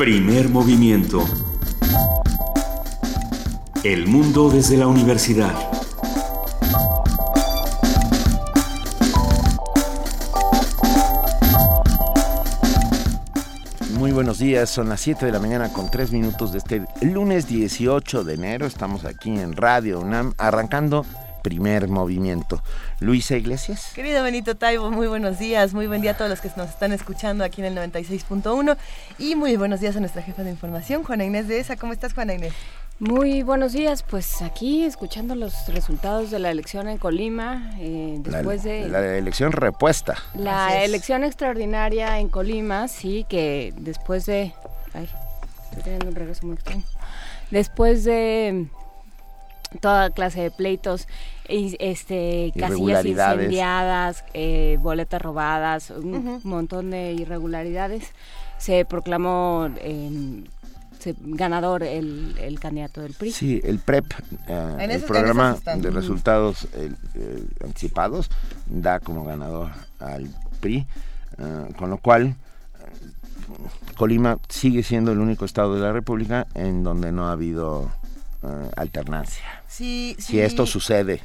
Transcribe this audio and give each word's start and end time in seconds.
Primer 0.00 0.48
movimiento. 0.48 1.22
El 3.84 4.06
mundo 4.06 4.48
desde 4.48 4.78
la 4.78 4.86
universidad. 4.86 5.52
Muy 13.98 14.12
buenos 14.12 14.38
días, 14.38 14.70
son 14.70 14.88
las 14.88 15.02
7 15.02 15.26
de 15.26 15.32
la 15.32 15.38
mañana 15.38 15.70
con 15.70 15.90
3 15.90 16.12
minutos 16.12 16.52
de 16.52 16.58
este 16.60 16.86
lunes 17.02 17.46
18 17.46 18.24
de 18.24 18.32
enero. 18.32 18.64
Estamos 18.64 19.04
aquí 19.04 19.38
en 19.38 19.54
Radio 19.54 20.00
UNAM 20.00 20.32
arrancando 20.38 21.04
primer 21.42 21.88
movimiento. 21.88 22.62
Luisa 23.00 23.36
Iglesias. 23.36 23.92
Querido 23.94 24.22
Benito 24.22 24.56
Taibo, 24.56 24.90
muy 24.90 25.06
buenos 25.06 25.38
días, 25.38 25.74
muy 25.74 25.86
buen 25.86 26.00
día 26.00 26.12
a 26.12 26.16
todos 26.16 26.30
los 26.30 26.40
que 26.40 26.50
nos 26.56 26.68
están 26.68 26.92
escuchando 26.92 27.44
aquí 27.44 27.62
en 27.62 27.76
el 27.76 27.92
96.1 27.92 28.76
y 29.18 29.34
muy 29.34 29.56
buenos 29.56 29.80
días 29.80 29.96
a 29.96 30.00
nuestra 30.00 30.22
jefa 30.22 30.42
de 30.42 30.50
información, 30.50 31.02
Juana 31.02 31.24
Inés 31.24 31.48
de 31.48 31.58
ESA. 31.58 31.76
¿Cómo 31.76 31.92
estás, 31.92 32.14
Juana 32.14 32.34
Inés? 32.34 32.52
Muy 33.00 33.42
buenos 33.42 33.72
días, 33.72 34.02
pues 34.02 34.42
aquí 34.42 34.84
escuchando 34.84 35.34
los 35.34 35.68
resultados 35.68 36.30
de 36.30 36.38
la 36.38 36.50
elección 36.50 36.86
en 36.86 36.98
Colima, 36.98 37.72
eh, 37.78 38.18
después 38.18 38.62
la, 38.62 38.70
de... 38.70 38.88
La 38.88 39.16
elección 39.16 39.52
repuesta. 39.52 40.16
La 40.34 40.84
elección 40.84 41.24
extraordinaria 41.24 42.18
en 42.18 42.28
Colima, 42.28 42.88
sí, 42.88 43.24
que 43.26 43.72
después 43.78 44.26
de... 44.26 44.52
Ay, 44.92 45.08
estoy 45.70 45.82
teniendo 45.82 46.08
un 46.08 46.14
regreso 46.14 46.46
muy 46.46 46.56
extraño. 46.56 46.82
Después 47.50 48.04
de 48.04 48.66
toda 49.80 50.10
clase 50.10 50.42
de 50.42 50.50
pleitos, 50.50 51.06
este, 51.48 52.52
casillas 52.58 53.04
incendiadas, 53.04 54.24
eh, 54.34 54.78
boletas 54.80 55.22
robadas, 55.22 55.90
un 55.90 56.40
montón 56.44 56.90
de 56.90 57.12
irregularidades, 57.12 58.12
se 58.58 58.84
proclamó... 58.84 59.68
Eh, 59.78 60.44
ganador 61.20 61.82
el, 61.82 62.36
el, 62.38 62.60
candidato 62.60 63.00
del 63.00 63.14
PRI. 63.14 63.32
Sí, 63.32 63.60
el 63.64 63.78
PREP, 63.78 64.04
eh, 64.48 64.76
el 64.80 65.02
programa 65.02 65.56
de 65.76 65.90
resultados 65.90 66.68
eh, 66.74 66.92
anticipados, 67.64 68.30
da 68.66 69.00
como 69.00 69.24
ganador 69.24 69.70
al 69.98 70.28
PRI, 70.60 70.86
eh, 71.38 71.72
con 71.76 71.90
lo 71.90 71.98
cual 71.98 72.36
Colima 73.96 74.38
sigue 74.48 74.82
siendo 74.82 75.12
el 75.12 75.18
único 75.18 75.44
estado 75.44 75.74
de 75.74 75.80
la 75.80 75.92
República 75.92 76.46
en 76.54 76.84
donde 76.84 77.12
no 77.12 77.28
ha 77.28 77.32
habido 77.32 77.90
alternancia. 78.76 79.62
Sí, 79.68 80.16
si 80.18 80.40
esto 80.40 80.66
sucede 80.66 81.22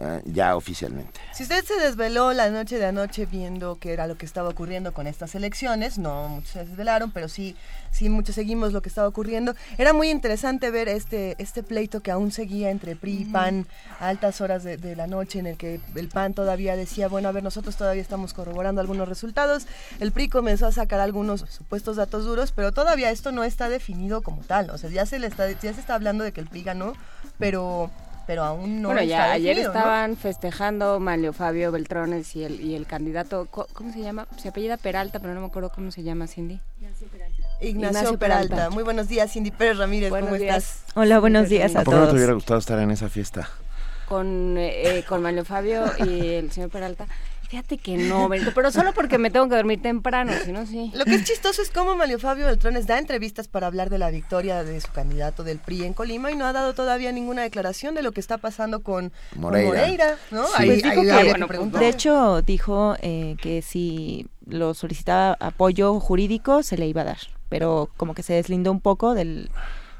eh, 0.00 0.22
ya 0.26 0.54
oficialmente. 0.54 1.18
Si 1.32 1.42
usted 1.42 1.64
se 1.64 1.74
desveló 1.74 2.32
la 2.32 2.50
noche 2.50 2.78
de 2.78 2.86
anoche 2.86 3.26
viendo 3.26 3.78
qué 3.80 3.92
era 3.92 4.06
lo 4.06 4.16
que 4.16 4.26
estaba 4.26 4.48
ocurriendo 4.48 4.92
con 4.92 5.08
estas 5.08 5.34
elecciones, 5.34 5.98
no 5.98 6.28
muchos 6.28 6.50
se 6.50 6.64
desvelaron, 6.64 7.10
pero 7.10 7.28
sí, 7.28 7.56
sí 7.90 8.08
muchos 8.08 8.36
seguimos 8.36 8.72
lo 8.72 8.80
que 8.80 8.90
estaba 8.90 9.08
ocurriendo. 9.08 9.56
Era 9.76 9.92
muy 9.92 10.10
interesante 10.10 10.70
ver 10.70 10.88
este, 10.88 11.34
este 11.38 11.64
pleito 11.64 12.00
que 12.00 12.12
aún 12.12 12.30
seguía 12.30 12.70
entre 12.70 12.94
PRI 12.94 13.22
y 13.22 13.24
PAN 13.24 13.66
a 13.98 14.08
altas 14.08 14.40
horas 14.40 14.62
de, 14.62 14.76
de, 14.76 14.94
la 14.94 15.08
noche, 15.08 15.40
en 15.40 15.48
el 15.48 15.56
que 15.56 15.80
el 15.96 16.08
PAN 16.08 16.32
todavía 16.32 16.76
decía, 16.76 17.08
bueno, 17.08 17.28
a 17.28 17.32
ver, 17.32 17.42
nosotros 17.42 17.76
todavía 17.76 18.02
estamos 18.02 18.34
corroborando 18.34 18.80
algunos 18.80 19.08
resultados. 19.08 19.66
El 19.98 20.12
PRI 20.12 20.28
comenzó 20.28 20.68
a 20.68 20.72
sacar 20.72 21.00
algunos 21.00 21.40
supuestos 21.48 21.96
datos 21.96 22.24
duros, 22.24 22.52
pero 22.52 22.70
todavía 22.70 23.10
esto 23.10 23.32
no 23.32 23.42
está 23.42 23.68
definido 23.68 24.22
como 24.22 24.42
tal. 24.42 24.70
O 24.70 24.78
sea, 24.78 24.90
ya 24.90 25.06
se 25.06 25.18
le 25.18 25.26
está, 25.26 25.50
ya 25.50 25.74
se 25.74 25.80
está 25.80 25.96
hablando 25.96 26.22
de 26.22 26.30
que 26.30 26.40
el 26.40 26.46
PRI 26.46 26.62
ganó, 26.62 26.92
pero 27.38 27.90
pero 28.28 28.44
aún 28.44 28.82
no 28.82 28.88
bueno, 28.88 29.02
ya 29.02 29.32
ayer 29.32 29.58
estaban 29.58 30.14
festejando 30.14 31.00
Manlio 31.00 31.32
Fabio 31.32 31.72
Beltrones 31.72 32.36
y 32.36 32.44
el, 32.44 32.60
y 32.60 32.74
el 32.74 32.84
candidato, 32.84 33.48
¿cómo 33.50 33.90
se 33.90 34.02
llama? 34.02 34.28
Se 34.36 34.50
apellida 34.50 34.76
Peralta, 34.76 35.18
pero 35.18 35.32
no 35.32 35.40
me 35.40 35.46
acuerdo 35.46 35.70
cómo 35.70 35.90
se 35.90 36.02
llama, 36.02 36.26
Cindy. 36.26 36.60
Ignacio, 37.62 38.18
Peralta. 38.18 38.68
Muy 38.68 38.82
buenos 38.82 39.08
días, 39.08 39.32
Cindy 39.32 39.50
Pérez 39.50 39.78
Ramírez, 39.78 40.10
¿cómo 40.10 40.34
estás? 40.34 40.82
Hola, 40.94 41.20
buenos 41.20 41.48
días 41.48 41.74
a, 41.74 41.80
¿A 41.80 41.84
todos. 41.84 42.00
no 42.00 42.08
te 42.08 42.16
hubiera 42.16 42.34
gustado 42.34 42.60
estar 42.60 42.78
en 42.78 42.90
esa 42.90 43.08
fiesta? 43.08 43.48
Con, 44.06 44.56
eh, 44.58 45.06
con 45.08 45.22
Manlio 45.22 45.46
Fabio 45.46 45.86
y 46.04 46.34
el 46.34 46.52
señor 46.52 46.68
Peralta. 46.68 47.06
Fíjate 47.48 47.78
que 47.78 47.96
no, 47.96 48.28
pero 48.54 48.70
solo 48.70 48.92
porque 48.92 49.16
me 49.16 49.30
tengo 49.30 49.48
que 49.48 49.56
dormir 49.56 49.80
temprano, 49.80 50.32
si 50.44 50.52
no, 50.52 50.66
sí. 50.66 50.90
Lo 50.94 51.06
que 51.06 51.14
es 51.14 51.24
chistoso 51.24 51.62
es 51.62 51.70
cómo 51.70 51.96
Mario 51.96 52.18
Fabio 52.18 52.44
Beltrones 52.44 52.86
da 52.86 52.98
entrevistas 52.98 53.48
para 53.48 53.66
hablar 53.66 53.88
de 53.88 53.96
la 53.96 54.10
victoria 54.10 54.64
de 54.64 54.78
su 54.82 54.92
candidato 54.92 55.44
del 55.44 55.58
PRI 55.58 55.84
en 55.84 55.94
Colima 55.94 56.30
y 56.30 56.36
no 56.36 56.44
ha 56.44 56.52
dado 56.52 56.74
todavía 56.74 57.10
ninguna 57.10 57.40
declaración 57.42 57.94
de 57.94 58.02
lo 58.02 58.12
que 58.12 58.20
está 58.20 58.36
pasando 58.36 58.82
con 58.82 59.12
Moreira, 59.34 60.18
¿no? 60.30 60.44
de 61.78 61.88
hecho, 61.88 62.42
dijo 62.42 62.96
eh, 63.00 63.36
que 63.40 63.62
si 63.62 64.26
lo 64.44 64.74
solicitaba 64.74 65.36
apoyo 65.40 65.98
jurídico, 66.00 66.62
se 66.62 66.76
le 66.76 66.86
iba 66.86 67.00
a 67.00 67.04
dar, 67.04 67.18
pero 67.48 67.88
como 67.96 68.14
que 68.14 68.22
se 68.22 68.34
deslindó 68.34 68.72
un 68.72 68.80
poco 68.80 69.14
del, 69.14 69.50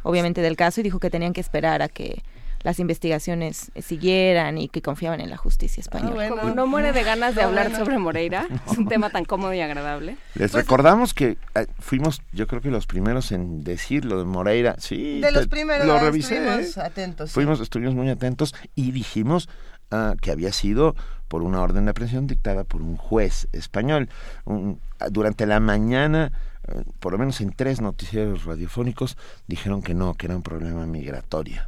obviamente, 0.03 0.43
del 0.43 0.57
caso 0.57 0.81
y 0.81 0.85
dijo 0.85 1.01
que 1.01 1.09
tenían 1.09 1.33
que 1.33 1.41
esperar 1.41 1.81
a 1.81 1.89
que 1.89 2.23
las 2.63 2.81
investigaciones 2.81 3.71
siguieran 3.81 4.59
y 4.59 4.69
que 4.69 4.83
confiaban 4.83 5.21
en 5.21 5.31
la 5.31 5.37
justicia 5.37 5.81
española. 5.81 6.31
Ah, 6.43 6.53
no 6.55 6.67
muere 6.67 6.93
de 6.93 7.03
ganas 7.03 7.35
de 7.35 7.43
hablar 7.43 7.75
sobre 7.75 7.99
Moreira, 7.99 8.47
es 8.71 8.79
un 8.79 8.89
tema 8.89 9.11
tan 9.11 9.25
cómodo 9.25 9.55
y 9.55 9.61
agradable. 9.61 10.17
Les 10.35 10.51
pues, 10.51 10.65
recordamos 10.65 11.15
que 11.15 11.37
eh, 11.55 11.67
fuimos, 11.79 12.23
yo 12.33 12.47
creo 12.47 12.61
que 12.61 12.71
los 12.71 12.87
primeros 12.87 13.33
en 13.33 13.65
decir 13.65 14.05
lo 14.05 14.19
de 14.19 14.25
Moreira, 14.25 14.77
sí, 14.79 15.21
de 15.21 15.33
los 15.33 15.47
primeros, 15.49 15.87
lo 15.87 15.99
revisé, 15.99 16.37
estuvimos 16.37 16.77
¿eh? 16.77 16.81
atentos. 16.83 17.33
Fuimos, 17.33 17.61
estuvimos 17.61 17.95
muy 17.95 18.11
atentos 18.11 18.55
y 18.75 18.93
dijimos 18.93 19.49
uh, 19.93 20.17
que 20.21 20.31
había 20.31 20.53
sido 20.53 20.97
por 21.29 21.43
una 21.43 21.61
orden 21.61 21.85
de 21.85 21.91
aprehensión 21.91 22.27
dictada 22.27 22.65
por 22.65 22.83
un 22.83 22.97
juez 22.97 23.49
español. 23.53 24.09
Un, 24.45 24.81
durante 25.11 25.47
la 25.47 25.61
mañana 25.61 26.33
eh, 26.69 26.85
por 27.01 27.13
lo 27.13 27.19
menos 27.19 27.41
en 27.41 27.53
tres 27.53 27.81
noticieros 27.81 28.45
radiofónicos 28.45 29.17
dijeron 29.47 29.83
que 29.83 29.95
no, 29.95 30.15
que 30.15 30.27
era 30.27 30.37
un 30.37 30.43
problema 30.43 30.87
migratorio 30.87 31.63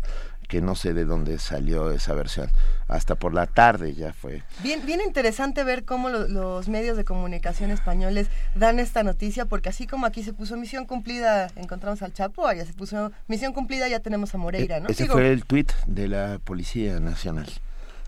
que 0.50 0.61
no 0.61 0.75
sé 0.75 0.93
de 0.94 1.05
dónde 1.05 1.38
salió 1.38 1.93
esa 1.93 2.12
versión. 2.12 2.50
Hasta 2.88 3.15
por 3.15 3.33
la 3.33 3.47
tarde 3.47 3.94
ya 3.94 4.12
fue. 4.12 4.43
Bien, 4.65 4.84
bien 4.84 5.00
interesante 5.00 5.62
ver 5.62 5.84
cómo 5.84 6.09
los 6.11 6.69
medios 6.69 6.97
de 6.97 7.05
comunicación 7.05 7.71
españoles 7.71 8.27
dan 8.56 8.81
esta 8.81 9.05
noticia, 9.05 9.47
porque 9.47 9.69
así 9.69 9.87
como 9.87 10.06
aquí 10.06 10.25
se 10.25 10.33
puso 10.33 10.56
misión 10.56 10.87
cumplida, 10.87 11.47
encontramos 11.55 12.03
al 12.03 12.12
Chapo, 12.12 12.49
allá 12.49 12.66
se 12.66 12.72
puso 12.72 13.12
misión 13.28 13.53
cumplida, 13.53 13.87
ya 13.87 14.00
tenemos 14.00 14.34
a 14.34 14.38
Moreira, 14.38 14.81
¿no? 14.81 14.88
Ese 14.88 15.06
fue 15.06 15.31
el 15.31 15.44
tuit 15.44 15.71
de 15.87 16.09
la 16.09 16.41
Policía 16.43 16.99
Nacional. 16.99 17.49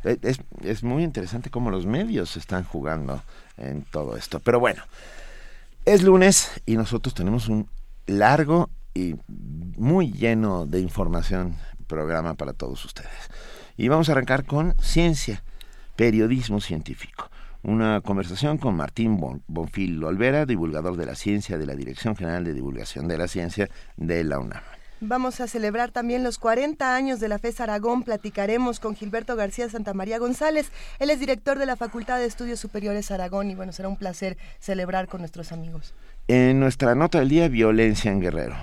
E, 0.03 0.19
es, 0.23 0.41
es 0.65 0.83
muy 0.83 1.05
interesante 1.05 1.49
cómo 1.49 1.71
los 1.71 1.87
medios 1.87 2.37
están 2.37 2.65
jugando 2.65 3.23
en 3.57 3.83
todo 3.83 4.17
esto. 4.17 4.41
Pero 4.41 4.59
bueno, 4.59 4.83
es 5.85 6.03
lunes 6.03 6.51
y 6.67 6.77
nosotros 6.77 7.15
tenemos 7.15 7.49
un 7.49 7.69
largo 8.07 8.69
y 8.95 9.15
muy 9.29 10.13
lleno 10.13 10.67
de 10.67 10.81
información 10.81 11.57
programa 11.93 12.35
para 12.35 12.55
todos 12.55 12.83
ustedes. 12.87 13.29
Y 13.77 13.89
vamos 13.89 14.09
a 14.09 14.13
arrancar 14.13 14.47
con 14.47 14.75
ciencia, 14.81 15.43
periodismo 15.95 16.61
científico. 16.61 17.31
Una 17.63 18.01
conversación 18.01 18.57
con 18.57 18.75
Martín 18.75 19.21
Bonfil 19.47 20.03
Olvera, 20.03 20.47
divulgador 20.47 20.97
de 20.97 21.07
la 21.07 21.15
ciencia 21.15 21.59
de 21.59 21.67
la 21.67 21.77
Dirección 21.77 22.17
General 22.17 22.45
de 22.45 22.55
Divulgación 22.55 23.09
de 23.09 23.19
la 23.19 23.29
Ciencia 23.29 23.69
de 23.97 24.25
la 24.25 24.39
UNAM. 24.39 24.63
Vamos 25.01 25.41
a 25.41 25.49
celebrar 25.49 25.91
también 25.91 26.25
los 26.25 26.39
40 26.39 26.95
años 26.95 27.21
de 27.21 27.29
la 27.29 27.39
FES 27.39 27.61
Aragón. 27.61 28.05
Platicaremos 28.05 28.81
con 28.81 28.95
Gilberto 28.95 29.37
García 29.37 29.69
Santamaría 29.69 30.19
González. 30.19 30.71
Él 30.99 31.11
es 31.11 31.21
director 31.21 31.59
de 31.59 31.67
la 31.67 31.77
Facultad 31.77 32.19
de 32.19 32.27
Estudios 32.27 32.59
Superiores 32.59 33.11
Aragón 33.11 33.51
y 33.51 33.55
bueno, 33.55 33.73
será 33.73 33.89
un 33.89 33.97
placer 33.97 34.39
celebrar 34.61 35.09
con 35.09 35.21
nuestros 35.21 35.53
amigos. 35.53 35.93
En 36.29 36.59
nuestra 36.59 36.95
nota 36.95 37.19
del 37.19 37.29
día, 37.29 37.49
violencia 37.49 38.11
en 38.11 38.21
Guerrero 38.21 38.57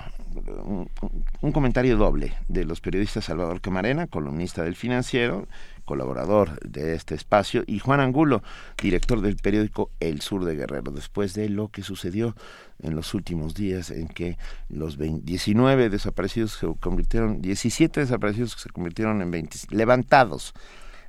un, 1.42 1.52
comentario 1.52 1.96
doble 1.96 2.34
de 2.48 2.64
los 2.64 2.80
periodistas 2.80 3.24
Salvador 3.24 3.60
Camarena, 3.60 4.06
columnista 4.06 4.62
del 4.62 4.76
Financiero, 4.76 5.46
colaborador 5.84 6.60
de 6.60 6.94
este 6.94 7.14
espacio, 7.14 7.64
y 7.66 7.78
Juan 7.78 8.00
Angulo, 8.00 8.42
director 8.80 9.20
del 9.20 9.36
periódico 9.36 9.90
El 10.00 10.20
Sur 10.20 10.44
de 10.44 10.54
Guerrero, 10.54 10.92
después 10.92 11.34
de 11.34 11.48
lo 11.48 11.68
que 11.68 11.82
sucedió 11.82 12.36
en 12.82 12.94
los 12.94 13.14
últimos 13.14 13.54
días 13.54 13.90
en 13.90 14.08
que 14.08 14.38
los 14.68 14.98
19 14.98 15.90
desaparecidos 15.90 16.52
se 16.52 16.66
convirtieron, 16.80 17.42
17 17.42 18.00
desaparecidos 18.00 18.52
se 18.52 18.70
convirtieron 18.70 19.22
en 19.22 19.30
20 19.30 19.58
levantados. 19.70 20.54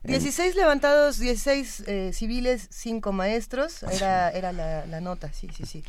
16 0.03 0.55
levantados, 0.55 1.19
16 1.19 1.83
eh, 1.85 2.11
civiles, 2.11 2.67
5 2.71 3.11
maestros, 3.11 3.83
era, 3.83 4.31
era 4.31 4.51
la, 4.51 4.87
la 4.87 4.99
nota, 4.99 5.31
sí, 5.31 5.47
sí, 5.55 5.65
sí 5.65 5.83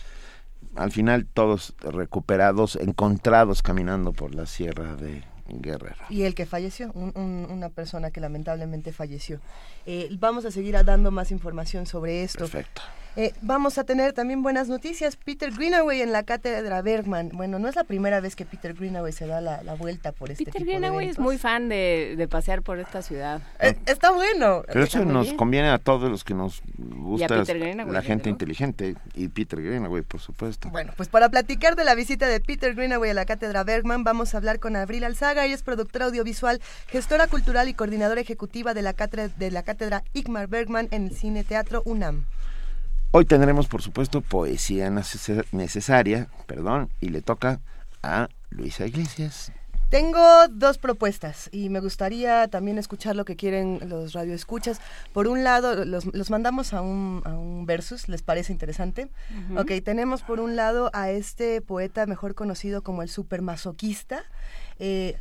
al 0.77 0.93
final 0.93 1.27
todos 1.27 1.75
recuperados, 1.81 2.77
encontrados 2.77 3.63
caminando 3.63 4.13
por 4.13 4.35
la 4.35 4.47
sierra 4.47 4.97
de 4.97 5.25
Guerrero. 5.49 5.97
Y 6.09 6.23
el 6.23 6.35
que 6.35 6.47
falleció, 6.47 6.93
una 6.93 7.69
persona 7.69 8.11
que 8.11 8.21
lamentablemente 8.21 8.93
falleció. 8.93 9.41
Eh, 9.87 10.09
vamos 10.19 10.45
a 10.45 10.51
seguir 10.51 10.83
dando 10.85 11.11
más 11.11 11.31
información 11.31 11.87
sobre 11.87 12.23
esto. 12.23 12.41
Perfecto. 12.41 12.83
Eh, 13.15 13.35
vamos 13.43 13.77
a 13.77 13.85
tener 13.85 14.15
también 14.15 14.43
buenas 14.43 14.69
noticias. 14.69 15.17
Peter 15.17 15.53
Greenaway 15.53 16.01
en 16.01 16.13
la 16.13 16.23
cátedra 16.23 16.81
Bergman. 16.81 17.31
Bueno, 17.35 17.59
no 17.59 17.69
es 17.69 17.77
la 17.77 17.85
primera 17.85 18.21
vez 18.21 18.37
que 18.37 18.47
Peter 18.47 18.73
Greenaway 18.73 19.13
se 19.13 19.27
da 19.27 19.41
la, 19.41 19.61
vuelta 19.75 20.13
por 20.13 20.31
este 20.31 20.45
Peter 20.45 20.61
tipo 20.61 20.71
Greenaway 20.71 21.09
es 21.09 21.19
muy 21.19 21.37
fan 21.39 21.69
de, 21.69 22.27
pasear 22.31 22.63
por 22.63 22.79
esta 22.79 23.03
ciudad. 23.03 23.43
Eh, 23.61 23.77
está 23.87 24.13
bueno. 24.13 24.63
Pero 24.67 24.85
eso 24.85 25.05
nos 25.05 25.33
conviene 25.35 25.69
a 25.69 25.79
todos 25.79 26.11
los 26.11 26.25
que 26.25 26.35
nos 26.35 26.63
gusta 26.79 27.37
la 27.37 28.03
gente 28.03 28.29
¿no? 28.29 28.33
inteligente 28.33 28.95
y 29.15 29.29
Peter 29.29 29.61
Greenaway, 29.61 30.03
por 30.03 30.21
supuesto. 30.21 30.71
Bueno, 30.71 30.93
pues 30.97 31.09
para 31.09 31.29
platicar 31.29 31.77
de 31.77 31.85
la 31.85 31.95
visita 31.95 32.27
de 32.27 32.41
Peter 32.41 32.75
Greenaway 32.75 33.11
a 33.11 33.15
la 33.15 33.27
cátedra 33.27 33.65
Bergman, 33.65 34.05
vamos 34.05 34.35
a 34.35 34.39
hablar 34.39 34.59
con 34.59 34.77
Abril 34.77 35.05
Alzaga. 35.05 35.45
Ella 35.45 35.55
es 35.55 35.63
productora 35.63 36.07
audiovisual, 36.07 36.61
gestora 36.89 37.27
cultural 37.27 37.69
y 37.69 37.75
coordinadora 37.75 38.21
ejecutiva 38.21 38.73
de 38.73 38.83
la 38.83 38.95
cátedra, 38.95 39.29
de 39.29 39.51
la 39.51 39.63
cátedra 39.63 40.03
Igmar 40.15 40.47
Bergman 40.47 40.89
en 40.91 41.09
el 41.09 41.17
Cine 41.17 41.45
Teatro 41.45 41.83
UNAM. 41.85 42.25
Hoy 43.15 43.27
tendremos, 43.27 43.69
por 43.69 43.83
supuesto, 43.83 44.23
poesía 44.23 44.89
necesaria, 44.89 46.29
perdón, 46.47 46.89
y 46.99 47.11
le 47.11 47.21
toca 47.21 47.61
a 48.03 48.29
Luisa 48.49 48.87
Iglesias. 48.87 49.53
Tengo 49.91 50.49
dos 50.49 50.79
propuestas 50.79 51.51
y 51.53 51.69
me 51.69 51.81
gustaría 51.81 52.49
también 52.49 52.79
escuchar 52.79 53.15
lo 53.15 53.27
que 53.27 53.37
quieren 53.37 53.81
los 53.87 54.15
radioescuchas. 54.15 54.81
Por 55.13 55.29
un 55.29 55.45
lado, 55.45 55.85
los, 55.85 56.31
mandamos 56.31 56.73
a 56.73 56.81
un, 56.81 57.21
a 57.27 57.37
un, 57.37 57.67
versus, 57.67 58.09
¿les 58.09 58.23
parece 58.23 58.51
interesante? 58.51 59.11
Ok, 59.59 59.73
tenemos 59.85 60.23
por 60.23 60.41
un 60.41 60.57
lado 60.57 60.89
a 60.95 61.11
este 61.11 61.61
poeta 61.61 62.07
mejor 62.07 62.35
conocido 62.35 62.83
como 62.83 63.03
el 63.03 63.11
supermasoquista. 63.11 64.25
Eh, 64.79 65.19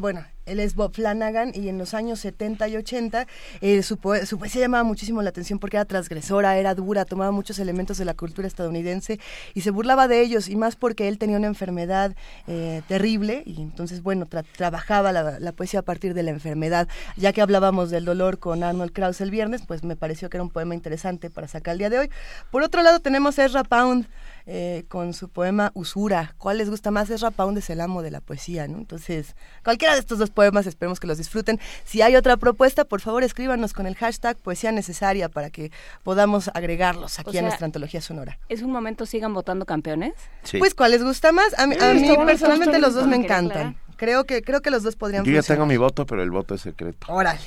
bueno, 0.00 0.24
él 0.48 0.60
es 0.60 0.74
Bob 0.74 0.94
Flanagan 0.94 1.52
y 1.54 1.68
en 1.68 1.78
los 1.78 1.94
años 1.94 2.20
70 2.20 2.68
y 2.68 2.76
80 2.76 3.26
eh, 3.60 3.82
su, 3.82 3.98
poesía 3.98 4.62
llamaba 4.62 4.82
muchísimo 4.82 5.22
la 5.22 5.30
atención 5.30 5.58
porque 5.58 5.76
era 5.76 5.84
transgresora, 5.84 6.56
era 6.58 6.74
dura, 6.74 7.04
tomaba 7.04 7.30
muchos 7.30 7.58
elementos 7.58 7.98
de 7.98 8.04
la 8.04 8.14
cultura 8.14 8.48
estadounidense 8.48 9.20
y 9.54 9.60
se 9.60 9.70
burlaba 9.70 10.08
de 10.08 10.20
ellos 10.20 10.48
y 10.48 10.56
más 10.56 10.76
porque 10.76 11.08
él 11.08 11.18
tenía 11.18 11.36
una 11.36 11.46
enfermedad 11.46 12.16
eh, 12.46 12.82
terrible 12.88 13.42
y 13.46 13.60
entonces, 13.60 14.02
bueno, 14.02 14.26
trabajaba 14.56 15.12
la, 15.12 15.52
poesía 15.52 15.80
a 15.80 15.82
partir 15.82 16.14
de 16.14 16.22
la 16.22 16.30
enfermedad. 16.30 16.88
Ya 17.16 17.32
que 17.32 17.40
hablábamos 17.40 17.90
del 17.90 18.04
dolor 18.04 18.38
con 18.38 18.62
Arnold 18.62 18.92
Krauss 18.92 19.20
el 19.20 19.30
viernes, 19.30 19.62
pues 19.66 19.82
me 19.82 19.96
pareció 19.96 20.30
que 20.30 20.36
era 20.36 20.44
un 20.44 20.50
poema 20.50 20.74
interesante 20.74 21.30
para 21.30 21.48
sacar 21.48 21.72
el 21.72 21.78
día 21.78 21.90
de 21.90 21.98
hoy. 21.98 22.10
Por 22.50 22.62
otro 22.62 22.82
lado 22.82 23.00
tenemos 23.00 23.38
Ezra 23.38 23.64
Pound 23.64 24.06
eh, 24.50 24.86
con 24.88 25.12
su 25.12 25.28
poema 25.28 25.72
Usura. 25.74 26.34
¿Cuál 26.38 26.56
les 26.56 26.70
gusta 26.70 26.90
más? 26.90 27.10
Ezra 27.10 27.30
Pound 27.30 27.58
es 27.58 27.68
el 27.68 27.82
amo 27.82 28.00
de 28.00 28.10
la 28.10 28.22
poesía, 28.22 28.66
¿no? 28.66 28.78
Entonces, 28.78 29.36
cualquiera 29.62 29.92
de 29.92 30.00
estos 30.00 30.18
dos 30.18 30.30
poemas, 30.30 30.66
esperemos 30.66 30.98
que 30.98 31.06
los 31.06 31.18
disfruten. 31.18 31.60
Si 31.84 32.00
hay 32.00 32.16
otra 32.16 32.38
propuesta, 32.38 32.86
por 32.86 33.02
favor 33.02 33.22
escríbanos 33.24 33.74
con 33.74 33.86
el 33.86 33.94
hashtag 33.94 34.38
poesía 34.38 34.72
necesaria 34.72 35.28
para 35.28 35.50
que 35.50 35.70
podamos 36.02 36.50
agregarlos 36.54 37.18
aquí 37.18 37.36
a 37.36 37.42
nuestra 37.42 37.66
antología 37.66 38.00
sonora. 38.00 38.38
¿Es 38.48 38.62
un 38.62 38.72
momento 38.72 39.04
sigan 39.04 39.34
votando 39.34 39.66
campeones? 39.66 40.14
Pues, 40.58 40.74
¿cuál 40.74 40.92
les 40.92 41.04
gusta 41.04 41.30
más? 41.30 41.52
A 41.58 41.66
mí, 41.66 41.76
personalmente 41.76 42.78
los 42.78 42.94
dos 42.94 43.06
me 43.06 43.16
encantan. 43.16 43.76
Creo 43.98 44.24
que, 44.26 44.42
creo 44.42 44.62
que 44.62 44.70
los 44.70 44.84
dos 44.84 44.94
podrían 44.94 45.24
Yo 45.24 45.32
ya 45.32 45.42
tengo 45.42 45.66
mi 45.66 45.76
voto, 45.76 46.06
pero 46.06 46.22
el 46.22 46.30
voto 46.30 46.54
es 46.54 46.60
secreto. 46.60 47.08
Órale, 47.10 47.40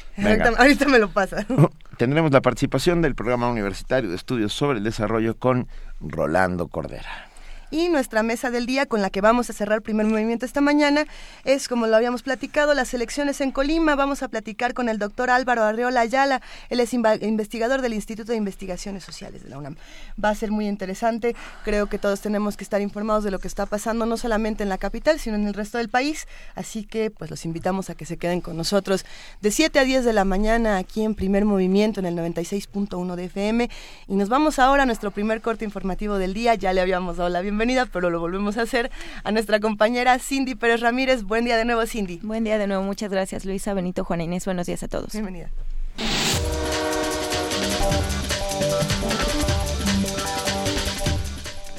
ahorita, 0.58 0.86
me 0.86 1.00
lo 1.00 1.10
pasa. 1.10 1.46
Tendremos 1.98 2.30
la 2.32 2.42
participación 2.42 3.02
del 3.02 3.16
Programa 3.16 3.50
Universitario 3.50 4.10
de 4.10 4.18
Estudios 4.18 4.52
sobre 4.52 4.80
el 4.80 4.84
Desarrollo 4.84 5.38
con 5.38 5.70
Rolando 6.02 6.68
Cordera. 6.68 7.31
Y 7.74 7.88
nuestra 7.88 8.22
mesa 8.22 8.52
del 8.52 8.66
día 8.66 8.86
con 8.86 9.02
la 9.02 9.10
que 9.10 9.22
vamos 9.22 9.50
a 9.50 9.54
cerrar 9.54 9.82
primer 9.82 10.06
movimiento 10.06 10.46
esta 10.46 10.60
mañana 10.60 11.06
es, 11.46 11.70
como 11.70 11.88
lo 11.88 11.96
habíamos 11.96 12.22
platicado, 12.22 12.74
las 12.74 12.94
elecciones 12.94 13.40
en 13.40 13.54
Colima. 13.54 13.96
Vamos 13.96 14.24
a 14.24 14.28
platicar 14.28 14.74
con 14.74 14.90
el 14.90 15.00
doctor 15.00 15.30
Álvaro 15.30 15.64
Arreola 15.64 16.02
Ayala. 16.02 16.42
Él 16.70 16.82
es 16.82 16.94
investigador 16.94 17.82
del 17.82 17.94
Instituto 17.94 18.34
de 18.34 18.38
Investigaciones 18.38 19.06
Sociales 19.06 19.42
de 19.46 19.50
la 19.50 19.58
UNAM. 19.58 19.78
Va 20.22 20.32
a 20.32 20.36
ser 20.36 20.52
muy 20.52 20.68
interesante. 20.68 21.34
Creo 21.64 21.88
que 21.88 21.98
todos 21.98 22.20
tenemos 22.20 22.58
que 22.58 22.66
estar 22.66 22.82
informados 22.82 23.24
de 23.24 23.32
lo 23.32 23.40
que 23.40 23.48
está 23.48 23.66
pasando, 23.66 24.06
no 24.06 24.18
solamente 24.18 24.64
en 24.64 24.70
la 24.70 24.78
capital, 24.78 25.18
sino 25.18 25.38
en 25.38 25.48
el 25.48 25.54
resto 25.54 25.78
del 25.78 25.88
país. 25.88 26.28
Así 26.56 26.84
que, 26.84 27.10
pues, 27.10 27.32
los 27.32 27.46
invitamos 27.46 27.90
a 27.90 27.96
que 27.96 28.06
se 28.06 28.18
queden 28.18 28.42
con 28.42 28.58
nosotros 28.58 29.06
de 29.40 29.50
7 29.50 29.80
a 29.80 29.86
10 29.86 30.04
de 30.04 30.12
la 30.12 30.26
mañana 30.26 30.76
aquí 30.76 31.06
en 31.06 31.16
primer 31.16 31.46
movimiento 31.46 32.02
en 32.02 32.06
el 32.06 32.18
96.1 32.18 33.16
de 33.16 33.24
FM. 33.24 33.70
Y 34.10 34.16
nos 34.16 34.28
vamos 34.28 34.60
ahora 34.60 34.84
a 34.84 34.86
nuestro 34.86 35.12
primer 35.12 35.40
corte 35.40 35.64
informativo 35.64 36.18
del 36.18 36.34
día. 36.34 36.56
Ya 36.56 36.74
le 36.74 36.82
habíamos 36.82 37.16
dado 37.16 37.30
la 37.30 37.40
bienvenida 37.40 37.61
pero 37.92 38.10
lo 38.10 38.20
volvemos 38.20 38.58
a 38.58 38.64
hacer, 38.64 38.90
a 39.24 39.32
nuestra 39.32 39.60
compañera 39.60 40.18
Cindy 40.18 40.56
Pérez 40.56 40.82
Ramírez. 40.82 41.24
Buen 41.24 41.46
día 41.46 41.58
de 41.58 41.66
nuevo, 41.66 41.86
Cindy. 41.86 42.20
Buen 42.24 42.44
día 42.44 42.58
de 42.58 42.66
nuevo, 42.66 42.84
muchas 42.84 43.12
gracias, 43.12 43.46
Luisa, 43.46 43.74
Benito, 43.74 44.04
Juana 44.04 44.24
Inés. 44.24 44.46
Buenos 44.46 44.66
días 44.66 44.82
a 44.82 44.88
todos. 44.88 45.12
Bienvenida. 45.14 45.50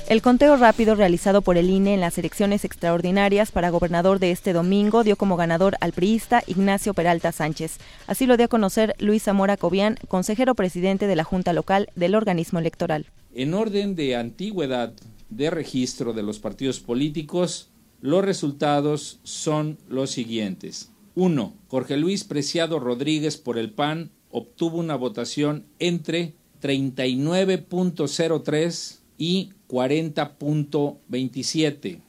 El 0.08 0.20
conteo 0.20 0.56
rápido 0.56 0.94
realizado 0.94 1.40
por 1.40 1.56
el 1.56 1.70
INE 1.70 1.94
en 1.94 2.00
las 2.00 2.18
elecciones 2.18 2.64
extraordinarias 2.64 3.50
para 3.50 3.70
gobernador 3.70 4.18
de 4.18 4.30
este 4.30 4.52
domingo 4.52 5.04
dio 5.04 5.16
como 5.16 5.36
ganador 5.36 5.76
al 5.80 5.92
priista 5.92 6.42
Ignacio 6.46 6.92
Peralta 6.92 7.32
Sánchez. 7.32 7.78
Así 8.06 8.26
lo 8.26 8.36
dio 8.36 8.44
a 8.44 8.48
conocer 8.48 8.94
Luis 8.98 9.22
Zamora 9.22 9.56
Cobian, 9.56 9.96
consejero 10.08 10.54
presidente 10.54 11.06
de 11.06 11.16
la 11.16 11.24
Junta 11.24 11.54
Local 11.54 11.88
del 11.96 12.14
organismo 12.14 12.58
electoral. 12.58 13.06
En 13.34 13.54
orden 13.54 13.94
de 13.94 14.14
antigüedad, 14.16 14.92
de 15.36 15.50
registro 15.50 16.12
de 16.12 16.22
los 16.22 16.38
partidos 16.38 16.80
políticos, 16.80 17.70
los 18.00 18.24
resultados 18.24 19.20
son 19.22 19.78
los 19.88 20.10
siguientes. 20.10 20.90
1. 21.14 21.54
Jorge 21.68 21.96
Luis 21.96 22.24
Preciado 22.24 22.80
Rodríguez 22.80 23.36
por 23.36 23.58
el 23.58 23.70
PAN 23.70 24.10
obtuvo 24.30 24.78
una 24.78 24.96
votación 24.96 25.66
entre 25.78 26.34
39.03 26.60 28.98
y 29.18 29.50
40.27. 29.68 32.00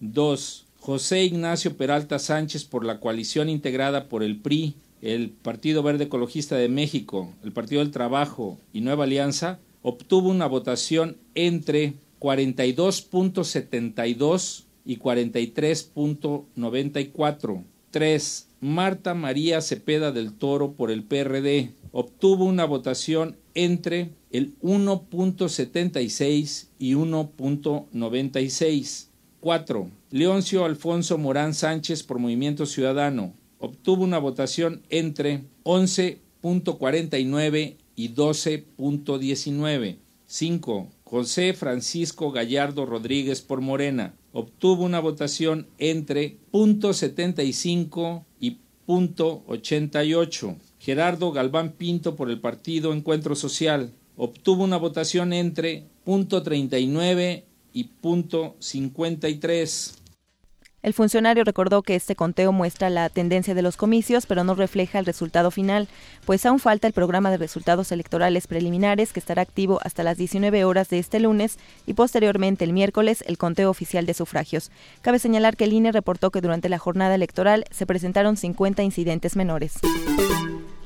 2. 0.00 0.66
José 0.80 1.24
Ignacio 1.24 1.76
Peralta 1.76 2.18
Sánchez 2.18 2.64
por 2.64 2.84
la 2.84 2.98
coalición 2.98 3.48
integrada 3.48 4.08
por 4.08 4.24
el 4.24 4.40
PRI, 4.40 4.74
el 5.00 5.30
Partido 5.30 5.82
Verde 5.82 6.04
Ecologista 6.04 6.56
de 6.56 6.68
México, 6.68 7.32
el 7.44 7.52
Partido 7.52 7.80
del 7.80 7.92
Trabajo 7.92 8.58
y 8.72 8.80
Nueva 8.80 9.04
Alianza 9.04 9.60
obtuvo 9.82 10.28
una 10.28 10.46
votación 10.46 11.16
entre 11.34 11.94
42.72 12.22 14.64
y 14.84 14.98
43.94. 14.98 17.64
3. 17.90 18.48
Marta 18.60 19.14
María 19.14 19.60
Cepeda 19.60 20.12
del 20.12 20.34
Toro 20.34 20.74
por 20.74 20.92
el 20.92 21.02
PRD 21.02 21.72
obtuvo 21.90 22.44
una 22.44 22.64
votación 22.64 23.36
entre 23.54 24.12
el 24.30 24.56
1.76 24.60 26.68
y 26.78 26.94
1.96. 26.94 29.08
4. 29.40 29.90
Leoncio 30.10 30.64
Alfonso 30.64 31.18
Morán 31.18 31.54
Sánchez 31.54 32.04
por 32.04 32.20
Movimiento 32.20 32.66
Ciudadano 32.66 33.34
obtuvo 33.58 34.04
una 34.04 34.18
votación 34.18 34.82
entre 34.90 35.42
11.49 35.64 37.74
y 37.96 38.14
12.19. 38.14 39.96
5. 40.26 40.88
José 41.12 41.52
Francisco 41.52 42.32
Gallardo 42.32 42.86
Rodríguez 42.86 43.42
por 43.42 43.60
Morena 43.60 44.14
obtuvo 44.32 44.82
una 44.82 44.98
votación 44.98 45.66
entre 45.76 46.38
.75 46.54 48.24
y 48.40 48.56
.88. 48.88 50.56
Gerardo 50.78 51.32
Galván 51.32 51.72
Pinto 51.72 52.16
por 52.16 52.30
el 52.30 52.40
partido 52.40 52.94
Encuentro 52.94 53.34
Social 53.34 53.92
obtuvo 54.16 54.64
una 54.64 54.78
votación 54.78 55.34
entre 55.34 55.84
.39 56.06 57.42
y 57.74 57.90
.53. 58.02 60.01
El 60.82 60.94
funcionario 60.94 61.44
recordó 61.44 61.82
que 61.82 61.94
este 61.94 62.16
conteo 62.16 62.50
muestra 62.50 62.90
la 62.90 63.08
tendencia 63.08 63.54
de 63.54 63.62
los 63.62 63.76
comicios, 63.76 64.26
pero 64.26 64.42
no 64.42 64.56
refleja 64.56 64.98
el 64.98 65.06
resultado 65.06 65.52
final, 65.52 65.86
pues 66.26 66.44
aún 66.44 66.58
falta 66.58 66.88
el 66.88 66.92
programa 66.92 67.30
de 67.30 67.36
resultados 67.36 67.92
electorales 67.92 68.48
preliminares 68.48 69.12
que 69.12 69.20
estará 69.20 69.42
activo 69.42 69.78
hasta 69.84 70.02
las 70.02 70.16
19 70.16 70.64
horas 70.64 70.88
de 70.88 70.98
este 70.98 71.20
lunes 71.20 71.58
y 71.86 71.94
posteriormente 71.94 72.64
el 72.64 72.72
miércoles 72.72 73.22
el 73.28 73.38
conteo 73.38 73.70
oficial 73.70 74.06
de 74.06 74.14
sufragios. 74.14 74.72
Cabe 75.02 75.20
señalar 75.20 75.56
que 75.56 75.64
el 75.64 75.72
INE 75.72 75.92
reportó 75.92 76.30
que 76.30 76.40
durante 76.40 76.68
la 76.68 76.78
jornada 76.78 77.14
electoral 77.14 77.64
se 77.70 77.86
presentaron 77.86 78.36
50 78.36 78.82
incidentes 78.82 79.36
menores. 79.36 79.74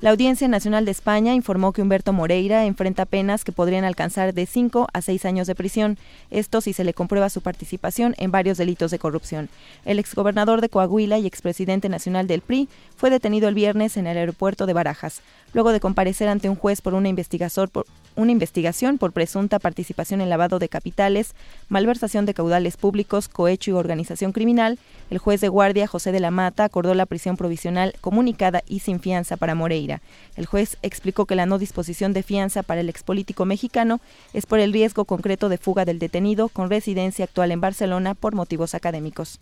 La 0.03 0.11
Audiencia 0.11 0.47
Nacional 0.47 0.85
de 0.85 0.91
España 0.91 1.33
informó 1.33 1.73
que 1.73 1.81
Humberto 1.81 2.13
Moreira 2.13 2.67
enfrenta 2.67 3.07
penas 3.07 3.45
que 3.45 3.53
podrían 3.53 3.87
alcanzar 3.87 4.35
de 4.35 4.45
5 4.45 4.89
a 4.93 5.01
6 5.01 5.25
años 5.25 5.47
de 5.47 5.55
prisión, 5.55 5.97
esto 6.31 6.61
si 6.61 6.75
se 6.75 6.85
le 6.85 6.93
comprueba 6.93 7.31
su 7.31 7.41
participación 7.41 8.15
en 8.19 8.31
varios 8.31 8.59
delitos 8.59 8.91
de 8.91 8.99
corrupción. 8.99 9.49
El 9.87 9.99
exgobernador 9.99 10.61
de 10.61 10.69
Coahuila 10.69 11.17
y 11.17 11.27
expresidente 11.27 11.89
nacional 11.89 12.27
del 12.27 12.43
PRI 12.43 12.69
fue 12.95 13.09
detenido 13.09 13.49
el 13.49 13.55
viernes 13.55 13.97
en 13.97 14.07
el 14.07 14.19
aeropuerto 14.19 14.67
de 14.67 14.75
Barajas, 14.75 15.23
luego 15.55 15.73
de 15.73 15.81
comparecer 15.81 16.29
ante 16.29 16.51
un 16.51 16.57
juez 16.57 16.83
por 16.83 16.93
una 16.93 17.09
investigación 17.09 17.69
por, 17.69 17.87
una 18.17 18.33
investigación 18.33 18.99
por 18.99 19.13
presunta 19.13 19.59
participación 19.59 20.21
en 20.21 20.29
lavado 20.29 20.59
de 20.59 20.69
capitales, 20.69 21.35
malversación 21.69 22.27
de 22.27 22.35
caudales 22.35 22.77
públicos, 22.77 23.29
cohecho 23.29 23.71
y 23.71 23.75
organización 23.75 24.33
criminal, 24.33 24.79
el 25.11 25.19
juez 25.19 25.41
de 25.41 25.49
guardia 25.49 25.87
José 25.87 26.13
de 26.13 26.21
la 26.21 26.31
Mata 26.31 26.65
acordó 26.65 26.95
la 26.95 27.07
prisión 27.07 27.37
provisional 27.37 27.95
comunicada 28.01 28.63
y 28.67 28.81
sin 28.81 29.01
fianza 29.01 29.37
para 29.37 29.55
Moreira. 29.55 30.01
El 30.37 30.47
juez 30.47 30.79
explicó 30.83 31.27
que 31.27 31.37
la 31.37 31.47
no 31.47 31.59
disposición 31.59 32.13
de 32.13 32.23
fianza 32.23 32.63
para 32.63 32.81
el 32.81 32.89
expolítico 32.89 33.45
mexicano 33.45 34.01
es 34.33 34.47
por 34.47 34.59
el 34.59 34.73
riesgo 34.73 35.05
concreto 35.05 35.49
de 35.49 35.59
fuga 35.59 35.85
del 35.85 35.99
detenido 35.99 36.49
con 36.49 36.71
residencia 36.71 37.25
actual 37.27 37.53
en 37.53 37.61
Barcelona 37.61 38.15
por 38.15 38.35
motivos 38.35 38.75
académicos. 38.75 39.39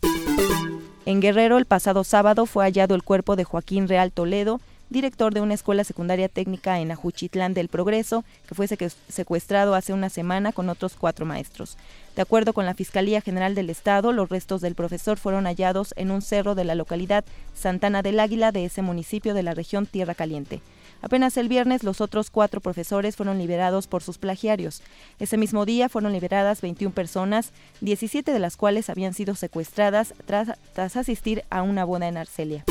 En 1.05 1.21
Guerrero, 1.21 1.57
el 1.57 1.65
pasado 1.65 2.03
sábado 2.03 2.47
fue 2.47 2.65
hallado 2.65 2.95
el 2.95 3.03
cuerpo 3.03 3.35
de 3.35 3.43
Joaquín 3.43 3.87
Real 3.87 4.11
Toledo, 4.11 4.59
director 4.89 5.33
de 5.33 5.41
una 5.41 5.53
escuela 5.53 5.83
secundaria 5.83 6.29
técnica 6.29 6.79
en 6.79 6.91
Ajuchitlán 6.91 7.53
del 7.53 7.69
Progreso, 7.69 8.23
que 8.47 8.55
fue 8.55 8.67
secuestrado 8.67 9.75
hace 9.75 9.93
una 9.93 10.09
semana 10.09 10.51
con 10.51 10.69
otros 10.69 10.95
cuatro 10.95 11.25
maestros. 11.25 11.77
De 12.15 12.21
acuerdo 12.21 12.53
con 12.53 12.65
la 12.65 12.73
Fiscalía 12.73 13.21
General 13.21 13.55
del 13.55 13.69
Estado, 13.69 14.13
los 14.13 14.29
restos 14.29 14.61
del 14.61 14.75
profesor 14.75 15.17
fueron 15.17 15.45
hallados 15.45 15.93
en 15.97 16.11
un 16.11 16.21
cerro 16.21 16.55
de 16.55 16.63
la 16.63 16.75
localidad 16.75 17.25
Santana 17.53 18.01
del 18.01 18.19
Águila 18.19 18.51
de 18.51 18.65
ese 18.65 18.81
municipio 18.81 19.33
de 19.33 19.43
la 19.43 19.53
región 19.53 19.85
Tierra 19.85 20.15
Caliente. 20.15 20.61
Apenas 21.01 21.35
el 21.37 21.49
viernes 21.49 21.83
los 21.83 22.01
otros 22.01 22.31
cuatro 22.31 22.61
profesores 22.61 23.15
fueron 23.15 23.37
liberados 23.37 23.87
por 23.87 24.01
sus 24.01 24.17
plagiarios. 24.17 24.81
Ese 25.19 25.37
mismo 25.37 25.65
día 25.65 25.89
fueron 25.89 26.13
liberadas 26.13 26.61
21 26.61 26.95
personas, 26.95 27.51
17 27.81 28.31
de 28.31 28.39
las 28.39 28.55
cuales 28.55 28.89
habían 28.89 29.13
sido 29.13 29.35
secuestradas 29.35 30.13
tras, 30.25 30.57
tras 30.73 30.95
asistir 30.95 31.43
a 31.49 31.63
una 31.63 31.83
boda 31.83 32.07
en 32.07 32.17
Arcelia. 32.17 32.63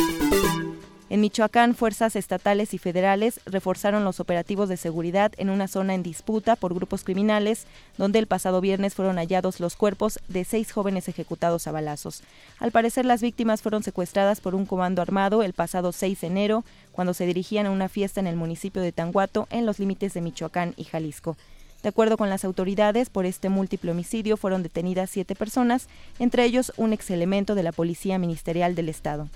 En 1.14 1.20
Michoacán, 1.20 1.76
fuerzas 1.76 2.16
estatales 2.16 2.74
y 2.74 2.78
federales 2.78 3.38
reforzaron 3.46 4.02
los 4.02 4.18
operativos 4.18 4.68
de 4.68 4.76
seguridad 4.76 5.30
en 5.36 5.48
una 5.48 5.68
zona 5.68 5.94
en 5.94 6.02
disputa 6.02 6.56
por 6.56 6.74
grupos 6.74 7.04
criminales, 7.04 7.68
donde 7.96 8.18
el 8.18 8.26
pasado 8.26 8.60
viernes 8.60 8.96
fueron 8.96 9.18
hallados 9.18 9.60
los 9.60 9.76
cuerpos 9.76 10.18
de 10.26 10.42
seis 10.44 10.72
jóvenes 10.72 11.06
ejecutados 11.06 11.68
a 11.68 11.70
balazos. 11.70 12.24
Al 12.58 12.72
parecer, 12.72 13.04
las 13.04 13.22
víctimas 13.22 13.62
fueron 13.62 13.84
secuestradas 13.84 14.40
por 14.40 14.56
un 14.56 14.66
comando 14.66 15.02
armado 15.02 15.44
el 15.44 15.52
pasado 15.52 15.92
6 15.92 16.20
de 16.20 16.26
enero, 16.26 16.64
cuando 16.90 17.14
se 17.14 17.26
dirigían 17.26 17.66
a 17.66 17.70
una 17.70 17.88
fiesta 17.88 18.18
en 18.18 18.26
el 18.26 18.34
municipio 18.34 18.82
de 18.82 18.90
Tanguato, 18.90 19.46
en 19.50 19.66
los 19.66 19.78
límites 19.78 20.14
de 20.14 20.20
Michoacán 20.20 20.74
y 20.76 20.82
Jalisco. 20.82 21.36
De 21.84 21.90
acuerdo 21.90 22.16
con 22.16 22.28
las 22.28 22.44
autoridades, 22.44 23.08
por 23.08 23.24
este 23.24 23.50
múltiple 23.50 23.92
homicidio 23.92 24.36
fueron 24.36 24.64
detenidas 24.64 25.10
siete 25.10 25.36
personas, 25.36 25.86
entre 26.18 26.44
ellos 26.44 26.72
un 26.76 26.92
ex 26.92 27.08
elemento 27.10 27.54
de 27.54 27.62
la 27.62 27.70
Policía 27.70 28.18
Ministerial 28.18 28.74
del 28.74 28.88
Estado. 28.88 29.28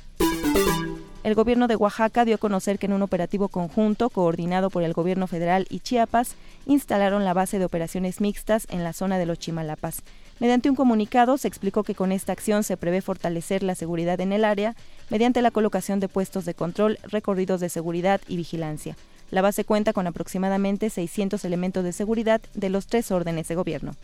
El 1.29 1.35
gobierno 1.35 1.69
de 1.69 1.77
Oaxaca 1.77 2.25
dio 2.25 2.37
a 2.37 2.39
conocer 2.39 2.79
que 2.79 2.87
en 2.87 2.95
un 2.95 3.03
operativo 3.03 3.49
conjunto 3.49 4.09
coordinado 4.09 4.71
por 4.71 4.83
el 4.83 4.95
gobierno 4.95 5.27
federal 5.27 5.67
y 5.69 5.81
Chiapas 5.81 6.37
instalaron 6.65 7.23
la 7.27 7.35
base 7.35 7.59
de 7.59 7.67
operaciones 7.67 8.23
mixtas 8.23 8.67
en 8.71 8.83
la 8.83 8.95
zona 8.95 9.19
de 9.19 9.27
los 9.27 9.39
Chimalapas. 9.39 10.03
Mediante 10.41 10.71
un 10.71 10.75
comunicado 10.75 11.37
se 11.37 11.47
explicó 11.47 11.83
que 11.83 11.95
con 11.95 12.13
esta 12.13 12.33
acción 12.33 12.65
se 12.65 12.79
prevé 12.79 13.03
fortalecer 13.03 13.63
la 13.63 13.75
seguridad 13.75 14.19
en 14.23 14.33
el 14.33 14.43
área 14.43 14.75
mediante 15.11 15.43
la 15.43 15.51
colocación 15.51 16.01
de 16.01 16.09
puestos 16.09 16.47
de 16.47 16.55
control, 16.55 16.99
recorridos 17.03 17.61
de 17.61 17.69
seguridad 17.69 18.23
y 18.27 18.39
vigilancia. 18.39 18.97
La 19.31 19.43
base 19.43 19.65
cuenta 19.65 19.93
con 19.93 20.07
aproximadamente 20.07 20.89
600 20.89 21.45
elementos 21.45 21.85
de 21.85 21.93
seguridad 21.93 22.41
de 22.55 22.71
los 22.71 22.87
tres 22.87 23.11
órdenes 23.11 23.49
de 23.49 23.55
gobierno. 23.55 23.97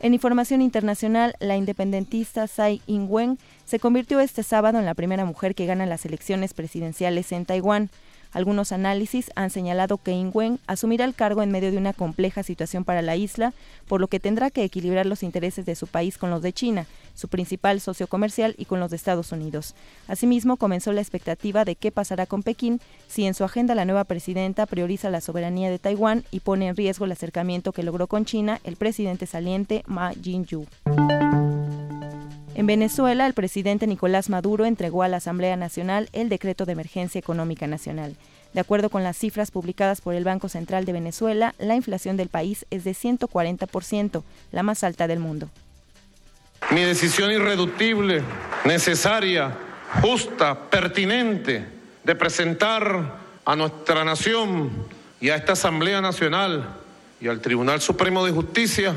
En 0.00 0.14
información 0.14 0.62
internacional, 0.62 1.34
la 1.40 1.56
independentista 1.56 2.46
Tsai 2.46 2.80
Ing-wen 2.86 3.36
se 3.68 3.78
convirtió 3.78 4.18
este 4.20 4.42
sábado 4.42 4.78
en 4.78 4.86
la 4.86 4.94
primera 4.94 5.26
mujer 5.26 5.54
que 5.54 5.66
gana 5.66 5.84
las 5.84 6.06
elecciones 6.06 6.54
presidenciales 6.54 7.32
en 7.32 7.44
Taiwán. 7.44 7.90
Algunos 8.32 8.72
análisis 8.72 9.30
han 9.34 9.50
señalado 9.50 9.98
que 9.98 10.12
Ing-wen 10.12 10.58
asumirá 10.66 11.04
el 11.04 11.14
cargo 11.14 11.42
en 11.42 11.50
medio 11.50 11.70
de 11.70 11.76
una 11.76 11.92
compleja 11.92 12.42
situación 12.42 12.84
para 12.84 13.02
la 13.02 13.16
isla, 13.16 13.52
por 13.86 14.00
lo 14.00 14.08
que 14.08 14.20
tendrá 14.20 14.50
que 14.50 14.64
equilibrar 14.64 15.04
los 15.04 15.22
intereses 15.22 15.66
de 15.66 15.74
su 15.74 15.86
país 15.86 16.16
con 16.16 16.30
los 16.30 16.40
de 16.40 16.54
China, 16.54 16.86
su 17.14 17.28
principal 17.28 17.78
socio 17.82 18.06
comercial, 18.06 18.54
y 18.56 18.64
con 18.64 18.80
los 18.80 18.88
de 18.88 18.96
Estados 18.96 19.32
Unidos. 19.32 19.74
Asimismo, 20.06 20.56
comenzó 20.56 20.94
la 20.94 21.02
expectativa 21.02 21.66
de 21.66 21.76
qué 21.76 21.92
pasará 21.92 22.24
con 22.24 22.42
Pekín 22.42 22.80
si 23.06 23.26
en 23.26 23.34
su 23.34 23.44
agenda 23.44 23.74
la 23.74 23.84
nueva 23.84 24.04
presidenta 24.04 24.64
prioriza 24.64 25.10
la 25.10 25.20
soberanía 25.20 25.68
de 25.68 25.78
Taiwán 25.78 26.24
y 26.30 26.40
pone 26.40 26.68
en 26.68 26.76
riesgo 26.76 27.04
el 27.04 27.12
acercamiento 27.12 27.72
que 27.72 27.82
logró 27.82 28.06
con 28.06 28.24
China 28.24 28.60
el 28.64 28.76
presidente 28.76 29.26
saliente 29.26 29.84
Ma 29.86 30.14
Ying-jeou. 30.14 30.66
En 32.58 32.66
Venezuela, 32.66 33.24
el 33.28 33.34
presidente 33.34 33.86
Nicolás 33.86 34.30
Maduro 34.30 34.66
entregó 34.66 35.04
a 35.04 35.08
la 35.08 35.18
Asamblea 35.18 35.54
Nacional 35.54 36.08
el 36.12 36.28
decreto 36.28 36.66
de 36.66 36.72
emergencia 36.72 37.20
económica 37.20 37.68
nacional. 37.68 38.16
De 38.52 38.58
acuerdo 38.58 38.90
con 38.90 39.04
las 39.04 39.16
cifras 39.16 39.52
publicadas 39.52 40.00
por 40.00 40.16
el 40.16 40.24
Banco 40.24 40.48
Central 40.48 40.84
de 40.84 40.92
Venezuela, 40.92 41.54
la 41.60 41.76
inflación 41.76 42.16
del 42.16 42.30
país 42.30 42.66
es 42.70 42.82
de 42.82 42.96
140%, 42.96 44.24
la 44.50 44.64
más 44.64 44.82
alta 44.82 45.06
del 45.06 45.20
mundo. 45.20 45.48
Mi 46.72 46.82
decisión 46.82 47.30
irreductible, 47.30 48.22
necesaria, 48.64 49.56
justa, 50.02 50.68
pertinente 50.68 51.64
de 52.02 52.14
presentar 52.16 53.18
a 53.44 53.54
nuestra 53.54 54.02
nación 54.02 54.72
y 55.20 55.28
a 55.28 55.36
esta 55.36 55.52
Asamblea 55.52 56.00
Nacional 56.00 56.74
y 57.20 57.28
al 57.28 57.40
Tribunal 57.40 57.80
Supremo 57.80 58.26
de 58.26 58.32
Justicia 58.32 58.96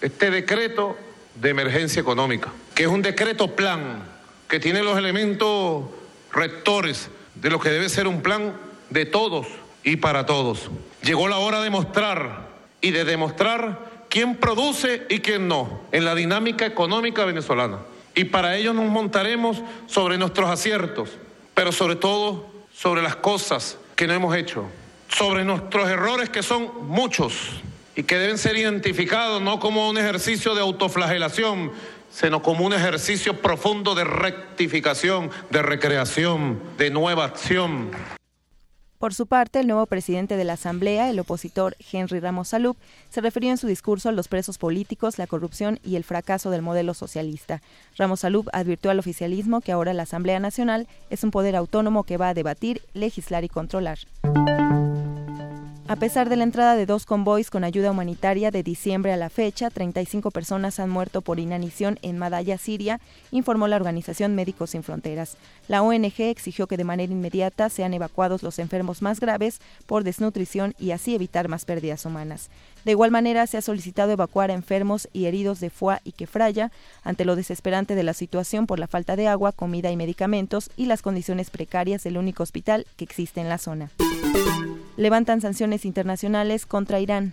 este 0.00 0.32
decreto 0.32 0.96
de 1.40 1.50
emergencia 1.50 2.00
económica, 2.00 2.50
que 2.78 2.84
es 2.84 2.90
un 2.90 3.02
decreto 3.02 3.56
plan 3.56 4.04
que 4.46 4.60
tiene 4.60 4.84
los 4.84 4.96
elementos 4.96 5.86
rectores 6.30 7.10
de 7.34 7.50
lo 7.50 7.58
que 7.58 7.70
debe 7.70 7.88
ser 7.88 8.06
un 8.06 8.22
plan 8.22 8.54
de 8.88 9.04
todos 9.04 9.48
y 9.82 9.96
para 9.96 10.26
todos. 10.26 10.70
Llegó 11.02 11.26
la 11.26 11.38
hora 11.38 11.60
de 11.60 11.70
mostrar 11.70 12.50
y 12.80 12.92
de 12.92 13.04
demostrar 13.04 14.04
quién 14.08 14.36
produce 14.36 15.04
y 15.08 15.18
quién 15.18 15.48
no 15.48 15.80
en 15.90 16.04
la 16.04 16.14
dinámica 16.14 16.66
económica 16.66 17.24
venezolana. 17.24 17.80
Y 18.14 18.26
para 18.26 18.54
ello 18.56 18.72
nos 18.72 18.84
montaremos 18.84 19.60
sobre 19.88 20.16
nuestros 20.16 20.48
aciertos, 20.48 21.10
pero 21.54 21.72
sobre 21.72 21.96
todo 21.96 22.46
sobre 22.72 23.02
las 23.02 23.16
cosas 23.16 23.76
que 23.96 24.06
no 24.06 24.14
hemos 24.14 24.36
hecho, 24.36 24.66
sobre 25.08 25.44
nuestros 25.44 25.88
errores 25.88 26.30
que 26.30 26.44
son 26.44 26.86
muchos 26.86 27.60
y 27.96 28.04
que 28.04 28.18
deben 28.18 28.38
ser 28.38 28.56
identificados 28.56 29.42
no 29.42 29.58
como 29.58 29.90
un 29.90 29.98
ejercicio 29.98 30.54
de 30.54 30.60
autoflagelación, 30.60 31.72
sino 32.18 32.42
como 32.42 32.66
un 32.66 32.72
ejercicio 32.72 33.40
profundo 33.40 33.94
de 33.94 34.02
rectificación, 34.02 35.30
de 35.50 35.62
recreación, 35.62 36.60
de 36.76 36.90
nueva 36.90 37.24
acción. 37.24 37.92
Por 38.98 39.14
su 39.14 39.28
parte, 39.28 39.60
el 39.60 39.68
nuevo 39.68 39.86
presidente 39.86 40.36
de 40.36 40.42
la 40.42 40.54
Asamblea, 40.54 41.08
el 41.08 41.20
opositor 41.20 41.76
Henry 41.92 42.18
Ramos 42.18 42.48
Salub, 42.48 42.76
se 43.10 43.20
refirió 43.20 43.50
en 43.50 43.56
su 43.56 43.68
discurso 43.68 44.08
a 44.08 44.12
los 44.12 44.26
presos 44.26 44.58
políticos, 44.58 45.18
la 45.18 45.28
corrupción 45.28 45.78
y 45.84 45.94
el 45.94 46.02
fracaso 46.02 46.50
del 46.50 46.62
modelo 46.62 46.92
socialista. 46.94 47.62
Ramos 47.96 48.20
Salub 48.20 48.48
advirtió 48.52 48.90
al 48.90 48.98
oficialismo 48.98 49.60
que 49.60 49.70
ahora 49.70 49.94
la 49.94 50.02
Asamblea 50.02 50.40
Nacional 50.40 50.88
es 51.10 51.22
un 51.22 51.30
poder 51.30 51.54
autónomo 51.54 52.02
que 52.02 52.16
va 52.16 52.30
a 52.30 52.34
debatir, 52.34 52.82
legislar 52.94 53.44
y 53.44 53.48
controlar. 53.48 53.98
A 55.88 55.96
pesar 55.96 56.28
de 56.28 56.36
la 56.36 56.44
entrada 56.44 56.76
de 56.76 56.84
dos 56.84 57.06
convoys 57.06 57.48
con 57.48 57.64
ayuda 57.64 57.92
humanitaria 57.92 58.50
de 58.50 58.62
diciembre 58.62 59.10
a 59.10 59.16
la 59.16 59.30
fecha, 59.30 59.70
35 59.70 60.30
personas 60.30 60.78
han 60.80 60.90
muerto 60.90 61.22
por 61.22 61.38
inanición 61.38 61.98
en 62.02 62.18
Madaya, 62.18 62.58
Siria, 62.58 63.00
informó 63.30 63.68
la 63.68 63.76
organización 63.76 64.34
Médicos 64.34 64.68
Sin 64.68 64.82
Fronteras. 64.82 65.38
La 65.66 65.82
ONG 65.82 66.20
exigió 66.20 66.66
que 66.66 66.76
de 66.76 66.84
manera 66.84 67.10
inmediata 67.10 67.70
sean 67.70 67.94
evacuados 67.94 68.42
los 68.42 68.58
enfermos 68.58 69.00
más 69.00 69.18
graves 69.18 69.62
por 69.86 70.04
desnutrición 70.04 70.74
y 70.78 70.90
así 70.90 71.14
evitar 71.14 71.48
más 71.48 71.64
pérdidas 71.64 72.04
humanas. 72.04 72.50
De 72.84 72.92
igual 72.92 73.10
manera, 73.10 73.46
se 73.46 73.56
ha 73.56 73.62
solicitado 73.62 74.12
evacuar 74.12 74.50
a 74.50 74.54
enfermos 74.54 75.08
y 75.12 75.26
heridos 75.26 75.60
de 75.60 75.70
Foie 75.70 75.98
y 76.04 76.12
Quefraya 76.12 76.70
ante 77.02 77.24
lo 77.24 77.36
desesperante 77.36 77.94
de 77.94 78.02
la 78.02 78.14
situación 78.14 78.66
por 78.66 78.78
la 78.78 78.86
falta 78.86 79.16
de 79.16 79.28
agua, 79.28 79.52
comida 79.52 79.90
y 79.90 79.96
medicamentos 79.96 80.70
y 80.76 80.86
las 80.86 81.02
condiciones 81.02 81.50
precarias 81.50 82.02
del 82.04 82.18
único 82.18 82.42
hospital 82.42 82.86
que 82.96 83.04
existe 83.04 83.40
en 83.40 83.48
la 83.48 83.58
zona 83.58 83.90
levantan 84.98 85.40
sanciones 85.40 85.84
internacionales 85.84 86.66
contra 86.66 87.00
Irán. 87.00 87.32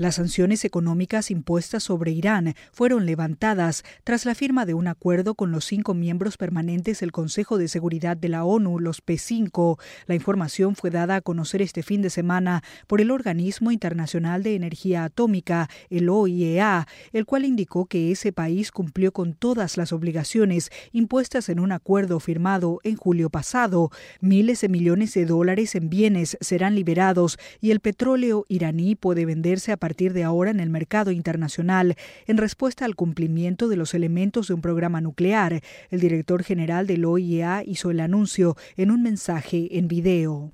Las 0.00 0.14
sanciones 0.14 0.64
económicas 0.64 1.30
impuestas 1.30 1.82
sobre 1.82 2.10
Irán 2.12 2.54
fueron 2.72 3.04
levantadas 3.04 3.84
tras 4.02 4.24
la 4.24 4.34
firma 4.34 4.64
de 4.64 4.72
un 4.72 4.86
acuerdo 4.86 5.34
con 5.34 5.52
los 5.52 5.66
cinco 5.66 5.92
miembros 5.92 6.38
permanentes 6.38 7.00
del 7.00 7.12
Consejo 7.12 7.58
de 7.58 7.68
Seguridad 7.68 8.16
de 8.16 8.30
la 8.30 8.44
ONU, 8.44 8.78
los 8.78 9.04
P5. 9.04 9.78
La 10.06 10.14
información 10.14 10.74
fue 10.74 10.88
dada 10.88 11.16
a 11.16 11.20
conocer 11.20 11.60
este 11.60 11.82
fin 11.82 12.00
de 12.00 12.08
semana 12.08 12.62
por 12.86 13.02
el 13.02 13.10
Organismo 13.10 13.72
Internacional 13.72 14.42
de 14.42 14.54
Energía 14.54 15.04
Atómica, 15.04 15.68
el 15.90 16.08
OIEA, 16.08 16.88
el 17.12 17.26
cual 17.26 17.44
indicó 17.44 17.84
que 17.84 18.10
ese 18.10 18.32
país 18.32 18.72
cumplió 18.72 19.12
con 19.12 19.34
todas 19.34 19.76
las 19.76 19.92
obligaciones 19.92 20.70
impuestas 20.92 21.50
en 21.50 21.60
un 21.60 21.72
acuerdo 21.72 22.20
firmado 22.20 22.80
en 22.84 22.96
julio 22.96 23.28
pasado. 23.28 23.90
Miles 24.22 24.62
de 24.62 24.70
millones 24.70 25.12
de 25.12 25.26
dólares 25.26 25.74
en 25.74 25.90
bienes 25.90 26.38
serán 26.40 26.74
liberados 26.74 27.38
y 27.60 27.70
el 27.70 27.80
petróleo 27.80 28.46
iraní 28.48 28.94
puede 28.94 29.26
venderse 29.26 29.72
a 29.72 29.76
partir 29.76 29.89
partir 29.90 30.12
de 30.12 30.22
ahora 30.22 30.52
en 30.52 30.60
el 30.60 30.70
mercado 30.70 31.10
internacional 31.10 31.96
en 32.28 32.36
respuesta 32.36 32.84
al 32.84 32.94
cumplimiento 32.94 33.66
de 33.66 33.74
los 33.74 33.92
elementos 33.92 34.46
de 34.46 34.54
un 34.54 34.60
programa 34.60 35.00
nuclear. 35.00 35.62
El 35.90 35.98
director 35.98 36.44
general 36.44 36.86
del 36.86 37.04
OIEA 37.04 37.64
hizo 37.66 37.90
el 37.90 37.98
anuncio 37.98 38.56
en 38.76 38.92
un 38.92 39.02
mensaje 39.02 39.76
en 39.78 39.88
video. 39.88 40.52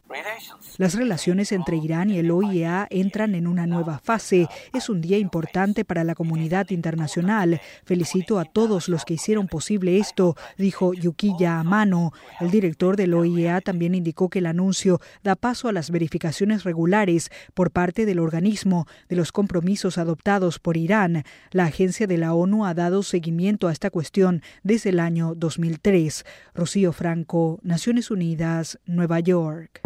Las 0.78 0.94
relaciones 0.94 1.52
entre 1.52 1.76
Irán 1.76 2.08
y 2.08 2.18
el 2.18 2.30
OIEA 2.30 2.86
entran 2.88 3.34
en 3.34 3.46
una 3.46 3.66
nueva 3.66 3.98
fase. 3.98 4.48
Es 4.72 4.88
un 4.88 5.02
día 5.02 5.18
importante 5.18 5.84
para 5.84 6.02
la 6.02 6.14
comunidad 6.14 6.70
internacional. 6.70 7.60
Felicito 7.84 8.38
a 8.38 8.46
todos 8.46 8.88
los 8.88 9.04
que 9.04 9.14
hicieron 9.14 9.48
posible 9.48 9.98
esto, 9.98 10.34
dijo 10.56 10.94
Yukiya 10.94 11.60
Amano. 11.60 12.12
El 12.40 12.50
director 12.50 12.96
del 12.96 13.12
OIEA 13.12 13.60
también 13.60 13.94
indicó 13.94 14.30
que 14.30 14.38
el 14.38 14.46
anuncio 14.46 14.98
da 15.22 15.36
paso 15.36 15.68
a 15.68 15.72
las 15.72 15.90
verificaciones 15.90 16.64
regulares 16.64 17.30
por 17.52 17.70
parte 17.70 18.06
del 18.06 18.18
organismo 18.18 18.86
de 19.10 19.16
los 19.16 19.25
compromisos 19.32 19.98
adoptados 19.98 20.58
por 20.58 20.76
Irán. 20.76 21.24
La 21.50 21.64
agencia 21.64 22.06
de 22.06 22.18
la 22.18 22.34
ONU 22.34 22.64
ha 22.64 22.74
dado 22.74 23.02
seguimiento 23.02 23.68
a 23.68 23.72
esta 23.72 23.90
cuestión 23.90 24.42
desde 24.62 24.90
el 24.90 25.00
año 25.00 25.34
2003. 25.34 26.24
Rocío 26.54 26.92
Franco, 26.92 27.58
Naciones 27.62 28.10
Unidas, 28.10 28.78
Nueva 28.86 29.20
York. 29.20 29.80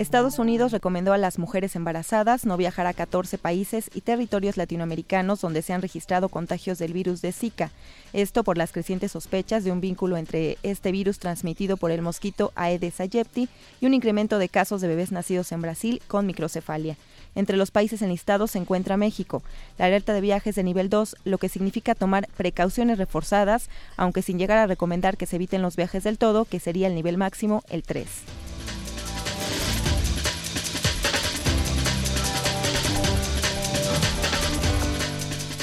Estados 0.00 0.38
Unidos 0.38 0.72
recomendó 0.72 1.12
a 1.12 1.18
las 1.18 1.38
mujeres 1.38 1.76
embarazadas 1.76 2.46
no 2.46 2.56
viajar 2.56 2.86
a 2.86 2.94
14 2.94 3.36
países 3.36 3.90
y 3.92 4.00
territorios 4.00 4.56
latinoamericanos 4.56 5.42
donde 5.42 5.60
se 5.60 5.74
han 5.74 5.82
registrado 5.82 6.30
contagios 6.30 6.78
del 6.78 6.94
virus 6.94 7.20
de 7.20 7.32
Zika. 7.32 7.70
Esto 8.14 8.42
por 8.42 8.56
las 8.56 8.72
crecientes 8.72 9.12
sospechas 9.12 9.62
de 9.62 9.72
un 9.72 9.82
vínculo 9.82 10.16
entre 10.16 10.56
este 10.62 10.90
virus 10.90 11.18
transmitido 11.18 11.76
por 11.76 11.90
el 11.90 12.00
mosquito 12.00 12.50
Aedes 12.54 12.98
aegypti 12.98 13.50
y 13.82 13.84
un 13.84 13.92
incremento 13.92 14.38
de 14.38 14.48
casos 14.48 14.80
de 14.80 14.88
bebés 14.88 15.12
nacidos 15.12 15.52
en 15.52 15.60
Brasil 15.60 16.00
con 16.08 16.24
microcefalia. 16.24 16.96
Entre 17.34 17.56
los 17.56 17.70
países 17.70 18.02
enlistados 18.02 18.52
se 18.52 18.58
encuentra 18.58 18.96
México. 18.96 19.42
La 19.78 19.86
alerta 19.86 20.12
de 20.12 20.20
viajes 20.20 20.54
de 20.54 20.64
nivel 20.64 20.90
2, 20.90 21.16
lo 21.24 21.38
que 21.38 21.48
significa 21.48 21.94
tomar 21.94 22.28
precauciones 22.36 22.98
reforzadas, 22.98 23.68
aunque 23.96 24.22
sin 24.22 24.38
llegar 24.38 24.58
a 24.58 24.66
recomendar 24.66 25.16
que 25.16 25.26
se 25.26 25.36
eviten 25.36 25.62
los 25.62 25.76
viajes 25.76 26.04
del 26.04 26.18
todo, 26.18 26.44
que 26.44 26.60
sería 26.60 26.88
el 26.88 26.94
nivel 26.94 27.16
máximo, 27.16 27.62
el 27.68 27.82
3. 27.82 28.06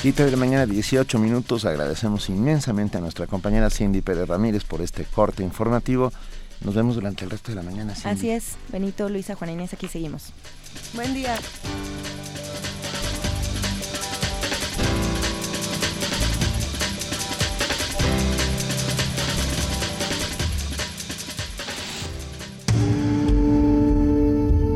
7 0.02 0.26
de 0.26 0.32
la 0.32 0.38
mañana, 0.38 0.66
18 0.66 1.20
minutos. 1.20 1.66
Agradecemos 1.66 2.30
inmensamente 2.30 2.98
a 2.98 3.02
nuestra 3.02 3.28
compañera 3.28 3.70
Cindy 3.70 4.02
Pérez 4.02 4.28
Ramírez 4.28 4.64
por 4.64 4.82
este 4.82 5.04
corte 5.04 5.44
informativo. 5.44 6.14
Nos 6.62 6.76
vemos 6.76 6.96
durante 6.96 7.26
el 7.26 7.32
resto 7.32 7.52
de 7.52 7.56
la 7.56 7.64
mañana. 7.64 7.94
Cindy. 7.94 8.10
Así 8.10 8.30
es, 8.30 8.56
Benito, 8.72 9.10
Luisa, 9.10 9.36
Juan 9.36 9.50
Inés, 9.50 9.74
aquí 9.74 9.88
seguimos. 9.88 10.32
Buen 10.94 11.14
día. 11.14 11.38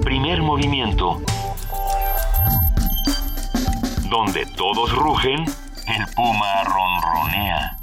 Primer 0.03 0.41
movimiento 0.41 1.21
donde 4.11 4.45
todos 4.57 4.93
rugen, 4.93 5.45
el 5.87 6.05
puma 6.15 6.63
ronronea. 6.65 7.77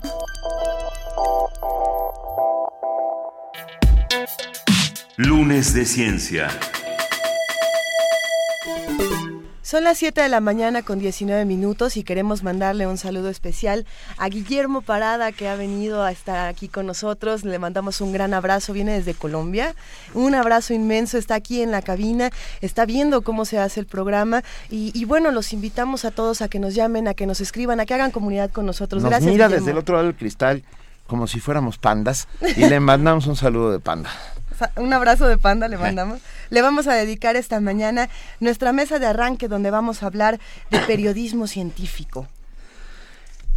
Lunes 5.16 5.72
de 5.72 5.86
Ciencia. 5.86 6.48
Son 9.68 9.84
las 9.84 9.98
7 9.98 10.22
de 10.22 10.30
la 10.30 10.40
mañana 10.40 10.80
con 10.80 10.98
19 10.98 11.44
minutos 11.44 11.98
y 11.98 12.02
queremos 12.02 12.42
mandarle 12.42 12.86
un 12.86 12.96
saludo 12.96 13.28
especial 13.28 13.84
a 14.16 14.30
Guillermo 14.30 14.80
Parada 14.80 15.30
que 15.30 15.46
ha 15.46 15.56
venido 15.56 16.02
a 16.02 16.10
estar 16.10 16.48
aquí 16.48 16.68
con 16.68 16.86
nosotros. 16.86 17.44
Le 17.44 17.58
mandamos 17.58 18.00
un 18.00 18.10
gran 18.10 18.32
abrazo, 18.32 18.72
viene 18.72 18.94
desde 18.94 19.12
Colombia. 19.12 19.74
Un 20.14 20.34
abrazo 20.34 20.72
inmenso, 20.72 21.18
está 21.18 21.34
aquí 21.34 21.60
en 21.60 21.70
la 21.70 21.82
cabina, 21.82 22.30
está 22.62 22.86
viendo 22.86 23.20
cómo 23.20 23.44
se 23.44 23.58
hace 23.58 23.80
el 23.80 23.84
programa 23.84 24.42
y, 24.70 25.04
bueno, 25.04 25.32
los 25.32 25.52
invitamos 25.52 26.06
a 26.06 26.12
todos 26.12 26.40
a 26.40 26.48
que 26.48 26.58
nos 26.58 26.74
llamen, 26.74 27.06
a 27.06 27.12
que 27.12 27.26
nos 27.26 27.42
escriban, 27.42 27.78
a 27.78 27.84
que 27.84 27.92
hagan 27.92 28.10
comunidad 28.10 28.50
con 28.50 28.64
nosotros. 28.64 29.02
Nos 29.02 29.10
Gracias. 29.10 29.30
mira 29.30 29.48
Guillermo. 29.48 29.66
desde 29.66 29.72
el 29.72 29.76
otro 29.76 29.96
lado 29.96 30.06
del 30.06 30.16
cristal 30.16 30.64
como 31.06 31.26
si 31.26 31.40
fuéramos 31.40 31.76
pandas 31.76 32.26
y 32.56 32.66
le 32.66 32.80
mandamos 32.80 33.26
un 33.26 33.36
saludo 33.36 33.70
de 33.70 33.80
panda. 33.80 34.08
Un 34.76 34.92
abrazo 34.92 35.26
de 35.28 35.38
panda 35.38 35.68
le 35.68 35.76
mandamos. 35.78 36.20
Le 36.50 36.62
vamos 36.62 36.86
a 36.86 36.94
dedicar 36.94 37.36
esta 37.36 37.60
mañana 37.60 38.08
nuestra 38.40 38.72
mesa 38.72 38.98
de 38.98 39.06
arranque 39.06 39.48
donde 39.48 39.70
vamos 39.70 40.02
a 40.02 40.06
hablar 40.06 40.38
de 40.70 40.78
periodismo 40.86 41.46
científico. 41.46 42.28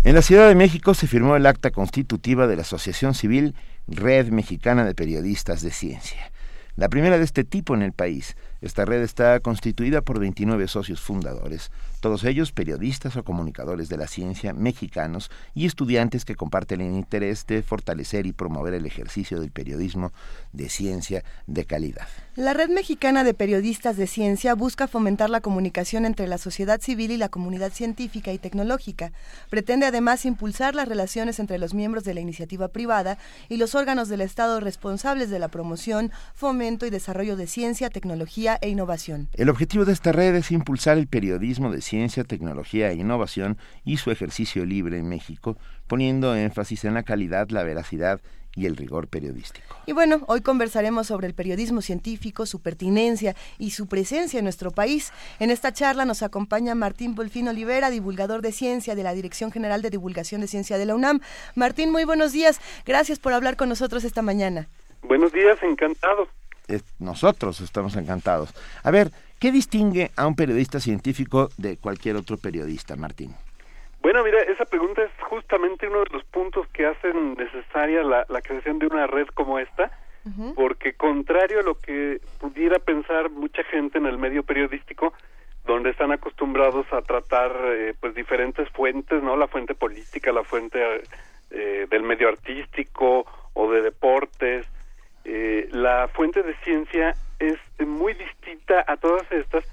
En 0.04 0.16
la 0.16 0.24
Ciudad 0.24 0.48
de 0.48 0.56
México 0.56 0.96
se 0.96 1.06
firmó 1.06 1.36
el 1.36 1.46
acta 1.46 1.70
constitutiva 1.70 2.48
de 2.48 2.56
la 2.56 2.64
Asociación 2.64 3.14
Civil 3.14 3.56
Red 3.88 4.30
Mexicana 4.30 4.84
de 4.84 4.96
Periodistas 4.96 5.62
de 5.62 5.72
Ciencia, 5.72 6.32
la 6.76 6.90
primera 6.90 7.20
de 7.20 7.24
este 7.24 7.44
tipo 7.44 7.76
en 7.76 7.84
el 7.84 7.94
país. 7.94 8.36
Esta 8.62 8.86
red 8.86 9.02
está 9.02 9.40
constituida 9.40 10.04
por 10.04 10.20
29 10.20 10.68
socios 10.68 11.02
fundadores, 11.02 11.72
todos 12.00 12.24
ellos 12.24 12.52
periodistas 12.52 13.16
o 13.16 13.24
comunicadores 13.24 13.90
de 13.90 13.98
la 13.98 14.08
ciencia 14.08 14.54
mexicanos 14.54 15.32
y 15.56 15.66
estudiantes 15.66 16.26
que 16.26 16.36
comparten 16.36 16.80
el 16.82 16.94
interés 16.94 17.48
de 17.48 17.64
fortalecer 17.64 18.28
y 18.28 18.34
promover 18.34 18.76
el 18.76 18.86
ejercicio 18.86 19.40
del 19.40 19.50
periodismo 19.50 20.14
de 20.54 20.70
ciencia 20.70 21.24
de 21.48 21.66
calidad. 21.66 22.08
La 22.36 22.54
Red 22.54 22.70
Mexicana 22.70 23.24
de 23.24 23.34
Periodistas 23.34 23.98
de 23.98 24.06
Ciencia 24.06 24.54
busca 24.54 24.88
fomentar 24.88 25.32
la 25.32 25.42
comunicación 25.42 26.06
entre 26.06 26.28
la 26.28 26.38
sociedad 26.38 26.80
civil 26.80 27.12
y 27.12 27.18
la 27.18 27.30
comunidad 27.30 27.72
científica 27.72 28.32
y 28.32 28.38
tecnológica. 28.38 29.12
Pretende 29.50 29.88
además 29.88 30.24
impulsar 30.26 30.76
las 30.76 30.88
relaciones 30.88 31.40
entre 31.40 31.58
los 31.58 31.74
miembros 31.74 32.04
de 32.04 32.14
la 32.14 32.22
iniciativa 32.22 32.68
privada 32.68 33.18
y 33.50 33.58
los 33.58 33.74
órganos 33.74 34.08
del 34.08 34.22
Estado 34.22 34.60
responsables 34.60 35.32
de 35.32 35.40
la 35.40 35.48
promoción, 35.48 36.12
fomento 36.36 36.86
y 36.86 36.92
desarrollo 36.92 37.36
de 37.36 37.48
ciencia, 37.48 37.90
tecnología 37.90 38.51
e 38.62 38.70
innovación. 38.70 39.30
El 39.34 39.50
objetivo 39.50 39.86
de 39.86 39.94
esta 39.94 40.12
red 40.12 40.36
es 40.36 40.52
impulsar 40.52 40.98
el 40.98 41.08
periodismo 41.08 41.72
de 41.72 41.82
ciencia, 41.82 42.24
tecnología 42.24 42.92
e 42.92 42.96
innovación 42.96 43.58
y 43.86 43.98
su 43.98 44.12
ejercicio 44.12 44.66
libre 44.66 44.98
en 44.98 45.08
México, 45.08 45.58
poniendo 45.88 46.36
énfasis 46.36 46.86
en 46.86 46.94
la 46.94 47.04
calidad, 47.04 47.50
la 47.50 47.64
veracidad 47.64 48.22
y 48.56 48.66
el 48.66 48.76
rigor 48.76 49.08
periodístico. 49.08 49.76
Y 49.86 49.94
bueno, 49.94 50.24
hoy 50.28 50.42
conversaremos 50.42 51.08
sobre 51.08 51.28
el 51.28 51.34
periodismo 51.34 51.82
científico, 51.82 52.46
su 52.46 52.62
pertinencia 52.62 53.36
y 53.58 53.72
su 53.72 53.88
presencia 53.88 54.40
en 54.40 54.46
nuestro 54.46 54.72
país. 54.72 55.14
En 55.40 55.52
esta 55.52 55.72
charla 55.72 56.06
nos 56.06 56.22
acompaña 56.22 56.76
Martín 56.76 57.16
Bolfín 57.16 57.48
Olivera, 57.48 57.90
divulgador 57.90 58.42
de 58.42 58.52
ciencia 58.52 58.96
de 58.96 59.04
la 59.04 59.14
Dirección 59.14 59.52
General 59.52 59.82
de 59.82 59.90
Divulgación 59.90 60.42
de 60.42 60.48
Ciencia 60.48 60.78
de 60.78 60.86
la 60.86 60.96
UNAM. 60.96 61.22
Martín, 61.56 61.92
muy 61.92 62.04
buenos 62.04 62.34
días. 62.34 62.60
Gracias 62.86 63.20
por 63.20 63.34
hablar 63.34 63.56
con 63.56 63.70
nosotros 63.70 64.04
esta 64.04 64.22
mañana. 64.22 64.68
Buenos 65.04 65.32
días, 65.32 65.58
encantado. 65.64 66.28
Eh, 66.68 66.82
nosotros 67.00 67.62
estamos 67.62 67.96
encantados. 67.96 68.54
A 68.84 68.92
ver, 68.92 69.12
¿qué 69.40 69.52
distingue 69.52 70.12
a 70.16 70.28
un 70.28 70.36
periodista 70.36 70.80
científico 70.80 71.50
de 71.58 71.78
cualquier 71.78 72.16
otro 72.16 72.38
periodista, 72.38 72.96
Martín? 72.96 73.36
Bueno, 74.02 74.24
mira, 74.24 74.42
esa 74.42 74.66
pregunta 74.66 75.04
es 75.04 75.12
justamente 75.30 75.88
uno 75.88 76.00
de 76.00 76.10
los 76.12 76.24
puntos 76.26 76.68
que 76.74 76.88
hacen 76.88 77.36
necesaria 77.36 78.04
la, 78.04 78.26
la 78.30 78.42
creación 78.42 78.80
de 78.80 78.88
una 78.88 79.06
red 79.08 79.28
como 79.34 79.60
esta, 79.60 79.92
porque 80.56 80.94
contrario 80.94 81.62
a 81.62 81.64
lo 81.64 81.76
que 81.76 82.22
pudiera 82.40 82.78
pensar 82.78 83.32
mucha 83.32 83.64
gente 83.64 83.98
en 83.98 84.06
el 84.06 84.20
medio 84.20 84.44
periodístico, 84.44 85.14
donde 85.66 85.92
están 85.92 86.12
acostumbrados 86.12 86.86
a 86.92 87.02
tratar 87.02 87.52
eh, 87.66 87.94
pues 88.00 88.14
diferentes 88.14 88.70
fuentes, 88.70 89.22
¿no? 89.24 89.36
La 89.36 89.48
fuente 89.48 89.74
política, 89.74 90.32
la 90.32 90.44
fuente 90.44 90.80
eh, 91.50 91.88
del 91.90 92.04
medio 92.04 92.30
artístico 92.30 93.26
o 93.54 93.72
de 93.72 93.82
deportes, 93.82 94.66
eh, 95.26 95.68
la 95.72 96.08
fuente 96.10 96.44
de 96.44 96.56
ciencia 96.64 97.16
es 97.40 97.58
muy 97.80 98.14
distinta 98.14 98.84
a 98.88 98.98
todas 98.98 99.30
estas 99.32 99.66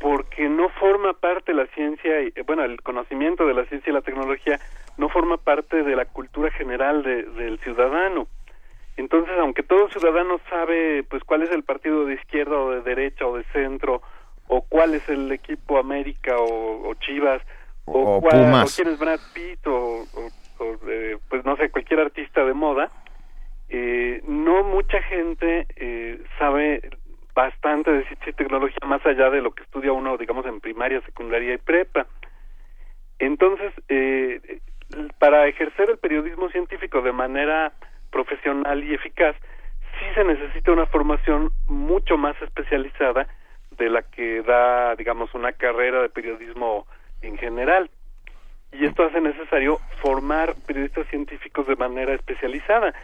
porque 0.00 0.48
no 0.48 0.68
forma 0.70 1.14
parte 1.14 1.54
la 1.54 1.66
ciencia, 1.68 2.22
y, 2.22 2.32
bueno, 2.46 2.64
el 2.64 2.82
conocimiento 2.82 3.46
de 3.46 3.54
la 3.54 3.64
ciencia 3.64 3.90
y 3.90 3.94
la 3.94 4.02
tecnología 4.02 4.60
no 4.98 5.08
forma 5.08 5.36
parte 5.36 5.82
de 5.82 5.96
la 5.96 6.04
cultura 6.04 6.50
general 6.50 7.02
de, 7.02 7.22
del 7.22 7.58
ciudadano. 7.60 8.26
Entonces, 8.96 9.34
aunque 9.38 9.62
todo 9.62 9.88
ciudadano 9.88 10.40
sabe, 10.50 11.04
pues, 11.04 11.24
cuál 11.24 11.42
es 11.42 11.50
el 11.50 11.62
partido 11.62 12.04
de 12.04 12.14
izquierda 12.14 12.56
o 12.56 12.70
de 12.72 12.82
derecha 12.82 13.26
o 13.26 13.36
de 13.36 13.44
centro, 13.44 14.02
o 14.46 14.62
cuál 14.62 14.94
es 14.94 15.08
el 15.08 15.32
equipo 15.32 15.78
América 15.78 16.36
o, 16.36 16.88
o 16.88 16.94
Chivas, 16.94 17.40
o, 17.86 18.16
O 18.16 18.20
cuál, 18.20 18.62
o 18.62 18.66
quién 18.74 18.88
es 18.88 18.98
Brad 18.98 19.20
Pitt, 19.32 19.66
o, 19.66 20.04
eh, 20.88 21.16
pues, 21.28 21.44
no 21.44 21.56
sé, 21.56 21.70
cualquier 21.70 22.00
artista 22.00 22.44
de 22.44 22.52
moda, 22.52 22.90
eh, 23.76 24.22
no 24.28 24.62
mucha 24.62 25.02
gente 25.02 25.66
eh, 25.74 26.22
sabe 26.38 26.80
bastante 27.34 27.90
de 27.90 28.04
ciencia 28.04 28.30
y 28.30 28.34
tecnología 28.34 28.78
más 28.86 29.04
allá 29.04 29.30
de 29.30 29.42
lo 29.42 29.50
que 29.50 29.64
estudia 29.64 29.90
uno, 29.90 30.16
digamos, 30.16 30.46
en 30.46 30.60
primaria, 30.60 31.00
secundaria 31.00 31.54
y 31.54 31.58
prepa. 31.58 32.06
Entonces, 33.18 33.72
eh, 33.88 34.60
para 35.18 35.48
ejercer 35.48 35.90
el 35.90 35.98
periodismo 35.98 36.50
científico 36.50 37.02
de 37.02 37.10
manera 37.10 37.72
profesional 38.12 38.84
y 38.84 38.94
eficaz, 38.94 39.34
sí 39.98 40.06
se 40.14 40.22
necesita 40.22 40.70
una 40.70 40.86
formación 40.86 41.50
mucho 41.66 42.16
más 42.16 42.40
especializada 42.42 43.26
de 43.72 43.90
la 43.90 44.02
que 44.02 44.42
da, 44.42 44.94
digamos, 44.94 45.34
una 45.34 45.50
carrera 45.50 46.00
de 46.00 46.10
periodismo 46.10 46.86
en 47.22 47.36
general. 47.38 47.90
Y 48.70 48.84
esto 48.84 49.02
hace 49.02 49.20
necesario 49.20 49.80
formar 50.00 50.54
periodistas 50.64 51.08
científicos 51.08 51.66
de 51.66 51.74
manera 51.74 52.14
especializada. 52.14 52.94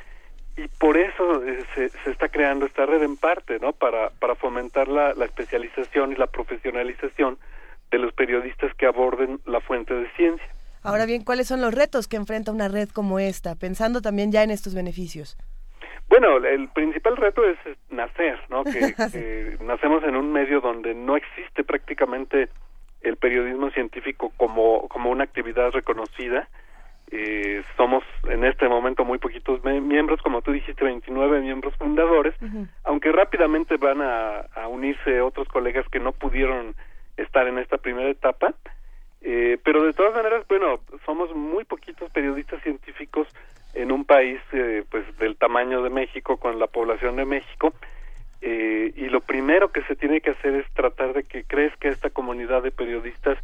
Y 0.57 0.69
por 0.79 0.97
eso 0.97 1.45
eh, 1.45 1.65
se, 1.75 1.89
se, 1.89 2.11
está 2.11 2.29
creando 2.29 2.67
esta 2.67 2.87
red 2.87 3.03
en 3.03 3.17
parte, 3.17 3.59
¿no? 3.61 3.73
Para, 3.73 4.11
para 4.11 4.35
fomentar 4.35 4.89
la, 4.89 5.15
la 5.15 5.25
especialización 5.25 6.13
y 6.13 6.17
la 6.17 6.27
profesionalización 6.27 7.39
de 7.91 7.99
los 7.99 8.13
periodistas 8.13 8.75
que 8.75 8.87
aborden 8.87 9.41
la 9.47 9.61
fuente 9.61 9.95
de 9.95 10.11
ciencia. 10.13 10.47
Ahora 10.83 11.07
bien, 11.07 11.25
¿cuáles 11.25 11.47
son 11.49 11.61
los 11.61 11.75
retos 11.75 12.09
que 12.09 12.17
enfrenta 12.17 12.53
una 12.53 12.69
red 12.69 12.89
como 12.89 13.19
esta, 13.19 13.55
pensando 13.55 14.01
también 14.01 14.33
ya 14.33 14.43
en 14.43 14.51
estos 14.51 14.75
beneficios? 14.75 15.37
Bueno, 16.09 16.39
el 16.39 16.69
principal 16.71 17.17
reto 17.17 17.43
es 17.45 17.57
nacer, 17.89 18.39
¿no? 18.49 18.65
Que, 18.65 19.57
nacemos 19.61 20.03
en 20.05 20.17
un 20.17 20.33
medio 20.33 20.61
donde 20.61 20.95
no 20.95 21.17
existe 21.17 21.65
prácticamente 21.65 22.49
el 23.03 23.17
periodismo 23.17 23.71
científico 23.71 24.33
como, 24.37 24.89
como 24.89 25.11
una 25.11 25.25
actividad 25.25 25.71
reconocida. 25.71 26.49
Eh, 27.13 27.63
somos 27.77 28.05
en 28.29 28.45
este 28.45 28.69
momento 28.69 29.05
muy 29.05 29.19
poquitos 29.19 29.63
miembros, 29.65 30.21
como 30.23 30.43
tú 30.43 30.53
dijiste, 30.53 30.85
29 30.85 31.41
miembros 31.41 31.75
fundadores, 31.77 32.35
aunque 32.85 33.11
rápidamente 33.11 33.77
van 33.77 34.01
a, 34.01 34.41
a 34.55 34.69
unirse 34.69 35.21
otros 35.21 35.49
colegas 35.49 35.89
que 35.89 35.99
no 35.99 36.13
pudieron 36.13 36.75
estar 37.17 37.47
en 37.47 37.59
esta 37.59 37.79
primera 37.79 38.09
etapa. 38.09 38.55
Eh, 39.23 39.59
pero 39.65 39.85
de 39.85 39.93
todas 39.93 40.15
maneras, 40.15 40.47
bueno, 40.49 40.81
somos 41.05 41.35
muy 41.35 41.65
poquitos 41.65 42.11
periodistas 42.11 42.63
científicos 42.63 43.29
en 43.75 43.93
un 43.93 44.05
país 44.05 44.41
eh, 44.53 44.85
pues 44.91 45.05
del 45.19 45.37
tamaño 45.37 45.83
de 45.83 45.91
México 45.91 46.39
con 46.39 46.59
la 46.59 46.67
población 46.67 47.17
de 47.17 47.25
México 47.25 47.73
eh, 48.41 48.93
y 48.97 49.09
lo 49.09 49.21
primero 49.21 49.71
que 49.71 49.83
se 49.83 49.95
tiene 49.95 50.21
que 50.21 50.31
hacer 50.31 50.55
es 50.55 50.67
tratar 50.73 51.13
de 51.13 51.23
que 51.25 51.45
crezca 51.45 51.89
esta 51.89 52.11
comunidad 52.11 52.63
de 52.63 52.71
periodistas 52.71 53.39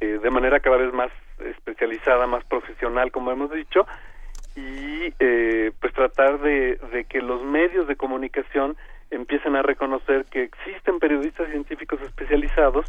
eh, 0.00 0.18
de 0.22 0.30
manera 0.30 0.60
cada 0.60 0.76
vez 0.76 0.92
más 0.92 1.10
especializada, 1.38 2.26
más 2.26 2.44
profesional, 2.44 3.10
como 3.12 3.30
hemos 3.30 3.50
dicho, 3.50 3.86
y 4.56 5.14
eh, 5.18 5.72
pues 5.80 5.92
tratar 5.92 6.40
de, 6.40 6.76
de 6.92 7.04
que 7.04 7.20
los 7.20 7.42
medios 7.42 7.86
de 7.86 7.96
comunicación 7.96 8.76
empiecen 9.10 9.56
a 9.56 9.62
reconocer 9.62 10.24
que 10.26 10.42
existen 10.42 10.98
periodistas 10.98 11.48
científicos 11.50 12.00
especializados 12.02 12.86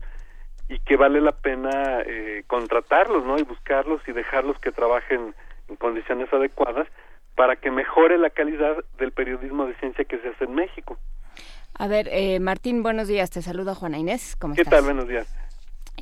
y 0.70 0.80
que 0.80 0.96
vale 0.96 1.20
la 1.20 1.34
pena 1.34 2.02
eh, 2.06 2.44
contratarlos, 2.48 3.26
¿no? 3.26 3.38
Y 3.38 3.44
buscarlos 3.44 4.02
y 4.08 4.14
dejarlos 4.14 4.58
que 4.60 4.72
trabajen 4.72 5.36
en 5.68 5.76
condiciones 5.76 6.32
adecuadas 6.32 6.88
para 7.36 7.56
que 7.56 7.72
mejore 7.72 8.18
la 8.18 8.30
calidad 8.30 8.78
del 8.98 9.12
periodismo 9.12 9.66
de 9.66 9.76
ciencia 9.76 10.06
que 10.06 10.18
se 10.20 10.30
hace 10.30 10.46
en 10.46 10.56
México. 10.56 10.98
A 11.78 11.88
ver, 11.88 12.08
eh, 12.12 12.40
Martín, 12.40 12.84
buenos 12.84 13.08
días. 13.08 13.32
Te 13.32 13.42
saludo 13.42 13.76
Juana 13.76 13.98
Inés. 13.98 14.36
¿Cómo 14.40 14.56
¿Qué 14.56 14.64
tal? 14.64 14.84
Buenos 14.84 15.08
días. 15.08 15.28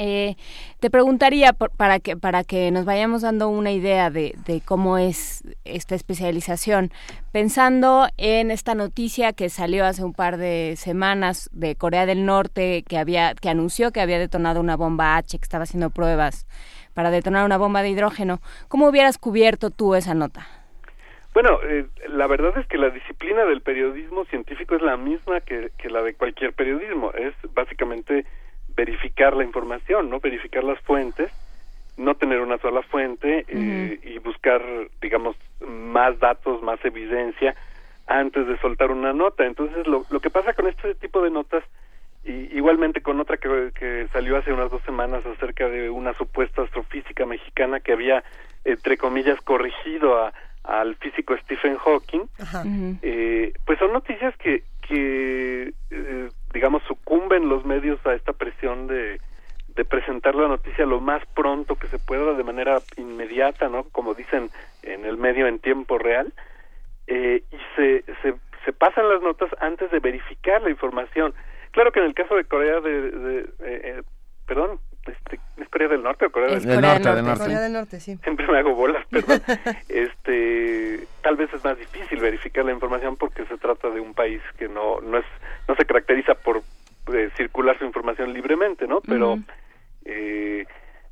Eh, 0.02 0.36
te 0.80 0.90
preguntaría 0.90 1.52
para 1.52 2.00
que 2.00 2.16
para 2.16 2.46
que 2.46 2.72
nos 2.72 2.86
vayamos 2.86 3.22
dando 3.22 3.50
una 3.50 3.74
idea 3.74 4.10
de, 4.10 4.34
de, 4.46 4.62
cómo 4.62 4.98
es 4.98 5.44
esta 5.66 5.94
especialización, 5.94 6.90
pensando 7.34 8.08
en 8.16 8.50
esta 8.50 8.76
noticia 8.76 9.34
que 9.34 9.50
salió 9.50 9.86
hace 9.86 10.06
un 10.06 10.14
par 10.14 10.38
de 10.38 10.76
semanas 10.78 11.50
de 11.52 11.76
Corea 11.76 12.06
del 12.06 12.26
Norte 12.26 12.86
que 12.88 12.98
había 12.98 13.36
que 13.36 13.50
anunció 13.50 13.92
que 13.92 14.00
había 14.00 14.20
detonado 14.20 14.62
una 14.62 14.78
bomba 14.78 15.18
H, 15.18 15.38
que 15.38 15.44
estaba 15.44 15.66
haciendo 15.66 15.90
pruebas 15.90 16.48
para 16.94 17.12
detonar 17.12 17.46
una 17.46 17.58
bomba 17.58 17.82
de 17.82 17.90
hidrógeno. 17.90 18.40
¿Cómo 18.70 18.88
hubieras 18.88 19.18
cubierto 19.18 19.70
tú 19.70 19.96
esa 19.96 20.14
nota? 20.14 20.48
Bueno, 21.34 21.60
eh, 21.64 21.86
la 22.08 22.28
verdad 22.28 22.58
es 22.58 22.66
que 22.68 22.78
la 22.78 22.90
disciplina 22.90 23.44
del 23.44 23.62
periodismo 23.62 24.24
científico 24.26 24.76
es 24.76 24.82
la 24.82 24.96
misma 24.96 25.42
que, 25.42 25.72
que 25.78 25.90
la 25.90 26.02
de 26.02 26.14
cualquier 26.14 26.54
periodismo. 26.54 27.12
Es 27.12 27.34
básicamente 27.54 28.26
verificar 28.80 29.36
la 29.36 29.44
información, 29.44 30.10
¿no? 30.10 30.22
Verificar 30.22 30.63
las 30.63 30.80
fuentes, 30.80 31.30
no 31.98 32.15
tener 32.15 32.39
una 32.39 32.58
sola 32.60 32.82
fuente 32.82 33.46
eh, 33.50 34.00
y 34.04 34.18
buscar, 34.20 34.62
digamos, 35.02 35.36
más 35.68 36.18
datos, 36.20 36.62
más 36.63 36.80
evidencia 36.86 37.56
antes 38.08 38.48
de 38.48 38.58
soltar 38.60 38.89
una 38.92 39.12
nota. 39.12 39.46
Entonces, 39.46 39.86
lo, 39.86 40.06
lo 40.10 40.20
que 40.22 40.30
pasa 40.30 40.54
con 40.54 40.68
este 40.68 40.96
tipo 40.96 41.22
de 41.22 41.30
notas, 41.30 41.62
y 42.24 42.32
igualmente 42.58 43.02
con 43.02 43.20
otra 43.20 43.36
que, 43.36 43.72
que 43.78 44.08
salió 44.13 44.38
hace 44.38 44.54
unas 44.54 44.72
dos 44.72 44.82
semanas 44.84 45.26
acerca 45.26 45.68
de 45.68 45.89
una 45.89 46.13
supuesta 46.13 46.62
astrofísica 46.62 47.26
mexicana 47.26 47.82
que 47.82 47.92
había, 47.92 48.24
entre 48.63 48.96
comillas, 48.98 49.42
corregido 49.42 50.24
a, 50.24 50.32
al 50.63 50.96
físico 50.96 51.36
Stephen 51.44 51.76
Hawking, 51.76 52.28
eh, 53.02 53.52
pues 53.65 53.78
son 53.78 53.92
noticias 53.92 54.34
que, 54.38 54.63
que 54.88 55.74
eh, 55.92 56.30
digamos, 56.54 56.84
sucumben 56.84 57.50
los 57.50 57.66
medios 57.66 58.04
a 58.06 58.14
esta 58.14 58.34
presión 58.34 58.88
de, 58.88 59.20
de 59.76 59.86
presentar 59.86 60.36
la 60.36 60.48
noticia 60.48 60.86
lo 60.86 61.00
más 61.00 61.24
pronto 61.36 61.76
que 61.76 61.88
se 61.88 62.00
pueda, 62.00 62.34
de 62.34 62.44
manera 62.44 62.80
inmediata, 62.98 63.70
¿no? 63.70 63.84
Como 63.92 64.14
dicen 64.14 64.50
en 64.84 65.06
el 65.06 65.18
medio 65.18 65.48
en 65.48 65.60
tiempo 65.60 65.98
real, 65.98 66.34
eh, 67.08 67.44
y 67.52 67.58
se, 67.76 68.04
se, 68.22 68.36
se 68.66 68.74
pasan 68.74 69.10
las 69.10 69.22
notas 69.22 69.50
antes 69.60 69.92
de 69.92 70.00
verificar 70.00 70.62
la 70.62 70.70
información. 70.70 71.34
Claro 71.72 71.92
que 71.92 72.00
en 72.00 72.06
el 72.06 72.14
caso 72.14 72.36
de 72.36 72.46
Corea 72.46 72.82
de, 72.82 73.12
de 73.12 73.40
eh, 73.42 73.48
eh 73.60 74.02
perdón, 74.48 74.80
este, 75.10 75.39
¿es 75.58 75.69
Corea 75.69 75.88
del 75.88 76.04
Norte 76.04 76.26
o 76.26 76.32
Corea 76.32 76.50
del, 76.50 76.65
del 76.65 76.82
norte, 76.82 77.10
del 77.13 77.26
norte? 77.26 77.43
Corea 77.43 77.60
del 77.60 77.74
Norte, 77.74 78.00
sí. 78.00 78.17
Siempre 78.24 78.48
me 78.48 78.58
hago 78.58 78.76
bolas, 78.76 79.06
perdón. 79.12 79.41
este, 79.88 81.08
tal 81.22 81.36
vez 81.36 81.54
es 81.54 81.63
más 81.63 81.78
difícil 81.78 82.19
verificar 82.19 82.65
la 82.65 82.72
información 82.72 83.17
porque 83.17 83.45
se 83.45 83.58
trata 83.58 83.89
de 83.89 84.00
un 84.00 84.13
país 84.13 84.41
que 84.58 84.67
no 84.67 85.02
no 85.02 85.17
es 85.17 85.26
no 85.67 85.76
se 85.76 85.86
caracteriza 85.86 86.36
por 86.36 86.62
eh, 87.13 87.30
circular 87.36 87.78
su 87.78 87.86
información 87.86 88.34
libremente, 88.34 88.88
¿no? 88.88 89.02
Pero 89.02 89.39
eh, 90.06 90.65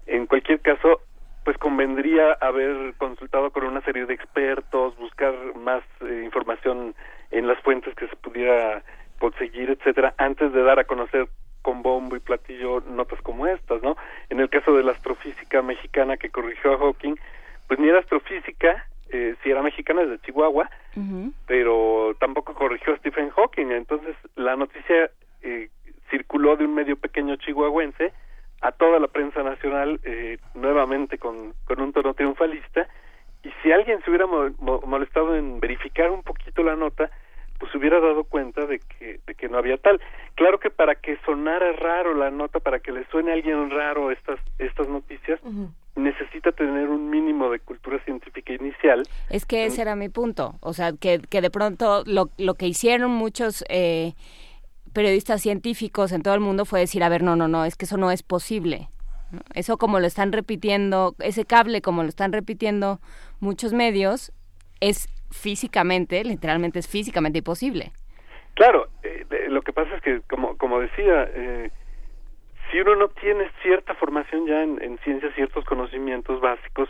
en 0.05 0.25
cualquier 0.25 0.61
caso, 0.61 1.01
pues 1.43 1.57
convendría 1.57 2.33
haber 2.33 2.93
consultado 2.97 3.51
con 3.51 3.65
una 3.65 3.81
serie 3.81 4.05
de 4.05 4.13
expertos, 4.13 4.97
buscar 4.97 5.33
más 5.55 5.83
eh, 6.01 6.21
información 6.25 6.95
en 7.31 7.47
las 7.47 7.59
fuentes 7.61 7.93
que 7.95 8.07
se 8.07 8.15
pudiera 8.15 8.83
conseguir, 9.19 9.69
etcétera, 9.69 10.13
antes 10.17 10.53
de 10.53 10.61
dar 10.63 10.79
a 10.79 10.83
conocer 10.83 11.27
con 11.67 11.83
bombo 11.83 12.15
y 12.15 12.21
platillo 12.21 12.81
notas 12.87 13.21
como 13.21 13.45
estas, 13.45 13.83
¿no? 13.83 13.97
En 14.29 14.39
el 14.39 14.49
caso 14.49 14.73
de 14.73 14.83
la 14.83 14.93
astrofísica 14.93 15.61
mexicana 15.61 16.15
que 16.15 16.29
corrigió 16.29 16.71
a 16.71 16.77
Hawking, 16.77 17.15
pues 17.67 17.77
ni 17.77 17.89
era 17.89 17.99
astrofísica, 17.99 18.87
eh, 19.09 19.35
si 19.43 19.51
era 19.51 19.61
mexicana 19.61 20.03
es 20.03 20.09
de 20.09 20.19
Chihuahua, 20.19 20.69
pero 21.45 22.15
tampoco 22.21 22.53
corrigió 22.53 22.93
a 22.93 22.97
Stephen 22.99 23.31
Hawking, 23.31 23.71
entonces 23.71 24.15
la 24.37 24.55
noticia 24.55 25.11
eh, 25.41 25.67
circuló 26.09 26.55
de 26.55 26.63
un 26.63 26.73
medio 26.73 26.95
pequeño 26.95 27.35
chihuahuense 27.35 28.13
a 28.61 28.71
toda 28.71 28.97
la 29.01 29.09
prensa 29.09 29.43
nacional 29.43 29.99
eh, 30.05 30.37
nuevamente 30.53 31.17
con, 31.17 31.53
con 31.65 31.81
un 31.81 31.91
tono 31.91 32.13
triunfalista. 32.13 32.87
Y 33.43 33.49
si 33.61 33.73
alguien 33.73 34.01
se 34.03 34.09
hubiera 34.09 34.25
molestado 34.25 35.35
en 35.35 35.59
verificar 35.59 36.11
un 36.11 36.23
poquito 36.23 36.63
la 36.63 36.77
nota, 36.77 37.11
pues 37.59 37.73
hubiera 37.75 37.99
dado 37.99 38.23
cuenta 38.23 38.65
de 38.65 38.79
que, 38.79 39.19
de 39.25 39.35
que 39.35 39.49
no 39.49 39.57
había 39.57 39.77
tal. 39.77 39.99
Claro 40.35 40.59
que 40.59 40.69
para 40.69 40.95
que 40.95 41.17
sonara 41.25 41.71
raro 41.73 42.13
la 42.13 42.29
nota, 42.29 42.59
para 42.59 42.79
que 42.79 42.91
le 42.91 43.05
suene 43.07 43.31
a 43.31 43.33
alguien 43.33 43.69
raro 43.69 44.11
estas, 44.11 44.39
estas 44.59 44.87
noticias, 44.87 45.39
necesita 45.95 46.51
tener 46.51 46.89
un 46.89 47.09
mínimo 47.09 47.49
de 47.49 47.59
cultura 47.59 47.99
científica 48.05 48.53
inicial. 48.53 49.03
Es 49.29 49.45
que 49.45 49.65
ese 49.65 49.81
era 49.81 49.95
mi 49.95 50.09
punto, 50.09 50.55
o 50.61 50.73
sea, 50.73 50.93
que, 50.93 51.19
que 51.19 51.41
de 51.41 51.49
pronto 51.49 52.03
lo, 52.05 52.29
lo 52.37 52.53
que 52.55 52.67
hicieron 52.67 53.11
muchos... 53.11 53.63
Eh, 53.69 54.13
periodistas 54.93 55.43
científicos 55.43 56.11
en 56.11 56.23
todo 56.23 56.33
el 56.33 56.39
mundo 56.39 56.65
fue 56.65 56.79
decir, 56.79 57.03
a 57.03 57.09
ver, 57.09 57.21
no, 57.21 57.35
no, 57.35 57.47
no, 57.47 57.65
es 57.65 57.75
que 57.75 57.85
eso 57.85 57.97
no 57.97 58.09
es 58.09 58.23
posible. 58.23 58.89
Eso 59.53 59.77
como 59.77 59.99
lo 59.99 60.07
están 60.07 60.31
repitiendo, 60.31 61.15
ese 61.19 61.45
cable 61.45 61.81
como 61.83 62.01
lo 62.01 62.09
están 62.09 62.33
repitiendo 62.33 62.99
muchos 63.39 63.73
medios, 63.73 64.31
es 64.79 65.07
físicamente, 65.31 66.23
literalmente 66.23 66.79
es 66.79 66.87
físicamente 66.87 67.39
imposible. 67.39 67.91
Claro, 68.53 68.87
eh, 69.03 69.25
lo 69.49 69.61
que 69.61 69.73
pasa 69.73 69.95
es 69.95 70.01
que, 70.01 70.21
como, 70.29 70.57
como 70.57 70.79
decía, 70.79 71.29
eh, 71.33 71.71
si 72.71 72.79
uno 72.79 72.95
no 72.95 73.07
tiene 73.09 73.49
cierta 73.61 73.93
formación 73.95 74.47
ya 74.47 74.61
en, 74.63 74.81
en 74.81 74.97
ciencias, 74.99 75.33
ciertos 75.35 75.63
conocimientos 75.65 76.41
básicos 76.41 76.89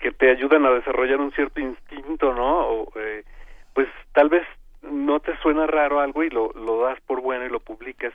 que 0.00 0.12
te 0.12 0.30
ayudan 0.30 0.64
a 0.64 0.70
desarrollar 0.70 1.20
un 1.20 1.32
cierto 1.32 1.60
instinto, 1.60 2.32
¿no? 2.32 2.68
O, 2.68 2.92
eh, 2.96 3.24
pues 3.74 3.88
tal 4.12 4.28
vez 4.28 4.46
no 4.82 5.20
te 5.20 5.36
suena 5.38 5.66
raro 5.66 6.00
algo 6.00 6.22
y 6.22 6.30
lo, 6.30 6.52
lo 6.52 6.80
das 6.82 7.00
por 7.02 7.20
bueno 7.20 7.44
y 7.44 7.50
lo 7.50 7.60
publicas 7.60 8.12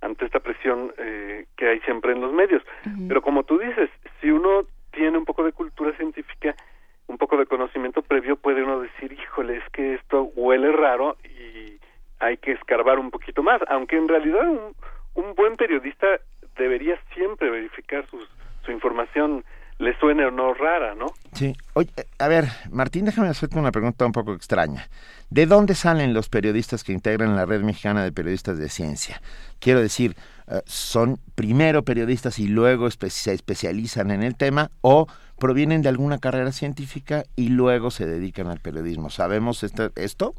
ante 0.00 0.24
esta 0.26 0.40
presión 0.40 0.92
eh, 0.98 1.46
que 1.56 1.68
hay 1.68 1.80
siempre 1.80 2.12
en 2.12 2.20
los 2.20 2.32
medios. 2.32 2.62
Pero 3.08 3.22
como 3.22 3.44
tú 3.44 3.58
dices, 3.58 3.90
si 4.20 4.30
uno 4.30 4.66
tiene 4.92 5.16
un 5.16 5.24
poco 5.24 5.44
de 5.44 5.52
cultura 5.52 5.96
científica, 5.96 6.54
un 7.06 7.18
poco 7.18 7.36
de 7.36 7.46
conocimiento 7.46 8.02
previo, 8.02 8.36
puede 8.36 8.62
uno 8.62 8.80
decir, 8.80 9.12
híjole, 9.12 9.58
es 9.58 9.70
que 9.72 9.94
esto 9.94 10.30
huele 10.34 10.72
raro 10.72 11.16
y 11.24 11.78
hay 12.20 12.36
que 12.38 12.52
escarbar 12.52 12.98
un 12.98 13.10
poquito 13.10 13.42
más, 13.42 13.60
aunque 13.68 13.96
en 13.96 14.08
realidad 14.08 14.48
un, 14.48 14.74
un 15.14 15.34
buen 15.34 15.56
periodista 15.56 16.06
debería 16.56 16.98
siempre 17.14 17.50
verificar 17.50 18.06
sus, 18.10 18.28
su 18.64 18.72
información 18.72 19.44
le 19.78 19.98
suene 19.98 20.24
o 20.24 20.30
no 20.30 20.54
rara, 20.54 20.94
¿no? 20.94 21.06
Sí. 21.32 21.54
Oye, 21.74 21.90
a 22.18 22.28
ver, 22.28 22.44
Martín, 22.70 23.04
déjame 23.04 23.28
hacerte 23.28 23.58
una 23.58 23.72
pregunta 23.72 24.06
un 24.06 24.12
poco 24.12 24.32
extraña. 24.32 24.88
¿De 25.30 25.46
dónde 25.46 25.74
salen 25.74 26.14
los 26.14 26.28
periodistas 26.28 26.84
que 26.84 26.92
integran 26.92 27.34
la 27.34 27.44
Red 27.44 27.62
Mexicana 27.62 28.04
de 28.04 28.12
Periodistas 28.12 28.58
de 28.58 28.68
Ciencia? 28.68 29.20
Quiero 29.58 29.80
decir, 29.80 30.14
eh, 30.46 30.60
¿son 30.66 31.18
primero 31.34 31.82
periodistas 31.82 32.38
y 32.38 32.46
luego 32.46 32.88
se 32.90 33.32
especializan 33.32 34.12
en 34.12 34.22
el 34.22 34.36
tema 34.36 34.70
o 34.80 35.08
provienen 35.38 35.82
de 35.82 35.88
alguna 35.88 36.18
carrera 36.18 36.52
científica 36.52 37.24
y 37.36 37.48
luego 37.48 37.90
se 37.90 38.06
dedican 38.06 38.48
al 38.48 38.60
periodismo? 38.60 39.10
¿Sabemos 39.10 39.62
esto? 39.62 39.90
esto? 39.96 40.34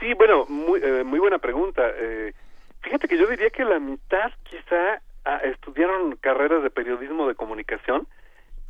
Sí, 0.00 0.14
bueno, 0.14 0.46
muy, 0.48 0.80
eh, 0.82 1.04
muy 1.04 1.18
buena 1.18 1.38
pregunta. 1.38 1.82
Eh, 1.96 2.32
fíjate 2.80 3.08
que 3.08 3.18
yo 3.18 3.26
diría 3.26 3.50
que 3.50 3.64
la 3.64 3.78
mitad 3.78 4.32
quizá 4.44 5.00
ah, 5.24 5.40
estudiaron 5.44 6.16
carreras 6.16 6.62
de 6.62 6.70
periodismo 6.70 7.28
de 7.28 7.34
comunicación 7.34 8.06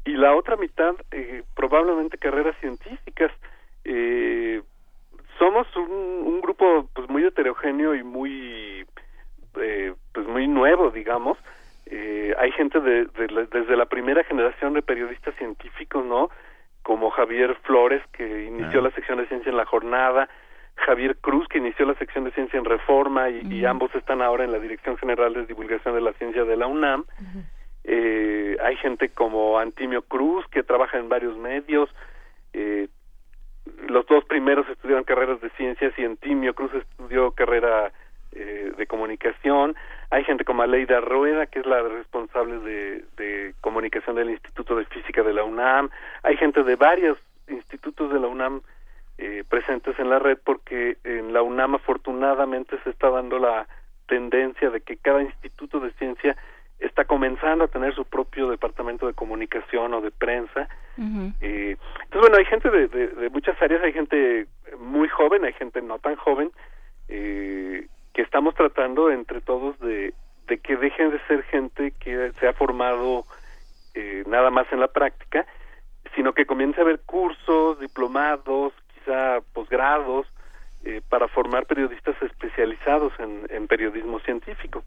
y 0.05 0.13
la 0.13 0.35
otra 0.35 0.57
mitad 0.57 0.95
eh, 1.11 1.43
probablemente 1.55 2.19
carreras 2.19 2.57
científicas. 2.61 3.31
Eh, 3.85 4.63
somos 5.39 5.67
un, 5.77 5.91
un, 5.91 6.41
grupo 6.41 6.89
pues 6.95 7.09
muy 7.09 7.25
heterogéneo 7.25 7.95
y 7.95 8.03
muy 8.03 8.87
eh, 9.57 9.95
pues 10.13 10.27
muy 10.27 10.49
nuevo, 10.49 10.91
digamos. 10.91 11.39
Eh, 11.95 12.35
hay 12.39 12.51
gente 12.53 12.81
de, 12.81 13.05
de, 13.05 13.47
desde 13.53 13.77
la 13.77 13.85
primera 13.85 14.25
generación 14.25 14.73
de 14.73 14.81
periodistas 14.81 15.35
científicos, 15.37 16.03
¿no? 16.07 16.31
Como 16.83 17.11
Javier 17.11 17.55
Flores 17.65 18.03
que 18.13 18.45
inició 18.45 18.81
ah. 18.81 18.85
la 18.85 18.91
sección 18.93 19.19
de 19.19 19.27
ciencia 19.27 19.51
en 19.51 19.59
la 19.59 19.67
jornada, 19.67 20.31
Javier 20.77 21.19
Cruz 21.19 21.47
que 21.49 21.59
inició 21.59 21.85
la 21.85 21.95
sección 21.95 22.25
de 22.25 22.33
ciencia 22.33 22.59
en 22.59 22.65
Reforma 22.65 23.29
y, 23.29 23.43
y 23.47 23.67
ambos 23.67 23.95
están 23.95 24.23
ahora 24.23 24.45
en 24.45 24.53
la 24.53 24.59
Dirección 24.59 24.97
General 24.97 25.35
de 25.35 25.45
Divulgación 25.45 25.95
de 25.95 26.01
la 26.01 26.15
Ciencia 26.15 26.45
de 26.45 26.57
la 26.57 26.67
UNAM. 26.67 27.05
Eh, 27.85 28.57
hay 28.63 28.77
gente 28.77 29.11
como 29.11 29.59
Antimio 29.59 30.01
Cruz 30.01 30.47
que 30.49 30.63
trabaja 30.63 30.99
en 30.99 31.11
varios 31.11 31.37
medios. 31.37 31.91
Eh, 32.55 32.89
los 33.89 34.07
dos 34.07 34.25
primeros 34.25 34.67
estudiaron 34.69 35.05
carreras 35.05 35.43
de 35.43 35.51
ciencias 35.51 35.93
y 35.99 36.05
Antimio 36.05 36.55
Cruz 36.55 36.73
estudió 36.73 37.33
carrera 37.33 37.93
eh, 38.33 38.73
de 38.77 38.87
comunicación. 38.87 39.77
Hay 40.13 40.25
gente 40.25 40.45
como 40.45 40.63
Aleida 40.63 41.01
Rueda, 41.01 41.47
que 41.47 41.61
es 41.61 41.65
la 41.65 41.81
responsable 41.81 42.59
de, 42.59 43.05
de 43.17 43.55
comunicación 43.63 44.15
del 44.15 44.29
Instituto 44.29 44.77
de 44.77 44.85
Física 44.85 45.23
de 45.23 45.33
la 45.33 45.43
UNAM. 45.43 45.89
Hay 46.23 46.37
gente 46.37 46.63
de 46.63 46.77
varios 46.77 47.17
institutos 47.49 48.13
de 48.13 48.21
la 48.21 48.27
UNAM 48.27 48.61
eh, 49.17 49.43
presentes 49.49 49.99
en 49.99 50.11
la 50.11 50.19
red 50.19 50.37
porque 50.45 50.99
en 51.05 51.33
la 51.33 51.41
UNAM 51.41 51.77
afortunadamente 51.77 52.79
se 52.85 52.91
está 52.91 53.09
dando 53.09 53.39
la 53.39 53.67
tendencia 54.07 54.69
de 54.69 54.83
que 54.83 54.99
cada 54.99 55.23
instituto 55.23 55.81
de 55.81 55.93
ciencia 55.93 56.37
está 56.79 57.07
comenzando 57.07 57.65
a 57.65 57.69
tener 57.69 57.95
su 57.95 58.05
propio 58.05 58.51
departamento 58.51 59.07
de 59.07 59.15
comunicación 59.15 59.95
o 59.95 60.03
de 60.03 60.11
prensa. 60.11 60.69
eh, 61.41 61.79
entonces, 62.05 62.21
bueno, 62.21 62.37
hay 62.37 62.45
gente 62.45 62.69
de, 62.69 62.87
de, 62.89 63.07
de, 63.09 63.31
muchas 63.31 63.57
áreas, 63.63 63.83
hay 63.83 63.95
gente 63.95 64.47
muy 64.79 65.09
joven, 65.09 65.47
hay 65.47 65.55
gente 65.55 65.81
no 65.81 65.99
tan 66.01 66.17
joven, 66.17 66.53
eh, 67.09 67.87
que 68.13 68.23
estamos 68.23 68.55
tratando 68.55 69.11
entre 69.11 69.41
todos 69.41 69.79
de, 69.81 70.15
que 70.63 70.77
dejen 70.77 71.11
de 71.11 71.21
ser 71.27 71.43
gente 71.45 71.93
que 71.93 72.33
se 72.39 72.49
ha 72.49 72.53
formado 72.53 73.25
eh, 73.95 74.23
nada 74.27 74.51
más 74.51 74.67
en 74.73 74.81
la 74.81 74.89
práctica, 74.89 75.47
sino 76.15 76.33
que 76.33 76.47
comience 76.47 76.81
a 76.81 76.85
haber 76.85 77.01
cursos, 77.01 77.81
diplomados, 77.81 78.73
quizá 78.95 79.41
posgrados, 79.53 80.27
eh, 80.85 81.01
para 81.09 81.29
formar 81.29 81.67
periodistas 81.67 82.17
especializados 82.23 83.13
en, 83.19 83.47
en 83.51 83.67
periodismo 83.67 84.19
científico. 84.21 84.85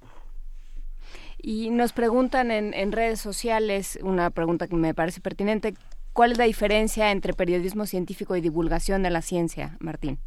Y 1.38 1.70
nos 1.70 1.94
preguntan 1.94 2.52
en, 2.52 2.74
en 2.74 2.92
redes 2.92 3.20
sociales, 3.20 3.98
una 4.02 4.30
pregunta 4.30 4.68
que 4.68 4.76
me 4.76 4.94
parece 4.94 5.22
pertinente, 5.22 5.74
¿cuál 6.14 6.32
es 6.32 6.38
la 6.38 6.46
diferencia 6.46 7.12
entre 7.12 7.34
periodismo 7.34 7.86
científico 7.86 8.36
y 8.36 8.42
divulgación 8.42 9.04
de 9.04 9.10
la 9.10 9.22
ciencia, 9.22 9.78
Martín? 9.80 10.20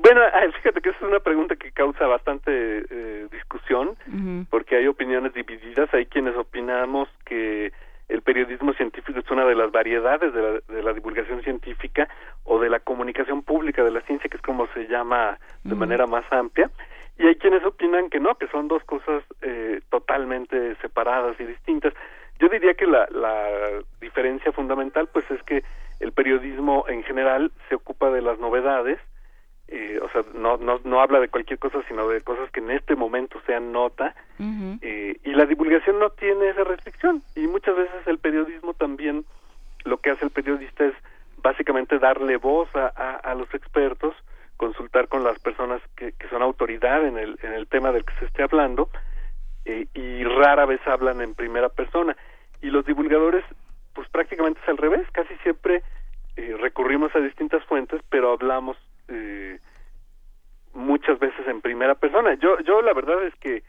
Bueno, 0.00 0.20
fíjate 0.56 0.80
que 0.80 0.90
esa 0.90 0.98
es 0.98 1.10
una 1.10 1.20
pregunta 1.20 1.56
que 1.56 1.72
causa 1.72 2.06
bastante 2.06 2.84
eh, 2.88 3.26
discusión, 3.30 3.88
uh 3.88 4.10
-huh. 4.10 4.46
porque 4.48 4.76
hay 4.76 4.86
opiniones 4.86 5.34
divididas. 5.34 5.92
Hay 5.92 6.06
quienes 6.06 6.36
opinamos 6.36 7.08
que 7.24 7.72
el 8.08 8.22
periodismo 8.22 8.72
científico 8.72 9.18
es 9.18 9.30
una 9.30 9.44
de 9.44 9.54
las 9.54 9.70
variedades 9.70 10.32
de 10.32 10.40
la, 10.40 10.60
de 10.74 10.82
la 10.82 10.92
divulgación 10.92 11.42
científica 11.42 12.08
o 12.44 12.58
de 12.58 12.70
la 12.70 12.80
comunicación 12.80 13.42
pública 13.42 13.84
de 13.84 13.90
la 13.90 14.00
ciencia, 14.02 14.30
que 14.30 14.36
es 14.36 14.42
como 14.42 14.66
se 14.68 14.86
llama 14.86 15.38
de 15.64 15.72
uh 15.72 15.76
-huh. 15.76 15.78
manera 15.78 16.06
más 16.06 16.24
amplia. 16.30 16.70
Y 17.18 17.26
hay 17.26 17.34
quienes 17.34 17.64
opinan 17.64 18.08
que 18.08 18.20
no, 18.20 18.36
que 18.36 18.46
son 18.48 18.68
dos 18.68 18.82
cosas 18.84 19.24
eh, 19.42 19.80
totalmente 19.90 20.76
separadas 20.76 21.38
y 21.40 21.44
distintas. 21.44 21.92
Yo 22.38 22.48
diría 22.48 22.74
que 22.74 22.86
la, 22.86 23.08
la 23.10 23.82
diferencia 24.00 24.52
fundamental, 24.52 25.08
pues, 25.12 25.28
es 25.32 25.42
que 25.42 25.64
el 25.98 26.12
periodismo 26.12 26.84
en 26.86 27.02
general 27.02 27.50
se 27.68 27.74
ocupa 27.74 28.10
de 28.10 28.22
las 28.22 28.38
novedades, 28.38 29.00
eh, 29.68 30.00
o 30.02 30.08
sea, 30.10 30.24
no, 30.34 30.56
no, 30.56 30.80
no 30.84 31.00
habla 31.00 31.20
de 31.20 31.28
cualquier 31.28 31.58
cosa, 31.58 31.82
sino 31.88 32.08
de 32.08 32.22
cosas 32.22 32.50
que 32.50 32.60
en 32.60 32.70
este 32.70 32.96
momento 32.96 33.38
sean 33.46 33.70
nota, 33.70 34.14
uh 34.38 34.42
-huh. 34.42 34.78
eh, 34.80 35.16
y 35.22 35.30
la 35.32 35.44
divulgación 35.44 35.98
no 35.98 36.10
tiene 36.10 36.48
esa 36.48 36.64
restricción, 36.64 37.22
y 37.36 37.46
muchas 37.46 37.76
veces 37.76 38.06
el 38.06 38.18
periodismo 38.18 38.72
también, 38.72 39.24
lo 39.84 39.98
que 39.98 40.10
hace 40.10 40.24
el 40.24 40.30
periodista 40.30 40.86
es 40.86 40.94
básicamente 41.42 41.98
darle 41.98 42.36
voz 42.38 42.68
a, 42.74 42.92
a, 42.96 43.16
a 43.16 43.34
los 43.34 43.52
expertos, 43.54 44.14
consultar 44.56 45.06
con 45.08 45.22
las 45.22 45.38
personas 45.38 45.80
que, 45.96 46.12
que, 46.12 46.28
son 46.28 46.42
autoridad 46.42 47.06
en 47.06 47.16
el, 47.18 47.38
en 47.42 47.52
el 47.52 47.66
tema 47.68 47.92
del 47.92 48.04
que 48.04 48.14
se 48.14 48.24
esté 48.24 48.42
hablando, 48.42 48.88
eh, 49.66 49.86
y 49.94 50.24
rara 50.24 50.64
vez 50.64 50.80
hablan 50.86 51.20
en 51.20 51.34
primera 51.34 51.68
persona, 51.68 52.16
y 52.62 52.70
los 52.70 52.86
divulgadores, 52.86 53.44
pues 53.94 54.08
prácticamente 54.08 54.60
es 54.62 54.68
al 54.68 54.78
revés, 54.78 55.06
casi 55.12 55.34
siempre 55.42 55.82
eh, 56.36 56.56
recurrimos 56.58 57.14
a 57.14 57.20
distintas 57.20 57.62
fuentes, 57.64 58.00
pero 58.08 58.32
hablamos 58.32 58.76
eh, 59.08 59.58
muchas 60.74 61.18
veces 61.18 61.46
en 61.46 61.60
primera 61.60 61.94
persona. 61.94 62.34
Yo, 62.34 62.58
yo 62.60 62.82
la 62.82 62.92
verdad 62.92 63.24
es 63.24 63.34
que 63.36 63.62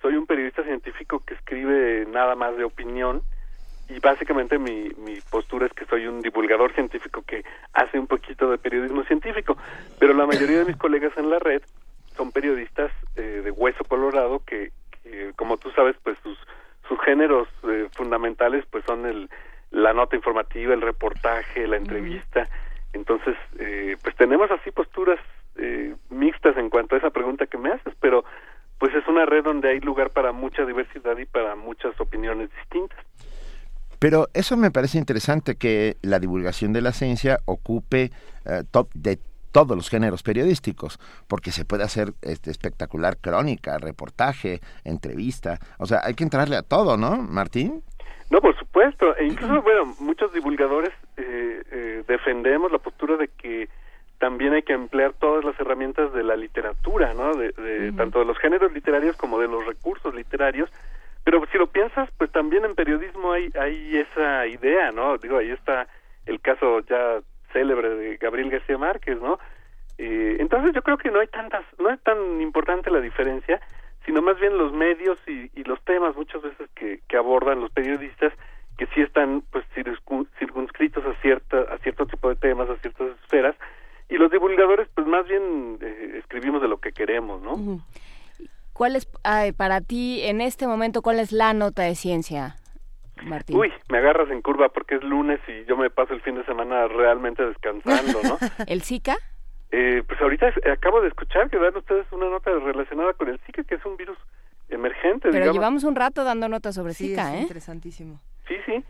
soy 0.00 0.16
un 0.16 0.26
periodista 0.26 0.62
científico 0.62 1.22
que 1.26 1.34
escribe 1.34 2.06
nada 2.10 2.34
más 2.34 2.56
de 2.56 2.64
opinión 2.64 3.22
y 3.88 3.98
básicamente 4.00 4.58
mi, 4.58 4.90
mi 4.98 5.20
postura 5.30 5.66
es 5.66 5.72
que 5.72 5.84
soy 5.86 6.06
un 6.06 6.22
divulgador 6.22 6.72
científico 6.74 7.22
que 7.26 7.44
hace 7.72 7.98
un 7.98 8.06
poquito 8.06 8.50
de 8.50 8.58
periodismo 8.58 9.04
científico, 9.04 9.56
pero 9.98 10.14
la 10.14 10.26
mayoría 10.26 10.58
de 10.58 10.64
mis 10.64 10.76
colegas 10.76 11.12
en 11.16 11.30
la 11.30 11.38
red 11.38 11.62
son 12.16 12.32
periodistas 12.32 12.90
eh, 13.16 13.42
de 13.44 13.50
hueso 13.50 13.84
colorado 13.84 14.42
que, 14.46 14.72
que, 15.02 15.32
como 15.36 15.56
tú 15.58 15.70
sabes, 15.72 15.96
pues 16.02 16.16
sus, 16.22 16.38
sus 16.88 17.00
géneros 17.00 17.48
eh, 17.64 17.88
fundamentales 17.92 18.64
pues 18.70 18.84
son 18.86 19.04
el, 19.06 19.28
la 19.70 19.92
nota 19.92 20.16
informativa, 20.16 20.72
el 20.72 20.80
reportaje, 20.80 21.66
la 21.66 21.76
entrevista. 21.76 22.44
Mm. 22.44 22.63
Entonces, 23.04 23.36
eh, 23.58 23.98
pues 24.02 24.16
tenemos 24.16 24.50
así 24.50 24.70
posturas 24.70 25.20
eh, 25.56 25.94
mixtas 26.08 26.56
en 26.56 26.70
cuanto 26.70 26.94
a 26.94 26.98
esa 26.98 27.10
pregunta 27.10 27.44
que 27.44 27.58
me 27.58 27.70
haces, 27.70 27.92
pero 28.00 28.24
pues 28.78 28.94
es 28.94 29.06
una 29.06 29.26
red 29.26 29.44
donde 29.44 29.68
hay 29.68 29.80
lugar 29.80 30.08
para 30.08 30.32
mucha 30.32 30.64
diversidad 30.64 31.18
y 31.18 31.26
para 31.26 31.54
muchas 31.54 32.00
opiniones 32.00 32.48
distintas. 32.62 32.98
Pero 33.98 34.28
eso 34.32 34.56
me 34.56 34.70
parece 34.70 34.96
interesante 34.96 35.56
que 35.56 35.98
la 36.00 36.18
divulgación 36.18 36.72
de 36.72 36.80
la 36.80 36.92
ciencia 36.92 37.40
ocupe 37.44 38.10
uh, 38.46 38.64
top 38.70 38.88
de 38.94 39.18
todos 39.52 39.76
los 39.76 39.90
géneros 39.90 40.22
periodísticos, 40.22 40.98
porque 41.28 41.52
se 41.52 41.66
puede 41.66 41.84
hacer 41.84 42.14
este, 42.22 42.50
espectacular 42.50 43.18
crónica, 43.18 43.76
reportaje, 43.76 44.62
entrevista, 44.82 45.58
o 45.78 45.84
sea, 45.84 46.00
hay 46.04 46.14
que 46.14 46.24
entrarle 46.24 46.56
a 46.56 46.62
todo, 46.62 46.96
¿no, 46.96 47.18
Martín? 47.18 47.82
No, 48.34 48.40
por 48.40 48.58
supuesto, 48.58 49.16
e 49.16 49.26
incluso, 49.26 49.62
bueno, 49.62 49.94
muchos 50.00 50.32
divulgadores 50.32 50.90
eh, 51.16 51.62
eh, 51.70 52.02
defendemos 52.08 52.72
la 52.72 52.78
postura 52.78 53.16
de 53.16 53.28
que 53.28 53.68
también 54.18 54.54
hay 54.54 54.64
que 54.64 54.72
emplear 54.72 55.12
todas 55.12 55.44
las 55.44 55.54
herramientas 55.60 56.12
de 56.12 56.24
la 56.24 56.34
literatura, 56.34 57.14
¿no? 57.14 57.36
De, 57.36 57.52
de 57.52 57.90
uh 57.90 57.92
-huh. 57.92 57.96
tanto 57.96 58.18
de 58.18 58.24
los 58.24 58.36
géneros 58.38 58.72
literarios 58.72 59.16
como 59.16 59.38
de 59.38 59.46
los 59.46 59.64
recursos 59.64 60.12
literarios. 60.12 60.68
Pero 61.22 61.46
si 61.52 61.58
lo 61.58 61.68
piensas, 61.68 62.10
pues 62.18 62.28
también 62.32 62.64
en 62.64 62.74
periodismo 62.74 63.30
hay 63.30 63.52
hay 63.54 63.98
esa 63.98 64.48
idea, 64.48 64.90
¿no? 64.90 65.16
Digo, 65.18 65.38
ahí 65.38 65.52
está 65.52 65.86
el 66.26 66.40
caso 66.40 66.80
ya 66.90 67.20
célebre 67.52 67.88
de 67.90 68.16
Gabriel 68.16 68.50
García 68.50 68.78
Márquez, 68.78 69.16
¿no? 69.20 69.38
Eh, 69.96 70.38
entonces 70.40 70.74
yo 70.74 70.82
creo 70.82 70.98
que 70.98 71.12
no 71.12 71.20
hay 71.20 71.28
tantas, 71.28 71.64
no 71.78 71.88
es 71.88 72.00
tan 72.02 72.40
importante 72.40 72.90
la 72.90 73.00
diferencia, 73.00 73.60
sino 74.04 74.22
más 74.22 74.38
bien 74.38 74.56
los 74.58 74.72
medios 74.72 75.18
y, 75.26 75.50
y 75.54 75.64
los 75.64 75.82
temas 75.84 76.16
muchas 76.16 76.42
veces 76.42 76.68
que, 76.74 77.00
que 77.08 77.16
abordan 77.16 77.60
los 77.60 77.70
periodistas 77.70 78.32
que 78.78 78.86
sí 78.86 79.00
están 79.00 79.42
pues 79.52 79.64
circunscritos 80.38 81.04
a 81.04 81.14
cierta 81.20 81.60
a 81.72 81.78
cierto 81.78 82.06
tipo 82.06 82.28
de 82.28 82.36
temas, 82.36 82.68
a 82.68 82.76
ciertas 82.76 83.08
esferas 83.22 83.56
y 84.08 84.16
los 84.16 84.30
divulgadores 84.30 84.88
pues 84.94 85.06
más 85.06 85.26
bien 85.26 85.78
eh, 85.80 86.16
escribimos 86.18 86.60
de 86.60 86.68
lo 86.68 86.78
que 86.78 86.92
queremos, 86.92 87.40
¿no? 87.42 87.82
¿Cuál 88.72 88.96
es 88.96 89.08
ay, 89.22 89.52
para 89.52 89.80
ti 89.80 90.22
en 90.22 90.40
este 90.40 90.66
momento 90.66 91.02
cuál 91.02 91.20
es 91.20 91.32
la 91.32 91.52
nota 91.54 91.82
de 91.82 91.94
ciencia? 91.94 92.56
Martín. 93.22 93.56
Uy, 93.56 93.72
me 93.88 93.98
agarras 93.98 94.28
en 94.30 94.42
curva 94.42 94.68
porque 94.68 94.96
es 94.96 95.04
lunes 95.04 95.40
y 95.46 95.64
yo 95.66 95.76
me 95.76 95.88
paso 95.88 96.14
el 96.14 96.20
fin 96.20 96.34
de 96.34 96.44
semana 96.44 96.88
realmente 96.88 97.44
descansando, 97.46 98.20
¿no? 98.22 98.38
¿El 98.66 98.82
Zika? 98.82 99.16
Eh, 99.76 100.04
pues 100.06 100.20
ahorita 100.20 100.52
acabo 100.72 101.00
de 101.00 101.08
escuchar 101.08 101.50
que 101.50 101.58
dan 101.58 101.76
ustedes 101.76 102.06
una 102.12 102.28
nota 102.28 102.50
relacionada 102.50 103.12
con 103.14 103.28
el 103.28 103.40
Zika, 103.40 103.64
que 103.64 103.74
es 103.74 103.84
un 103.84 103.96
virus 103.96 104.16
emergente. 104.68 105.30
Pero 105.30 105.32
digamos. 105.32 105.54
llevamos 105.54 105.84
un 105.84 105.96
rato 105.96 106.22
dando 106.22 106.48
notas 106.48 106.76
sobre 106.76 106.94
sí, 106.94 107.08
Zika, 107.08 107.34
es 107.34 107.38
¿eh? 107.38 107.42
interesantísimo. 107.42 108.20
Sí, 108.46 108.54
sí. 108.66 108.84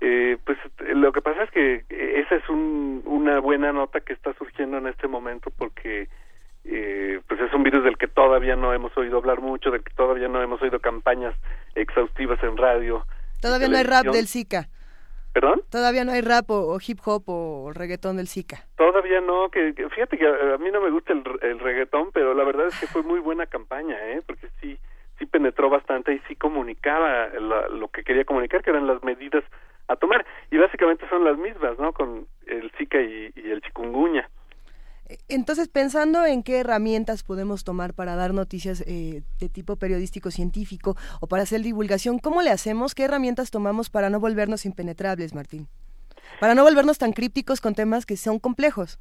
Eh, 0.00 0.26
Eh, 0.26 0.38
pues 0.44 0.58
lo 0.94 1.12
que 1.12 1.22
pasa 1.22 1.44
es 1.44 1.50
que 1.50 1.84
esa 1.88 2.34
es 2.36 2.48
un, 2.48 3.02
una 3.06 3.40
buena 3.40 3.72
nota 3.72 4.00
que 4.00 4.12
está 4.12 4.34
surgiendo 4.34 4.78
en 4.78 4.86
este 4.88 5.08
momento 5.08 5.50
porque 5.56 6.08
eh, 6.64 7.20
pues 7.28 7.40
es 7.40 7.52
un 7.54 7.62
virus 7.62 7.84
del 7.84 7.96
que 7.96 8.08
todavía 8.08 8.56
no 8.56 8.72
hemos 8.72 8.96
oído 8.96 9.18
hablar 9.18 9.40
mucho, 9.40 9.70
del 9.70 9.82
que 9.82 9.94
todavía 9.94 10.28
no 10.28 10.42
hemos 10.42 10.60
oído 10.62 10.80
campañas 10.80 11.34
exhaustivas 11.74 12.42
en 12.42 12.56
radio. 12.56 13.06
Todavía 13.40 13.68
no 13.68 13.76
hay 13.76 13.84
rap 13.84 14.06
del 14.06 14.26
Zika. 14.26 14.68
¿Perdón? 15.36 15.60
Todavía 15.70 16.02
no 16.02 16.12
hay 16.12 16.22
rap 16.22 16.50
o, 16.50 16.78
hip 16.80 16.98
hop 17.04 17.24
o 17.26 17.70
reggaetón 17.74 18.16
del 18.16 18.26
Zika. 18.26 18.64
Todavía 18.74 19.20
no, 19.20 19.50
que, 19.50 19.74
fíjate 19.74 20.16
que 20.16 20.26
a, 20.26 20.56
mí 20.56 20.70
no 20.70 20.80
me 20.80 20.88
gusta 20.88 21.12
el, 21.12 21.22
el, 21.42 21.58
reggaetón, 21.58 22.10
pero 22.12 22.32
la 22.32 22.42
verdad 22.42 22.68
es 22.68 22.80
que 22.80 22.86
fue 22.86 23.02
muy 23.02 23.20
buena 23.20 23.44
campaña, 23.44 23.98
¿eh? 24.12 24.22
Porque 24.26 24.48
sí, 24.62 24.78
sí 25.18 25.26
penetró 25.26 25.68
bastante 25.68 26.14
y 26.14 26.20
sí 26.20 26.36
comunicaba 26.36 27.28
lo 27.68 27.88
que 27.88 28.02
quería 28.02 28.24
comunicar, 28.24 28.62
que 28.62 28.70
eran 28.70 28.86
las 28.86 29.02
medidas 29.02 29.44
a 29.88 29.96
tomar. 29.96 30.24
Y 30.50 30.56
básicamente 30.56 31.06
son 31.10 31.22
las 31.22 31.36
mismas, 31.36 31.78
¿no? 31.78 31.92
Con 31.92 32.26
el 32.46 32.70
Zika 32.78 33.02
y, 33.02 33.30
y 33.36 33.50
el 33.50 33.60
chikungunya. 33.60 34.30
Entonces, 35.28 35.68
pensando 35.68 36.24
en 36.24 36.42
qué 36.42 36.58
herramientas 36.58 37.22
podemos 37.22 37.64
tomar 37.64 37.94
para 37.94 38.16
dar 38.16 38.34
noticias 38.34 38.82
eh, 38.86 39.22
de 39.38 39.48
tipo 39.48 39.76
periodístico 39.76 40.30
científico 40.30 40.96
o 41.20 41.28
para 41.28 41.44
hacer 41.44 41.60
divulgación, 41.60 42.18
¿cómo 42.18 42.42
le 42.42 42.50
hacemos? 42.50 42.94
¿Qué 42.94 43.04
herramientas 43.04 43.50
tomamos 43.50 43.88
para 43.88 44.10
no 44.10 44.18
volvernos 44.18 44.66
impenetrables, 44.66 45.34
Martín? 45.34 45.68
Para 46.40 46.54
no 46.54 46.64
volvernos 46.64 46.98
tan 46.98 47.12
crípticos 47.12 47.60
con 47.60 47.74
temas 47.74 48.04
que 48.04 48.16
son 48.16 48.40
complejos. 48.40 48.98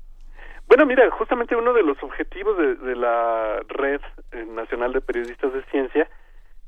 Bueno, 0.68 0.86
mira, 0.86 1.10
justamente 1.12 1.56
uno 1.56 1.74
de 1.74 1.84
los 1.84 2.02
objetivos 2.04 2.58
de, 2.58 2.96
la 2.96 3.62
Red 3.68 4.02
eh, 4.32 4.46
Nacional 4.46 4.94
de 4.94 5.02
Periodistas 5.02 5.54
de 5.54 5.63
Ciencia 5.65 6.10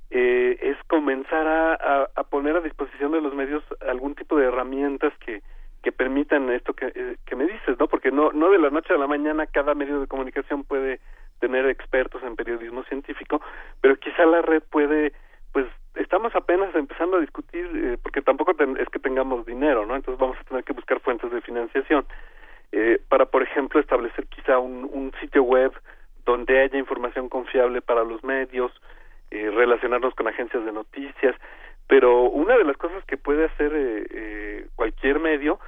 eh, 0.09 0.57
es 0.61 0.77
comenzar 0.87 1.47
a 1.47 2.23
poner 2.23 2.55
a 2.55 2.61
disposición 2.61 3.11
de 3.11 3.21
los 3.21 3.33
medios 3.33 3.63
algún 3.87 4.15
tipo 4.15 4.35
de 4.37 4.45
herramientas 4.45 5.13
que, 5.25 5.41
que 5.87 5.93
permitan 5.93 6.49
esto 6.49 6.75
eh, 6.81 7.15
que, 7.25 7.35
me 7.37 7.45
dices, 7.45 7.79
¿no? 7.79 7.87
Porque 7.87 8.11
no, 8.11 8.33
no 8.33 8.51
de 8.51 8.59
la 8.59 8.69
noche 8.69 8.93
a 8.93 8.97
la 8.97 9.07
mañana 9.07 9.47
cada 9.47 9.73
medio 9.73 10.01
de 10.01 10.07
comunicación 10.07 10.65
puede 10.65 10.99
tener 11.39 11.65
expertos 11.65 12.21
en 12.23 12.35
periodismo 12.35 12.83
científico, 12.83 13.39
pero 13.79 13.95
quizá 13.95 14.25
la 14.25 14.41
red 14.41 14.61
puede, 14.69 15.13
pues 15.53 15.65
estamos 15.95 16.35
apenas 16.35 16.75
empezando 16.75 17.15
a 17.15 17.21
discutir, 17.21 17.65
eh, 17.73 17.97
porque 18.03 18.21
tampoco 18.21 18.51
es 18.51 18.89
que 18.89 18.99
tengamos 18.99 19.45
dinero, 19.45 19.85
¿no? 19.85 19.95
Entonces 19.95 20.19
vamos 20.19 20.37
a 20.37 20.43
tener 20.43 20.65
que 20.65 20.73
buscar 20.73 20.99
fuentes 20.99 21.31
de 21.31 21.39
financiación 21.39 22.05
eh, 22.73 22.99
para, 23.07 23.27
por 23.27 23.41
ejemplo, 23.41 23.79
establecer 23.79 24.27
quizá 24.27 24.59
un, 24.59 24.89
un 24.91 25.13
sitio 25.21 25.43
web 25.43 25.71
donde 26.25 26.63
haya 26.63 26.77
información 26.77 27.29
confiable 27.29 27.81
para 27.81 28.03
los 28.03 28.25
medios, 28.25 28.73
relacionarnos 29.29 30.15
con 30.15 30.27
agencias 30.27 30.65
de 30.65 30.71
noticias, 30.71 31.35
pero 31.87 32.23
una 32.23 32.57
de 32.57 32.65
las 32.65 32.77
cosas 32.77 33.03
que 33.05 33.17
puede 33.17 33.45
hacer 33.45 33.71
eh, 33.73 34.67
cualquier 34.75 35.19
medio 35.19 35.59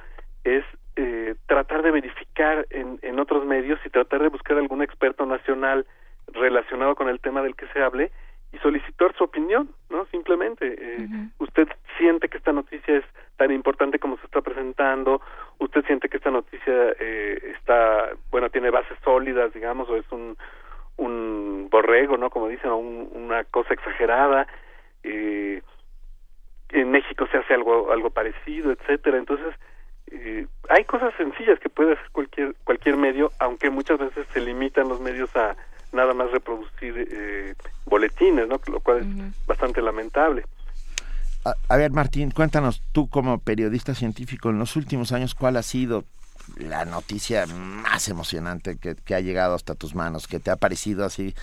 es 0.44 0.64
eh, 0.96 1.34
tratar 1.46 1.82
de 1.82 1.90
verificar 1.90 2.66
en, 2.70 2.98
en 3.02 3.18
otros 3.18 3.44
medios 3.46 3.78
y 3.84 3.90
tratar 3.90 4.22
de 4.22 4.28
buscar 4.28 4.58
algún 4.58 4.82
experto 4.82 5.26
nacional 5.26 5.86
relacionado 6.32 6.94
con 6.94 7.08
el 7.08 7.20
tema 7.20 7.42
del 7.42 7.56
que 7.56 7.66
se 7.68 7.82
hable 7.82 8.10
y 8.52 8.58
solicitar 8.58 9.14
su 9.16 9.24
opinión, 9.24 9.70
¿no? 9.90 10.06
Simplemente, 10.06 10.74
eh, 10.76 11.08
usted 11.38 11.68
siente 11.98 12.28
que 12.28 12.38
esta 12.38 12.52
noticia 12.52 12.96
es 12.96 13.04
tan 13.36 13.52
importante 13.52 13.98
como 13.98 14.16
se 14.18 14.26
está 14.26 14.40
presentando, 14.40 15.20
usted 15.58 15.84
siente 15.86 16.08
que 16.08 16.16
esta 16.16 16.30
noticia 16.30 16.74
eh, 16.98 17.54
está, 17.56 18.10
bueno, 18.30 18.50
tiene 18.50 18.70
bases 18.70 18.98
sólidas, 19.04 19.52
digamos, 19.54 19.88
o 19.88 19.96
es 19.96 20.10
un, 20.10 20.36
un 20.96 21.68
borrego, 21.70 22.16
¿no? 22.16 22.30
Como 22.30 22.48
dicen, 22.48 22.70
o 22.70 22.76
una 22.76 23.44
cosa 23.44 23.72
exagerada, 23.72 24.48
eh, 25.04 25.62
en 26.70 26.90
México 26.90 27.26
se 27.30 27.38
hace 27.38 27.54
algo, 27.54 27.92
algo 27.92 28.10
parecido, 28.10 28.72
etcétera, 28.72 29.16
entonces, 29.16 29.54
eh, 30.10 30.46
hay 30.68 30.84
cosas 30.84 31.14
sencillas 31.16 31.58
que 31.60 31.68
puede 31.68 31.92
hacer 31.92 32.10
cualquier 32.12 32.54
cualquier 32.64 32.96
medio, 32.96 33.32
aunque 33.38 33.70
muchas 33.70 33.98
veces 33.98 34.26
se 34.32 34.40
limitan 34.40 34.88
los 34.88 35.00
medios 35.00 35.34
a 35.36 35.56
nada 35.92 36.14
más 36.14 36.30
reproducir 36.30 37.08
eh, 37.10 37.54
boletines, 37.86 38.48
¿no? 38.48 38.60
Lo 38.66 38.80
cual 38.80 38.98
es 38.98 39.46
bastante 39.46 39.82
lamentable. 39.82 40.44
A, 41.68 41.76
ver, 41.76 41.90
Martín, 41.90 42.30
cuéntanos 42.32 42.82
tú 42.92 43.08
como 43.08 43.38
periodista 43.38 43.94
científico 43.94 44.50
en 44.50 44.58
los 44.58 44.76
últimos 44.76 45.12
años 45.12 45.34
cuál 45.34 45.56
ha 45.56 45.62
sido 45.62 46.04
la 46.56 46.84
noticia 46.84 47.46
más 47.46 48.08
emocionante 48.08 48.76
que, 48.76 48.94
que 48.94 49.14
ha 49.14 49.20
llegado 49.20 49.54
hasta 49.54 49.74
tus 49.74 49.94
manos, 49.94 50.28
que 50.28 50.38
te 50.38 50.50
ha 50.50 50.56
parecido 50.56 51.04
así 51.04 51.34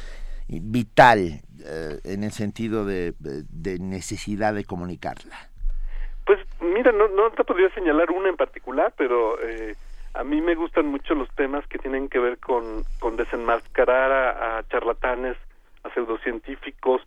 vital 0.48 1.42
eh, 1.64 2.00
en 2.04 2.24
el 2.24 2.32
sentido 2.32 2.86
de, 2.86 3.16
de 3.20 3.80
necesidad 3.80 4.54
de 4.54 4.66
comunicarla. 4.66 5.50
Pues 6.28 6.40
mira, 6.60 6.92
no, 6.92 7.08
no 7.08 7.32
te 7.32 7.46
podría 7.46 7.70
señalar 7.70 8.12
una 8.12 8.28
en 8.28 8.36
particular, 8.36 8.94
pero 8.98 9.42
eh, 9.42 9.76
a 10.13 10.26
mí 10.26 10.42
me 10.42 10.56
gustan 10.56 10.88
mucho 10.88 11.16
los 11.16 11.30
temas 11.36 11.66
que 11.68 11.80
tienen 11.80 12.10
que 12.10 12.20
ver 12.20 12.38
con, 12.38 12.84
con 13.00 13.16
desenmascarar 13.16 14.12
a, 14.12 14.68
charlatanes, 14.68 15.38
a 15.86 15.90
pseudocientíficos, 15.94 17.02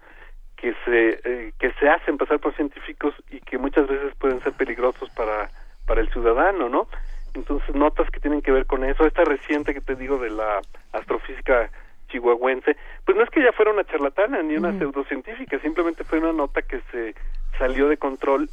que 0.57 0.75
se, 0.87 1.21
eh, 1.23 1.53
que 1.59 1.71
se 1.73 1.91
hacen 1.91 2.17
pasar 2.17 2.39
por 2.39 2.55
científicos 2.55 3.15
y 3.31 3.41
que 3.41 3.59
muchas 3.59 3.87
veces 3.89 4.15
pueden 4.19 4.41
ser 4.41 4.55
peligrosos 4.55 5.11
para, 5.11 5.51
para 5.87 6.01
el 6.01 6.11
ciudadano, 6.11 6.71
¿no? 6.71 6.89
Entonces, 7.35 7.75
notas 7.75 8.09
que 8.11 8.21
tienen 8.21 8.41
que 8.41 8.53
ver 8.53 8.65
con 8.65 8.85
eso. 8.85 9.05
Esta 9.05 9.25
reciente 9.25 9.75
que 9.75 9.83
te 9.83 9.97
digo 9.97 10.17
de 10.17 10.31
la 10.31 10.63
astrofísica 10.93 11.71
chihuahuense, 12.09 12.75
pues 13.05 13.19
no 13.19 13.23
es 13.23 13.29
que 13.29 13.41
ella 13.41 13.53
fuera 13.53 13.71
una 13.71 13.85
charlatana 13.85 14.43
ni 14.43 14.57
una 14.57 14.77
pseudocientífica, 14.79 15.59
simplemente 15.59 16.05
fue 16.05 16.21
una 16.21 16.33
nota 16.33 16.63
que 16.63 16.81
se 16.91 17.15
salió 17.59 17.87
de 17.87 17.99
control 17.99 18.49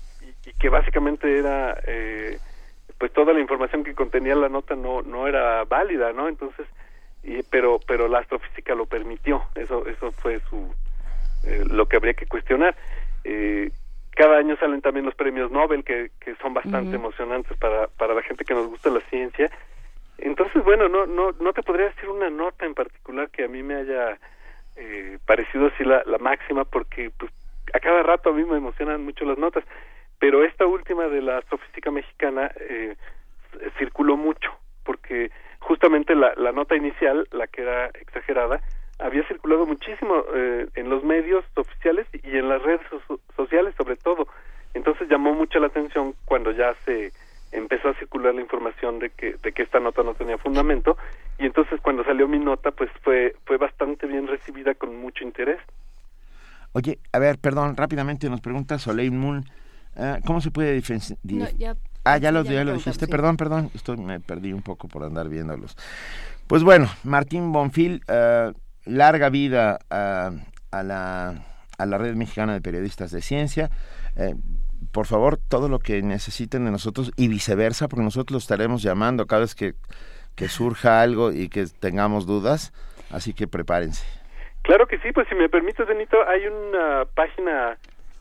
y 0.47 0.53
que 0.53 0.69
básicamente 0.69 1.38
era 1.38 1.77
eh, 1.86 2.39
pues 2.97 3.12
toda 3.12 3.33
la 3.33 3.41
información 3.41 3.83
que 3.83 3.93
contenía 3.93 4.33
la 4.36 4.49
nota 4.49 4.75
no 4.75 5.01
no 5.01 5.27
era 5.27 5.65
válida 5.65 6.13
no 6.13 6.29
entonces 6.29 6.65
y, 7.23 7.43
pero 7.43 7.79
pero 7.86 8.07
la 8.07 8.19
astrofísica 8.19 8.73
lo 8.73 8.86
permitió. 8.86 9.43
Eso 9.55 9.86
eso 9.86 10.12
fue 10.13 10.39
su 10.49 10.73
eh, 11.45 11.63
lo 11.69 11.88
que 11.88 11.97
habría 11.97 12.13
que 12.13 12.25
cuestionar. 12.25 12.75
Eh, 13.23 13.69
cada 14.15 14.38
año 14.38 14.55
salen 14.57 14.81
también 14.81 15.05
los 15.05 15.13
premios 15.13 15.51
Nobel 15.51 15.83
que, 15.83 16.10
que 16.19 16.36
son 16.36 16.53
bastante 16.53 16.95
emocionantes 16.95 17.55
para 17.57 17.88
para 17.88 18.13
la 18.13 18.23
gente 18.23 18.45
que 18.45 18.53
nos 18.53 18.67
gusta 18.67 18.89
la 18.89 19.01
ciencia. 19.10 19.51
Entonces 20.17 20.63
bueno 20.63 20.88
no 20.88 21.05
no 21.05 21.33
no 21.39 21.53
te 21.53 21.63
podría 21.63 21.88
decir 21.88 22.10
una 22.10 22.29
nota 22.29 22.65
en 22.65 22.73
particular 22.73 23.29
que 23.29 23.43
a 23.43 23.47
mí 23.47 23.62
me 23.62 23.75
haya 23.75 24.17
eh, 24.77 25.19
parecido 25.25 25.67
así 25.67 25.83
la, 25.83 26.03
la 26.05 26.17
máxima 26.17 26.63
porque 26.63 27.12
pues 27.19 27.31
a 27.73 27.79
cada 27.79 28.01
rato 28.03 28.29
a 28.29 28.33
mí 28.33 28.43
me 28.45 28.57
emocionan 28.57 29.03
mucho 29.03 29.25
las 29.25 29.38
notas 29.38 29.65
pero 30.19 30.43
esta 30.43 30.65
última 30.65 31.08
de 31.08 31.21
la 31.21 31.38
astrofísica 31.38 31.91
mexicana 31.91 32.51
eh, 32.60 32.95
circuló 33.77 34.17
mucho 34.17 34.51
porque 34.84 35.32
justamente 35.60 36.15
la, 36.15 36.34
la 36.38 36.51
nota 36.51 36.75
inicial 36.75 37.27
la 37.32 37.47
que 37.47 37.62
era 37.62 37.88
exagerada 37.88 38.62
había 38.99 39.27
circulado 39.27 39.65
muchísimo 39.65 40.23
eh, 40.34 40.67
en 40.75 40.89
los 40.89 41.03
medios 41.03 41.45
oficiales 41.56 42.08
y 42.13 42.38
en 42.38 42.49
las 42.49 42.62
redes 42.63 42.82
sociales 43.36 43.75
sobre 43.77 43.95
todo. 43.95 44.27
Entonces 44.73 45.08
llamó 45.10 45.34
mucho 45.34 45.60
la 45.60 45.67
atención 45.67 46.15
cuando 46.25 46.51
ya 46.51 46.75
se 46.86 47.12
empezó 47.51 47.89
a 47.89 47.93
circular 47.95 48.34
la 48.34 48.41
información 48.41 48.99
de 48.99 49.10
que 49.12 49.36
de 49.41 49.51
que 49.51 49.63
esta 49.63 49.80
nota 49.80 50.03
no 50.03 50.13
tenía 50.13 50.38
fundamento 50.38 50.97
y 51.39 51.45
entonces 51.45 51.80
cuando 51.82 52.03
salió 52.03 52.27
mi 52.27 52.39
nota 52.39 52.71
pues 52.71 52.89
fue 53.03 53.36
fue 53.45 53.58
bastante 53.58 54.08
bien 54.08 54.27
recibida 54.27 54.73
con 54.73 54.99
mucho 54.99 55.23
interés. 55.23 55.60
Oye, 56.73 56.99
a 57.13 57.19
ver, 57.19 57.38
perdón, 57.39 57.75
rápidamente 57.77 58.30
nos 58.30 58.41
pregunta 58.41 58.77
Soleil 58.77 59.12
Moon 59.12 59.45
Ah, 59.97 60.19
¿Cómo 60.25 60.41
se 60.41 60.51
puede 60.51 60.73
diferenciar? 60.73 61.17
ah, 62.03 62.17
ya 62.17 62.31
lo, 62.31 62.43
ya 62.43 62.63
lo 62.63 62.73
dijiste, 62.73 63.07
perdón, 63.07 63.36
perdón, 63.36 63.71
esto 63.73 63.97
me 63.97 64.19
perdí 64.19 64.53
un 64.53 64.62
poco 64.62 64.88
por 64.88 65.03
andar 65.03 65.27
viéndolos. 65.27 65.75
Pues 66.45 66.63
bueno, 66.63 66.88
Martín 67.03 67.51
Bonfil, 67.51 68.03
uh, 68.07 68.53
larga 68.86 69.29
vida 69.29 69.79
a, 69.89 70.31
la, 70.71 71.43
a 71.77 71.86
la 71.86 71.97
Red 71.97 72.15
Mexicana 72.15 72.53
de 72.53 72.62
Periodistas 72.62 73.12
de 73.12 73.21
Ciencia. 73.21 73.69
Eh, 74.15 74.36
por 74.91 75.07
favor, 75.07 75.38
todo 75.38 75.67
lo 75.67 75.79
que 75.79 76.01
necesiten 76.01 76.65
de 76.65 76.71
nosotros 76.71 77.12
y 77.17 77.27
viceversa, 77.27 77.88
porque 77.88 78.03
nosotros 78.03 78.31
lo 78.31 78.38
estaremos 78.38 78.83
llamando 78.83 79.25
cada 79.25 79.41
vez 79.41 79.55
que, 79.55 79.73
que 80.36 80.47
surja 80.47 81.01
algo 81.01 81.31
y 81.31 81.49
que 81.49 81.65
tengamos 81.65 82.25
dudas, 82.25 82.71
así 83.10 83.33
que 83.33 83.47
prepárense. 83.47 84.05
Claro 84.62 84.88
que 84.88 84.99
sí, 84.99 85.12
pues 85.12 85.27
si 85.27 85.36
me 85.36 85.49
permites, 85.49 85.88
Benito, 85.88 86.17
hay 86.27 86.45
una 86.47 87.05
página 87.13 87.77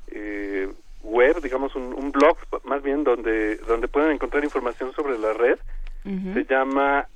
eh, 0.09 0.69
web, 1.07 1.41
digamos 1.41 1.75
un, 1.77 2.13
blog 2.13 2.37
más 2.65 2.83
bien 2.83 3.05
donde 3.05 3.57
donde 3.59 3.87
pueden 3.89 4.13
encontrar 4.13 4.45
información 4.45 4.93
sobre 4.93 5.19
la 5.19 5.33
red. 5.33 5.59
Se 6.05 6.45
llama 6.45 7.09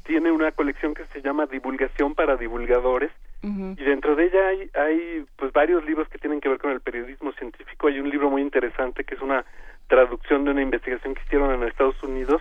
tiene 0.05 0.33
una 0.33 0.51
colección 0.51 0.95
que 0.95 1.05
se 1.12 1.23
llama 1.23 1.47
Divulgación 1.47 2.16
para 2.16 2.37
Divulgadores 2.37 3.12
y 3.43 3.85
dentro 3.85 4.16
de 4.16 4.27
ella 4.27 4.49
hay, 4.49 4.71
hay 4.75 5.27
pues 5.37 5.53
varios 5.53 5.85
libros 5.85 6.09
que 6.09 6.18
tienen 6.18 6.41
que 6.41 6.49
ver 6.49 6.59
con 6.59 6.73
el 6.73 6.81
periodismo 6.81 7.33
científico. 7.33 7.87
Hay 7.87 8.01
un 8.01 8.11
libro 8.11 8.31
muy 8.31 8.43
interesante 8.43 9.05
que 9.05 9.14
es 9.14 9.21
una 9.21 9.45
traducción 9.87 10.45
de 10.45 10.53
una 10.53 10.62
investigación 10.62 11.14
que 11.14 11.23
hicieron 11.23 11.53
en 11.53 11.68
Estados 11.68 12.03
Unidos 12.03 12.41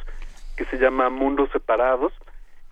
que 0.59 0.65
se 0.65 0.77
llama 0.77 1.09
Mundos 1.09 1.49
Separados 1.53 2.11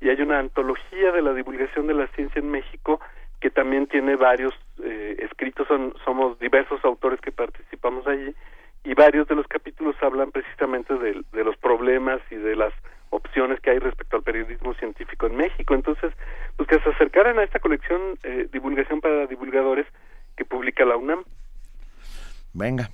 y 0.01 0.09
hay 0.09 0.21
una 0.21 0.39
antología 0.39 1.13
de 1.13 1.21
la 1.21 1.33
divulgación 1.33 1.87
de 1.87 1.93
la 1.93 2.07
ciencia 2.07 2.39
en 2.39 2.51
México 2.51 2.99
que 3.39 3.49
también 3.49 3.87
tiene 3.87 4.17
varios 4.17 4.53
eh, 4.83 5.15
escritos, 5.19 5.65
son, 5.69 5.93
somos 6.03 6.37
diversos 6.37 6.83
autores 6.83 7.21
que 7.21 7.31
participamos 7.31 8.05
allí 8.05 8.35
y 8.83 8.93
varios 8.93 9.25
de 9.29 9.35
los 9.35 9.47
capítulos 9.47 9.95
hablan 10.01 10.31
precisamente 10.31 10.95
de, 10.95 11.43
los 11.45 11.55
problemas 11.55 12.19
y 12.29 12.35
de 12.35 12.57
las 12.57 12.73
opciones 13.09 13.61
que 13.61 13.69
hay 13.69 13.79
respecto 13.79 14.17
al 14.17 14.23
periodismo 14.23 14.73
científico 14.73 15.27
en 15.27 15.37
México. 15.37 15.73
Entonces, 15.73 16.11
pues 16.57 16.67
que 16.67 16.81
se 16.81 16.89
acercaran 16.89 17.39
a 17.39 17.43
esta 17.43 17.59
colección 17.59 18.19
eh, 18.23 18.49
Divulgación 18.51 18.99
para 18.99 19.27
Divulgadores 19.27 19.87
que 20.35 20.43
publica 20.43 20.83
la 20.83 20.97
UNAM. 20.97 21.23
Venga. 22.53 22.89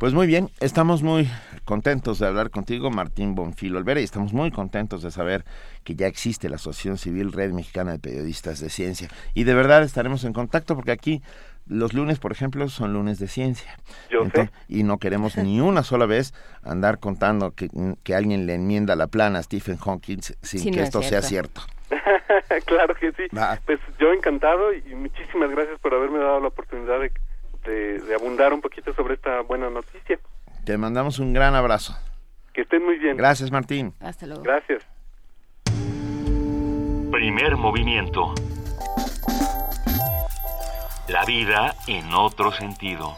Pues 0.00 0.14
muy 0.14 0.26
bien, 0.26 0.48
estamos 0.60 1.02
muy 1.02 1.28
contentos 1.66 2.18
de 2.18 2.26
hablar 2.26 2.48
contigo, 2.48 2.90
Martín 2.90 3.34
Bonfilo 3.34 3.76
Olvera, 3.76 4.00
y 4.00 4.04
estamos 4.04 4.32
muy 4.32 4.50
contentos 4.50 5.02
de 5.02 5.10
saber 5.10 5.44
que 5.84 5.94
ya 5.94 6.06
existe 6.06 6.48
la 6.48 6.56
Asociación 6.56 6.96
Civil 6.96 7.32
Red 7.32 7.52
Mexicana 7.52 7.92
de 7.92 7.98
Periodistas 7.98 8.60
de 8.60 8.70
Ciencia. 8.70 9.10
Y 9.34 9.44
de 9.44 9.52
verdad 9.52 9.82
estaremos 9.82 10.24
en 10.24 10.32
contacto 10.32 10.74
porque 10.74 10.92
aquí 10.92 11.20
los 11.66 11.92
lunes, 11.92 12.18
por 12.18 12.32
ejemplo, 12.32 12.66
son 12.70 12.94
lunes 12.94 13.18
de 13.18 13.28
ciencia. 13.28 13.76
Yo 14.08 14.24
sé. 14.34 14.48
Y 14.68 14.84
no 14.84 14.96
queremos 14.96 15.36
ni 15.36 15.60
una 15.60 15.82
sola 15.82 16.06
vez 16.06 16.32
andar 16.62 16.98
contando 16.98 17.50
que, 17.50 17.68
que 18.02 18.14
alguien 18.14 18.46
le 18.46 18.54
enmienda 18.54 18.96
la 18.96 19.08
plana 19.08 19.40
a 19.40 19.42
Stephen 19.42 19.76
Hawking 19.76 20.22
sin 20.22 20.60
Sí, 20.60 20.70
que 20.70 20.76
no 20.78 20.82
es 20.82 20.84
esto 20.84 21.02
sea 21.02 21.20
cierto. 21.20 21.60
cierto. 21.90 22.64
claro 22.64 22.94
que 22.94 23.12
sí. 23.12 23.36
Va. 23.36 23.60
Pues 23.66 23.78
yo 23.98 24.14
encantado 24.14 24.72
y 24.72 24.94
muchísimas 24.94 25.50
gracias 25.50 25.78
por 25.80 25.92
haberme 25.92 26.20
dado 26.20 26.40
la 26.40 26.48
oportunidad 26.48 27.00
de, 27.00 27.12
de, 27.64 28.00
de 28.00 28.14
abundar 28.14 28.52
un 28.52 28.60
poquito 28.60 28.92
sobre 28.94 29.14
esta 29.14 29.40
buena 29.42 29.70
noticia. 29.70 30.18
Te 30.64 30.76
mandamos 30.76 31.18
un 31.18 31.32
gran 31.32 31.54
abrazo. 31.54 31.96
Que 32.52 32.62
estén 32.62 32.84
muy 32.84 32.98
bien. 32.98 33.16
Gracias, 33.16 33.50
Martín. 33.50 33.94
Hasta 34.00 34.26
luego. 34.26 34.42
Gracias. 34.42 34.84
Primer 37.10 37.56
movimiento. 37.56 38.34
La 41.08 41.24
vida 41.24 41.74
en 41.86 42.12
otro 42.14 42.52
sentido. 42.52 43.16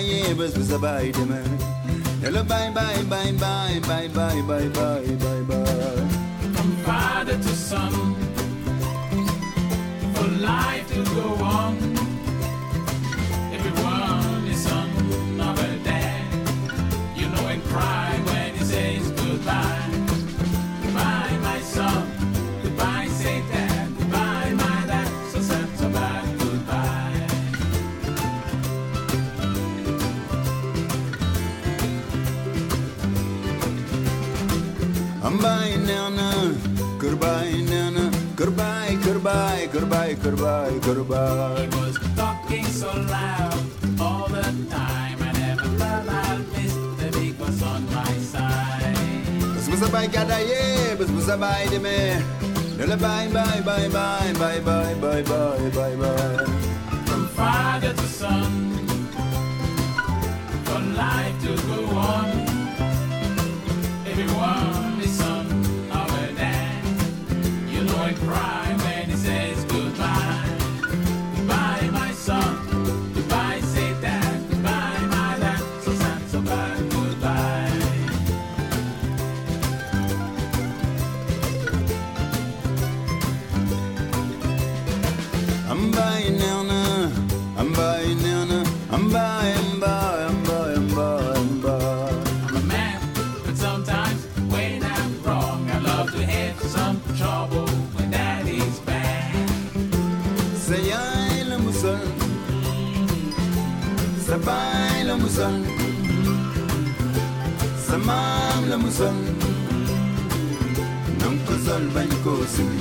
Ye, 0.00 0.34
bes 0.34 0.54
bes 0.54 0.70
bye 0.80 1.10
de 1.10 1.24
man. 1.24 1.58
Hello 2.22 2.42
bye 2.44 2.70
bye 2.74 3.02
bye 3.04 3.32
bye 3.32 3.80
bye 3.86 4.08
bye 4.08 4.40
bye 4.42 4.68
bye 4.68 5.16
bye 5.24 5.42
bye. 5.48 6.08
From 6.54 6.70
father 6.84 7.36
to 7.36 7.54
son, 7.68 7.92
for 10.14 10.28
life 10.40 10.86
to 10.88 11.04
go 11.14 11.26
on. 11.44 11.76
Everyone 13.56 14.46
is 14.48 14.62
son 14.62 14.90
of 15.40 15.58
a 15.58 15.84
dad. 15.84 16.24
You 17.16 17.26
know 17.28 17.46
and 17.46 17.62
cry 17.64 18.07
Buying 35.40 35.86
Nana, 35.86 36.54
goodbye 36.98 37.62
Nana, 37.68 38.10
goodbye, 38.34 38.96
goodbye, 39.04 39.68
goodbye, 39.72 40.14
goodbye, 40.14 40.78
goodbye. 40.82 41.60
He 41.60 41.80
was 41.80 41.98
talking 42.16 42.64
so 42.66 42.90
loud 42.92 43.64
all 44.00 44.28
the 44.28 44.42
time. 44.68 45.18
I 45.22 45.32
never 45.32 45.68
felt 45.78 46.08
I 46.08 46.38
missed 46.52 46.98
the 46.98 47.08
big 47.12 47.38
was 47.38 47.62
on 47.62 47.84
my 47.92 48.12
side. 48.18 48.96
Bye 49.92 50.06
gada 50.08 50.38
ye, 50.42 50.96
bes 50.96 51.10
bes 51.10 51.26
bye 51.38 51.66
de 51.70 51.78
bye 52.96 53.28
bye 53.32 53.60
bye 53.64 53.88
bye 53.88 54.32
bye 54.34 54.60
bye 54.60 54.92
bye 54.92 55.22
bye 55.22 55.70
bye 55.70 55.96
bye. 55.96 56.44
From 57.06 57.28
father 57.28 57.92
to 57.94 58.06
son, 58.06 58.52
for 60.64 60.80
life 61.02 61.36
to 61.44 61.52
go 61.68 61.78
on. 61.96 62.28
Everyone 64.06 64.97
pride. 68.18 68.67
sol 111.78 111.86
bañ 111.94 112.10
koo 112.24 112.44
simi 112.54 112.78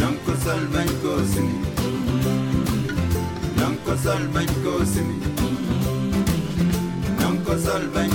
nang 0.00 0.16
ko 0.26 0.32
sol 0.44 0.62
bañ 0.74 0.88
ko 1.02 1.12
sol 4.04 4.24
bañ 4.34 4.48
ko 7.44 7.54
sol 7.64 7.84
bañ 7.94 8.10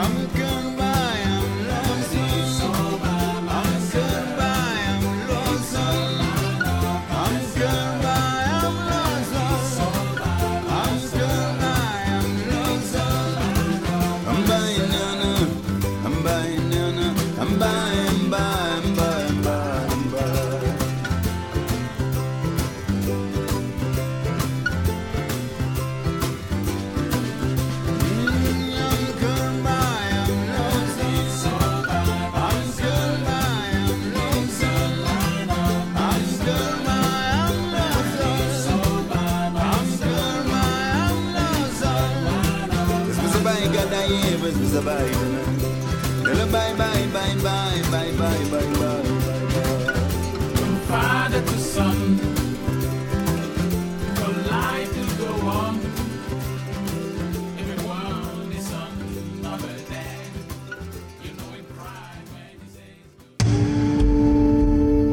am 0.00 0.12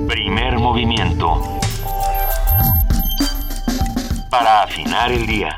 Primer 0.07 0.59
movimiento. 0.59 1.59
Para 4.32 4.63
afinar 4.63 5.11
el 5.11 5.28
día. 5.28 5.54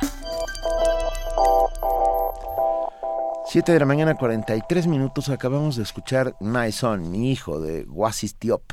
7 3.58 3.72
de 3.72 3.80
la 3.80 3.88
mañana, 3.88 4.14
43 4.14 4.86
minutos. 4.86 5.30
Acabamos 5.30 5.78
de 5.78 5.82
escuchar 5.82 6.36
My 6.40 6.72
Son, 6.72 7.10
mi 7.10 7.32
hijo, 7.32 7.60
de 7.60 7.86
Wasis 7.90 8.38
Diop. 8.40 8.72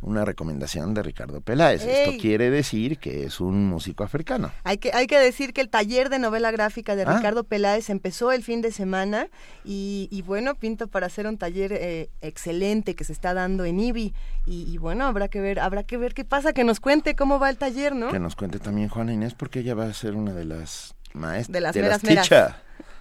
Una 0.00 0.24
recomendación 0.24 0.94
de 0.94 1.02
Ricardo 1.02 1.42
Peláez. 1.42 1.84
¡Ey! 1.84 2.08
Esto 2.08 2.12
quiere 2.18 2.48
decir 2.48 2.96
que 2.96 3.24
es 3.26 3.40
un 3.40 3.66
músico 3.66 4.04
africano. 4.04 4.50
Hay 4.64 4.78
que, 4.78 4.90
hay 4.94 5.06
que 5.06 5.18
decir 5.18 5.52
que 5.52 5.60
el 5.60 5.68
taller 5.68 6.08
de 6.08 6.18
novela 6.18 6.50
gráfica 6.50 6.96
de 6.96 7.02
Ah. 7.02 7.14
Ricardo 7.18 7.44
Peláez 7.44 7.90
empezó 7.90 8.32
el 8.32 8.42
fin 8.42 8.62
de 8.62 8.72
semana 8.72 9.26
y, 9.66 10.08
y 10.10 10.22
bueno, 10.22 10.54
pinta 10.54 10.86
para 10.86 11.08
hacer 11.08 11.26
un 11.26 11.36
taller 11.36 11.74
eh, 11.74 12.08
excelente 12.22 12.94
que 12.94 13.04
se 13.04 13.12
está 13.12 13.34
dando 13.34 13.66
en 13.66 13.80
IBI. 13.80 14.14
Y, 14.46 14.62
y 14.72 14.78
bueno, 14.78 15.04
habrá 15.04 15.28
que 15.28 15.42
ver, 15.42 15.60
habrá 15.60 15.82
que 15.82 15.98
ver 15.98 16.14
qué 16.14 16.24
pasa, 16.24 16.54
que 16.54 16.64
nos 16.64 16.80
cuente 16.80 17.14
cómo 17.16 17.38
va 17.38 17.50
el 17.50 17.58
taller, 17.58 17.94
¿no? 17.94 18.08
Que 18.10 18.18
nos 18.18 18.34
cuente 18.34 18.58
también 18.60 18.88
Juana 18.88 19.12
Inés, 19.12 19.34
porque 19.34 19.60
ella 19.60 19.74
va 19.74 19.84
a 19.84 19.92
ser 19.92 20.14
una 20.14 20.32
de 20.32 20.46
las 20.46 20.94
maestras. 21.12 21.52
De 21.52 21.60
las 21.60 21.76
meras 21.76 22.02
meras. 22.02 22.30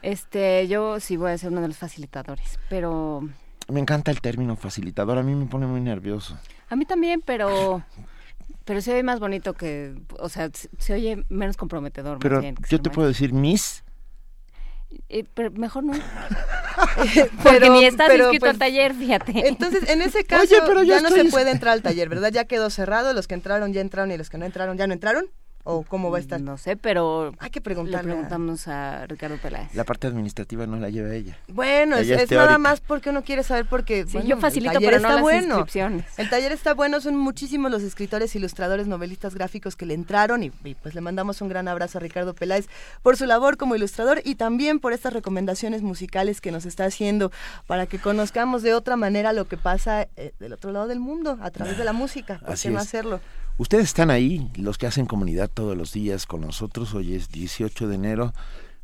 Este, 0.01 0.67
yo 0.67 0.99
sí 0.99 1.17
voy 1.17 1.31
a 1.31 1.37
ser 1.37 1.51
uno 1.51 1.61
de 1.61 1.67
los 1.67 1.77
facilitadores, 1.77 2.57
pero 2.69 3.21
Me 3.67 3.79
encanta 3.79 4.11
el 4.11 4.19
término 4.21 4.55
facilitador, 4.55 5.17
a 5.17 5.23
mí 5.23 5.35
me 5.35 5.45
pone 5.45 5.67
muy 5.67 5.81
nervioso. 5.81 6.37
a 6.69 6.75
mí 6.75 6.85
también, 6.85 7.21
pero 7.21 7.83
pero 8.65 8.81
se 8.81 8.93
oye 8.93 9.03
más 9.03 9.19
bonito 9.19 9.53
que, 9.53 9.95
o 10.19 10.29
sea, 10.29 10.49
se, 10.77 10.93
oye 10.93 11.23
menos 11.29 11.57
comprometedor. 11.57 12.13
más 12.13 12.21
Pero 12.21 12.39
bien, 12.41 12.55
que 12.55 12.69
yo 12.69 12.81
te 12.81 12.89
puedo 12.89 13.07
decir 13.07 13.33
Miss. 13.33 13.83
Eh, 15.09 15.23
pero 15.33 15.51
mejor 15.51 15.83
no. 15.85 15.93
Pero- 17.13 17.29
Porque 17.43 17.69
ni 17.69 17.85
estás 17.85 18.07
pero, 18.09 18.23
inscrito 18.25 18.41
pues, 18.41 18.51
al 18.53 18.57
taller, 18.59 18.93
fíjate. 18.93 19.47
Entonces, 19.47 19.89
en 19.89 20.01
ese 20.01 20.23
caso, 20.25 20.43
Oye, 20.43 20.57
pero 20.65 20.83
ya 20.83 20.99
no 21.01 21.07
estoy- 21.09 21.25
se 21.25 21.31
puede 21.31 21.51
entrar 21.51 21.73
al 21.73 21.81
taller, 21.81 22.09
¿verdad? 22.09 22.31
Ya 22.31 22.43
quedó 22.45 22.69
cerrado, 22.69 23.13
los 23.13 23.27
que 23.27 23.33
entraron 23.35 23.71
ya 23.71 23.79
entraron 23.81 24.11
y 24.11 24.17
los 24.17 24.29
que 24.29 24.37
no 24.37 24.45
entraron 24.45 24.77
ya 24.77 24.87
no 24.87 24.93
entraron. 24.93 25.25
¿O 25.63 25.83
cómo 25.83 26.09
va 26.11 26.17
a 26.17 26.21
estar? 26.21 26.41
No 26.41 26.57
sé, 26.57 26.75
pero 26.75 27.33
Hay 27.39 27.49
que 27.51 27.59
le 27.59 27.63
preguntarle. 27.63 28.11
a- 28.11 28.13
preguntamos 28.15 28.67
a 28.67 29.05
Ricardo 29.07 29.37
Peláez. 29.37 29.73
La 29.75 29.83
parte 29.83 30.07
administrativa 30.07 30.65
no 30.65 30.77
la 30.77 30.89
lleva 30.89 31.13
ella. 31.13 31.37
Bueno, 31.47 31.97
es, 31.97 32.07
Ella 32.07 32.15
es 32.17 32.23
es 32.23 32.31
nada 32.31 32.57
más 32.57 32.81
porque 32.81 33.09
uno 33.11 33.23
quiere 33.23 33.43
saber 33.43 33.65
porque 33.65 34.05
Sí, 34.05 34.13
bueno, 34.13 34.27
yo 34.29 34.37
facilito, 34.37 34.79
pero 34.79 34.91
no 34.91 34.95
está 34.97 35.13
las 35.13 35.21
bueno. 35.21 35.47
inscripciones. 35.55 36.05
El 36.17 36.29
taller 36.29 36.51
está 36.51 36.73
bueno, 36.73 36.99
son 37.01 37.15
muchísimos 37.15 37.69
los 37.71 37.83
escritores, 37.83 38.35
ilustradores, 38.35 38.87
novelistas 38.87 39.35
gráficos 39.35 39.75
que 39.75 39.85
le 39.85 39.93
entraron 39.93 40.43
y, 40.43 40.51
y, 40.63 40.75
pues 40.75 40.95
le 40.95 41.01
mandamos 41.01 41.41
un 41.41 41.49
gran 41.49 41.67
abrazo 41.67 41.97
a 41.99 42.01
Ricardo 42.01 42.33
Peláez 42.33 42.67
por 43.01 43.17
su 43.17 43.25
labor 43.25 43.57
como 43.57 43.75
ilustrador 43.75 44.21
y 44.23 44.35
también 44.35 44.79
por 44.79 44.93
estas 44.93 45.13
recomendaciones 45.13 45.81
musicales 45.83 46.41
que 46.41 46.51
nos 46.51 46.65
está 46.65 46.85
haciendo 46.85 47.31
para 47.67 47.85
que 47.85 47.99
conozcamos 47.99 48.63
de 48.63 48.73
otra 48.73 48.95
manera 48.95 49.31
lo 49.33 49.47
que 49.47 49.57
pasa 49.57 50.07
eh, 50.15 50.33
del 50.39 50.53
otro 50.53 50.71
lado 50.71 50.87
del 50.87 50.99
mundo 50.99 51.37
a 51.41 51.51
través 51.51 51.77
de 51.77 51.83
la 51.83 51.93
música. 51.93 52.39
¿Por 52.39 52.51
Así 52.51 52.67
qué 52.69 52.73
no 52.73 52.79
es. 52.79 52.87
hacerlo? 52.87 53.19
Ustedes 53.61 53.83
están 53.83 54.09
ahí, 54.09 54.49
los 54.55 54.79
que 54.79 54.87
hacen 54.87 55.05
comunidad 55.05 55.47
todos 55.47 55.77
los 55.77 55.93
días 55.93 56.25
con 56.25 56.41
nosotros. 56.41 56.95
Hoy 56.95 57.13
es 57.13 57.29
18 57.29 57.87
de 57.87 57.93
enero. 57.93 58.33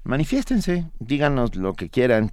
Manifiéstense, 0.03 0.85
díganos 0.99 1.55
lo 1.55 1.73
que 1.73 1.89
quieran, 1.89 2.31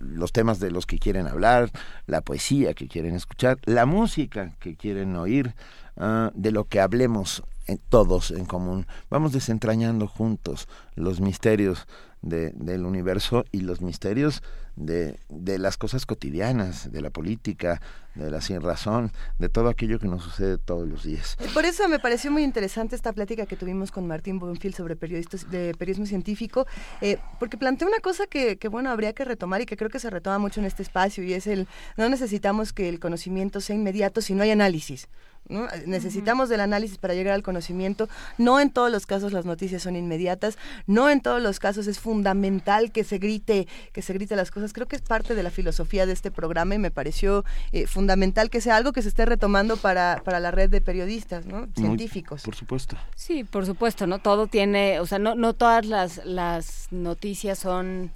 los 0.00 0.32
temas 0.32 0.58
de 0.58 0.70
los 0.70 0.86
que 0.86 0.98
quieren 0.98 1.26
hablar, 1.26 1.70
la 2.06 2.22
poesía 2.22 2.72
que 2.72 2.88
quieren 2.88 3.14
escuchar, 3.14 3.58
la 3.66 3.84
música 3.84 4.56
que 4.58 4.74
quieren 4.74 5.14
oír, 5.16 5.54
ah, 5.98 6.30
de 6.34 6.50
lo 6.50 6.64
que 6.64 6.80
hablemos 6.80 7.42
en- 7.66 7.78
todos 7.90 8.30
en 8.30 8.46
común. 8.46 8.86
Vamos 9.10 9.32
desentrañando 9.32 10.08
juntos 10.08 10.68
los 10.94 11.20
misterios 11.20 11.86
de- 12.22 12.52
del 12.52 12.86
universo 12.86 13.44
y 13.52 13.60
los 13.60 13.82
misterios 13.82 14.42
de, 14.76 15.18
de 15.28 15.58
las 15.58 15.76
cosas 15.76 16.06
cotidianas, 16.06 16.90
de 16.90 17.00
la 17.00 17.10
política, 17.10 17.80
de 18.14 18.30
la 18.30 18.40
sin 18.40 18.60
razón, 18.60 19.10
de 19.38 19.48
todo 19.48 19.68
aquello 19.68 19.98
que 19.98 20.06
nos 20.06 20.22
sucede 20.22 20.58
todos 20.58 20.86
los 20.88 21.04
días. 21.04 21.36
Por 21.54 21.64
eso 21.64 21.88
me 21.88 21.98
pareció 21.98 22.30
muy 22.30 22.42
interesante 22.42 22.94
esta 22.94 23.12
plática 23.12 23.46
que 23.46 23.56
tuvimos 23.56 23.90
con 23.90 24.06
Martín 24.06 24.38
Bonfil 24.38 24.74
sobre 24.74 24.96
periodistas, 24.96 25.50
de 25.50 25.74
periodismo 25.78 26.06
científico, 26.06 26.66
eh, 27.00 27.18
porque 27.38 27.56
planteó 27.56 27.88
una 27.88 28.00
cosa 28.00 28.26
que, 28.26 28.58
que, 28.58 28.68
bueno, 28.68 28.90
habría 28.90 29.12
que 29.12 29.24
retomar 29.24 29.60
y 29.60 29.66
que 29.66 29.76
creo 29.76 29.90
que 29.90 29.98
se 29.98 30.10
retoma 30.10 30.38
mucho 30.38 30.60
en 30.60 30.66
este 30.66 30.82
espacio, 30.82 31.24
y 31.24 31.32
es 31.32 31.46
el, 31.46 31.68
no 31.96 32.08
necesitamos 32.08 32.72
que 32.72 32.88
el 32.88 33.00
conocimiento 33.00 33.60
sea 33.60 33.76
inmediato 33.76 34.20
si 34.20 34.34
no 34.34 34.42
hay 34.42 34.50
análisis. 34.50 35.08
¿No? 35.48 35.66
Necesitamos 35.86 36.48
del 36.48 36.60
análisis 36.60 36.98
para 36.98 37.14
llegar 37.14 37.34
al 37.34 37.42
conocimiento. 37.42 38.08
No 38.38 38.60
en 38.60 38.70
todos 38.70 38.90
los 38.90 39.06
casos 39.06 39.32
las 39.32 39.44
noticias 39.44 39.82
son 39.82 39.96
inmediatas, 39.96 40.56
no 40.86 41.10
en 41.10 41.20
todos 41.20 41.42
los 41.42 41.58
casos 41.58 41.86
es 41.86 41.98
fundamental 41.98 42.92
que 42.92 43.04
se 43.04 43.18
grite, 43.18 43.66
que 43.92 44.02
se 44.02 44.12
grite 44.12 44.36
las 44.36 44.50
cosas. 44.50 44.72
Creo 44.72 44.86
que 44.88 44.96
es 44.96 45.02
parte 45.02 45.34
de 45.34 45.42
la 45.42 45.50
filosofía 45.50 46.06
de 46.06 46.12
este 46.12 46.30
programa 46.30 46.74
y 46.74 46.78
me 46.78 46.90
pareció 46.90 47.44
eh, 47.72 47.86
fundamental 47.86 48.50
que 48.50 48.60
sea 48.60 48.76
algo 48.76 48.92
que 48.92 49.02
se 49.02 49.08
esté 49.08 49.26
retomando 49.26 49.76
para, 49.76 50.22
para 50.24 50.40
la 50.40 50.50
red 50.50 50.70
de 50.70 50.80
periodistas, 50.80 51.44
¿no? 51.46 51.60
Muy- 51.62 51.72
científicos. 51.74 52.42
por 52.42 52.54
supuesto. 52.54 52.96
Sí, 53.16 53.44
por 53.44 53.66
supuesto, 53.66 54.06
¿no? 54.06 54.18
Todo 54.20 54.46
tiene, 54.46 55.00
o 55.00 55.06
sea, 55.06 55.18
no, 55.18 55.34
no 55.34 55.52
todas 55.54 55.84
las, 55.86 56.24
las 56.24 56.88
noticias 56.90 57.58
son, 57.58 58.10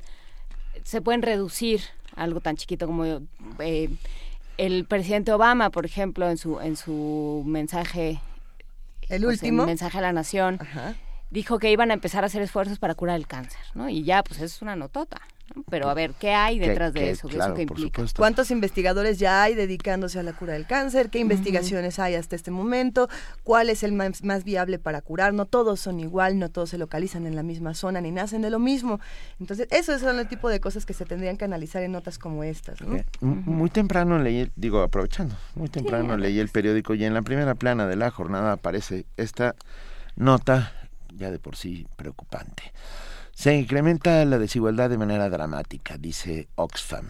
se 0.85 1.01
pueden 1.03 1.22
reducir 1.22 1.81
a 2.14 2.22
algo 2.22 2.41
tan 2.41 2.57
chiquito 2.57 2.87
como 2.87 3.05
eh, 3.59 3.91
el 4.59 4.85
presidente 4.87 5.33
Obama, 5.33 5.71
por 5.71 5.85
ejemplo, 5.87 6.29
en 6.31 6.37
su, 6.39 6.61
en 6.61 6.77
su 6.77 7.43
mensaje, 7.47 8.21
El 9.09 9.23
pues, 9.23 9.43
en 9.43 9.51
último. 9.51 9.67
mensaje 9.67 9.99
a 9.99 10.01
la 10.01 10.13
nación, 10.13 10.59
Ajá. 10.61 10.95
dijo 11.31 11.59
que 11.59 11.71
iban 11.71 11.91
a 11.91 11.95
empezar 11.95 12.25
a 12.25 12.27
hacer 12.29 12.43
esfuerzos 12.43 12.79
para 12.79 12.95
curar 12.95 13.17
el 13.17 13.27
cáncer, 13.27 13.61
¿no? 13.75 13.89
Y 13.89 14.05
ya, 14.05 14.23
pues 14.23 14.41
es 14.41 14.63
una 14.63 14.77
notota, 14.77 15.19
¿no? 15.21 15.36
Pero 15.71 15.89
a 15.89 15.95
ver, 15.95 16.13
¿qué 16.13 16.33
hay 16.35 16.59
detrás 16.59 16.93
de 16.93 17.11
eso? 17.11 17.29
¿Qué 17.29 17.37
claro, 17.37 17.53
eso 17.53 17.57
que 17.57 17.63
implica? 17.63 18.05
¿Cuántos 18.17 18.51
investigadores 18.51 19.19
ya 19.19 19.43
hay 19.43 19.55
dedicándose 19.55 20.19
a 20.19 20.23
la 20.23 20.33
cura 20.33 20.53
del 20.53 20.67
cáncer? 20.67 21.09
¿Qué 21.09 21.19
investigaciones 21.19 21.99
hay 21.99 22.15
hasta 22.15 22.37
este 22.37 22.51
momento? 22.51 23.09
¿Cuál 23.43 23.71
es 23.71 23.83
el 23.83 23.93
más, 23.93 24.23
más 24.23 24.45
viable 24.45 24.79
para 24.79 25.01
curar? 25.01 25.35
No 25.35 25.47
todos 25.47 25.81
son 25.81 26.01
igual, 26.01 26.39
no 26.39 26.51
todos 26.51 26.71
se 26.71 26.79
localizan 26.79 27.27
en 27.27 27.37
la 27.37 27.43
misma 27.43 27.75
zona 27.75 28.01
ni 28.01 28.11
nacen 28.11 28.43
de 28.43 28.51
lo 28.51 28.59
mismo. 28.59 29.01
Entonces, 29.41 29.69
esos 29.71 30.01
son 30.01 30.19
el 30.19 30.29
tipo 30.29 30.49
de 30.49 30.61
cosas 30.61 30.85
que 30.85 30.95
se 30.95 31.05
tendrían 31.05 31.37
que 31.37 31.45
analizar 31.45 31.83
en 31.83 31.93
notas 31.93 32.19
como 32.19 32.45
estas. 32.45 32.79
Muy 33.21 33.71
temprano 33.71 34.19
leí, 34.19 34.51
digo, 34.57 34.83
aprovechando, 34.83 35.37
muy 35.55 35.69
temprano 35.69 36.17
leí 36.17 36.39
el 36.39 36.49
periódico 36.49 36.95
y 36.95 37.05
en 37.05 37.15
la 37.15 37.23
primera 37.23 37.55
plana 37.55 37.87
de 37.87 37.97
la 37.97 38.11
jornada 38.11 38.53
aparece 38.53 39.07
esta 39.17 39.55
nota, 40.17 40.73
ya 41.15 41.31
de 41.31 41.39
por 41.39 41.57
sí 41.57 41.87
preocupante. 41.97 42.73
Se 43.37 43.55
incrementa 43.55 44.24
la 44.24 44.39
desigualdad 44.39 44.89
de 44.89 44.97
manera 44.97 45.28
dramática, 45.28 45.99
dice 45.99 46.49
Oxfam. 46.55 47.05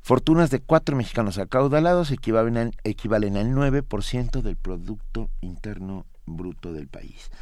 Fortunas 0.00 0.48
de 0.50 0.60
cuatro 0.60 0.94
mexicanos 0.94 1.38
acaudalados 1.38 2.12
equivalen 2.12 2.56
al, 2.56 2.76
equivalen 2.84 3.36
al 3.36 3.48
9% 3.48 4.42
del 4.42 4.54
Producto 4.54 5.28
Interno 5.40 6.06
Bruto 6.24 6.72
del 6.72 6.86
país. 6.86 7.32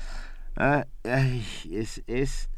Ah, 0.57 0.87
ay, 1.05 1.45
es... 1.71 2.03
es 2.07 2.49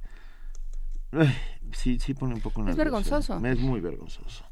ay, 1.10 1.34
sí, 1.72 1.98
sí 1.98 2.14
pone 2.14 2.34
un 2.34 2.42
poco 2.42 2.60
nervioso. 2.60 2.78
vergonzoso. 2.78 3.44
Es 3.44 3.58
muy 3.58 3.80
vergonzoso. 3.80 4.44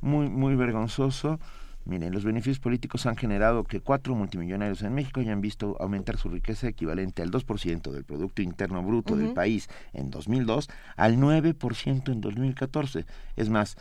Muy, 0.00 0.28
muy 0.28 0.56
vergonzoso. 0.56 1.38
Miren, 1.86 2.12
los 2.12 2.24
beneficios 2.24 2.58
políticos 2.58 3.06
han 3.06 3.16
generado 3.16 3.62
que 3.62 3.80
cuatro 3.80 4.16
multimillonarios 4.16 4.82
en 4.82 4.92
México 4.92 5.20
hayan 5.20 5.40
visto 5.40 5.76
aumentar 5.78 6.18
su 6.18 6.28
riqueza 6.28 6.66
equivalente 6.66 7.22
al 7.22 7.30
2% 7.30 7.92
del 7.92 8.04
Producto 8.04 8.42
Interno 8.42 8.82
Bruto 8.82 9.14
del 9.14 9.32
país 9.32 9.68
en 9.92 10.10
2002 10.10 10.68
al 10.96 11.16
9% 11.16 12.10
en 12.10 12.20
2014. 12.20 13.06
Es 13.36 13.50
más, 13.50 13.76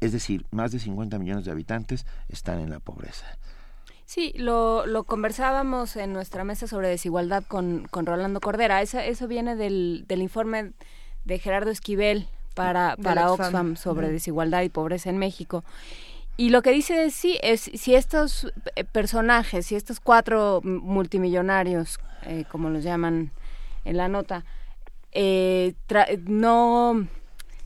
es 0.00 0.12
decir, 0.12 0.44
más 0.50 0.72
de 0.72 0.78
50 0.78 1.18
millones 1.18 1.46
de 1.46 1.52
habitantes 1.52 2.04
están 2.28 2.60
en 2.60 2.68
la 2.68 2.80
pobreza. 2.80 3.26
Sí, 4.04 4.34
lo, 4.36 4.84
lo 4.84 5.04
conversábamos 5.04 5.96
en 5.96 6.12
nuestra 6.12 6.44
mesa 6.44 6.66
sobre 6.66 6.88
desigualdad 6.88 7.44
con, 7.48 7.88
con 7.90 8.04
Rolando 8.04 8.40
Cordera. 8.40 8.82
Eso, 8.82 8.98
eso 8.98 9.26
viene 9.26 9.56
del, 9.56 10.04
del 10.06 10.20
informe 10.20 10.72
de 11.24 11.38
Gerardo 11.38 11.70
Esquivel 11.70 12.28
para, 12.54 12.96
para 13.02 13.30
Oxfam. 13.30 13.46
Oxfam 13.46 13.76
sobre 13.76 14.10
desigualdad 14.10 14.62
y 14.62 14.68
pobreza 14.68 15.10
en 15.10 15.18
México. 15.18 15.64
Y 16.36 16.50
lo 16.50 16.60
que 16.60 16.70
dice 16.70 17.10
sí, 17.10 17.38
es 17.42 17.70
si 17.74 17.94
estos 17.94 18.52
eh, 18.74 18.84
personajes, 18.84 19.66
si 19.66 19.74
estos 19.74 20.00
cuatro 20.00 20.60
multimillonarios, 20.62 21.98
eh, 22.22 22.44
como 22.50 22.68
los 22.68 22.84
llaman 22.84 23.30
en 23.84 23.96
la 23.96 24.08
nota, 24.08 24.44
eh, 25.12 25.74
no 26.26 27.06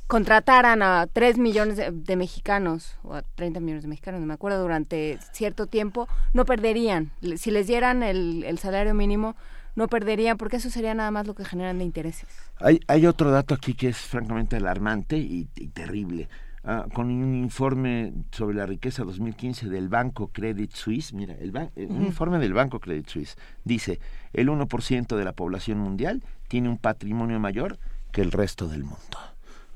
contrataran 0.06 0.82
a 0.82 1.08
3 1.12 1.38
millones 1.38 1.76
de, 1.76 1.90
de 1.90 2.16
mexicanos 2.16 2.96
o 3.02 3.14
a 3.14 3.22
30 3.22 3.58
millones 3.58 3.82
de 3.82 3.88
mexicanos, 3.88 4.20
no 4.20 4.26
me 4.26 4.34
acuerdo, 4.34 4.62
durante 4.62 5.18
cierto 5.32 5.66
tiempo, 5.66 6.08
no 6.32 6.44
perderían. 6.44 7.10
Si 7.36 7.50
les 7.50 7.66
dieran 7.66 8.04
el, 8.04 8.58
salario 8.58 8.94
mínimo, 8.94 9.34
no 9.74 9.88
perderían, 9.88 10.36
porque 10.36 10.56
eso 10.56 10.70
sería 10.70 10.94
nada 10.94 11.10
más 11.10 11.26
lo 11.26 11.34
que 11.34 11.44
generan 11.44 11.78
de 11.78 11.84
intereses. 11.84 12.28
Hay, 12.58 12.80
hay 12.86 13.06
otro 13.06 13.30
dato 13.32 13.54
aquí 13.54 13.74
que 13.74 13.88
es 13.88 13.98
francamente 13.98 14.56
alarmante 14.56 15.16
y 15.16 15.46
terrible. 15.72 16.28
Ah, 16.64 16.86
con 16.92 17.10
un 17.10 17.34
informe 17.34 18.12
sobre 18.32 18.56
la 18.56 18.66
riqueza 18.66 19.04
2015 19.04 19.68
del 19.68 19.88
Banco 19.88 20.28
Credit 20.28 20.72
Suisse. 20.72 21.12
Mira, 21.14 21.34
el 21.34 21.52
ban- 21.52 21.70
eh, 21.76 21.86
un 21.88 22.04
informe 22.04 22.38
del 22.38 22.52
Banco 22.52 22.80
Credit 22.80 23.06
Suisse 23.08 23.36
dice, 23.64 24.00
el 24.32 24.48
1% 24.48 25.16
de 25.16 25.24
la 25.24 25.32
población 25.32 25.78
mundial 25.78 26.22
tiene 26.48 26.68
un 26.68 26.78
patrimonio 26.78 27.38
mayor 27.40 27.78
que 28.12 28.22
el 28.22 28.32
resto 28.32 28.68
del 28.68 28.84
mundo. 28.84 29.18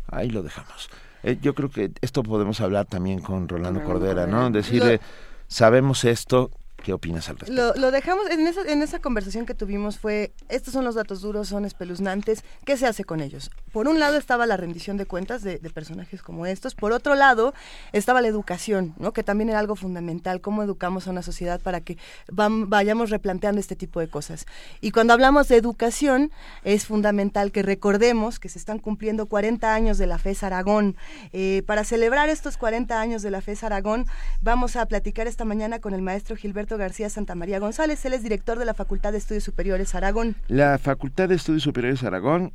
Ahí 0.09 0.29
lo 0.31 0.43
dejamos. 0.43 0.91
Eh, 1.23 1.39
yo 1.41 1.55
creo 1.55 1.71
que 1.71 1.91
esto 2.03 2.23
podemos 2.23 2.61
hablar 2.61 2.85
también 2.87 3.21
con 3.21 3.49
Rolando 3.49 3.81
Rolando 3.81 3.85
Cordera, 3.85 4.27
¿no? 4.27 4.51
Decirle, 4.51 5.01
sabemos 5.49 6.05
esto, 6.05 6.51
¿qué 6.85 6.93
opinas 6.93 7.29
al 7.31 7.39
respecto? 7.39 7.75
Lo, 7.77 7.91
dejamos 7.91 8.27
en 8.31 8.83
esa, 8.83 8.99
conversación 9.01 9.47
que 9.47 9.55
tuvimos 9.55 9.99
fue, 9.99 10.33
estos 10.49 10.75
son 10.75 10.85
los 10.85 10.95
datos 10.95 11.23
duros, 11.23 11.49
son 11.49 11.65
espeluznantes, 11.65 12.45
¿qué 12.67 12.77
se 12.77 12.87
hace 12.87 13.05
con 13.05 13.21
ellos? 13.21 13.51
Por 13.73 13.89
un 13.89 13.99
lado 13.99 14.19
estaba 14.19 14.47
la 14.47 14.57
rendición 14.57 14.99
de 14.99 15.07
cuentas 15.07 15.43
de, 15.43 15.59
personajes 15.75 16.23
como 16.23 16.47
estos, 16.47 16.75
por 16.75 16.93
otro 16.93 17.15
lado 17.15 17.55
estaba 17.93 18.21
la 18.21 18.29
educación, 18.29 18.95
¿no? 18.99 19.13
que 19.13 19.23
también 19.23 19.49
era 19.49 19.59
algo 19.59 19.75
fundamental, 19.77 20.43
cómo 20.43 20.63
educamos 20.63 21.09
a 21.09 21.11
una 21.11 21.23
sociedad 21.23 21.61
para 21.61 21.81
que 21.81 21.97
vayamos 22.29 23.11
replanteando 23.11 23.61
este 23.61 23.75
tipo 23.77 23.99
de 23.99 24.09
cosas. 24.09 24.45
Y 24.83 24.91
cuando 24.91 25.15
hablamos 25.15 25.49
de 25.49 25.57
educación, 25.57 26.31
es 26.65 26.87
fundamental 26.87 27.51
que 27.51 27.63
recordemos 27.63 28.39
que 28.39 28.51
se 28.51 28.59
están 28.59 28.79
cumpliendo 28.79 29.27
40 29.27 29.75
años 29.75 29.97
de 29.97 30.07
la 30.07 30.19
FES 30.19 30.43
Aragón. 30.43 30.97
Eh, 31.33 31.63
para 31.67 31.83
celebrar 31.83 32.29
estos 32.29 32.59
40 32.59 33.01
años 33.01 33.23
de 33.23 33.31
la 33.31 33.41
FES 33.41 33.65
Aragón, 33.65 34.07
vamos 34.43 34.77
a 34.77 34.85
platicar 34.87 35.27
esta 35.27 35.47
mañana 35.47 35.81
con 35.81 35.95
el 35.95 36.03
maestro 36.03 36.37
Gilberto 36.37 36.74
García 36.77 37.09
Santamaría 37.09 37.59
González. 37.59 38.05
Él 38.05 38.13
es 38.13 38.23
director 38.23 38.59
de 38.59 38.65
la 38.65 38.75
Facultad 38.75 39.13
de 39.13 39.19
Estudios 39.19 39.45
Superiores 39.45 39.95
Aragón. 39.95 40.37
La 40.49 40.79
Facultad 40.79 41.29
de 41.29 41.35
Estudios 41.35 41.63
Superiores 41.63 42.03
Aragón, 42.03 42.53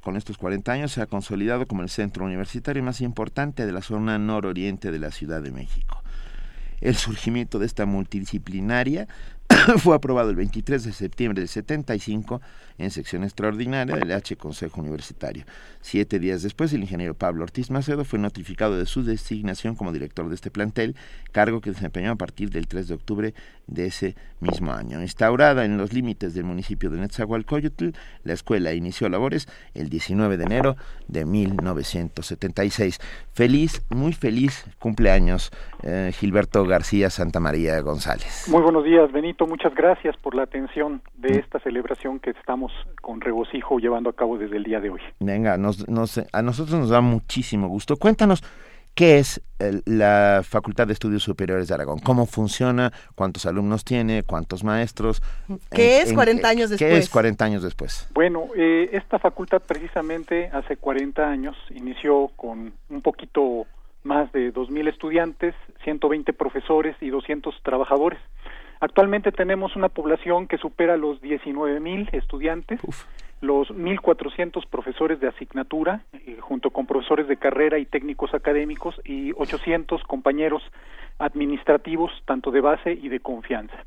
con 0.00 0.16
estos 0.16 0.38
40 0.38 0.72
años, 0.72 0.92
se 0.92 1.02
ha 1.02 1.06
consolidado 1.06 1.66
como 1.66 1.82
el 1.82 1.88
centro 1.88 2.24
universitario 2.24 2.82
más 2.82 3.00
importante 3.00 3.66
de 3.66 3.72
la 3.72 3.82
zona 3.82 4.18
nororiente 4.18 4.90
de 4.90 4.98
la 4.98 5.10
Ciudad 5.10 5.42
de 5.42 5.50
México. 5.50 6.02
El 6.80 6.96
surgimiento 6.96 7.58
de 7.58 7.66
esta 7.66 7.86
multidisciplinaria 7.86 9.08
fue 9.78 9.96
aprobado 9.96 10.30
el 10.30 10.36
23 10.36 10.84
de 10.84 10.92
septiembre 10.92 11.40
del 11.40 11.48
75 11.48 12.40
en 12.78 12.90
sección 12.90 13.24
extraordinaria 13.24 13.96
del 13.96 14.12
H 14.12 14.36
Consejo 14.36 14.80
Universitario. 14.80 15.44
Siete 15.80 16.18
días 16.18 16.42
después, 16.42 16.72
el 16.72 16.82
ingeniero 16.82 17.14
Pablo 17.14 17.44
Ortiz 17.44 17.70
Macedo 17.70 18.04
fue 18.04 18.18
notificado 18.18 18.76
de 18.78 18.86
su 18.86 19.02
designación 19.02 19.74
como 19.74 19.92
director 19.92 20.28
de 20.28 20.34
este 20.34 20.50
plantel, 20.50 20.96
cargo 21.32 21.60
que 21.60 21.70
desempeñó 21.70 22.12
a 22.12 22.16
partir 22.16 22.50
del 22.50 22.66
3 22.66 22.88
de 22.88 22.94
octubre 22.94 23.34
de 23.66 23.86
ese 23.86 24.14
mismo 24.40 24.72
año. 24.72 25.00
Instaurada 25.02 25.64
en 25.64 25.78
los 25.78 25.92
límites 25.92 26.34
del 26.34 26.44
municipio 26.44 26.90
de 26.90 26.98
Netzahualcoyotl, 26.98 27.90
la 28.24 28.32
escuela 28.32 28.72
inició 28.72 29.08
labores 29.08 29.48
el 29.74 29.88
19 29.88 30.36
de 30.36 30.44
enero 30.44 30.76
de 31.08 31.24
1976. 31.24 32.98
Feliz, 33.32 33.82
muy 33.90 34.12
feliz 34.12 34.64
cumpleaños, 34.78 35.50
eh, 35.82 36.10
Gilberto 36.14 36.64
García 36.64 37.10
Santamaría 37.10 37.80
González. 37.80 38.46
Muy 38.48 38.62
buenos 38.62 38.84
días, 38.84 39.10
Benito. 39.12 39.46
Muchas 39.46 39.74
gracias 39.74 40.16
por 40.16 40.34
la 40.34 40.42
atención 40.42 41.02
de 41.16 41.38
esta 41.38 41.58
celebración 41.60 42.18
que 42.18 42.30
estamos 42.30 42.65
con 43.02 43.20
regocijo 43.20 43.78
llevando 43.78 44.10
a 44.10 44.12
cabo 44.14 44.36
desde 44.38 44.56
el 44.56 44.64
día 44.64 44.80
de 44.80 44.90
hoy. 44.90 45.00
Venga, 45.20 45.56
nos, 45.58 45.88
nos- 45.88 46.20
a 46.32 46.42
nosotros 46.42 46.78
nos 46.78 46.88
da 46.90 47.00
muchísimo 47.00 47.68
gusto. 47.68 47.96
Cuéntanos 47.96 48.42
qué 48.94 49.18
es 49.18 49.42
el- 49.58 49.82
la 49.84 50.40
Facultad 50.42 50.86
de 50.86 50.94
Estudios 50.94 51.22
Superiores 51.22 51.68
de 51.68 51.74
Aragón, 51.74 51.98
cómo 51.98 52.24
funciona, 52.26 52.92
cuántos 53.14 53.44
alumnos 53.46 53.84
tiene, 53.84 54.22
cuántos 54.22 54.64
maestros. 54.64 55.22
¿Qué 55.70 55.96
en- 55.98 56.02
es 56.04 56.08
en- 56.10 56.14
40 56.14 56.48
años 56.48 56.70
¿Qué 56.70 56.84
después? 56.86 57.04
es 57.04 57.10
40 57.10 57.44
años 57.44 57.62
después? 57.62 58.08
Bueno, 58.14 58.44
eh, 58.56 58.88
esta 58.92 59.18
facultad 59.18 59.60
precisamente 59.66 60.48
hace 60.52 60.76
40 60.76 61.28
años 61.28 61.54
inició 61.74 62.28
con 62.36 62.72
un 62.88 63.02
poquito 63.02 63.66
más 64.02 64.30
de 64.32 64.52
2.000 64.52 64.88
estudiantes, 64.88 65.54
120 65.84 66.32
profesores 66.32 66.96
y 67.00 67.10
200 67.10 67.54
trabajadores. 67.64 68.20
Actualmente 68.80 69.32
tenemos 69.32 69.74
una 69.74 69.88
población 69.88 70.46
que 70.46 70.58
supera 70.58 70.96
los 70.96 71.20
19.000 71.22 72.12
estudiantes, 72.12 72.80
los 73.40 73.68
1.400 73.70 74.66
profesores 74.68 75.18
de 75.20 75.28
asignatura, 75.28 76.02
eh, 76.12 76.36
junto 76.40 76.70
con 76.70 76.86
profesores 76.86 77.26
de 77.26 77.36
carrera 77.36 77.78
y 77.78 77.86
técnicos 77.86 78.34
académicos, 78.34 79.00
y 79.04 79.32
800 79.32 80.02
compañeros 80.04 80.62
administrativos, 81.18 82.10
tanto 82.26 82.50
de 82.50 82.60
base 82.60 82.92
y 82.92 83.08
de 83.08 83.20
confianza. 83.20 83.84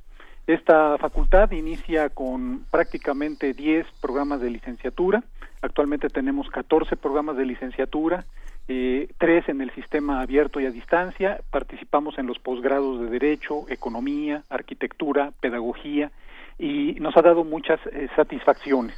Esta 0.47 0.97
facultad 0.97 1.51
inicia 1.51 2.09
con 2.09 2.65
prácticamente 2.71 3.53
10 3.53 3.85
programas 4.01 4.41
de 4.41 4.49
licenciatura. 4.49 5.23
Actualmente 5.61 6.09
tenemos 6.09 6.49
14 6.49 6.95
programas 6.95 7.37
de 7.37 7.45
licenciatura, 7.45 8.25
eh, 8.69 9.09
tres 9.17 9.49
en 9.49 9.61
el 9.61 9.71
sistema 9.71 10.21
abierto 10.21 10.59
y 10.59 10.67
a 10.67 10.71
distancia. 10.71 11.41
Participamos 11.49 12.19
en 12.19 12.27
los 12.27 12.37
posgrados 12.37 13.01
de 13.01 13.09
Derecho, 13.09 13.65
Economía, 13.67 14.43
Arquitectura, 14.47 15.33
Pedagogía 15.41 16.11
y 16.59 16.93
nos 16.99 17.17
ha 17.17 17.23
dado 17.23 17.43
muchas 17.43 17.79
eh, 17.91 18.07
satisfacciones. 18.15 18.95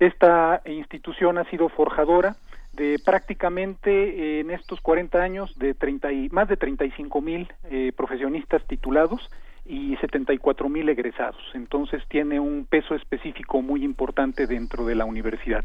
Esta 0.00 0.62
institución 0.66 1.38
ha 1.38 1.44
sido 1.44 1.68
forjadora 1.68 2.34
de 2.72 2.98
prácticamente 3.04 3.90
eh, 3.90 4.40
en 4.40 4.50
estos 4.50 4.80
40 4.80 5.22
años 5.22 5.56
de 5.58 5.74
30 5.74 6.12
y, 6.12 6.28
más 6.30 6.48
de 6.48 6.56
35 6.56 7.20
mil 7.20 7.46
eh, 7.70 7.92
profesionistas 7.96 8.66
titulados 8.66 9.30
y 9.64 9.96
74 9.96 10.68
mil 10.68 10.88
egresados. 10.88 11.42
Entonces 11.54 12.02
tiene 12.08 12.38
un 12.38 12.66
peso 12.66 12.94
específico 12.94 13.62
muy 13.62 13.82
importante 13.84 14.46
dentro 14.46 14.84
de 14.84 14.94
la 14.94 15.04
universidad. 15.04 15.64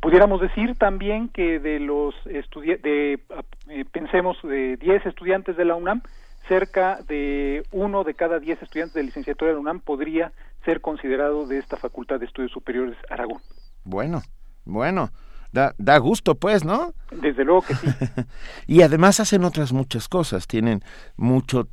Pudiéramos 0.00 0.40
decir 0.40 0.76
también 0.76 1.28
que 1.28 1.58
de 1.60 1.80
los 1.80 2.14
de, 2.24 3.20
eh, 3.68 3.84
pensemos 3.92 4.36
de 4.42 4.76
10 4.76 5.06
estudiantes 5.06 5.56
de 5.56 5.64
la 5.64 5.76
UNAM, 5.76 6.02
cerca 6.48 7.00
de 7.08 7.62
uno 7.72 8.04
de 8.04 8.14
cada 8.14 8.38
10 8.38 8.62
estudiantes 8.62 8.94
de 8.94 9.02
licenciatura 9.04 9.50
de 9.50 9.54
la 9.54 9.60
UNAM 9.60 9.80
podría 9.80 10.32
ser 10.64 10.80
considerado 10.80 11.46
de 11.46 11.58
esta 11.58 11.76
Facultad 11.76 12.18
de 12.18 12.26
Estudios 12.26 12.52
Superiores 12.52 12.96
Aragón. 13.08 13.40
Bueno, 13.84 14.22
bueno, 14.64 15.10
da, 15.52 15.74
da 15.78 15.98
gusto 15.98 16.34
pues, 16.34 16.64
¿no? 16.64 16.92
Desde 17.10 17.44
luego 17.44 17.62
que 17.62 17.74
sí. 17.74 17.88
y 18.66 18.82
además 18.82 19.20
hacen 19.20 19.44
otras 19.44 19.72
muchas 19.72 20.08
cosas, 20.08 20.46
tienen 20.46 20.82
mucho 21.16 21.68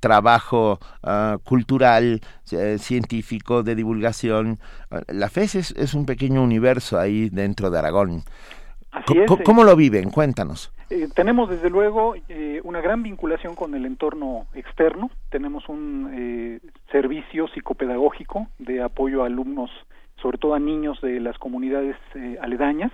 trabajo 0.00 0.78
ah, 1.02 1.38
cultural, 1.44 2.20
eh, 2.52 2.76
científico, 2.78 3.62
de 3.62 3.74
divulgación. 3.74 4.58
Ah, 4.90 5.00
La 5.08 5.28
FES 5.28 5.54
es, 5.56 5.70
es 5.72 5.94
un 5.94 6.06
pequeño 6.06 6.42
universo 6.42 6.98
ahí 6.98 7.28
dentro 7.30 7.70
de 7.70 7.78
Aragón. 7.78 8.22
Así 8.92 9.18
es, 9.18 9.30
eh. 9.30 9.42
¿Cómo 9.44 9.64
lo 9.64 9.76
viven? 9.76 10.10
Cuéntanos. 10.10 10.72
Eh, 10.90 11.08
tenemos 11.14 11.50
desde 11.50 11.68
luego 11.68 12.14
eh, 12.28 12.60
una 12.62 12.80
gran 12.80 13.02
vinculación 13.02 13.56
con 13.56 13.74
el 13.74 13.84
entorno 13.84 14.46
externo. 14.54 15.10
Tenemos 15.30 15.68
un 15.68 16.60
servicio 16.92 17.48
psicopedagógico 17.48 18.46
de 18.58 18.82
apoyo 18.82 19.22
a 19.22 19.26
alumnos, 19.26 19.70
sobre 20.26 20.38
todo 20.38 20.54
a 20.54 20.58
niños 20.58 21.00
de 21.02 21.20
las 21.20 21.38
comunidades 21.38 21.94
eh, 22.16 22.36
aledañas 22.42 22.90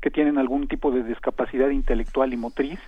que 0.00 0.08
tienen 0.08 0.38
algún 0.38 0.68
tipo 0.68 0.92
de 0.92 1.02
discapacidad 1.02 1.70
intelectual 1.70 2.32
y 2.32 2.36
motriz. 2.36 2.78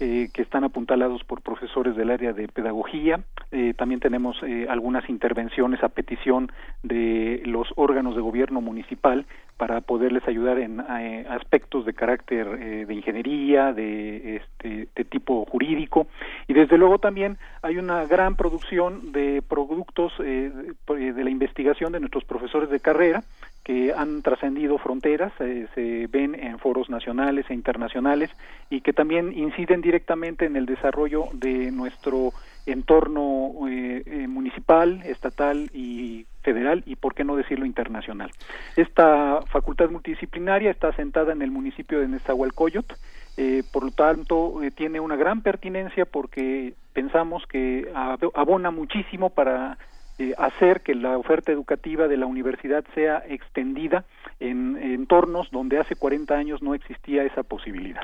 eh, 0.00 0.28
que 0.32 0.42
están 0.42 0.62
apuntalados 0.62 1.24
por 1.24 1.42
profesores 1.42 1.96
del 1.96 2.10
área 2.10 2.32
de 2.32 2.46
pedagogía. 2.46 3.18
Eh, 3.50 3.74
también 3.76 3.98
tenemos 3.98 4.36
eh, 4.44 4.68
algunas 4.70 5.08
intervenciones 5.10 5.82
a 5.82 5.88
petición 5.88 6.52
de 6.84 7.42
los 7.44 7.66
órganos 7.74 8.14
de 8.14 8.22
gobierno 8.22 8.60
municipal 8.60 9.26
para 9.56 9.80
poderles 9.80 10.22
ayudar 10.28 10.60
en 10.60 10.78
aspectos 10.78 11.84
de 11.84 11.92
carácter 11.92 12.86
de 12.86 12.94
ingeniería, 12.94 13.72
de, 13.72 14.36
este, 14.36 14.86
de 14.94 15.04
tipo 15.04 15.44
jurídico 15.46 16.06
y 16.46 16.52
desde 16.52 16.78
luego 16.78 17.00
también 17.00 17.38
hay 17.62 17.76
una 17.76 18.04
gran 18.06 18.36
producción 18.36 19.10
de 19.10 19.42
productos 19.42 20.12
de 20.18 20.74
la 20.86 21.30
investigación 21.30 21.90
de 21.90 21.98
nuestros 21.98 22.22
profesores 22.22 22.70
de 22.70 22.78
carrera 22.78 23.24
que 23.68 23.92
han 23.94 24.22
trascendido 24.22 24.78
fronteras, 24.78 25.30
eh, 25.40 25.66
se 25.74 26.06
ven 26.06 26.34
en 26.34 26.58
foros 26.58 26.88
nacionales 26.88 27.44
e 27.50 27.54
internacionales 27.54 28.30
y 28.70 28.80
que 28.80 28.94
también 28.94 29.30
inciden 29.36 29.82
directamente 29.82 30.46
en 30.46 30.56
el 30.56 30.64
desarrollo 30.64 31.26
de 31.34 31.70
nuestro 31.70 32.32
entorno 32.64 33.52
eh, 33.68 34.02
eh, 34.06 34.26
municipal, 34.26 35.02
estatal 35.04 35.68
y 35.74 36.24
federal 36.40 36.82
y 36.86 36.96
por 36.96 37.14
qué 37.14 37.24
no 37.24 37.36
decirlo 37.36 37.66
internacional. 37.66 38.30
Esta 38.74 39.42
facultad 39.52 39.90
multidisciplinaria 39.90 40.70
está 40.70 40.88
asentada 40.88 41.32
en 41.34 41.42
el 41.42 41.50
municipio 41.50 42.00
de 42.00 42.08
Nezahualcóyotl, 42.08 42.94
eh, 43.36 43.62
por 43.70 43.84
lo 43.84 43.90
tanto 43.90 44.62
eh, 44.62 44.70
tiene 44.70 44.98
una 44.98 45.16
gran 45.16 45.42
pertinencia 45.42 46.06
porque 46.06 46.72
pensamos 46.94 47.44
que 47.46 47.92
ab- 47.92 48.32
abona 48.34 48.70
muchísimo 48.70 49.28
para 49.28 49.76
eh, 50.18 50.34
hacer 50.38 50.80
que 50.80 50.94
la 50.94 51.16
oferta 51.16 51.52
educativa 51.52 52.08
de 52.08 52.16
la 52.16 52.26
universidad 52.26 52.84
sea 52.94 53.22
extendida 53.28 54.04
en 54.40 54.76
entornos 54.76 55.50
donde 55.50 55.78
hace 55.78 55.96
40 55.96 56.34
años 56.34 56.62
no 56.62 56.74
existía 56.74 57.24
esa 57.24 57.42
posibilidad. 57.42 58.02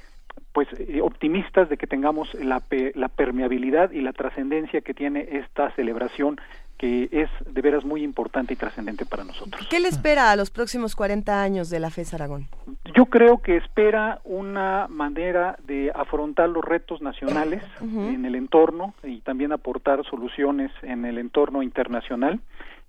pues 0.53 0.67
eh, 0.77 1.01
optimistas 1.01 1.69
de 1.69 1.77
que 1.77 1.87
tengamos 1.87 2.33
la, 2.33 2.61
la 2.95 3.07
permeabilidad 3.07 3.91
y 3.91 4.01
la 4.01 4.13
trascendencia 4.13 4.81
que 4.81 4.93
tiene 4.93 5.27
esta 5.31 5.71
celebración 5.71 6.39
que 6.81 7.09
es 7.11 7.29
de 7.45 7.61
veras 7.61 7.85
muy 7.85 8.01
importante 8.03 8.53
y 8.53 8.55
trascendente 8.55 9.05
para 9.05 9.23
nosotros. 9.23 9.67
¿Qué 9.69 9.79
le 9.79 9.87
espera 9.87 10.31
a 10.31 10.35
los 10.35 10.49
próximos 10.49 10.95
40 10.95 11.43
años 11.43 11.69
de 11.69 11.79
la 11.79 11.91
FES 11.91 12.15
Aragón? 12.15 12.47
Yo 12.95 13.05
creo 13.05 13.37
que 13.37 13.57
espera 13.57 14.19
una 14.23 14.87
manera 14.89 15.57
de 15.67 15.91
afrontar 15.93 16.49
los 16.49 16.65
retos 16.65 16.99
nacionales 17.03 17.63
en 17.81 18.25
el 18.25 18.33
entorno 18.33 18.95
y 19.03 19.21
también 19.21 19.51
aportar 19.51 20.03
soluciones 20.05 20.71
en 20.81 21.05
el 21.05 21.19
entorno 21.19 21.61
internacional. 21.61 22.39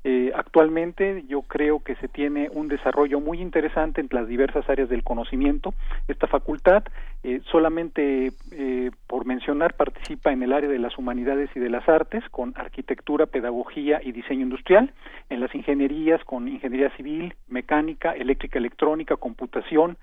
Eh, 0.05 0.33
actualmente 0.35 1.25
yo 1.29 1.43
creo 1.43 1.79
que 1.81 1.95
se 1.97 2.09
tiene 2.09 2.49
un 2.53 2.67
desarrollo 2.67 3.21
muy 3.21 3.41
interesante 3.41 4.01
en 4.01 4.09
las 4.11 4.27
diversas 4.27 4.69
áreas 4.69 4.89
del 4.89 5.05
conocimiento. 5.05 5.75
Esta 6.09 6.27
facultad, 6.27 6.83
eh, 7.23 7.41
solamente 7.51 8.33
eh, 8.51 8.91
por 9.07 9.27
mencionar, 9.27 9.75
participa 9.75 10.33
en 10.33 10.43
el 10.43 10.53
área 10.53 10.69
de 10.69 10.81
las 10.81 10.99
humanidades 10.99 11.51
y 11.55 11.61
de 11.61 11.71
las 11.71 11.89
artes 11.89 12.25
con 12.31 12.53
arquitectura, 12.57 13.27
pedagogía 13.27 14.01
y 14.03 14.11
diseño 14.11 14.43
industrial, 14.43 14.93
en 15.31 15.41
las 15.41 15.55
ingenierías 15.55 16.23
con 16.25 16.49
ingeniería 16.49 16.91
civil, 16.97 17.35
mecánica, 17.49 18.13
eléctrica, 18.13 18.59
electrónica, 18.59 19.17
computación, 19.17 19.97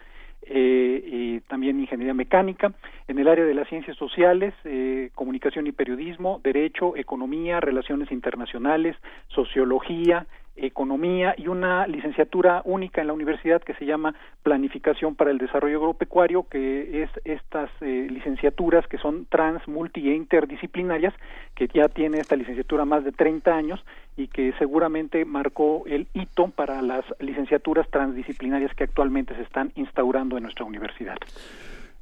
eh, 0.43 1.03
y 1.05 1.39
también 1.41 1.79
ingeniería 1.79 2.13
mecánica, 2.13 2.73
en 3.07 3.19
el 3.19 3.27
área 3.27 3.45
de 3.45 3.53
las 3.53 3.67
ciencias 3.67 3.97
sociales, 3.97 4.53
eh, 4.63 5.09
comunicación 5.15 5.67
y 5.67 5.71
periodismo, 5.71 6.39
derecho, 6.43 6.95
economía, 6.95 7.59
relaciones 7.59 8.11
internacionales, 8.11 8.95
sociología, 9.27 10.27
economía 10.65 11.33
y 11.37 11.47
una 11.47 11.87
licenciatura 11.87 12.61
única 12.65 13.01
en 13.01 13.07
la 13.07 13.13
universidad 13.13 13.61
que 13.61 13.73
se 13.75 13.85
llama 13.85 14.15
planificación 14.43 15.15
para 15.15 15.31
el 15.31 15.37
desarrollo 15.37 15.77
agropecuario 15.77 16.43
que 16.49 17.03
es 17.03 17.09
estas 17.25 17.69
eh, 17.81 18.07
licenciaturas 18.09 18.87
que 18.87 18.97
son 18.97 19.25
trans 19.25 19.67
multi 19.67 20.09
e 20.09 20.15
interdisciplinarias 20.15 21.13
que 21.55 21.67
ya 21.67 21.87
tiene 21.87 22.19
esta 22.19 22.35
licenciatura 22.35 22.85
más 22.85 23.03
de 23.03 23.11
30 23.11 23.55
años 23.55 23.83
y 24.17 24.27
que 24.27 24.53
seguramente 24.59 25.23
marcó 25.25 25.83
el 25.87 26.07
hito 26.13 26.49
para 26.49 26.81
las 26.81 27.05
licenciaturas 27.19 27.89
transdisciplinarias 27.89 28.73
que 28.75 28.83
actualmente 28.83 29.35
se 29.35 29.43
están 29.43 29.71
instaurando 29.75 30.37
en 30.37 30.43
nuestra 30.43 30.65
universidad. 30.65 31.17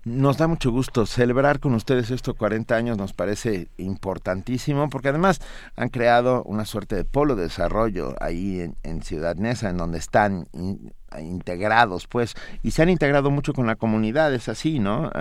Nos 0.07 0.37
da 0.37 0.47
mucho 0.47 0.71
gusto 0.71 1.05
celebrar 1.05 1.59
con 1.59 1.73
ustedes 1.73 2.11
estos 2.11 2.33
40 2.35 2.73
años, 2.75 2.97
nos 2.97 3.11
parece 3.11 3.67
importantísimo, 3.77 4.89
porque 4.89 5.09
además 5.09 5.41
han 5.75 5.89
creado 5.89 6.43
una 6.43 6.63
suerte 6.63 6.95
de 6.95 7.03
polo 7.03 7.35
de 7.35 7.43
desarrollo 7.43 8.15
ahí 8.21 8.61
en, 8.61 8.75
en 8.83 9.01
Ciudad 9.01 9.35
Neza, 9.35 9.69
en 9.69 9.75
donde 9.77 9.97
están 9.97 10.47
in- 10.53 10.93
integrados, 11.19 12.07
pues, 12.07 12.35
y 12.63 12.71
se 12.71 12.83
han 12.83 12.89
integrado 12.89 13.31
mucho 13.31 13.51
con 13.51 13.67
la 13.67 13.75
comunidad, 13.75 14.33
es 14.33 14.47
así, 14.47 14.79
¿no? 14.79 15.11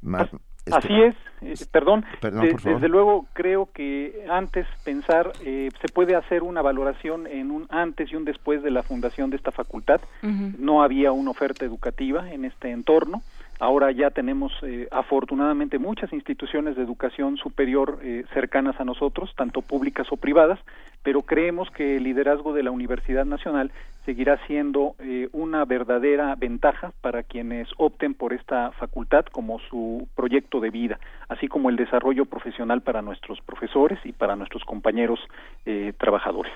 Ma- 0.00 0.22
este- 0.22 0.38
Así 0.78 0.94
es, 1.00 1.14
eh, 1.42 1.66
perdón. 1.70 2.04
Perdón, 2.20 2.46
De- 2.46 2.50
por 2.52 2.60
favor. 2.60 2.80
Desde 2.80 2.88
luego 2.88 3.26
creo 3.34 3.68
que 3.72 4.24
antes 4.30 4.66
pensar, 4.84 5.30
eh, 5.44 5.68
se 5.80 5.88
puede 5.92 6.16
hacer 6.16 6.42
una 6.42 6.60
valoración 6.62 7.26
en 7.28 7.50
un 7.52 7.66
antes 7.70 8.10
y 8.10 8.16
un 8.16 8.24
después 8.24 8.62
de 8.64 8.70
la 8.72 8.82
fundación 8.82 9.30
de 9.30 9.36
esta 9.36 9.52
facultad. 9.52 10.00
No 10.22 10.82
había 10.82 11.12
una 11.12 11.30
oferta 11.30 11.64
educativa 11.64 12.32
en 12.32 12.44
este 12.46 12.72
entorno. 12.72 13.22
Ahora 13.58 13.90
ya 13.90 14.10
tenemos 14.10 14.52
eh, 14.62 14.88
afortunadamente 14.90 15.78
muchas 15.78 16.12
instituciones 16.12 16.76
de 16.76 16.82
educación 16.82 17.36
superior 17.36 17.98
eh, 18.02 18.24
cercanas 18.34 18.78
a 18.80 18.84
nosotros, 18.84 19.32
tanto 19.36 19.62
públicas 19.62 20.06
o 20.10 20.16
privadas, 20.16 20.58
pero 21.02 21.22
creemos 21.22 21.70
que 21.70 21.96
el 21.96 22.02
liderazgo 22.02 22.52
de 22.52 22.62
la 22.62 22.70
Universidad 22.70 23.24
Nacional 23.24 23.70
seguirá 24.06 24.38
siendo 24.46 24.94
eh, 25.00 25.28
una 25.32 25.64
verdadera 25.64 26.34
ventaja 26.36 26.92
para 27.00 27.24
quienes 27.24 27.68
opten 27.76 28.14
por 28.14 28.32
esta 28.32 28.70
facultad 28.72 29.26
como 29.26 29.58
su 29.58 30.08
proyecto 30.14 30.60
de 30.60 30.70
vida, 30.70 30.98
así 31.28 31.48
como 31.48 31.70
el 31.70 31.76
desarrollo 31.76 32.24
profesional 32.24 32.80
para 32.80 33.02
nuestros 33.02 33.40
profesores 33.40 33.98
y 34.04 34.12
para 34.12 34.36
nuestros 34.36 34.64
compañeros 34.64 35.18
eh, 35.66 35.92
trabajadores. 35.98 36.52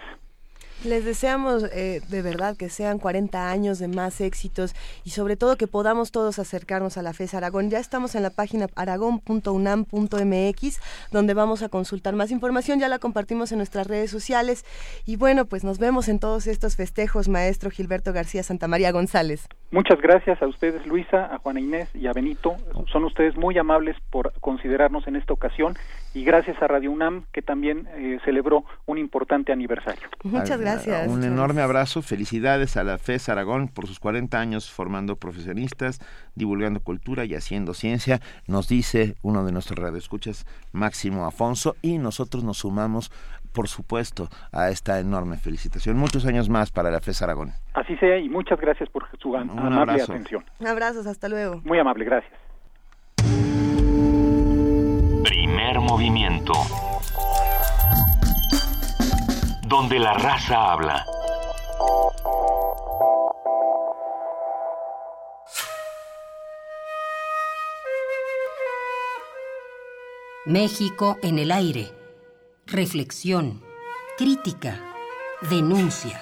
Les 0.83 1.05
deseamos 1.05 1.65
eh, 1.73 2.01
de 2.09 2.23
verdad 2.23 2.57
que 2.57 2.71
sean 2.71 2.99
40 2.99 3.51
años 3.51 3.79
de 3.79 3.87
más 3.87 4.19
éxitos 4.23 4.75
y 5.05 5.11
sobre 5.11 5.37
todo 5.37 5.59
que 5.59 5.67
podamos 5.67 6.11
todos 6.11 6.39
acercarnos 6.39 6.97
a 6.97 7.03
la 7.03 7.13
FES 7.13 7.35
Aragón. 7.35 7.69
Ya 7.69 7.79
estamos 7.79 8.15
en 8.15 8.23
la 8.23 8.31
página 8.31 8.67
aragón.unam.mx 8.75 10.79
donde 11.11 11.35
vamos 11.35 11.63
a 11.63 11.69
consultar 11.69 12.15
más 12.15 12.31
información, 12.31 12.81
ya 12.81 12.89
la 12.89 12.99
compartimos 12.99 13.53
en 13.53 13.59
nuestras 13.59 13.89
redes 13.89 14.11
sociales 14.11 14.65
y 15.05 15.17
bueno, 15.17 15.45
pues 15.45 15.65
nos 15.65 15.79
vemos 15.79 16.09
en 16.09 16.19
todos 16.19 16.47
estos 16.47 16.77
festejos, 16.77 17.29
maestro 17.29 17.71
Gilberto 17.71 18.15
García 18.15 18.43
Santamaría 18.43 18.91
González. 18.91 19.43
Muchas 19.73 20.01
gracias 20.01 20.43
a 20.43 20.49
ustedes, 20.49 20.85
Luisa, 20.85 21.33
a 21.33 21.39
Juana 21.39 21.61
Inés 21.61 21.89
y 21.95 22.09
a 22.09 22.13
Benito. 22.13 22.57
Son 22.91 23.05
ustedes 23.05 23.37
muy 23.37 23.57
amables 23.57 23.97
por 24.11 24.33
considerarnos 24.41 25.07
en 25.07 25.15
esta 25.15 25.33
ocasión 25.33 25.75
y 26.13 26.25
gracias 26.25 26.61
a 26.61 26.67
Radio 26.67 26.91
UNAM 26.91 27.23
que 27.33 27.41
también 27.41 27.87
eh, 27.95 28.19
celebró 28.25 28.65
un 28.87 28.99
importante 28.99 29.53
aniversario. 29.53 30.09
Muchas 30.25 30.61
gracias. 30.61 31.07
Un 31.07 31.17
Muchas 31.17 31.31
enorme 31.31 31.63
abrazo, 31.63 32.03
felicidades 32.03 32.77
a 32.77 32.83
la 32.83 32.99
FES 32.99 33.29
Aragón 33.29 33.69
por 33.69 33.87
sus 33.87 34.01
40 34.01 34.41
años 34.41 34.69
formando 34.69 35.15
profesionistas, 35.15 36.01
divulgando 36.35 36.81
cultura 36.81 37.25
y 37.25 37.37
haciendo 37.37 37.73
ciencia, 37.73 38.21
nos 38.49 38.67
dice 38.67 39.15
uno 39.23 39.45
de 39.45 39.53
nuestros 39.53 39.79
radioescuchas, 39.79 40.47
Máximo 40.73 41.27
Afonso, 41.27 41.77
y 41.81 41.99
nosotros 41.99 42.43
nos 42.43 42.59
sumamos, 42.59 43.13
por 43.53 43.69
supuesto, 43.69 44.29
a 44.53 44.71
esta 44.71 44.99
enorme 45.01 45.37
felicitación. 45.37 45.97
Muchos 45.97 46.25
años 46.27 46.49
más 46.49 46.71
para 46.71 46.91
la 46.91 47.01
FES 47.01 47.23
Aragón. 47.23 47.53
Así 47.75 47.97
sea 47.97 48.19
y 48.19 48.29
muchas 48.29 48.61
gracias 48.61 48.89
por 48.89 49.05
su 49.21 49.31
Un 49.31 49.37
amable 49.51 49.93
abrazo. 49.93 50.13
atención. 50.13 50.45
Abrazos, 50.67 51.07
hasta 51.07 51.29
luego. 51.29 51.61
Muy 51.65 51.79
amable, 51.79 52.05
gracias. 52.05 52.33
Primer 55.25 55.81
movimiento. 55.81 56.53
Donde 59.67 59.99
la 59.99 60.15
raza 60.15 60.73
habla. 60.73 61.05
México 70.47 71.19
en 71.23 71.39
el 71.39 71.53
aire. 71.53 72.00
Reflexión, 72.71 73.61
crítica, 74.17 74.81
denuncia. 75.51 76.21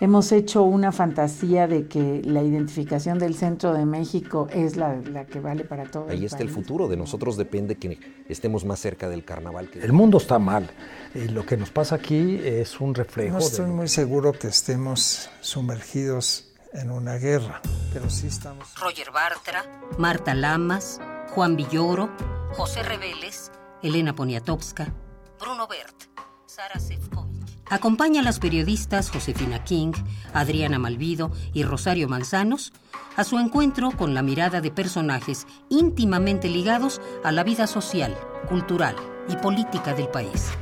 hemos 0.00 0.30
hecho 0.30 0.62
una 0.62 0.92
fantasía 0.92 1.66
de 1.66 1.88
que 1.88 2.22
la 2.24 2.42
identificación 2.42 3.18
del 3.18 3.34
centro 3.34 3.72
de 3.72 3.84
México 3.84 4.46
es 4.52 4.76
la, 4.76 4.94
la 4.94 5.26
que 5.26 5.40
vale 5.40 5.64
para 5.64 5.90
todo. 5.90 6.08
Ahí 6.08 6.18
el 6.18 6.24
está 6.26 6.42
el 6.44 6.48
futuro. 6.48 6.86
De 6.86 6.96
nosotros 6.96 7.36
depende 7.36 7.74
que 7.74 7.98
estemos 8.28 8.64
más 8.64 8.78
cerca 8.78 9.08
del 9.08 9.24
carnaval. 9.24 9.68
Que... 9.68 9.80
El 9.80 9.92
mundo 9.92 10.18
está 10.18 10.38
mal. 10.38 10.70
Y 11.12 11.26
lo 11.26 11.44
que 11.44 11.56
nos 11.56 11.70
pasa 11.70 11.96
aquí 11.96 12.40
es 12.44 12.80
un 12.80 12.94
reflejo 12.94 13.32
No 13.32 13.38
estoy 13.40 13.66
muy 13.66 13.88
seguro 13.88 14.32
que 14.32 14.46
estemos 14.46 15.28
sumergidos 15.40 16.52
en 16.72 16.92
una 16.92 17.16
guerra, 17.16 17.60
pero 17.92 18.08
sí 18.10 18.28
estamos. 18.28 18.74
Roger 18.78 19.10
Bartra, 19.10 19.64
Marta 19.98 20.34
Lamas, 20.34 21.00
Juan 21.30 21.56
Villoro, 21.56 22.10
José 22.52 22.84
Reveles, 22.84 23.50
Elena 23.82 24.14
Poniatowska, 24.14 24.94
Bruno 25.42 25.66
Bert, 25.66 26.04
Sara 26.46 26.78
Sefcovic. 26.78 27.42
Acompaña 27.68 28.20
a 28.20 28.22
las 28.22 28.38
periodistas 28.38 29.10
Josefina 29.10 29.64
King, 29.64 29.90
Adriana 30.32 30.78
Malvido 30.78 31.32
y 31.52 31.64
Rosario 31.64 32.06
Manzanos 32.06 32.72
a 33.16 33.24
su 33.24 33.40
encuentro 33.40 33.90
con 33.90 34.14
la 34.14 34.22
mirada 34.22 34.60
de 34.60 34.70
personajes 34.70 35.48
íntimamente 35.68 36.48
ligados 36.48 37.00
a 37.24 37.32
la 37.32 37.42
vida 37.42 37.66
social, 37.66 38.16
cultural 38.48 38.94
y 39.28 39.34
política 39.34 39.94
del 39.94 40.06
país. 40.06 40.52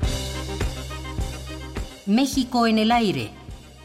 México 2.07 2.67
en 2.67 2.79
el 2.79 2.91
aire, 2.91 3.33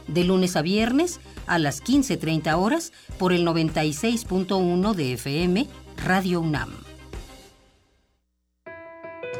de 0.07 0.23
lunes 0.23 0.55
a 0.55 0.61
viernes 0.61 1.19
a 1.45 1.59
las 1.59 1.83
15.30 1.83 2.57
horas 2.57 2.93
por 3.19 3.33
el 3.33 3.45
96.1 3.45 4.93
de 4.93 5.13
FM, 5.13 5.67
Radio 6.05 6.39
UNAM. 6.39 6.84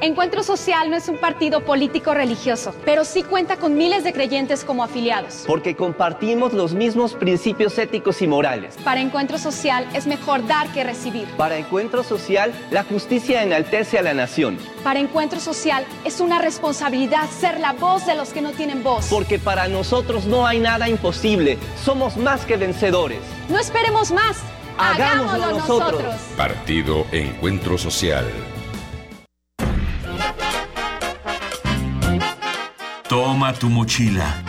Encuentro 0.01 0.43
Social 0.43 0.89
no 0.89 0.97
es 0.97 1.07
un 1.07 1.17
partido 1.17 1.61
político 1.61 2.13
religioso, 2.13 2.75
pero 2.83 3.05
sí 3.05 3.23
cuenta 3.23 3.55
con 3.57 3.75
miles 3.75 4.03
de 4.03 4.11
creyentes 4.11 4.63
como 4.65 4.83
afiliados. 4.83 5.45
Porque 5.47 5.75
compartimos 5.75 6.53
los 6.53 6.73
mismos 6.73 7.13
principios 7.13 7.77
éticos 7.77 8.21
y 8.21 8.27
morales. 8.27 8.75
Para 8.83 8.99
Encuentro 8.99 9.37
Social 9.37 9.87
es 9.93 10.05
mejor 10.05 10.45
dar 10.47 10.67
que 10.73 10.83
recibir. 10.83 11.27
Para 11.37 11.57
Encuentro 11.57 12.03
Social, 12.03 12.53
la 12.71 12.83
justicia 12.83 13.41
enaltece 13.41 13.97
a 13.97 14.01
la 14.01 14.13
nación. 14.13 14.57
Para 14.83 14.99
Encuentro 14.99 15.39
Social 15.39 15.85
es 16.03 16.19
una 16.19 16.39
responsabilidad 16.39 17.29
ser 17.29 17.59
la 17.59 17.71
voz 17.73 18.05
de 18.05 18.15
los 18.15 18.29
que 18.29 18.41
no 18.41 18.51
tienen 18.51 18.83
voz. 18.83 19.07
Porque 19.09 19.39
para 19.39 19.67
nosotros 19.67 20.25
no 20.25 20.45
hay 20.45 20.59
nada 20.59 20.89
imposible. 20.89 21.57
Somos 21.83 22.17
más 22.17 22.45
que 22.45 22.57
vencedores. 22.57 23.19
No 23.49 23.57
esperemos 23.59 24.11
más. 24.11 24.37
Hagámoslo 24.77 25.31
Hagámoslo 25.31 25.59
nosotros. 25.59 26.03
nosotros. 26.03 26.15
Partido 26.35 27.05
Encuentro 27.13 27.77
Social. 27.77 28.25
Toma 33.15 33.53
tu 33.53 33.69
mochila. 33.69 34.43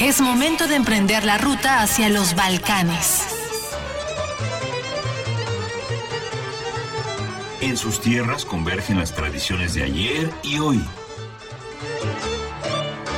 Es 0.00 0.22
momento 0.22 0.66
de 0.68 0.74
emprender 0.74 1.22
la 1.22 1.36
ruta 1.36 1.82
hacia 1.82 2.08
los 2.08 2.34
Balcanes. 2.34 3.24
En 7.60 7.76
sus 7.76 8.00
tierras 8.00 8.46
convergen 8.46 8.98
las 8.98 9.14
tradiciones 9.14 9.74
de 9.74 9.82
ayer 9.82 10.32
y 10.42 10.60
hoy. 10.60 10.82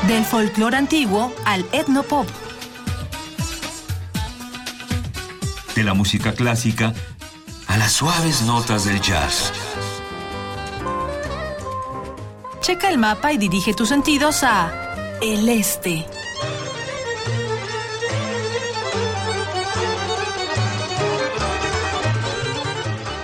Del 0.09 0.25
folclore 0.25 0.79
antiguo 0.79 1.33
al 1.45 1.65
etnopop. 1.71 2.27
De 5.77 5.85
la 5.85 5.95
música 5.95 6.33
clásica 6.33 6.93
a 7.69 7.77
las 7.77 7.93
suaves 7.93 8.43
notas 8.43 8.85
del 8.85 9.01
jazz. 9.01 9.53
Checa 12.65 12.89
el 12.89 12.97
mapa 12.97 13.31
y 13.31 13.37
dirige 13.37 13.75
tus 13.75 13.91
sentidos 13.91 14.43
a 14.43 14.73
el 15.21 15.47
este. 15.51 16.07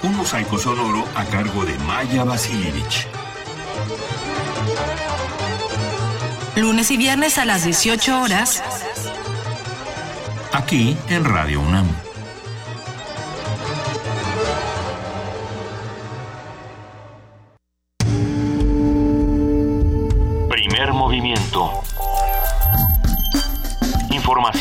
Un 0.02 0.14
mosaico 0.14 0.58
sonoro 0.58 1.06
a 1.14 1.24
cargo 1.24 1.64
de 1.64 1.78
Maya 1.78 2.24
Vasilievich. 2.24 3.06
Lunes 6.56 6.90
y 6.90 6.98
viernes 6.98 7.38
a 7.38 7.46
las 7.46 7.64
18 7.64 8.20
horas. 8.20 8.62
Aquí 10.52 10.98
en 11.08 11.24
Radio 11.24 11.62
UNAM. 11.62 12.09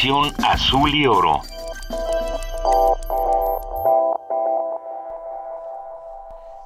Azul 0.02 0.96
y 0.96 1.06
oro. 1.06 1.42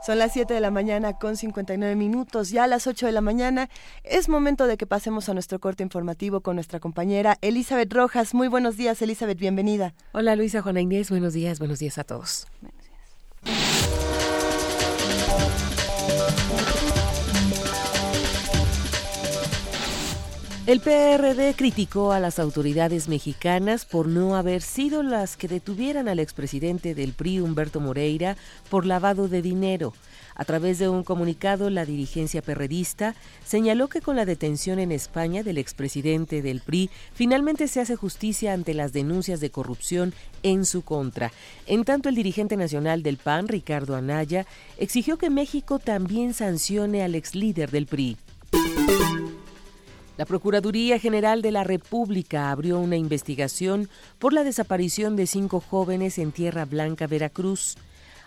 Son 0.05 0.19
las 0.19 0.33
7 0.33 0.53
de 0.53 0.59
la 0.59 0.69
mañana 0.69 1.17
con 1.17 1.35
59 1.35 1.95
minutos. 1.95 2.51
Ya 2.51 2.65
a 2.65 2.67
las 2.67 2.85
8 2.85 3.07
de 3.07 3.11
la 3.11 3.21
mañana 3.21 3.69
es 4.03 4.29
momento 4.29 4.67
de 4.67 4.77
que 4.77 4.85
pasemos 4.85 5.29
a 5.29 5.33
nuestro 5.33 5.57
corte 5.57 5.81
informativo 5.81 6.41
con 6.41 6.57
nuestra 6.57 6.79
compañera 6.79 7.39
Elizabeth 7.41 7.91
Rojas. 7.91 8.35
Muy 8.35 8.49
buenos 8.49 8.77
días, 8.77 9.01
Elizabeth, 9.01 9.39
bienvenida. 9.39 9.95
Hola 10.11 10.35
Luisa, 10.35 10.61
Juana 10.61 10.81
Inés, 10.81 11.09
buenos 11.09 11.33
días, 11.33 11.57
buenos 11.57 11.79
días 11.79 11.97
a 11.97 12.03
todos. 12.03 12.45
El 20.65 20.79
PRD 20.79 21.55
criticó 21.55 22.13
a 22.13 22.21
las 22.21 22.39
autoridades 22.39 23.09
mexicanas 23.09 23.83
por 23.83 24.07
no 24.07 24.37
haber 24.37 24.61
sido 24.61 25.03
las 25.03 25.35
que 25.35 25.49
detuvieran 25.49 26.07
al 26.07 26.19
expresidente 26.19 26.95
del 26.95 27.11
PRI, 27.11 27.41
Humberto 27.41 27.81
Moreira, 27.81 28.37
por 28.69 28.85
lavado 28.85 29.27
de 29.27 29.41
dinero. 29.41 29.93
A 30.35 30.45
través 30.45 30.79
de 30.79 30.87
un 30.87 31.03
comunicado, 31.03 31.69
la 31.69 31.83
dirigencia 31.83 32.41
perredista 32.41 33.13
señaló 33.43 33.89
que 33.89 33.99
con 33.99 34.15
la 34.15 34.23
detención 34.23 34.79
en 34.79 34.93
España 34.93 35.43
del 35.43 35.57
expresidente 35.57 36.41
del 36.41 36.61
PRI, 36.61 36.89
finalmente 37.13 37.67
se 37.67 37.81
hace 37.81 37.97
justicia 37.97 38.53
ante 38.53 38.73
las 38.73 38.93
denuncias 38.93 39.41
de 39.41 39.51
corrupción 39.51 40.13
en 40.43 40.63
su 40.63 40.81
contra. 40.81 41.33
En 41.67 41.83
tanto, 41.83 42.07
el 42.07 42.15
dirigente 42.15 42.55
nacional 42.55 43.03
del 43.03 43.17
PAN, 43.17 43.49
Ricardo 43.49 43.97
Anaya, 43.97 44.45
exigió 44.77 45.17
que 45.17 45.29
México 45.29 45.79
también 45.79 46.33
sancione 46.33 47.03
al 47.03 47.15
ex 47.15 47.35
líder 47.35 47.69
del 47.69 47.85
PRI. 47.85 48.17
La 50.15 50.25
Procuraduría 50.25 50.99
General 50.99 51.41
de 51.41 51.51
la 51.51 51.63
República 51.63 52.51
abrió 52.51 52.79
una 52.79 52.97
investigación 52.97 53.89
por 54.19 54.31
la 54.31 54.43
desaparición 54.43 55.15
de 55.15 55.25
cinco 55.25 55.59
jóvenes 55.59 56.19
en 56.19 56.31
Tierra 56.31 56.65
Blanca, 56.65 57.07
Veracruz. 57.07 57.77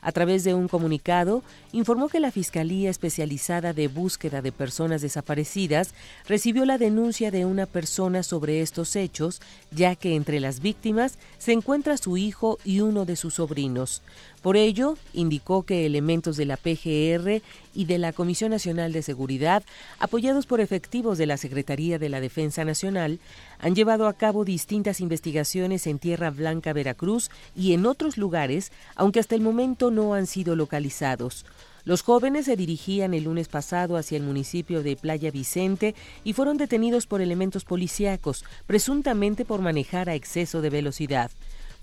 A 0.03 0.13
través 0.13 0.43
de 0.45 0.55
un 0.55 0.67
comunicado, 0.67 1.43
informó 1.73 2.09
que 2.09 2.21
la 2.21 2.31
Fiscalía 2.33 2.91
Especializada 2.91 3.73
de 3.73 3.89
Búsqueda 3.89 4.43
de 4.43 4.53
Personas 4.53 5.01
Desaparecidas 5.01 5.95
recibió 6.29 6.65
la 6.65 6.79
denuncia 6.79 7.31
de 7.31 7.45
una 7.45 7.67
persona 7.67 8.23
sobre 8.23 8.63
estos 8.63 8.95
hechos, 8.97 9.41
ya 9.71 9.95
que 9.95 10.17
entre 10.17 10.41
las 10.41 10.61
víctimas 10.61 11.19
se 11.39 11.53
encuentra 11.53 11.97
su 11.97 12.17
hijo 12.17 12.59
y 12.65 12.81
uno 12.81 13.05
de 13.05 13.17
sus 13.17 13.35
sobrinos. 13.35 14.03
Por 14.43 14.57
ello, 14.57 14.97
indicó 15.13 15.65
que 15.65 15.87
elementos 15.87 16.37
de 16.37 16.45
la 16.45 16.57
PGR 16.57 17.43
y 17.75 17.85
de 17.87 17.99
la 17.99 18.13
Comisión 18.13 18.53
Nacional 18.53 18.93
de 18.93 19.03
Seguridad, 19.03 19.65
apoyados 19.99 20.47
por 20.47 20.61
efectivos 20.61 21.19
de 21.19 21.27
la 21.27 21.37
Secretaría 21.37 21.99
de 21.99 22.09
la 22.09 22.21
Defensa 22.21 22.65
Nacional, 22.65 23.19
han 23.59 23.75
llevado 23.75 24.07
a 24.07 24.13
cabo 24.13 24.45
distintas 24.45 25.01
investigaciones 25.01 25.87
en 25.87 25.99
Tierra 25.99 26.31
Blanca, 26.31 26.73
Veracruz 26.73 27.31
y 27.57 27.73
en 27.73 27.87
otros 27.87 28.19
lugares, 28.19 28.71
aunque 28.95 29.21
hasta 29.21 29.35
el 29.35 29.41
momento 29.41 29.91
no 29.91 30.15
han 30.15 30.27
sido 30.27 30.55
localizados. 30.55 31.45
Los 31.87 32.03
jóvenes 32.03 32.47
se 32.47 32.57
dirigían 32.57 33.15
el 33.15 33.25
lunes 33.25 33.47
pasado 33.47 33.97
hacia 33.97 34.17
el 34.17 34.25
municipio 34.25 34.83
de 34.83 34.97
Playa 34.97 35.31
Vicente 35.31 35.95
y 36.25 36.33
fueron 36.33 36.57
detenidos 36.57 37.07
por 37.07 37.21
elementos 37.21 37.65
policíacos, 37.65 38.45
presuntamente 38.67 39.45
por 39.45 39.61
manejar 39.61 40.09
a 40.09 40.17
exceso 40.17 40.61
de 40.63 40.71
velocidad. 40.71 41.31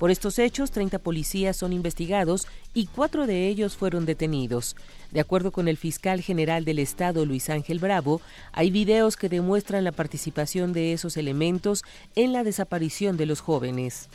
Por 0.04 0.12
estos 0.12 0.38
hechos, 0.38 0.72
30 0.72 1.00
policías 1.00 1.56
son 1.56 1.72
investigados 1.72 2.46
y 2.74 2.88
cuatro 2.88 3.26
de 3.26 3.48
ellos 3.48 3.78
fueron 3.78 4.06
detenidos. 4.06 4.76
De 5.12 5.22
acuerdo 5.22 5.54
con 5.54 5.70
el 5.70 5.78
fiscal 5.78 6.20
general 6.20 6.66
del 6.66 6.80
Estado, 6.80 7.26
Luis 7.26 7.50
Ángel 7.50 7.80
Bravo, 7.80 8.20
hay 8.52 8.70
videos 8.70 9.16
que 9.16 9.30
demuestran 9.30 9.86
la 9.86 9.94
participación 9.94 10.74
de 10.74 10.92
esos 10.92 11.16
elementos 11.16 11.84
en 12.16 12.34
la 12.34 12.44
desaparición 12.44 13.16
de 13.16 13.28
los 13.28 13.40
jóvenes. 13.40 14.10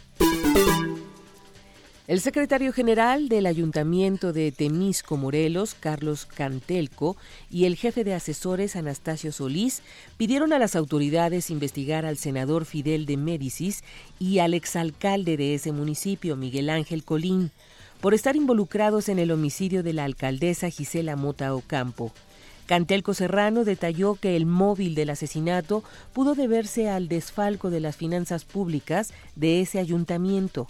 El 2.09 2.22
secretario 2.22 2.72
general 2.72 3.28
del 3.28 3.44
Ayuntamiento 3.44 4.32
de 4.32 4.50
Temisco, 4.50 5.18
Morelos, 5.18 5.74
Carlos 5.78 6.24
Cantelco, 6.24 7.18
y 7.50 7.66
el 7.66 7.76
jefe 7.76 8.02
de 8.02 8.14
asesores, 8.14 8.76
Anastasio 8.76 9.30
Solís, 9.30 9.82
pidieron 10.16 10.54
a 10.54 10.59
las 10.59 10.74
autoridades 10.74 11.50
investigar 11.50 12.06
al 12.06 12.16
senador 12.16 12.64
Fidel 12.64 13.04
de 13.04 13.18
Médicis 13.18 13.84
y 14.18 14.38
al 14.38 14.54
exalcalde 14.54 15.36
de 15.36 15.52
ese 15.52 15.70
municipio, 15.70 16.34
Miguel 16.34 16.70
Ángel 16.70 17.04
Colín, 17.04 17.50
por 18.00 18.14
estar 18.14 18.36
involucrados 18.36 19.11
en 19.11 19.18
el 19.18 19.30
homicidio 19.30 19.82
de 19.82 19.92
la 19.92 20.04
alcaldesa 20.04 20.70
Gisela 20.70 21.14
Mota 21.14 21.54
Ocampo. 21.54 22.14
Cantelco 22.64 23.12
Serrano 23.12 23.64
detalló 23.64 24.14
que 24.14 24.34
el 24.34 24.46
móvil 24.46 24.94
del 24.94 25.11
asesinato 25.11 25.84
pudo 26.14 26.34
deberse 26.34 26.88
al 26.88 27.09
desfalco 27.09 27.68
de 27.68 27.80
las 27.80 27.96
finanzas 27.96 28.46
públicas 28.46 29.12
de 29.36 29.61
ese 29.61 29.78
ayuntamiento. 29.78 30.68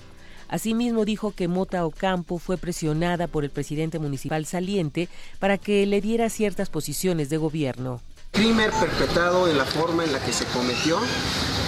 Asimismo 0.48 1.04
dijo 1.04 1.32
que 1.32 1.46
Mota 1.46 1.84
Ocampo 1.84 2.38
fue 2.38 2.56
presionada 2.56 3.26
por 3.26 3.44
el 3.44 3.50
presidente 3.50 3.98
municipal 3.98 4.46
saliente 4.46 5.08
para 5.38 5.58
que 5.58 5.84
le 5.86 6.00
diera 6.00 6.30
ciertas 6.30 6.70
posiciones 6.70 7.28
de 7.28 7.36
gobierno. 7.36 8.00
Crimen 8.38 8.70
perpetrado 8.78 9.48
en 9.48 9.58
la 9.58 9.64
forma 9.64 10.04
en 10.04 10.12
la 10.12 10.20
que 10.20 10.32
se 10.32 10.44
cometió. 10.44 10.96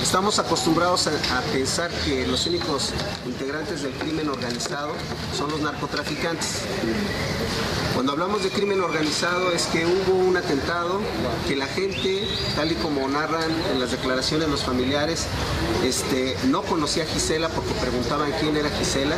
Estamos 0.01 0.39
acostumbrados 0.39 1.09
a, 1.09 1.41
pensar 1.53 1.91
que 2.05 2.25
los 2.29 2.47
únicos 2.47 2.91
integrantes 3.27 3.83
del 3.83 3.93
crimen 3.95 4.29
organizado 4.29 4.93
son 5.37 5.51
los 5.51 5.61
narcotraficantes. 5.63 6.61
Cuando 7.95 8.13
hablamos 8.13 8.45
de 8.45 8.51
crimen 8.51 8.81
organizado 8.83 9.51
es 9.51 9.67
que 9.67 9.85
hubo 9.85 10.15
un 10.15 10.37
atentado 10.37 11.01
que 11.49 11.57
la 11.57 11.67
gente, 11.67 12.29
tal 12.55 12.71
y 12.71 12.77
como 12.77 13.09
narran 13.09 13.51
en 13.73 13.81
las 13.81 13.91
declaraciones 13.91 14.49
los 14.49 14.63
familiares, 14.63 15.27
este, 15.85 16.37
no 16.47 16.63
conocía 16.63 17.03
a 17.03 17.07
Gisela 17.07 17.49
porque 17.49 17.73
preguntaban 17.75 18.31
quién 18.41 18.57
era 18.57 18.71
Gisela 18.71 19.17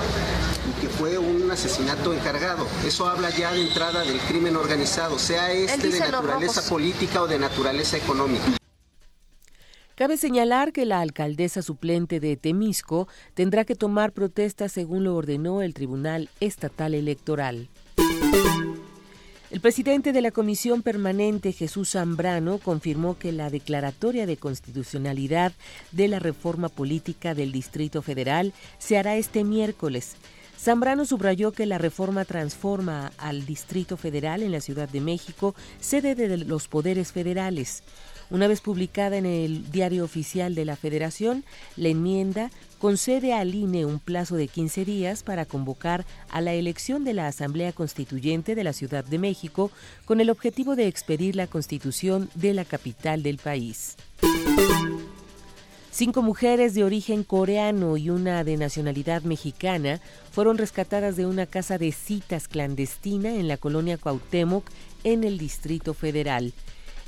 que 0.83 0.89
fue 0.89 1.16
un 1.16 1.49
asesinato 1.49 2.12
encargado. 2.12 2.66
Eso 2.85 3.07
habla 3.07 3.30
ya 3.30 3.53
de 3.53 3.62
entrada 3.62 4.03
del 4.03 4.18
crimen 4.18 4.57
organizado, 4.57 5.16
sea 5.16 5.53
este 5.53 5.91
de 5.91 6.01
naturaleza 6.01 6.68
política 6.68 7.22
o 7.22 7.28
de 7.28 7.39
naturaleza 7.39 7.97
económica. 7.97 8.43
Cabe 9.95 10.16
señalar 10.16 10.72
que 10.72 10.85
la 10.85 10.99
alcaldesa 10.99 11.62
suplente 11.62 12.18
de 12.18 12.37
Temisco 12.37 13.07
tendrá 13.35 13.64
que 13.64 13.76
tomar 13.76 14.11
protestas 14.11 14.72
según 14.72 15.05
lo 15.05 15.14
ordenó 15.14 15.62
el 15.62 15.72
Tribunal 15.72 16.28
Estatal 16.41 16.95
Electoral. 16.95 17.68
El 19.53 19.61
presidente 19.61 20.12
de 20.12 20.22
la 20.22 20.33
Comisión 20.33 20.83
Permanente, 20.83 21.53
Jesús 21.53 21.91
Zambrano, 21.91 22.59
confirmó 22.59 23.18
que 23.18 23.30
la 23.30 23.51
declaratoria 23.51 24.26
de 24.26 24.39
constitucionalidad 24.39 25.53
de 25.93 26.09
la 26.09 26.18
reforma 26.18 26.70
política 26.70 27.35
del 27.35 27.53
Distrito 27.53 28.03
Federal 28.03 28.53
se 28.78 28.97
hará 28.97 29.14
este 29.16 29.45
miércoles. 29.45 30.16
Zambrano 30.62 31.04
subrayó 31.04 31.50
que 31.50 31.66
la 31.66 31.78
reforma 31.78 32.24
transforma 32.24 33.10
al 33.18 33.44
Distrito 33.44 33.96
Federal 33.96 34.44
en 34.44 34.52
la 34.52 34.60
Ciudad 34.60 34.88
de 34.88 35.00
México 35.00 35.56
sede 35.80 36.14
de 36.14 36.36
los 36.36 36.68
poderes 36.68 37.10
federales. 37.10 37.82
Una 38.30 38.46
vez 38.46 38.60
publicada 38.60 39.16
en 39.16 39.26
el 39.26 39.72
Diario 39.72 40.04
Oficial 40.04 40.54
de 40.54 40.64
la 40.64 40.76
Federación, 40.76 41.44
la 41.76 41.88
enmienda 41.88 42.52
concede 42.78 43.34
al 43.34 43.56
INE 43.56 43.86
un 43.86 43.98
plazo 43.98 44.36
de 44.36 44.46
15 44.46 44.84
días 44.84 45.24
para 45.24 45.46
convocar 45.46 46.06
a 46.30 46.40
la 46.40 46.52
elección 46.52 47.02
de 47.02 47.14
la 47.14 47.26
Asamblea 47.26 47.72
Constituyente 47.72 48.54
de 48.54 48.62
la 48.62 48.72
Ciudad 48.72 49.04
de 49.04 49.18
México 49.18 49.72
con 50.04 50.20
el 50.20 50.30
objetivo 50.30 50.76
de 50.76 50.86
expedir 50.86 51.34
la 51.34 51.48
constitución 51.48 52.30
de 52.36 52.54
la 52.54 52.64
capital 52.64 53.24
del 53.24 53.38
país. 53.38 53.96
Cinco 55.95 56.22
mujeres 56.22 56.72
de 56.72 56.84
origen 56.84 57.22
coreano 57.22 57.99
y 57.99 58.09
una 58.09 58.45
de 58.45 58.57
nacionalidad 58.57 59.24
mexicana 59.24 60.01
fueron 60.30 60.57
rescatadas 60.57 61.16
de 61.16 61.26
una 61.26 61.45
casa 61.45 61.76
de 61.76 61.93
citas 61.93 62.49
clandestina 62.49 63.34
en 63.34 63.47
la 63.47 63.59
colonia 63.59 63.99
Cuauhtémoc, 63.99 64.64
en 65.05 65.22
el 65.22 65.36
Distrito 65.36 65.93
Federal. 65.93 66.55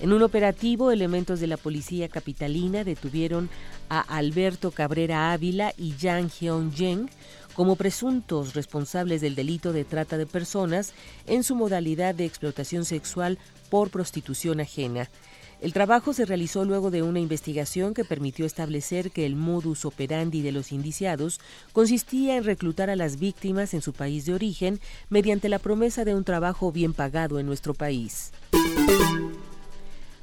En 0.01 0.12
un 0.12 0.22
operativo, 0.22 0.91
elementos 0.91 1.41
de 1.41 1.47
la 1.47 1.57
policía 1.57 2.11
capitalina 2.11 2.85
detuvieron 2.85 3.49
a 3.89 4.01
Alberto 4.01 4.70
Cabrera 4.70 5.32
Ávila 5.32 5.72
y 5.78 5.97
Yang 5.97 6.28
Hyun-jeng 6.28 7.09
como 7.55 7.76
presuntos 7.76 8.53
responsables 8.53 9.22
del 9.22 9.35
delito 9.35 9.72
de 9.72 9.85
trata 9.85 10.18
de 10.18 10.26
personas 10.26 10.93
en 11.26 11.43
su 11.43 11.55
modalidad 11.55 12.14
de 12.14 12.26
explotación 12.26 12.85
sexual 12.85 13.39
por 13.70 13.89
prostitución 13.89 14.61
ajena. 14.61 15.09
El 15.65 15.73
trabajo 15.73 16.12
se 16.12 16.27
realizó 16.27 16.67
luego 16.67 16.91
de 16.91 17.03
una 17.03 17.21
investigación 17.21 17.95
que 17.95 18.05
permitió 18.05 18.45
establecer 18.45 19.11
que 19.11 19.25
el 19.25 19.35
modus 19.35 19.87
operandi 19.87 20.43
de 20.43 20.53
los 20.53 20.73
indiciados 20.73 21.41
consistía 21.73 22.37
en 22.37 22.45
reclutar 22.45 22.91
a 22.91 22.97
las 22.97 23.19
víctimas 23.19 23.73
en 23.73 23.81
su 23.81 23.95
país 23.95 24.27
de 24.27 24.35
origen 24.35 24.79
mediante 25.09 25.49
la 25.49 25.59
promesa 25.59 26.05
de 26.05 26.15
un 26.15 26.23
trabajo 26.23 26.71
bien 26.71 26.93
pagado 26.93 27.39
en 27.39 27.47
nuestro 27.47 27.73
país. 27.73 28.31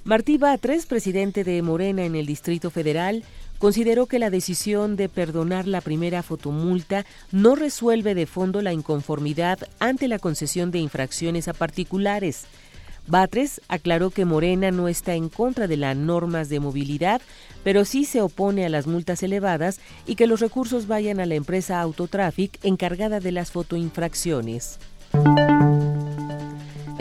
Martí 0.04 0.38
Batres, 0.38 0.86
presidente 0.86 1.44
de 1.44 1.60
Morena 1.64 2.06
en 2.06 2.16
el 2.16 2.28
Distrito 2.28 2.70
Federal, 2.70 3.24
consideró 3.58 4.06
que 4.06 4.20
la 4.20 4.30
decisión 4.30 4.96
de 4.96 5.10
perdonar 5.10 5.68
la 5.68 5.82
primera 5.82 6.22
fotomulta 6.22 7.04
no 7.32 7.56
resuelve 7.56 8.14
de 8.14 8.28
fondo 8.28 8.62
la 8.62 8.74
inconformidad 8.74 9.58
ante 9.80 10.08
la 10.08 10.20
concesión 10.20 10.70
de 10.70 10.78
infracciones 10.78 11.48
a 11.48 11.54
particulares. 11.54 12.46
Batres 13.08 13.62
aclaró 13.68 14.10
que 14.10 14.26
Morena 14.26 14.72
no 14.72 14.88
está 14.88 15.16
en 15.16 15.30
contra 15.30 15.68
de 15.68 15.78
las 15.78 15.98
normas 15.98 16.50
de 16.50 16.60
movilidad, 16.60 17.22
pero 17.64 17.84
sí 17.86 18.06
se 18.06 18.22
opone 18.22 18.66
a 18.66 18.70
las 18.70 18.88
multas 18.88 19.24
elevadas 19.24 19.80
y 20.06 20.16
que 20.16 20.28
los 20.28 20.40
recursos 20.40 20.88
vayan 20.88 21.20
a 21.20 21.26
la 21.26 21.36
empresa 21.36 21.82
Autotraffic 21.82 22.64
encargada 22.64 23.20
de 23.20 23.32
las 23.32 23.52
fotoinfracciones. 23.52 24.80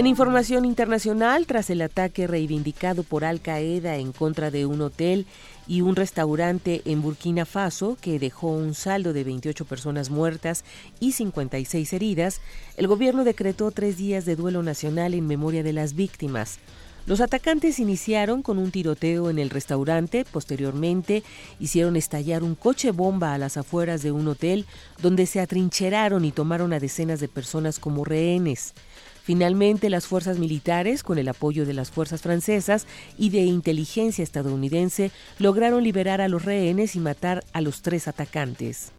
En 0.01 0.07
información 0.07 0.65
internacional, 0.65 1.47
tras 1.47 1.69
el 1.69 1.83
ataque 1.83 2.27
reivindicado 2.27 3.03
por 3.03 3.23
Al 3.23 3.43
Qaeda 3.43 3.97
en 3.97 4.13
contra 4.13 4.51
de 4.51 4.65
un 4.65 4.81
hotel 4.81 5.27
y 5.71 5.83
un 5.83 5.95
restaurante 5.95 6.83
en 6.85 7.01
Burkina 7.01 7.47
Faso 7.47 7.97
que 8.01 8.19
dejó 8.19 8.49
un 8.49 8.75
saldo 8.75 9.13
de 9.13 9.23
28 9.23 9.65
personas 9.67 10.11
muertas 10.11 10.65
y 10.99 11.13
56 11.13 11.93
heridas, 11.93 12.41
el 12.77 12.89
gobierno 12.89 13.23
decretó 13.23 13.71
tres 13.71 13.97
días 13.97 14.25
de 14.25 14.35
duelo 14.35 14.65
nacional 14.65 15.15
en 15.15 15.29
memoria 15.29 15.63
de 15.63 15.73
las 15.73 15.95
víctimas. 15.95 16.59
Los 17.07 17.21
atacantes 17.21 17.79
iniciaron 17.79 18.43
con 18.43 18.59
un 18.59 18.73
tiroteo 18.73 19.31
en 19.31 19.39
el 19.39 19.49
restaurante, 19.49 20.25
posteriormente 20.25 21.23
hicieron 21.61 21.95
estallar 21.95 22.43
un 22.43 22.57
coche 22.57 22.91
bomba 22.91 23.33
a 23.33 23.39
las 23.39 23.57
afueras 23.57 24.03
de 24.03 24.11
un 24.11 24.27
hotel 24.27 24.67
donde 25.01 25.25
se 25.27 25.39
atrincheraron 25.39 26.25
y 26.25 26.33
tomaron 26.33 26.73
a 26.73 26.81
decenas 26.81 27.21
de 27.21 27.29
personas 27.29 27.79
como 27.79 28.05
rehenes. 28.05 28.75
Finalmente, 29.23 29.91
las 29.91 30.07
fuerzas 30.07 30.39
militares, 30.39 31.03
con 31.03 31.19
el 31.19 31.29
apoyo 31.29 31.67
de 31.67 31.75
las 31.75 31.91
fuerzas 31.91 32.23
francesas 32.23 32.87
y 33.19 33.31
de 33.31 33.41
inteligencia 33.41 34.23
estadounidense, 34.23 35.11
lograron 35.39 35.85
liberar 35.85 36.21
a 36.21 36.29
los 36.29 36.45
rehenes 36.45 36.97
y 36.97 37.01
matar 37.01 37.45
a 37.53 37.61
los 37.61 37.83
tres 37.83 38.09
atacantes. 38.09 38.93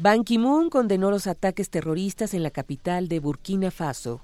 Ban 0.00 0.22
Ki-moon 0.22 0.70
condenó 0.70 1.10
los 1.10 1.26
ataques 1.26 1.70
terroristas 1.70 2.32
en 2.32 2.42
la 2.42 2.50
capital 2.50 3.08
de 3.08 3.18
Burkina 3.18 3.70
Faso. 3.70 4.20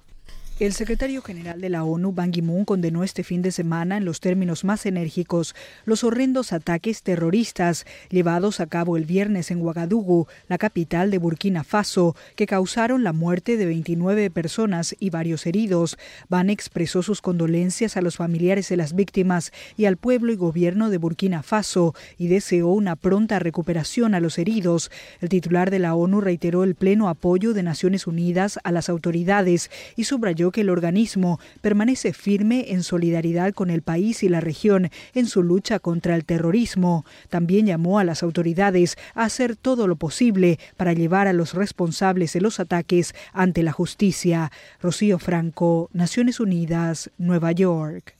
El 0.60 0.72
secretario 0.72 1.20
general 1.20 1.60
de 1.60 1.68
la 1.68 1.82
ONU, 1.82 2.12
Ban 2.12 2.30
Ki-moon, 2.30 2.64
condenó 2.64 3.02
este 3.02 3.24
fin 3.24 3.42
de 3.42 3.50
semana 3.50 3.96
en 3.96 4.04
los 4.04 4.20
términos 4.20 4.62
más 4.62 4.86
enérgicos 4.86 5.52
los 5.84 6.04
horrendos 6.04 6.52
ataques 6.52 7.02
terroristas 7.02 7.86
llevados 8.08 8.60
a 8.60 8.66
cabo 8.66 8.96
el 8.96 9.04
viernes 9.04 9.50
en 9.50 9.60
Ouagadougou, 9.60 10.28
la 10.46 10.56
capital 10.56 11.10
de 11.10 11.18
Burkina 11.18 11.64
Faso, 11.64 12.14
que 12.36 12.46
causaron 12.46 13.02
la 13.02 13.12
muerte 13.12 13.56
de 13.56 13.66
29 13.66 14.30
personas 14.30 14.94
y 15.00 15.10
varios 15.10 15.44
heridos. 15.46 15.98
Ban 16.28 16.50
expresó 16.50 17.02
sus 17.02 17.20
condolencias 17.20 17.96
a 17.96 18.00
los 18.00 18.14
familiares 18.14 18.68
de 18.68 18.76
las 18.76 18.94
víctimas 18.94 19.52
y 19.76 19.86
al 19.86 19.96
pueblo 19.96 20.32
y 20.32 20.36
gobierno 20.36 20.88
de 20.88 20.98
Burkina 20.98 21.42
Faso 21.42 21.96
y 22.16 22.28
deseó 22.28 22.68
una 22.68 22.94
pronta 22.94 23.40
recuperación 23.40 24.14
a 24.14 24.20
los 24.20 24.38
heridos. 24.38 24.92
El 25.20 25.30
titular 25.30 25.72
de 25.72 25.80
la 25.80 25.96
ONU 25.96 26.20
reiteró 26.20 26.62
el 26.62 26.76
pleno 26.76 27.08
apoyo 27.08 27.54
de 27.54 27.64
Naciones 27.64 28.06
Unidas 28.06 28.60
a 28.62 28.70
las 28.70 28.88
autoridades 28.88 29.68
y 29.96 30.04
subrayó 30.04 30.43
que 30.50 30.62
el 30.62 30.70
organismo 30.70 31.40
permanece 31.60 32.12
firme 32.12 32.72
en 32.72 32.82
solidaridad 32.82 33.52
con 33.52 33.70
el 33.70 33.82
país 33.82 34.22
y 34.22 34.28
la 34.28 34.40
región 34.40 34.90
en 35.14 35.26
su 35.26 35.42
lucha 35.42 35.78
contra 35.78 36.14
el 36.14 36.24
terrorismo. 36.24 37.04
También 37.28 37.66
llamó 37.66 37.98
a 37.98 38.04
las 38.04 38.22
autoridades 38.22 38.96
a 39.14 39.24
hacer 39.24 39.56
todo 39.56 39.86
lo 39.86 39.96
posible 39.96 40.58
para 40.76 40.92
llevar 40.92 41.28
a 41.28 41.32
los 41.32 41.54
responsables 41.54 42.32
de 42.32 42.40
los 42.40 42.60
ataques 42.60 43.14
ante 43.32 43.62
la 43.62 43.72
justicia. 43.72 44.50
Rocío 44.80 45.18
Franco, 45.18 45.90
Naciones 45.92 46.40
Unidas, 46.40 47.10
Nueva 47.18 47.52
York. 47.52 48.14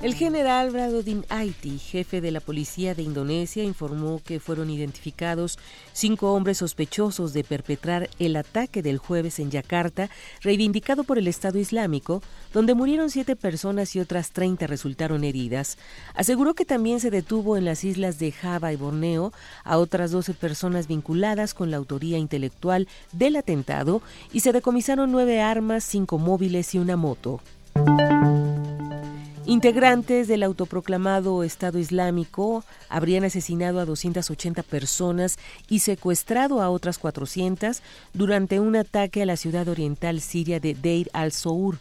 El 0.00 0.14
general 0.14 0.70
Bradodin 0.70 1.24
Aiti, 1.28 1.76
jefe 1.76 2.20
de 2.20 2.30
la 2.30 2.38
policía 2.38 2.94
de 2.94 3.02
Indonesia, 3.02 3.64
informó 3.64 4.22
que 4.24 4.38
fueron 4.38 4.70
identificados 4.70 5.58
cinco 5.92 6.34
hombres 6.34 6.58
sospechosos 6.58 7.32
de 7.32 7.42
perpetrar 7.42 8.08
el 8.20 8.36
ataque 8.36 8.80
del 8.80 8.98
jueves 8.98 9.40
en 9.40 9.50
Yakarta, 9.50 10.08
reivindicado 10.40 11.02
por 11.02 11.18
el 11.18 11.26
Estado 11.26 11.58
Islámico, 11.58 12.22
donde 12.52 12.74
murieron 12.74 13.10
siete 13.10 13.34
personas 13.34 13.96
y 13.96 13.98
otras 13.98 14.30
30 14.30 14.68
resultaron 14.68 15.24
heridas. 15.24 15.78
Aseguró 16.14 16.54
que 16.54 16.64
también 16.64 17.00
se 17.00 17.10
detuvo 17.10 17.56
en 17.56 17.64
las 17.64 17.82
islas 17.82 18.20
de 18.20 18.30
Java 18.30 18.72
y 18.72 18.76
Borneo 18.76 19.32
a 19.64 19.78
otras 19.78 20.12
12 20.12 20.32
personas 20.34 20.86
vinculadas 20.86 21.54
con 21.54 21.72
la 21.72 21.76
autoría 21.76 22.18
intelectual 22.18 22.86
del 23.10 23.34
atentado 23.34 24.00
y 24.32 24.40
se 24.40 24.52
decomisaron 24.52 25.10
nueve 25.10 25.40
armas, 25.40 25.82
cinco 25.82 26.18
móviles 26.18 26.72
y 26.76 26.78
una 26.78 26.96
moto. 26.96 27.40
Integrantes 29.48 30.28
del 30.28 30.42
autoproclamado 30.42 31.42
Estado 31.42 31.78
Islámico 31.78 32.64
habrían 32.90 33.24
asesinado 33.24 33.80
a 33.80 33.86
280 33.86 34.62
personas 34.62 35.38
y 35.70 35.78
secuestrado 35.78 36.60
a 36.60 36.68
otras 36.68 36.98
400 36.98 37.80
durante 38.12 38.60
un 38.60 38.76
ataque 38.76 39.22
a 39.22 39.24
la 39.24 39.38
ciudad 39.38 39.66
oriental 39.68 40.20
siria 40.20 40.60
de 40.60 40.74
Deir 40.74 41.08
al-Zour. 41.14 41.78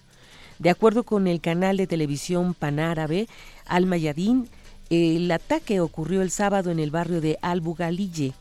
De 0.60 0.70
acuerdo 0.70 1.04
con 1.04 1.28
el 1.28 1.42
canal 1.42 1.76
de 1.76 1.88
televisión 1.88 2.54
panárabe 2.54 3.28
Al 3.66 3.86
Mayadin, 3.86 4.48
el 4.90 5.30
ataque 5.30 5.82
ocurrió 5.82 6.22
el 6.22 6.32
sábado 6.32 6.72
en 6.72 6.80
el 6.80 6.90
barrio 6.90 7.20
de 7.20 7.38
Al-Bugalille. 7.42 8.34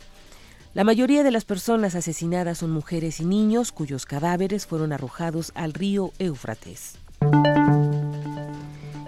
La 0.73 0.85
mayoría 0.85 1.25
de 1.25 1.33
las 1.33 1.45
personas 1.45 1.97
asesinadas 1.97 2.59
son 2.59 2.71
mujeres 2.71 3.19
y 3.19 3.25
niños 3.25 3.73
cuyos 3.73 4.07
cadáveres 4.07 4.67
fueron 4.67 4.93
arrojados 4.93 5.51
al 5.57 5.73
río 5.73 6.13
Éufrates. 6.21 6.97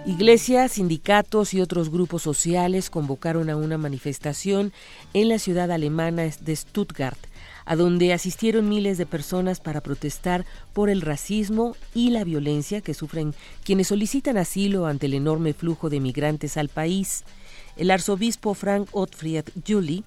Iglesias, 0.09 0.71
sindicatos 0.71 1.53
y 1.53 1.61
otros 1.61 1.91
grupos 1.91 2.23
sociales 2.23 2.89
convocaron 2.89 3.47
a 3.51 3.55
una 3.55 3.77
manifestación 3.77 4.73
en 5.13 5.29
la 5.29 5.37
ciudad 5.37 5.71
alemana 5.71 6.23
de 6.23 6.55
Stuttgart, 6.55 7.19
a 7.65 7.75
donde 7.75 8.11
asistieron 8.11 8.67
miles 8.67 8.97
de 8.97 9.05
personas 9.05 9.59
para 9.59 9.81
protestar 9.81 10.47
por 10.73 10.89
el 10.89 11.01
racismo 11.01 11.75
y 11.93 12.09
la 12.09 12.23
violencia 12.23 12.81
que 12.81 12.95
sufren 12.95 13.35
quienes 13.63 13.89
solicitan 13.89 14.37
asilo 14.37 14.87
ante 14.87 15.05
el 15.05 15.13
enorme 15.13 15.53
flujo 15.53 15.91
de 15.91 15.99
migrantes 15.99 16.57
al 16.57 16.69
país. 16.69 17.23
El 17.77 17.91
arzobispo 17.91 18.55
Frank 18.55 18.89
Ottfried 18.93 19.45
Juli 19.65 20.03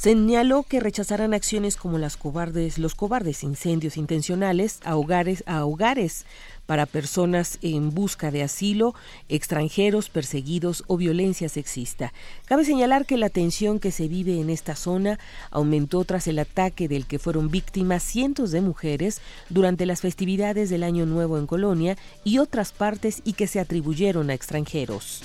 señaló 0.00 0.62
que 0.62 0.80
rechazarán 0.80 1.34
acciones 1.34 1.76
como 1.76 1.98
las 1.98 2.16
cobardes, 2.16 2.78
los 2.78 2.94
cobardes 2.94 3.44
incendios 3.44 3.98
intencionales 3.98 4.80
a 4.82 4.96
hogares, 4.96 5.44
a 5.46 5.66
hogares 5.66 6.24
para 6.64 6.86
personas 6.86 7.58
en 7.60 7.90
busca 7.90 8.30
de 8.30 8.42
asilo, 8.42 8.94
extranjeros 9.28 10.08
perseguidos 10.08 10.84
o 10.86 10.96
violencia 10.96 11.50
sexista. 11.50 12.14
Cabe 12.46 12.64
señalar 12.64 13.04
que 13.04 13.18
la 13.18 13.28
tensión 13.28 13.78
que 13.78 13.90
se 13.90 14.08
vive 14.08 14.40
en 14.40 14.48
esta 14.48 14.74
zona 14.74 15.18
aumentó 15.50 16.02
tras 16.06 16.26
el 16.28 16.38
ataque 16.38 16.88
del 16.88 17.04
que 17.04 17.18
fueron 17.18 17.50
víctimas 17.50 18.02
cientos 18.02 18.52
de 18.52 18.62
mujeres 18.62 19.20
durante 19.50 19.84
las 19.84 20.00
festividades 20.00 20.70
del 20.70 20.82
Año 20.82 21.04
Nuevo 21.04 21.36
en 21.36 21.46
Colonia 21.46 21.98
y 22.24 22.38
otras 22.38 22.72
partes 22.72 23.20
y 23.22 23.34
que 23.34 23.46
se 23.46 23.60
atribuyeron 23.60 24.30
a 24.30 24.34
extranjeros. 24.34 25.22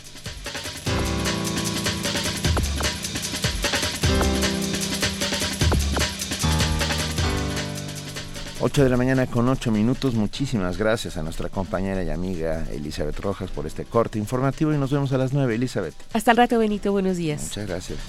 8 8.66 8.84
de 8.84 8.90
la 8.90 8.98
mañana 8.98 9.28
con 9.28 9.48
8 9.48 9.70
minutos. 9.70 10.16
Muchísimas 10.16 10.80
gracias 10.80 11.18
a 11.18 11.22
nuestra 11.22 11.50
compañera 11.50 12.02
y 12.02 12.10
amiga 12.10 12.66
Elizabeth 12.72 13.20
Rojas 13.20 13.52
por 13.52 13.68
este 13.68 13.86
corte 13.86 14.18
informativo 14.18 14.74
y 14.74 14.78
nos 14.80 14.90
vemos 14.90 15.12
a 15.14 15.20
las 15.20 15.34
9, 15.34 15.54
Elizabeth. 15.54 15.94
Hasta 16.14 16.32
el 16.32 16.38
rato, 16.38 16.58
Benito. 16.58 16.92
Buenos 16.92 17.16
días. 17.16 17.44
Muchas 17.44 17.68
gracias. 17.68 18.00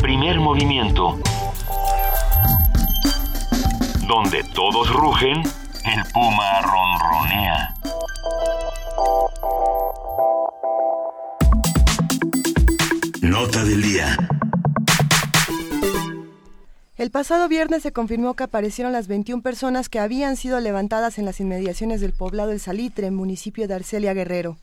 Primer 0.00 0.38
movimiento. 0.38 1.18
Donde 4.06 4.44
todos 4.54 4.88
rugen, 4.94 5.42
el 5.84 6.04
puma 6.12 6.60
ronronea. 6.62 7.74
Nota 13.20 13.64
del 13.64 13.82
día. 13.82 14.16
El 16.96 17.10
pasado 17.10 17.48
viernes 17.48 17.82
se 17.82 17.92
confirmó 17.92 18.34
que 18.34 18.44
aparecieron 18.44 18.92
las 18.92 19.08
21 19.08 19.42
personas 19.42 19.88
que 19.88 19.98
habían 19.98 20.36
sido 20.36 20.60
levantadas 20.60 21.18
en 21.18 21.24
las 21.24 21.40
inmediaciones 21.40 22.00
del 22.00 22.12
poblado 22.12 22.52
El 22.52 22.60
Salitre, 22.60 23.10
municipio 23.10 23.66
de 23.66 23.74
Arcelia 23.74 24.14
Guerrero. 24.14 24.58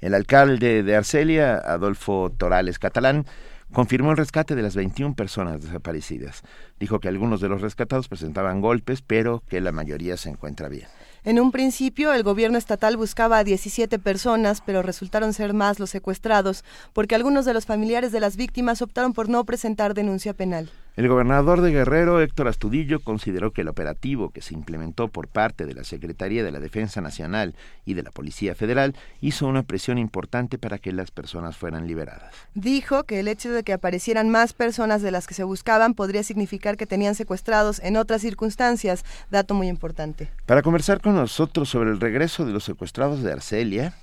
El 0.00 0.14
alcalde 0.14 0.82
de 0.82 0.96
Arcelia, 0.96 1.54
Adolfo 1.54 2.30
Torales 2.36 2.80
Catalán, 2.80 3.24
confirmó 3.72 4.10
el 4.10 4.16
rescate 4.16 4.54
de 4.54 4.62
las 4.62 4.76
21 4.76 5.14
personas 5.14 5.62
desaparecidas. 5.62 6.42
Dijo 6.78 7.00
que 7.00 7.08
algunos 7.08 7.40
de 7.40 7.48
los 7.48 7.60
rescatados 7.60 8.08
presentaban 8.08 8.60
golpes, 8.60 9.02
pero 9.02 9.42
que 9.48 9.60
la 9.60 9.72
mayoría 9.72 10.16
se 10.16 10.30
encuentra 10.30 10.68
bien. 10.68 10.86
En 11.24 11.40
un 11.40 11.52
principio, 11.52 12.12
el 12.12 12.22
gobierno 12.22 12.58
estatal 12.58 12.98
buscaba 12.98 13.38
a 13.38 13.44
17 13.44 13.98
personas, 13.98 14.60
pero 14.60 14.82
resultaron 14.82 15.32
ser 15.32 15.54
más 15.54 15.80
los 15.80 15.90
secuestrados, 15.90 16.64
porque 16.92 17.14
algunos 17.14 17.46
de 17.46 17.54
los 17.54 17.64
familiares 17.64 18.12
de 18.12 18.20
las 18.20 18.36
víctimas 18.36 18.82
optaron 18.82 19.14
por 19.14 19.28
no 19.28 19.44
presentar 19.44 19.94
denuncia 19.94 20.34
penal. 20.34 20.70
El 20.96 21.08
gobernador 21.08 21.60
de 21.60 21.72
Guerrero, 21.72 22.20
Héctor 22.20 22.46
Astudillo, 22.46 23.00
consideró 23.00 23.52
que 23.52 23.62
el 23.62 23.68
operativo 23.68 24.30
que 24.30 24.40
se 24.40 24.54
implementó 24.54 25.08
por 25.08 25.26
parte 25.26 25.66
de 25.66 25.74
la 25.74 25.82
Secretaría 25.82 26.44
de 26.44 26.52
la 26.52 26.60
Defensa 26.60 27.00
Nacional 27.00 27.56
y 27.84 27.94
de 27.94 28.04
la 28.04 28.12
Policía 28.12 28.54
Federal 28.54 28.94
hizo 29.20 29.48
una 29.48 29.64
presión 29.64 29.98
importante 29.98 30.56
para 30.56 30.78
que 30.78 30.92
las 30.92 31.10
personas 31.10 31.56
fueran 31.56 31.88
liberadas. 31.88 32.32
Dijo 32.54 33.02
que 33.02 33.18
el 33.18 33.26
hecho 33.26 33.50
de 33.50 33.64
que 33.64 33.72
aparecieran 33.72 34.30
más 34.30 34.52
personas 34.52 35.02
de 35.02 35.10
las 35.10 35.26
que 35.26 35.34
se 35.34 35.42
buscaban 35.42 35.94
podría 35.94 36.22
significar 36.22 36.76
que 36.76 36.86
tenían 36.86 37.16
secuestrados 37.16 37.80
en 37.80 37.96
otras 37.96 38.22
circunstancias, 38.22 39.04
dato 39.32 39.54
muy 39.54 39.66
importante. 39.66 40.30
Para 40.46 40.62
conversar 40.62 41.00
con 41.00 41.16
nosotros 41.16 41.68
sobre 41.68 41.90
el 41.90 41.98
regreso 41.98 42.46
de 42.46 42.52
los 42.52 42.62
secuestrados 42.62 43.20
de 43.24 43.32
Arcelia, 43.32 43.94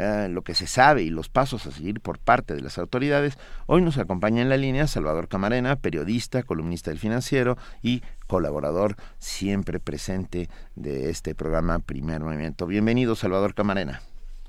eh, 0.00 0.28
lo 0.30 0.42
que 0.42 0.54
se 0.54 0.68
sabe 0.68 1.02
y 1.02 1.10
los 1.10 1.28
pasos 1.28 1.66
a 1.66 1.72
seguir 1.72 2.00
por 2.00 2.20
parte 2.20 2.54
de 2.54 2.60
las 2.60 2.78
autoridades, 2.78 3.36
hoy 3.66 3.82
nos 3.82 3.98
acompaña 3.98 4.42
en 4.42 4.48
la 4.48 4.56
línea 4.56 4.86
Salvador 4.86 5.26
Camarena, 5.26 5.74
periodista, 5.74 6.44
columnista 6.44 6.92
del 6.92 7.00
financiero 7.00 7.58
y 7.82 8.02
colaborador 8.28 8.94
siempre 9.18 9.80
presente 9.80 10.48
de 10.76 11.10
este 11.10 11.34
programa 11.34 11.80
Primer 11.80 12.20
Movimiento. 12.20 12.68
Bienvenido, 12.68 13.16
Salvador 13.16 13.54
Camarena. 13.54 14.00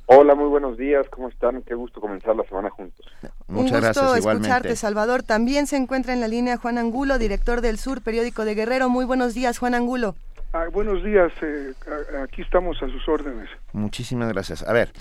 Hola, 0.06 0.36
muy 0.36 0.50
buenos 0.50 0.78
días, 0.78 1.08
¿cómo 1.10 1.30
están? 1.30 1.64
Qué 1.64 1.74
gusto 1.74 2.00
comenzar 2.00 2.36
la 2.36 2.44
semana 2.44 2.70
juntos. 2.70 3.04
Muchas 3.22 3.34
Un 3.48 3.56
gusto 3.56 3.82
gracias, 3.82 4.18
escucharte. 4.18 4.76
Salvador. 4.76 5.24
También 5.24 5.66
se 5.66 5.78
encuentra 5.78 6.14
en 6.14 6.20
la 6.20 6.28
línea 6.28 6.58
Juan 6.58 6.78
Angulo, 6.78 7.18
director 7.18 7.62
del 7.62 7.80
Sur, 7.80 8.04
periódico 8.04 8.46
de 8.46 8.54
Guerrero. 8.54 8.88
Muy 8.88 9.06
buenos 9.06 9.34
días, 9.34 9.58
Juan 9.58 9.74
Angulo. 9.74 10.14
Ah, 10.54 10.66
buenos 10.72 11.04
días, 11.04 11.32
eh, 11.42 11.74
aquí 12.24 12.44
estamos 12.44 12.82
a 12.84 12.88
sus 12.88 13.08
órdenes. 13.08 13.50
Muchísimas 13.72 14.30
gracias. 14.30 14.68
A 14.68 14.74
ver, 14.74 14.92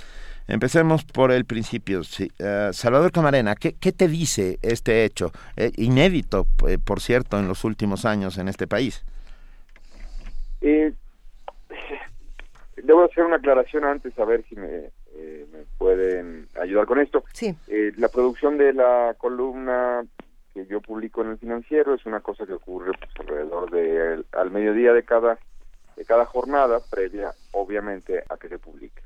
empecemos 0.49 1.05
por 1.05 1.31
el 1.31 1.45
principio. 1.45 2.03
Sí, 2.03 2.31
eh, 2.39 2.71
Salvador 2.73 3.13
Camarena, 3.13 3.55
¿qué, 3.55 3.75
qué 3.75 3.93
te 3.93 4.09
dice 4.09 4.59
este 4.63 5.05
hecho? 5.05 5.31
Eh, 5.57 5.71
inédito, 5.77 6.47
eh, 6.67 6.79
por 6.79 7.01
cierto, 7.01 7.39
en 7.39 7.47
los 7.47 7.65
últimos 7.65 8.05
años 8.05 8.39
en 8.39 8.49
este 8.49 8.67
país. 8.67 9.05
Eh, 10.61 10.93
debo 12.83 13.05
hacer 13.05 13.25
una 13.25 13.37
aclaración 13.37 13.85
antes, 13.85 14.19
a 14.19 14.25
ver 14.25 14.45
si 14.49 14.57
me, 14.57 14.91
eh, 15.15 15.47
me 15.53 15.59
pueden 15.77 16.49
ayudar 16.61 16.87
con 16.87 17.01
esto. 17.01 17.25
Sí. 17.33 17.55
Eh, 17.69 17.93
la 17.97 18.09
producción 18.09 18.59
de 18.59 18.73
la 18.73 19.15
columna 19.19 20.05
que 20.55 20.67
yo 20.67 20.81
publico 20.81 21.23
en 21.23 21.31
el 21.31 21.39
financiero 21.39 21.95
es 21.95 22.07
una 22.07 22.21
cosa 22.21 22.47
que 22.47 22.55
ocurre 22.55 22.93
pues, 22.99 23.11
alrededor 23.21 23.71
de 23.71 24.25
al 24.33 24.51
mediodía 24.51 24.93
de 24.93 25.03
cada 25.05 25.39
de 25.97 26.05
cada 26.05 26.25
jornada 26.25 26.81
previa 26.91 27.33
obviamente 27.53 28.23
a 28.29 28.37
que 28.37 28.49
se 28.49 28.59
publique 28.59 29.03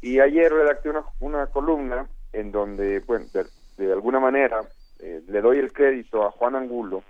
y 0.00 0.20
ayer 0.20 0.52
redacté 0.52 0.90
una, 0.90 1.04
una 1.20 1.46
columna 1.46 2.06
en 2.32 2.52
donde 2.52 3.00
bueno 3.00 3.26
de, 3.32 3.46
de 3.78 3.92
alguna 3.92 4.20
manera 4.20 4.62
eh, 5.00 5.22
le 5.28 5.40
doy 5.40 5.58
el 5.58 5.72
crédito 5.72 6.24
a 6.24 6.30
Juan 6.30 6.56
Angulo 6.56 7.02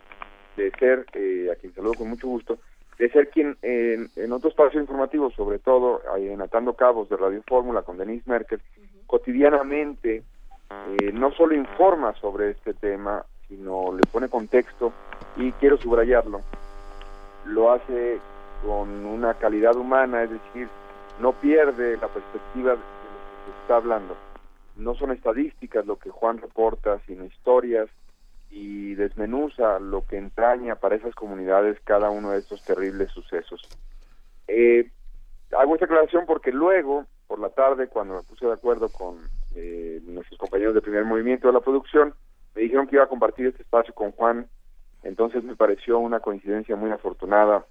de 0.56 0.70
ser 0.78 1.06
eh, 1.14 1.50
a 1.52 1.56
quien 1.56 1.74
saludo 1.74 1.94
con 1.94 2.08
mucho 2.08 2.28
gusto 2.28 2.58
de 2.98 3.10
ser 3.10 3.28
quien 3.28 3.56
en, 3.62 4.08
en 4.16 4.32
otro 4.32 4.48
espacio 4.50 4.80
informativo 4.80 5.30
sobre 5.30 5.58
todo 5.58 6.00
ahí 6.14 6.28
en 6.28 6.40
Atando 6.40 6.74
Cabos 6.74 7.08
de 7.08 7.16
Radio 7.16 7.42
Fórmula 7.46 7.82
con 7.82 7.98
Denise 7.98 8.28
Merkel 8.30 8.60
cotidianamente 9.06 10.24
eh, 10.70 11.12
no 11.12 11.30
solo 11.32 11.54
informa 11.54 12.12
sobre 12.14 12.50
este 12.50 12.74
tema, 12.74 13.24
sino 13.48 13.92
le 13.92 14.02
pone 14.10 14.28
contexto 14.28 14.92
y 15.36 15.52
quiero 15.52 15.76
subrayarlo. 15.76 16.40
Lo 17.44 17.72
hace 17.72 18.18
con 18.64 19.06
una 19.06 19.34
calidad 19.34 19.76
humana, 19.76 20.24
es 20.24 20.30
decir, 20.30 20.68
no 21.20 21.32
pierde 21.32 21.96
la 21.96 22.08
perspectiva 22.08 22.72
de 22.72 22.76
lo 22.76 22.82
que 22.82 23.52
se 23.52 23.60
está 23.62 23.76
hablando. 23.76 24.16
No 24.76 24.94
son 24.94 25.12
estadísticas 25.12 25.86
lo 25.86 25.96
que 25.98 26.10
Juan 26.10 26.38
reporta, 26.38 27.00
sino 27.06 27.24
historias 27.24 27.88
y 28.50 28.94
desmenuza 28.94 29.78
lo 29.80 30.06
que 30.06 30.18
entraña 30.18 30.76
para 30.76 30.96
esas 30.96 31.14
comunidades 31.14 31.78
cada 31.84 32.10
uno 32.10 32.30
de 32.30 32.38
estos 32.38 32.62
terribles 32.62 33.10
sucesos. 33.10 33.66
Eh, 34.48 34.90
hago 35.56 35.74
esta 35.74 35.86
aclaración 35.86 36.24
porque 36.26 36.52
luego, 36.52 37.06
por 37.26 37.38
la 37.38 37.50
tarde, 37.50 37.88
cuando 37.88 38.14
me 38.14 38.22
puse 38.22 38.46
de 38.46 38.52
acuerdo 38.52 38.88
con 38.88 39.18
eh, 39.54 40.00
nuestros 40.04 40.38
compañeros 40.38 40.74
de 40.74 40.82
primer 40.82 41.04
movimiento 41.04 41.48
de 41.48 41.54
la 41.54 41.60
producción, 41.60 42.14
me 42.54 42.62
dijeron 42.62 42.86
que 42.86 42.96
iba 42.96 43.04
a 43.04 43.08
compartir 43.08 43.46
este 43.46 43.62
espacio 43.62 43.94
con 43.94 44.12
Juan, 44.12 44.46
entonces 45.02 45.42
me 45.44 45.56
pareció 45.56 45.98
una 45.98 46.20
coincidencia 46.20 46.76
muy 46.76 46.90
afortunada 46.90 47.64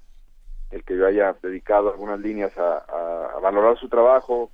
el 0.75 0.83
que 0.83 0.97
yo 0.97 1.07
haya 1.07 1.33
dedicado 1.41 1.89
algunas 1.89 2.19
líneas 2.19 2.51
a, 2.57 3.39
valorar 3.41 3.77
su 3.77 3.87
trabajo, 3.87 4.51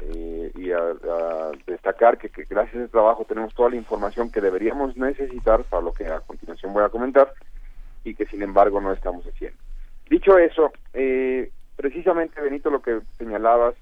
eh, 0.00 0.52
y 0.54 0.70
a, 0.72 0.78
a 0.78 1.50
destacar 1.66 2.16
que, 2.16 2.30
que 2.30 2.44
gracias 2.44 2.76
a 2.76 2.78
ese 2.78 2.88
trabajo 2.88 3.24
tenemos 3.24 3.52
toda 3.54 3.70
la 3.70 3.76
información 3.76 4.30
que 4.30 4.40
deberíamos 4.40 4.96
necesitar 4.96 5.64
para 5.64 5.82
lo 5.82 5.92
que 5.92 6.06
a 6.06 6.20
continuación 6.20 6.72
voy 6.72 6.84
a 6.84 6.88
comentar 6.88 7.32
y 8.04 8.14
que 8.14 8.24
sin 8.26 8.42
embargo 8.42 8.80
no 8.80 8.92
estamos 8.92 9.26
haciendo. 9.26 9.58
Dicho 10.08 10.38
eso, 10.38 10.72
eh, 10.94 11.50
precisamente 11.76 12.40
Benito 12.40 12.70
lo 12.70 12.80
que 12.80 13.00
señalabas, 13.18 13.74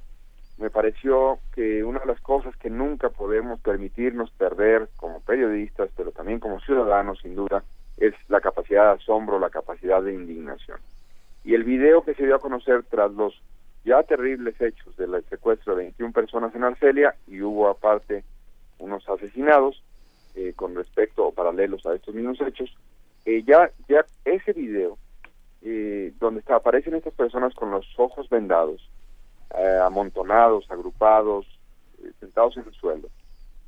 me 0.58 0.70
pareció 0.70 1.38
que 1.54 1.84
una 1.84 2.00
de 2.00 2.06
las 2.06 2.20
cosas 2.22 2.56
que 2.56 2.70
nunca 2.70 3.10
podemos 3.10 3.60
permitirnos 3.60 4.30
perder 4.30 4.88
como 4.96 5.20
periodistas, 5.20 5.90
pero 5.96 6.10
también 6.10 6.40
como 6.40 6.58
ciudadanos, 6.60 7.20
sin 7.20 7.36
duda, 7.36 7.62
es 7.98 8.14
la 8.28 8.40
capacidad 8.40 8.86
de 8.86 9.02
asombro, 9.02 9.38
la 9.38 9.50
capacidad 9.50 10.02
de 10.02 10.14
indignación. 10.14 10.78
Y 11.46 11.54
el 11.54 11.62
video 11.62 12.02
que 12.02 12.14
se 12.14 12.24
dio 12.24 12.34
a 12.34 12.40
conocer 12.40 12.82
tras 12.90 13.12
los 13.12 13.40
ya 13.84 14.02
terribles 14.02 14.60
hechos 14.60 14.96
del 14.96 15.24
secuestro 15.30 15.76
de 15.76 15.84
21 15.84 16.12
personas 16.12 16.52
en 16.56 16.64
Arcelia 16.64 17.14
y 17.28 17.40
hubo 17.40 17.68
aparte 17.68 18.24
unos 18.80 19.08
asesinados 19.08 19.80
eh, 20.34 20.54
con 20.56 20.74
respecto 20.74 21.24
o 21.24 21.32
paralelos 21.32 21.86
a 21.86 21.94
estos 21.94 22.14
mismos 22.16 22.40
hechos, 22.40 22.76
eh, 23.24 23.44
ya, 23.46 23.70
ya 23.88 24.04
ese 24.24 24.52
video 24.54 24.98
eh, 25.62 26.12
donde 26.18 26.42
aparecen 26.48 26.94
estas 26.94 27.14
personas 27.14 27.54
con 27.54 27.70
los 27.70 27.86
ojos 27.96 28.28
vendados, 28.28 28.90
eh, 29.56 29.78
amontonados, 29.84 30.68
agrupados, 30.68 31.46
sentados 32.18 32.56
en 32.56 32.64
el 32.66 32.74
suelo, 32.74 33.08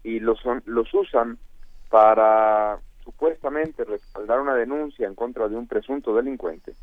y 0.02 0.18
los, 0.18 0.40
los 0.64 0.92
usan 0.92 1.38
para 1.90 2.80
supuestamente 3.04 3.84
respaldar 3.84 4.40
una 4.40 4.54
denuncia 4.54 5.06
en 5.06 5.14
contra 5.14 5.48
de 5.48 5.54
un 5.54 5.68
presunto 5.68 6.14
delincuente, 6.14 6.74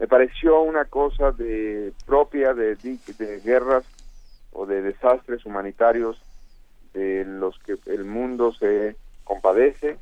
me 0.00 0.08
pareció 0.08 0.62
una 0.62 0.86
cosa 0.86 1.30
de 1.30 1.92
propia 2.06 2.54
de, 2.54 2.74
de 2.74 3.40
guerras 3.40 3.84
o 4.50 4.64
de 4.64 4.80
desastres 4.80 5.44
humanitarios 5.44 6.18
de 6.94 7.26
los 7.26 7.58
que 7.58 7.76
el 7.84 8.06
mundo 8.06 8.50
se 8.54 8.96
compadece 9.24 9.98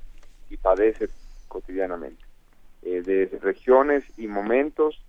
y 0.51 0.57
padece 0.57 1.09
cotidianamente, 1.49 2.23
eh, 2.83 3.03
de 3.03 3.39
regiones 3.43 4.05
y 4.16 4.29
momentos 4.29 5.03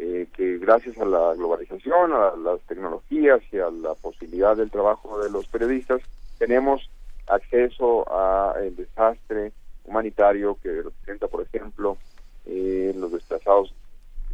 eh, 0.00 0.26
que 0.32 0.58
gracias 0.58 0.98
a 0.98 1.04
la 1.04 1.32
globalización, 1.34 2.12
a 2.12 2.34
las 2.34 2.60
tecnologías 2.62 3.40
y 3.52 3.60
a 3.60 3.70
la 3.70 3.94
posibilidad 3.94 4.56
del 4.56 4.72
trabajo 4.72 5.22
de 5.22 5.30
los 5.30 5.46
periodistas, 5.46 6.00
tenemos 6.38 6.90
acceso 7.28 8.04
a 8.12 8.56
el 8.60 8.74
desastre 8.74 9.52
humanitario 9.84 10.58
que 10.60 10.82
representa, 10.82 11.28
por 11.28 11.42
ejemplo, 11.42 11.96
eh, 12.46 12.92
los 12.96 13.12
desplazados 13.12 13.72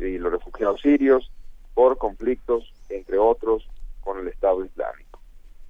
y 0.01 0.19
los 0.19 0.33
refugiados 0.33 0.81
sirios 0.81 1.31
por 1.75 1.99
conflictos, 1.99 2.73
entre 2.89 3.19
otros, 3.19 3.69
con 4.03 4.19
el 4.19 4.29
Estado 4.29 4.65
Islámico. 4.65 5.21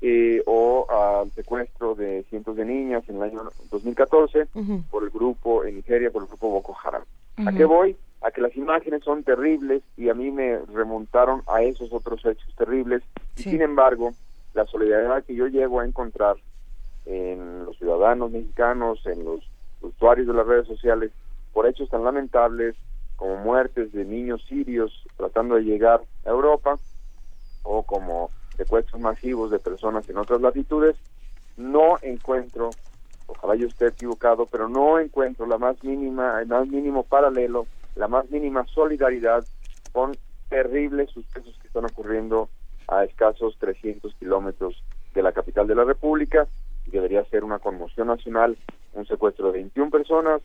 Eh, 0.02 0.42
o 0.46 0.86
al 0.88 1.30
secuestro 1.32 1.94
de 1.94 2.24
cientos 2.30 2.56
de 2.56 2.64
niñas 2.64 3.04
en 3.08 3.16
el 3.16 3.22
año 3.22 3.42
2014 3.70 4.46
por 4.90 5.04
el 5.04 5.10
grupo 5.10 5.64
en 5.64 5.76
Nigeria, 5.76 6.10
por 6.10 6.22
el 6.22 6.28
grupo 6.28 6.48
Boko 6.48 6.74
Haram. 6.82 7.02
¿A 7.36 7.52
qué 7.52 7.66
voy? 7.66 7.96
A 8.22 8.30
que 8.30 8.40
las 8.40 8.56
imágenes 8.56 9.04
son 9.04 9.24
terribles 9.24 9.82
y 9.98 10.08
a 10.08 10.14
mí 10.14 10.30
me 10.30 10.58
remontaron 10.72 11.42
a 11.46 11.62
esos 11.62 11.92
otros 11.92 12.24
hechos 12.24 12.54
terribles. 12.56 13.02
Y 13.36 13.42
sin 13.42 13.60
embargo, 13.60 14.14
la 14.54 14.64
solidaridad 14.66 15.22
que 15.24 15.34
yo 15.34 15.48
llego 15.48 15.80
a 15.80 15.86
encontrar 15.86 16.36
en 17.04 17.66
los 17.66 17.76
ciudadanos 17.76 18.30
mexicanos, 18.30 19.06
en 19.06 19.24
los 19.24 19.40
usuarios 19.82 20.26
de 20.26 20.34
las 20.34 20.46
redes 20.46 20.66
sociales, 20.66 21.10
por 21.52 21.66
hechos 21.66 21.88
tan 21.90 22.04
lamentables 22.04 22.74
como 23.20 23.36
muertes 23.36 23.92
de 23.92 24.06
niños 24.06 24.42
sirios 24.48 25.04
tratando 25.18 25.56
de 25.56 25.64
llegar 25.64 26.00
a 26.24 26.30
Europa 26.30 26.78
o 27.62 27.82
como 27.82 28.30
secuestros 28.56 28.98
masivos 28.98 29.50
de 29.50 29.58
personas 29.58 30.08
en 30.08 30.16
otras 30.16 30.40
latitudes, 30.40 30.96
no 31.58 31.98
encuentro, 32.00 32.70
ojalá 33.26 33.56
yo 33.56 33.66
esté 33.66 33.88
equivocado, 33.88 34.46
pero 34.46 34.70
no 34.70 34.98
encuentro 34.98 35.44
la 35.44 35.58
más 35.58 35.84
mínima, 35.84 36.40
el 36.40 36.48
más 36.48 36.66
mínimo 36.66 37.02
paralelo, 37.02 37.66
la 37.94 38.08
más 38.08 38.30
mínima 38.30 38.64
solidaridad 38.68 39.44
con 39.92 40.16
terribles 40.48 41.10
sucesos 41.10 41.54
que 41.60 41.66
están 41.66 41.84
ocurriendo 41.84 42.48
a 42.88 43.04
escasos 43.04 43.54
300 43.58 44.14
kilómetros 44.14 44.82
de 45.12 45.22
la 45.22 45.32
capital 45.32 45.66
de 45.66 45.74
la 45.74 45.84
República. 45.84 46.48
Debería 46.86 47.22
ser 47.26 47.44
una 47.44 47.58
conmoción 47.58 48.06
nacional, 48.06 48.56
un 48.94 49.04
secuestro 49.04 49.48
de 49.48 49.58
21 49.58 49.90
personas, 49.90 50.40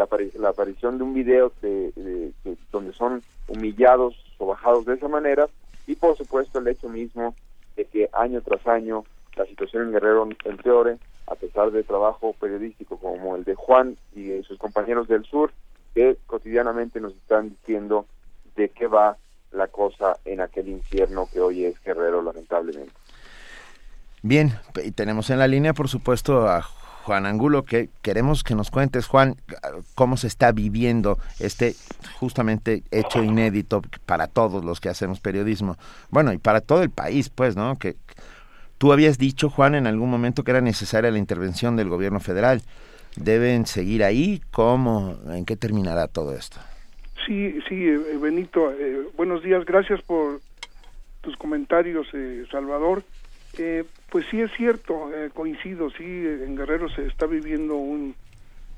apari- 0.00 0.32
la 0.38 0.50
aparición 0.50 0.98
de 0.98 1.04
un 1.04 1.14
video 1.14 1.52
de- 1.60 1.92
de- 1.96 2.32
de- 2.44 2.56
donde 2.70 2.92
son 2.94 3.22
humillados 3.48 4.14
o 4.38 4.46
bajados 4.46 4.84
de 4.86 4.94
esa 4.94 5.08
manera 5.08 5.48
y 5.86 5.94
por 5.96 6.16
supuesto 6.16 6.58
el 6.58 6.68
hecho 6.68 6.88
mismo 6.88 7.34
de 7.76 7.84
que 7.86 8.08
año 8.12 8.40
tras 8.42 8.66
año 8.66 9.04
la 9.36 9.44
situación 9.46 9.84
en 9.84 9.92
Guerrero 9.92 10.28
empeore 10.44 10.98
a 11.26 11.34
pesar 11.34 11.70
de 11.70 11.82
trabajo 11.82 12.34
periodístico 12.40 12.98
como 12.98 13.36
el 13.36 13.44
de 13.44 13.54
Juan 13.54 13.96
y 14.14 14.42
sus 14.42 14.58
compañeros 14.58 15.08
del 15.08 15.24
sur 15.24 15.52
que 15.94 16.16
cotidianamente 16.26 17.00
nos 17.00 17.14
están 17.14 17.50
diciendo 17.50 18.06
de 18.56 18.68
qué 18.70 18.86
va 18.86 19.16
la 19.52 19.68
cosa 19.68 20.16
en 20.24 20.40
aquel 20.40 20.68
infierno 20.68 21.28
que 21.32 21.40
hoy 21.40 21.64
es 21.66 21.82
Guerrero 21.82 22.22
lamentablemente. 22.22 22.92
Bien, 24.22 24.52
y 24.82 24.92
tenemos 24.92 25.30
en 25.30 25.38
la 25.38 25.46
línea, 25.48 25.74
por 25.74 25.88
supuesto, 25.88 26.48
a 26.48 26.62
Juan 27.02 27.26
Angulo, 27.26 27.64
que 27.64 27.88
queremos 28.00 28.44
que 28.44 28.54
nos 28.54 28.70
cuentes, 28.70 29.06
Juan, 29.06 29.36
cómo 29.94 30.16
se 30.16 30.28
está 30.28 30.52
viviendo 30.52 31.18
este 31.40 31.74
justamente 32.20 32.82
hecho 32.90 33.22
inédito 33.22 33.82
para 34.06 34.28
todos 34.28 34.64
los 34.64 34.80
que 34.80 34.88
hacemos 34.88 35.20
periodismo. 35.20 35.76
Bueno, 36.10 36.32
y 36.32 36.38
para 36.38 36.60
todo 36.60 36.82
el 36.82 36.90
país, 36.90 37.28
pues, 37.28 37.56
¿no? 37.56 37.76
Que 37.76 37.96
tú 38.78 38.92
habías 38.92 39.18
dicho, 39.18 39.50
Juan, 39.50 39.74
en 39.74 39.86
algún 39.86 40.10
momento 40.10 40.44
que 40.44 40.52
era 40.52 40.60
necesaria 40.60 41.10
la 41.10 41.18
intervención 41.18 41.76
del 41.76 41.88
gobierno 41.88 42.20
federal. 42.20 42.62
¿Deben 43.16 43.66
seguir 43.66 44.04
ahí? 44.04 44.40
¿Cómo? 44.50 45.18
¿En 45.28 45.44
qué 45.44 45.56
terminará 45.56 46.08
todo 46.08 46.34
esto? 46.34 46.58
Sí, 47.26 47.60
sí, 47.68 47.86
eh, 47.86 48.18
Benito, 48.20 48.72
eh, 48.72 49.06
buenos 49.16 49.42
días, 49.42 49.64
gracias 49.64 50.00
por 50.02 50.40
tus 51.20 51.36
comentarios, 51.36 52.06
eh, 52.14 52.44
Salvador. 52.50 53.04
Eh, 53.58 53.84
pues 54.10 54.26
sí 54.30 54.40
es 54.40 54.50
cierto, 54.56 55.12
eh, 55.14 55.30
coincido, 55.34 55.90
sí, 55.90 56.04
en 56.04 56.56
Guerrero 56.56 56.88
se 56.90 57.06
está 57.06 57.26
viviendo 57.26 57.76
un, 57.76 58.14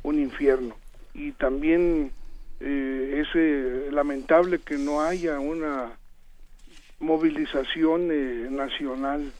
un 0.03 0.19
infierno. 0.19 0.77
Y 1.13 1.33
también 1.33 2.13
eh, 2.61 3.23
es 3.23 3.29
eh, 3.35 3.89
lamentable 3.93 4.61
que 4.61 4.77
no 4.77 5.03
haya 5.03 5.39
una 5.39 5.93
movilización 7.01 8.09
eh, 8.11 8.49
nacional 8.51 9.33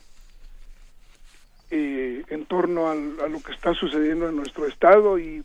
en 1.71 2.47
torno 2.47 2.89
al- 2.89 3.19
a 3.21 3.27
lo 3.29 3.41
que 3.43 3.51
está 3.53 3.75
sucediendo 3.75 4.29
en 4.29 4.37
nuestro 4.37 4.67
estado. 4.69 5.19
Y 5.19 5.43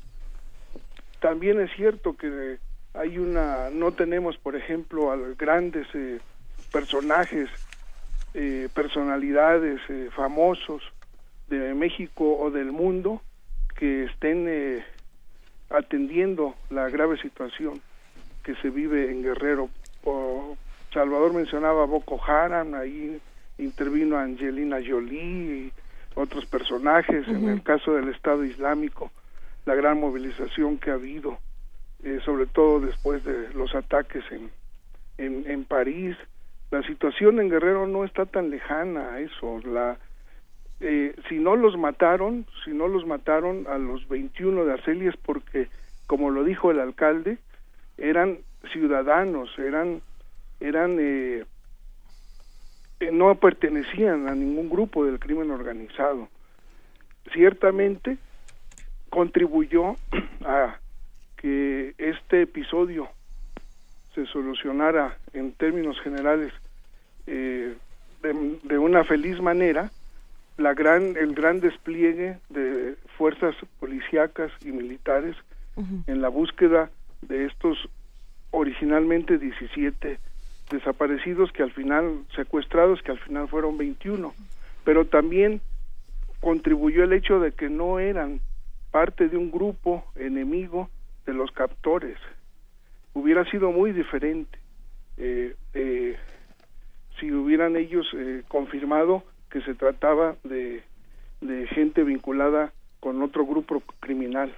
también 1.20 1.60
es 1.60 1.72
cierto 1.76 2.16
que 2.16 2.60
hay 2.94 3.18
una 3.18 3.70
no 3.72 3.94
tenemos 3.94 4.38
por 4.38 4.56
ejemplo 4.56 5.12
a 5.12 5.16
los 5.16 5.36
grandes 5.38 5.88
personajes 6.72 7.50
eh, 8.34 8.70
personalidades 8.74 9.80
eh, 9.90 10.10
famosos 10.16 10.82
de 11.48 11.74
México 11.74 12.38
o 12.40 12.52
del 12.52 12.72
mundo 12.72 13.22
que 13.76 14.06
estén 14.06 14.46
eh, 14.48 14.84
atendiendo 15.70 16.56
la 16.70 16.90
grave 16.90 17.18
situación 17.18 17.82
que 18.44 18.56
se 18.56 18.70
vive 18.70 19.12
en 19.12 19.24
Guerrero 19.24 19.70
Salvador 20.94 21.34
mencionaba 21.34 21.86
Boko 21.86 22.20
Haram 22.24 22.74
ahí 22.74 23.20
intervino 23.58 24.18
Angelina 24.18 24.78
Jolie 24.86 25.22
y 25.22 25.74
otros 26.16 26.46
personajes 26.46 27.28
en 27.28 27.50
el 27.50 27.62
caso 27.62 27.94
del 27.94 28.10
Estado 28.10 28.44
Islámico 28.44 29.12
la 29.66 29.76
gran 29.76 30.00
movilización 30.00 30.78
que 30.78 30.90
ha 30.90 30.96
habido 30.96 31.38
eh, 32.04 32.20
sobre 32.24 32.46
todo 32.46 32.80
después 32.80 33.24
de 33.26 33.54
los 33.54 33.76
ataques 33.76 34.24
en, 34.32 34.50
en, 35.18 35.50
en 35.50 35.66
París. 35.66 36.16
La 36.72 36.84
situación 36.84 37.40
en 37.40 37.50
Guerrero 37.50 37.88
no 37.88 38.06
está 38.06 38.26
tan 38.26 38.52
lejana 38.52 39.14
a 39.14 39.20
eso. 39.22 39.60
La, 39.66 39.98
eh, 40.82 41.16
si 41.28 41.40
no 41.40 41.56
los 41.56 41.78
mataron, 41.78 42.46
si 42.64 42.72
no 42.72 42.88
los 42.88 43.06
mataron 43.06 43.66
a 43.68 43.78
los 43.78 44.08
21 44.08 44.66
de 44.66 44.74
Arcelia 44.74 45.10
es 45.10 45.18
porque, 45.18 45.68
como 46.06 46.30
lo 46.30 46.44
dijo 46.44 46.70
el 46.70 46.80
alcalde, 46.80 47.40
eran 47.98 48.40
ciudadanos, 48.72 49.50
eran, 49.58 50.02
eran, 50.60 50.98
eh, 51.00 51.44
eh, 53.00 53.12
no 53.12 53.34
pertenecían 53.36 54.28
a 54.28 54.36
ningún 54.36 54.70
grupo 54.70 55.06
del 55.06 55.20
crimen 55.20 55.50
organizado. 55.50 56.30
Ciertamente 57.34 58.18
contribuyó 59.10 59.96
a 60.46 60.78
que 61.36 61.96
este 61.98 62.44
episodio 62.44 63.10
se 64.26 64.32
solucionara 64.32 65.18
en 65.34 65.52
términos 65.54 66.00
generales 66.02 66.52
eh, 67.28 67.76
de, 68.22 68.60
de 68.64 68.78
una 68.78 69.04
feliz 69.04 69.40
manera 69.40 69.92
la 70.58 70.74
gran 70.74 71.16
el 71.16 71.34
gran 71.34 71.60
despliegue 71.62 72.38
de 72.50 72.96
fuerzas 73.18 73.56
policíacas 73.80 74.52
y 74.64 74.72
militares 74.72 75.36
en 76.08 76.22
la 76.22 76.28
búsqueda 76.28 76.90
de 77.22 77.46
estos 77.46 77.78
originalmente 78.52 79.38
17 79.38 80.20
desaparecidos 80.70 81.54
que 81.54 81.64
al 81.64 81.72
final 81.72 82.20
secuestrados 82.36 83.02
que 83.02 83.12
al 83.12 83.20
final 83.20 83.48
fueron 83.48 83.78
21 83.78 84.34
pero 84.84 85.06
también 85.06 85.62
contribuyó 86.42 87.04
el 87.04 87.14
hecho 87.14 87.40
de 87.40 87.54
que 87.54 87.70
no 87.70 88.00
eran 88.00 88.42
parte 88.92 89.30
de 89.30 89.38
un 89.38 89.52
grupo 89.52 90.04
enemigo 90.16 90.90
de 91.26 91.34
los 91.34 91.52
captores. 91.52 92.18
Hubiera 93.20 93.44
sido 93.52 93.72
muy 93.72 93.92
diferente 93.92 94.58
eh, 95.18 95.56
eh, 95.74 96.18
si 97.20 97.32
hubieran 97.32 97.76
ellos 97.76 98.08
eh, 98.14 98.44
confirmado 98.48 99.24
que 99.50 99.62
se 99.62 99.76
trataba 99.76 100.36
de, 100.44 100.84
de 101.42 101.68
gente 101.68 102.04
vinculada 102.04 102.72
con 103.00 103.22
otro 103.22 103.46
grupo 103.46 103.82
criminal. 104.00 104.54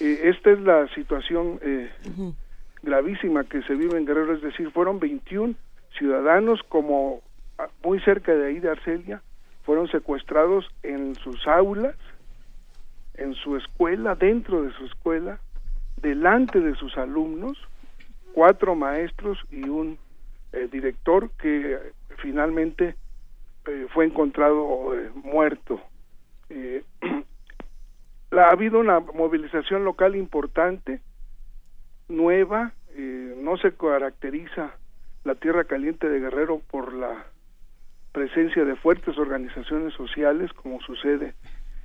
Eh, 0.00 0.20
esta 0.24 0.50
es 0.50 0.60
la 0.60 0.86
situación 0.94 1.58
eh, 1.62 1.90
gravísima 2.82 3.44
que 3.44 3.62
se 3.62 3.74
vive 3.74 3.98
en 3.98 4.06
Guerrero, 4.06 4.34
es 4.34 4.42
decir, 4.42 4.70
fueron 4.70 4.98
21 4.98 5.54
ciudadanos 5.98 6.60
como 6.68 7.20
ah, 7.58 7.68
muy 7.82 8.00
cerca 8.00 8.34
de 8.34 8.48
ahí 8.48 8.60
de 8.60 8.70
Arcelia, 8.70 9.22
fueron 9.64 9.88
secuestrados 9.88 10.66
en 10.82 11.14
sus 11.16 11.46
aulas, 11.46 11.96
en 13.14 13.34
su 13.34 13.56
escuela, 13.56 14.14
dentro 14.14 14.62
de 14.62 14.72
su 14.72 14.84
escuela, 14.86 15.38
delante 15.96 16.60
de 16.60 16.74
sus 16.74 16.96
alumnos, 16.98 17.58
cuatro 18.32 18.74
maestros 18.74 19.38
y 19.50 19.68
un 19.68 19.98
eh, 20.52 20.68
director 20.70 21.30
que 21.38 21.78
finalmente 22.18 22.94
eh, 23.66 23.86
fue 23.92 24.06
encontrado 24.06 24.94
eh, 24.94 25.10
muerto. 25.14 25.80
La- 28.30 28.46
ha 28.48 28.50
habido 28.50 28.78
una 28.80 29.00
movilización 29.00 29.84
local 29.84 30.16
importante, 30.16 31.00
nueva, 32.08 32.72
no 32.96 33.56
se 33.58 33.74
caracteriza 33.74 34.74
la 35.24 35.34
Tierra 35.34 35.64
Caliente 35.64 36.08
de 36.08 36.20
Guerrero 36.20 36.60
por 36.70 36.94
la 36.94 37.26
presencia 38.12 38.64
de 38.64 38.76
fuertes 38.76 39.18
organizaciones 39.18 39.92
sociales, 39.94 40.52
como 40.52 40.80
sucede 40.80 41.34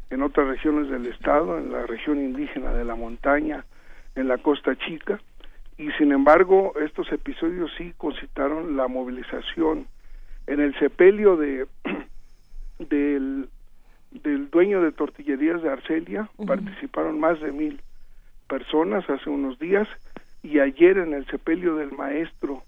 en 0.09 0.21
otras 0.21 0.47
regiones 0.47 0.89
del 0.89 1.07
estado, 1.07 1.57
en 1.57 1.71
la 1.71 1.85
región 1.87 2.19
indígena 2.19 2.71
de 2.73 2.85
la 2.85 2.95
montaña, 2.95 3.65
en 4.19 4.27
la 4.27 4.37
Costa 4.37 4.75
Chica, 4.75 5.19
y 5.77 5.91
sin 5.93 6.11
embargo 6.11 6.73
estos 6.81 7.09
episodios 7.11 7.71
sí 7.77 7.93
concitaron 7.97 8.75
la 8.75 8.87
movilización. 8.87 9.87
En 10.45 10.59
el 10.59 10.77
sepelio 10.77 11.37
de 11.37 11.67
del, 12.79 13.47
del 14.11 14.49
dueño 14.49 14.81
de 14.81 14.91
tortillerías 14.91 15.61
de 15.61 15.69
Arcelia 15.69 16.29
participaron 16.45 17.19
más 17.19 17.39
de 17.39 17.51
mil 17.51 17.81
personas 18.47 19.09
hace 19.09 19.29
unos 19.29 19.57
días 19.59 19.87
y 20.43 20.59
ayer 20.59 20.97
en 20.97 21.13
el 21.13 21.25
sepelio 21.27 21.75
del 21.75 21.91
maestro 21.91 22.63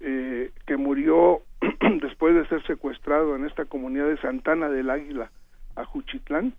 eh, 0.00 0.50
que 0.66 0.76
murió 0.76 1.42
después 2.00 2.34
de 2.34 2.46
ser 2.48 2.66
secuestrado 2.66 3.36
en 3.36 3.46
esta 3.46 3.66
comunidad 3.66 4.08
de 4.08 4.16
Santana 4.18 4.68
del 4.68 4.90
Águila, 4.90 5.30
a 5.76 5.84
Juchitlán, 5.84 6.54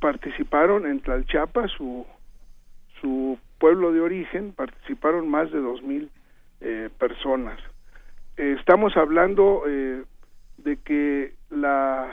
participaron 0.00 0.86
en 0.86 1.00
Tlalchapa, 1.00 1.68
su, 1.68 2.06
su 3.04 3.38
pueblo 3.58 3.92
de 3.92 4.00
origen, 4.00 4.52
participaron 4.52 5.28
más 5.28 5.52
de 5.52 5.60
dos 5.60 5.82
mil 5.82 6.10
eh, 6.62 6.88
personas. 6.98 7.60
Eh, 8.38 8.56
estamos 8.58 8.96
hablando 8.96 9.64
eh, 9.68 10.04
de 10.56 10.78
que 10.78 11.34
la 11.50 12.08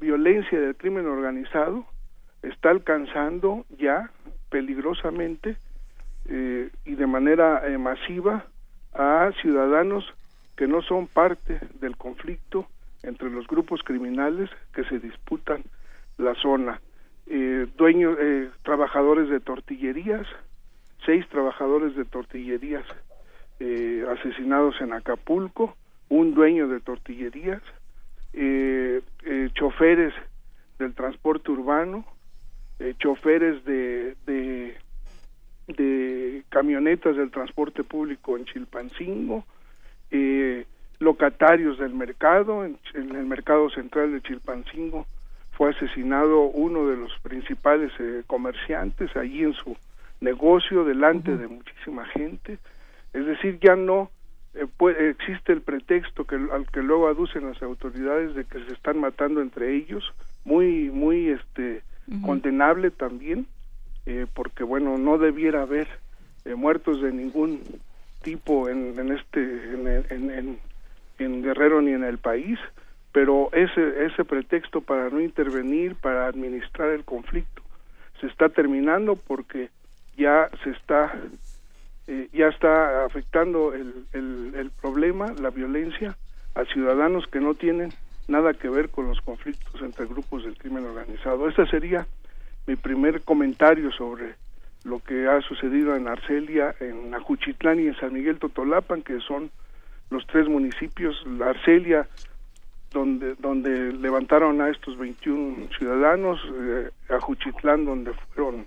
violencia 0.00 0.58
del 0.58 0.74
crimen 0.74 1.06
organizado 1.06 1.86
está 2.42 2.70
alcanzando 2.70 3.64
ya 3.78 4.10
peligrosamente 4.50 5.56
eh, 6.28 6.70
y 6.84 6.96
de 6.96 7.06
manera 7.06 7.62
eh, 7.68 7.78
masiva 7.78 8.46
a 8.94 9.30
ciudadanos 9.40 10.04
que 10.56 10.66
no 10.66 10.82
son 10.82 11.06
parte 11.06 11.60
del 11.78 11.96
conflicto 11.96 12.66
entre 13.04 13.30
los 13.30 13.46
grupos 13.46 13.80
criminales 13.84 14.50
que 14.74 14.82
se 14.86 14.98
disputan 14.98 15.62
la 16.18 16.34
zona. 16.34 16.80
Eh, 17.26 17.66
dueños, 17.78 18.18
eh, 18.20 18.50
trabajadores 18.62 19.30
de 19.30 19.40
tortillerías, 19.40 20.26
seis 21.06 21.26
trabajadores 21.30 21.96
de 21.96 22.04
tortillerías 22.04 22.84
eh, 23.60 24.04
asesinados 24.10 24.78
en 24.82 24.92
Acapulco, 24.92 25.74
un 26.10 26.34
dueño 26.34 26.68
de 26.68 26.80
tortillerías, 26.80 27.62
choferes 29.54 30.12
del 30.78 30.92
transporte 30.94 31.52
urbano, 31.52 32.04
choferes 32.98 33.64
de, 33.64 34.16
de, 35.66 36.44
camionetas 36.50 37.16
del 37.16 37.30
transporte 37.30 37.84
público 37.84 38.36
en 38.36 38.44
Chilpancingo, 38.44 39.44
locatarios 40.98 41.78
del 41.78 41.94
mercado, 41.94 42.64
en 42.64 42.76
el 42.94 43.24
mercado 43.24 43.70
central 43.70 44.12
de 44.12 44.20
Chilpancingo 44.20 45.06
fue 45.56 45.70
asesinado 45.70 46.42
uno 46.42 46.86
de 46.88 46.96
los 46.96 47.12
principales 47.20 47.92
eh, 47.98 48.22
comerciantes 48.26 49.14
allí 49.16 49.42
en 49.42 49.52
su 49.54 49.76
negocio 50.20 50.84
delante 50.84 51.36
de 51.36 51.48
muchísima 51.48 52.04
gente. 52.06 52.58
Es 53.12 53.26
decir, 53.26 53.58
ya 53.60 53.76
no 53.76 54.10
eh, 54.54 54.66
puede- 54.76 55.10
existe 55.10 55.52
el 55.52 55.60
pretexto 55.62 56.24
que 56.24 56.36
al 56.36 56.66
que 56.72 56.82
luego 56.82 57.08
aducen 57.08 57.46
las 57.46 57.60
autoridades 57.62 58.34
de 58.34 58.44
que 58.44 58.64
se 58.64 58.72
están 58.72 58.98
matando 58.98 59.40
entre 59.40 59.74
ellos, 59.74 60.12
muy 60.44 60.90
muy 60.90 61.28
este 61.30 61.82
condenable 62.22 62.90
también, 62.90 63.46
eh, 64.06 64.26
porque 64.34 64.62
bueno 64.64 64.98
no 64.98 65.18
debiera 65.18 65.62
haber 65.62 65.88
eh, 66.44 66.54
muertos 66.54 67.00
de 67.00 67.12
ningún 67.12 67.62
tipo 68.22 68.68
en, 68.68 68.98
en 68.98 69.12
este 69.12 69.40
en, 69.74 69.86
en, 70.10 70.30
en- 70.30 70.58
en 71.18 71.42
Guerrero 71.42 71.80
ni 71.80 71.92
en 71.92 72.02
el 72.04 72.18
país, 72.18 72.58
pero 73.14 73.48
ese 73.52 74.06
ese 74.06 74.24
pretexto 74.24 74.80
para 74.80 75.08
no 75.08 75.20
intervenir, 75.20 75.94
para 75.94 76.26
administrar 76.26 76.90
el 76.90 77.04
conflicto, 77.04 77.62
se 78.20 78.26
está 78.26 78.48
terminando 78.48 79.14
porque 79.14 79.70
ya 80.16 80.50
se 80.64 80.70
está 80.70 81.14
eh, 82.08 82.28
ya 82.32 82.48
está 82.48 83.04
afectando 83.04 83.72
el, 83.72 84.04
el, 84.12 84.70
problema, 84.82 85.32
la 85.40 85.50
violencia, 85.50 86.16
a 86.56 86.64
ciudadanos 86.64 87.24
que 87.28 87.38
no 87.38 87.54
tienen 87.54 87.90
nada 88.26 88.52
que 88.52 88.68
ver 88.68 88.88
con 88.88 89.06
los 89.06 89.20
conflictos 89.20 89.80
entre 89.80 90.06
grupos 90.06 90.44
del 90.44 90.58
crimen 90.58 90.84
organizado. 90.84 91.48
Ese 91.48 91.66
sería 91.66 92.08
mi 92.66 92.74
primer 92.74 93.22
comentario 93.22 93.92
sobre 93.92 94.34
lo 94.82 94.98
que 94.98 95.28
ha 95.28 95.40
sucedido 95.42 95.94
en 95.94 96.08
Arcelia, 96.08 96.74
en 96.80 97.14
Ajuchitlán 97.14 97.78
y 97.78 97.86
en 97.86 97.96
San 97.96 98.12
Miguel 98.12 98.40
Totolapan, 98.40 99.02
que 99.02 99.20
son 99.20 99.52
los 100.10 100.26
tres 100.26 100.48
municipios, 100.48 101.16
Arcelia, 101.42 102.08
donde, 102.94 103.34
donde 103.34 103.92
levantaron 103.92 104.62
a 104.62 104.70
estos 104.70 104.96
21 104.96 105.68
ciudadanos, 105.76 106.40
eh, 106.54 106.90
Ajuchitlán, 107.10 107.84
donde 107.84 108.14
fueron 108.34 108.64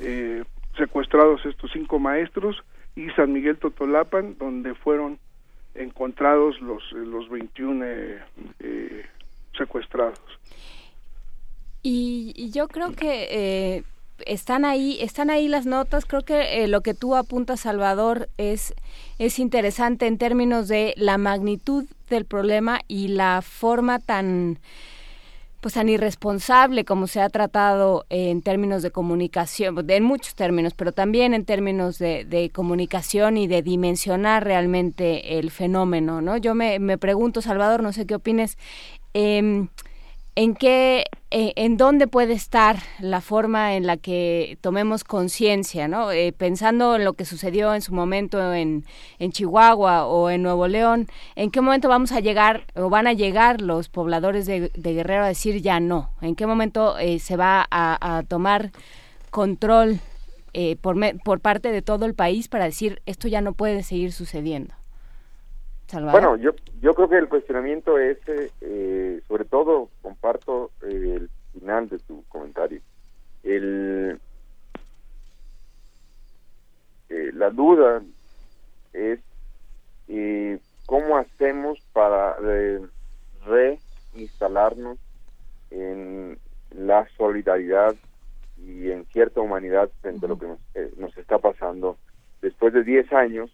eh, 0.00 0.44
secuestrados 0.76 1.46
estos 1.46 1.70
cinco 1.72 1.98
maestros, 1.98 2.62
y 2.96 3.08
San 3.10 3.32
Miguel 3.32 3.56
Totolapan, 3.58 4.36
donde 4.38 4.74
fueron 4.74 5.18
encontrados 5.74 6.60
los, 6.60 6.82
eh, 6.92 6.96
los 6.96 7.28
21 7.28 7.84
eh, 7.84 8.22
eh, 8.60 9.06
secuestrados. 9.56 10.18
Y, 11.82 12.32
y 12.34 12.50
yo 12.50 12.66
creo 12.66 12.92
que 12.92 13.84
están 14.24 14.64
ahí, 14.64 14.98
están 15.00 15.30
ahí 15.30 15.48
las 15.48 15.66
notas. 15.66 16.06
Creo 16.06 16.22
que 16.22 16.64
eh, 16.64 16.68
lo 16.68 16.80
que 16.80 16.94
tú 16.94 17.14
apuntas, 17.14 17.60
Salvador, 17.60 18.28
es 18.38 18.74
es 19.18 19.38
interesante 19.38 20.06
en 20.06 20.18
términos 20.18 20.68
de 20.68 20.94
la 20.96 21.18
magnitud 21.18 21.86
del 22.10 22.24
problema 22.24 22.80
y 22.86 23.08
la 23.08 23.42
forma 23.42 23.98
tan 23.98 24.58
pues 25.60 25.74
tan 25.74 25.88
irresponsable 25.88 26.84
como 26.84 27.08
se 27.08 27.20
ha 27.20 27.28
tratado 27.28 28.04
en 28.08 28.40
términos 28.42 28.82
de 28.82 28.92
comunicación, 28.92 29.74
en 29.88 30.04
muchos 30.04 30.36
términos, 30.36 30.74
pero 30.74 30.92
también 30.92 31.34
en 31.34 31.44
términos 31.44 31.98
de, 31.98 32.24
de 32.24 32.50
comunicación 32.50 33.36
y 33.36 33.48
de 33.48 33.62
dimensionar 33.62 34.44
realmente 34.44 35.38
el 35.38 35.50
fenómeno, 35.50 36.20
¿no? 36.20 36.36
Yo 36.36 36.54
me, 36.54 36.78
me 36.78 36.98
pregunto, 36.98 37.42
Salvador, 37.42 37.82
no 37.82 37.92
sé 37.92 38.06
qué 38.06 38.14
opines, 38.14 38.58
em, 39.12 39.68
en 40.36 40.54
qué, 40.54 41.06
eh, 41.30 41.52
en 41.56 41.78
dónde 41.78 42.06
puede 42.06 42.34
estar 42.34 42.76
la 43.00 43.20
forma 43.22 43.74
en 43.74 43.86
la 43.86 43.96
que 43.96 44.58
tomemos 44.60 45.02
conciencia, 45.02 45.88
¿no? 45.88 46.12
Eh, 46.12 46.32
pensando 46.36 46.96
en 46.96 47.04
lo 47.04 47.14
que 47.14 47.24
sucedió 47.24 47.74
en 47.74 47.80
su 47.80 47.94
momento 47.94 48.52
en, 48.52 48.84
Chihuahua 49.32 50.06
o 50.06 50.28
en 50.30 50.42
Nuevo 50.42 50.68
León, 50.68 51.08
¿en 51.36 51.50
qué 51.50 51.62
momento 51.62 51.88
vamos 51.88 52.12
a 52.12 52.20
llegar 52.20 52.66
o 52.74 52.90
van 52.90 53.06
a 53.06 53.14
llegar 53.14 53.62
los 53.62 53.88
pobladores 53.88 54.44
de, 54.46 54.70
Guerrero 54.74 55.24
a 55.24 55.28
decir 55.28 55.62
ya 55.62 55.80
no? 55.80 56.10
¿En 56.20 56.36
qué 56.36 56.46
momento 56.46 56.98
eh, 56.98 57.18
se 57.18 57.36
va 57.36 57.66
a, 57.70 58.18
a 58.18 58.22
tomar 58.22 58.70
control 59.30 60.00
eh, 60.52 60.76
por, 60.76 60.96
me- 60.96 61.14
por 61.14 61.40
parte 61.40 61.72
de 61.72 61.82
todo 61.82 62.04
el 62.06 62.14
país 62.14 62.48
para 62.48 62.66
decir 62.66 63.00
esto 63.06 63.26
ya 63.28 63.40
no 63.40 63.54
puede 63.54 63.82
seguir 63.82 64.12
sucediendo? 64.12 64.74
Salvador. 65.86 66.20
Bueno, 66.20 66.36
yo, 66.36 66.50
yo 66.80 66.94
creo 66.94 67.08
que 67.08 67.18
el 67.18 67.28
cuestionamiento 67.28 67.98
es, 67.98 68.18
eh, 68.28 68.50
eh, 68.60 69.20
sobre 69.28 69.44
todo, 69.44 69.88
comparto 70.02 70.70
eh, 70.82 71.18
el 71.20 71.30
final 71.52 71.88
de 71.88 71.98
tu 72.00 72.24
comentario. 72.28 72.80
El, 73.44 74.18
eh, 77.08 77.30
la 77.34 77.50
duda 77.50 78.02
es 78.92 79.20
eh, 80.08 80.58
cómo 80.86 81.16
hacemos 81.16 81.78
para 81.92 82.36
eh, 82.42 83.78
instalarnos 84.14 84.98
en 85.70 86.38
la 86.70 87.06
solidaridad 87.16 87.94
y 88.58 88.90
en 88.90 89.04
cierta 89.06 89.40
humanidad 89.40 89.88
frente 90.00 90.26
a 90.26 90.28
lo 90.28 90.38
que 90.38 90.46
nos, 90.46 90.58
nos 90.96 91.16
está 91.16 91.38
pasando 91.38 91.96
después 92.42 92.72
de 92.72 92.82
10 92.82 93.12
años 93.12 93.50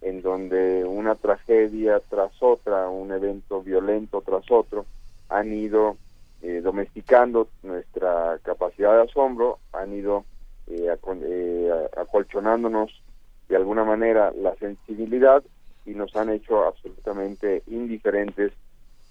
en 0.00 0.22
donde 0.22 0.84
una 0.84 1.14
tragedia 1.14 2.00
tras 2.08 2.32
otra, 2.40 2.88
un 2.88 3.12
evento 3.12 3.62
violento 3.62 4.20
tras 4.20 4.50
otro, 4.50 4.86
han 5.28 5.52
ido 5.52 5.96
eh, 6.42 6.60
domesticando 6.62 7.48
nuestra 7.62 8.38
capacidad 8.42 8.94
de 8.96 9.02
asombro, 9.10 9.58
han 9.72 9.92
ido 9.92 10.24
eh, 10.68 10.86
acon- 10.90 11.22
eh, 11.24 11.70
acolchonándonos 11.96 13.02
de 13.48 13.56
alguna 13.56 13.84
manera 13.84 14.32
la 14.32 14.54
sensibilidad 14.56 15.42
y 15.86 15.90
nos 15.90 16.14
han 16.16 16.30
hecho 16.30 16.64
absolutamente 16.64 17.62
indiferentes 17.66 18.52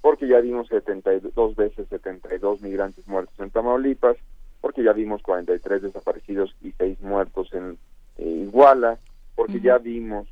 porque 0.02 0.28
ya 0.28 0.40
vimos 0.40 0.68
72 0.68 1.56
veces 1.56 1.88
72 1.90 2.62
migrantes 2.62 3.08
muertos 3.08 3.34
en 3.40 3.50
Tamaulipas, 3.50 4.16
porque 4.62 4.84
ya 4.84 4.94
vimos 4.94 5.22
43 5.24 5.82
desaparecidos 5.82 6.56
y 6.62 6.72
6 6.72 7.02
muertos 7.02 7.52
en 7.54 7.78
eh, 8.18 8.24
Iguala, 8.48 9.00
porque 9.36 9.60
ya 9.60 9.80
vimos 9.80 10.28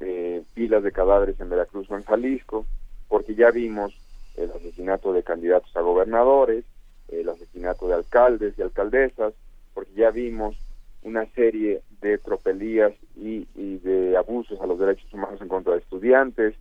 eh, 0.00 0.42
pilas 0.54 0.82
de 0.82 0.92
cadáveres 0.92 1.38
en 1.40 1.50
Veracruz 1.50 1.90
o 1.90 1.96
en 1.96 2.04
Jalisco, 2.04 2.66
porque 3.08 3.34
ya 3.34 3.50
vimos 3.50 3.94
el 4.36 4.50
asesinato 4.50 5.12
de 5.12 5.22
candidatos 5.22 5.74
a 5.76 5.80
gobernadores, 5.80 6.64
el 7.08 7.28
asesinato 7.28 7.88
de 7.88 7.94
alcaldes 7.94 8.58
y 8.58 8.62
alcaldesas, 8.62 9.34
porque 9.72 9.92
ya 9.94 10.10
vimos 10.10 10.56
una 11.02 11.26
serie 11.34 11.82
de 12.00 12.18
tropelías 12.18 12.92
y, 13.16 13.46
y 13.54 13.78
de 13.78 14.16
abusos 14.16 14.60
a 14.60 14.66
los 14.66 14.78
derechos 14.78 15.12
humanos 15.12 15.40
en 15.40 15.48
contra 15.48 15.74
de 15.74 15.80
estudiantes, 15.80 16.54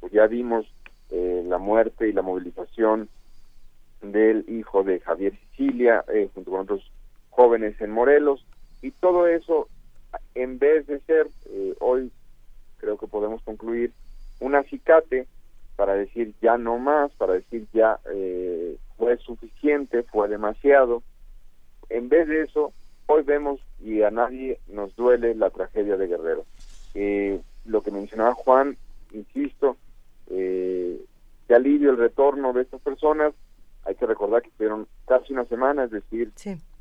pues 0.00 0.12
ya 0.12 0.26
vimos 0.26 0.66
eh, 1.10 1.42
la 1.46 1.58
muerte 1.58 2.08
y 2.08 2.12
la 2.12 2.22
movilización 2.22 3.08
del 4.02 4.44
hijo 4.48 4.84
de 4.84 5.00
Javier 5.00 5.32
Sicilia 5.50 6.04
eh, 6.12 6.28
junto 6.34 6.50
con 6.50 6.60
otros 6.60 6.90
jóvenes 7.30 7.80
en 7.80 7.90
Morelos 7.90 8.44
y 8.82 8.90
todo 8.92 9.26
eso 9.26 9.68
en 10.34 10.58
vez 10.58 10.86
de 10.86 11.00
ser 11.00 11.26
eh, 11.46 11.74
hoy 11.80 12.12
creo 12.78 12.96
que 12.96 13.06
podemos 13.06 13.42
concluir 13.42 13.92
un 14.40 14.54
acicate 14.54 15.26
para 15.76 15.94
decir 15.94 16.34
ya 16.40 16.58
no 16.58 16.78
más, 16.78 17.12
para 17.12 17.34
decir 17.34 17.66
ya 17.72 17.98
eh, 18.12 18.76
fue 18.96 19.16
suficiente, 19.18 20.02
fue 20.02 20.28
demasiado. 20.28 21.02
En 21.88 22.08
vez 22.08 22.26
de 22.28 22.42
eso, 22.42 22.72
hoy 23.06 23.22
vemos 23.22 23.60
y 23.80 24.02
a 24.02 24.10
nadie 24.10 24.58
nos 24.68 24.94
duele 24.96 25.34
la 25.34 25.50
tragedia 25.50 25.96
de 25.96 26.06
Guerrero. 26.06 26.44
Eh, 26.94 27.40
lo 27.64 27.82
que 27.82 27.90
mencionaba 27.90 28.34
Juan, 28.34 28.76
insisto, 29.12 29.76
eh, 30.30 31.00
qué 31.46 31.54
alivio 31.54 31.90
el 31.90 31.98
retorno 31.98 32.52
de 32.52 32.62
estas 32.62 32.80
personas. 32.80 33.34
Hay 33.84 33.94
que 33.94 34.06
recordar 34.06 34.42
que 34.42 34.50
fueron 34.50 34.86
casi 35.06 35.32
una 35.32 35.44
semana, 35.46 35.84
es 35.84 35.90
decir, 35.90 36.32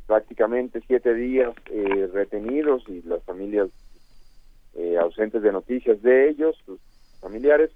prácticamente 0.08 0.82
siete 0.88 1.14
días 1.14 1.54
eh, 1.70 2.10
retenidos 2.12 2.84
y 2.88 3.02
las 3.04 3.24
familias 3.24 3.70
eh, 4.78 4.98
ausentes 4.98 5.42
de 5.42 5.52
noticias 5.52 6.02
de 6.02 6.30
ellos, 6.30 6.56
sus 6.66 6.80
familiares, 7.20 7.72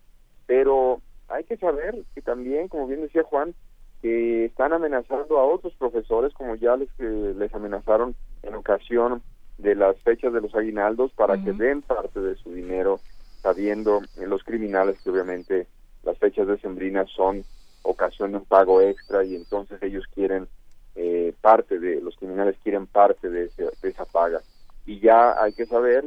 pero 0.45 1.01
hay 1.27 1.43
que 1.43 1.57
saber 1.57 2.03
que 2.15 2.21
también, 2.21 2.67
como 2.67 2.87
bien 2.87 3.01
decía 3.01 3.23
Juan, 3.23 3.53
que 4.01 4.45
están 4.45 4.73
amenazando 4.73 5.37
a 5.39 5.45
otros 5.45 5.73
profesores, 5.75 6.33
como 6.33 6.55
ya 6.55 6.75
les, 6.77 6.89
eh, 6.99 7.33
les 7.37 7.53
amenazaron 7.53 8.15
en 8.43 8.55
ocasión 8.55 9.21
de 9.57 9.75
las 9.75 9.95
fechas 10.01 10.33
de 10.33 10.41
los 10.41 10.55
aguinaldos, 10.55 11.11
para 11.13 11.35
que 11.43 11.53
den 11.53 11.81
parte 11.83 12.19
de 12.19 12.35
su 12.35 12.51
dinero, 12.53 12.99
sabiendo 13.43 14.01
eh, 14.17 14.25
los 14.27 14.43
criminales 14.43 14.99
que 15.01 15.09
obviamente 15.11 15.67
las 16.03 16.17
fechas 16.17 16.47
decembrinas 16.47 17.09
son 17.11 17.45
ocasión 17.83 18.31
de 18.31 18.37
un 18.37 18.45
pago 18.45 18.81
extra 18.81 19.23
y 19.23 19.35
entonces 19.35 19.81
ellos 19.83 20.05
quieren 20.13 20.47
eh, 20.95 21.33
parte 21.41 21.79
de, 21.79 22.01
los 22.01 22.15
criminales 22.17 22.55
quieren 22.63 22.85
parte 22.87 23.29
de, 23.29 23.45
ese- 23.45 23.71
de 23.81 23.89
esa 23.89 24.05
paga. 24.05 24.41
Y 24.85 24.99
ya 24.99 25.41
hay 25.41 25.53
que 25.53 25.65
saber 25.67 26.05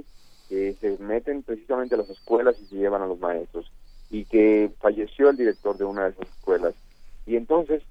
que 0.48 0.74
se 0.80 0.98
meten 0.98 1.42
precisamente 1.42 1.94
a 1.94 1.98
las 1.98 2.10
escuelas 2.10 2.56
y 2.60 2.66
se 2.66 2.76
llevan 2.76 3.02
a 3.02 3.06
los 3.06 3.18
maestros 3.18 3.70
y 4.10 4.24
que 4.24 4.70
falleció 4.80 5.30
el 5.30 5.36
director 5.36 5.76
de 5.76 5.84
una 5.84 6.04
de 6.04 6.10
esas 6.10 6.28
escuelas. 6.28 6.74
Y 7.26 7.36
entonces 7.36 7.82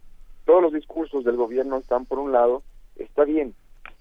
todos 0.45 0.61
los 0.61 0.73
discursos 0.73 1.23
del 1.23 1.35
gobierno 1.35 1.77
están 1.77 2.05
por 2.05 2.19
un 2.19 2.31
lado, 2.31 2.63
está 2.95 3.23
bien, 3.23 3.53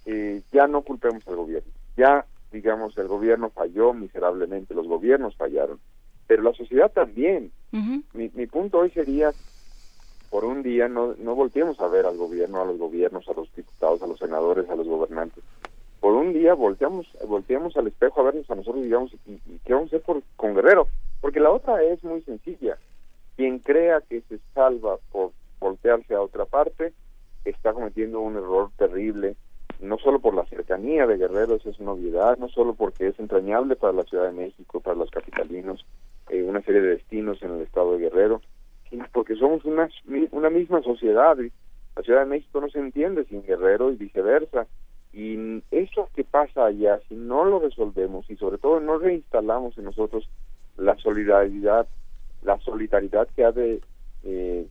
eh, 0.06 0.42
ya 0.52 0.66
no 0.66 0.82
culpemos 0.82 1.26
al 1.26 1.36
gobierno, 1.36 1.70
ya 1.96 2.26
digamos 2.52 2.96
el 2.98 3.08
gobierno 3.08 3.50
falló 3.50 3.94
miserablemente, 3.94 4.74
los 4.74 4.86
gobiernos 4.86 5.36
fallaron, 5.36 5.78
pero 6.26 6.42
la 6.42 6.52
sociedad 6.52 6.90
también. 6.92 7.50
mi, 7.72 8.30
mi 8.34 8.46
punto 8.46 8.80
hoy 8.80 8.90
sería, 8.90 9.32
por 10.30 10.44
un 10.44 10.62
día 10.62 10.88
no, 10.88 11.14
no 11.18 11.34
volteemos 11.34 11.80
a 11.80 11.88
ver 11.88 12.06
al 12.06 12.16
gobierno, 12.16 12.60
a 12.60 12.64
los 12.66 12.78
gobiernos, 12.78 13.26
a 13.28 13.32
los 13.32 13.54
diputados, 13.54 14.02
a 14.02 14.06
los 14.06 14.18
senadores, 14.18 14.68
a 14.68 14.76
los 14.76 14.86
gobernantes. 14.86 15.42
Por 16.02 16.14
un 16.14 16.32
día 16.32 16.54
volteamos, 16.54 17.06
volteemos 17.28 17.76
al 17.76 17.86
espejo 17.86 18.20
a 18.20 18.24
vernos 18.24 18.50
a 18.50 18.56
nosotros 18.56 18.82
y 18.82 18.86
digamos, 18.86 19.14
¿y, 19.24 19.34
y 19.46 19.60
qué 19.64 19.72
vamos 19.72 19.92
a 19.92 19.96
hacer 19.96 20.02
por, 20.02 20.20
con 20.34 20.52
Guerrero? 20.52 20.88
Porque 21.20 21.38
la 21.38 21.52
otra 21.52 21.80
es 21.84 22.02
muy 22.02 22.22
sencilla. 22.22 22.76
Quien 23.36 23.60
crea 23.60 24.00
que 24.00 24.20
se 24.22 24.40
salva 24.52 24.96
por 25.12 25.30
voltearse 25.60 26.16
a 26.16 26.20
otra 26.20 26.44
parte, 26.44 26.92
está 27.44 27.72
cometiendo 27.72 28.18
un 28.18 28.34
error 28.34 28.70
terrible, 28.76 29.36
no 29.78 29.96
solo 29.96 30.18
por 30.18 30.34
la 30.34 30.44
cercanía 30.46 31.06
de 31.06 31.18
Guerrero, 31.18 31.54
esa 31.54 31.70
es 31.70 31.78
una 31.78 31.92
obviedad, 31.92 32.36
no 32.36 32.48
solo 32.48 32.74
porque 32.74 33.06
es 33.06 33.18
entrañable 33.20 33.76
para 33.76 33.92
la 33.92 34.02
Ciudad 34.02 34.24
de 34.24 34.32
México, 34.32 34.80
para 34.80 34.96
los 34.96 35.08
capitalinos, 35.08 35.86
eh, 36.30 36.42
una 36.42 36.62
serie 36.62 36.80
de 36.80 36.96
destinos 36.96 37.40
en 37.44 37.52
el 37.52 37.60
estado 37.60 37.92
de 37.92 38.00
Guerrero, 38.00 38.40
sino 38.90 39.06
porque 39.12 39.36
somos 39.36 39.64
una, 39.64 39.88
una 40.32 40.50
misma 40.50 40.82
sociedad. 40.82 41.36
La 41.94 42.02
Ciudad 42.02 42.22
de 42.22 42.26
México 42.26 42.60
no 42.60 42.68
se 42.70 42.80
entiende 42.80 43.24
sin 43.26 43.44
Guerrero 43.44 43.92
y 43.92 43.94
viceversa. 43.94 44.66
Y 45.12 45.62
eso 45.70 46.09
que 46.14 46.24
pasa 46.24 46.66
allá, 46.66 47.01
si 47.09 47.14
no 47.14 47.44
lo 47.44 47.60
resolvemos 47.60 48.28
y 48.30 48.36
sobre 48.36 48.59
todo 48.59 48.80
no 48.80 48.98
reinstalamos 48.98 49.76
en 49.76 49.84
nosotros 49.84 50.28
la 50.78 50.97
solidaridad, 50.97 51.86
la 52.43 52.59
solidaridad 52.60 53.28
que 53.36 53.44
ha 53.44 53.52
de 53.52 53.82
eh, 54.24 54.66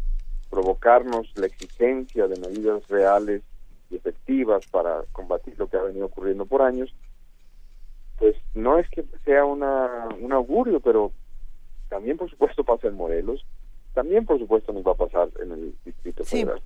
provocarnos 0.50 1.32
la 1.36 1.46
exigencia 1.46 2.28
de 2.28 2.40
medidas 2.40 2.88
reales 2.88 3.44
y 3.92 3.98
efectivas 3.98 4.66
para 4.68 5.04
combatir 5.12 5.58
lo 5.58 5.68
que 5.68 5.78
ha 5.78 5.84
venido 5.84 6.08
ocurriendo 6.08 6.46
por 6.46 6.64
años, 6.64 6.94
pues 8.18 8.36
no 8.54 8.78
es 8.78 8.90
que 8.90 9.04
sea 9.26 9.46
una, 9.46 10.10
un 10.20 10.34
augurio, 10.34 10.80
pero 10.80 11.12
también 11.90 12.18
por 12.18 12.30
supuesto 12.30 12.64
pasa 12.64 12.88
en 12.88 12.96
Morelos, 12.96 13.46
también 13.94 14.26
por 14.26 14.40
supuesto 14.40 14.74
nos 14.74 14.86
va 14.86 14.94
a 14.94 14.96
pasar 14.96 15.30
en 15.42 15.52
el 15.52 15.76
Distrito 15.86 16.24
Federal. 16.24 16.62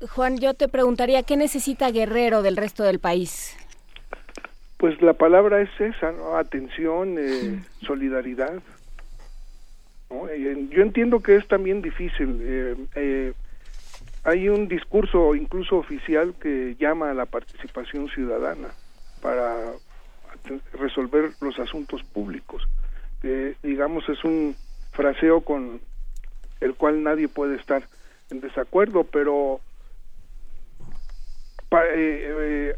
Juan, 0.00 0.38
yo 0.38 0.54
te 0.54 0.68
preguntaría, 0.68 1.22
¿qué 1.24 1.36
necesita 1.36 1.90
Guerrero 1.90 2.42
del 2.42 2.56
resto 2.56 2.84
del 2.84 3.00
país? 3.00 3.56
Pues 4.76 5.00
la 5.02 5.14
palabra 5.14 5.60
es 5.60 5.70
esa, 5.80 6.12
¿no? 6.12 6.36
Atención, 6.36 7.16
eh, 7.18 7.62
solidaridad. 7.84 8.62
¿no? 10.10 10.32
Yo 10.32 10.82
entiendo 10.82 11.20
que 11.20 11.36
es 11.36 11.48
también 11.48 11.82
difícil. 11.82 12.38
eh, 12.40 12.76
eh, 12.94 13.32
hay 14.24 14.48
un 14.48 14.68
discurso 14.68 15.34
incluso 15.34 15.76
oficial 15.76 16.34
que 16.40 16.76
llama 16.78 17.10
a 17.10 17.14
la 17.14 17.24
participación 17.24 18.08
ciudadana 18.10 18.68
para 19.22 19.72
resolver 20.74 21.32
los 21.40 21.58
asuntos 21.58 22.02
públicos. 22.04 22.68
Que, 23.22 23.56
digamos, 23.62 24.08
es 24.08 24.22
un 24.24 24.54
fraseo 24.92 25.40
con 25.40 25.80
el 26.60 26.74
cual 26.74 27.02
nadie 27.02 27.28
puede 27.28 27.56
estar 27.56 27.82
en 28.30 28.40
desacuerdo, 28.40 29.04
pero 29.04 29.60
pa- 31.68 31.86
eh, 31.86 31.90
eh, 31.94 32.76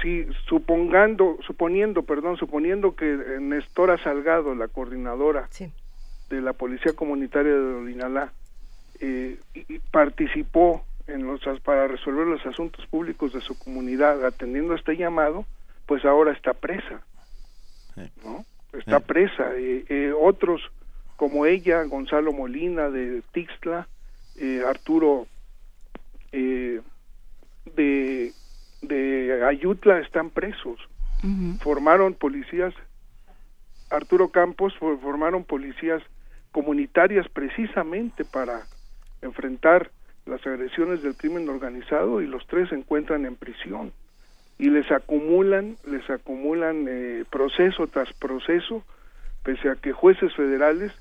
si 0.00 0.26
supongando, 0.48 1.38
suponiendo, 1.46 2.02
perdón, 2.02 2.36
suponiendo 2.36 2.94
que 2.96 3.04
Nestora 3.40 3.98
Salgado, 3.98 4.54
la 4.54 4.68
coordinadora 4.68 5.48
de 6.30 6.40
la 6.40 6.52
Policía 6.54 6.94
Comunitaria 6.94 7.52
de 7.52 7.58
Olinalá, 7.74 8.32
eh, 9.00 9.38
y- 9.54 9.74
y 9.74 9.78
participó 9.90 10.84
en 11.06 11.26
los 11.26 11.40
para 11.62 11.88
resolver 11.88 12.26
los 12.26 12.44
asuntos 12.46 12.86
públicos 12.86 13.32
de 13.32 13.40
su 13.40 13.58
comunidad 13.58 14.24
atendiendo 14.24 14.72
a 14.72 14.76
este 14.76 14.96
llamado, 14.96 15.44
pues 15.86 16.04
ahora 16.04 16.32
está 16.32 16.54
presa, 16.54 17.02
¿no? 18.24 18.44
Está 18.72 19.00
presa. 19.00 19.52
Eh, 19.56 19.84
eh, 19.88 20.12
otros 20.18 20.62
como 21.16 21.44
ella, 21.44 21.82
Gonzalo 21.84 22.32
Molina 22.32 22.88
de 22.88 23.22
Tixla, 23.32 23.86
eh, 24.36 24.62
Arturo 24.66 25.26
eh, 26.32 26.80
de, 27.64 28.32
de 28.82 29.44
Ayutla 29.46 30.00
están 30.00 30.30
presos. 30.30 30.78
Formaron 31.58 32.14
policías, 32.14 32.74
Arturo 33.90 34.30
Campos 34.30 34.74
for- 34.78 34.98
formaron 35.00 35.44
policías 35.44 36.02
comunitarias 36.50 37.28
precisamente 37.28 38.24
para 38.24 38.62
enfrentar 39.22 39.90
las 40.26 40.44
agresiones 40.46 41.02
del 41.02 41.14
crimen 41.14 41.48
organizado 41.48 42.20
y 42.20 42.26
los 42.26 42.46
tres 42.46 42.68
se 42.70 42.74
encuentran 42.74 43.24
en 43.26 43.36
prisión 43.36 43.92
y 44.58 44.68
les 44.68 44.90
acumulan 44.92 45.76
les 45.86 46.08
acumulan 46.10 46.86
eh, 46.88 47.24
proceso 47.30 47.86
tras 47.86 48.12
proceso 48.14 48.84
pese 49.42 49.68
a 49.70 49.76
que 49.76 49.92
jueces 49.92 50.32
federales 50.34 50.92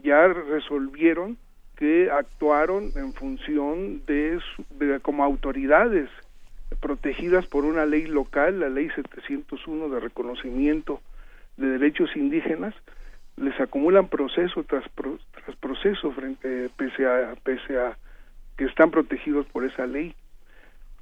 ya 0.00 0.26
resolvieron 0.28 1.38
que 1.78 2.10
actuaron 2.10 2.90
en 2.96 3.14
función 3.14 4.02
de, 4.06 4.40
de- 4.80 4.98
como 5.00 5.22
autoridades 5.22 6.10
protegidas 6.80 7.46
por 7.46 7.64
una 7.64 7.86
ley 7.86 8.06
local, 8.06 8.58
la 8.60 8.68
ley 8.68 8.90
701 8.94 9.88
de 9.88 10.00
reconocimiento 10.00 11.00
de 11.56 11.68
derechos 11.78 12.14
indígenas, 12.16 12.74
les 13.36 13.58
acumulan 13.60 14.08
proceso 14.08 14.64
tras, 14.64 14.88
pro- 14.90 15.20
tras 15.32 15.56
proceso 15.56 16.10
frente 16.12 16.68
pese 16.76 17.06
a 17.06 17.34
pese 17.44 17.78
a 17.78 17.96
que 18.56 18.64
están 18.64 18.90
protegidos 18.90 19.46
por 19.46 19.64
esa 19.64 19.86
ley. 19.86 20.14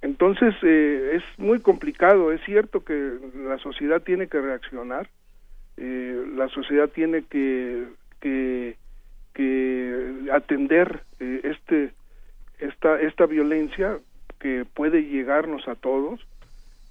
Entonces 0.02 0.54
eh, 0.62 1.12
es 1.14 1.22
muy 1.38 1.60
complicado. 1.60 2.32
Es 2.32 2.42
cierto 2.44 2.84
que 2.84 3.12
la 3.34 3.56
sociedad 3.58 4.02
tiene 4.02 4.28
que 4.28 4.40
reaccionar, 4.42 5.08
eh, 5.78 6.22
la 6.36 6.48
sociedad 6.50 6.90
tiene 6.90 7.22
que, 7.24 7.86
que 9.36 10.30
atender 10.32 11.02
eh, 11.20 11.42
este 11.44 11.92
esta 12.58 12.98
esta 13.02 13.26
violencia 13.26 13.98
que 14.40 14.64
puede 14.64 15.02
llegarnos 15.02 15.68
a 15.68 15.74
todos, 15.74 16.26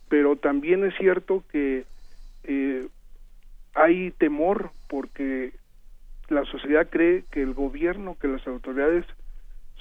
pero 0.10 0.36
también 0.36 0.86
es 0.86 0.94
cierto 0.96 1.44
que 1.52 1.86
eh, 2.44 2.88
hay 3.74 4.12
temor 4.12 4.70
porque 4.88 5.54
la 6.30 6.46
sociedad 6.46 6.88
cree 6.88 7.24
que 7.32 7.42
el 7.42 7.56
gobierno, 7.56 8.16
que 8.22 8.28
las 8.28 8.46
autoridades 8.46 9.06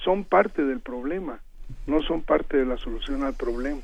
son 0.03 0.23
parte 0.23 0.63
del 0.63 0.79
problema, 0.79 1.41
no 1.85 2.01
son 2.01 2.23
parte 2.23 2.57
de 2.57 2.65
la 2.65 2.77
solución 2.77 3.23
al 3.23 3.35
problema. 3.35 3.81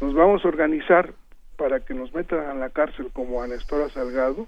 Nos 0.00 0.14
vamos 0.14 0.44
a 0.44 0.48
organizar 0.48 1.14
para 1.56 1.80
que 1.80 1.94
nos 1.94 2.14
metan 2.14 2.46
a 2.46 2.54
la 2.54 2.70
cárcel 2.70 3.10
como 3.12 3.42
a 3.42 3.48
Nestora 3.48 3.88
Salgado, 3.88 4.46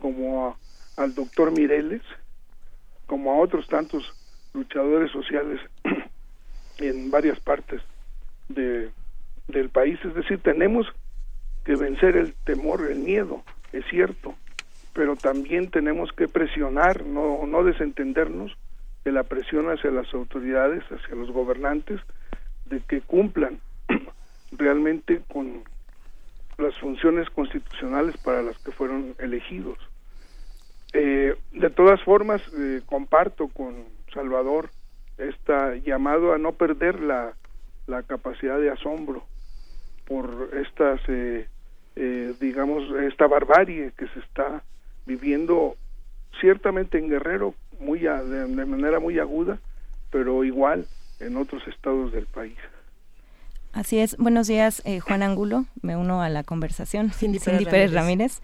como 0.00 0.56
al 0.96 1.14
doctor 1.14 1.52
Mireles, 1.52 2.02
como 3.06 3.32
a 3.32 3.38
otros 3.38 3.66
tantos 3.68 4.04
luchadores 4.52 5.10
sociales 5.12 5.60
en 6.78 7.10
varias 7.10 7.38
partes 7.40 7.82
de, 8.48 8.90
del 9.48 9.68
país. 9.70 9.98
Es 10.04 10.14
decir, 10.14 10.40
tenemos 10.42 10.86
que 11.64 11.76
vencer 11.76 12.16
el 12.16 12.34
temor, 12.44 12.88
el 12.90 12.98
miedo, 12.98 13.42
es 13.72 13.84
cierto, 13.90 14.34
pero 14.92 15.16
también 15.16 15.70
tenemos 15.70 16.12
que 16.12 16.28
presionar, 16.28 17.04
no, 17.04 17.46
no 17.46 17.64
desentendernos 17.64 18.56
de 19.04 19.12
la 19.12 19.24
presión 19.24 19.70
hacia 19.70 19.90
las 19.90 20.12
autoridades, 20.14 20.84
hacia 20.84 21.14
los 21.14 21.30
gobernantes, 21.30 22.00
de 22.66 22.80
que 22.80 23.00
cumplan 23.00 23.60
realmente 24.52 25.22
con 25.32 25.64
las 26.58 26.74
funciones 26.78 27.28
constitucionales 27.30 28.16
para 28.18 28.42
las 28.42 28.58
que 28.58 28.72
fueron 28.72 29.14
elegidos. 29.18 29.78
Eh, 30.98 31.36
de 31.52 31.68
todas 31.70 32.02
formas, 32.04 32.40
eh, 32.56 32.80
comparto 32.86 33.48
con 33.48 33.84
Salvador 34.14 34.70
esta 35.18 35.74
llamado 35.76 36.32
a 36.32 36.38
no 36.38 36.52
perder 36.52 37.00
la, 37.00 37.34
la 37.86 38.02
capacidad 38.02 38.58
de 38.58 38.70
asombro 38.70 39.22
por 40.06 40.48
estas, 40.54 41.00
eh, 41.08 41.46
eh, 41.96 42.34
digamos, 42.40 42.82
esta 43.02 43.26
barbarie 43.26 43.92
que 43.98 44.06
se 44.08 44.20
está 44.20 44.62
viviendo 45.04 45.76
ciertamente 46.40 46.96
en 46.96 47.10
Guerrero 47.10 47.54
muy 47.78 48.06
a- 48.06 48.22
de 48.22 48.46
manera 48.64 48.98
muy 48.98 49.18
aguda, 49.18 49.58
pero 50.10 50.44
igual 50.44 50.86
en 51.20 51.36
otros 51.36 51.66
estados 51.68 52.10
del 52.12 52.26
país. 52.26 52.56
Así 53.76 53.98
es. 53.98 54.16
Buenos 54.16 54.46
días, 54.46 54.80
eh, 54.86 55.00
Juan 55.00 55.22
Angulo. 55.22 55.66
Me 55.82 55.96
uno 55.96 56.22
a 56.22 56.30
la 56.30 56.42
conversación. 56.44 57.12
Cindy, 57.12 57.38
Pérez 57.38 57.68
Pérez 57.68 57.92
Ramírez. 57.92 57.92
Ramírez. 57.92 58.40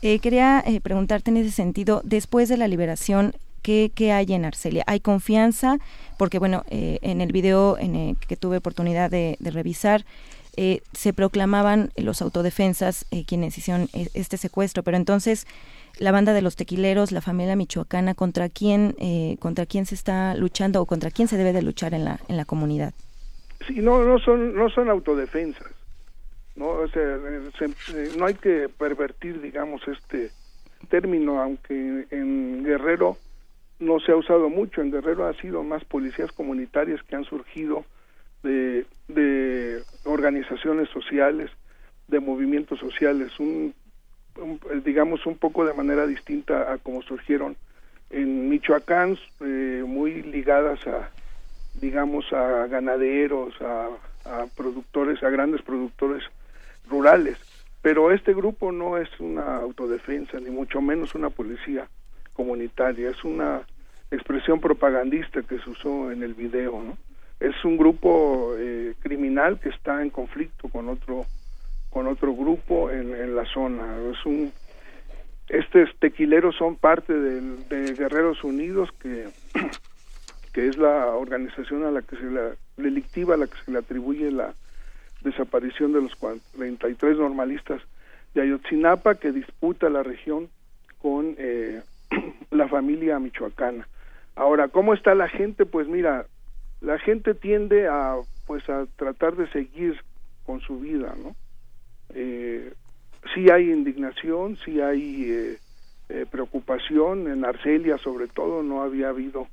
Eh, 0.00 0.18
quería 0.18 0.64
eh, 0.66 0.80
preguntarte 0.80 1.30
en 1.30 1.36
ese 1.36 1.50
sentido, 1.50 2.00
después 2.04 2.48
de 2.48 2.56
la 2.56 2.68
liberación, 2.68 3.34
¿qué, 3.60 3.92
qué 3.94 4.12
hay 4.12 4.32
en 4.32 4.46
Arcelia? 4.46 4.82
¿Hay 4.86 5.00
confianza? 5.00 5.76
Porque, 6.16 6.38
bueno, 6.38 6.64
eh, 6.70 6.98
en 7.02 7.20
el 7.20 7.32
video 7.32 7.76
en 7.76 7.94
el 7.94 8.16
que 8.16 8.36
tuve 8.38 8.56
oportunidad 8.56 9.10
de, 9.10 9.36
de 9.40 9.50
revisar, 9.50 10.06
eh, 10.56 10.80
se 10.94 11.12
proclamaban 11.12 11.92
los 11.96 12.22
autodefensas 12.22 13.04
eh, 13.10 13.24
quienes 13.26 13.56
hicieron 13.58 13.90
eh, 13.92 14.08
este 14.14 14.38
secuestro, 14.38 14.82
pero 14.82 14.96
entonces 14.96 15.46
la 15.98 16.12
banda 16.12 16.32
de 16.32 16.40
los 16.40 16.56
tequileros, 16.56 17.12
la 17.12 17.20
familia 17.20 17.56
michoacana, 17.56 18.14
¿contra 18.14 18.48
quién, 18.48 18.94
eh, 18.98 19.36
contra 19.38 19.66
quién 19.66 19.84
se 19.84 19.94
está 19.94 20.34
luchando 20.34 20.80
o 20.80 20.86
contra 20.86 21.10
quién 21.10 21.28
se 21.28 21.36
debe 21.36 21.52
de 21.52 21.60
luchar 21.60 21.92
en 21.92 22.06
la, 22.06 22.20
en 22.28 22.38
la 22.38 22.46
comunidad? 22.46 22.94
Sí, 23.66 23.80
no, 23.80 24.02
no 24.04 24.18
son, 24.18 24.54
no 24.54 24.68
son 24.70 24.88
autodefensas. 24.88 25.72
No, 26.54 26.68
o 26.68 26.88
sea, 26.88 27.18
se- 27.58 28.10
no 28.12 28.26
hay 28.26 28.34
que 28.34 28.68
pervertir, 28.68 29.40
digamos, 29.40 29.86
este 29.88 30.32
término, 30.88 31.40
aunque 31.40 32.06
en 32.10 32.62
Guerrero 32.64 33.16
no 33.78 34.00
se 34.00 34.12
ha 34.12 34.16
usado 34.16 34.48
mucho. 34.50 34.80
En 34.82 34.90
Guerrero 34.90 35.26
ha 35.26 35.34
sido 35.34 35.62
más 35.62 35.84
policías 35.84 36.30
comunitarias 36.32 37.02
que 37.04 37.16
han 37.16 37.24
surgido 37.24 37.84
de, 38.42 38.86
de 39.08 39.82
organizaciones 40.04 40.88
sociales, 40.90 41.50
de 42.08 42.20
movimientos 42.20 42.78
sociales, 42.80 43.32
un, 43.38 43.74
un- 44.36 44.60
digamos, 44.84 45.24
un 45.26 45.38
poco 45.38 45.64
de 45.64 45.72
manera 45.74 46.06
distinta 46.06 46.72
a 46.72 46.78
como 46.78 47.02
surgieron 47.02 47.56
en 48.10 48.50
Michoacán, 48.50 49.16
eh, 49.40 49.84
muy 49.86 50.22
ligadas 50.22 50.86
a, 50.86 51.10
digamos, 51.74 52.30
a 52.32 52.66
ganaderos, 52.66 53.54
a, 53.60 53.88
a 54.24 54.46
productores, 54.56 55.22
a 55.22 55.30
grandes 55.30 55.62
productores 55.62 56.22
rurales. 56.88 57.36
Pero 57.80 58.12
este 58.12 58.32
grupo 58.34 58.70
no 58.70 58.96
es 58.98 59.08
una 59.18 59.56
autodefensa, 59.56 60.38
ni 60.38 60.50
mucho 60.50 60.80
menos 60.80 61.14
una 61.14 61.30
policía 61.30 61.88
comunitaria, 62.32 63.10
es 63.10 63.24
una 63.24 63.62
expresión 64.10 64.60
propagandista 64.60 65.42
que 65.42 65.58
se 65.58 65.70
usó 65.70 66.10
en 66.12 66.22
el 66.22 66.34
video, 66.34 66.80
¿no? 66.82 66.96
Es 67.40 67.64
un 67.64 67.76
grupo 67.76 68.54
eh, 68.56 68.94
criminal 69.00 69.58
que 69.58 69.70
está 69.70 70.00
en 70.02 70.10
conflicto 70.10 70.68
con 70.68 70.88
otro 70.88 71.26
con 71.90 72.06
otro 72.06 72.32
grupo 72.34 72.90
en, 72.90 73.34
la 73.36 73.44
zona. 73.46 73.96
Es 74.12 74.24
un 74.24 74.52
estos 75.48 75.90
tequileros 75.98 76.54
son 76.56 76.76
parte 76.76 77.12
del- 77.12 77.68
de 77.68 77.94
Guerreros 77.94 78.42
Unidos 78.44 78.88
que 79.00 79.28
que 80.52 80.68
es 80.68 80.76
la 80.76 81.06
organización 81.08 81.84
a 81.84 81.90
la 81.90 82.02
que 82.02 82.16
se 82.16 82.24
la 82.24 82.52
delictiva 82.76 83.34
a 83.34 83.38
la 83.38 83.46
que 83.46 83.58
se 83.64 83.70
le 83.70 83.78
atribuye 83.78 84.30
la 84.30 84.54
desaparición 85.22 85.92
de 85.92 86.02
los 86.02 86.14
43 86.16 87.16
normalistas 87.16 87.80
de 88.34 88.42
Ayotzinapa 88.42 89.14
que 89.16 89.32
disputa 89.32 89.88
la 89.88 90.02
región 90.02 90.48
con 90.98 91.34
eh, 91.38 91.82
la 92.50 92.68
familia 92.68 93.18
michoacana. 93.18 93.88
Ahora, 94.34 94.68
¿cómo 94.68 94.94
está 94.94 95.14
la 95.14 95.28
gente? 95.28 95.66
Pues 95.66 95.86
mira, 95.88 96.26
la 96.80 96.98
gente 96.98 97.34
tiende 97.34 97.88
a 97.88 98.16
pues 98.46 98.68
a 98.68 98.86
tratar 98.96 99.36
de 99.36 99.48
seguir 99.48 100.00
con 100.44 100.60
su 100.60 100.80
vida, 100.80 101.14
¿no? 101.22 101.36
Eh, 102.14 102.72
sí 103.34 103.50
hay 103.50 103.70
indignación, 103.70 104.58
sí 104.64 104.80
hay 104.80 105.24
eh, 105.30 105.58
eh, 106.08 106.26
preocupación 106.30 107.30
en 107.30 107.44
Arcelia, 107.44 107.98
sobre 107.98 108.28
todo 108.28 108.62
no 108.62 108.82
había 108.82 109.08
habido 109.10 109.46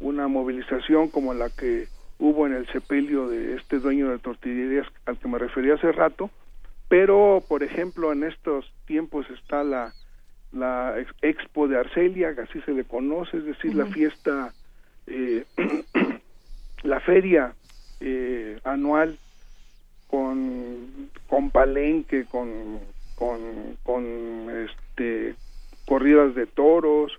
una 0.00 0.28
movilización 0.28 1.08
como 1.08 1.34
la 1.34 1.50
que 1.50 1.88
hubo 2.18 2.46
en 2.46 2.54
el 2.54 2.66
sepelio 2.68 3.28
de 3.28 3.56
este 3.56 3.78
dueño 3.78 4.10
de 4.10 4.18
tortillerías 4.18 4.86
al 5.06 5.18
que 5.18 5.28
me 5.28 5.38
refería 5.38 5.74
hace 5.74 5.92
rato, 5.92 6.30
pero 6.88 7.42
por 7.48 7.62
ejemplo 7.62 8.12
en 8.12 8.24
estos 8.24 8.72
tiempos 8.86 9.26
está 9.30 9.62
la 9.64 9.92
la 10.50 10.98
ex- 10.98 11.14
Expo 11.20 11.68
de 11.68 11.78
Arcelia, 11.78 12.34
que 12.34 12.40
así 12.40 12.60
se 12.62 12.72
le 12.72 12.84
conoce, 12.84 13.36
es 13.36 13.44
decir, 13.44 13.74
la 13.74 13.84
fiesta, 13.84 14.54
eh, 15.06 15.44
la 16.84 17.00
feria 17.00 17.52
eh, 18.00 18.58
anual 18.64 19.18
con, 20.08 21.10
con 21.28 21.50
palenque, 21.50 22.24
con, 22.24 22.78
con, 23.16 23.38
con 23.82 24.04
este, 24.66 25.34
corridas 25.86 26.34
de 26.34 26.46
toros, 26.46 27.12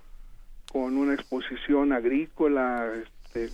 con 0.72 0.98
una 0.98 1.14
exposición 1.14 1.92
agrícola, 1.94 2.88
este, 3.04 3.50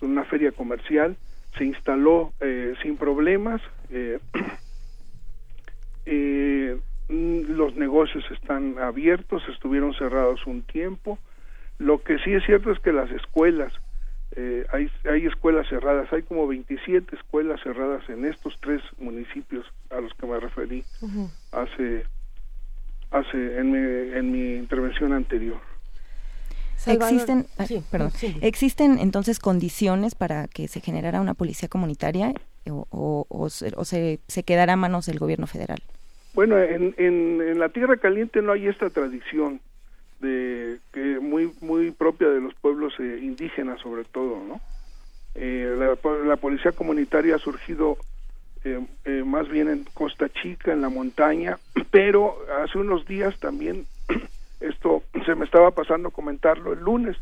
una 0.00 0.24
feria 0.24 0.52
comercial, 0.52 1.16
se 1.56 1.64
instaló 1.64 2.32
eh, 2.40 2.74
sin 2.82 2.96
problemas. 2.96 3.60
eh, 3.90 4.18
eh, 6.06 6.78
mm, 7.08 7.40
los 7.52 7.74
negocios 7.74 8.24
están 8.30 8.78
abiertos, 8.78 9.42
estuvieron 9.48 9.94
cerrados 9.94 10.46
un 10.46 10.62
tiempo. 10.62 11.18
Lo 11.78 12.02
que 12.02 12.18
sí 12.18 12.32
es 12.32 12.44
cierto 12.44 12.70
es 12.70 12.78
que 12.80 12.92
las 12.92 13.10
escuelas, 13.10 13.72
eh, 14.36 14.66
hay, 14.72 14.90
hay 15.08 15.26
escuelas 15.26 15.68
cerradas, 15.68 16.12
hay 16.12 16.22
como 16.22 16.46
27 16.46 17.16
escuelas 17.16 17.60
cerradas 17.62 18.08
en 18.08 18.24
estos 18.24 18.58
tres 18.60 18.82
municipios 18.98 19.64
a 19.90 20.00
los 20.00 20.12
que 20.14 20.26
me 20.26 20.38
referí 20.38 20.84
hace, 21.52 22.04
hace 23.10 23.58
en, 23.58 23.70
mi, 23.70 24.12
en 24.16 24.32
mi 24.32 24.54
intervención 24.56 25.12
anterior. 25.12 25.60
Salvador, 26.78 27.12
Existen, 27.14 27.46
sí, 27.66 27.82
perdón, 27.90 28.10
sí. 28.14 28.36
existen 28.40 28.98
entonces 28.98 29.38
condiciones 29.40 30.14
para 30.14 30.46
que 30.48 30.68
se 30.68 30.80
generara 30.80 31.20
una 31.20 31.34
policía 31.34 31.68
comunitaria 31.68 32.32
o, 32.70 32.86
o- 32.90 33.26
o 33.28 33.50
se, 33.50 33.72
o 33.76 33.84
se- 33.84 34.20
se 34.28 34.42
quedará 34.44 34.74
a 34.74 34.76
manos 34.76 35.06
del 35.06 35.18
gobierno 35.18 35.46
federal. 35.46 35.78
Bueno, 36.34 36.56
en, 36.58 36.94
en, 36.98 37.40
en 37.42 37.58
la 37.58 37.68
Tierra 37.70 37.96
Caliente 37.96 38.42
no 38.42 38.52
hay 38.52 38.68
esta 38.68 38.90
tradición 38.90 39.60
de 40.20 40.78
que 40.92 41.18
muy 41.20 41.52
muy 41.60 41.90
propia 41.90 42.28
de 42.28 42.40
los 42.40 42.54
pueblos 42.54 42.92
eh, 43.00 43.20
indígenas 43.22 43.80
sobre 43.80 44.04
todo, 44.04 44.40
¿no? 44.46 44.60
Eh, 45.34 45.74
la, 45.78 45.96
la, 46.26 46.36
policía 46.36 46.72
comunitaria 46.72 47.36
ha 47.36 47.38
surgido 47.38 47.96
eh, 48.64 48.84
eh, 49.04 49.22
más 49.24 49.48
bien 49.48 49.68
en 49.68 49.84
Costa 49.94 50.28
Chica, 50.28 50.72
en 50.72 50.80
la 50.80 50.88
montaña, 50.88 51.58
pero 51.90 52.36
hace 52.62 52.78
unos 52.78 53.06
días 53.06 53.38
también, 53.38 53.86
esto 54.60 55.02
se 55.26 55.34
me 55.34 55.44
estaba 55.44 55.70
pasando 55.70 56.10
comentarlo, 56.10 56.72
el 56.72 56.80
lunes 56.80 57.16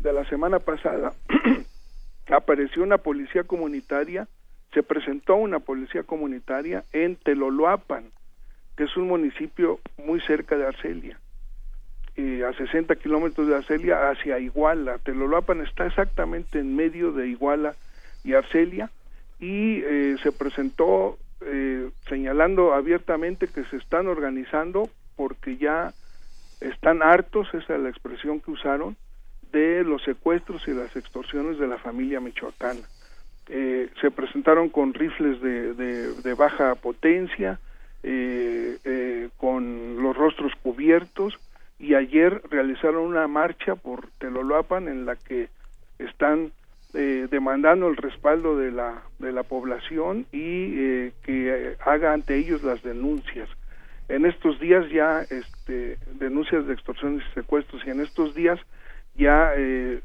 de 0.00 0.12
la 0.12 0.24
semana 0.28 0.58
pasada, 0.58 1.12
apareció 2.28 2.82
una 2.82 2.98
policía 2.98 3.44
comunitaria, 3.44 4.28
se 4.72 4.82
presentó 4.82 5.36
una 5.36 5.60
policía 5.60 6.02
comunitaria 6.02 6.84
en 6.92 7.16
Teloloapan, 7.16 8.04
que 8.76 8.84
es 8.84 8.96
un 8.96 9.08
municipio 9.08 9.80
muy 9.98 10.20
cerca 10.22 10.56
de 10.56 10.66
Arcelia, 10.66 11.18
eh, 12.16 12.42
a 12.44 12.52
60 12.56 12.96
kilómetros 12.96 13.48
de 13.48 13.56
Arcelia 13.56 14.10
hacia 14.10 14.38
Iguala. 14.38 14.98
Teloloapan 14.98 15.60
está 15.60 15.86
exactamente 15.86 16.58
en 16.58 16.74
medio 16.74 17.12
de 17.12 17.28
Iguala 17.28 17.74
y 18.24 18.34
Arcelia, 18.34 18.90
y 19.40 19.82
eh, 19.82 20.16
se 20.22 20.32
presentó 20.32 21.18
eh, 21.44 21.90
señalando 22.08 22.72
abiertamente 22.72 23.48
que 23.48 23.64
se 23.64 23.76
están 23.76 24.06
organizando 24.06 24.88
porque 25.16 25.56
ya 25.56 25.92
están 26.68 27.02
hartos, 27.02 27.48
esa 27.54 27.74
es 27.74 27.80
la 27.80 27.88
expresión 27.88 28.40
que 28.40 28.50
usaron, 28.50 28.96
de 29.52 29.84
los 29.84 30.02
secuestros 30.02 30.66
y 30.66 30.72
las 30.72 30.94
extorsiones 30.96 31.58
de 31.58 31.66
la 31.66 31.78
familia 31.78 32.20
michoacana. 32.20 32.80
Eh, 33.48 33.90
se 34.00 34.10
presentaron 34.10 34.68
con 34.68 34.94
rifles 34.94 35.40
de, 35.42 35.74
de, 35.74 36.34
baja 36.34 36.74
potencia, 36.76 37.58
con 39.36 40.02
los 40.02 40.16
rostros 40.16 40.52
cubiertos, 40.62 41.38
y 41.78 41.94
ayer 41.94 42.40
realizaron 42.48 43.02
una 43.02 43.26
marcha 43.26 43.74
por 43.74 44.06
Teloloapan 44.18 44.88
en 44.88 45.04
la 45.04 45.16
que 45.16 45.48
están 45.98 46.52
eh, 46.94 47.26
demandando 47.30 47.88
el 47.88 47.96
respaldo 47.96 48.56
de 48.56 48.70
la, 48.70 49.02
de 49.18 49.32
la 49.32 49.42
población 49.42 50.26
y 50.30 50.74
eh, 50.78 51.12
que 51.24 51.76
haga 51.84 52.12
ante 52.12 52.36
ellos 52.36 52.62
las 52.62 52.82
denuncias. 52.82 53.48
En 54.08 54.26
estos 54.26 54.58
días 54.60 54.88
ya, 54.90 55.22
este, 55.22 55.98
denuncias 56.14 56.66
de 56.66 56.74
extorsiones 56.74 57.24
y 57.30 57.34
secuestros, 57.34 57.82
y 57.86 57.90
en 57.90 58.00
estos 58.00 58.34
días 58.34 58.58
ya 59.14 59.52
eh, 59.56 60.00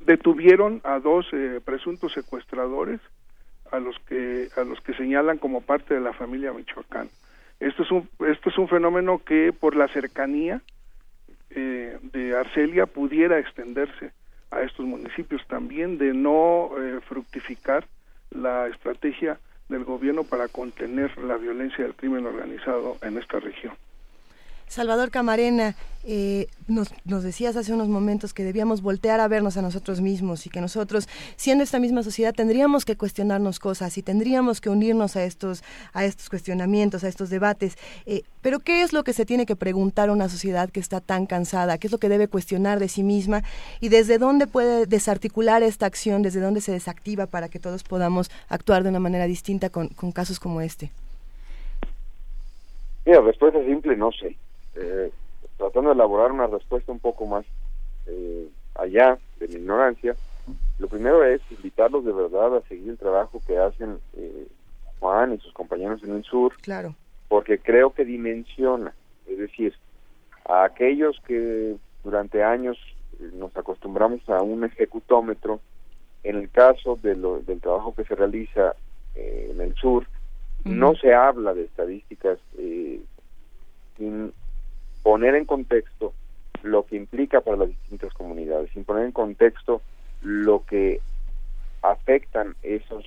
detuvieron 0.00 0.80
a 0.84 0.98
dos 0.98 1.26
presuntos 1.64 2.12
secuestradores 2.12 3.00
a 3.70 3.78
los 3.78 3.98
que 4.00 4.48
a 4.56 4.62
los 4.62 4.80
que 4.80 4.94
señalan 4.94 5.38
como 5.38 5.60
parte 5.60 5.94
de 5.94 6.00
la 6.00 6.12
familia 6.12 6.52
Michoacán. 6.52 7.08
Esto 7.60 7.82
es 7.82 7.90
un 7.90 8.08
esto 8.26 8.50
es 8.50 8.58
un 8.58 8.68
fenómeno 8.68 9.22
que 9.24 9.52
por 9.52 9.76
la 9.76 9.88
cercanía 9.88 10.60
eh, 11.50 11.98
de 12.12 12.36
Arcelia 12.36 12.86
pudiera 12.86 13.38
extenderse 13.38 14.12
a 14.50 14.62
estos 14.62 14.86
municipios 14.86 15.46
también 15.46 15.98
de 15.98 16.12
no 16.12 16.70
eh, 16.78 17.00
fructificar 17.08 17.86
la 18.30 18.68
estrategia 18.68 19.38
del 19.74 19.84
gobierno 19.84 20.24
para 20.24 20.48
contener 20.48 21.16
la 21.18 21.36
violencia 21.36 21.84
del 21.84 21.94
crimen 21.94 22.26
organizado 22.26 22.96
en 23.02 23.18
esta 23.18 23.40
región. 23.40 23.74
Salvador 24.68 25.10
Camarena, 25.10 25.74
eh, 26.06 26.48
nos, 26.68 26.92
nos, 27.06 27.22
decías 27.22 27.56
hace 27.56 27.72
unos 27.72 27.88
momentos 27.88 28.34
que 28.34 28.44
debíamos 28.44 28.82
voltear 28.82 29.20
a 29.20 29.28
vernos 29.28 29.56
a 29.56 29.62
nosotros 29.62 30.02
mismos 30.02 30.46
y 30.46 30.50
que 30.50 30.60
nosotros, 30.60 31.08
siendo 31.36 31.64
esta 31.64 31.78
misma 31.78 32.02
sociedad, 32.02 32.34
tendríamos 32.34 32.84
que 32.84 32.94
cuestionarnos 32.94 33.58
cosas 33.58 33.96
y 33.96 34.02
tendríamos 34.02 34.60
que 34.60 34.68
unirnos 34.68 35.16
a 35.16 35.24
estos, 35.24 35.64
a 35.94 36.04
estos 36.04 36.28
cuestionamientos, 36.28 37.04
a 37.04 37.08
estos 37.08 37.30
debates. 37.30 37.78
Eh, 38.04 38.22
pero 38.42 38.58
¿qué 38.58 38.82
es 38.82 38.92
lo 38.92 39.02
que 39.02 39.14
se 39.14 39.24
tiene 39.24 39.46
que 39.46 39.56
preguntar 39.56 40.10
a 40.10 40.12
una 40.12 40.28
sociedad 40.28 40.68
que 40.68 40.80
está 40.80 41.00
tan 41.00 41.24
cansada? 41.24 41.78
¿Qué 41.78 41.86
es 41.86 41.92
lo 41.92 41.98
que 41.98 42.10
debe 42.10 42.28
cuestionar 42.28 42.80
de 42.80 42.88
sí 42.88 43.02
misma? 43.02 43.42
¿Y 43.80 43.88
desde 43.88 44.18
dónde 44.18 44.46
puede 44.46 44.84
desarticular 44.84 45.62
esta 45.62 45.86
acción? 45.86 46.20
¿Desde 46.20 46.40
dónde 46.40 46.60
se 46.60 46.72
desactiva 46.72 47.26
para 47.26 47.48
que 47.48 47.58
todos 47.58 47.82
podamos 47.82 48.30
actuar 48.48 48.82
de 48.82 48.90
una 48.90 49.00
manera 49.00 49.26
distinta 49.26 49.70
con, 49.70 49.88
con 49.88 50.12
casos 50.12 50.38
como 50.38 50.60
este? 50.60 50.90
Mira, 53.06 53.22
respuesta 53.22 53.64
simple, 53.64 53.96
no 53.96 54.12
sé 54.12 54.36
eh, 54.76 55.10
tratando 55.56 55.90
de 55.90 55.94
elaborar 55.94 56.32
una 56.32 56.46
respuesta 56.46 56.92
un 56.92 56.98
poco 56.98 57.26
más 57.26 57.44
eh, 58.06 58.48
allá 58.74 59.18
de 59.38 59.48
mi 59.48 59.54
ignorancia, 59.54 60.16
lo 60.78 60.88
primero 60.88 61.24
es 61.24 61.40
invitarlos 61.50 62.04
de 62.04 62.12
verdad 62.12 62.56
a 62.56 62.68
seguir 62.68 62.90
el 62.90 62.98
trabajo 62.98 63.40
que 63.46 63.58
hacen 63.58 63.98
eh, 64.16 64.46
Juan 64.98 65.32
y 65.32 65.38
sus 65.38 65.52
compañeros 65.52 66.02
en 66.02 66.16
el 66.16 66.24
sur, 66.24 66.54
claro. 66.60 66.94
porque 67.28 67.58
creo 67.58 67.92
que 67.92 68.04
dimensiona, 68.04 68.94
es 69.26 69.38
decir, 69.38 69.74
a 70.46 70.64
aquellos 70.64 71.20
que 71.26 71.76
durante 72.02 72.42
años 72.42 72.76
nos 73.34 73.56
acostumbramos 73.56 74.28
a 74.28 74.42
un 74.42 74.64
ejecutómetro, 74.64 75.60
en 76.22 76.36
el 76.36 76.50
caso 76.50 76.98
de 77.02 77.16
lo, 77.16 77.40
del 77.40 77.60
trabajo 77.60 77.94
que 77.94 78.04
se 78.04 78.14
realiza 78.14 78.74
en 79.14 79.60
el 79.60 79.74
sur, 79.76 80.06
no 80.64 80.94
se 80.94 81.14
habla 81.14 81.52
de 81.54 81.64
estadísticas 81.64 82.38
eh, 82.58 83.00
sin 83.96 84.32
poner 85.04 85.36
en 85.36 85.44
contexto 85.44 86.14
lo 86.62 86.86
que 86.86 86.96
implica 86.96 87.42
para 87.42 87.58
las 87.58 87.68
distintas 87.68 88.12
comunidades, 88.14 88.70
sin 88.72 88.84
poner 88.84 89.04
en 89.04 89.12
contexto 89.12 89.82
lo 90.22 90.64
que 90.64 91.00
afectan 91.82 92.56
esos 92.62 93.04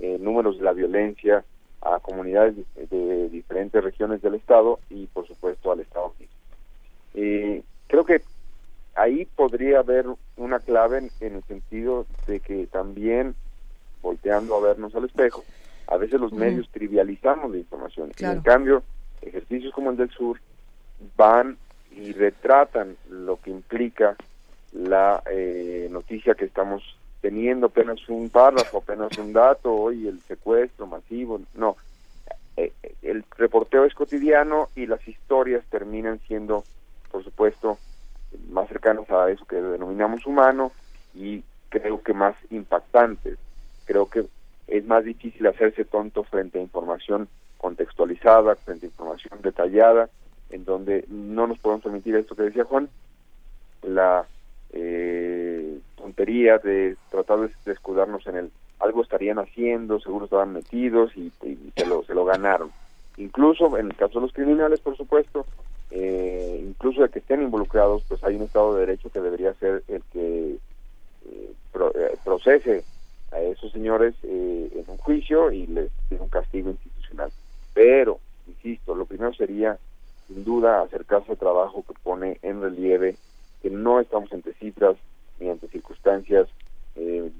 eh, 0.00 0.18
números 0.20 0.58
de 0.58 0.64
la 0.64 0.72
violencia 0.72 1.44
a 1.80 2.00
comunidades 2.00 2.56
de, 2.74 3.28
diferentes 3.28 3.82
regiones 3.82 4.20
del 4.22 4.34
Estado 4.34 4.80
y, 4.90 5.06
por 5.06 5.26
supuesto, 5.28 5.70
al 5.70 5.80
Estado 5.80 6.12
mismo. 6.18 6.34
Eh, 7.14 7.62
creo 7.86 8.04
que 8.04 8.22
ahí 8.96 9.24
podría 9.36 9.78
haber 9.78 10.06
una 10.36 10.58
clave 10.58 11.08
en, 11.20 11.36
el 11.36 11.44
sentido 11.44 12.06
de 12.26 12.40
que 12.40 12.66
también, 12.66 13.36
volteando 14.02 14.56
a 14.56 14.60
vernos 14.60 14.96
al 14.96 15.04
espejo, 15.04 15.44
a 15.86 15.96
veces 15.96 16.20
los 16.20 16.32
medios 16.32 16.68
trivializamos 16.70 17.52
la 17.52 17.58
información. 17.58 18.10
Y 18.18 18.24
en 18.24 18.40
cambio, 18.40 18.82
ejercicios 19.22 19.72
como 19.72 19.90
el 19.92 19.96
del 19.96 20.10
sur 20.10 20.40
van 21.16 21.56
y 21.90 22.12
retratan 22.12 22.96
lo 23.08 23.40
que 23.40 23.50
implica 23.50 24.16
la 24.72 25.22
eh, 25.30 25.88
noticia 25.90 26.34
que 26.34 26.44
estamos 26.44 26.82
teniendo, 27.20 27.66
apenas 27.66 28.08
un 28.08 28.28
párrafo, 28.28 28.78
apenas 28.78 29.16
un 29.18 29.32
dato, 29.32 29.72
hoy 29.72 30.06
el 30.06 30.20
secuestro 30.20 30.86
masivo, 30.86 31.40
no. 31.54 31.76
Eh, 32.56 32.72
el 33.02 33.24
reporteo 33.36 33.84
es 33.84 33.94
cotidiano 33.94 34.68
y 34.74 34.86
las 34.86 35.06
historias 35.06 35.64
terminan 35.70 36.20
siendo, 36.26 36.64
por 37.10 37.24
supuesto, 37.24 37.78
más 38.50 38.68
cercanas 38.68 39.10
a 39.10 39.30
eso 39.30 39.44
que 39.46 39.56
denominamos 39.56 40.26
humano 40.26 40.72
y 41.14 41.42
creo 41.68 42.02
que 42.02 42.12
más 42.12 42.34
impactantes. 42.50 43.38
Creo 43.86 44.08
que 44.08 44.26
es 44.66 44.84
más 44.86 45.04
difícil 45.04 45.46
hacerse 45.46 45.84
tonto 45.84 46.24
frente 46.24 46.58
a 46.58 46.62
información 46.62 47.28
contextualizada, 47.58 48.56
frente 48.56 48.86
a 48.86 48.90
información 48.90 49.40
detallada, 49.42 50.08
en 50.50 50.64
donde 50.64 51.04
no 51.08 51.46
nos 51.46 51.58
podemos 51.58 51.84
permitir 51.84 52.16
esto 52.16 52.34
que 52.34 52.44
decía 52.44 52.64
Juan, 52.64 52.88
la 53.82 54.26
eh, 54.72 55.78
tontería 55.96 56.58
de 56.58 56.96
tratar 57.10 57.38
de, 57.40 57.72
escudarnos 57.72 58.26
en 58.26 58.36
el 58.36 58.50
algo 58.78 59.02
estarían 59.02 59.38
haciendo, 59.38 59.98
seguro 60.00 60.26
estaban 60.26 60.52
metidos 60.52 61.16
y, 61.16 61.32
se, 61.74 61.86
lo, 61.86 62.02
se 62.04 62.14
lo 62.14 62.26
ganaron. 62.26 62.70
Incluso 63.16 63.78
en 63.78 63.86
el 63.86 63.96
caso 63.96 64.14
de 64.14 64.26
los 64.26 64.34
criminales, 64.34 64.80
por 64.80 64.96
supuesto, 64.96 65.46
eh, 65.90 66.62
incluso 66.62 67.00
de 67.02 67.08
que 67.08 67.20
estén 67.20 67.42
involucrados, 67.42 68.04
pues 68.06 68.22
hay 68.22 68.36
un 68.36 68.42
Estado 68.42 68.74
de 68.74 68.80
Derecho 68.80 69.08
que 69.08 69.20
debería 69.20 69.54
ser 69.54 69.82
el 69.88 70.02
que 70.12 70.56
eh, 71.24 72.16
procese 72.22 72.84
a 73.32 73.40
esos 73.40 73.72
señores 73.72 74.14
en 74.22 74.84
un 74.86 74.98
juicio 74.98 75.50
y 75.50 75.66
les 75.66 75.90
dé 76.10 76.18
un 76.20 76.28
castigo 76.28 76.70
institucional. 76.70 77.30
Pero, 77.72 78.18
insisto, 78.46 78.94
lo 78.94 79.06
primero 79.06 79.32
sería 79.32 79.78
sin 80.28 80.44
duda 80.44 80.82
acercarse 80.82 81.32
al 81.32 81.38
trabajo 81.38 81.84
que 81.86 81.94
pone 82.02 82.38
en 82.42 82.60
relieve 82.60 83.16
que 83.62 83.70
no 83.70 84.00
estamos 84.00 84.32
ante 84.32 84.52
cifras 84.54 84.96
ni 85.40 85.48
ante 85.48 85.68
circunstancias, 85.68 86.48
eh, 86.96 87.30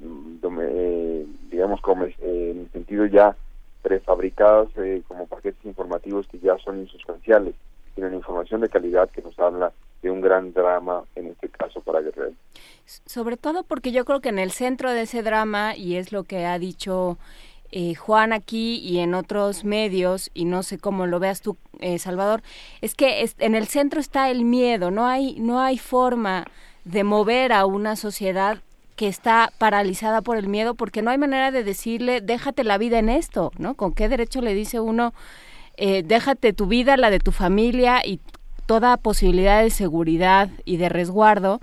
eh, 0.43 1.27
digamos, 1.51 1.81
eh, 2.21 2.51
en 2.53 2.61
el 2.61 2.71
sentido 2.73 3.07
ya 3.07 3.37
prefabricadas 3.83 4.69
como 5.07 5.27
paquetes 5.27 5.65
informativos 5.65 6.27
que 6.27 6.39
ya 6.41 6.59
son 6.59 6.81
insustanciales, 6.81 7.55
sino 7.95 8.13
información 8.13 8.61
de 8.61 8.69
calidad 8.69 9.09
que 9.11 9.23
nos 9.23 9.39
habla 9.39 9.73
de 10.03 10.11
un 10.11 10.21
gran 10.21 10.53
drama, 10.53 11.05
en 11.15 11.29
este 11.29 11.49
caso 11.49 11.81
para 11.81 12.01
Guerrero. 12.01 12.33
Sobre 12.85 13.37
todo 13.37 13.63
porque 13.63 13.93
yo 13.93 14.05
creo 14.05 14.21
que 14.21 14.29
en 14.29 14.39
el 14.39 14.51
centro 14.51 14.91
de 14.93 15.03
ese 15.03 15.23
drama, 15.23 15.77
y 15.77 15.97
es 15.97 16.13
lo 16.13 16.25
que 16.25 16.45
ha 16.45 16.59
dicho 16.59 17.19
eh, 17.73 17.95
Juan 17.95 18.33
aquí 18.33 18.79
y 18.79 18.99
en 18.99 19.15
otros 19.15 19.65
medios, 19.65 20.31
y 20.35 20.45
no 20.45 20.63
sé 20.63 20.79
cómo 20.79 21.07
lo 21.07 21.19
veas 21.19 21.41
tú, 21.41 21.57
eh, 21.81 21.99
Salvador, 21.99 22.43
es 22.81 22.95
que 22.95 23.29
en 23.39 23.55
el 23.55 23.67
centro 23.67 24.01
está 24.01 24.31
el 24.31 24.45
miedo, 24.45 24.91
no 24.91 25.07
hay, 25.07 25.39
no 25.41 25.61
hay 25.61 25.79
forma 25.79 26.47
de 26.85 27.05
mover 27.05 27.53
a 27.53 27.67
una 27.67 27.97
sociedad 27.97 28.59
que 28.97 29.09
está 29.09 29.53
paralizada 29.59 30.23
por 30.23 30.39
el 30.39 30.49
miedo 30.49 30.75
porque 30.75 31.03
no 31.03 31.11
hay 31.11 31.19
manera 31.19 31.51
de 31.51 31.63
decirle 31.63 32.23
déjate 32.23 32.65
la 32.65 32.79
vida 32.79 32.99
en 32.99 33.11
esto, 33.11 33.53
¿no? 33.59 33.75
¿Con 33.75 33.93
qué 33.93 34.09
derecho 34.09 34.41
le 34.41 34.55
dice 34.55 34.81
uno 34.81 35.13
eh, 35.77 36.03
déjate 36.03 36.55
tu 36.55 36.67
vida, 36.67 36.97
la 36.97 37.11
de 37.11 37.19
tu 37.19 37.33
familia 37.33 38.01
y 38.05 38.21
toda 38.65 38.97
posibilidad 38.97 39.63
de 39.63 39.71
seguridad 39.71 40.49
y 40.65 40.79
de 40.79 40.89
resguardo 40.89 41.61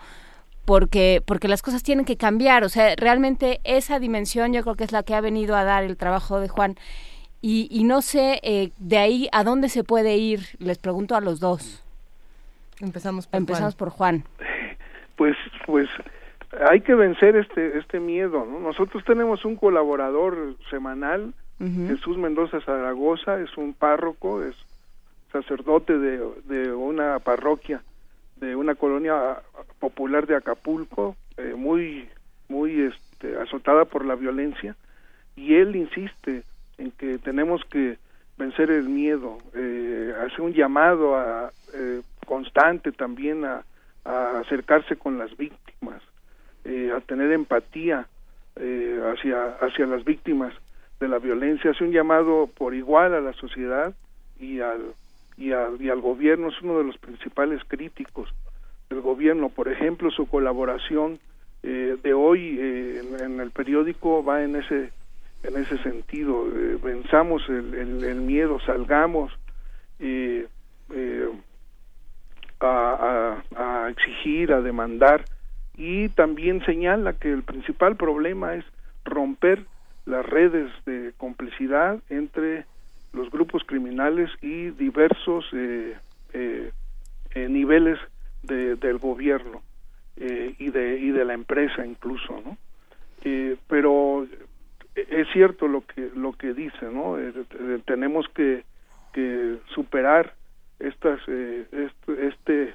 porque 0.65 1.21
porque 1.25 1.47
las 1.47 1.61
cosas 1.61 1.83
tienen 1.83 2.05
que 2.05 2.17
cambiar. 2.17 2.63
O 2.63 2.69
sea 2.69 2.95
realmente 2.95 3.59
esa 3.63 3.99
dimensión 3.99 4.53
yo 4.53 4.63
creo 4.63 4.75
que 4.75 4.83
es 4.83 4.91
la 4.91 5.03
que 5.03 5.15
ha 5.15 5.21
venido 5.21 5.55
a 5.55 5.63
dar 5.63 5.83
el 5.83 5.97
trabajo 5.97 6.39
de 6.39 6.47
Juan. 6.47 6.75
Y, 7.41 7.67
y 7.69 7.83
no 7.83 8.01
sé 8.01 8.39
eh, 8.43 8.71
de 8.77 8.97
ahí 8.97 9.27
a 9.33 9.43
dónde 9.43 9.67
se 9.67 9.83
puede 9.83 10.15
ir 10.15 10.41
les 10.59 10.77
pregunto 10.77 11.15
a 11.15 11.21
los 11.21 11.39
dos. 11.39 11.83
Empezamos 12.79 13.27
por 13.27 13.37
empezamos 13.37 13.75
Juan. 13.75 13.77
por 13.77 13.89
Juan. 13.89 14.23
Pues 15.15 15.37
pues 15.67 15.87
hay 16.67 16.81
que 16.81 16.95
vencer 16.95 17.35
este 17.35 17.77
este 17.77 17.99
miedo 17.99 18.47
¿no? 18.49 18.59
nosotros 18.59 19.03
tenemos 19.05 19.45
un 19.45 19.55
colaborador 19.55 20.55
semanal 20.71 21.35
Jesús 21.59 22.17
Mendoza 22.17 22.59
Zaragoza 22.61 23.39
es 23.39 23.55
un 23.57 23.75
párroco 23.75 24.41
es 24.41 24.55
sacerdote 25.31 25.97
de, 25.99 26.19
de 26.45 26.73
una 26.73 27.19
parroquia 27.19 27.83
de 28.37 28.55
una 28.55 28.75
colonia 28.75 29.41
popular 29.79 30.27
de 30.27 30.35
Acapulco 30.35 31.15
eh, 31.37 31.53
muy 31.55 32.09
muy 32.49 32.81
este, 32.81 33.37
azotada 33.37 33.85
por 33.85 34.05
la 34.05 34.15
violencia 34.15 34.75
y 35.35 35.55
él 35.55 35.75
insiste 35.75 36.43
en 36.77 36.91
que 36.91 37.17
tenemos 37.17 37.63
que 37.65 37.97
vencer 38.37 38.69
el 38.71 38.89
miedo 38.89 39.37
eh, 39.53 40.13
hace 40.25 40.41
un 40.41 40.53
llamado 40.53 41.15
a, 41.15 41.51
eh, 41.73 42.01
constante 42.25 42.91
también 42.91 43.45
a, 43.45 43.63
acercarse 44.05 44.97
con 44.97 45.17
las 45.17 45.35
víctimas 45.37 46.01
eh, 46.65 46.91
a 46.93 46.99
tener 46.99 47.31
empatía 47.31 48.05
eh, 48.57 48.99
hacia 49.01 49.55
hacia 49.61 49.85
las 49.85 50.03
víctimas 50.03 50.53
de 50.99 51.07
la 51.07 51.19
violencia 51.19 51.71
hace 51.71 51.85
un 51.85 51.91
llamado 51.93 52.49
por 52.53 52.75
igual 52.75 53.13
a 53.13 53.21
la 53.21 53.31
sociedad 53.31 53.93
y 54.37 54.59
al 54.59 54.93
y 55.37 55.51
al, 55.51 55.81
y 55.81 55.89
al 55.89 56.01
gobierno 56.01 56.49
es 56.49 56.61
uno 56.61 56.77
de 56.77 56.83
los 56.83 56.97
principales 56.97 57.61
críticos 57.67 58.33
del 58.89 59.01
gobierno. 59.01 59.49
Por 59.49 59.67
ejemplo 59.67 60.11
su 60.11 60.27
colaboración 60.27 61.19
eh, 61.63 61.97
de 62.01 62.13
hoy 62.13 62.57
eh, 62.59 63.01
en, 63.01 63.33
en 63.33 63.39
el 63.39 63.51
periódico 63.51 64.23
va 64.23 64.43
en 64.43 64.55
ese 64.55 64.91
en 65.43 65.57
ese 65.57 65.77
sentido. 65.79 66.47
Eh, 66.47 66.77
venzamos 66.83 67.43
el, 67.49 67.73
el, 67.73 68.03
el 68.03 68.21
miedo 68.21 68.59
salgamos 68.61 69.31
eh, 69.99 70.47
eh, 70.93 71.29
a, 72.59 73.43
a, 73.55 73.85
a 73.85 73.89
exigir 73.89 74.53
a 74.53 74.61
demandar. 74.61 75.25
Y 75.75 76.09
también 76.09 76.63
señala 76.65 77.13
que 77.13 77.31
el 77.33 77.41
principal 77.41 77.95
problema 77.95 78.53
es 78.53 78.63
romper 79.05 79.65
las 80.05 80.23
redes 80.23 80.69
de 80.85 81.13
complicidad 81.17 81.99
entre 82.09 82.65
los 83.13 83.29
grupos 83.29 83.63
criminales 83.63 84.29
y 84.41 84.71
diversos 84.71 85.45
eh, 85.53 85.95
eh, 86.33 86.71
eh, 87.35 87.47
niveles 87.49 87.99
de, 88.41 88.75
del 88.75 88.97
gobierno 88.97 89.61
eh, 90.17 90.55
y 90.59 90.69
de 90.69 90.99
y 90.99 91.11
de 91.11 91.25
la 91.25 91.33
empresa 91.33 91.85
incluso 91.85 92.41
no 92.45 92.57
Eh, 93.25 93.55
pero 93.67 94.27
es 94.95 95.27
cierto 95.31 95.67
lo 95.67 95.81
que 95.87 96.11
lo 96.15 96.33
que 96.33 96.53
dice 96.53 96.85
no 96.91 97.17
Eh, 97.17 97.31
eh, 97.33 97.79
tenemos 97.85 98.27
que 98.35 98.63
que 99.13 99.57
superar 99.73 100.33
estas 100.79 101.19
eh, 101.27 101.65
este, 101.71 102.27
este 102.27 102.73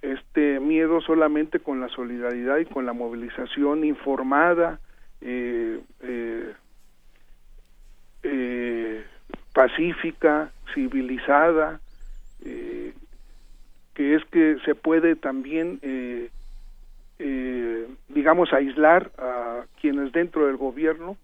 este 0.00 0.60
miedo 0.60 1.00
solamente 1.00 1.60
con 1.60 1.80
la 1.80 1.88
solidaridad 1.88 2.58
y 2.58 2.66
con 2.66 2.86
la 2.86 2.92
movilización 2.92 3.84
informada 3.84 4.78
eh, 5.20 5.80
eh, 6.02 6.52
eh, 8.22 9.04
pacífica, 9.54 10.50
civilizada, 10.74 11.80
eh, 12.44 12.92
que 13.94 14.16
es 14.16 14.24
que 14.26 14.58
se 14.64 14.74
puede 14.74 15.16
también, 15.16 15.78
eh, 15.82 16.28
eh, 17.20 17.88
digamos, 18.08 18.52
aislar 18.52 19.10
a 19.16 19.64
quienes 19.80 20.12
dentro 20.12 20.46
del 20.46 20.56
gobierno 20.56 21.16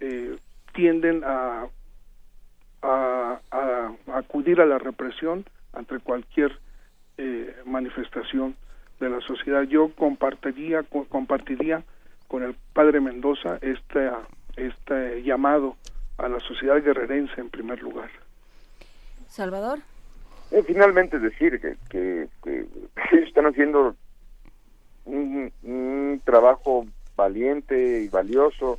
eh, 0.00 0.36
tienden 0.74 1.22
a, 1.24 1.68
a, 2.82 3.40
a 3.50 3.92
acudir 4.14 4.60
a 4.60 4.66
la 4.66 4.78
represión 4.78 5.44
ante 5.72 5.98
cualquier 6.00 6.58
eh, 7.16 7.54
manifestación 7.64 8.56
de 9.00 9.10
la 9.10 9.20
sociedad. 9.20 9.62
Yo 9.62 9.92
compartiría, 9.94 10.82
co- 10.82 11.06
compartiría 11.06 11.84
con 12.26 12.42
el 12.42 12.56
padre 12.72 13.00
Mendoza 13.00 13.58
este, 13.62 14.10
este 14.56 15.22
llamado 15.22 15.76
a 16.18 16.28
la 16.28 16.40
sociedad 16.40 16.82
guerrerense 16.82 17.40
en 17.40 17.48
primer 17.50 17.80
lugar. 17.82 18.10
Salvador 19.28 19.78
Eh, 20.50 20.62
finalmente 20.66 21.18
decir 21.18 21.60
que, 21.60 21.76
que, 21.90 22.28
están 23.26 23.46
haciendo 23.46 23.94
un, 25.04 25.52
un 25.62 26.20
trabajo 26.24 26.86
valiente 27.16 28.00
y 28.02 28.08
valioso 28.08 28.78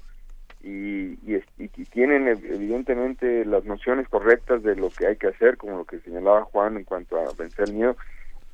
y, 0.61 1.14
y, 1.30 1.36
es- 1.36 1.45
y- 1.57 1.68
tienen 1.86 2.26
ev- 2.26 2.45
evidentemente 2.53 3.45
las 3.45 3.64
nociones 3.66 4.07
correctas 4.10 4.61
de 4.64 4.76
lo 4.76 4.90
que 4.91 5.07
hay 5.07 5.16
que 5.16 5.28
hacer, 5.28 5.57
como 5.57 5.78
lo 5.78 5.86
que 5.86 5.99
señalaba 5.99 6.44
Juan 6.45 6.76
en 6.78 6.84
cuanto 6.84 7.18
a 7.18 7.32
vencer 7.34 7.66
el 7.70 7.74
miedo, 7.76 7.95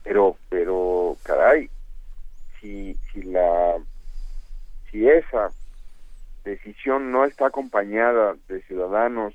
pero, 0.03 0.38
pero 0.49 1.18
caray, 1.24 1.70
si, 2.60 2.95
si 3.12 3.24
la, 3.24 3.78
si 4.91 5.07
esa 5.10 5.52
decisión 6.51 7.11
no 7.11 7.26
está 7.26 7.47
acompañada 7.47 8.35
de 8.47 8.61
ciudadanos 8.63 9.34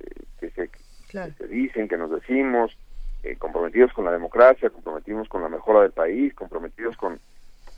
eh, 0.00 0.22
que 0.40 0.50
se 0.50 0.70
Claro. 1.08 1.32
que 1.38 1.46
dicen, 1.46 1.88
que 1.88 1.96
nos 1.96 2.10
decimos, 2.10 2.76
eh, 3.22 3.34
comprometidos 3.36 3.92
con 3.94 4.04
la 4.04 4.12
democracia, 4.12 4.68
comprometidos 4.68 5.26
con 5.28 5.40
la 5.42 5.48
mejora 5.48 5.80
del 5.80 5.92
país, 5.92 6.34
comprometidos 6.34 6.96
con, 6.98 7.18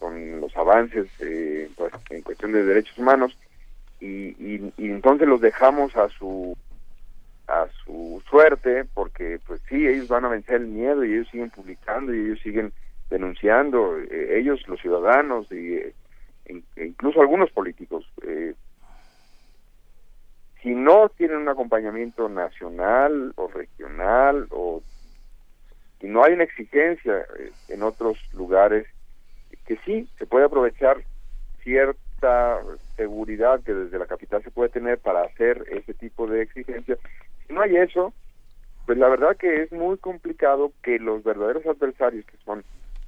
con 0.01 0.41
los 0.41 0.57
avances 0.57 1.07
eh, 1.21 1.71
pues, 1.77 1.93
en 2.11 2.23
cuestión 2.23 2.53
de 2.53 2.65
derechos 2.65 2.99
humanos, 2.99 3.37
y, 4.01 4.31
y, 4.45 4.73
y 4.77 4.91
entonces 4.91 5.29
los 5.29 5.41
dejamos 5.41 5.97
a 5.97 6.09
su 6.09 6.57
a 7.47 7.67
su 7.85 8.23
suerte, 8.29 8.85
porque 8.95 9.41
pues 9.47 9.61
sí, 9.69 9.87
ellos 9.87 10.07
van 10.09 10.25
a 10.25 10.29
vencer 10.29 10.57
el 10.57 10.69
miedo 10.69 11.05
y 11.05 11.15
ellos 11.15 11.29
siguen 11.31 11.51
publicando 11.51 12.15
y 12.15 12.21
ellos 12.21 12.41
siguen 12.43 12.73
denunciando, 13.11 13.99
eh, 13.99 14.39
ellos, 14.39 14.67
los 14.69 14.81
ciudadanos 14.81 15.51
y 15.51 15.79
incluso 16.77 17.21
algunos 17.21 17.51
políticos. 17.51 18.05
eh, 18.23 18.55
si 20.63 20.75
no 20.75 21.09
tienen 21.09 21.39
un 21.39 21.49
acompañamiento 21.49 22.29
nacional 22.29 23.33
o 23.37 23.49
regional 23.49 24.47
o 24.51 24.83
y 26.03 26.07
no 26.07 26.25
hay 26.25 26.33
una 26.33 26.45
exigencia 26.45 27.27
eh, 27.39 27.53
en 27.69 27.83
otros 27.83 28.19
lugares 28.33 28.87
que 29.67 29.77
sí 29.85 30.09
se 30.19 30.27
puede 30.27 30.47
aprovechar 30.47 31.03
cierta 31.63 32.59
seguridad 32.97 33.63
que 33.63 33.75
desde 33.75 33.99
la 33.99 34.07
capital 34.07 34.43
se 34.43 34.51
puede 34.51 34.71
tener 34.71 34.99
para 34.99 35.23
hacer 35.23 35.65
ese 35.71 35.95
tipo 35.95 36.27
de 36.27 36.43
exigencias 36.43 36.99
si 37.47 37.53
no 37.53 37.61
hay 37.61 37.77
eso 37.77 38.15
pues 38.87 38.99
la 38.99 39.09
verdad 39.09 39.37
que 39.37 39.63
es 39.63 39.73
muy 39.73 39.99
complicado 39.99 40.73
que 40.83 40.99
los 40.99 41.23
verdaderos 41.23 41.67
adversarios 41.67 42.25
que 42.27 42.37
son 42.45 42.65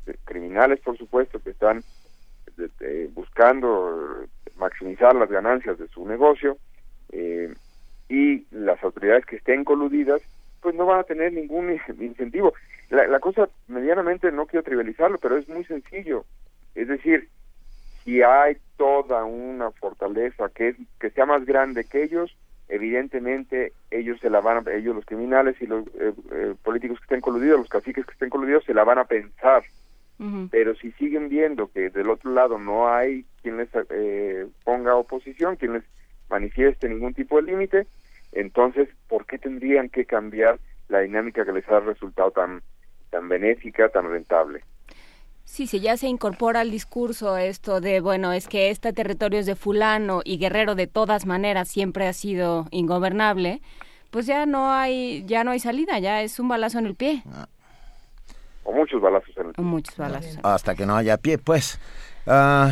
eh, 0.06 0.14
criminales 0.24 0.80
por 0.80 0.98
supuesto 0.98 1.40
que 1.40 1.50
están 1.50 1.82
eh, 2.58 2.68
eh, 2.80 3.10
buscando 3.12 4.26
maximizar 4.56 5.14
las 5.14 5.30
ganancias 5.30 5.78
de 5.78 5.88
su 5.88 6.06
negocio 6.06 6.58
eh, 7.10 7.52
y 8.08 8.46
las 8.50 8.82
autoridades 8.82 9.26
que 9.26 9.36
estén 9.36 9.64
coludidas 9.64 10.22
pues 10.60 10.74
no 10.74 10.86
van 10.86 11.00
a 11.00 11.04
tener 11.04 11.32
ningún 11.32 11.72
incentivo. 12.00 12.54
La, 12.90 13.06
la 13.06 13.20
cosa 13.20 13.48
medianamente 13.68 14.30
no 14.30 14.46
quiero 14.46 14.62
trivializarlo, 14.62 15.18
pero 15.18 15.36
es 15.36 15.48
muy 15.48 15.64
sencillo. 15.64 16.24
Es 16.74 16.88
decir, 16.88 17.28
si 18.04 18.22
hay 18.22 18.56
toda 18.76 19.24
una 19.24 19.70
fortaleza 19.72 20.48
que 20.54 20.68
es 20.68 20.76
que 21.00 21.10
sea 21.10 21.26
más 21.26 21.44
grande 21.44 21.84
que 21.84 22.02
ellos, 22.02 22.36
evidentemente 22.68 23.72
ellos 23.90 24.18
se 24.20 24.30
la 24.30 24.40
van 24.40 24.66
a, 24.66 24.72
ellos 24.72 24.96
los 24.96 25.04
criminales 25.04 25.60
y 25.60 25.66
los 25.66 25.86
eh, 25.88 26.12
eh, 26.32 26.54
políticos 26.62 26.98
que 26.98 27.04
estén 27.04 27.20
coludidos, 27.20 27.60
los 27.60 27.68
caciques 27.68 28.06
que 28.06 28.12
estén 28.12 28.30
coludidos 28.30 28.64
se 28.64 28.74
la 28.74 28.84
van 28.84 28.98
a 28.98 29.04
pensar. 29.04 29.62
Pero 30.50 30.74
si 30.76 30.92
siguen 30.92 31.28
viendo 31.28 31.70
que 31.72 31.90
del 31.90 32.08
otro 32.08 32.32
lado 32.32 32.58
no 32.58 32.88
hay 32.88 33.24
quien 33.42 33.56
les 33.56 33.68
eh, 33.90 34.46
ponga 34.64 34.94
oposición, 34.94 35.56
quien 35.56 35.72
les 35.72 35.82
manifieste 36.30 36.88
ningún 36.88 37.12
tipo 37.12 37.36
de 37.36 37.50
límite, 37.50 37.86
entonces, 38.32 38.88
¿por 39.08 39.26
qué 39.26 39.38
tendrían 39.38 39.88
que 39.88 40.04
cambiar 40.04 40.58
la 40.88 41.00
dinámica 41.00 41.44
que 41.44 41.52
les 41.52 41.68
ha 41.68 41.80
resultado 41.80 42.30
tan, 42.30 42.62
tan 43.10 43.28
benéfica, 43.28 43.88
tan 43.88 44.10
rentable? 44.10 44.62
Sí, 45.44 45.66
si 45.66 45.80
ya 45.80 45.96
se 45.96 46.06
incorpora 46.06 46.60
al 46.60 46.70
discurso 46.70 47.36
esto 47.36 47.80
de, 47.80 48.00
bueno, 48.00 48.32
es 48.32 48.48
que 48.48 48.70
este 48.70 48.92
territorio 48.92 49.40
es 49.40 49.46
de 49.46 49.56
fulano 49.56 50.22
y 50.24 50.38
Guerrero 50.38 50.74
de 50.74 50.86
todas 50.86 51.26
maneras 51.26 51.68
siempre 51.68 52.06
ha 52.06 52.12
sido 52.12 52.66
ingobernable, 52.70 53.60
pues 54.10 54.26
ya 54.26 54.46
no 54.46 54.72
hay, 54.72 55.24
ya 55.26 55.44
no 55.44 55.50
hay 55.50 55.58
salida, 55.58 55.98
ya 55.98 56.22
es 56.22 56.38
un 56.38 56.48
balazo 56.48 56.78
en 56.78 56.86
el 56.86 56.94
pie. 56.94 57.22
O 58.64 58.72
muchos 58.72 59.00
balazos 59.00 59.36
en 59.36 59.46
el 59.46 59.52
O 59.56 59.62
muchos 59.62 59.96
balazos. 59.96 60.38
Hasta 60.42 60.74
que 60.74 60.86
no 60.86 60.96
haya 60.96 61.16
pie, 61.16 61.38
pues. 61.38 61.80
Ah, 62.26 62.70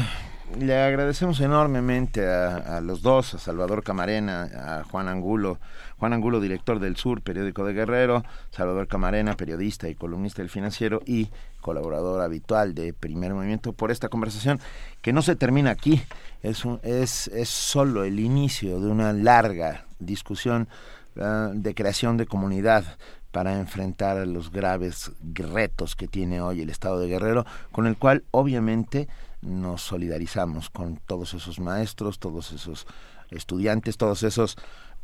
le 0.58 0.76
agradecemos 0.76 1.40
enormemente 1.40 2.26
a, 2.26 2.76
a, 2.76 2.80
los 2.80 3.02
dos, 3.02 3.34
a 3.34 3.38
Salvador 3.38 3.82
Camarena, 3.82 4.48
a 4.54 4.84
Juan 4.84 5.08
Angulo, 5.08 5.58
Juan 5.98 6.12
Angulo, 6.12 6.40
director 6.40 6.80
del 6.80 6.96
Sur, 6.96 7.22
periódico 7.22 7.64
de 7.64 7.74
Guerrero, 7.74 8.24
Salvador 8.50 8.88
Camarena, 8.88 9.36
periodista 9.36 9.88
y 9.88 9.94
columnista 9.94 10.42
del 10.42 10.48
Financiero 10.48 11.02
y 11.04 11.28
colaborador 11.60 12.22
habitual 12.22 12.74
de 12.74 12.92
Primer 12.92 13.34
Movimiento, 13.34 13.72
por 13.74 13.90
esta 13.90 14.08
conversación 14.08 14.58
que 15.02 15.12
no 15.12 15.22
se 15.22 15.36
termina 15.36 15.70
aquí, 15.70 16.02
es, 16.42 16.64
un, 16.64 16.80
es, 16.82 17.28
es 17.28 17.48
solo 17.48 18.04
el 18.04 18.18
inicio 18.18 18.80
de 18.80 18.88
una 18.88 19.12
larga 19.12 19.84
discusión 19.98 20.68
uh, 21.16 21.52
de 21.52 21.74
creación 21.74 22.16
de 22.16 22.26
comunidad 22.26 22.84
para 23.30 23.58
enfrentar 23.58 24.26
los 24.26 24.50
graves 24.50 25.12
retos 25.22 25.96
que 25.96 26.08
tiene 26.08 26.40
hoy 26.40 26.60
el 26.62 26.70
Estado 26.70 26.98
de 26.98 27.08
Guerrero, 27.08 27.44
con 27.72 27.86
el 27.86 27.96
cual 27.96 28.24
obviamente 28.30 29.08
nos 29.42 29.82
solidarizamos 29.82 30.70
con 30.70 30.96
todos 30.98 31.34
esos 31.34 31.60
maestros, 31.60 32.18
todos 32.18 32.52
esos 32.52 32.86
estudiantes, 33.30 33.96
todos 33.96 34.22
esos 34.22 34.56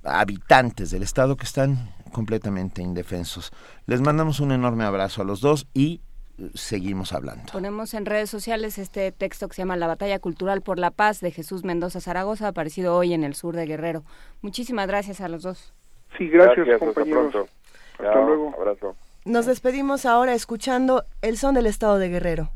habitantes 0.03 0.91
del 0.91 1.03
Estado 1.03 1.37
que 1.37 1.45
están 1.45 1.91
completamente 2.13 2.83
indefensos. 2.83 3.53
Les 3.87 4.01
mandamos 4.01 4.41
un 4.41 4.53
enorme 4.53 4.85
abrazo 4.85 5.23
a 5.23 5.25
los 5.25 5.41
dos 5.41 5.67
y 5.75 6.01
eh, 6.39 6.51
seguimos 6.55 7.13
hablando. 7.13 7.53
Ponemos 7.53 7.95
en 7.95 8.07
redes 8.07 8.31
sociales 8.31 8.79
este 8.79 9.11
texto 9.13 9.49
que 9.49 9.55
se 9.55 9.63
llama 9.63 9.77
La 9.77 9.87
batalla 9.87 10.19
cultural 10.19 10.63
por 10.63 10.79
la 10.79 10.91
paz 10.91 11.21
de 11.21 11.31
Jesús 11.31 11.65
Mendoza 11.65 12.01
Zaragoza, 12.01 12.49
aparecido 12.49 12.95
hoy 12.97 13.15
en 13.15 13.25
el 13.25 13.35
sur 13.35 13.57
de 13.57 13.67
Guerrero. 13.67 14.05
Muchísimas 14.43 14.87
gracias 14.87 15.21
a 15.21 15.29
los 15.29 15.43
dos. 15.43 15.73
Sí, 16.17 16.29
gracias, 16.29 16.67
Gracias, 16.67 16.75
hasta 16.75 16.87
compañeros. 16.87 17.33
pronto. 17.33 17.51
Hasta 17.99 18.13
Chao, 18.13 18.27
luego. 18.27 18.55
Abrazo. 18.57 18.97
Nos 19.25 19.47
despedimos 19.47 20.07
ahora 20.07 20.35
escuchando 20.35 21.05
El 21.23 21.37
son 21.37 21.55
del 21.55 21.67
estado 21.67 21.99
de 21.99 22.09
Guerrero. 22.09 22.51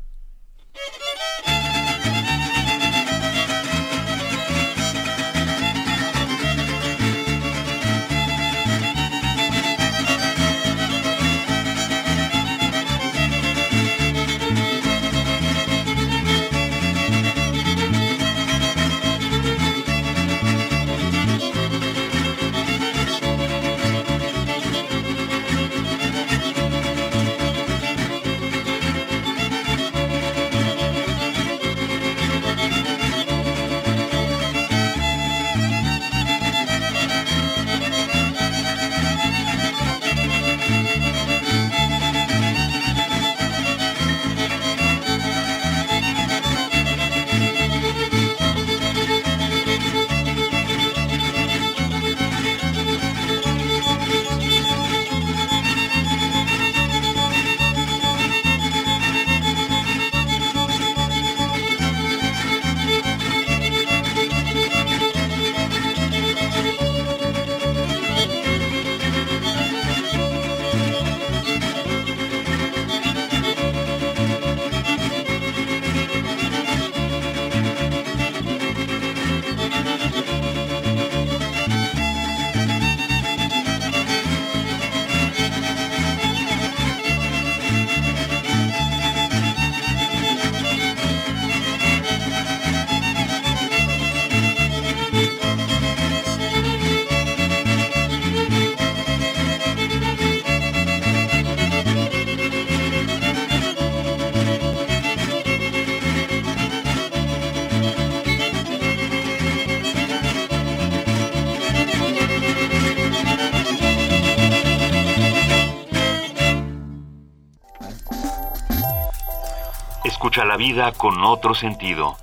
Escucha 120.31 120.45
la 120.47 120.55
vida 120.55 120.93
con 120.93 121.21
otro 121.25 121.53
sentido. 121.53 122.15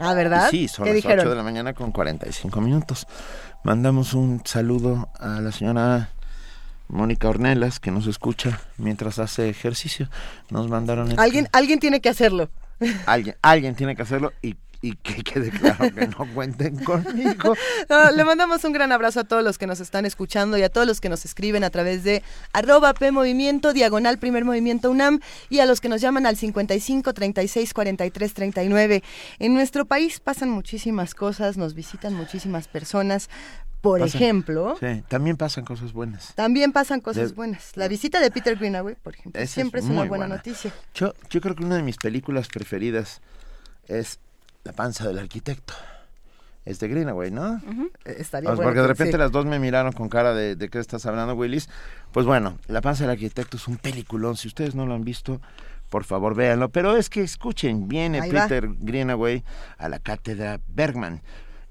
Ah, 0.00 0.14
¿verdad? 0.14 0.50
Sí, 0.50 0.66
son 0.66 0.82
¿Qué 0.84 0.90
las 0.90 0.96
dijeron? 0.96 1.20
8 1.20 1.30
de 1.30 1.36
la 1.36 1.44
mañana 1.44 1.74
con 1.74 1.92
45 1.92 2.60
minutos. 2.60 3.06
Mandamos 3.62 4.14
un 4.14 4.42
saludo 4.44 5.08
a 5.20 5.40
la 5.40 5.52
señora 5.52 6.10
Mónica 6.88 7.28
Ornelas, 7.28 7.78
que 7.78 7.92
nos 7.92 8.08
escucha 8.08 8.62
mientras 8.78 9.20
hace 9.20 9.48
ejercicio. 9.48 10.08
Nos 10.50 10.66
mandaron... 10.66 11.08
este- 11.10 11.22
Alguien, 11.22 11.46
alguien 11.52 11.78
tiene 11.78 12.00
que 12.00 12.08
hacerlo. 12.08 12.50
alguien, 13.06 13.36
alguien 13.42 13.76
tiene 13.76 13.94
que 13.94 14.02
hacerlo 14.02 14.32
y, 14.42 14.56
y 14.82 14.96
que 14.96 15.22
quede 15.22 15.50
claro 15.50 15.94
que 15.94 16.06
no 16.08 16.26
cuenten 16.34 16.82
conmigo. 16.84 17.54
No, 17.88 18.10
le 18.16 18.24
mandamos 18.24 18.64
un 18.64 18.72
gran 18.72 18.92
abrazo 18.92 19.20
a 19.20 19.24
todos 19.24 19.44
los 19.44 19.58
que 19.58 19.66
nos 19.66 19.80
están 19.80 20.06
escuchando 20.06 20.56
y 20.56 20.62
a 20.62 20.70
todos 20.70 20.86
los 20.86 21.00
que 21.00 21.08
nos 21.10 21.24
escriben 21.26 21.64
a 21.64 21.70
través 21.70 22.02
de 22.02 22.22
arroba 22.52 22.94
P 22.94 23.12
Movimiento, 23.12 23.72
diagonal 23.74 24.18
Primer 24.18 24.44
Movimiento 24.44 24.90
UNAM 24.90 25.20
y 25.50 25.58
a 25.58 25.66
los 25.66 25.80
que 25.82 25.88
nos 25.90 26.00
llaman 26.00 26.24
al 26.24 26.36
55 26.36 27.12
36 27.12 27.74
43 27.74 28.32
39. 28.34 29.02
En 29.38 29.52
nuestro 29.54 29.84
país 29.84 30.18
pasan 30.20 30.48
muchísimas 30.50 31.14
cosas, 31.14 31.56
nos 31.58 31.74
visitan 31.74 32.14
muchísimas 32.14 32.66
personas. 32.68 33.28
Por 33.82 34.00
Pasan- 34.00 34.16
ejemplo, 34.20 34.76
Sí, 34.78 35.02
también 35.08 35.38
pasan 35.38 35.64
cosas 35.64 35.94
buenas. 35.94 36.34
también 36.34 36.70
pasan 36.72 37.00
cosas 37.00 37.30
De- 37.30 37.34
buenas. 37.34 37.72
La 37.76 37.88
visita 37.88 38.20
de 38.20 38.30
Peter 38.30 38.56
Greenaway, 38.56 38.94
por 38.94 39.14
ejemplo, 39.14 39.46
siempre 39.46 39.80
es, 39.80 39.86
una 39.86 40.00
muy 40.00 40.08
buena, 40.08 40.26
noticia. 40.26 40.70
Yo, 40.94 41.14
yo 41.30 41.40
creo 41.40 41.54
que 41.56 41.64
una 41.64 41.76
de 41.76 41.82
mis 41.82 41.96
películas 41.96 42.48
preferidas 42.48 43.22
es 43.88 44.18
La 44.64 44.72
panza 44.72 45.06
del 45.06 45.18
arquitecto. 45.18 45.74
Es 46.64 46.78
de 46.78 46.88
Greenaway, 46.88 47.30
¿no? 47.30 47.56
Eh, 48.04 48.16
Estaría 48.18 48.48
Pues 48.50 48.56
bueno 48.58 48.68
porque 48.68 48.80
de 48.82 48.86
repente 48.86 49.12
sí. 49.12 49.18
las 49.18 49.32
dos 49.32 49.46
me 49.46 49.58
miraron 49.58 49.92
con 49.92 50.08
cara 50.10 50.34
de, 50.34 50.56
de 50.56 50.68
qué 50.68 50.78
estás 50.78 51.06
hablando, 51.06 51.34
Willis. 51.34 51.68
Pues 52.12 52.26
bueno, 52.26 52.58
La 52.68 52.82
panza 52.82 53.04
del 53.04 53.12
arquitecto 53.12 53.56
es 53.56 53.66
un 53.66 53.78
peliculón. 53.78 54.36
Si 54.36 54.46
ustedes 54.48 54.74
no 54.74 54.84
lo 54.86 54.94
han 54.94 55.04
visto, 55.04 55.40
por 55.88 56.04
favor 56.04 56.34
véanlo. 56.34 56.68
Pero 56.68 56.96
es 56.96 57.08
que 57.08 57.22
escuchen, 57.22 57.88
viene 57.88 58.20
Ahí 58.20 58.30
va. 58.30 58.42
Peter 58.42 58.68
Greenaway 58.78 59.42
a 59.78 59.88
la 59.88 59.98
cátedra 60.00 60.60
Bergman. 60.68 61.22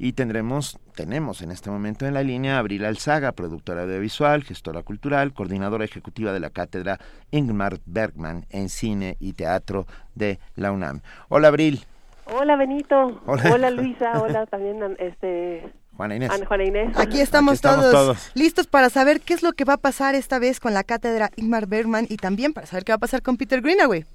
Y 0.01 0.13
tendremos, 0.13 0.79
tenemos 0.95 1.41
en 1.41 1.51
este 1.51 1.69
momento 1.69 2.07
en 2.07 2.13
la 2.13 2.23
línea 2.23 2.55
a 2.55 2.59
Abril 2.59 2.85
Alzaga, 2.85 3.33
productora 3.33 3.83
audiovisual, 3.83 4.43
gestora 4.43 4.81
cultural, 4.81 5.33
coordinadora 5.33 5.83
ejecutiva 5.83 6.31
de 6.31 6.39
la 6.39 6.49
cátedra 6.49 6.99
Ingmar 7.31 7.79
Bergman 7.85 8.45
en 8.49 8.69
cine 8.69 9.17
y 9.19 9.33
teatro 9.33 9.85
de 10.15 10.39
la 10.55 10.71
UNAM. 10.71 11.01
Hola 11.27 11.49
Abril. 11.49 11.85
Hola 12.33 12.55
Benito, 12.55 13.21
Hola. 13.25 13.43
hola, 13.53 13.69
Luisa, 13.71 14.21
hola 14.21 14.45
también 14.45 14.95
este 14.99 15.71
Juana 15.97 16.15
Inés. 16.15 16.31
Juana 16.47 16.63
Inés. 16.63 16.97
Aquí 16.97 17.19
estamos, 17.19 17.53
Aquí 17.53 17.55
estamos 17.55 17.61
todos, 17.61 17.91
todos. 17.91 18.31
listos 18.35 18.67
para 18.67 18.89
saber 18.89 19.19
qué 19.21 19.33
es 19.33 19.43
lo 19.43 19.53
que 19.53 19.65
va 19.65 19.73
a 19.73 19.77
pasar 19.77 20.15
esta 20.15 20.39
vez 20.39 20.59
con 20.59 20.73
la 20.73 20.83
cátedra 20.83 21.29
Ingmar 21.35 21.67
Bergman 21.67 22.05
y 22.09 22.17
también 22.17 22.53
para 22.53 22.67
saber 22.67 22.83
qué 22.85 22.91
va 22.91 22.97
a 22.97 22.99
pasar 22.99 23.21
con 23.21 23.37
Peter 23.37 23.61
Greenaway. 23.61 24.05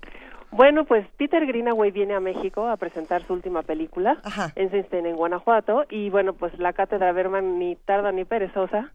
Bueno, 0.51 0.85
pues 0.85 1.05
Peter 1.19 1.45
Greenaway 1.45 1.91
viene 1.91 2.15
a 2.15 2.21
México 2.21 2.69
a 2.69 2.77
presentar 2.77 3.27
su 3.27 3.33
última 3.33 3.63
película 3.63 4.19
en 4.55 4.71
Sinsten, 4.71 5.05
en 5.05 5.17
Guanajuato, 5.17 5.85
y 5.91 6.11
bueno, 6.11 6.33
pues 6.33 6.57
la 6.61 6.73
cátedra 6.73 7.11
Berman 7.13 7.59
ni 7.59 7.75
tarda 7.75 8.13
ni 8.13 8.25
perezosa 8.25 8.93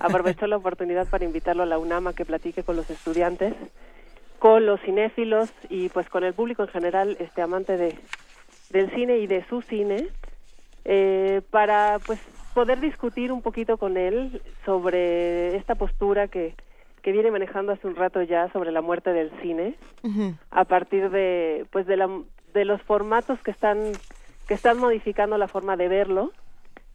aprovechó 0.00 0.46
la 0.46 0.56
oportunidad 0.56 1.06
para 1.06 1.26
invitarlo 1.26 1.64
a 1.64 1.66
la 1.66 1.78
UNAM 1.78 2.06
a 2.06 2.12
que 2.14 2.24
platique 2.24 2.62
con 2.62 2.76
los 2.76 2.88
estudiantes, 2.88 3.52
con 4.38 4.64
los 4.64 4.80
cinéfilos 4.80 5.52
y 5.68 5.90
pues 5.90 6.08
con 6.08 6.24
el 6.24 6.32
público 6.32 6.62
en 6.62 6.68
general, 6.70 7.16
este 7.20 7.42
amante 7.42 7.76
de 7.76 7.98
del 8.72 8.90
cine 8.94 9.18
y 9.18 9.26
de 9.26 9.44
su 9.48 9.62
cine, 9.62 10.08
eh, 10.84 11.42
para 11.50 12.00
pues 12.00 12.18
poder 12.54 12.80
discutir 12.80 13.30
un 13.30 13.42
poquito 13.42 13.76
con 13.76 13.96
él 13.96 14.42
sobre 14.64 15.56
esta 15.56 15.74
postura 15.76 16.28
que 16.28 16.54
que 17.02 17.12
viene 17.12 17.30
manejando 17.30 17.72
hace 17.72 17.86
un 17.86 17.96
rato 17.96 18.22
ya 18.22 18.50
sobre 18.52 18.70
la 18.70 18.80
muerte 18.80 19.12
del 19.12 19.30
cine, 19.42 19.74
a 20.50 20.64
partir 20.64 21.10
de, 21.10 21.66
pues, 21.70 21.86
de, 21.86 21.96
la, 21.96 22.08
de 22.54 22.64
los 22.64 22.80
formatos 22.82 23.40
que 23.42 23.50
están, 23.50 23.98
que 24.46 24.54
están 24.54 24.78
modificando 24.78 25.36
la 25.36 25.48
forma 25.48 25.76
de 25.76 25.88
verlo, 25.88 26.32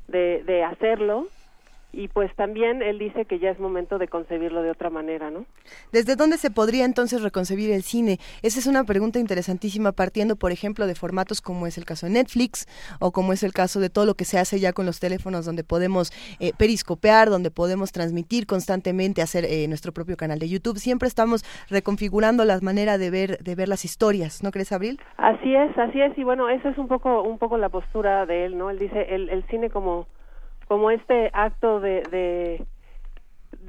de, 0.07 0.43
de 0.45 0.63
hacerlo, 0.63 1.27
y 1.93 2.09
pues 2.09 2.33
también 2.35 2.81
él 2.81 2.99
dice 2.99 3.25
que 3.25 3.39
ya 3.39 3.49
es 3.49 3.59
momento 3.59 3.97
de 3.97 4.07
concebirlo 4.07 4.61
de 4.61 4.71
otra 4.71 4.89
manera, 4.89 5.31
¿no? 5.31 5.45
¿Desde 5.91 6.15
dónde 6.15 6.37
se 6.37 6.51
podría 6.51 6.85
entonces 6.85 7.21
reconcebir 7.23 7.71
el 7.71 7.81
cine? 7.81 8.19
Esa 8.41 8.59
es 8.59 8.67
una 8.67 8.83
pregunta 8.83 9.19
interesantísima 9.19 9.93
partiendo, 9.93 10.35
por 10.35 10.51
ejemplo, 10.51 10.85
de 10.85 10.95
formatos 10.95 11.41
como 11.41 11.65
es 11.65 11.77
el 11.77 11.85
caso 11.85 12.05
de 12.05 12.13
Netflix 12.13 12.67
o 12.99 13.11
como 13.11 13.33
es 13.33 13.43
el 13.43 13.53
caso 13.53 13.79
de 13.79 13.89
todo 13.89 14.05
lo 14.05 14.15
que 14.15 14.25
se 14.25 14.37
hace 14.37 14.59
ya 14.59 14.73
con 14.73 14.85
los 14.85 14.99
teléfonos 14.99 15.45
donde 15.45 15.63
podemos 15.63 16.11
eh, 16.39 16.51
periscopear, 16.57 17.29
donde 17.29 17.51
podemos 17.51 17.91
transmitir 17.91 18.45
constantemente, 18.45 19.21
hacer 19.21 19.45
eh, 19.45 19.67
nuestro 19.67 19.91
propio 19.91 20.17
canal 20.17 20.39
de 20.39 20.49
YouTube. 20.49 20.77
Siempre 20.77 21.07
estamos 21.07 21.43
reconfigurando 21.69 22.43
la 22.45 22.59
manera 22.61 22.97
de 22.97 23.09
ver 23.09 23.37
de 23.39 23.55
ver 23.55 23.69
las 23.69 23.85
historias, 23.85 24.43
¿no 24.43 24.51
crees, 24.51 24.71
Abril? 24.71 24.99
Así 25.17 25.55
es, 25.55 25.77
así 25.77 26.01
es 26.01 26.17
y 26.17 26.23
bueno, 26.23 26.49
esa 26.49 26.69
es 26.69 26.77
un 26.77 26.87
poco 26.87 27.21
un 27.21 27.37
poco 27.37 27.57
la 27.57 27.69
postura 27.69 28.25
de 28.25 28.45
él, 28.45 28.57
¿no? 28.57 28.69
Él 28.69 28.79
dice 28.79 29.15
el, 29.15 29.29
el 29.29 29.45
cine 29.47 29.69
como 29.69 30.07
como 30.67 30.91
este 30.91 31.29
acto 31.33 31.79
de, 31.79 32.03
de, 32.11 32.65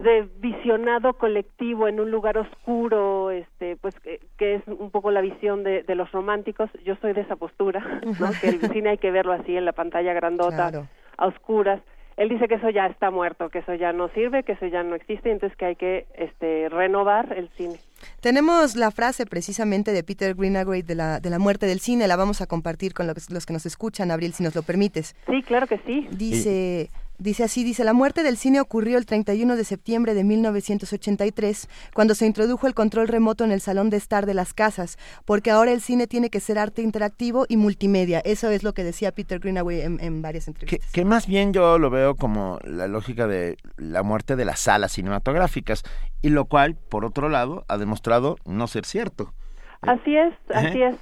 de 0.03 0.29
visionado 0.39 1.15
colectivo 1.15 1.89
en 1.89 2.01
un 2.01 2.11
lugar 2.11 2.39
oscuro, 2.39 3.31
este, 3.31 3.77
pues 3.77 3.95
que, 4.01 4.55
es 4.55 4.63
un 4.67 4.91
poco 4.91 5.11
la 5.11 5.21
visión 5.21 5.63
de, 5.63 5.83
de, 5.83 5.95
los 5.95 6.11
románticos. 6.13 6.71
Yo 6.85 6.97
soy 6.97 7.13
de 7.13 7.23
esa 7.23 7.37
postura, 7.37 7.81
¿no? 8.19 8.31
que 8.41 8.49
el 8.49 8.61
cine 8.73 8.91
hay 8.91 8.99
que 8.99 9.11
verlo 9.11 9.33
así 9.33 9.57
en 9.57 9.65
la 9.65 9.73
pantalla 9.73 10.13
grandota, 10.13 10.89
a 11.17 11.27
oscuras. 11.27 11.81
Él 12.19 12.29
dice 12.29 12.49
que 12.49 12.57
eso 12.57 12.69
ya 12.69 12.87
está 12.87 13.13
muerto, 13.13 13.49
que 13.49 13.61
eso 13.61 13.75
ya 13.75 13.93
no 13.93 14.09
sirve, 14.09 14.43
que 14.43 14.53
eso 14.53 14.67
ya 14.67 14.83
no 14.83 14.97
existe, 14.97 15.31
entonces 15.31 15.57
que 15.57 15.67
hay 15.67 15.77
que 15.77 16.07
este, 16.17 16.69
renovar 16.69 17.33
el 17.33 17.49
cine. 17.57 17.79
Tenemos 18.21 18.75
la 18.75 18.91
frase 18.91 19.25
precisamente 19.25 19.93
de 19.93 20.03
Peter 20.03 20.35
Greenaway 20.35 20.83
de 20.83 20.97
la, 20.97 21.21
de 21.21 21.31
la 21.31 21.39
muerte 21.39 21.67
del 21.67 21.79
cine, 21.79 22.09
la 22.09 22.17
vamos 22.17 22.41
a 22.41 22.47
compartir 22.47 22.93
con 22.93 23.07
los, 23.07 23.31
los 23.31 23.47
que 23.47 23.53
nos 23.53 23.67
escuchan, 23.67 24.11
Abril, 24.11 24.33
si 24.33 24.43
nos 24.43 24.57
lo 24.57 24.63
permites. 24.63 25.15
Sí, 25.29 25.43
claro 25.43 25.69
que 25.69 25.79
sí. 25.87 26.09
Dice... 26.11 26.91
Dice 27.21 27.43
así, 27.43 27.65
dice, 27.65 27.83
la 27.83 27.95
muerte 27.95 28.23
del 28.23 28.37
cine 28.37 28.61
ocurrió 28.61 28.97
el 28.97 29.05
31 29.05 29.57
de 29.57 29.65
septiembre 29.65 30.15
de 30.15 30.23
1983, 30.23 31.69
cuando 31.93 32.15
se 32.15 32.27
introdujo 32.27 32.69
el 32.69 32.75
control 32.75 33.09
remoto 33.09 33.45
en 33.45 33.51
el 33.51 33.61
salón 33.61 33.91
de 33.91 33.97
estar 33.97 34.25
de 34.25 34.35
las 34.35 34.55
casas, 34.55 34.99
porque 35.25 35.51
ahora 35.51 35.73
el 35.73 35.81
cine 35.81 36.07
tiene 36.07 36.31
que 36.31 36.39
ser 36.39 36.61
arte 36.61 36.81
interactivo 36.81 37.45
y 37.49 37.57
multimedia. 37.57 38.21
Eso 38.21 38.51
es 38.51 38.63
lo 38.63 38.73
que 38.73 38.85
decía 38.85 39.11
Peter 39.11 39.41
Greenaway 39.41 39.81
en, 39.81 40.23
varias 40.23 40.47
entrevistas. 40.47 40.93
Que, 40.93 41.05
más 41.05 41.27
bien 41.27 41.53
yo 41.53 41.81
lo 41.81 41.91
veo 41.91 42.15
como 42.15 42.61
la 42.63 42.87
lógica 42.87 43.27
de 43.27 43.57
la 43.77 44.05
muerte 44.05 44.37
de 44.37 44.45
las 44.45 44.61
salas 44.61 44.93
cinematográficas, 44.93 45.83
y 46.23 46.29
lo 46.29 46.45
cual, 46.45 46.77
por 46.77 47.05
otro 47.05 47.29
lado, 47.29 47.65
ha 47.67 47.79
demostrado 47.79 48.37
no 48.47 48.69
ser 48.69 48.85
cierto. 48.85 49.35
Así 49.81 50.17
es, 50.17 50.35
así 50.55 50.83
es. 50.83 50.95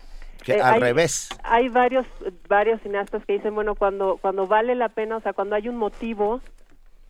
Eh, 0.49 0.61
al 0.61 0.81
revés. 0.81 1.29
Hay 1.43 1.69
varios 1.69 2.07
varios 2.49 2.81
cineastas 2.83 3.25
que 3.25 3.35
dicen, 3.35 3.55
bueno, 3.55 3.75
cuando 3.75 4.19
cuando 4.21 4.47
vale 4.47 4.75
la 4.75 4.89
pena, 4.89 5.17
o 5.17 5.21
sea, 5.21 5.33
cuando 5.33 5.57
hay 5.57 5.69
un 5.69 5.77
motivo 5.77 6.41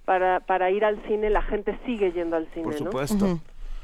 para 0.04 0.40
para 0.40 0.70
ir 0.70 0.84
al 0.84 1.00
cine, 1.06 1.30
la 1.30 1.42
gente 1.42 1.78
sigue 1.84 2.12
yendo 2.12 2.36
al 2.36 2.46
cine, 2.48 2.64
Por 2.64 2.74
supuesto. 2.74 3.40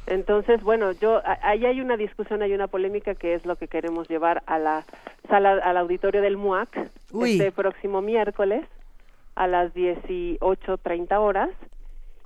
Entonces, 0.06 0.62
bueno, 0.62 0.92
yo 0.92 1.22
ahí 1.42 1.64
hay 1.64 1.80
una 1.80 1.96
discusión, 1.96 2.42
hay 2.42 2.52
una 2.52 2.66
polémica 2.66 3.14
que 3.14 3.34
es 3.34 3.46
lo 3.46 3.56
que 3.56 3.68
queremos 3.68 4.08
llevar 4.08 4.42
a 4.46 4.58
la 4.58 4.84
sala 5.28 5.52
al 5.62 5.76
auditorio 5.76 6.22
del 6.22 6.36
MUAC 6.36 6.90
este 7.24 7.52
próximo 7.52 8.02
miércoles 8.02 8.64
a 9.36 9.46
las 9.46 9.72
18:30 9.74 11.20
horas. 11.20 11.50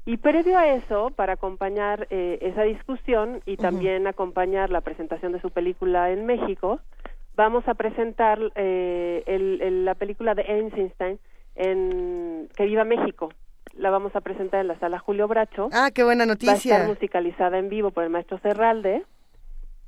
Y 0.09 0.19
previo 0.19 0.57
a 0.57 0.69
eso, 0.69 1.11
para 1.11 1.33
acompañar 1.33 2.07
eh, 2.11 2.39
esa 2.41 2.63
discusión 2.63 3.41
y 3.45 3.57
también 3.57 4.07
acompañar 4.07 4.71
la 4.71 4.81
presentación 4.81 5.33
de 5.33 5.41
su 5.41 5.51
película 5.51 6.13
en 6.13 6.27
México, 6.27 6.79
vamos 7.37 7.67
a 7.69 7.75
presentar 7.75 8.41
eh, 8.55 9.23
la 9.85 9.95
película 9.95 10.35
de 10.35 10.43
Einstein 10.43 11.19
en 11.55 12.49
Que 12.57 12.65
Viva 12.65 12.85
México. 12.85 13.33
La 13.75 13.91
vamos 13.91 14.17
a 14.17 14.23
presentar 14.23 14.61
en 14.61 14.69
la 14.69 14.79
sala 14.79 14.99
Julio 14.99 15.29
Bracho. 15.29 15.69
Ah, 15.73 15.91
qué 15.95 16.03
buena 16.03 16.25
noticia. 16.25 16.53
Va 16.55 16.77
a 16.77 16.81
estar 16.81 16.89
musicalizada 16.89 17.59
en 17.59 17.69
vivo 17.69 17.91
por 17.91 18.05
el 18.05 18.11
maestro 18.11 18.39
Serralde. 18.39 19.03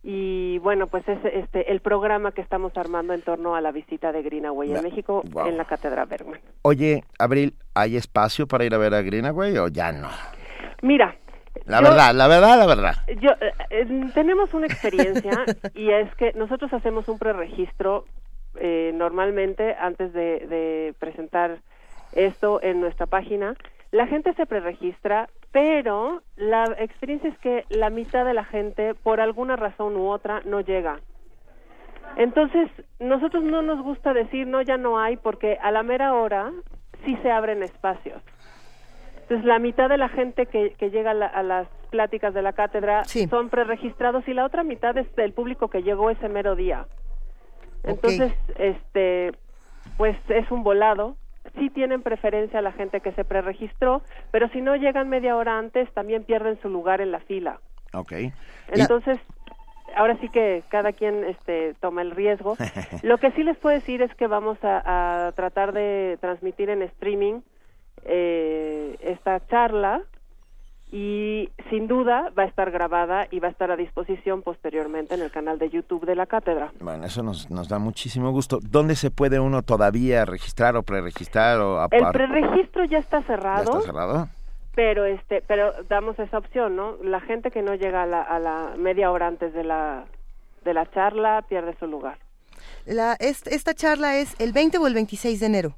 Y 0.03 0.59
bueno, 0.59 0.87
pues 0.87 1.09
es 1.09 1.19
este 1.25 1.73
el 1.73 1.81
programa 1.81 2.33
que 2.33 2.41
estamos 2.41 2.77
armando 2.77 3.15
en 3.15 3.23
torno 3.23 3.57
a 3.57 3.61
la 3.61 3.73
visita 3.73 4.13
de 4.13 4.23
Greenaway 4.23 4.73
en 4.73 4.83
México 4.83 5.23
en 5.45 5.57
la 5.57 5.65
Cátedra 5.65 6.05
Bergman. 6.05 6.41
Oye, 6.63 7.03
Abril, 7.19 7.55
¿hay 7.75 7.97
espacio 7.97 8.47
para 8.47 8.65
ir 8.65 8.75
a 8.75 8.79
ver 8.79 8.95
a 8.95 9.03
Greenaway 9.03 9.59
o 9.59 9.69
ya 9.69 9.91
no? 9.91 10.09
Mira, 10.83 11.17
la 11.67 11.81
verdad, 11.81 12.15
la 12.15 12.29
verdad, 12.29 12.59
la 12.59 12.67
verdad. 12.67 12.95
Yo, 13.21 13.31
eh, 13.71 13.87
tenemos 14.15 14.55
una 14.55 14.67
experiencia 14.67 15.45
y 15.75 15.91
es 15.91 16.15
que 16.17 16.33
nosotros 16.35 16.73
hacemos 16.73 17.09
un 17.09 17.19
preregistro 17.19 18.05
eh, 18.61 18.93
normalmente 18.95 19.77
antes 19.79 20.13
de, 20.13 20.95
presentar 20.99 21.59
esto 22.13 22.61
en 22.63 22.81
nuestra 22.81 23.07
página. 23.07 23.55
La 23.91 24.07
gente 24.07 24.35
se 24.35 24.47
preregistra, 24.47 25.29
pero 25.53 26.23
la 26.37 26.65
experiencia 26.79 27.31
es 27.31 27.39
que 27.39 27.65
la 27.69 27.91
mitad 27.91 28.25
de 28.25 28.35
la 28.35 28.45
gente, 28.45 28.95
por 28.95 29.21
alguna 29.21 29.57
razón 29.57 29.97
u 29.97 30.09
otra, 30.09 30.43
no 30.45 30.61
llega. 30.61 31.01
Entonces, 32.17 32.71
nosotros 32.99 33.45
no 33.45 33.63
nos 33.63 33.83
gusta 33.83 34.13
decir 34.13 34.47
no, 34.47 34.61
ya 34.63 34.77
no 34.77 34.99
hay, 34.99 35.17
porque 35.17 35.59
a 35.63 35.71
la 35.71 35.83
mera 35.83 36.15
hora 36.15 36.51
sí 37.05 37.17
se 37.23 37.31
abren 37.31 37.63
espacios. 37.63 38.23
Entonces, 39.29 39.47
la 39.47 39.59
mitad 39.59 39.91
de 39.91 39.99
la 39.99 40.09
gente 40.09 40.47
que, 40.47 40.75
llega 40.91 41.11
a, 41.11 41.43
las 41.43 41.69
pláticas 41.91 42.33
de 42.33 42.41
la 42.41 42.55
cátedra 42.55 43.05
son 43.05 43.51
preregistrados 43.51 44.27
y 44.27 44.33
la 44.33 44.47
otra 44.47 44.65
mitad 44.65 44.97
es 44.97 45.15
del 45.17 45.35
público 45.35 45.69
que 45.69 45.83
llegó 45.83 46.09
ese 46.09 46.31
mero 46.31 46.57
día. 46.57 46.87
Entonces, 47.85 48.33
este, 48.57 49.33
pues 49.99 50.17
es 50.31 50.51
un 50.51 50.63
volado. 50.63 51.17
Sí 51.59 51.69
tienen 51.69 52.01
preferencia 52.01 52.61
a 52.61 52.63
la 52.63 52.73
gente 52.73 53.03
que 53.03 53.13
se 53.13 53.25
preregistró, 53.27 54.01
pero 54.31 54.49
si 54.49 54.63
no 54.63 54.77
llegan 54.77 55.11
media 55.11 55.37
hora 55.37 55.59
antes, 55.59 55.93
también 55.93 56.25
pierden 56.25 56.59
su 56.63 56.71
lugar 56.71 57.03
en 57.03 57.13
la 57.13 57.21
fila. 57.21 57.61
Ok. 57.93 58.13
Entonces, 58.69 59.19
ahora 59.95 60.17
sí 60.23 60.31
que 60.31 60.63
cada 60.71 60.95
quien 60.95 61.25
este, 61.25 61.75
toma 61.81 62.01
el 62.01 62.13
riesgo. 62.13 62.57
Lo 63.03 63.19
que 63.19 63.31
sí 63.33 63.43
les 63.43 63.59
puedo 63.59 63.75
decir 63.75 64.01
es 64.01 64.15
que 64.15 64.27
vamos 64.27 64.57
a 64.63 65.33
tratar 65.37 65.75
de 65.75 66.17
transmitir 66.19 66.71
en 66.71 66.81
streaming 66.81 67.43
eh, 68.05 68.97
esta 69.01 69.45
charla 69.47 70.03
y 70.91 71.51
sin 71.69 71.87
duda 71.87 72.31
va 72.39 72.45
a 72.45 72.47
estar 72.47 72.71
grabada 72.71 73.27
y 73.31 73.41
va 73.41 73.49
a 73.49 73.51
estar 73.51 73.71
a 73.71 73.77
disposición 73.77 74.43
posteriormente 74.43 75.15
en 75.15 75.21
el 75.21 75.31
canal 75.31 75.59
de 75.59 75.69
YouTube 75.69 76.07
de 76.07 76.15
la 76.15 76.27
cátedra. 76.27 76.73
Bueno, 76.81 77.05
eso 77.05 77.23
nos, 77.23 77.51
nos 77.51 77.69
da 77.69 77.79
muchísimo 77.79 78.31
gusto. 78.31 78.59
¿Dónde 78.63 78.97
se 78.97 79.11
puede 79.11 79.39
uno 79.39 79.63
todavía 79.63 80.25
registrar 80.25 80.77
o 80.77 80.83
preregistrar? 80.83 81.61
O 81.61 81.87
el 81.91 82.07
preregistro 82.13 82.85
ya 82.85 82.99
está 82.99 83.23
cerrado. 83.23 83.73
¿Ya 83.73 83.79
está 83.79 83.87
cerrado? 83.87 84.29
Pero, 84.75 85.05
este, 85.05 85.43
pero 85.47 85.73
damos 85.89 86.19
esa 86.19 86.39
opción, 86.39 86.77
¿no? 86.77 86.97
La 87.03 87.21
gente 87.21 87.51
que 87.51 87.63
no 87.63 87.75
llega 87.75 88.05
a 88.05 88.07
la, 88.07 88.23
a 88.23 88.39
la 88.39 88.75
media 88.79 89.11
hora 89.11 89.27
antes 89.27 89.53
de 89.53 89.65
la, 89.65 90.05
de 90.65 90.73
la 90.73 90.89
charla 90.91 91.45
pierde 91.49 91.77
su 91.79 91.87
lugar. 91.87 92.19
La, 92.87 93.15
esta 93.21 93.75
charla 93.75 94.17
es 94.17 94.35
el 94.41 94.53
20 94.53 94.79
o 94.79 94.87
el 94.87 94.95
26 94.95 95.41
de 95.41 95.47
enero. 95.47 95.75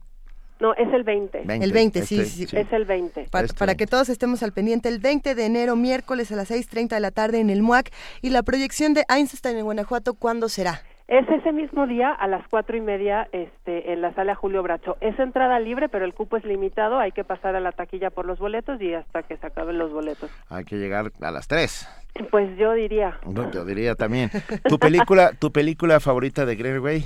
No, 0.61 0.75
es 0.75 0.93
el 0.93 1.05
20. 1.05 1.45
el 1.49 1.73
20, 1.73 2.03
sí, 2.03 2.25
sí, 2.25 2.47
Es 2.57 2.73
el 2.73 2.85
20. 2.85 3.29
Para, 3.31 3.75
que 3.75 3.87
todos 3.87 4.11
estemos 4.11 4.43
al 4.43 4.53
pendiente, 4.53 4.89
el 4.89 4.99
20 4.99 5.35
de 5.35 5.47
enero, 5.47 5.75
miércoles 5.75 6.31
a 6.33 6.37
las 6.37 6.51
6.30 6.51 6.91
de 6.91 7.01
la 7.01 7.11
tarde 7.11 7.41
en 7.41 7.49
el 7.49 7.63
MUAC. 7.63 7.91
¿Y 8.21 8.31
la 8.31 8.43
proyección 8.43 8.93
de 8.93 9.05
Einstein 9.09 9.57
en 9.57 9.65
Guanajuato 9.65 10.15
cuándo 10.15 10.49
será? 10.51 10.83
Es 11.09 11.29
ese 11.29 11.51
mismo 11.51 11.89
día 11.89 12.13
a 12.13 12.29
las 12.29 12.47
cuatro 12.49 12.77
y 12.77 12.81
media 12.81 13.29
este, 13.33 13.93
en 13.93 14.01
la 14.01 14.15
sala 14.15 14.37
Julio 14.37 14.63
Bracho. 14.63 14.97
Es 15.01 15.19
entrada 15.19 15.59
libre, 15.59 15.89
pero 15.89 16.05
el 16.05 16.15
cupo 16.15 16.37
es 16.37 16.45
limitado. 16.45 17.01
Hay 17.01 17.11
que 17.11 17.25
pasar 17.25 17.57
a 17.57 17.61
la 17.61 17.73
taquilla 17.73 18.11
por 18.11 18.27
los 18.27 18.39
boletos 18.39 18.81
y 18.81 18.95
hasta 18.95 19.25
que 19.25 19.37
se 19.37 19.45
acaben 19.45 19.77
los 19.77 19.93
boletos. 19.93 20.31
Hay 20.49 20.65
que 20.65 20.77
llegar 20.77 21.11
a 21.21 21.31
las 21.33 21.49
tres. 21.49 21.89
Pues 22.31 22.57
yo 22.59 22.75
diría. 22.75 23.19
yo 23.53 23.65
diría 23.65 23.97
también. 23.97 24.31
¿Tu 24.69 24.79
película, 24.79 25.33
tu 25.33 25.51
película 25.51 25.99
favorita 25.99 26.47
de 26.47 26.55
Greenway? 26.55 27.05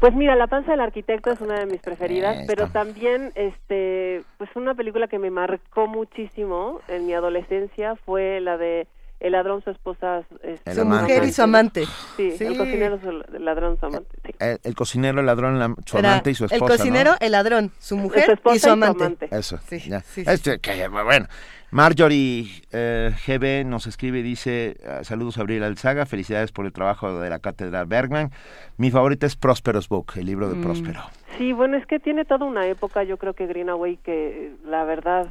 Pues 0.00 0.14
mira, 0.14 0.36
La 0.36 0.46
panza 0.46 0.72
del 0.72 0.80
arquitecto 0.80 1.32
es 1.32 1.40
una 1.40 1.58
de 1.58 1.66
mis 1.66 1.80
preferidas, 1.80 2.44
pero 2.46 2.68
también 2.68 3.32
este 3.34 4.22
pues 4.38 4.50
una 4.54 4.74
película 4.74 5.08
que 5.08 5.18
me 5.18 5.30
marcó 5.30 5.86
muchísimo 5.86 6.80
en 6.88 7.06
mi 7.06 7.14
adolescencia 7.14 7.96
fue 7.96 8.40
la 8.40 8.58
de 8.58 8.86
el 9.18 9.32
ladrón, 9.32 9.62
su 9.62 9.70
esposa, 9.70 10.24
este, 10.42 10.74
su 10.74 10.84
mujer 10.84 11.24
y 11.24 11.32
su 11.32 11.42
amante. 11.42 11.86
Sí, 12.16 12.34
el 12.38 12.56
cocinero, 12.58 13.00
su 13.00 13.10
ladrón, 13.38 13.78
su 13.80 13.86
amante. 13.86 14.34
El, 14.38 14.74
cocinero, 14.74 15.20
el 15.20 15.26
ladrón, 15.26 15.76
su 15.86 15.98
amante 15.98 16.30
y 16.30 16.34
su 16.34 16.44
esposa. 16.44 16.64
El 16.64 16.78
cocinero, 16.78 17.14
el 17.20 17.32
ladrón, 17.32 17.72
su 17.78 17.96
mujer 17.96 18.38
y 18.52 18.58
su 18.58 18.68
amante. 18.68 19.28
Eso. 19.30 19.58
Sí, 19.66 19.80
sí, 19.80 20.22
este, 20.26 20.58
que, 20.58 20.88
bueno, 20.88 21.26
Marjorie 21.70 22.62
eh, 22.72 23.12
GB 23.26 23.66
nos 23.66 23.86
escribe 23.86 24.20
y 24.20 24.22
dice, 24.22 24.76
ah, 24.88 25.02
saludos 25.02 25.38
a 25.38 25.40
Abril 25.40 25.64
Alzaga, 25.64 26.06
felicidades 26.06 26.52
por 26.52 26.64
el 26.64 26.72
trabajo 26.72 27.18
de 27.18 27.28
la 27.28 27.40
cátedra 27.40 27.84
Bergman. 27.84 28.30
Mi 28.76 28.90
favorita 28.90 29.26
es 29.26 29.36
Prosperous 29.36 29.88
Book, 29.88 30.12
el 30.16 30.26
libro 30.26 30.48
de 30.48 30.54
mm. 30.54 30.62
Próspero. 30.62 31.00
Sí, 31.38 31.52
bueno, 31.52 31.76
es 31.76 31.86
que 31.86 31.98
tiene 31.98 32.24
toda 32.24 32.46
una 32.46 32.66
época, 32.66 33.02
yo 33.02 33.16
creo 33.16 33.34
que 33.34 33.46
Greenaway, 33.46 33.96
que 33.96 34.54
la 34.64 34.84
verdad 34.84 35.26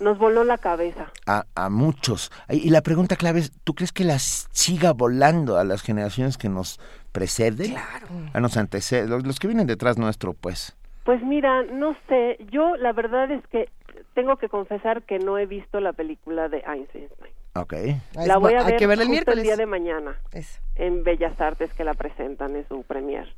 nos 0.00 0.18
voló 0.18 0.42
la 0.42 0.58
cabeza. 0.58 1.12
A, 1.26 1.44
a, 1.54 1.68
muchos. 1.68 2.32
Y 2.48 2.70
la 2.70 2.80
pregunta 2.80 3.16
clave 3.16 3.40
es, 3.40 3.52
¿tú 3.62 3.74
crees 3.74 3.92
que 3.92 4.04
las 4.04 4.48
siga 4.52 4.92
volando 4.92 5.58
a 5.58 5.64
las 5.64 5.82
generaciones 5.82 6.38
que 6.38 6.48
nos 6.48 6.80
preceden? 7.12 7.72
Claro. 7.72 8.06
A 8.32 8.40
nos 8.40 8.56
anteceden, 8.56 9.10
los, 9.10 9.26
los, 9.26 9.38
que 9.38 9.48
vienen 9.48 9.66
detrás 9.66 9.98
nuestro, 9.98 10.32
pues. 10.32 10.76
Pues 11.04 11.22
mira, 11.22 11.62
no 11.64 11.96
sé, 12.08 12.38
yo 12.50 12.76
la 12.76 12.92
verdad 12.92 13.30
es 13.30 13.46
que 13.48 13.68
tengo 14.14 14.36
que 14.36 14.48
confesar 14.48 15.02
que 15.02 15.18
no 15.18 15.38
he 15.38 15.46
visto 15.46 15.80
la 15.80 15.92
película 15.92 16.48
de 16.48 16.62
Einstein. 16.66 17.08
Ok. 17.54 17.74
La 18.14 18.38
voy 18.38 18.54
a 18.54 18.64
ver 18.64 18.76
que 18.76 18.86
verla 18.86 19.04
el, 19.04 19.10
miércoles. 19.10 19.38
el 19.38 19.44
día 19.44 19.56
de 19.56 19.66
mañana 19.66 20.16
Eso. 20.32 20.60
en 20.76 21.04
Bellas 21.04 21.38
Artes 21.40 21.72
que 21.74 21.84
la 21.84 21.94
presentan 21.94 22.56
en 22.56 22.66
su 22.66 22.82
premier. 22.82 23.34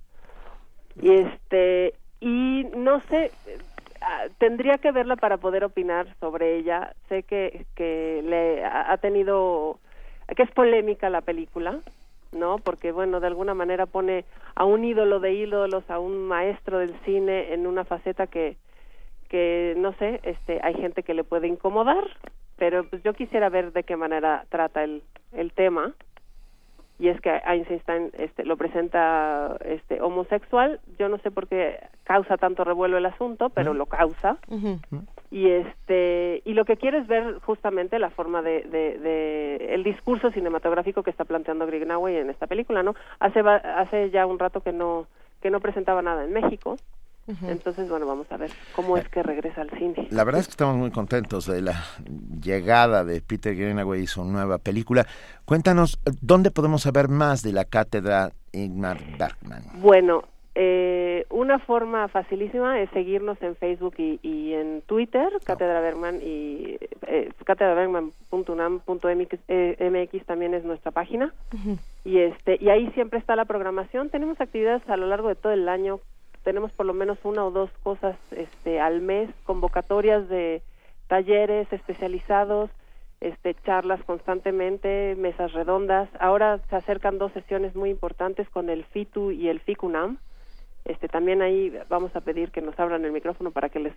Y 1.00 1.10
este 1.12 1.94
y 2.20 2.64
no 2.76 3.00
sé, 3.00 3.32
tendría 4.38 4.78
que 4.78 4.92
verla 4.92 5.16
para 5.16 5.38
poder 5.38 5.64
opinar 5.64 6.14
sobre 6.20 6.56
ella. 6.56 6.94
Sé 7.08 7.24
que 7.24 7.66
que 7.74 8.22
le 8.24 8.64
ha 8.64 8.96
tenido 8.98 9.80
que 10.36 10.44
es 10.44 10.50
polémica 10.52 11.10
la 11.10 11.20
película, 11.20 11.80
¿no? 12.32 12.58
Porque 12.58 12.92
bueno, 12.92 13.18
de 13.18 13.26
alguna 13.26 13.54
manera 13.54 13.86
pone 13.86 14.24
a 14.54 14.64
un 14.64 14.84
ídolo 14.84 15.18
de 15.18 15.32
ídolos, 15.32 15.90
a 15.90 15.98
un 15.98 16.28
maestro 16.28 16.78
del 16.78 16.94
cine 17.04 17.52
en 17.52 17.66
una 17.66 17.84
faceta 17.84 18.28
que 18.28 18.56
que 19.34 19.74
no 19.76 19.92
sé, 19.94 20.20
este 20.22 20.60
hay 20.62 20.74
gente 20.74 21.02
que 21.02 21.12
le 21.12 21.24
puede 21.24 21.48
incomodar, 21.48 22.04
pero 22.56 22.84
pues 22.88 23.02
yo 23.02 23.14
quisiera 23.14 23.48
ver 23.48 23.72
de 23.72 23.82
qué 23.82 23.96
manera 23.96 24.44
trata 24.48 24.84
el 24.84 25.02
el 25.32 25.52
tema. 25.52 25.92
Y 27.00 27.08
es 27.08 27.20
que 27.20 27.30
Einstein 27.44 28.12
este, 28.16 28.44
lo 28.44 28.56
presenta 28.56 29.56
este 29.64 30.00
homosexual. 30.00 30.78
Yo 31.00 31.08
no 31.08 31.18
sé 31.18 31.32
por 31.32 31.48
qué 31.48 31.80
causa 32.04 32.36
tanto 32.36 32.62
revuelo 32.62 32.96
el 32.96 33.06
asunto 33.06 33.50
pero 33.50 33.72
uh 33.72 33.74
-huh. 33.74 33.78
lo 33.78 33.86
causa. 33.86 34.38
Uh 34.46 34.56
-huh. 34.56 35.06
y 35.32 35.48
este 35.50 36.40
y 36.44 36.52
lo 36.54 36.64
que 36.64 36.76
quiero 36.76 36.98
es 36.98 37.08
ver 37.08 37.40
justamente 37.40 37.98
la 37.98 38.10
forma 38.10 38.40
de, 38.40 38.62
de, 38.62 38.98
de 39.00 39.74
el 39.74 39.82
discurso 39.82 40.30
cinematográfico 40.30 41.02
que 41.02 41.10
está 41.10 41.24
planteando 41.24 41.66
Greenaway 41.66 42.18
en 42.18 42.30
esta 42.30 42.46
película 42.46 42.84
no 42.84 42.94
hace 43.18 43.40
hace 43.40 44.10
ya 44.10 44.26
un 44.26 44.38
rato 44.38 44.60
que 44.60 44.72
no 44.72 45.08
que 45.42 45.50
no 45.50 45.58
presentaba 45.58 46.02
nada 46.02 46.22
en 46.22 46.32
México 46.32 46.76
Uh 47.26 47.32
-huh. 47.32 47.50
Entonces, 47.50 47.88
bueno, 47.88 48.06
vamos 48.06 48.30
a 48.30 48.36
ver 48.36 48.50
cómo 48.76 48.96
es 48.96 49.08
que 49.08 49.22
regresa 49.22 49.62
al 49.62 49.70
cine. 49.70 50.08
La 50.10 50.24
verdad 50.24 50.40
es 50.40 50.46
que 50.46 50.52
estamos 50.52 50.76
muy 50.76 50.90
contentos 50.90 51.46
de 51.46 51.62
la 51.62 51.84
llegada 52.42 53.04
de 53.04 53.20
Peter 53.20 53.54
Greenaway 53.54 54.02
y 54.02 54.06
su 54.06 54.24
nueva 54.24 54.58
película. 54.58 55.06
Cuéntanos, 55.44 55.98
¿dónde 56.20 56.50
podemos 56.50 56.82
saber 56.82 57.08
más 57.08 57.42
de 57.42 57.52
la 57.52 57.64
cátedra 57.64 58.32
Ingmar 58.52 58.98
Bergman? 59.18 59.62
Bueno, 59.80 60.24
eh, 60.56 61.26
una 61.30 61.58
forma 61.58 62.06
facilísima 62.08 62.78
es 62.80 62.88
seguirnos 62.90 63.42
en 63.42 63.56
Facebook 63.56 63.94
y, 63.98 64.20
y 64.22 64.52
en 64.52 64.82
Twitter. 64.82 65.28
Cátedra 65.44 65.80
Bergman 65.80 66.20
y 66.22 66.78
eh, 67.08 67.32
catedrabergman.unam.mx 67.44 69.38
eh, 69.48 70.22
también 70.26 70.54
es 70.54 70.64
nuestra 70.64 70.92
página. 70.92 71.34
Uh 71.52 71.56
-huh. 71.56 71.78
Y 72.04 72.18
este 72.20 72.56
y 72.60 72.68
ahí 72.68 72.88
siempre 72.92 73.18
está 73.18 73.34
la 73.34 73.46
programación. 73.46 74.10
Tenemos 74.10 74.40
actividades 74.40 74.88
a 74.88 74.96
lo 74.96 75.08
largo 75.08 75.28
de 75.28 75.34
todo 75.34 75.52
el 75.52 75.68
año 75.68 76.00
tenemos 76.44 76.70
por 76.72 76.86
lo 76.86 76.94
menos 76.94 77.18
una 77.24 77.44
o 77.44 77.50
dos 77.50 77.70
cosas 77.82 78.16
este 78.30 78.78
al 78.78 79.00
mes, 79.00 79.30
convocatorias 79.44 80.28
de 80.28 80.62
talleres 81.08 81.72
especializados, 81.72 82.70
este 83.20 83.54
charlas 83.64 84.02
constantemente, 84.04 85.16
mesas 85.16 85.52
redondas. 85.52 86.08
Ahora 86.20 86.60
se 86.68 86.76
acercan 86.76 87.18
dos 87.18 87.32
sesiones 87.32 87.74
muy 87.74 87.90
importantes 87.90 88.48
con 88.50 88.68
el 88.68 88.84
FITU 88.84 89.30
y 89.32 89.48
el 89.48 89.60
FICUNAM. 89.60 90.18
Este 90.84 91.08
también 91.08 91.40
ahí 91.40 91.72
vamos 91.88 92.14
a 92.14 92.20
pedir 92.20 92.50
que 92.50 92.60
nos 92.60 92.78
abran 92.78 93.04
el 93.04 93.12
micrófono 93.12 93.50
para 93.50 93.70
que 93.70 93.80
les 93.80 93.94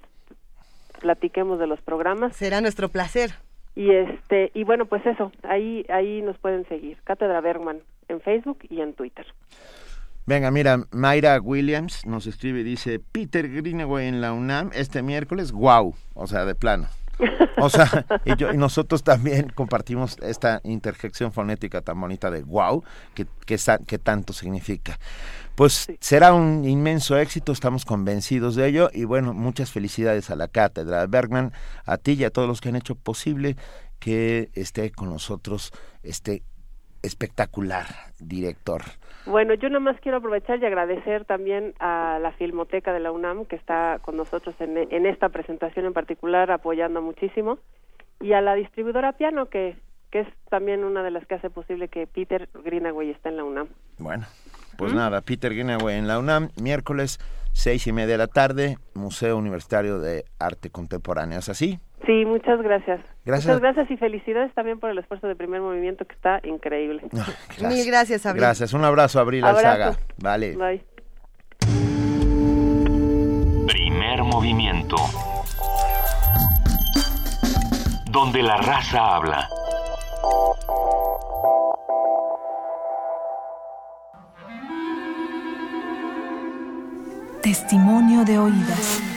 platiquemos 1.01 1.59
de 1.59 1.67
los 1.67 1.81
programas. 1.81 2.35
Será 2.35 2.61
nuestro 2.61 2.89
placer. 2.89 3.31
Y 3.75 3.91
este 3.91 4.51
y 4.53 4.63
bueno, 4.63 4.85
pues 4.85 5.05
eso, 5.05 5.31
ahí 5.43 5.85
ahí 5.89 6.21
nos 6.21 6.37
pueden 6.37 6.65
seguir. 6.67 6.97
Cátedra 7.03 7.41
Bergman 7.41 7.81
en 8.07 8.21
Facebook 8.21 8.59
y 8.69 8.79
en 8.79 8.93
Twitter. 8.93 9.25
Venga, 10.27 10.51
mira, 10.51 10.83
Mayra 10.91 11.39
Williams 11.39 12.05
nos 12.05 12.27
escribe 12.27 12.59
y 12.59 12.63
dice, 12.63 12.99
Peter 12.99 13.49
Greenaway 13.49 14.07
en 14.07 14.19
la 14.19 14.33
UNAM 14.33 14.71
este 14.73 15.01
miércoles, 15.01 15.53
wow, 15.53 15.95
o 16.15 16.27
sea, 16.27 16.43
de 16.43 16.53
plano. 16.53 16.89
O 17.59 17.69
sea, 17.69 18.05
y, 18.25 18.35
yo, 18.35 18.51
y 18.51 18.57
nosotros 18.57 19.03
también 19.03 19.49
compartimos 19.55 20.17
esta 20.21 20.59
interjección 20.65 21.31
fonética 21.31 21.79
tan 21.79 21.99
bonita 22.01 22.29
de 22.29 22.43
wow, 22.43 22.83
que, 23.13 23.25
que, 23.45 23.57
que 23.87 23.97
tanto 23.99 24.33
significa. 24.33 24.99
Pues 25.55 25.73
sí. 25.73 25.97
será 26.01 26.33
un 26.33 26.65
inmenso 26.65 27.17
éxito, 27.17 27.53
estamos 27.53 27.85
convencidos 27.85 28.55
de 28.55 28.67
ello, 28.67 28.89
y 28.93 29.05
bueno, 29.05 29.33
muchas 29.33 29.71
felicidades 29.71 30.29
a 30.29 30.35
la 30.35 30.49
cátedra 30.49 31.07
Bergman, 31.07 31.53
a 31.85 31.97
ti 31.97 32.11
y 32.11 32.25
a 32.25 32.31
todos 32.31 32.49
los 32.49 32.59
que 32.59 32.67
han 32.67 32.75
hecho 32.75 32.95
posible 32.95 33.55
que 33.99 34.51
esté 34.55 34.91
con 34.91 35.09
nosotros 35.09 35.71
este 36.03 36.43
espectacular 37.01 37.87
director. 38.19 38.83
Bueno, 39.27 39.53
yo 39.55 39.69
nomás 39.69 39.99
quiero 39.99 40.17
aprovechar 40.19 40.59
y 40.59 40.65
agradecer 40.65 41.25
también 41.25 41.73
a 41.79 42.17
la 42.21 42.31
Filmoteca 42.31 42.93
de 42.93 43.01
la 43.01 43.11
UNAM 43.11 43.45
que 43.45 43.57
está 43.57 43.99
con 44.01 44.15
nosotros 44.15 44.55
en, 44.59 44.77
en 44.77 45.05
esta 45.05 45.29
presentación 45.29 45.85
en 45.85 45.93
particular 45.93 46.49
apoyando 46.49 47.01
muchísimo 47.01 47.59
y 48.21 48.33
a 48.33 48.41
la 48.41 48.55
distribuidora 48.55 49.13
Piano 49.13 49.47
que, 49.47 49.75
que 50.11 50.21
es 50.21 50.27
también 50.49 50.83
una 50.83 51.03
de 51.03 51.11
las 51.11 51.25
que 51.27 51.35
hace 51.35 51.49
posible 51.49 51.89
que 51.89 52.07
Peter 52.07 52.47
Greenaway 52.63 53.11
esté 53.11 53.29
en 53.29 53.37
la 53.37 53.43
UNAM. 53.43 53.67
Bueno, 53.97 54.25
pues 54.77 54.93
¿Mm? 54.93 54.95
nada, 54.95 55.21
Peter 55.21 55.53
Greenaway 55.53 55.97
en 55.97 56.07
la 56.07 56.19
UNAM, 56.19 56.49
miércoles 56.61 57.19
seis 57.51 57.85
y 57.87 57.91
media 57.91 58.13
de 58.13 58.17
la 58.19 58.27
tarde, 58.27 58.77
Museo 58.93 59.37
Universitario 59.37 59.99
de 59.99 60.25
Arte 60.39 60.69
Contemporáneo, 60.69 61.39
¿es 61.39 61.49
así? 61.49 61.79
Sí, 62.05 62.25
muchas 62.25 62.61
gracias. 62.61 63.01
Gracias. 63.25 63.45
Muchas 63.47 63.61
gracias 63.61 63.91
y 63.91 63.97
felicidades 63.97 64.53
también 64.53 64.79
por 64.79 64.89
el 64.89 64.97
esfuerzo 64.99 65.27
de 65.27 65.35
primer 65.35 65.61
movimiento 65.61 66.05
que 66.05 66.13
está 66.13 66.39
increíble. 66.43 67.01
gracias. 67.11 67.73
Mil 67.73 67.85
gracias, 67.85 68.25
Abril. 68.25 68.41
Gracias, 68.41 68.73
un 68.73 68.85
abrazo, 68.85 69.19
Abril 69.19 69.43
abrazo. 69.43 69.67
Alzaga. 69.67 69.97
Vale. 70.21 70.55
Bye. 70.55 70.83
Primer 73.67 74.23
movimiento. 74.23 74.95
Donde 78.11 78.41
la 78.41 78.57
raza 78.57 79.15
habla. 79.15 79.49
Testimonio 87.41 88.23
de 88.25 88.39
oídas. 88.39 89.16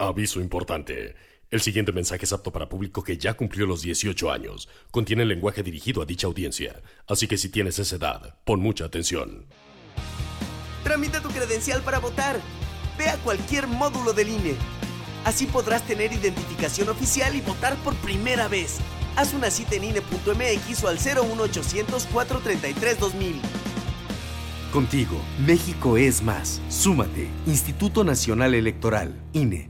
Aviso 0.00 0.40
importante. 0.40 1.14
El 1.50 1.60
siguiente 1.60 1.92
mensaje 1.92 2.24
es 2.24 2.32
apto 2.32 2.50
para 2.50 2.70
público 2.70 3.04
que 3.04 3.18
ya 3.18 3.34
cumplió 3.34 3.66
los 3.66 3.82
18 3.82 4.32
años. 4.32 4.66
Contiene 4.90 5.26
lenguaje 5.26 5.62
dirigido 5.62 6.00
a 6.00 6.06
dicha 6.06 6.26
audiencia. 6.26 6.80
Así 7.06 7.28
que 7.28 7.36
si 7.36 7.50
tienes 7.50 7.78
esa 7.78 7.96
edad, 7.96 8.34
pon 8.46 8.60
mucha 8.60 8.86
atención. 8.86 9.44
Tramita 10.84 11.20
tu 11.20 11.28
credencial 11.28 11.82
para 11.82 11.98
votar. 11.98 12.40
Ve 12.96 13.10
a 13.10 13.18
cualquier 13.18 13.66
módulo 13.66 14.14
del 14.14 14.30
INE. 14.30 14.54
Así 15.26 15.44
podrás 15.44 15.86
tener 15.86 16.14
identificación 16.14 16.88
oficial 16.88 17.36
y 17.36 17.42
votar 17.42 17.76
por 17.84 17.94
primera 17.96 18.48
vez. 18.48 18.78
Haz 19.16 19.34
una 19.34 19.50
cita 19.50 19.74
en 19.74 19.84
INE.mx 19.84 20.82
o 20.82 20.88
al 20.88 20.96
01800 20.96 22.06
433 22.06 23.00
2000. 23.00 23.40
Contigo, 24.72 25.20
México 25.46 25.98
es 25.98 26.22
más. 26.22 26.62
Súmate. 26.70 27.28
Instituto 27.46 28.02
Nacional 28.02 28.54
Electoral, 28.54 29.14
INE. 29.34 29.69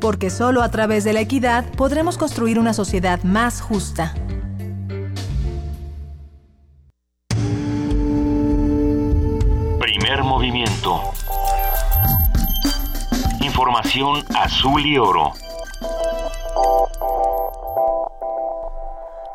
Porque 0.00 0.30
solo 0.30 0.62
a 0.62 0.70
través 0.70 1.04
de 1.04 1.12
la 1.12 1.20
equidad 1.20 1.64
podremos 1.76 2.18
construir 2.18 2.58
una 2.58 2.72
sociedad 2.72 3.22
más 3.22 3.60
justa. 3.60 4.14
Primer 9.80 10.22
movimiento. 10.22 11.02
Información 13.40 14.24
azul 14.34 14.84
y 14.86 14.98
oro. 14.98 15.32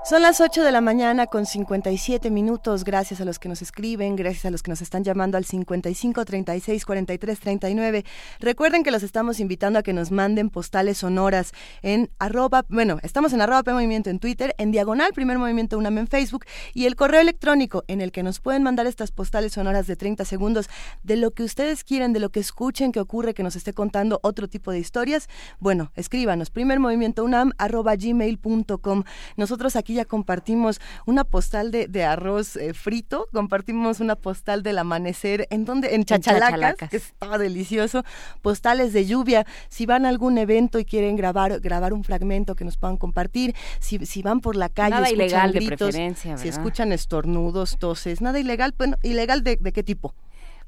Son 0.06 0.22
las 0.22 0.42
8 0.42 0.66
de 0.66 0.74
la 0.74 0.82
mañana 0.82 1.28
con 1.28 1.46
57 1.46 2.30
minutos. 2.30 2.84
Gracias 2.84 3.22
a 3.22 3.26
los 3.26 3.40
que 3.40 3.48
nos 3.48 3.62
escriben, 3.62 4.18
gracias 4.18 4.44
a 4.44 4.52
los 4.52 4.62
que 4.62 4.70
nos 4.70 4.82
están 4.82 5.06
llamando 5.06 5.38
al 5.38 5.46
55 5.46 6.26
36 6.26 6.86
43 6.86 7.40
39. 7.40 8.04
Recuerden 8.42 8.84
que 8.84 8.92
los 8.92 9.02
estamos 9.02 9.40
invitando 9.40 9.80
a 9.80 9.82
que 9.82 9.94
nos 9.94 10.12
manden 10.12 10.50
postales 10.50 10.98
sonoras 10.98 11.54
en 11.84 12.10
arroba, 12.20 12.66
bueno, 12.68 13.00
estamos 13.02 13.32
en 13.32 13.40
arroba 13.40 13.64
P 13.64 13.72
Movimiento 13.72 14.10
en 14.10 14.20
Twitter, 14.20 14.54
en 14.58 14.74
diagonal 14.74 15.14
Primer 15.14 15.38
Movimiento 15.38 15.78
UNAM 15.78 15.98
en 16.00 16.08
Facebook 16.08 16.44
y 16.74 16.86
el 16.86 16.98
correo 16.98 17.22
electrónico 17.22 17.86
en 17.88 18.02
el 18.02 18.12
que 18.12 18.24
nos 18.24 18.42
pueden 18.42 18.62
mandar 18.62 18.88
estas 18.88 19.12
postales 19.12 19.54
sonoras 19.54 19.88
de 19.88 19.96
30 19.96 20.26
segundos 20.26 20.70
de 21.04 21.16
lo 21.16 21.32
que 21.32 21.44
ustedes 21.44 21.86
quieran, 21.86 22.12
de 22.12 22.20
lo 22.20 22.30
que 22.30 22.42
escuchen 22.42 22.92
que 22.92 23.00
ocurre, 23.00 23.34
que 23.34 23.44
nos 23.44 23.56
esté 23.56 23.72
contando 23.72 24.20
otro 24.22 24.50
tipo 24.50 24.70
de 24.70 24.80
historias. 24.80 25.30
Bueno, 25.60 25.94
escríbanos, 25.96 26.50
Primer 26.50 26.82
Movimiento 26.82 27.24
UNAM 27.24 27.54
arroba 27.58 27.96
gmail.com. 27.96 29.04
Nosotros 29.38 29.78
aquí 29.78 29.93
ya 29.94 30.06
compartimos 30.06 30.80
una 31.06 31.24
postal 31.24 31.72
de, 31.72 32.04
arroz 32.04 32.56
eh, 32.56 32.74
frito, 32.74 33.28
compartimos 33.32 34.00
una 34.00 34.16
postal 34.16 34.64
del 34.64 34.78
amanecer, 34.78 35.48
¿en 35.50 35.66
donde 35.66 35.96
En 35.96 36.06
Chachalacas, 36.06 36.90
que 36.90 36.98
estaba 36.98 37.38
delicioso, 37.38 38.04
postales 38.42 38.94
de 38.94 39.06
lluvia, 39.06 39.46
si 39.70 39.86
van 39.86 40.06
a 40.06 40.10
algún 40.10 40.38
evento 40.38 40.80
y 40.80 40.86
quieren 40.86 41.16
grabar, 41.16 41.60
grabar 41.60 41.94
un 41.94 42.04
fragmento 42.04 42.56
que 42.56 42.66
nos 42.66 42.78
puedan 42.78 42.98
compartir, 42.98 43.56
si, 43.80 44.22
van 44.22 44.42
por 44.42 44.56
la 44.56 44.70
calle, 44.70 44.92
nada 44.92 45.10
ilegal 45.10 45.52
gritos, 45.52 45.70
de 45.70 45.78
preferencia, 45.78 46.38
si 46.38 46.48
escuchan 46.48 46.92
estornudos, 46.92 47.78
toses, 47.78 48.22
nada 48.22 48.40
ilegal, 48.40 48.74
bueno, 48.78 48.98
ilegal 49.04 49.44
de, 49.44 49.58
qué 49.58 49.84
tipo. 49.84 50.14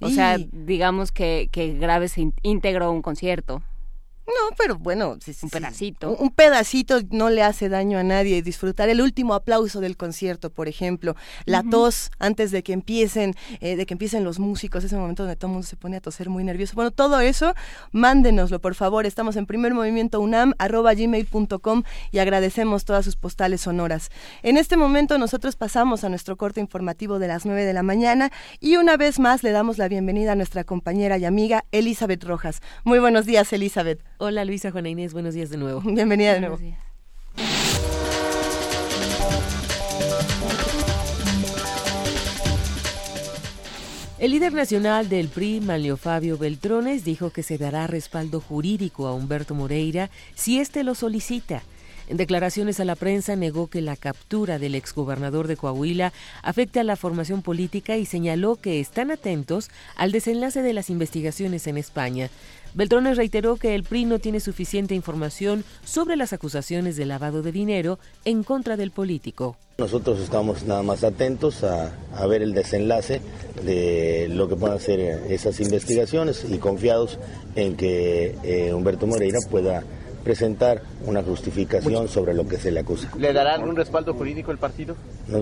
O 0.02 0.10
sea, 0.10 0.38
digamos 0.52 1.12
que, 1.14 1.48
que 1.52 1.74
grabes 1.74 2.16
íntegro 2.44 2.92
un 2.92 3.02
concierto. 3.02 3.62
No, 4.28 4.56
pero 4.58 4.78
bueno, 4.78 5.18
un 5.44 5.50
pedacito. 5.50 6.16
Un 6.18 6.32
pedacito 6.32 7.00
no 7.12 7.30
le 7.30 7.44
hace 7.44 7.70
daño 7.70 8.00
a 8.00 8.04
nadie. 8.04 8.42
Disfrutar 8.42 8.90
el 8.90 9.02
último 9.02 9.36
aplauso 9.36 9.82
del 9.82 9.98
concierto, 9.98 10.50
por 10.50 10.68
ejemplo, 10.68 11.16
la 11.46 11.62
tos 11.62 12.10
antes 12.18 12.50
de 12.50 12.64
que 12.64 12.74
empiecen, 12.74 13.36
eh, 13.60 13.76
de 13.76 13.86
que 13.86 13.94
empiecen 13.94 14.24
los 14.24 14.40
músicos, 14.40 14.84
ese 14.84 14.98
momento 14.98 15.24
donde 15.24 15.36
todo 15.36 15.50
el 15.50 15.54
mundo 15.54 15.68
se 15.68 15.76
pone 15.76 15.98
a 15.98 16.02
toser 16.02 16.30
muy 16.30 16.44
nervioso. 16.44 16.74
Bueno, 16.74 16.90
todo 16.90 17.20
eso, 17.20 17.54
mándenoslo, 17.92 18.60
por 18.60 18.74
favor. 18.74 19.06
Estamos 19.06 19.36
en 19.36 19.46
primer 19.46 19.76
movimiento 19.76 20.20
unam 20.20 20.54
gmail.com 20.58 21.84
y 22.12 22.18
agradecemos 22.18 22.84
todas 22.84 23.06
sus 23.06 23.16
postales 23.16 23.62
sonoras. 23.62 24.10
En 24.42 24.58
este 24.58 24.76
momento 24.76 25.20
nosotros 25.20 25.56
pasamos 25.56 26.04
a 26.04 26.10
nuestro 26.10 26.36
corte 26.36 26.60
informativo 26.62 27.20
de 27.20 27.28
las 27.28 27.46
9 27.46 27.64
de 27.64 27.74
la 27.74 27.84
mañana 27.84 28.32
y 28.60 28.78
una 28.78 28.98
vez 28.98 29.20
más 29.20 29.44
le 29.44 29.52
damos 29.52 29.78
la 29.78 29.88
bienvenida 29.88 30.32
a 30.32 30.36
nuestra 30.36 30.64
compañera 30.64 31.20
y 31.20 31.26
amiga 31.26 31.66
Elizabeth 31.72 32.24
Rojas. 32.24 32.62
Muy 32.84 32.98
buenos 32.98 33.28
días, 33.28 33.54
Elizabeth. 33.54 34.04
Hola 34.18 34.46
Luisa, 34.46 34.72
Juana 34.72 34.88
Inés, 34.88 35.12
buenos 35.12 35.34
días 35.34 35.50
de 35.50 35.58
nuevo. 35.58 35.82
Bienvenida 35.82 36.34
de 36.36 36.40
nuevo. 36.40 36.58
El 44.18 44.32
líder 44.32 44.54
nacional 44.54 45.10
del 45.10 45.28
PRI, 45.28 45.60
Manlio 45.60 45.98
Fabio 45.98 46.38
Beltrones, 46.38 47.04
dijo 47.04 47.32
que 47.32 47.44
se 47.44 47.58
dará 47.58 47.88
respaldo 47.88 48.40
jurídico 48.40 49.08
a 49.08 49.14
Humberto 49.14 49.54
Moreira 49.54 50.10
si 50.34 50.60
éste 50.60 50.86
lo 50.86 50.96
solicita. 50.96 51.62
En 52.08 52.18
declaraciones 52.18 52.80
a 52.80 52.86
la 52.86 52.96
prensa 52.96 53.36
negó 53.36 53.68
que 53.68 53.82
la 53.82 53.98
captura 53.98 54.60
del 54.60 54.76
exgobernador 54.76 55.48
de 55.48 55.58
Coahuila 55.58 56.14
afecte 56.44 56.80
a 56.80 56.84
la 56.84 56.96
formación 56.96 57.42
política 57.42 57.98
y 57.98 58.06
señaló 58.06 58.56
que 58.56 58.80
están 58.80 59.12
atentos 59.12 59.70
al 59.96 60.12
desenlace 60.12 60.62
de 60.62 60.74
las 60.74 60.90
investigaciones 60.90 61.68
en 61.68 61.78
España. 61.78 62.30
Beltrones 62.76 63.16
reiteró 63.16 63.56
que 63.56 63.74
el 63.74 63.84
PRI 63.84 64.04
no 64.04 64.20
tiene 64.20 64.42
suficiente 64.42 64.96
información 64.96 65.64
sobre 65.86 66.18
las 66.18 66.34
acusaciones 66.34 66.98
de 66.98 67.06
lavado 67.06 67.42
de 67.42 67.54
dinero 67.54 68.00
en 68.26 68.44
contra 68.44 68.76
del 68.76 68.92
político. 68.92 69.56
Nosotros 69.78 70.20
estamos 70.20 70.66
nada 70.66 70.84
más 70.84 71.06
atentos 71.06 71.64
a, 71.64 71.94
ver 72.28 72.42
el 72.42 72.54
desenlace 72.54 73.22
de 73.64 74.28
lo 74.30 74.50
que 74.50 74.58
puedan 74.58 74.82
ser 74.82 75.00
esas 75.00 75.62
investigaciones 75.62 76.46
y 76.50 76.58
confiados 76.58 77.18
en 77.56 77.78
que 77.78 78.36
eh, 78.44 78.74
Humberto 78.74 79.08
Moreira 79.08 79.40
pueda 79.50 79.86
presentar 80.26 80.82
una 81.06 81.22
justificación 81.22 82.10
sobre 82.10 82.34
lo 82.34 82.48
que 82.48 82.58
se 82.58 82.72
le 82.72 82.80
acusa. 82.80 83.12
¿Le 83.18 83.32
dará 83.32 83.54
algún 83.54 83.76
respaldo 83.76 84.16
jurídico 84.16 84.52
el 84.52 84.58
partido? 84.58 84.96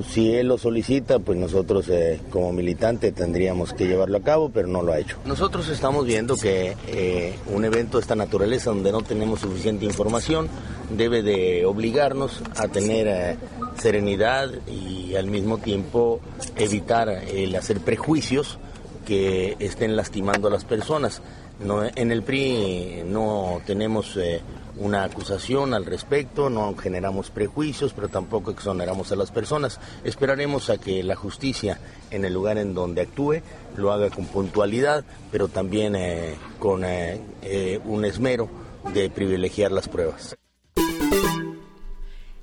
si 0.10 0.34
él 0.34 0.48
lo 0.48 0.58
solicita, 0.58 1.20
pues 1.20 1.38
nosotros 1.38 1.88
eh, 1.90 2.20
como 2.30 2.52
militante 2.52 3.14
tendríamos 3.14 3.74
que 3.74 3.88
llevarlo 3.88 4.18
a 4.18 4.22
cabo, 4.22 4.52
pero 4.54 4.68
no 4.68 4.82
lo 4.82 4.92
ha 4.92 5.00
hecho. 5.00 5.18
Nosotros 5.26 5.70
estamos 5.70 6.06
viendo 6.06 6.36
que 6.36 6.76
eh, 6.88 7.36
un 7.54 7.64
evento 7.64 7.98
de 7.98 8.02
esta 8.02 8.16
naturaleza 8.16 8.72
donde 8.72 8.92
no 8.92 9.02
tenemos 9.02 9.40
suficiente 9.40 9.86
información 9.86 10.50
debe 10.90 11.24
de 11.24 11.66
obligarnos 11.66 12.42
a 12.58 12.68
tener 12.68 13.08
eh, 13.08 13.38
serenidad 13.80 14.50
y 14.68 15.16
al 15.16 15.28
mismo 15.28 15.60
tiempo 15.60 16.20
evitar 16.58 17.08
el 17.10 17.56
hacer 17.56 17.80
prejuicios 17.80 18.60
que 19.06 19.56
estén 19.60 19.96
lastimando 19.96 20.50
a 20.50 20.52
las 20.52 20.66
personas. 20.66 21.22
No, 21.64 21.84
en 21.84 22.12
el 22.12 22.24
PRI 22.24 23.04
no 23.06 23.62
tenemos 23.66 24.18
una 24.84 25.06
acusación 25.06 25.74
al 25.74 25.86
respecto, 25.86 26.50
no 26.50 26.76
generamos 26.76 27.32
prejuicios, 27.32 27.94
pero 27.94 28.10
tampoco 28.10 28.52
exoneramos 28.52 29.12
a 29.12 29.16
las 29.16 29.32
personas. 29.32 29.80
Esperaremos 30.04 30.70
a 30.70 30.78
que 30.78 31.02
la 31.04 31.16
justicia 31.16 31.80
en 32.12 32.26
el 32.26 32.34
lugar 32.34 32.58
en 32.58 32.74
donde 32.74 33.02
actúe 33.02 33.42
lo 33.78 33.94
haga 33.94 34.10
con 34.10 34.26
puntualidad, 34.26 35.06
pero 35.32 35.48
también 35.48 35.96
eh, 35.96 36.36
con 36.60 36.84
eh, 36.84 37.22
eh, 37.44 37.80
un 37.86 38.04
esmero 38.04 38.50
de 38.94 39.10
privilegiar 39.10 39.72
las 39.72 39.88
pruebas. 39.88 40.36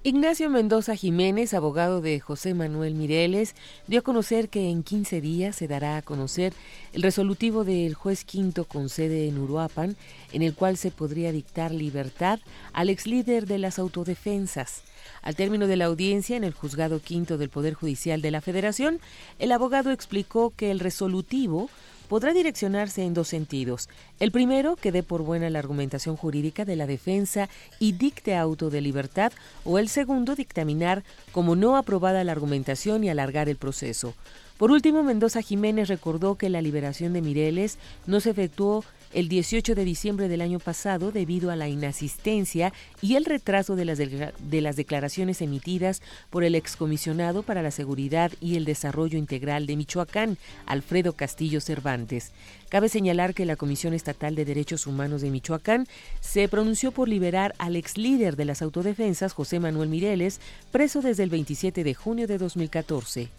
Ignacio 0.02 0.48
Mendoza 0.48 0.96
Jiménez, 0.96 1.52
abogado 1.52 2.00
de 2.00 2.20
José 2.20 2.54
Manuel 2.54 2.94
Mireles, 2.94 3.54
dio 3.86 3.98
a 3.98 4.02
conocer 4.02 4.48
que 4.48 4.70
en 4.70 4.82
15 4.82 5.20
días 5.20 5.56
se 5.56 5.68
dará 5.68 5.98
a 5.98 6.02
conocer 6.02 6.54
el 6.94 7.02
resolutivo 7.02 7.64
del 7.64 7.92
juez 7.92 8.24
quinto 8.24 8.64
con 8.64 8.88
sede 8.88 9.28
en 9.28 9.36
Uruapan, 9.36 9.96
en 10.32 10.40
el 10.40 10.54
cual 10.54 10.78
se 10.78 10.90
podría 10.90 11.32
dictar 11.32 11.70
libertad 11.70 12.40
al 12.72 12.88
ex 12.88 13.06
líder 13.06 13.44
de 13.44 13.58
las 13.58 13.78
autodefensas. 13.78 14.84
Al 15.20 15.36
término 15.36 15.66
de 15.66 15.76
la 15.76 15.84
audiencia 15.84 16.38
en 16.38 16.44
el 16.44 16.54
juzgado 16.54 17.00
quinto 17.00 17.36
del 17.36 17.50
Poder 17.50 17.74
Judicial 17.74 18.22
de 18.22 18.30
la 18.30 18.40
Federación, 18.40 19.00
el 19.38 19.52
abogado 19.52 19.90
explicó 19.90 20.54
que 20.56 20.70
el 20.70 20.80
resolutivo 20.80 21.68
podrá 22.10 22.32
direccionarse 22.32 23.04
en 23.04 23.14
dos 23.14 23.28
sentidos. 23.28 23.88
El 24.18 24.32
primero, 24.32 24.74
que 24.74 24.90
dé 24.90 25.04
por 25.04 25.22
buena 25.22 25.48
la 25.48 25.60
argumentación 25.60 26.16
jurídica 26.16 26.64
de 26.64 26.74
la 26.74 26.88
defensa 26.88 27.48
y 27.78 27.92
dicte 27.92 28.34
auto 28.34 28.68
de 28.68 28.80
libertad, 28.80 29.30
o 29.64 29.78
el 29.78 29.88
segundo, 29.88 30.34
dictaminar 30.34 31.04
como 31.30 31.54
no 31.54 31.76
aprobada 31.76 32.24
la 32.24 32.32
argumentación 32.32 33.04
y 33.04 33.10
alargar 33.10 33.48
el 33.48 33.58
proceso. 33.58 34.14
Por 34.60 34.72
último, 34.72 35.02
Mendoza 35.02 35.40
Jiménez 35.40 35.88
recordó 35.88 36.34
que 36.34 36.50
la 36.50 36.60
liberación 36.60 37.14
de 37.14 37.22
Mireles 37.22 37.78
no 38.06 38.20
se 38.20 38.28
efectuó 38.28 38.84
el 39.14 39.30
18 39.30 39.74
de 39.74 39.86
diciembre 39.86 40.28
del 40.28 40.42
año 40.42 40.58
pasado 40.58 41.12
debido 41.12 41.50
a 41.50 41.56
la 41.56 41.70
inasistencia 41.70 42.74
y 43.00 43.14
el 43.14 43.24
retraso 43.24 43.74
de 43.74 43.86
las, 43.86 43.96
de 43.96 44.60
las 44.60 44.76
declaraciones 44.76 45.40
emitidas 45.40 46.02
por 46.28 46.44
el 46.44 46.54
excomisionado 46.54 47.42
para 47.42 47.62
la 47.62 47.70
Seguridad 47.70 48.32
y 48.38 48.56
el 48.56 48.66
Desarrollo 48.66 49.16
Integral 49.16 49.66
de 49.66 49.76
Michoacán, 49.76 50.36
Alfredo 50.66 51.14
Castillo 51.14 51.62
Cervantes. 51.62 52.32
Cabe 52.68 52.90
señalar 52.90 53.32
que 53.32 53.46
la 53.46 53.56
Comisión 53.56 53.94
Estatal 53.94 54.34
de 54.34 54.44
Derechos 54.44 54.86
Humanos 54.86 55.22
de 55.22 55.30
Michoacán 55.30 55.86
se 56.20 56.48
pronunció 56.48 56.92
por 56.92 57.08
liberar 57.08 57.54
al 57.56 57.76
ex 57.76 57.96
líder 57.96 58.36
de 58.36 58.44
las 58.44 58.60
autodefensas, 58.60 59.32
José 59.32 59.58
Manuel 59.58 59.88
Mireles, 59.88 60.38
preso 60.70 61.00
desde 61.00 61.22
el 61.22 61.30
27 61.30 61.82
de 61.82 61.94
junio 61.94 62.26
de 62.26 62.36
2014. 62.36 63.30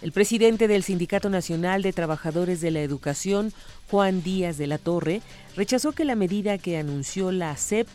El 0.00 0.12
presidente 0.12 0.68
del 0.68 0.84
Sindicato 0.84 1.28
Nacional 1.28 1.82
de 1.82 1.92
Trabajadores 1.92 2.60
de 2.60 2.70
la 2.70 2.80
Educación, 2.80 3.52
Juan 3.90 4.22
Díaz 4.22 4.56
de 4.56 4.68
la 4.68 4.78
Torre, 4.78 5.22
rechazó 5.56 5.90
que 5.90 6.04
la 6.04 6.14
medida 6.14 6.56
que 6.56 6.78
anunció 6.78 7.32
la 7.32 7.56
SEP 7.56 7.88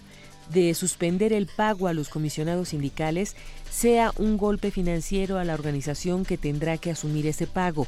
de 0.52 0.74
suspender 0.74 1.32
el 1.32 1.48
pago 1.48 1.88
a 1.88 1.94
los 1.94 2.10
comisionados 2.10 2.70
sindicales 2.70 3.38
sea 3.72 4.12
un 4.18 4.36
golpe 4.36 4.70
financiero 4.70 5.38
a 5.38 5.46
la 5.46 5.54
organización 5.54 6.26
que 6.26 6.38
tendrá 6.38 6.78
que 6.78 6.92
asumir 6.92 7.26
ese 7.26 7.48
pago. 7.48 7.88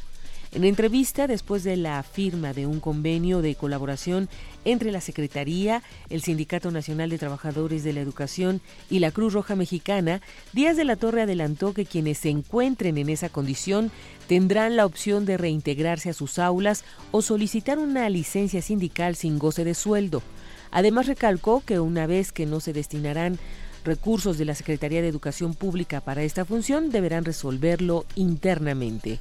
En 0.56 0.64
entrevista, 0.64 1.28
después 1.28 1.66
de 1.66 1.76
la 1.76 2.02
firma 2.02 2.54
de 2.54 2.66
un 2.66 2.80
convenio 2.80 3.42
de 3.42 3.56
colaboración 3.56 4.30
entre 4.64 4.94
la 4.94 5.02
Secretaría, 5.02 5.84
el 6.10 6.22
Sindicato 6.22 6.72
Nacional 6.72 7.10
de 7.10 7.18
Trabajadores 7.18 7.84
de 7.84 7.92
la 7.92 8.00
Educación 8.00 8.62
y 8.90 9.00
la 9.00 9.12
Cruz 9.12 9.34
Roja 9.34 9.58
Mexicana, 9.58 10.22
Díaz 10.54 10.78
de 10.78 10.86
la 10.86 10.96
Torre 10.96 11.24
adelantó 11.24 11.74
que 11.74 11.86
quienes 11.86 12.20
se 12.20 12.30
encuentren 12.30 12.98
en 12.98 13.10
esa 13.10 13.28
condición 13.28 13.92
tendrán 14.30 14.78
la 14.78 14.86
opción 14.86 15.26
de 15.26 15.36
reintegrarse 15.36 16.12
a 16.12 16.14
sus 16.14 16.40
aulas 16.40 16.86
o 17.12 17.22
solicitar 17.22 17.78
una 17.78 18.08
licencia 18.08 18.62
sindical 18.62 19.18
sin 19.18 19.38
goce 19.38 19.66
de 19.66 19.74
sueldo. 19.74 20.24
Además 20.72 21.08
recalcó 21.08 21.64
que 21.66 21.82
una 21.82 22.08
vez 22.08 22.32
que 22.32 22.46
no 22.46 22.62
se 22.62 22.72
destinarán 22.72 23.40
recursos 23.84 24.38
de 24.38 24.46
la 24.46 24.56
Secretaría 24.56 25.02
de 25.02 25.10
Educación 25.10 25.54
Pública 25.54 26.00
para 26.00 26.24
esta 26.24 26.46
función, 26.46 26.92
deberán 26.92 27.26
resolverlo 27.26 28.06
internamente. 28.16 29.20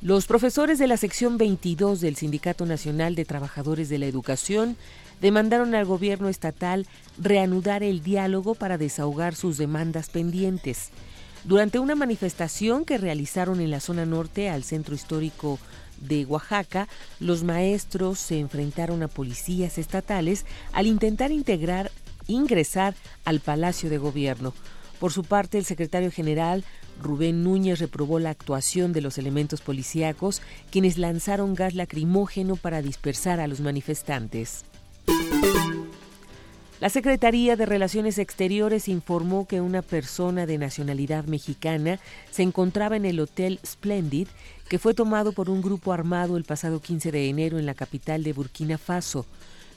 Los 0.00 0.26
profesores 0.26 0.78
de 0.78 0.86
la 0.86 0.96
sección 0.96 1.38
22 1.38 2.00
del 2.00 2.16
Sindicato 2.16 2.64
Nacional 2.64 3.14
de 3.14 3.24
Trabajadores 3.24 3.88
de 3.88 3.98
la 3.98 4.06
Educación 4.06 4.76
demandaron 5.20 5.74
al 5.74 5.84
gobierno 5.84 6.28
estatal 6.28 6.86
reanudar 7.18 7.82
el 7.82 8.02
diálogo 8.02 8.54
para 8.54 8.78
desahogar 8.78 9.34
sus 9.34 9.58
demandas 9.58 10.08
pendientes. 10.08 10.90
Durante 11.44 11.78
una 11.78 11.94
manifestación 11.94 12.84
que 12.84 12.96
realizaron 12.96 13.60
en 13.60 13.70
la 13.70 13.80
zona 13.80 14.06
norte 14.06 14.48
al 14.48 14.64
centro 14.64 14.94
histórico 14.94 15.58
de 16.00 16.24
Oaxaca, 16.24 16.88
los 17.20 17.42
maestros 17.42 18.18
se 18.18 18.38
enfrentaron 18.38 19.02
a 19.02 19.08
policías 19.08 19.78
estatales 19.78 20.46
al 20.72 20.86
intentar 20.86 21.32
integrar, 21.32 21.90
ingresar 22.28 22.94
al 23.24 23.40
Palacio 23.40 23.90
de 23.90 23.98
Gobierno. 23.98 24.54
Por 25.00 25.12
su 25.12 25.22
parte, 25.22 25.58
el 25.58 25.64
secretario 25.64 26.10
general 26.10 26.64
Rubén 27.02 27.44
Núñez 27.44 27.78
reprobó 27.78 28.18
la 28.18 28.30
actuación 28.30 28.92
de 28.92 29.00
los 29.00 29.18
elementos 29.18 29.60
policíacos, 29.60 30.42
quienes 30.70 30.98
lanzaron 30.98 31.54
gas 31.54 31.74
lacrimógeno 31.74 32.56
para 32.56 32.82
dispersar 32.82 33.40
a 33.40 33.46
los 33.46 33.60
manifestantes. 33.60 34.64
La 36.80 36.90
Secretaría 36.90 37.56
de 37.56 37.66
Relaciones 37.66 38.18
Exteriores 38.18 38.86
informó 38.86 39.48
que 39.48 39.60
una 39.60 39.82
persona 39.82 40.46
de 40.46 40.58
nacionalidad 40.58 41.24
mexicana 41.24 41.98
se 42.30 42.44
encontraba 42.44 42.96
en 42.96 43.04
el 43.04 43.18
Hotel 43.18 43.58
Splendid, 43.66 44.28
que 44.68 44.78
fue 44.78 44.94
tomado 44.94 45.32
por 45.32 45.50
un 45.50 45.60
grupo 45.60 45.92
armado 45.92 46.36
el 46.36 46.44
pasado 46.44 46.80
15 46.80 47.10
de 47.10 47.28
enero 47.28 47.58
en 47.58 47.66
la 47.66 47.74
capital 47.74 48.22
de 48.22 48.32
Burkina 48.32 48.78
Faso. 48.78 49.26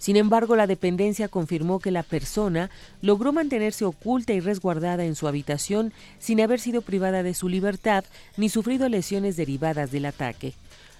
Sin 0.01 0.15
embargo, 0.15 0.55
la 0.55 0.65
dependencia 0.65 1.27
confirmó 1.27 1.77
que 1.77 1.91
la 1.91 2.01
persona 2.01 2.71
logró 3.03 3.33
mantenerse 3.33 3.85
oculta 3.85 4.33
y 4.33 4.39
resguardada 4.39 5.05
en 5.05 5.13
su 5.13 5.27
habitación 5.27 5.93
sin 6.17 6.41
haber 6.41 6.59
sido 6.59 6.81
privada 6.81 7.21
de 7.21 7.35
su 7.35 7.47
libertad 7.47 8.03
ni 8.35 8.49
sufrido 8.49 8.89
lesiones 8.89 9.37
derivadas 9.37 9.91
del 9.91 10.07
ataque. 10.07 10.55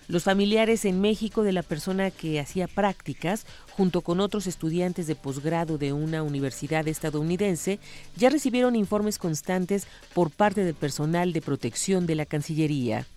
Los 0.08 0.26
familiares 0.26 0.86
en 0.86 1.02
México 1.02 1.42
de 1.42 1.52
la 1.52 1.64
persona 1.64 2.12
que 2.12 2.40
hacía 2.40 2.68
prácticas, 2.68 3.48
junto 3.72 4.02
con 4.02 4.20
otros 4.20 4.46
estudiantes 4.46 5.08
de 5.08 5.16
posgrado 5.16 5.80
de 5.80 5.94
una 5.94 6.22
universidad 6.22 6.88
estadounidense, 6.88 7.80
ya 8.18 8.30
recibieron 8.30 8.76
informes 8.76 9.18
constantes 9.18 9.88
por 10.14 10.30
parte 10.30 10.64
del 10.64 10.76
personal 10.76 11.34
de 11.34 11.42
protección 11.42 12.06
de 12.06 12.14
la 12.14 12.28
Cancillería. 12.28 13.08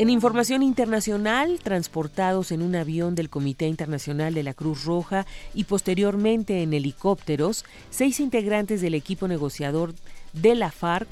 En 0.00 0.08
información 0.08 0.62
internacional, 0.62 1.58
transportados 1.62 2.52
en 2.52 2.62
un 2.62 2.74
avión 2.74 3.14
del 3.14 3.28
Comité 3.28 3.66
Internacional 3.66 4.32
de 4.32 4.42
la 4.42 4.54
Cruz 4.54 4.86
Roja 4.86 5.26
y 5.52 5.64
posteriormente 5.64 6.62
en 6.62 6.72
helicópteros, 6.72 7.66
seis 7.90 8.18
integrantes 8.18 8.80
del 8.80 8.94
equipo 8.94 9.28
negociador 9.28 9.92
de 10.32 10.54
la 10.54 10.70
FARC 10.70 11.10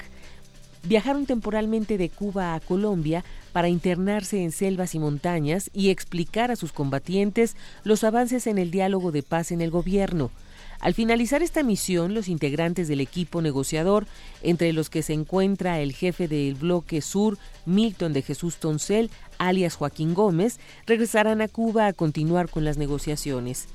viajaron 0.81 1.27
temporalmente 1.27 1.99
de 1.99 2.09
Cuba 2.09 2.55
a 2.55 2.59
Colombia 2.59 3.23
para 3.53 3.69
internarse 3.69 4.43
en 4.43 4.51
selvas 4.51 4.95
y 4.95 4.99
montañas 4.99 5.69
y 5.71 5.91
explicar 5.91 6.49
a 6.49 6.55
sus 6.55 6.71
combatientes 6.71 7.55
los 7.83 8.03
avances 8.03 8.47
en 8.47 8.57
el 8.57 8.71
diálogo 8.71 9.11
de 9.11 9.21
paz 9.21 9.51
en 9.51 9.61
el 9.61 9.69
gobierno. 9.69 10.31
Al 10.79 10.93
finalizar 10.93 11.43
esta 11.43 11.61
misión, 11.61 12.13
los 12.13 12.29
integrantes 12.29 12.87
del 12.87 13.01
equipo 13.01 13.41
negociador, 13.41 14.07
entre 14.43 14.71
los 14.71 14.89
que 14.89 15.03
se 15.03 15.13
encuentra 15.13 15.81
el 15.81 15.93
jefe 15.93 16.29
del 16.29 16.55
bloque 16.55 17.01
sur, 17.01 17.37
Milton 17.65 18.13
de 18.13 18.21
Jesús 18.21 18.57
Toncel, 18.57 19.09
alias 19.37 19.75
Joaquín 19.75 20.13
Gómez, 20.13 20.57
regresarán 20.85 21.41
a 21.41 21.49
Cuba 21.49 21.87
a 21.87 21.93
continuar 21.93 22.49
con 22.49 22.63
las 22.63 22.77
negociaciones. 22.77 23.67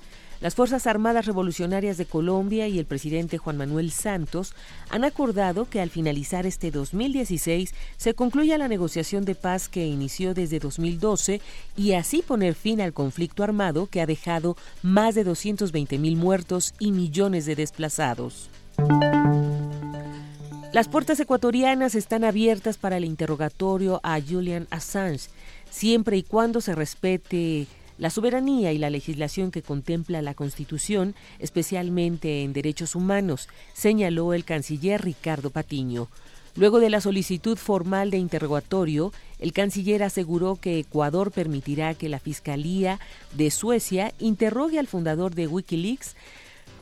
Las 0.45 0.57
Fuerzas 0.57 0.87
Armadas 0.87 1.25
Revolucionarias 1.25 1.97
de 1.97 2.05
Colombia 2.05 2.69
y 2.69 2.79
el 2.79 2.85
presidente 2.85 3.39
Juan 3.39 3.57
Manuel 3.57 3.91
Santos 3.91 4.53
han 4.91 5.03
acordado 5.03 5.65
que 5.71 5.81
al 5.81 5.89
finalizar 5.89 6.45
este 6.45 6.71
2016 6.71 7.75
se 7.97 8.13
concluya 8.13 8.59
la 8.59 8.69
negociación 8.69 9.25
de 9.25 9.37
paz 9.37 9.71
que 9.71 9.87
inició 9.87 10.35
desde 10.35 10.59
2012 10.59 11.41
y 11.79 11.93
así 11.95 12.21
poner 12.21 12.55
fin 12.57 12.83
al 12.83 12.93
conflicto 12.93 13.43
armado 13.43 13.87
que 13.87 14.03
ha 14.03 14.07
dejado 14.07 14.55
más 14.83 15.15
de 15.15 15.25
220 15.25 15.97
mil 15.97 16.17
muertos 16.17 16.75
y 16.79 16.93
millones 16.93 17.47
de 17.47 17.57
desplazados. 17.57 18.51
Las 20.75 20.89
puertas 20.89 21.19
ecuatorianas 21.21 21.95
están 21.95 22.23
abiertas 22.23 22.77
para 22.77 22.99
el 22.99 23.07
interrogatorio 23.07 23.99
a 24.03 24.21
Julian 24.21 24.67
Assange, 24.69 25.31
siempre 25.71 26.19
y 26.19 26.23
cuando 26.23 26.61
se 26.61 26.75
respete 26.75 27.67
la 27.99 28.11
soberanía 28.11 28.73
y 28.73 28.79
la 28.79 28.91
legislación 28.91 29.51
que 29.51 29.63
contempla 29.63 30.23
la 30.23 30.35
Constitución, 30.35 31.15
especialmente 31.39 32.43
en 32.43 32.53
derechos 32.53 32.95
humanos, 32.95 33.49
señaló 33.73 34.35
el 34.35 34.45
canciller 34.45 35.03
Ricardo 35.03 35.51
Patiño. 35.51 36.09
Luego 36.57 36.79
de 36.79 36.91
la 36.91 37.01
solicitud 37.01 37.57
formal 37.57 38.11
de 38.11 38.19
interrogatorio, 38.19 39.13
el 39.41 39.53
canciller 39.53 40.03
aseguró 40.05 40.57
que 40.57 40.79
Ecuador 40.79 41.33
permitirá 41.33 41.95
que 41.95 42.09
la 42.09 42.21
Fiscalía 42.21 43.01
de 43.33 43.51
Suecia 43.51 44.13
interrogue 44.21 44.79
al 44.79 44.87
fundador 44.87 45.35
de 45.35 45.49
Wikileaks, 45.49 46.15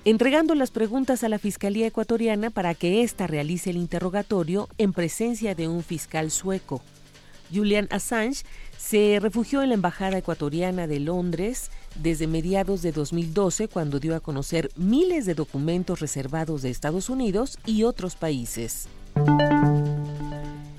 entregando 0.04 0.54
las 0.54 0.70
preguntas 0.70 1.24
a 1.24 1.28
la 1.28 1.38
Fiscalía 1.38 1.86
ecuatoriana 1.86 2.50
para 2.50 2.74
que 2.74 3.02
ésta 3.02 3.26
realice 3.26 3.70
el 3.70 3.76
interrogatorio 3.76 4.68
en 4.76 4.92
presencia 4.92 5.54
de 5.54 5.68
un 5.68 5.82
fiscal 5.82 6.30
sueco. 6.30 6.82
Julian 7.52 7.86
Assange 7.90 8.44
se 8.82 9.20
refugió 9.20 9.62
en 9.62 9.68
la 9.68 9.76
Embajada 9.76 10.18
Ecuatoriana 10.18 10.88
de 10.88 10.98
Londres 10.98 11.70
desde 11.94 12.26
mediados 12.26 12.82
de 12.82 12.90
2012 12.90 13.68
cuando 13.68 14.00
dio 14.00 14.16
a 14.16 14.20
conocer 14.20 14.70
miles 14.76 15.24
de 15.24 15.34
documentos 15.34 16.00
reservados 16.00 16.62
de 16.62 16.70
Estados 16.70 17.08
Unidos 17.08 17.58
y 17.64 17.84
otros 17.84 18.16
países. 18.16 18.88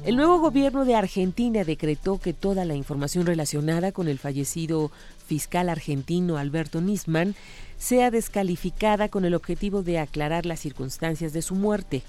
El 0.03 0.17
nuevo 0.17 0.39
gobierno 0.39 0.83
de 0.83 0.95
Argentina 0.95 1.63
decretó 1.63 2.19
que 2.19 2.33
toda 2.33 2.65
la 2.65 2.75
información 2.75 3.25
relacionada 3.25 3.93
con 3.93 4.09
el 4.09 4.19
fallecido 4.19 4.91
fiscal 5.25 5.69
argentino 5.69 6.37
Alberto 6.37 6.81
Nisman 6.81 7.35
sea 7.77 8.11
descalificada 8.11 9.07
con 9.07 9.23
el 9.23 9.33
objetivo 9.33 9.81
de 9.81 9.99
aclarar 9.99 10.45
las 10.45 10.59
circunstancias 10.59 11.31
de 11.31 11.41
su 11.41 11.55
muerte. 11.55 12.03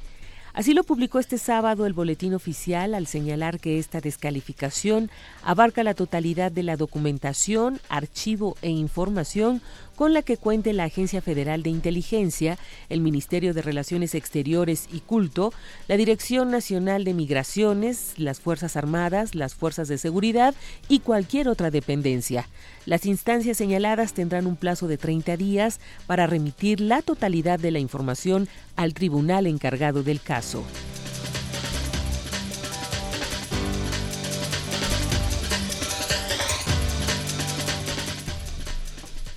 Así 0.55 0.73
lo 0.73 0.85
publicó 0.85 1.19
este 1.19 1.37
sábado 1.37 1.85
el 1.85 1.95
Boletín 1.95 2.33
Oficial 2.33 2.95
al 2.95 3.09
señalar 3.09 3.59
que 3.59 3.81
esta 3.81 4.01
descalificación 4.01 5.11
abarca 5.43 5.83
la 5.83 5.95
totalidad 5.95 6.53
de 6.53 6.63
la 6.63 6.77
documentación, 6.77 7.81
archivo 7.89 8.57
e 8.63 8.71
información 8.71 9.63
con 9.95 10.13
la 10.13 10.23
que 10.23 10.37
cuente 10.37 10.73
la 10.73 10.85
Agencia 10.85 11.23
Federal 11.23 11.63
de 11.63 11.71
Inteligencia, 11.71 12.59
el 12.89 13.01
Ministerio 13.01 13.55
de 13.55 13.63
Relaciones 13.63 14.15
Exteriores 14.15 14.89
y 14.93 15.01
Culto, 15.01 15.53
la 15.89 15.97
Dirección 15.97 16.51
Nacional 16.51 17.05
de 17.05 17.15
Migraciones, 17.15 18.15
las 18.17 18.41
Fuerzas 18.41 18.77
Armadas, 18.77 19.35
las 19.35 19.55
Fuerzas 19.55 19.89
de 19.89 19.99
Seguridad 19.99 20.55
y 20.89 21.01
cualquier 21.01 21.49
otra 21.49 21.71
dependencia. 21.71 22.49
Las 22.87 23.07
instancias 23.07 23.57
señaladas 23.57 24.13
tendrán 24.13 24.47
un 24.47 24.57
plazo 24.57 24.89
de 24.89 24.99
30 24.99 25.37
días 25.37 25.81
para 26.07 26.27
remitir 26.27 26.81
la 26.81 27.03
totalidad 27.03 27.59
de 27.59 27.71
la 27.71 27.79
información 27.79 28.49
al 28.77 28.95
tribunal 28.95 29.47
encargado 29.47 30.03
del 30.03 30.21
caso. 30.21 30.65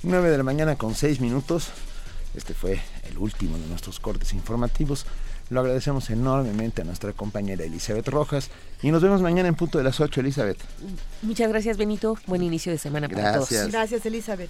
9 0.04 0.30
de 0.30 0.38
la 0.38 0.44
mañana 0.44 0.76
con 0.76 0.96
6 0.96 1.20
minutos. 1.22 1.70
Este 2.36 2.54
fue 2.54 2.80
el 3.10 3.18
último 3.18 3.58
de 3.58 3.68
nuestros 3.68 4.00
cortes 4.00 4.34
informativos. 4.34 5.06
Lo 5.50 5.62
agradecemos 5.62 6.10
enormemente 6.10 6.82
a 6.82 6.86
nuestra 6.86 7.14
compañera 7.14 7.64
Elizabeth 7.64 8.08
Rojas 8.10 8.50
y 8.82 8.92
nos 8.92 9.02
vemos 9.02 9.22
mañana 9.22 9.48
en 9.48 9.56
punto 9.56 9.78
de 9.78 9.84
las 9.86 10.00
8, 10.00 10.20
Elizabeth. 10.20 10.58
Muchas 11.22 11.50
gracias, 11.50 11.78
Benito. 11.78 12.18
Buen 12.28 12.44
inicio 12.44 12.72
de 12.72 12.78
semana 12.78 13.08
para 13.08 13.34
todos. 13.34 13.50
Gracias, 13.72 14.06
Elizabeth. 14.06 14.50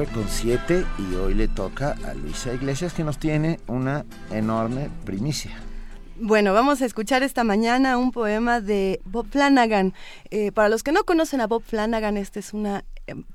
9 0.00 0.12
con 0.14 0.28
7 0.28 0.86
y 0.98 1.14
hoy 1.16 1.34
le 1.34 1.46
toca 1.46 1.94
a 2.06 2.14
Luisa 2.14 2.54
Iglesias 2.54 2.94
que 2.94 3.04
nos 3.04 3.18
tiene 3.18 3.60
una 3.66 4.06
enorme 4.30 4.88
primicia. 5.04 5.50
Bueno, 6.16 6.54
vamos 6.54 6.80
a 6.80 6.86
escuchar 6.86 7.22
esta 7.22 7.44
mañana 7.44 7.98
un 7.98 8.10
poema 8.10 8.62
de 8.62 9.02
Bob 9.04 9.26
Flanagan. 9.30 9.92
Eh, 10.30 10.52
para 10.52 10.70
los 10.70 10.82
que 10.82 10.92
no 10.92 11.04
conocen 11.04 11.42
a 11.42 11.46
Bob 11.46 11.62
Flanagan, 11.62 12.16
esta 12.16 12.38
es 12.38 12.54
una 12.54 12.84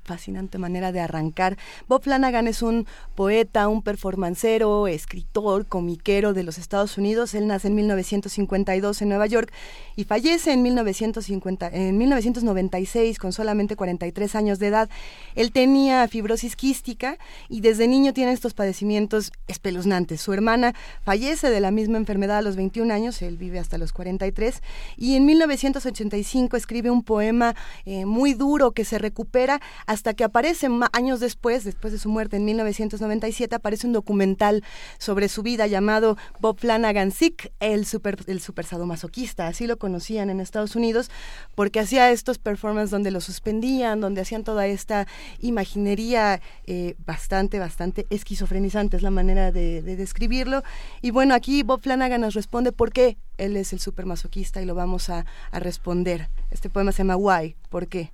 fascinante 0.04 0.58
manera 0.58 0.92
de 0.92 1.00
arrancar. 1.00 1.56
Bob 1.88 2.02
Flanagan 2.02 2.48
es 2.48 2.62
un 2.62 2.86
poeta, 3.14 3.68
un 3.68 3.82
performancero, 3.82 4.86
escritor, 4.86 5.66
comiquero 5.66 6.32
de 6.32 6.42
los 6.42 6.58
Estados 6.58 6.98
Unidos. 6.98 7.34
Él 7.34 7.46
nace 7.46 7.68
en 7.68 7.74
1952 7.74 9.02
en 9.02 9.08
Nueva 9.08 9.26
York 9.26 9.52
y 9.96 10.04
fallece 10.04 10.52
en, 10.52 10.62
1950, 10.62 11.68
en 11.68 11.98
1996 11.98 13.18
con 13.18 13.32
solamente 13.32 13.76
43 13.76 14.34
años 14.34 14.58
de 14.58 14.68
edad. 14.68 14.90
Él 15.34 15.52
tenía 15.52 16.06
fibrosis 16.08 16.56
quística 16.56 17.18
y 17.48 17.60
desde 17.60 17.88
niño 17.88 18.12
tiene 18.12 18.32
estos 18.32 18.54
padecimientos 18.54 19.32
espeluznantes. 19.46 20.20
Su 20.20 20.32
hermana 20.32 20.74
fallece 21.02 21.50
de 21.50 21.60
la 21.60 21.70
misma 21.70 21.98
enfermedad 21.98 22.38
a 22.38 22.42
los 22.42 22.56
21 22.56 22.92
años, 22.92 23.22
él 23.22 23.36
vive 23.36 23.58
hasta 23.58 23.78
los 23.78 23.92
43 23.92 24.62
y 24.96 25.16
en 25.16 25.26
1985 25.26 26.56
escribe 26.56 26.90
un 26.90 27.02
poema 27.02 27.54
eh, 27.84 28.04
muy 28.04 28.34
duro 28.34 28.72
que 28.72 28.84
se 28.84 28.98
recupera 28.98 29.60
hasta 29.86 30.14
que 30.14 30.24
aparece 30.24 30.68
años 30.92 31.20
después, 31.20 31.64
después 31.64 31.92
de 31.92 31.98
su 31.98 32.08
muerte 32.08 32.36
en 32.36 32.44
1997, 32.44 33.54
aparece 33.54 33.86
un 33.86 33.92
documental 33.92 34.62
sobre 34.98 35.28
su 35.28 35.42
vida 35.42 35.66
llamado 35.66 36.16
Bob 36.40 36.58
Flanagan 36.58 37.10
Sick, 37.10 37.52
el 37.60 37.86
super, 37.86 38.18
el 38.26 38.40
super 38.40 38.64
sadomasoquista, 38.64 39.46
así 39.46 39.66
lo 39.66 39.78
conocían 39.78 40.30
en 40.30 40.40
Estados 40.40 40.76
Unidos, 40.76 41.10
porque 41.54 41.80
hacía 41.80 42.10
estos 42.10 42.38
performances 42.38 42.90
donde 42.90 43.10
lo 43.10 43.20
suspendían, 43.20 44.00
donde 44.00 44.20
hacían 44.20 44.44
toda 44.44 44.66
esta 44.66 45.06
imaginería 45.40 46.40
eh, 46.66 46.94
bastante, 47.04 47.58
bastante 47.58 48.06
esquizofrenizante, 48.10 48.96
es 48.96 49.02
la 49.02 49.10
manera 49.10 49.52
de, 49.52 49.82
describirlo. 49.82 50.62
Y 51.00 51.10
bueno, 51.10 51.34
aquí 51.34 51.62
Bob 51.62 51.80
Flanagan 51.80 52.20
nos 52.20 52.34
responde 52.34 52.72
por 52.72 52.92
qué 52.92 53.16
él 53.38 53.56
es 53.56 53.72
el 53.72 53.80
super 53.80 54.06
masoquista 54.06 54.60
y 54.60 54.64
lo 54.66 54.74
vamos 54.74 55.08
a, 55.08 55.26
a 55.50 55.58
responder. 55.58 56.28
Este 56.50 56.70
poema 56.70 56.92
se 56.92 56.98
llama 56.98 57.16
Why, 57.16 57.56
¿por 57.68 57.88
qué? 57.88 58.12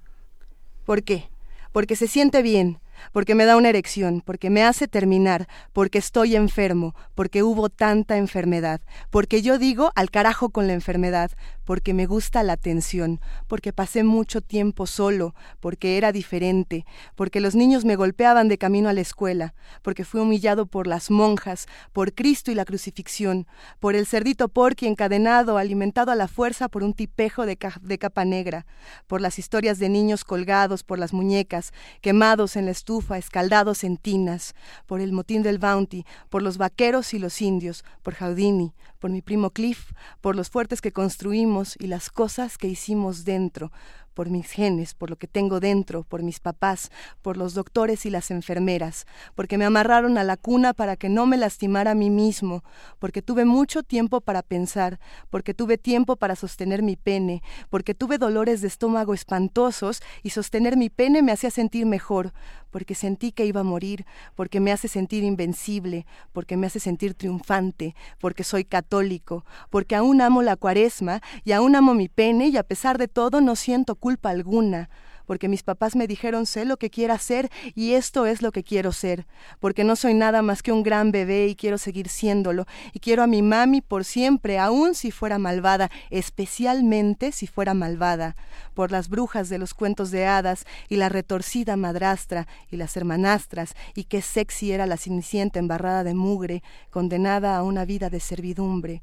¿Por 0.84 1.02
qué? 1.02 1.31
Porque 1.72 1.96
se 1.96 2.06
siente 2.06 2.42
bien, 2.42 2.78
porque 3.12 3.34
me 3.34 3.44
da 3.44 3.56
una 3.56 3.68
erección, 3.68 4.22
porque 4.24 4.50
me 4.50 4.62
hace 4.62 4.88
terminar, 4.88 5.48
porque 5.72 5.98
estoy 5.98 6.36
enfermo, 6.36 6.94
porque 7.14 7.42
hubo 7.42 7.68
tanta 7.68 8.16
enfermedad, 8.16 8.80
porque 9.10 9.42
yo 9.42 9.58
digo 9.58 9.90
al 9.94 10.10
carajo 10.10 10.50
con 10.50 10.66
la 10.66 10.74
enfermedad, 10.74 11.30
porque 11.64 11.94
me 11.94 12.06
gusta 12.06 12.42
la 12.42 12.54
atención, 12.54 13.20
porque 13.46 13.72
pasé 13.72 14.04
mucho 14.04 14.40
tiempo 14.40 14.86
solo, 14.86 15.34
porque 15.60 15.96
era 15.96 16.12
diferente, 16.12 16.84
porque 17.14 17.40
los 17.40 17.54
niños 17.54 17.84
me 17.84 17.96
golpeaban 17.96 18.48
de 18.48 18.58
camino 18.58 18.88
a 18.88 18.92
la 18.92 19.00
escuela, 19.00 19.54
porque 19.82 20.04
fui 20.04 20.20
humillado 20.20 20.66
por 20.66 20.86
las 20.86 21.10
monjas, 21.10 21.66
por 21.92 22.14
Cristo 22.14 22.50
y 22.50 22.54
la 22.54 22.64
crucifixión, 22.64 23.46
por 23.80 23.94
el 23.94 24.06
cerdito 24.06 24.48
porqui 24.48 24.86
encadenado, 24.86 25.58
alimentado 25.58 26.10
a 26.12 26.16
la 26.16 26.28
fuerza 26.28 26.68
por 26.68 26.82
un 26.82 26.94
tipejo 26.94 27.46
de, 27.46 27.58
de 27.80 27.98
capa 27.98 28.24
negra, 28.24 28.66
por 29.06 29.20
las 29.20 29.38
historias 29.38 29.78
de 29.78 29.88
niños 29.88 30.24
colgados 30.24 30.82
por 30.82 30.98
las 30.98 31.12
muñecas, 31.12 31.72
quemados 32.00 32.56
en 32.56 32.66
la 32.66 32.72
estufa, 32.72 32.91
escaldados 33.00 33.84
en 33.84 33.96
tinas, 33.96 34.54
por 34.86 35.00
el 35.00 35.12
motín 35.12 35.42
del 35.42 35.58
Bounty, 35.58 36.04
por 36.28 36.42
los 36.42 36.58
vaqueros 36.58 37.14
y 37.14 37.18
los 37.18 37.40
indios, 37.40 37.84
por 38.02 38.14
Houdini, 38.14 38.74
por 38.98 39.10
mi 39.10 39.22
primo 39.22 39.50
Cliff, 39.50 39.92
por 40.20 40.36
los 40.36 40.50
fuertes 40.50 40.80
que 40.80 40.92
construimos 40.92 41.76
y 41.78 41.86
las 41.86 42.10
cosas 42.10 42.58
que 42.58 42.68
hicimos 42.68 43.24
dentro, 43.24 43.72
por 44.12 44.30
mis 44.30 44.50
genes, 44.50 44.94
por 44.94 45.10
lo 45.10 45.16
que 45.16 45.26
tengo 45.26 45.60
dentro, 45.60 46.04
por 46.04 46.22
mis 46.22 46.40
papás, 46.40 46.90
por 47.22 47.36
los 47.36 47.54
doctores 47.54 48.06
y 48.06 48.10
las 48.10 48.30
enfermeras, 48.30 49.06
porque 49.34 49.58
me 49.58 49.64
amarraron 49.64 50.18
a 50.18 50.24
la 50.24 50.36
cuna 50.36 50.74
para 50.74 50.96
que 50.96 51.08
no 51.08 51.26
me 51.26 51.36
lastimara 51.36 51.92
a 51.92 51.94
mí 51.94 52.10
mismo, 52.10 52.62
porque 52.98 53.22
tuve 53.22 53.44
mucho 53.44 53.82
tiempo 53.82 54.20
para 54.20 54.42
pensar, 54.42 55.00
porque 55.30 55.54
tuve 55.54 55.78
tiempo 55.78 56.16
para 56.16 56.36
sostener 56.36 56.82
mi 56.82 56.96
pene, 56.96 57.42
porque 57.70 57.94
tuve 57.94 58.18
dolores 58.18 58.60
de 58.60 58.68
estómago 58.68 59.14
espantosos 59.14 60.02
y 60.22 60.30
sostener 60.30 60.76
mi 60.76 60.90
pene 60.90 61.22
me 61.22 61.32
hacía 61.32 61.50
sentir 61.50 61.86
mejor, 61.86 62.32
porque 62.72 62.96
sentí 62.96 63.30
que 63.30 63.46
iba 63.46 63.60
a 63.60 63.64
morir, 63.64 64.04
porque 64.34 64.58
me 64.58 64.72
hace 64.72 64.88
sentir 64.88 65.22
invencible, 65.22 66.06
porque 66.32 66.56
me 66.56 66.66
hace 66.66 66.80
sentir 66.80 67.14
triunfante, 67.14 67.94
porque 68.18 68.42
soy 68.42 68.64
católico, 68.64 69.44
porque 69.70 69.94
aún 69.94 70.20
amo 70.20 70.42
la 70.42 70.56
cuaresma 70.56 71.20
y 71.44 71.52
aún 71.52 71.76
amo 71.76 71.94
mi 71.94 72.08
pene 72.08 72.48
y 72.48 72.56
a 72.56 72.64
pesar 72.64 72.98
de 72.98 73.06
todo 73.06 73.40
no 73.40 73.54
siento 73.54 73.94
culpa 73.94 74.30
alguna 74.30 74.90
porque 75.26 75.48
mis 75.48 75.62
papás 75.62 75.96
me 75.96 76.06
dijeron 76.06 76.46
sé 76.46 76.64
lo 76.64 76.76
que 76.76 76.90
quiera 76.90 77.18
ser 77.18 77.50
y 77.74 77.92
esto 77.92 78.26
es 78.26 78.42
lo 78.42 78.52
que 78.52 78.62
quiero 78.62 78.92
ser, 78.92 79.26
porque 79.60 79.84
no 79.84 79.96
soy 79.96 80.14
nada 80.14 80.42
más 80.42 80.62
que 80.62 80.72
un 80.72 80.82
gran 80.82 81.12
bebé 81.12 81.46
y 81.46 81.56
quiero 81.56 81.78
seguir 81.78 82.08
siéndolo, 82.08 82.66
y 82.92 83.00
quiero 83.00 83.22
a 83.22 83.26
mi 83.26 83.42
mami 83.42 83.80
por 83.80 84.04
siempre, 84.04 84.58
aun 84.58 84.94
si 84.94 85.10
fuera 85.10 85.38
malvada, 85.38 85.90
especialmente 86.10 87.32
si 87.32 87.46
fuera 87.46 87.74
malvada, 87.74 88.36
por 88.74 88.90
las 88.90 89.08
brujas 89.08 89.48
de 89.48 89.58
los 89.58 89.74
cuentos 89.74 90.10
de 90.10 90.26
hadas 90.26 90.64
y 90.88 90.96
la 90.96 91.08
retorcida 91.08 91.76
madrastra 91.76 92.46
y 92.70 92.76
las 92.76 92.96
hermanastras, 92.96 93.74
y 93.94 94.04
qué 94.04 94.22
sexy 94.22 94.72
era 94.72 94.86
la 94.86 94.96
cenicienta 94.96 95.58
embarrada 95.58 96.04
de 96.04 96.14
mugre, 96.14 96.62
condenada 96.90 97.56
a 97.56 97.62
una 97.62 97.84
vida 97.84 98.10
de 98.10 98.20
servidumbre 98.20 99.02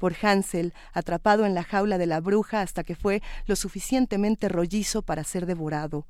por 0.00 0.16
Hansel, 0.22 0.72
atrapado 0.94 1.44
en 1.44 1.54
la 1.54 1.62
jaula 1.62 1.98
de 1.98 2.06
la 2.06 2.20
bruja 2.20 2.62
hasta 2.62 2.84
que 2.84 2.96
fue 2.96 3.22
lo 3.44 3.54
suficientemente 3.54 4.48
rollizo 4.48 5.02
para 5.02 5.24
ser 5.24 5.44
devorado, 5.44 6.06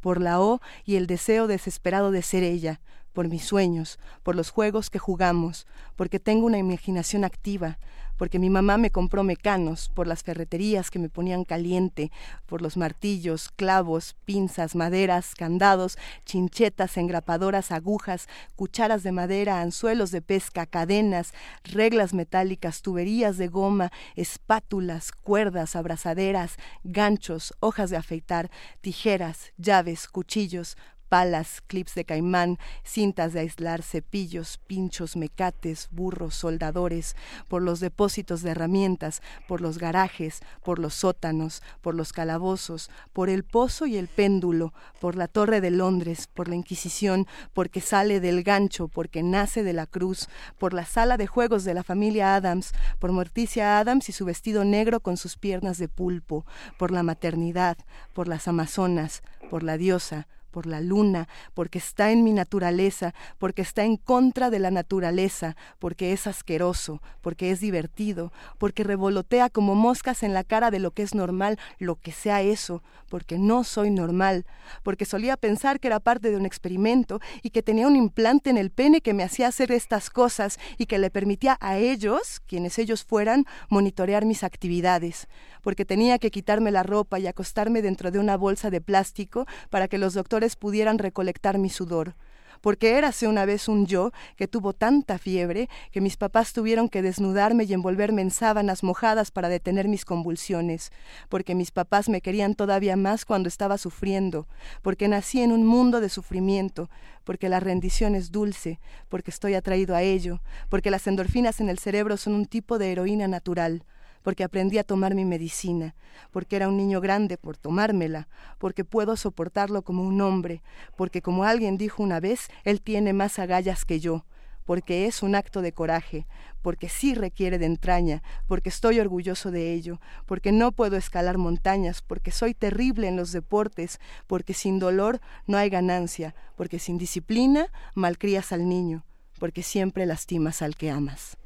por 0.00 0.20
la 0.20 0.40
O 0.40 0.60
y 0.84 0.96
el 0.96 1.06
deseo 1.06 1.46
desesperado 1.46 2.10
de 2.10 2.20
ser 2.20 2.42
ella, 2.42 2.82
por 3.14 3.28
mis 3.28 3.42
sueños, 3.42 3.98
por 4.22 4.36
los 4.36 4.50
juegos 4.50 4.90
que 4.90 4.98
jugamos, 4.98 5.66
porque 5.96 6.20
tengo 6.20 6.44
una 6.44 6.58
imaginación 6.58 7.24
activa, 7.24 7.78
porque 8.20 8.38
mi 8.38 8.50
mamá 8.50 8.76
me 8.76 8.90
compró 8.90 9.24
mecanos, 9.24 9.88
por 9.94 10.06
las 10.06 10.22
ferreterías 10.22 10.90
que 10.90 10.98
me 10.98 11.08
ponían 11.08 11.46
caliente, 11.46 12.12
por 12.44 12.60
los 12.60 12.76
martillos, 12.76 13.48
clavos, 13.48 14.14
pinzas, 14.26 14.76
maderas, 14.76 15.34
candados, 15.34 15.96
chinchetas, 16.26 16.98
engrapadoras, 16.98 17.72
agujas, 17.72 18.28
cucharas 18.56 19.02
de 19.04 19.12
madera, 19.12 19.62
anzuelos 19.62 20.10
de 20.10 20.20
pesca, 20.20 20.66
cadenas, 20.66 21.32
reglas 21.64 22.12
metálicas, 22.12 22.82
tuberías 22.82 23.38
de 23.38 23.48
goma, 23.48 23.90
espátulas, 24.16 25.12
cuerdas, 25.12 25.74
abrazaderas, 25.74 26.56
ganchos, 26.84 27.54
hojas 27.60 27.88
de 27.88 27.96
afeitar, 27.96 28.50
tijeras, 28.82 29.54
llaves, 29.56 30.06
cuchillos, 30.08 30.76
palas, 31.10 31.60
clips 31.66 31.94
de 31.96 32.04
caimán, 32.04 32.58
cintas 32.84 33.32
de 33.32 33.40
aislar, 33.40 33.82
cepillos, 33.82 34.58
pinchos, 34.68 35.16
mecates, 35.16 35.88
burros, 35.90 36.36
soldadores, 36.36 37.16
por 37.48 37.62
los 37.62 37.80
depósitos 37.80 38.42
de 38.42 38.52
herramientas, 38.52 39.20
por 39.48 39.60
los 39.60 39.76
garajes, 39.78 40.40
por 40.64 40.78
los 40.78 40.94
sótanos, 40.94 41.62
por 41.82 41.96
los 41.96 42.12
calabozos, 42.12 42.90
por 43.12 43.28
el 43.28 43.42
pozo 43.42 43.86
y 43.86 43.96
el 43.96 44.06
péndulo, 44.06 44.72
por 45.00 45.16
la 45.16 45.26
torre 45.26 45.60
de 45.60 45.72
Londres, 45.72 46.28
por 46.32 46.48
la 46.48 46.54
Inquisición, 46.54 47.26
porque 47.52 47.80
sale 47.80 48.20
del 48.20 48.44
gancho, 48.44 48.86
porque 48.86 49.24
nace 49.24 49.64
de 49.64 49.72
la 49.72 49.86
cruz, 49.86 50.28
por 50.58 50.72
la 50.72 50.86
sala 50.86 51.16
de 51.16 51.26
juegos 51.26 51.64
de 51.64 51.74
la 51.74 51.82
familia 51.82 52.36
Adams, 52.36 52.72
por 53.00 53.10
Morticia 53.10 53.80
Adams 53.80 54.08
y 54.08 54.12
su 54.12 54.24
vestido 54.24 54.64
negro 54.64 55.00
con 55.00 55.16
sus 55.16 55.36
piernas 55.36 55.78
de 55.78 55.88
pulpo, 55.88 56.46
por 56.78 56.92
la 56.92 57.02
maternidad, 57.02 57.76
por 58.12 58.28
las 58.28 58.46
amazonas, 58.46 59.24
por 59.50 59.64
la 59.64 59.76
diosa, 59.76 60.28
por 60.50 60.66
la 60.66 60.80
luna, 60.80 61.28
porque 61.54 61.78
está 61.78 62.10
en 62.10 62.24
mi 62.24 62.32
naturaleza, 62.32 63.14
porque 63.38 63.62
está 63.62 63.84
en 63.84 63.96
contra 63.96 64.50
de 64.50 64.58
la 64.58 64.70
naturaleza, 64.70 65.56
porque 65.78 66.12
es 66.12 66.26
asqueroso, 66.26 67.00
porque 67.20 67.50
es 67.50 67.60
divertido, 67.60 68.32
porque 68.58 68.84
revolotea 68.84 69.48
como 69.50 69.74
moscas 69.74 70.22
en 70.22 70.34
la 70.34 70.44
cara 70.44 70.70
de 70.70 70.78
lo 70.78 70.90
que 70.90 71.02
es 71.02 71.14
normal, 71.14 71.58
lo 71.78 71.96
que 71.96 72.12
sea 72.12 72.42
eso, 72.42 72.82
porque 73.08 73.38
no 73.38 73.64
soy 73.64 73.90
normal, 73.90 74.46
porque 74.82 75.04
solía 75.04 75.36
pensar 75.36 75.80
que 75.80 75.88
era 75.88 76.00
parte 76.00 76.30
de 76.30 76.36
un 76.36 76.46
experimento 76.46 77.20
y 77.42 77.50
que 77.50 77.62
tenía 77.62 77.86
un 77.86 77.96
implante 77.96 78.50
en 78.50 78.56
el 78.56 78.70
pene 78.70 79.00
que 79.00 79.14
me 79.14 79.24
hacía 79.24 79.48
hacer 79.48 79.72
estas 79.72 80.10
cosas 80.10 80.58
y 80.78 80.86
que 80.86 80.98
le 80.98 81.10
permitía 81.10 81.58
a 81.60 81.76
ellos, 81.76 82.40
quienes 82.46 82.78
ellos 82.78 83.04
fueran, 83.04 83.46
monitorear 83.68 84.24
mis 84.24 84.44
actividades 84.44 85.28
porque 85.62 85.84
tenía 85.84 86.18
que 86.18 86.30
quitarme 86.30 86.70
la 86.70 86.82
ropa 86.82 87.18
y 87.18 87.26
acostarme 87.26 87.82
dentro 87.82 88.10
de 88.10 88.18
una 88.18 88.36
bolsa 88.36 88.70
de 88.70 88.80
plástico 88.80 89.46
para 89.70 89.88
que 89.88 89.98
los 89.98 90.14
doctores 90.14 90.56
pudieran 90.56 90.98
recolectar 90.98 91.58
mi 91.58 91.70
sudor. 91.70 92.14
Porque 92.60 92.98
érase 92.98 93.26
una 93.26 93.46
vez 93.46 93.68
un 93.68 93.86
yo 93.86 94.12
que 94.36 94.46
tuvo 94.46 94.74
tanta 94.74 95.16
fiebre 95.18 95.68
que 95.92 96.02
mis 96.02 96.18
papás 96.18 96.52
tuvieron 96.52 96.88
que 96.90 97.00
desnudarme 97.00 97.64
y 97.64 97.72
envolverme 97.72 98.20
en 98.20 98.30
sábanas 98.30 98.82
mojadas 98.82 99.30
para 99.30 99.48
detener 99.48 99.88
mis 99.88 100.04
convulsiones, 100.04 100.92
porque 101.30 101.54
mis 101.54 101.70
papás 101.70 102.10
me 102.10 102.20
querían 102.20 102.54
todavía 102.54 102.96
más 102.96 103.24
cuando 103.24 103.48
estaba 103.48 103.78
sufriendo, 103.78 104.46
porque 104.82 105.08
nací 105.08 105.40
en 105.40 105.52
un 105.52 105.64
mundo 105.64 106.00
de 106.00 106.10
sufrimiento, 106.10 106.90
porque 107.24 107.48
la 107.48 107.60
rendición 107.60 108.14
es 108.14 108.30
dulce, 108.30 108.78
porque 109.08 109.30
estoy 109.30 109.54
atraído 109.54 109.96
a 109.96 110.02
ello, 110.02 110.42
porque 110.68 110.90
las 110.90 111.06
endorfinas 111.06 111.60
en 111.60 111.70
el 111.70 111.78
cerebro 111.78 112.18
son 112.18 112.34
un 112.34 112.44
tipo 112.44 112.78
de 112.78 112.92
heroína 112.92 113.26
natural, 113.26 113.84
porque 114.22 114.44
aprendí 114.44 114.78
a 114.78 114.84
tomar 114.84 115.14
mi 115.14 115.24
medicina, 115.24 115.94
porque 116.30 116.56
era 116.56 116.68
un 116.68 116.76
niño 116.76 117.00
grande 117.00 117.36
por 117.36 117.56
tomármela, 117.56 118.28
porque 118.58 118.84
puedo 118.84 119.16
soportarlo 119.16 119.82
como 119.82 120.02
un 120.02 120.20
hombre, 120.20 120.62
porque 120.96 121.22
como 121.22 121.44
alguien 121.44 121.76
dijo 121.76 122.02
una 122.02 122.20
vez, 122.20 122.48
él 122.64 122.80
tiene 122.80 123.12
más 123.12 123.38
agallas 123.38 123.84
que 123.84 124.00
yo, 124.00 124.24
porque 124.64 125.06
es 125.06 125.22
un 125.22 125.34
acto 125.34 125.62
de 125.62 125.72
coraje, 125.72 126.26
porque 126.62 126.88
sí 126.88 127.14
requiere 127.14 127.58
de 127.58 127.66
entraña, 127.66 128.22
porque 128.46 128.68
estoy 128.68 129.00
orgulloso 129.00 129.50
de 129.50 129.72
ello, 129.72 130.00
porque 130.26 130.52
no 130.52 130.72
puedo 130.72 130.96
escalar 130.96 131.38
montañas, 131.38 132.02
porque 132.02 132.30
soy 132.30 132.54
terrible 132.54 133.08
en 133.08 133.16
los 133.16 133.32
deportes, 133.32 133.98
porque 134.26 134.54
sin 134.54 134.78
dolor 134.78 135.20
no 135.46 135.56
hay 135.56 135.70
ganancia, 135.70 136.34
porque 136.56 136.78
sin 136.78 136.98
disciplina 136.98 137.66
malcrías 137.94 138.52
al 138.52 138.68
niño, 138.68 139.04
porque 139.40 139.62
siempre 139.62 140.06
lastimas 140.06 140.62
al 140.62 140.76
que 140.76 140.90
amas. 140.90 141.39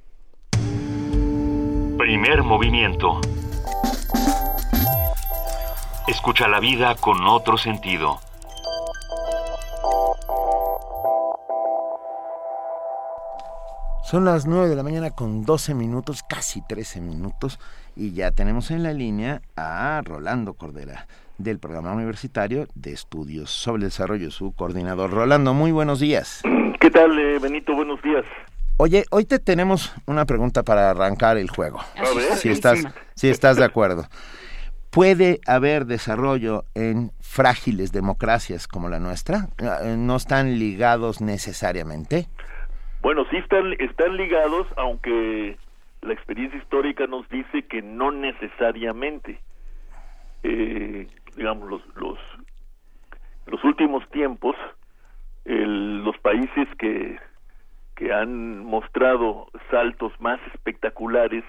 Primer 1.98 2.42
movimiento. 2.42 3.20
Escucha 6.08 6.48
la 6.48 6.58
vida 6.58 6.96
con 6.96 7.24
otro 7.26 7.56
sentido. 7.56 8.18
Son 14.02 14.24
las 14.24 14.46
9 14.46 14.68
de 14.68 14.74
la 14.76 14.82
mañana 14.82 15.10
con 15.10 15.44
12 15.44 15.74
minutos, 15.74 16.24
casi 16.28 16.62
13 16.62 17.00
minutos, 17.00 17.60
y 17.94 18.12
ya 18.12 18.32
tenemos 18.32 18.72
en 18.72 18.82
la 18.82 18.92
línea 18.92 19.40
a 19.56 20.02
Rolando 20.04 20.54
Cordera 20.54 21.06
del 21.38 21.58
Programa 21.60 21.92
Universitario 21.92 22.66
de 22.74 22.92
Estudios 22.92 23.50
sobre 23.50 23.82
el 23.82 23.88
Desarrollo, 23.88 24.30
su 24.32 24.52
coordinador. 24.52 25.10
Rolando, 25.12 25.54
muy 25.54 25.70
buenos 25.70 26.00
días. 26.00 26.42
¿Qué 26.80 26.90
tal, 26.90 27.18
eh, 27.18 27.38
Benito? 27.38 27.74
Buenos 27.74 28.02
días. 28.02 28.24
Oye, 28.76 29.05
hoy 29.12 29.24
te 29.24 29.38
tenemos 29.38 29.94
una 30.06 30.24
pregunta 30.26 30.64
para 30.64 30.90
arrancar 30.90 31.36
el 31.36 31.48
juego. 31.48 31.78
Si 32.34 32.48
estás, 32.48 32.84
si 33.14 33.28
estás 33.28 33.56
de 33.56 33.64
acuerdo. 33.64 34.02
¿Puede 34.90 35.38
haber 35.46 35.86
desarrollo 35.86 36.64
en 36.74 37.12
frágiles 37.20 37.92
democracias 37.92 38.66
como 38.66 38.88
la 38.88 38.98
nuestra? 38.98 39.48
¿No 39.96 40.16
están 40.16 40.59
ligados 40.59 41.20
necesariamente? 41.20 42.26
Bueno, 43.01 43.24
sí 43.30 43.36
están, 43.36 43.74
están 43.78 44.16
ligados, 44.16 44.66
aunque 44.76 45.56
la 46.02 46.12
experiencia 46.12 46.59
histórica 46.59 47.06
nos 47.06 47.28
dice 47.28 47.66
que 47.66 47.80
no 47.80 48.10
necesariamente. 48.10 49.38
Eh, 50.42 51.06
digamos, 51.36 51.70
los, 51.70 51.82
los, 51.94 52.18
los 53.46 53.62
últimos 53.62 54.09
tiempos, 54.10 54.56
los 55.44 56.18
países 56.18 56.68
que, 56.78 57.18
que 57.96 58.12
han 58.12 58.64
mostrado 58.64 59.48
saltos 59.70 60.12
más 60.20 60.40
espectaculares 60.52 61.44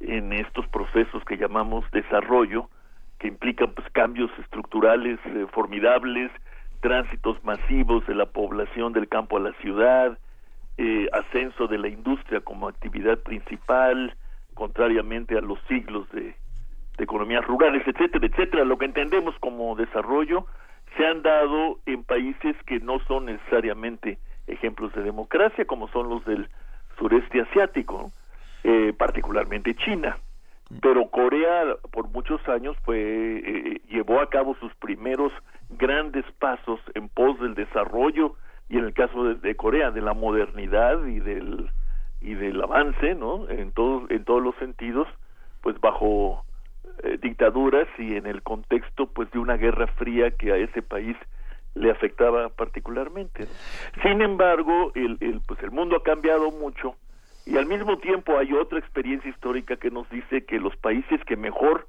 en 0.00 0.32
estos 0.32 0.66
procesos 0.68 1.24
que 1.24 1.36
llamamos 1.36 1.84
desarrollo, 1.90 2.68
que 3.18 3.28
implican 3.28 3.72
pues 3.74 3.88
cambios 3.92 4.30
estructurales 4.38 5.18
eh, 5.26 5.46
formidables, 5.52 6.30
tránsitos 6.80 7.42
masivos 7.44 8.06
de 8.06 8.14
la 8.14 8.26
población 8.26 8.92
del 8.92 9.08
campo 9.08 9.36
a 9.36 9.40
la 9.40 9.52
ciudad, 9.54 10.18
eh, 10.78 11.08
ascenso 11.12 11.66
de 11.66 11.78
la 11.78 11.88
industria 11.88 12.40
como 12.40 12.68
actividad 12.68 13.18
principal, 13.18 14.14
contrariamente 14.54 15.36
a 15.36 15.42
los 15.42 15.58
siglos 15.68 16.10
de, 16.12 16.34
economías 16.98 17.46
rurales, 17.46 17.82
etcétera, 17.86 18.26
etcétera. 18.26 18.64
Lo 18.64 18.76
que 18.76 18.84
entendemos 18.84 19.34
como 19.40 19.74
desarrollo 19.74 20.46
se 20.96 21.06
han 21.06 21.22
dado 21.22 21.78
en 21.86 22.04
países 22.04 22.56
que 22.66 22.78
no 22.80 22.98
son 23.06 23.26
necesariamente 23.26 24.18
ejemplos 24.52 24.92
de 24.94 25.02
democracia, 25.02 25.64
como 25.64 25.88
son 25.88 26.08
los 26.08 26.24
del 26.24 26.48
sureste 26.98 27.40
asiático, 27.40 28.12
eh, 28.64 28.92
particularmente 28.96 29.74
China. 29.74 30.18
Pero 30.80 31.08
Corea 31.08 31.76
por 31.90 32.08
muchos 32.10 32.46
años 32.48 32.76
fue 32.84 32.98
eh, 32.98 33.80
llevó 33.88 34.20
a 34.20 34.30
cabo 34.30 34.54
sus 34.60 34.72
primeros 34.76 35.32
grandes 35.70 36.24
pasos 36.38 36.78
en 36.94 37.08
pos 37.08 37.40
del 37.40 37.54
desarrollo 37.54 38.36
y 38.68 38.78
en 38.78 38.84
el 38.84 38.94
caso 38.94 39.34
de, 39.34 39.54
Corea 39.56 39.90
de 39.90 40.00
la 40.00 40.14
modernidad 40.14 41.04
y 41.06 41.18
del 41.18 41.70
y 42.20 42.34
del 42.34 42.62
avance 42.62 43.14
no 43.14 43.48
en 43.48 43.72
todos 43.72 44.08
en 44.10 44.24
todos 44.24 44.42
los 44.42 44.54
sentidos 44.56 45.08
pues 45.60 45.80
bajo 45.80 46.44
eh, 47.02 47.18
dictaduras 47.20 47.88
y 47.98 48.14
en 48.14 48.26
el 48.26 48.42
contexto 48.42 49.06
pues 49.06 49.28
de 49.32 49.40
una 49.40 49.56
guerra 49.56 49.88
fría 49.88 50.30
que 50.30 50.52
a 50.52 50.56
ese 50.56 50.82
país 50.82 51.16
le 51.74 51.90
afectaba 51.90 52.48
particularmente 52.48 53.46
sin 54.02 54.22
embargo 54.22 54.92
el, 54.94 55.16
el 55.20 55.40
pues 55.46 55.62
el 55.62 55.70
mundo 55.70 55.96
ha 55.96 56.02
cambiado 56.02 56.50
mucho 56.50 56.96
y 57.46 57.56
al 57.56 57.66
mismo 57.66 57.98
tiempo 57.98 58.38
hay 58.38 58.52
otra 58.52 58.78
experiencia 58.78 59.30
histórica 59.30 59.76
que 59.76 59.90
nos 59.90 60.08
dice 60.10 60.44
que 60.44 60.58
los 60.58 60.76
países 60.76 61.20
que 61.24 61.36
mejor 61.36 61.86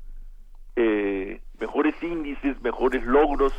eh, 0.76 1.42
mejores 1.60 1.96
índices 2.02 2.62
mejores 2.62 3.04
logros 3.04 3.54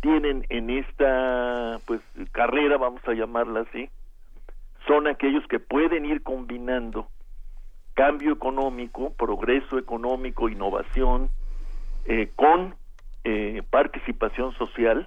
tienen 0.00 0.46
en 0.48 0.70
esta 0.70 1.78
pues 1.86 2.00
carrera 2.32 2.78
vamos 2.78 3.06
a 3.06 3.12
llamarla 3.12 3.60
así 3.60 3.90
son 4.86 5.06
aquellos 5.06 5.46
que 5.46 5.60
pueden 5.60 6.06
ir 6.06 6.22
combinando 6.22 7.08
cambio 7.94 8.32
económico 8.32 9.12
progreso 9.12 9.78
económico 9.78 10.48
innovación 10.48 11.28
eh, 12.06 12.30
con 12.34 12.74
eh, 13.24 13.62
participación 13.70 14.54
social 14.54 15.06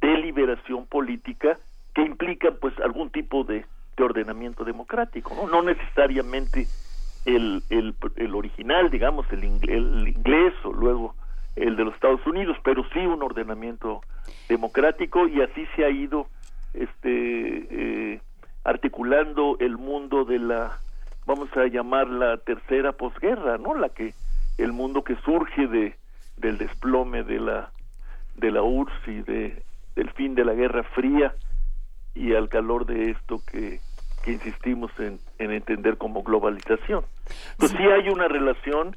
deliberación 0.00 0.86
política 0.86 1.58
que 1.94 2.02
implica 2.02 2.50
pues 2.52 2.78
algún 2.80 3.10
tipo 3.10 3.44
de, 3.44 3.64
de 3.96 4.04
ordenamiento 4.04 4.64
democrático 4.64 5.48
no 5.50 5.62
necesariamente 5.62 6.66
el, 7.24 7.62
el, 7.70 7.94
el 8.16 8.34
original 8.34 8.90
digamos 8.90 9.26
el, 9.32 9.44
el 9.68 10.08
inglés 10.08 10.54
o 10.64 10.72
luego 10.72 11.14
el 11.56 11.76
de 11.76 11.84
los 11.84 11.94
Estados 11.94 12.24
Unidos, 12.26 12.56
pero 12.62 12.84
sí 12.92 12.98
un 13.00 13.22
ordenamiento 13.22 14.02
democrático 14.48 15.26
y 15.28 15.42
así 15.42 15.66
se 15.76 15.84
ha 15.84 15.90
ido 15.90 16.26
este 16.74 18.14
eh, 18.14 18.20
articulando 18.64 19.56
el 19.60 19.76
mundo 19.76 20.24
de 20.24 20.38
la 20.38 20.78
vamos 21.26 21.48
a 21.56 21.66
llamar 21.66 22.08
la 22.08 22.36
tercera 22.38 22.92
posguerra, 22.92 23.58
¿no? 23.58 23.74
La 23.74 23.88
que 23.88 24.14
el 24.58 24.72
mundo 24.72 25.02
que 25.02 25.16
surge 25.16 25.66
de 25.66 25.94
del 26.36 26.58
desplome 26.58 27.22
de 27.24 27.40
la 27.40 27.70
de 28.36 28.50
la 28.50 28.62
URSS 28.62 29.08
y 29.08 29.22
de 29.22 29.62
del 30.00 30.10
fin 30.12 30.34
de 30.34 30.46
la 30.46 30.54
Guerra 30.54 30.82
Fría 30.82 31.34
y 32.14 32.32
al 32.34 32.48
calor 32.48 32.86
de 32.86 33.10
esto 33.10 33.36
que, 33.52 33.80
que 34.24 34.32
insistimos 34.32 34.90
en, 34.98 35.18
en 35.38 35.50
entender 35.50 35.98
como 35.98 36.22
globalización. 36.22 37.04
Entonces 37.52 37.76
sí 37.76 37.84
hay 37.84 38.08
una 38.08 38.26
relación 38.26 38.96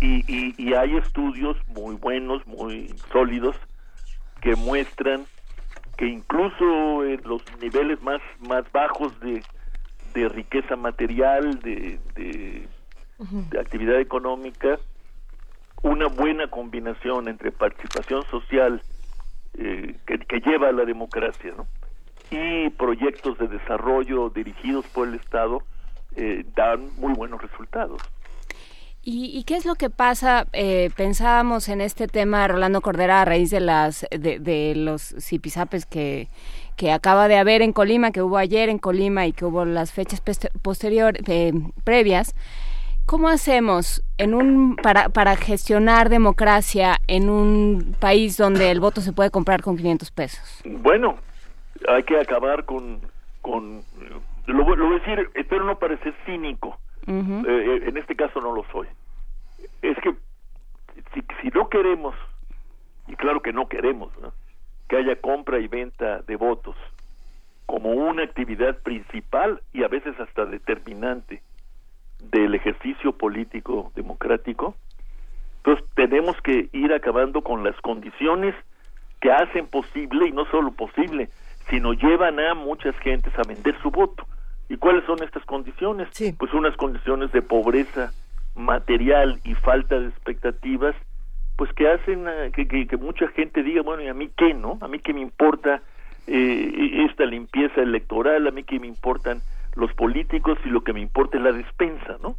y, 0.00 0.24
y, 0.58 0.74
hay 0.74 0.96
estudios 0.96 1.56
muy 1.68 1.94
buenos, 1.94 2.44
muy 2.44 2.88
sólidos, 3.12 3.54
que 4.40 4.56
muestran 4.56 5.26
que 5.96 6.06
incluso 6.06 7.04
en 7.04 7.20
los 7.22 7.40
niveles 7.60 8.02
más, 8.02 8.20
más 8.40 8.64
bajos 8.72 9.12
de, 9.20 9.44
de 10.12 10.28
riqueza 10.28 10.74
material, 10.74 11.60
de, 11.60 12.00
de, 12.16 12.68
actividad 13.60 14.00
económica, 14.00 14.80
una 15.82 16.08
buena 16.08 16.48
combinación 16.48 17.28
entre 17.28 17.52
participación 17.52 18.24
social 18.24 18.82
eh, 19.58 19.96
que, 20.06 20.40
lleva 20.40 20.68
a 20.68 20.72
la 20.72 20.84
democracia 20.84 21.52
¿no? 21.56 21.66
y 22.30 22.70
proyectos 22.70 23.38
de 23.38 23.48
desarrollo 23.48 24.30
dirigidos 24.30 24.86
por 24.88 25.08
el 25.08 25.14
Estado 25.14 25.62
eh, 26.16 26.44
dan 26.54 26.90
muy 26.98 27.12
buenos 27.14 27.40
resultados. 27.40 28.00
¿Y, 29.04 29.42
qué 29.44 29.56
es 29.56 29.66
lo 29.66 29.74
que 29.74 29.90
pasa? 29.90 30.46
Eh, 30.52 30.90
pensábamos 30.96 31.68
en 31.68 31.80
este 31.80 32.06
tema, 32.06 32.46
Rolando 32.46 32.80
Cordera, 32.80 33.22
a 33.22 33.24
raíz 33.24 33.50
de 33.50 33.58
las 33.58 34.06
de, 34.12 34.74
los 34.76 35.16
zipizapes 35.18 35.86
que, 35.86 36.28
que 36.76 36.92
acaba 36.92 37.26
de 37.26 37.36
haber 37.36 37.62
en 37.62 37.72
Colima, 37.72 38.12
que 38.12 38.22
hubo 38.22 38.36
ayer 38.36 38.68
en 38.68 38.78
Colima 38.78 39.26
y 39.26 39.32
que 39.32 39.44
hubo 39.44 39.64
las 39.64 39.90
fechas 39.92 40.22
posteriores, 40.62 41.20
eh, 41.26 41.52
previas. 41.82 42.36
¿Cómo 43.06 43.28
hacemos 43.28 44.02
en 44.18 44.34
un 44.34 44.76
para, 44.76 45.08
para 45.08 45.36
gestionar 45.36 46.08
democracia 46.08 46.98
en 47.08 47.28
un 47.28 47.94
país 48.00 48.36
donde 48.36 48.70
el 48.70 48.80
voto 48.80 49.00
se 49.00 49.12
puede 49.12 49.30
comprar 49.30 49.62
con 49.62 49.76
500 49.76 50.10
pesos? 50.10 50.62
Bueno, 50.64 51.18
hay 51.88 52.02
que 52.04 52.18
acabar 52.18 52.64
con... 52.64 53.00
con 53.40 53.82
lo, 54.46 54.76
lo 54.76 54.86
voy 54.86 54.96
a 54.96 54.98
decir, 54.98 55.30
espero 55.34 55.64
no 55.64 55.78
parecer 55.78 56.14
cínico 56.26 56.78
eh, 57.06 57.42
eh, 57.46 57.88
en 57.88 57.96
este 57.96 58.14
caso 58.14 58.40
no 58.40 58.54
lo 58.54 58.64
soy. 58.70 58.86
Es 59.82 59.96
que 59.98 60.14
si, 61.14 61.22
si 61.40 61.48
no 61.48 61.68
queremos, 61.68 62.14
y 63.08 63.16
claro 63.16 63.42
que 63.42 63.52
no 63.52 63.68
queremos, 63.68 64.12
que 64.88 64.96
haya 64.96 65.16
compra 65.16 65.58
y 65.58 65.68
venta 65.68 66.22
de 66.22 66.36
votos 66.36 66.76
como 67.66 67.90
una 67.90 68.24
actividad 68.24 68.78
principal 68.78 69.62
y 69.72 69.82
a 69.82 69.88
veces 69.88 70.18
hasta 70.20 70.44
determinante 70.44 71.42
del 72.30 72.54
ejercicio 72.54 73.12
político 73.12 73.92
democrático, 73.94 74.74
entonces 75.58 75.84
tenemos 75.94 76.36
que 76.42 76.68
ir 76.72 76.92
acabando 76.92 77.42
con 77.42 77.62
las 77.62 77.80
condiciones 77.80 78.54
que 79.20 79.30
hacen 79.30 79.66
posible, 79.68 80.26
y 80.28 80.32
no 80.32 80.44
solo 80.46 80.72
posible, 80.72 81.28
sino 81.70 81.92
llevan 81.92 82.40
a 82.40 82.54
muchas 82.54 82.96
gentes 82.98 83.32
a 83.38 83.42
vender 83.42 83.80
su 83.80 83.90
voto. 83.90 84.26
¿Y 84.68 84.76
cuáles 84.76 85.04
son 85.04 85.22
estas 85.22 85.44
condiciones? 85.44 86.08
Pues 86.38 86.52
unas 86.52 86.76
condiciones 86.76 87.30
de 87.30 87.42
pobreza 87.42 88.12
material 88.56 89.40
y 89.44 89.54
falta 89.54 89.98
de 90.00 90.08
expectativas, 90.08 90.96
pues 91.56 91.72
que 91.74 91.88
hacen 91.88 92.26
que, 92.52 92.66
que, 92.66 92.96
mucha 92.96 93.28
gente 93.28 93.62
diga, 93.62 93.82
bueno, 93.82 94.02
¿y 94.02 94.08
a 94.08 94.14
mí 94.14 94.30
qué, 94.36 94.54
no? 94.54 94.78
A 94.80 94.88
mí 94.88 94.98
qué 94.98 95.12
me 95.12 95.20
importa 95.20 95.82
eh, 96.26 97.06
esta 97.08 97.24
limpieza 97.24 97.82
electoral, 97.82 98.46
a 98.46 98.50
mí 98.50 98.64
qué 98.64 98.80
me 98.80 98.88
importan 98.88 99.40
los 99.74 99.92
políticos 99.94 100.58
y 100.64 100.68
lo 100.68 100.82
que 100.84 100.92
me 100.92 101.00
importa 101.00 101.38
es 101.38 101.42
la 101.42 101.52
despensa, 101.52 102.16
¿no? 102.22 102.36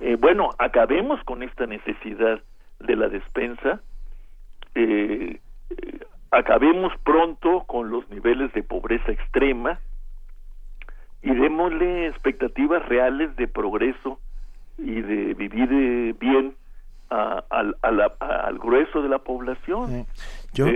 eh, 0.00 0.16
bueno, 0.16 0.50
acabemos 0.58 1.22
con 1.24 1.42
esta 1.42 1.66
necesidad 1.66 2.40
de 2.80 2.96
la 2.96 3.08
despensa, 3.08 3.80
eh, 4.74 5.40
eh, 5.70 5.98
acabemos 6.30 6.92
pronto 7.04 7.64
con 7.66 7.90
los 7.90 8.08
niveles 8.10 8.52
de 8.52 8.62
pobreza 8.62 9.12
extrema 9.12 9.78
y 11.22 11.30
démosle 11.30 12.08
expectativas 12.08 12.86
reales 12.88 13.34
de 13.36 13.48
progreso 13.48 14.18
y 14.78 15.00
de 15.00 15.34
vivir 15.34 15.68
eh, 15.72 16.14
bien 16.18 16.54
a, 17.10 17.44
al 17.50 18.58
grueso 18.58 19.00
de 19.00 19.08
la 19.08 19.18
población. 19.18 20.06
¿Yo? 20.52 20.66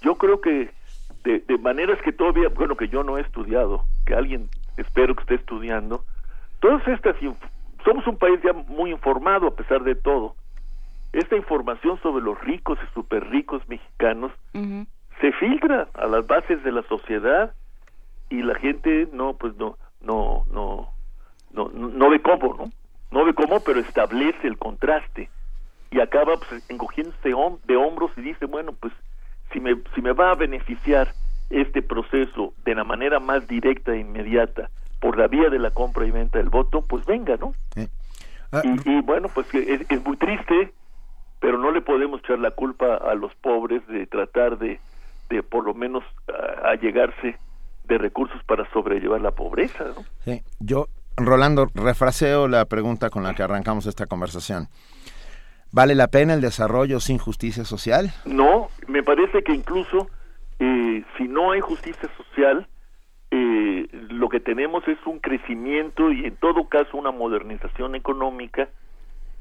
yo 0.00 0.14
creo 0.16 0.40
que 0.40 0.70
de, 1.24 1.40
de 1.40 1.58
maneras 1.58 2.00
que 2.02 2.12
todavía, 2.12 2.48
bueno, 2.48 2.76
que 2.76 2.88
yo 2.88 3.04
no 3.04 3.18
he 3.18 3.20
estudiado, 3.20 3.84
que 4.06 4.14
alguien 4.14 4.48
espero 4.76 5.14
que 5.14 5.22
esté 5.22 5.34
estudiando, 5.36 6.04
todas 6.60 6.86
estas, 6.88 7.16
somos 7.84 8.06
un 8.06 8.16
país 8.16 8.40
ya 8.42 8.52
muy 8.52 8.90
informado 8.90 9.48
a 9.48 9.54
pesar 9.54 9.82
de 9.82 9.94
todo, 9.94 10.34
esta 11.12 11.36
información 11.36 12.00
sobre 12.02 12.24
los 12.24 12.40
ricos 12.40 12.78
y 12.82 12.94
super 12.94 13.28
ricos 13.28 13.62
mexicanos 13.68 14.32
se 15.20 15.32
filtra 15.32 15.88
a 15.94 16.06
las 16.06 16.26
bases 16.26 16.62
de 16.64 16.72
la 16.72 16.82
sociedad 16.84 17.54
y 18.30 18.42
la 18.42 18.54
gente 18.54 19.08
no 19.12 19.34
pues 19.34 19.54
no 19.56 19.76
no 20.00 20.44
no 20.50 20.88
no 21.52 21.68
no 21.68 22.10
ve 22.10 22.20
cómo 22.22 22.54
no 22.54 22.72
no 23.10 23.24
ve 23.24 23.34
cómo 23.34 23.60
pero 23.60 23.80
establece 23.80 24.46
el 24.46 24.56
contraste 24.58 25.28
y 25.90 26.00
acaba 26.00 26.36
pues, 26.48 26.68
encogiéndose 26.70 27.34
de 27.66 27.76
hombros 27.76 28.10
y 28.16 28.22
dice 28.22 28.46
bueno 28.46 28.72
pues 28.72 28.92
si 29.52 29.60
me 29.60 29.76
si 29.94 30.00
me 30.00 30.12
va 30.12 30.30
a 30.30 30.34
beneficiar 30.34 31.12
este 31.52 31.82
proceso 31.82 32.54
de 32.64 32.74
la 32.74 32.84
manera 32.84 33.20
más 33.20 33.46
directa 33.46 33.92
e 33.92 34.00
inmediata 34.00 34.70
por 35.00 35.18
la 35.18 35.28
vía 35.28 35.50
de 35.50 35.58
la 35.58 35.70
compra 35.70 36.06
y 36.06 36.10
venta 36.10 36.38
del 36.38 36.48
voto 36.48 36.82
pues 36.82 37.04
venga 37.06 37.36
no 37.36 37.52
ah, 38.52 38.62
y, 38.64 39.00
bueno 39.02 39.28
pues 39.28 39.52
es, 39.54 39.84
es 39.88 40.04
muy 40.04 40.16
triste 40.16 40.72
pero 41.40 41.58
no 41.58 41.72
le 41.72 41.80
podemos 41.80 42.20
echar 42.20 42.38
la 42.38 42.52
culpa 42.52 42.96
a 42.96 43.14
los 43.14 43.34
pobres 43.34 43.86
de 43.88 44.06
tratar 44.06 44.58
de, 44.58 44.78
de 45.28 45.42
por 45.42 45.64
lo 45.64 45.74
menos 45.74 46.04
allegarse 46.64 47.36
de 47.84 47.98
recursos 47.98 48.42
para 48.44 48.70
sobrellevar 48.72 49.20
la 49.20 49.32
pobreza. 49.32 49.84
¿no? 49.84 50.04
Sí. 50.24 50.42
Yo, 50.60 50.86
Rolando, 51.16 51.66
refraseo 51.74 52.48
la 52.48 52.64
pregunta 52.66 53.10
con 53.10 53.22
la 53.24 53.34
que 53.34 53.42
arrancamos 53.42 53.86
esta 53.86 54.06
conversación. 54.06 54.68
¿Vale 55.72 55.94
la 55.94 56.08
pena 56.08 56.34
el 56.34 56.40
desarrollo 56.40 57.00
sin 57.00 57.18
justicia 57.18 57.64
social? 57.64 58.12
No, 58.24 58.68
me 58.86 59.02
parece 59.02 59.42
que 59.42 59.52
incluso 59.52 60.08
eh, 60.64 61.04
si 61.16 61.26
no 61.26 61.50
hay 61.50 61.60
justicia 61.60 62.08
social, 62.16 62.68
eh, 63.32 63.88
lo 64.10 64.28
que 64.28 64.38
tenemos 64.38 64.86
es 64.86 64.98
un 65.06 65.18
crecimiento 65.18 66.12
y 66.12 66.24
en 66.26 66.36
todo 66.36 66.68
caso 66.68 66.96
una 66.96 67.10
modernización 67.10 67.96
económica 67.96 68.68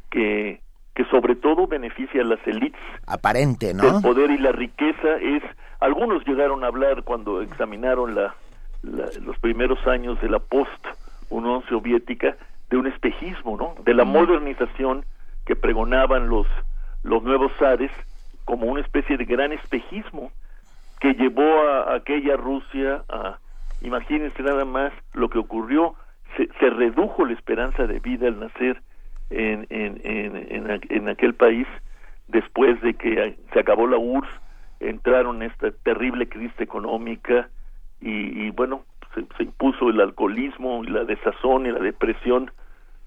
que 0.09 0.61
que 0.95 1.05
sobre 1.05 1.35
todo 1.35 1.67
beneficia 1.67 2.21
a 2.21 2.25
las 2.25 2.45
élites. 2.45 2.81
Aparente, 3.07 3.73
¿no? 3.73 3.97
El 3.97 4.01
poder 4.01 4.29
y 4.31 4.37
la 4.37 4.51
riqueza 4.51 5.15
es... 5.21 5.41
Algunos 5.79 6.25
llegaron 6.27 6.63
a 6.63 6.67
hablar 6.67 7.03
cuando 7.03 7.41
examinaron 7.41 8.13
la, 8.13 8.35
los 8.83 9.39
primeros 9.39 9.79
años 9.87 10.19
de 10.21 10.29
la 10.29 10.39
post-Unión 10.39 11.63
Soviética 11.69 12.35
de 12.69 12.77
un 12.77 12.87
espejismo, 12.87 13.55
¿no? 13.55 13.75
De 13.83 13.93
la 13.93 14.03
modernización 14.03 15.05
que 15.45 15.55
pregonaban 15.55 16.27
los, 16.27 16.45
los 17.03 17.23
nuevos 17.23 17.51
zares 17.57 17.91
como 18.43 18.65
una 18.65 18.81
especie 18.81 19.17
de 19.17 19.23
gran 19.23 19.53
espejismo 19.53 20.31
que 21.01 21.13
llevó 21.15 21.67
a, 21.67 21.95
aquella 21.95 22.37
Rusia 22.37 23.03
a... 23.09 23.37
Imagínense 23.81 24.41
nada 24.43 24.63
más 24.63 24.93
lo 25.13 25.29
que 25.29 25.39
ocurrió, 25.39 25.95
se, 26.37 26.47
se 26.59 26.69
redujo 26.69 27.25
la 27.25 27.33
esperanza 27.33 27.87
de 27.87 27.99
vida 27.99 28.27
al 28.27 28.39
nacer 28.39 28.79
en, 29.31 29.65
en, 29.69 29.99
en, 30.03 31.09
aquel 31.09 31.33
país 31.33 31.67
después 32.27 32.79
de 32.81 32.93
que 32.93 33.35
se 33.51 33.59
acabó 33.59 33.87
la 33.87 33.97
URSS, 33.97 34.29
entraron 34.79 35.41
esta 35.41 35.71
terrible 35.71 36.29
crisis 36.29 36.59
económica 36.59 37.49
y, 38.01 38.49
bueno, 38.51 38.83
se, 39.13 39.43
impuso 39.43 39.89
el 39.89 39.99
alcoholismo 39.99 40.83
y 40.83 40.87
la 40.87 41.03
desazón 41.03 41.65
y 41.65 41.71
la 41.71 41.79
depresión 41.79 42.51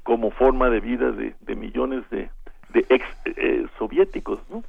como 0.03 0.31
forma 0.33 0.71
de 0.71 0.81
vida 0.81 1.11
de, 1.13 1.35
de 1.41 1.55
millones 1.57 2.09
de, 2.11 2.31
de 2.71 2.85
ex 2.89 3.05
eh, 3.25 3.67
soviéticos, 3.79 4.41
¿no? 4.51 4.63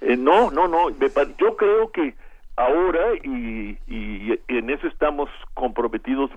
Eh, 0.00 0.16
no, 0.16 0.50
no, 0.50 0.66
no, 0.66 0.90
yo 1.38 1.56
creo 1.56 1.90
que 1.92 2.14
ahora 2.56 3.14
y, 3.22 3.78
y 3.86 4.38
en 4.48 4.70
eso 4.70 4.86
estamos 4.86 5.30
comprometidos 5.54 6.30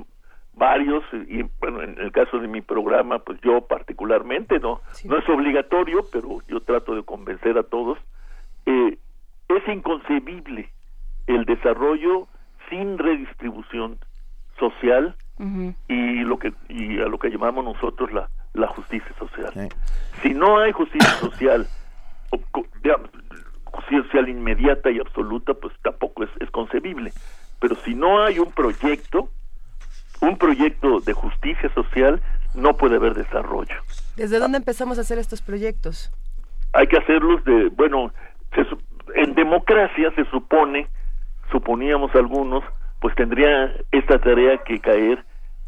varios 0.55 1.03
y 1.27 1.43
bueno 1.59 1.81
en 1.81 1.99
el 1.99 2.11
caso 2.11 2.39
de 2.39 2.47
mi 2.47 2.61
programa 2.61 3.19
pues 3.19 3.39
yo 3.41 3.61
particularmente 3.61 4.59
no 4.59 4.81
no 5.05 5.17
es 5.17 5.27
obligatorio 5.27 6.05
pero 6.11 6.41
yo 6.47 6.61
trato 6.61 6.95
de 6.95 7.03
convencer 7.03 7.57
a 7.57 7.63
todos. 7.63 7.97
Eh, 8.65 8.97
es 9.49 9.67
inconcebible 9.67 10.69
el 11.27 11.45
desarrollo 11.45 12.27
sin 12.69 12.97
redistribución 12.97 13.99
social 14.57 15.15
y 15.89 16.21
lo 16.21 16.37
que 16.37 16.53
y 16.69 17.01
a 17.01 17.07
lo 17.07 17.17
que 17.17 17.29
llamamos 17.29 17.65
nosotros 17.65 18.13
la 18.13 18.29
la 18.53 18.67
justicia 18.67 19.11
social. 19.17 19.69
Si 20.21 20.33
no 20.33 20.59
hay 20.59 20.71
justicia 20.71 21.09
social 21.15 21.67
digamos, 22.83 23.09
social 23.81 24.29
inmediata 24.29 24.91
y 24.91 24.99
absoluta 24.99 25.53
pues 25.53 25.73
tampoco 25.81 26.23
es, 26.23 26.29
es 26.39 26.49
concebible 26.51 27.11
pero 27.59 27.75
si 27.83 27.95
no 27.95 28.23
hay 28.23 28.39
un 28.39 28.51
proyecto 28.51 29.29
un 30.21 30.37
proyecto 30.37 30.99
de 31.01 31.13
justicia 31.13 31.73
social 31.73 32.21
no 32.53 32.75
puede 32.77 32.95
haber 32.95 33.13
desarrollo. 33.13 33.75
¿Desde 34.15 34.39
dónde 34.39 34.57
empezamos 34.57 34.97
a 34.97 35.01
hacer 35.01 35.17
estos 35.17 35.41
proyectos? 35.41 36.11
Hay 36.73 36.87
que 36.87 36.97
hacerlos 36.97 37.43
de, 37.45 37.69
bueno, 37.69 38.11
en 39.15 39.35
democracia 39.35 40.11
se 40.15 40.25
supone, 40.25 40.87
suponíamos 41.51 42.13
algunos, 42.15 42.63
pues 42.99 43.15
tendría 43.15 43.73
esta 43.91 44.19
tarea 44.19 44.57
que 44.59 44.79
caer, 44.79 45.23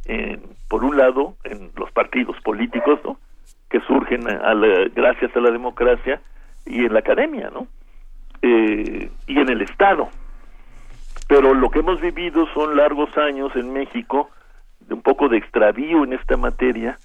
en, 0.05 0.41
por 0.69 0.83
un 0.83 0.97
lado, 0.97 1.35
en 1.43 1.71
los 1.75 1.91
partidos 1.91 2.37
políticos, 2.41 2.99
¿no? 3.03 3.17
Que 3.69 3.79
surgen 3.81 4.29
a 4.29 4.53
gracias 4.95 5.35
a 5.35 5.39
la 5.39 5.51
democracia 5.51 6.21
y 6.65 6.85
en 6.85 6.93
la 6.93 6.99
academia, 6.99 7.49
¿no? 7.53 7.67
Eh, 8.47 9.09
y 9.25 9.39
en 9.39 9.49
el 9.49 9.63
Estado. 9.63 10.07
Pero 11.27 11.55
lo 11.55 11.71
que 11.71 11.79
hemos 11.79 11.99
vivido 11.99 12.45
son 12.53 12.77
largos 12.77 13.09
años 13.17 13.51
en 13.55 13.73
México 13.73 14.29
de 14.81 14.93
un 14.93 15.01
poco 15.01 15.29
de 15.29 15.37
extravío 15.37 16.03
en 16.03 16.13
esta 16.13 16.37
materia 16.37 16.99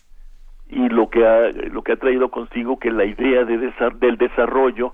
y 0.69 0.91
lo 0.91 1.09
que 1.09 1.27
ha, 1.27 1.51
lo 1.71 1.83
que 1.83 1.93
ha 1.93 1.97
traído 1.97 2.31
consigo 2.31 2.79
que 2.79 2.91
la 2.91 3.07
idea 3.07 3.45
de 3.45 3.57
del 3.95 4.19
desarrollo 4.19 4.93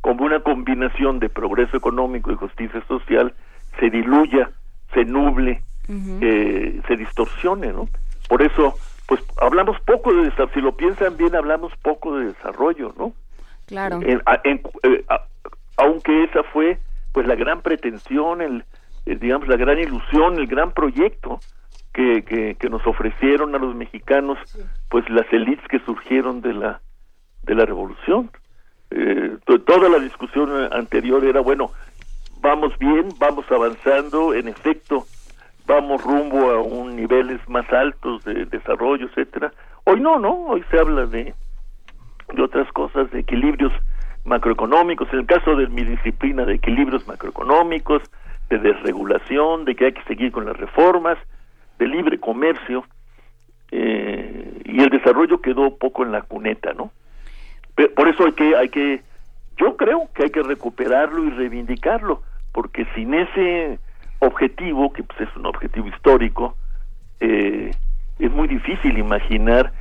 como 0.00 0.24
una 0.24 0.40
combinación 0.40 1.18
de 1.18 1.28
progreso 1.28 1.76
económico 1.76 2.32
y 2.32 2.36
justicia 2.36 2.82
social 2.88 3.34
se 3.78 3.90
diluya, 3.90 4.50
se 4.94 5.04
nuble, 5.04 5.60
eh, 6.22 6.80
se 6.88 6.96
distorsione, 6.96 7.70
¿no? 7.70 7.86
Por 8.30 8.40
eso, 8.40 8.76
pues 9.06 9.22
hablamos 9.42 9.78
poco 9.82 10.14
de 10.14 10.22
desarrollo, 10.22 10.54
si 10.54 10.60
lo 10.62 10.74
piensan 10.74 11.18
bien, 11.18 11.36
hablamos 11.36 11.70
poco 11.82 12.16
de 12.16 12.28
desarrollo, 12.28 12.94
¿no? 12.96 13.12
Claro. 13.66 14.00
Eh, 14.02 14.18
aunque 15.76 16.24
esa 16.24 16.42
fue, 16.44 16.78
pues, 17.12 17.26
la 17.26 17.34
gran 17.34 17.62
pretensión, 17.62 18.40
el, 18.40 18.64
digamos, 19.04 19.48
la 19.48 19.56
gran 19.56 19.78
ilusión, 19.78 20.38
el 20.38 20.46
gran 20.46 20.72
proyecto 20.72 21.40
que, 21.92 22.56
que, 22.58 22.70
nos 22.70 22.86
ofrecieron 22.86 23.54
a 23.54 23.58
los 23.58 23.74
mexicanos 23.74 24.38
pues 24.88 25.08
las 25.10 25.30
élites 25.32 25.66
que 25.68 25.78
surgieron 25.80 26.40
de 26.40 26.54
la 26.54 26.80
de 27.42 27.54
la 27.54 27.66
revolución. 27.66 28.30
Eh, 28.90 29.36
toda 29.44 29.88
la 29.88 29.98
discusión 29.98 30.50
anterior 30.72 31.24
era 31.24 31.40
bueno 31.40 31.70
vamos 32.40 32.76
bien 32.78 33.08
vamos 33.18 33.44
avanzando 33.50 34.34
en 34.34 34.48
efecto 34.48 35.06
vamos 35.66 36.02
rumbo 36.02 36.50
a 36.50 36.60
un 36.60 36.96
niveles 36.96 37.40
más 37.48 37.70
altos 37.72 38.24
de 38.24 38.46
desarrollo 38.46 39.06
etcétera. 39.08 39.52
Hoy 39.84 40.00
no 40.00 40.18
no 40.18 40.46
hoy 40.46 40.64
se 40.70 40.78
habla 40.78 41.06
de 41.06 41.34
de 42.34 42.42
otras 42.42 42.70
cosas 42.72 43.10
de 43.10 43.20
equilibrios 43.20 43.72
macroeconómicos 44.24 45.08
en 45.12 45.20
el 45.20 45.26
caso 45.26 45.56
de 45.56 45.66
mi 45.68 45.84
disciplina 45.84 46.44
de 46.44 46.54
equilibrios 46.54 47.06
macroeconómicos 47.06 48.02
de 48.50 48.58
desregulación, 48.58 49.64
de 49.64 49.74
que 49.74 49.86
hay 49.86 49.92
que 49.92 50.02
seguir 50.04 50.30
con 50.30 50.44
las 50.44 50.56
reformas, 50.56 51.18
de 51.78 51.88
libre 51.88 52.18
comercio, 52.20 52.84
eh, 53.70 54.62
y 54.64 54.82
el 54.82 54.90
desarrollo 54.90 55.40
quedó 55.40 55.76
poco 55.76 56.04
en 56.04 56.12
la 56.12 56.22
cuneta, 56.22 56.72
¿no? 56.74 56.90
por 57.96 58.06
eso 58.06 58.26
hay 58.26 58.32
que, 58.32 58.54
hay 58.54 58.68
que, 58.68 59.02
yo 59.56 59.76
creo 59.76 60.08
que 60.14 60.24
hay 60.24 60.30
que 60.30 60.42
recuperarlo 60.42 61.24
y 61.24 61.30
reivindicarlo, 61.30 62.22
porque 62.52 62.86
sin 62.94 63.14
ese 63.14 63.78
objetivo, 64.18 64.92
que 64.92 65.02
pues 65.02 65.22
es 65.22 65.36
un 65.36 65.46
objetivo 65.46 65.88
histórico, 65.88 66.54
eh, 67.20 67.70
es 68.18 68.30
muy 68.30 68.46
difícil 68.46 68.98
imaginar 68.98 69.72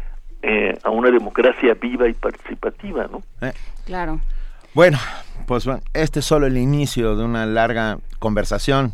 eh, 0.41 0.77
a 0.83 0.89
una 0.89 1.11
democracia 1.11 1.75
viva 1.75 2.07
y 2.07 2.13
participativa, 2.13 3.07
¿no? 3.11 3.21
Claro. 3.85 4.19
Bueno, 4.73 4.97
pues 5.47 5.65
bueno, 5.65 5.81
este 5.93 6.19
es 6.19 6.25
solo 6.25 6.47
el 6.47 6.57
inicio 6.57 7.15
de 7.15 7.23
una 7.23 7.45
larga 7.45 7.97
conversación 8.19 8.93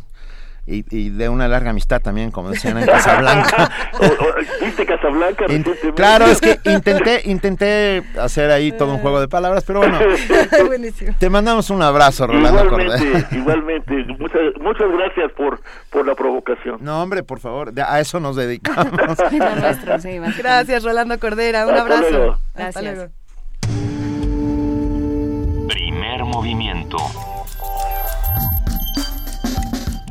y, 0.70 1.10
de 1.10 1.28
una 1.28 1.48
larga 1.48 1.70
amistad 1.70 2.02
también, 2.02 2.30
como 2.30 2.50
decían 2.50 2.76
en 2.78 2.86
Casablanca. 2.86 3.70
¿Viste 4.60 4.84
Casablanca? 4.84 5.46
claro, 5.94 6.26
es 6.26 6.40
que 6.40 6.58
intenté, 6.70 7.22
intenté 7.24 8.02
hacer 8.20 8.50
ahí 8.50 8.72
todo 8.72 8.92
un 8.92 8.98
juego 8.98 9.20
de 9.20 9.28
palabras, 9.28 9.64
pero 9.66 9.78
bueno. 9.80 9.98
Te 11.18 11.30
mandamos 11.30 11.70
un 11.70 11.80
abrazo, 11.82 12.26
Rolando 12.26 12.64
Igualmente, 12.64 13.26
igualmente. 13.36 14.04
Muchas, 14.18 14.40
muchas 14.60 14.90
gracias 14.92 15.32
por, 15.32 15.60
por 15.90 16.06
la 16.06 16.14
provocación. 16.14 16.78
No, 16.80 17.02
hombre, 17.02 17.22
por 17.22 17.40
favor, 17.40 17.72
a 17.80 18.00
eso 18.00 18.20
nos 18.20 18.36
dedicamos. 18.36 18.92
gracias, 20.36 20.84
Rolando 20.84 21.18
Cordera. 21.18 21.66
Un 21.66 21.76
abrazo. 21.76 22.38
Gracias. 22.54 22.84
Primer 22.84 23.10
movimiento 26.38 26.98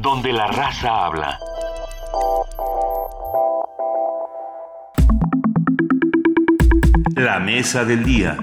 donde 0.01 0.33
la 0.33 0.47
raza 0.47 1.05
habla. 1.05 1.39
La 7.15 7.39
mesa 7.39 7.85
del 7.85 8.03
día. 8.03 8.37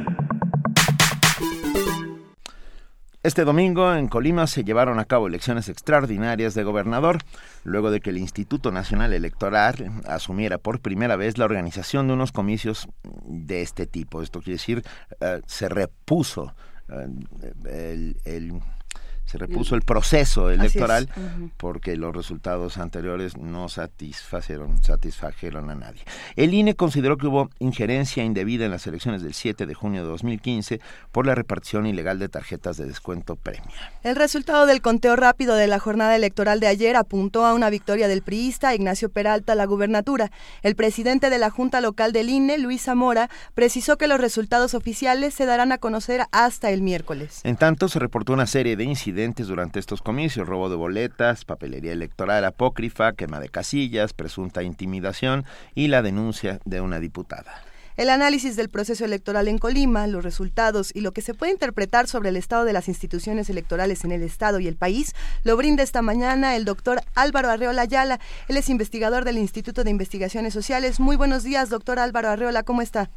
Este 3.22 3.44
domingo 3.44 3.94
en 3.94 4.08
Colima 4.08 4.46
se 4.46 4.64
llevaron 4.64 4.98
a 4.98 5.04
cabo 5.04 5.26
elecciones 5.26 5.68
extraordinarias 5.68 6.54
de 6.54 6.64
gobernador, 6.64 7.18
luego 7.64 7.90
de 7.90 8.00
que 8.00 8.08
el 8.08 8.16
Instituto 8.16 8.72
Nacional 8.72 9.12
Electoral 9.12 10.00
asumiera 10.06 10.56
por 10.56 10.80
primera 10.80 11.16
vez 11.16 11.36
la 11.36 11.44
organización 11.44 12.06
de 12.06 12.14
unos 12.14 12.32
comicios 12.32 12.88
de 13.26 13.60
este 13.60 13.86
tipo. 13.86 14.22
Esto 14.22 14.40
quiere 14.40 14.54
decir, 14.54 14.82
eh, 15.20 15.42
se 15.44 15.68
repuso 15.68 16.54
eh, 16.88 18.14
el 18.24 18.62
se 19.24 19.38
repuso 19.38 19.74
el 19.74 19.82
proceso 19.82 20.50
electoral 20.50 21.08
porque 21.56 21.96
los 21.96 22.14
resultados 22.14 22.78
anteriores 22.78 23.36
no 23.36 23.68
satisfacieron, 23.68 24.82
satisfajeron 24.82 25.70
a 25.70 25.74
nadie. 25.74 26.02
El 26.36 26.54
INE 26.54 26.74
consideró 26.74 27.16
que 27.16 27.26
hubo 27.26 27.50
injerencia 27.58 28.22
indebida 28.22 28.66
en 28.66 28.70
las 28.70 28.86
elecciones 28.86 29.22
del 29.22 29.34
7 29.34 29.66
de 29.66 29.74
junio 29.74 30.02
de 30.02 30.08
2015 30.08 30.80
por 31.10 31.26
la 31.26 31.34
repartición 31.34 31.86
ilegal 31.86 32.18
de 32.18 32.28
tarjetas 32.28 32.76
de 32.76 32.86
descuento 32.86 33.36
premia. 33.36 33.92
El 34.02 34.16
resultado 34.16 34.66
del 34.66 34.82
conteo 34.82 35.16
rápido 35.16 35.54
de 35.54 35.66
la 35.66 35.78
jornada 35.78 36.14
electoral 36.16 36.60
de 36.60 36.66
ayer 36.66 36.96
apuntó 36.96 37.46
a 37.46 37.54
una 37.54 37.70
victoria 37.70 38.08
del 38.08 38.22
priista 38.22 38.74
Ignacio 38.74 39.08
Peralta 39.08 39.54
a 39.54 39.56
la 39.56 39.64
gubernatura. 39.64 40.30
El 40.62 40.76
presidente 40.76 41.30
de 41.30 41.38
la 41.38 41.50
Junta 41.50 41.80
Local 41.80 42.12
del 42.12 42.28
INE, 42.28 42.58
Luis 42.58 42.82
Zamora, 42.82 43.30
precisó 43.54 43.96
que 43.96 44.06
los 44.06 44.20
resultados 44.20 44.74
oficiales 44.74 45.34
se 45.34 45.46
darán 45.46 45.72
a 45.72 45.78
conocer 45.78 46.22
hasta 46.30 46.70
el 46.70 46.82
miércoles. 46.82 47.40
En 47.44 47.56
tanto, 47.56 47.88
se 47.88 47.98
reportó 47.98 48.32
una 48.32 48.46
serie 48.46 48.76
de 48.76 48.84
incidentes 48.84 49.23
durante 49.32 49.78
estos 49.78 50.02
comicios, 50.02 50.46
robo 50.46 50.68
de 50.68 50.76
boletas, 50.76 51.44
papelería 51.44 51.92
electoral 51.92 52.44
apócrifa, 52.44 53.14
quema 53.14 53.40
de 53.40 53.48
casillas, 53.48 54.12
presunta 54.12 54.62
intimidación 54.62 55.44
y 55.74 55.88
la 55.88 56.02
denuncia 56.02 56.60
de 56.64 56.80
una 56.82 57.00
diputada. 57.00 57.62
El 57.96 58.10
análisis 58.10 58.56
del 58.56 58.70
proceso 58.70 59.04
electoral 59.04 59.46
en 59.46 59.58
Colima, 59.58 60.08
los 60.08 60.24
resultados 60.24 60.90
y 60.96 61.00
lo 61.00 61.12
que 61.12 61.20
se 61.20 61.32
puede 61.32 61.52
interpretar 61.52 62.08
sobre 62.08 62.30
el 62.30 62.36
estado 62.36 62.64
de 62.64 62.72
las 62.72 62.88
instituciones 62.88 63.48
electorales 63.48 64.04
en 64.04 64.10
el 64.10 64.24
Estado 64.24 64.58
y 64.58 64.66
el 64.66 64.74
país 64.74 65.14
lo 65.44 65.56
brinda 65.56 65.84
esta 65.84 66.02
mañana 66.02 66.56
el 66.56 66.64
doctor 66.64 66.98
Álvaro 67.14 67.50
Arreola 67.50 67.82
Ayala. 67.82 68.18
Él 68.48 68.56
es 68.56 68.68
investigador 68.68 69.24
del 69.24 69.38
Instituto 69.38 69.84
de 69.84 69.90
Investigaciones 69.90 70.52
Sociales. 70.52 70.98
Muy 70.98 71.14
buenos 71.14 71.44
días, 71.44 71.70
doctor 71.70 72.00
Álvaro 72.00 72.30
Arreola, 72.30 72.64
¿cómo 72.64 72.82
está? 72.82 73.10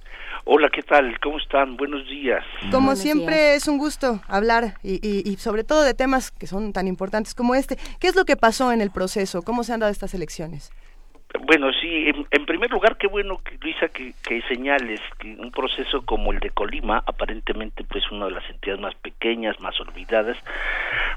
Hola, 0.46 0.70
¿qué 0.72 0.84
tal? 0.84 1.20
¿Cómo 1.22 1.40
están? 1.40 1.76
Buenos 1.76 2.08
días. 2.08 2.46
Como 2.70 2.96
siempre 2.96 3.56
es 3.56 3.68
un 3.68 3.80
gusto 3.80 4.22
hablar 4.28 4.76
y, 4.84 5.00
y, 5.02 5.38
sobre 5.38 5.64
todo 5.64 5.82
de 5.82 5.96
temas 5.96 6.30
que 6.30 6.46
son 6.46 6.72
tan 6.72 6.88
importantes 6.88 7.34
como 7.34 7.56
este. 7.56 7.78
¿Qué 8.00 8.08
es 8.08 8.16
lo 8.16 8.26
que 8.26 8.38
pasó 8.38 8.72
en 8.72 8.82
el 8.82 8.92
proceso? 8.92 9.42
¿Cómo 9.42 9.64
se 9.64 9.74
han 9.74 9.80
dado 9.80 9.92
estas 9.92 10.14
elecciones? 10.14 10.72
Bueno, 11.46 11.72
sí, 11.74 12.12
en, 12.32 12.46
primer 12.46 12.72
lugar, 12.72 12.98
qué 12.98 13.08
bueno, 13.08 13.42
Luisa, 13.62 13.90
que, 13.90 14.14
que 14.24 14.42
señales 14.44 15.00
que 15.20 15.36
un 15.38 15.52
proceso 15.52 16.06
como 16.06 16.32
el 16.32 16.40
de 16.40 16.50
Colima, 16.52 17.04
aparentemente 17.06 17.84
pues 17.84 18.10
una 18.12 18.26
de 18.26 18.32
las 18.32 18.50
entidades 18.50 18.82
más 18.82 18.96
pequeñas, 18.96 19.60
más 19.60 19.80
olvidadas, 19.80 20.38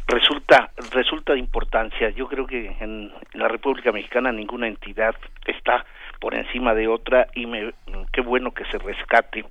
resulta 0.06 0.70
resulta 0.92 1.32
de 1.32 1.38
importancia. 1.38 2.10
Yo 2.10 2.26
creo 2.26 2.46
que 2.46 2.76
en, 2.80 3.12
la 3.34 3.48
República 3.48 3.92
Mexicana 3.92 4.32
ninguna 4.32 4.66
entidad 4.66 5.14
está 5.46 5.84
por 6.18 6.34
encima 6.34 6.74
de 6.74 6.88
otra 6.88 7.28
y 7.34 7.46
me, 7.46 7.72
qué 8.12 8.20
bueno 8.20 8.52
que 8.52 8.64
se 8.66 8.78
rescate 8.78 9.44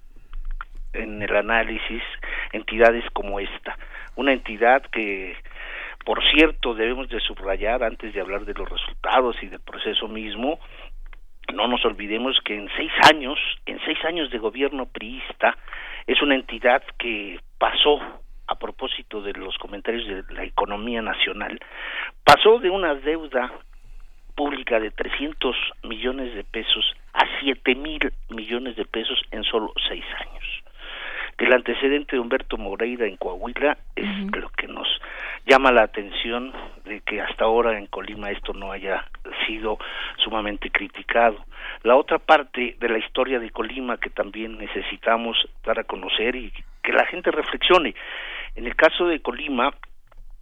en 0.94 1.22
el 1.22 1.36
análisis 1.36 2.04
entidades 2.52 3.06
como 3.14 3.40
esta, 3.40 3.78
una 4.16 4.34
entidad 4.34 4.82
que 4.84 5.36
por 6.06 6.24
cierto, 6.32 6.74
debemos 6.74 7.10
de 7.10 7.20
subrayar 7.20 7.84
antes 7.84 8.14
de 8.14 8.22
hablar 8.22 8.46
de 8.46 8.54
los 8.54 8.70
resultados 8.70 9.36
y 9.42 9.48
del 9.48 9.60
proceso 9.60 10.08
mismo, 10.08 10.60
no 11.54 11.68
nos 11.68 11.84
olvidemos 11.86 12.40
que 12.44 12.56
en 12.56 12.70
seis 12.78 12.92
años, 13.12 13.40
en 13.66 13.80
seis 13.86 13.98
años 14.06 14.30
de 14.32 14.38
gobierno 14.38 14.86
priista, 14.86 15.58
es 16.06 16.22
una 16.22 16.36
entidad 16.36 16.84
que 16.98 17.40
pasó 17.58 18.00
a 18.48 18.56
propósito 18.56 19.22
de 19.22 19.34
los 19.34 19.58
comentarios 19.58 20.08
de 20.08 20.34
la 20.34 20.44
economía 20.44 21.02
nacional, 21.02 21.60
pasó 22.24 22.60
de 22.60 22.70
una 22.70 22.96
deuda 22.96 23.52
pública 24.36 24.80
de 24.80 24.92
300 24.92 25.56
millones 25.84 26.34
de 26.34 26.44
pesos 26.44 26.96
a 27.14 27.26
7 27.42 27.76
mil 27.76 28.00
millones 28.30 28.76
de 28.76 28.86
pesos 28.86 29.22
en 29.32 29.44
solo 29.44 29.74
seis 29.88 30.06
años. 30.18 30.59
El 31.40 31.54
antecedente 31.54 32.18
de 32.18 32.20
Humberto 32.20 32.58
Moreira 32.58 33.08
en 33.08 33.16
Coahuila 33.16 33.78
es 33.96 34.06
lo 34.36 34.50
que 34.50 34.68
nos 34.68 34.88
llama 35.46 35.72
la 35.72 35.84
atención 35.84 36.52
de 36.84 37.00
que 37.00 37.22
hasta 37.22 37.46
ahora 37.46 37.78
en 37.78 37.88
Colima 37.88 38.30
esto 38.30 38.52
no 38.54 38.74
haya 38.74 39.08
sido 39.48 39.80
sumamente 40.18 40.70
criticado. 40.70 41.38
La 41.84 41.96
otra 41.96 42.20
parte 42.20 42.76
de 42.78 42.90
la 42.90 42.98
historia 42.98 43.40
de 43.40 43.52
Colima 43.52 43.98
que 43.98 44.10
también 44.10 44.58
necesitamos 44.58 45.38
dar 45.64 45.80
a 45.80 45.86
conocer 45.86 46.36
y 46.36 46.52
que 46.84 46.92
la 46.92 47.06
gente 47.06 47.32
reflexione. 47.32 47.96
En 48.56 48.68
el 48.68 48.76
caso 48.76 49.08
de 49.08 49.22
Colima, 49.22 49.74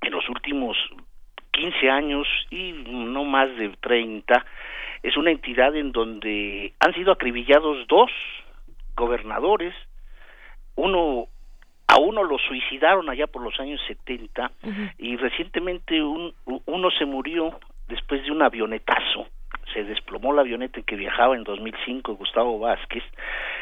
en 0.01 0.11
los 0.11 0.27
últimos 0.29 0.77
15 1.51 1.91
años 1.91 2.27
y 2.49 2.71
no 2.71 3.23
más 3.23 3.55
de 3.55 3.69
30, 3.69 4.45
es 5.03 5.15
una 5.15 5.29
entidad 5.29 5.75
en 5.75 5.91
donde 5.91 6.73
han 6.79 6.93
sido 6.95 7.11
acribillados 7.11 7.87
dos 7.87 8.09
gobernadores, 8.95 9.75
uno 10.77 11.27
a 11.87 11.99
uno 11.99 12.23
lo 12.23 12.37
suicidaron 12.37 13.09
allá 13.09 13.27
por 13.27 13.41
los 13.41 13.57
años 13.59 13.79
70 13.87 14.51
y 14.97 15.15
recientemente 15.15 16.01
un, 16.01 16.33
uno 16.65 16.91
se 16.91 17.05
murió 17.05 17.59
después 17.87 18.23
de 18.23 18.31
un 18.31 18.41
avionetazo. 18.41 19.27
Se 19.73 19.83
desplomó 19.85 20.33
la 20.33 20.41
avioneta 20.41 20.79
en 20.79 20.85
que 20.85 20.97
viajaba 20.97 21.35
en 21.35 21.43
2005 21.43 22.15
Gustavo 22.15 22.59
Vázquez 22.59 23.03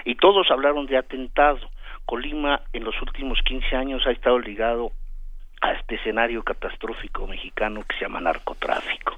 y 0.05 0.15
todos 0.15 0.49
hablaron 0.49 0.87
de 0.87 0.97
atentado. 0.97 1.59
Colima 2.05 2.61
en 2.73 2.83
los 2.83 2.99
últimos 3.01 3.39
15 3.43 3.75
años 3.75 4.05
ha 4.07 4.11
estado 4.11 4.39
ligado 4.39 4.91
a 5.61 5.74
este 5.74 5.95
escenario 5.95 6.43
catastrófico 6.43 7.27
mexicano 7.27 7.84
que 7.88 7.95
se 7.95 8.01
llama 8.01 8.22
narcotráfico. 8.22 9.17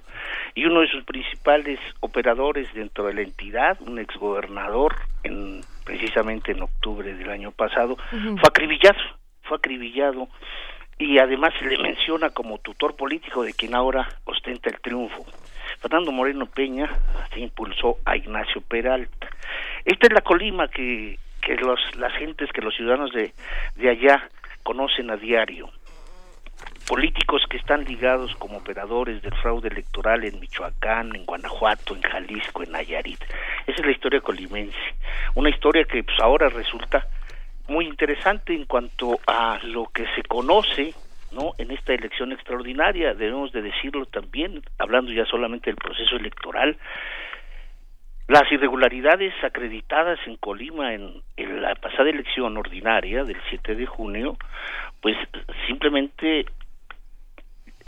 Y 0.55 0.65
uno 0.65 0.81
de 0.81 0.87
sus 0.87 1.03
principales 1.03 1.79
operadores 1.99 2.73
dentro 2.73 3.05
de 3.05 3.13
la 3.13 3.21
entidad, 3.21 3.77
un 3.81 3.99
exgobernador, 3.99 4.95
en, 5.23 5.61
precisamente 5.83 6.51
en 6.51 6.63
octubre 6.63 7.13
del 7.13 7.29
año 7.29 7.51
pasado, 7.51 7.97
fue 8.09 8.47
acribillado, 8.47 8.99
fue 9.43 9.57
acribillado 9.57 10.27
y 10.97 11.19
además 11.19 11.53
se 11.59 11.65
le 11.65 11.77
menciona 11.77 12.31
como 12.31 12.57
tutor 12.57 12.95
político 12.95 13.43
de 13.43 13.53
quien 13.53 13.75
ahora 13.75 14.07
ostenta 14.25 14.69
el 14.69 14.79
triunfo. 14.79 15.25
Fernando 15.79 16.11
Moreno 16.11 16.47
Peña 16.47 16.89
se 17.33 17.39
impulsó 17.39 17.97
a 18.03 18.17
Ignacio 18.17 18.61
Peralta. 18.61 19.29
Esta 19.85 20.07
es 20.07 20.13
la 20.13 20.21
colima 20.21 20.67
que, 20.69 21.19
que 21.41 21.55
los, 21.55 21.79
las 21.97 22.13
gentes, 22.13 22.51
que 22.51 22.61
los 22.61 22.75
ciudadanos 22.75 23.11
de, 23.13 23.31
de 23.75 23.89
allá 23.89 24.27
conocen 24.63 25.11
a 25.11 25.17
diario 25.17 25.69
políticos 26.87 27.43
que 27.49 27.57
están 27.57 27.83
ligados 27.83 28.33
como 28.37 28.57
operadores 28.57 29.21
del 29.21 29.33
fraude 29.35 29.67
electoral 29.67 30.23
en 30.23 30.39
Michoacán, 30.39 31.13
en 31.15 31.25
Guanajuato, 31.25 31.93
en 31.93 32.01
Jalisco, 32.01 32.63
en 32.63 32.71
Nayarit. 32.71 33.21
Esa 33.67 33.81
es 33.81 33.85
la 33.85 33.91
historia 33.91 34.21
colimense, 34.21 34.77
una 35.35 35.49
historia 35.49 35.83
que 35.83 36.01
pues 36.03 36.17
ahora 36.21 36.47
resulta 36.47 37.05
muy 37.67 37.85
interesante 37.85 38.55
en 38.55 38.65
cuanto 38.65 39.19
a 39.27 39.59
lo 39.63 39.87
que 39.87 40.05
se 40.15 40.23
conoce 40.23 40.93
no 41.33 41.51
en 41.57 41.71
esta 41.71 41.93
elección 41.93 42.31
extraordinaria. 42.31 43.13
Debemos 43.13 43.51
de 43.51 43.61
decirlo 43.61 44.05
también 44.05 44.61
hablando 44.77 45.11
ya 45.11 45.25
solamente 45.25 45.69
del 45.69 45.75
proceso 45.75 46.15
electoral. 46.15 46.77
Las 48.29 48.49
irregularidades 48.49 49.33
acreditadas 49.43 50.19
en 50.25 50.37
Colima 50.37 50.93
en, 50.93 51.21
en, 51.35 51.61
la 51.61 51.75
pasada 51.75 52.09
elección 52.09 52.55
ordinaria 52.57 53.25
del 53.25 53.37
7 53.49 53.75
de 53.75 53.85
junio, 53.85 54.37
pues 55.01 55.17
simplemente 55.67 56.45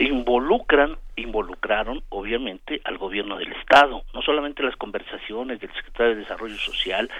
involucran, 0.04 0.96
involucraron 1.16 2.02
obviamente 2.08 2.80
al 2.84 2.98
gobierno 2.98 3.36
del 3.36 3.52
Estado, 3.52 4.02
no 4.14 4.22
solamente 4.22 4.62
las 4.62 4.76
conversaciones 4.76 5.60
del 5.60 5.72
secretario 5.74 6.14
de 6.14 6.22
Desarrollo 6.22 6.56
Social, 6.56 7.10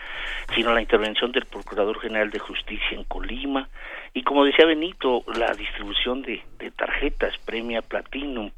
sino 0.55 0.73
la 0.73 0.81
intervención 0.81 1.31
del 1.33 1.45
Procurador 1.45 2.01
General 2.01 2.31
de 2.31 2.39
Justicia 2.39 2.97
en 2.97 3.05
Colima. 3.05 3.69
Y 4.15 4.23
como 4.23 4.45
decía 4.45 4.65
Benito, 4.65 5.25
la 5.37 5.53
distribución 5.53 6.23
de, 6.23 6.43
de 6.59 6.71
tarjetas 6.71 7.37
Premia 7.39 7.83
Platinum 7.83 8.51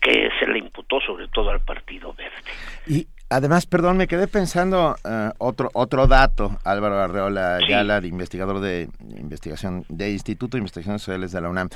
que 0.00 0.30
se 0.38 0.46
le 0.46 0.58
imputó 0.58 1.00
sobre 1.00 1.28
todo 1.28 1.50
al 1.50 1.60
Partido 1.60 2.14
Verde. 2.14 2.50
Y 2.86 3.06
Además, 3.30 3.66
perdón, 3.66 3.96
me 3.96 4.08
quedé 4.08 4.26
pensando 4.26 4.96
uh, 5.04 5.30
otro 5.38 5.70
otro 5.72 6.08
dato, 6.08 6.58
Álvaro 6.64 6.98
Arreola 6.98 7.58
sí. 7.60 8.08
investigador 8.08 8.58
de 8.58 8.88
investigación 9.16 9.84
de 9.88 10.10
Instituto 10.10 10.56
de 10.56 10.58
Investigaciones 10.58 11.02
Sociales 11.02 11.30
de 11.30 11.40
la 11.40 11.48
UNAM. 11.48 11.68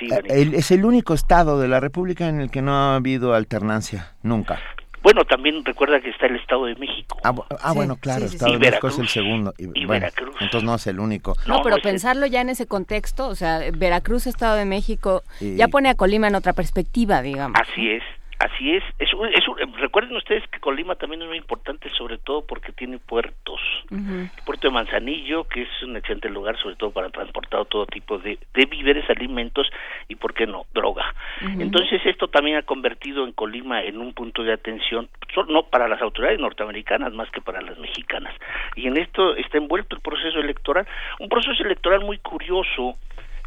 Sí, 0.00 0.10
uh, 0.10 0.16
el, 0.28 0.54
es 0.54 0.72
el 0.72 0.84
único 0.84 1.14
estado 1.14 1.60
de 1.60 1.68
la 1.68 1.78
República 1.78 2.28
en 2.28 2.40
el 2.40 2.50
que 2.50 2.60
no 2.60 2.74
ha 2.74 2.96
habido 2.96 3.34
alternancia, 3.34 4.14
nunca. 4.24 4.58
Bueno, 5.04 5.24
también 5.24 5.64
recuerda 5.64 6.00
que 6.00 6.10
está 6.10 6.26
el 6.26 6.34
Estado 6.34 6.64
de 6.64 6.74
México. 6.74 7.16
Ah, 7.22 7.32
ah 7.60 7.70
sí, 7.70 7.76
bueno, 7.76 7.94
claro, 7.94 8.26
sí, 8.26 8.34
Estado 8.34 8.54
de 8.54 8.58
México 8.58 8.88
es 8.88 8.98
el 8.98 9.06
segundo. 9.06 9.54
Y, 9.56 9.66
y 9.66 9.86
bueno, 9.86 10.06
Veracruz. 10.06 10.34
Entonces 10.40 10.64
no 10.64 10.74
es 10.74 10.86
el 10.88 10.98
único. 10.98 11.36
No, 11.46 11.58
no 11.58 11.62
pero 11.62 11.76
no 11.76 11.82
pensarlo 11.82 12.26
el... 12.26 12.32
ya 12.32 12.40
en 12.40 12.48
ese 12.48 12.66
contexto, 12.66 13.28
o 13.28 13.36
sea, 13.36 13.60
Veracruz, 13.72 14.26
Estado 14.26 14.56
de 14.56 14.64
México, 14.64 15.22
y... 15.40 15.54
ya 15.54 15.68
pone 15.68 15.88
a 15.88 15.94
Colima 15.94 16.26
en 16.26 16.34
otra 16.34 16.54
perspectiva, 16.54 17.22
digamos. 17.22 17.56
Así 17.60 17.90
es. 17.90 18.02
Así 18.38 18.72
es, 18.76 18.84
es, 18.98 19.14
un, 19.14 19.28
es 19.28 19.48
un, 19.48 19.56
recuerden 19.78 20.14
ustedes 20.14 20.46
que 20.48 20.60
Colima 20.60 20.94
también 20.96 21.22
es 21.22 21.28
muy 21.28 21.38
importante, 21.38 21.88
sobre 21.96 22.18
todo 22.18 22.46
porque 22.46 22.70
tiene 22.72 22.98
puertos. 22.98 23.60
Uh 23.90 23.94
-huh. 23.94 24.30
El 24.36 24.44
puerto 24.44 24.68
de 24.68 24.74
Manzanillo, 24.74 25.44
que 25.44 25.62
es 25.62 25.82
un 25.82 25.96
excelente 25.96 26.28
lugar, 26.28 26.58
sobre 26.58 26.76
todo 26.76 26.90
para 26.90 27.08
transportar 27.08 27.64
todo 27.64 27.86
tipo 27.86 28.18
de, 28.18 28.38
de 28.52 28.66
víveres, 28.66 29.08
alimentos 29.08 29.70
y, 30.08 30.16
¿por 30.16 30.34
qué 30.34 30.46
no?, 30.46 30.66
droga. 30.74 31.14
Uh 31.40 31.46
-huh. 31.46 31.62
Entonces, 31.62 32.04
esto 32.04 32.28
también 32.28 32.58
ha 32.58 32.62
convertido 32.62 33.24
en 33.24 33.32
Colima 33.32 33.82
en 33.82 33.98
un 33.98 34.12
punto 34.12 34.42
de 34.42 34.52
atención, 34.52 35.08
no 35.48 35.62
para 35.62 35.88
las 35.88 36.02
autoridades 36.02 36.38
norteamericanas 36.38 37.14
más 37.14 37.30
que 37.30 37.40
para 37.40 37.62
las 37.62 37.78
mexicanas. 37.78 38.34
Y 38.74 38.86
en 38.86 38.98
esto 38.98 39.34
está 39.36 39.56
envuelto 39.56 39.96
el 39.96 40.02
proceso 40.02 40.40
electoral, 40.40 40.86
un 41.20 41.30
proceso 41.30 41.62
electoral 41.64 42.00
muy 42.00 42.18
curioso, 42.18 42.98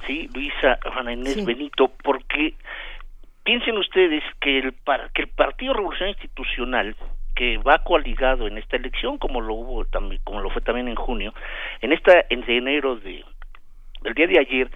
¿sí, 0.07 0.29
Luisa, 0.33 0.79
Juana 0.93 1.13
Inés 1.13 1.35
sí. 1.35 1.45
Benito? 1.45 1.91
Porque 2.03 2.55
piensen 3.43 3.77
ustedes 3.77 4.23
que 4.41 4.59
el, 4.59 4.73
que 5.13 5.23
el 5.23 5.29
Partido 5.29 5.73
Revolución 5.73 6.09
Institucional 6.09 6.95
que 7.35 7.57
va 7.57 7.83
coaligado 7.83 8.47
en 8.47 8.57
esta 8.57 8.75
elección 8.75 9.17
como 9.17 9.41
lo 9.41 9.53
hubo 9.53 9.85
también 9.85 10.21
como 10.23 10.41
lo 10.41 10.49
fue 10.49 10.61
también 10.61 10.87
en 10.87 10.95
junio 10.95 11.33
en 11.81 11.93
esta 11.93 12.25
en 12.29 12.43
enero 12.49 12.97
de 12.97 13.23
del 14.01 14.13
día 14.13 14.27
de 14.27 14.39
ayer 14.39 14.69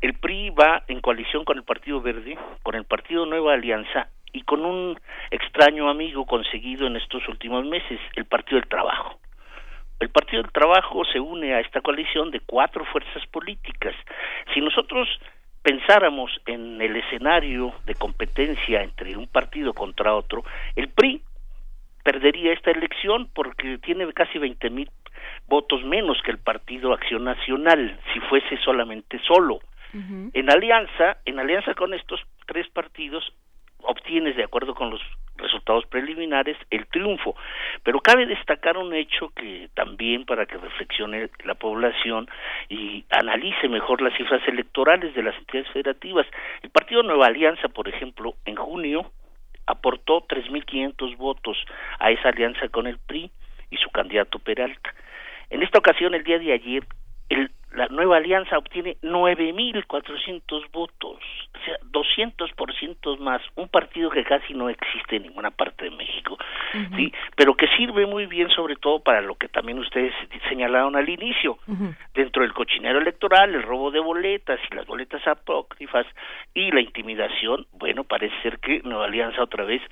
el 0.00 0.14
PRI 0.14 0.50
va 0.50 0.84
en 0.86 1.00
coalición 1.00 1.44
con 1.44 1.56
el 1.56 1.64
Partido 1.64 2.00
Verde 2.00 2.38
con 2.62 2.74
el 2.74 2.84
Partido 2.84 3.26
Nueva 3.26 3.54
Alianza 3.54 4.08
y 4.34 4.42
con 4.42 4.64
un 4.66 5.00
extraño 5.30 5.88
amigo 5.88 6.26
conseguido 6.26 6.86
en 6.86 6.96
estos 6.96 7.26
últimos 7.28 7.64
meses 7.64 8.00
el 8.16 8.26
Partido 8.26 8.60
del 8.60 8.68
Trabajo. 8.68 9.18
El 10.00 10.10
Partido 10.10 10.42
del 10.42 10.52
Trabajo 10.52 11.04
se 11.04 11.20
une 11.20 11.54
a 11.54 11.60
esta 11.60 11.80
coalición 11.80 12.32
de 12.32 12.40
cuatro 12.40 12.84
fuerzas 12.84 13.24
políticas. 13.28 13.94
Si 14.52 14.60
nosotros 14.60 15.08
pensáramos 15.64 16.30
en 16.44 16.80
el 16.82 16.94
escenario 16.94 17.72
de 17.86 17.94
competencia 17.94 18.82
entre 18.82 19.16
un 19.16 19.26
partido 19.26 19.72
contra 19.72 20.14
otro, 20.14 20.44
el 20.76 20.90
PRI 20.90 21.22
perdería 22.04 22.52
esta 22.52 22.70
elección 22.70 23.30
porque 23.34 23.78
tiene 23.78 24.12
casi 24.12 24.38
20 24.38 24.68
mil 24.68 24.90
votos 25.48 25.82
menos 25.82 26.20
que 26.22 26.32
el 26.32 26.38
Partido 26.38 26.92
Acción 26.92 27.24
Nacional 27.24 27.98
si 28.12 28.20
fuese 28.20 28.58
solamente 28.58 29.18
solo. 29.20 29.54
Uh 29.94 29.98
-huh. 29.98 30.30
En 30.34 30.50
alianza, 30.50 31.16
en 31.24 31.38
alianza 31.38 31.72
con 31.74 31.94
estos 31.94 32.20
tres 32.46 32.68
partidos, 32.68 33.32
obtienes, 33.86 34.36
de 34.36 34.44
acuerdo 34.44 34.74
con 34.74 34.90
los 34.90 35.00
resultados 35.36 35.86
preliminares, 35.86 36.56
el 36.70 36.86
triunfo. 36.86 37.36
Pero 37.82 38.00
cabe 38.00 38.26
destacar 38.26 38.76
un 38.76 38.94
hecho 38.94 39.30
que 39.30 39.68
también 39.74 40.24
para 40.24 40.46
que 40.46 40.56
reflexione 40.56 41.28
la 41.44 41.54
población 41.54 42.28
y 42.68 43.04
analice 43.10 43.68
mejor 43.68 44.00
las 44.02 44.16
cifras 44.16 44.46
electorales 44.46 45.14
de 45.14 45.22
las 45.22 45.36
entidades 45.36 45.70
federativas. 45.72 46.26
El 46.62 46.70
Partido 46.70 47.02
Nueva 47.02 47.26
Alianza, 47.26 47.68
por 47.68 47.88
ejemplo, 47.88 48.34
en 48.44 48.56
junio 48.56 49.10
aportó 49.66 50.26
3.500 50.26 51.16
votos 51.16 51.56
a 51.98 52.10
esa 52.10 52.28
alianza 52.28 52.68
con 52.68 52.86
el 52.86 52.98
PRI 52.98 53.30
y 53.70 53.76
su 53.76 53.90
candidato 53.90 54.38
Peralta. 54.38 54.94
En 55.50 55.62
esta 55.62 55.78
ocasión, 55.78 56.14
el 56.14 56.24
día 56.24 56.38
de 56.38 56.52
ayer, 56.52 56.84
el 57.28 57.50
la 57.74 57.88
nueva 57.88 58.18
alianza 58.18 58.56
obtiene 58.56 58.96
9.400 59.02 60.70
votos, 60.70 61.18
o 61.54 61.64
sea, 61.64 61.78
200% 61.90 63.18
más, 63.18 63.42
un 63.56 63.68
partido 63.68 64.10
que 64.10 64.24
casi 64.24 64.54
no 64.54 64.68
existe 64.68 65.16
en 65.16 65.24
ninguna 65.24 65.50
parte 65.50 65.86
de 65.86 65.90
México, 65.90 66.34
uh 66.34 66.76
-huh. 66.76 66.96
¿sí? 66.96 67.12
Pero 67.36 67.54
que 67.54 67.66
sirve 67.76 68.06
muy 68.06 68.26
bien 68.26 68.48
sobre 68.50 68.76
todo 68.76 69.00
para 69.00 69.20
lo 69.20 69.34
que 69.34 69.48
también 69.48 69.78
ustedes 69.78 70.14
señalaron 70.48 70.96
al 70.96 71.08
inicio, 71.08 71.58
uh 71.66 71.72
-huh. 71.72 71.96
dentro 72.14 72.42
del 72.42 72.52
cochinero 72.52 72.98
electoral, 73.00 73.54
el 73.54 73.62
robo 73.62 73.90
de 73.90 74.00
boletas 74.00 74.60
y 74.70 74.74
las 74.74 74.86
boletas 74.86 75.26
apócrifas 75.26 76.06
y 76.54 76.70
la 76.70 76.80
intimidación, 76.80 77.66
bueno, 77.72 78.04
parece 78.04 78.34
ser 78.42 78.58
que 78.58 78.80
Nueva 78.84 79.06
Alianza 79.06 79.42
otra 79.42 79.64
vez 79.64 79.82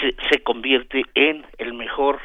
se, 0.00 0.14
se 0.28 0.42
convierte 0.42 1.04
en 1.14 1.46
el 1.58 1.74
mejor 1.74 2.20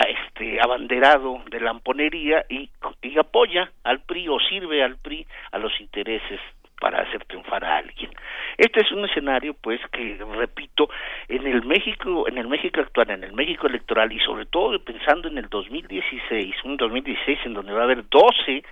este 0.00 0.60
abanderado 0.60 1.42
de 1.50 1.60
la 1.60 1.70
amponería 1.70 2.44
y, 2.48 2.70
y 3.02 3.18
apoya 3.18 3.70
al 3.84 4.00
PRI 4.00 4.28
o 4.28 4.38
sirve 4.40 4.82
al 4.82 4.96
PRI 4.96 5.26
a 5.50 5.58
los 5.58 5.78
intereses 5.80 6.40
para 6.82 7.02
hacer 7.02 7.24
triunfar 7.26 7.64
a 7.64 7.76
alguien. 7.76 8.10
Este 8.58 8.80
es 8.80 8.90
un 8.90 9.04
escenario, 9.04 9.54
pues, 9.54 9.80
que 9.92 10.18
repito, 10.36 10.90
en 11.28 11.46
el 11.46 11.64
México, 11.64 12.26
en 12.26 12.38
el 12.38 12.48
México 12.48 12.80
actual, 12.80 13.10
en 13.10 13.22
el 13.22 13.32
México 13.32 13.68
electoral 13.68 14.10
y 14.12 14.18
sobre 14.18 14.46
todo 14.46 14.76
pensando 14.80 15.28
en 15.28 15.38
el 15.38 15.48
2016, 15.48 16.56
un 16.64 16.76
2016 16.76 17.38
en 17.44 17.54
donde 17.54 17.72
va 17.72 17.82
a 17.82 17.84
haber 17.84 18.08
12, 18.08 18.64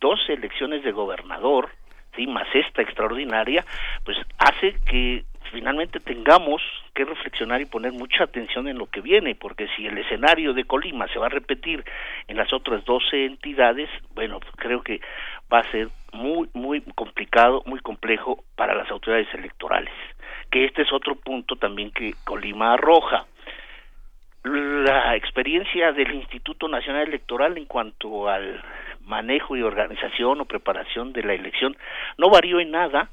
12 0.00 0.32
elecciones 0.34 0.84
de 0.84 0.92
gobernador, 0.92 1.70
sí, 2.14 2.26
más 2.26 2.46
esta 2.54 2.82
extraordinaria, 2.82 3.64
pues 4.04 4.18
hace 4.38 4.76
que 4.84 5.24
finalmente 5.52 6.00
tengamos 6.00 6.62
que 6.94 7.04
reflexionar 7.04 7.60
y 7.60 7.66
poner 7.66 7.92
mucha 7.92 8.24
atención 8.24 8.68
en 8.68 8.78
lo 8.78 8.86
que 8.86 9.00
viene, 9.00 9.34
porque 9.34 9.68
si 9.76 9.86
el 9.86 9.98
escenario 9.98 10.54
de 10.54 10.64
Colima 10.64 11.06
se 11.08 11.18
va 11.18 11.26
a 11.26 11.30
repetir 11.30 11.84
en 12.28 12.36
las 12.36 12.52
otras 12.52 12.84
12 12.84 13.26
entidades, 13.26 13.88
bueno, 14.14 14.40
creo 14.56 14.82
que 14.82 15.00
va 15.52 15.60
a 15.60 15.70
ser 15.70 15.88
muy, 16.12 16.48
muy 16.54 16.80
complicado, 16.94 17.62
muy 17.66 17.80
complejo 17.80 18.44
para 18.54 18.74
las 18.74 18.90
autoridades 18.90 19.32
electorales. 19.34 19.92
Que 20.50 20.64
este 20.64 20.82
es 20.82 20.92
otro 20.92 21.16
punto 21.16 21.56
también 21.56 21.90
que 21.90 22.14
Colima 22.24 22.74
arroja. 22.74 23.26
La 24.44 25.16
experiencia 25.16 25.92
del 25.92 26.14
Instituto 26.14 26.68
Nacional 26.68 27.08
Electoral 27.08 27.58
en 27.58 27.66
cuanto 27.66 28.28
al 28.28 28.62
manejo 29.00 29.56
y 29.56 29.62
organización 29.62 30.40
o 30.40 30.44
preparación 30.44 31.12
de 31.12 31.22
la 31.22 31.34
elección 31.34 31.76
no 32.16 32.30
varió 32.30 32.60
en 32.60 32.70
nada 32.70 33.10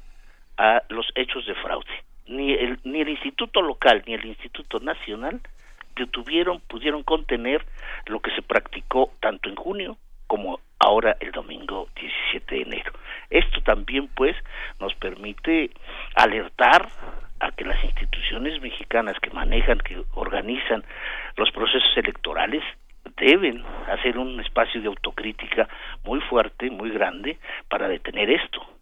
a 0.56 0.82
los 0.88 1.06
hechos 1.16 1.44
de 1.46 1.54
fraude 1.54 2.04
ni 2.26 2.52
el, 2.52 2.78
ni 2.84 3.00
el 3.00 3.08
instituto 3.10 3.62
local 3.62 4.02
ni 4.06 4.14
el 4.14 4.24
instituto 4.24 4.80
nacional 4.80 5.40
detuvieron, 5.96 6.60
pudieron 6.60 7.02
contener 7.02 7.64
lo 8.06 8.20
que 8.20 8.30
se 8.32 8.42
practicó 8.42 9.12
tanto 9.20 9.48
en 9.48 9.56
junio 9.56 9.96
como 10.26 10.60
ahora 10.78 11.16
el 11.20 11.30
domingo 11.32 11.88
17 11.94 12.54
de 12.54 12.62
enero. 12.62 12.92
Esto 13.30 13.60
también 13.62 14.08
pues 14.08 14.36
nos 14.80 14.94
permite 14.94 15.70
alertar 16.16 16.88
a 17.40 17.50
que 17.52 17.64
las 17.64 17.82
instituciones 17.84 18.60
mexicanas 18.60 19.18
que 19.20 19.30
manejan, 19.30 19.78
que 19.78 20.02
organizan 20.14 20.82
los 21.36 21.50
procesos 21.50 21.96
electorales 21.96 22.62
deben 23.16 23.62
hacer 23.88 24.18
un 24.18 24.40
espacio 24.40 24.80
de 24.80 24.88
autocrítica 24.88 25.68
muy 26.04 26.20
fuerte, 26.20 26.70
muy 26.70 26.90
grande 26.90 27.38
para 27.68 27.88
detener 27.88 28.30
esto. 28.30 28.73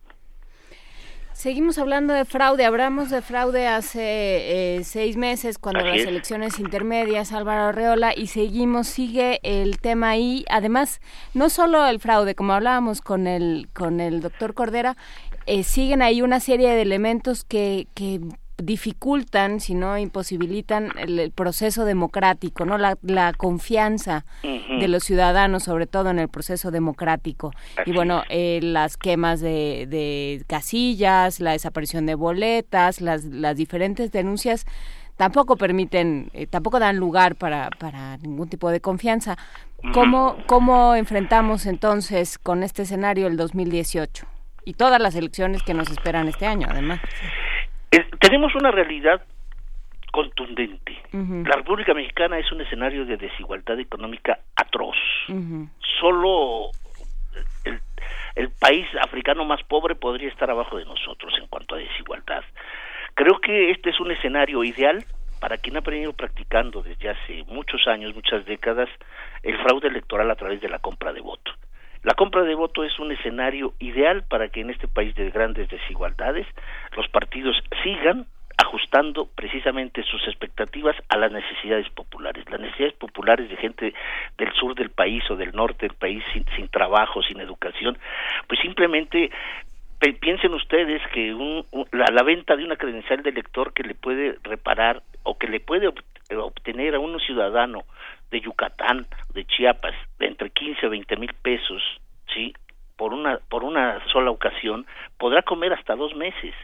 Seguimos 1.35 1.78
hablando 1.78 2.12
de 2.15 2.25
fraude. 2.25 2.65
Hablamos 2.65 3.11
de 3.11 3.23
fraude 3.23 3.67
hace 3.67 4.77
eh, 4.77 4.85
seis 4.85 5.17
meses 5.17 5.59
cuando 5.59 5.81
Así 5.81 5.89
las 5.89 5.99
es. 6.01 6.07
elecciones 6.07 6.59
intermedias, 6.61 7.33
Álvaro 7.33 7.62
Arreola, 7.69 8.12
y 8.17 8.28
seguimos, 8.28 8.86
sigue 8.86 9.41
el 9.43 9.78
tema 9.81 10.11
ahí. 10.11 10.44
Además, 10.51 11.01
no 11.35 11.49
solo 11.49 11.86
el 11.86 12.01
fraude, 12.01 12.35
como 12.35 12.52
hablábamos 12.52 13.01
con 13.01 13.27
el, 13.27 13.69
con 13.73 14.01
el 14.01 14.20
doctor 14.20 14.55
Cordera, 14.55 14.97
eh, 15.47 15.65
siguen 15.65 16.02
ahí 16.02 16.23
una 16.23 16.39
serie 16.39 16.70
de 16.70 16.83
elementos 16.83 17.44
que, 17.44 17.89
que 17.94 18.20
dificultan, 18.65 19.60
si 19.60 19.74
no 19.74 19.99
imposibilitan 19.99 20.91
el, 20.97 21.31
proceso 21.32 21.84
democrático, 21.84 22.65
no 22.65 22.78
la, 22.78 23.32
confianza 23.36 24.24
de 24.42 24.89
los 24.89 25.05
ciudadanos, 25.05 25.65
sobre 25.65 25.86
todo 25.86 26.10
en 26.10 26.18
el 26.18 26.28
proceso 26.28 26.70
democrático. 26.70 27.52
y 27.84 27.92
bueno, 27.92 28.23
eh, 28.28 28.60
las 28.62 28.97
quemas 28.97 29.41
de, 29.41 30.44
casillas, 30.47 31.41
la 31.41 31.52
desaparición 31.52 32.07
de 32.07 32.15
boletas, 32.15 33.00
las, 33.00 33.24
las 33.24 33.57
diferentes 33.57 34.12
denuncias 34.12 34.66
tampoco 35.16 35.57
permiten, 35.57 36.31
eh, 36.32 36.47
tampoco 36.47 36.78
dan 36.78 36.97
lugar 36.97 37.36
para, 37.36 37.70
para 37.78 38.16
ningún 38.18 38.49
tipo 38.49 38.70
de 38.70 38.81
confianza. 38.81 39.36
¿Cómo, 39.92 40.36
¿Cómo 40.47 40.94
enfrentamos 40.94 41.66
entonces 41.66 42.39
con 42.39 42.62
este 42.62 42.82
escenario 42.82 43.26
el 43.26 43.36
2018 43.36 44.26
y 44.65 44.74
todas 44.74 45.00
las 45.00 45.16
elecciones 45.16 45.62
que 45.62 45.74
nos 45.74 45.91
esperan 45.91 46.28
este 46.28 46.47
año, 46.47 46.68
además? 46.70 47.00
Tenemos 48.21 48.55
una 48.55 48.71
realidad 48.71 49.23
contundente. 50.11 50.99
La 51.12 51.57
República 51.57 51.95
Mexicana 51.95 52.39
es 52.39 52.51
un 52.53 52.61
escenario 52.61 53.05
de 53.05 53.17
desigualdad 53.17 53.79
económica 53.81 54.39
atroz. 54.57 54.97
Solo 56.01 56.71
el, 57.65 57.81
el, 58.35 58.51
país 58.51 58.87
africano 59.01 59.45
más 59.45 59.62
pobre 59.65 59.95
podría 59.95 60.29
estar 60.29 60.51
abajo 60.51 60.79
de 60.79 60.85
nosotros 60.85 61.33
en 61.41 61.47
cuanto 61.49 61.75
a 61.75 61.79
desigualdad. 61.79 62.45
Creo 63.15 63.39
que 63.41 63.71
este 63.71 63.91
es 63.91 64.01
un 64.01 64.11
escenario 64.11 64.65
ideal 64.65 65.05
para 65.41 65.59
quien 65.59 65.77
ha 65.77 65.81
venido 65.81 66.12
practicando 66.12 66.83
desde 66.83 67.09
hace 67.09 67.43
muchos 67.49 67.89
años, 67.89 68.15
muchas 68.15 68.45
décadas, 68.47 68.89
el 69.43 69.59
fraude 69.59 69.89
electoral 69.89 70.31
a 70.31 70.37
través 70.37 70.61
de 70.61 70.69
la 70.69 70.79
compra 70.79 71.12
de 71.12 71.21
voto. 71.21 71.53
La 72.03 72.15
compra 72.15 72.43
de 72.43 72.55
voto 72.55 72.83
es 72.83 72.99
un 72.99 73.13
escenario 73.13 73.75
ideal 73.79 74.25
para 74.29 74.49
que 74.49 74.61
en 74.61 74.71
este 74.71 74.89
país 74.89 75.15
de 75.15 75.31
grandes 75.31 75.69
desigualdades 75.69 76.47
los 76.97 77.09
partidos 77.09 77.57
sigan 77.85 78.27
ajustando 78.57 79.29
precisamente 79.35 80.03
sus 80.03 80.27
expectativas 80.27 80.97
a 81.09 81.17
las 81.17 81.31
necesidades 81.31 81.89
populares. 81.91 82.45
Las 82.51 82.61
necesidades 82.61 82.95
populares 82.95 83.49
de 83.49 83.57
gente 83.57 83.95
del 84.37 84.53
sur 84.55 84.75
del 84.75 84.91
país 84.91 85.23
o 85.31 85.37
del 85.37 85.53
norte 85.53 85.87
del 85.87 85.97
país 85.97 86.25
sin, 86.33 86.45
sin 86.57 86.69
trabajo, 86.69 87.23
sin 87.23 87.41
educación, 87.41 87.97
pues 88.49 88.61
simplemente 88.61 89.31
piensen 90.21 90.53
ustedes 90.55 91.01
que 91.13 91.33
la, 91.93 92.23
venta 92.25 92.57
de 92.57 92.65
una 92.65 92.77
credencial 92.77 93.23
de 93.23 93.31
elector 93.31 93.73
que 93.73 93.85
le 93.85 93.95
puede 93.95 94.37
reparar 94.43 95.03
o 95.23 95.39
que 95.39 95.47
le 95.47 95.61
puede 95.61 95.89
obtener 96.37 96.97
a 96.97 96.99
un 96.99 97.21
ciudadano 97.21 97.85
de 98.33 98.41
Yucatán, 98.41 99.07
de 99.35 99.44
Chiapas, 99.44 99.94
de 100.19 100.27
entre 100.27 100.51
15 100.51 100.86
o 100.86 100.91
20 100.91 101.17
mil 101.17 101.33
pesos, 101.35 101.83
¿sí? 102.35 102.55
Por 102.97 103.12
una, 103.12 103.39
por 103.49 103.62
una 103.62 104.05
sola 104.09 104.31
ocasión, 104.31 104.86
podrá 105.19 105.43
comer 105.43 105.73
hasta 105.73 105.94
dos 105.94 106.17
meses. 106.17 106.55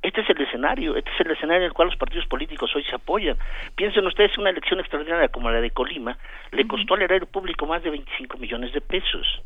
Este 0.00 0.22
es 0.22 0.30
el 0.30 0.40
escenario, 0.40 0.96
este 0.96 1.10
es 1.10 1.20
el 1.20 1.30
escenario 1.30 1.62
en 1.62 1.66
el 1.68 1.72
cual 1.74 1.88
los 1.88 1.96
partidos 1.96 2.26
políticos 2.26 2.74
hoy 2.74 2.82
se 2.84 2.96
apoyan. 2.96 3.36
Piensen 3.76 4.06
ustedes, 4.06 4.36
una 4.36 4.50
elección 4.50 4.80
extraordinaria 4.80 5.28
como 5.28 5.50
la 5.50 5.60
de 5.60 5.70
Colima 5.70 6.18
le 6.50 6.66
costó 6.66 6.94
al 6.94 7.02
erario 7.02 7.26
público 7.26 7.66
más 7.66 7.82
de 7.84 7.90
25 7.90 8.38
millones 8.38 8.72
de 8.72 8.80
pesos. 8.80 9.42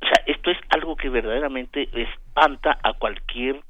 O 0.00 0.06
sea, 0.06 0.22
esto 0.26 0.50
es 0.50 0.58
algo 0.70 0.96
que 0.96 1.10
verdaderamente 1.10 1.88
espanta 1.92 2.78
a 2.82 2.94
cualquier 2.94 3.60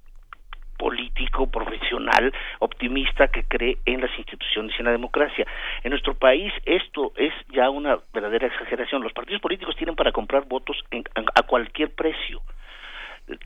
político, 0.78 1.50
profesional, 1.50 2.32
optimista 2.60 3.28
que 3.28 3.44
cree 3.44 3.78
en 3.84 4.00
las 4.00 4.16
instituciones 4.16 4.74
y 4.76 4.78
en 4.78 4.86
la 4.86 4.92
democracia. 4.92 5.46
En 5.82 5.90
nuestro 5.90 6.14
país 6.14 6.52
esto 6.64 7.12
es 7.16 7.34
ya 7.52 7.68
una 7.68 7.98
verdadera 8.14 8.46
exageración. 8.46 9.02
Los 9.02 9.12
partidos 9.12 9.42
políticos 9.42 9.76
tienen 9.76 9.96
para 9.96 10.12
comprar 10.12 10.46
votos 10.46 10.82
a 11.34 11.42
cualquier 11.42 11.94
precio 11.94 12.40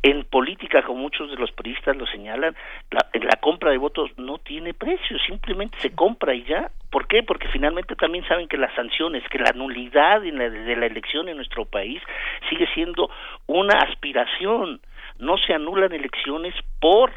en 0.02 0.24
política, 0.24 0.82
como 0.82 1.00
muchos 1.00 1.30
de 1.30 1.36
los 1.36 1.50
periodistas 1.52 1.96
lo 1.96 2.06
señalan, 2.06 2.54
la, 2.90 3.06
la, 3.12 3.36
compra 3.40 3.70
de 3.70 3.78
votos 3.78 4.10
no 4.16 4.38
tiene 4.38 4.74
precio, 4.74 5.18
simplemente 5.26 5.78
se 5.80 5.94
compra 5.94 6.34
y 6.34 6.44
ya. 6.44 6.70
¿Por 6.90 7.06
qué? 7.06 7.22
Porque 7.22 7.48
finalmente 7.48 7.96
también 7.96 8.26
saben 8.28 8.48
que 8.48 8.58
las 8.58 8.74
sanciones, 8.74 9.24
que 9.28 9.38
la 9.38 9.52
nulidad 9.52 10.20
de 10.20 10.76
la 10.76 10.86
elección 10.86 11.28
en 11.28 11.36
nuestro 11.36 11.64
país 11.64 12.02
sigue 12.48 12.66
siendo 12.74 13.10
una 13.46 13.78
aspiración. 13.78 14.80
No 15.22 15.38
se 15.38 15.54
anulan 15.54 15.92
elecciones 15.92 16.52
por 16.80 17.12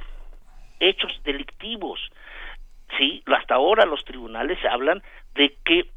hechos 0.79 1.11
delictivos. 1.23 1.99
Sí, 2.99 3.23
hasta 3.25 3.55
ahora 3.55 3.83
los 3.85 4.05
tribunales 4.05 4.59
hablan 4.63 5.01
de 5.33 5.57
que 5.65 5.89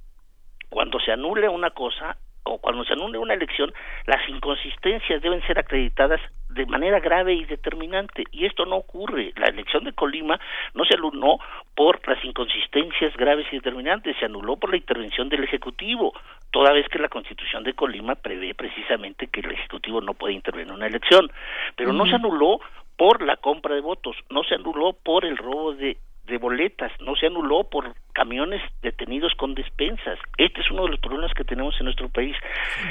cuando 0.71 0.99
se 1.01 1.13
anule 1.13 1.51
una 1.51 1.69
cosa 1.73 2.17
o 2.45 2.57
cuando 2.63 2.83
se 2.85 2.95
anule 2.95 3.19
una 3.19 3.35
elección, 3.35 3.75
las 4.07 4.27
inconsistencias 4.27 5.21
deben 5.21 5.47
ser 5.47 5.59
acreditadas 5.59 6.23
de 6.59 6.67
manera 6.67 7.01
grave 7.01 7.35
y 7.35 7.45
determinante. 7.45 8.25
Y 8.33 8.45
esto 8.45 8.67
no 8.67 8.77
ocurre. 8.77 9.33
La 9.37 9.47
elección 9.47 9.85
de 9.85 9.93
Colima 9.93 10.39
no 10.75 10.85
se 10.85 10.95
anuló 10.95 11.39
por 11.75 12.07
las 12.07 12.23
inconsistencias 12.25 13.17
graves 13.17 13.47
y 13.53 13.57
determinantes, 13.57 14.17
se 14.19 14.27
anuló 14.27 14.57
por 14.57 14.71
la 14.71 14.77
intervención 14.77 15.29
del 15.29 15.45
Ejecutivo, 15.45 16.13
toda 16.51 16.73
vez 16.73 16.89
que 16.89 16.99
la 16.99 17.09
Constitución 17.09 17.63
de 17.63 17.75
Colima 17.75 18.17
prevé 18.17 18.55
precisamente 18.55 19.29
que 19.29 19.41
el 19.41 19.53
Ejecutivo 19.53 20.01
no 20.01 20.15
puede 20.15 20.35
intervenir 20.35 20.69
en 20.69 20.75
una 20.75 20.87
elección. 20.87 21.31
Pero 21.77 21.93
no 21.93 22.05
se 22.07 22.17
anuló 22.17 22.61
por 22.97 23.23
la 23.23 23.37
compra 23.37 23.77
de 23.77 23.81
votos, 23.81 24.17
no 24.29 24.43
se 24.43 24.57
anuló 24.57 24.93
por 24.93 25.25
el 25.25 25.37
robo 25.37 25.73
de 25.73 25.97
de 26.29 26.37
boletas, 26.37 26.93
no 27.01 27.17
se 27.17 27.27
anuló 27.27 27.65
por 27.65 27.95
camiones 28.13 28.61
detenidos 28.83 29.33
con 29.35 29.55
despensas. 29.55 30.19
Este 30.37 30.61
es 30.61 30.71
uno 30.71 30.85
de 30.85 30.91
los 30.91 31.01
problemas 31.01 31.33
que 31.33 31.43
tenemos 31.43 31.75
en 31.81 31.87
nuestro 31.87 32.09
país. 32.11 32.37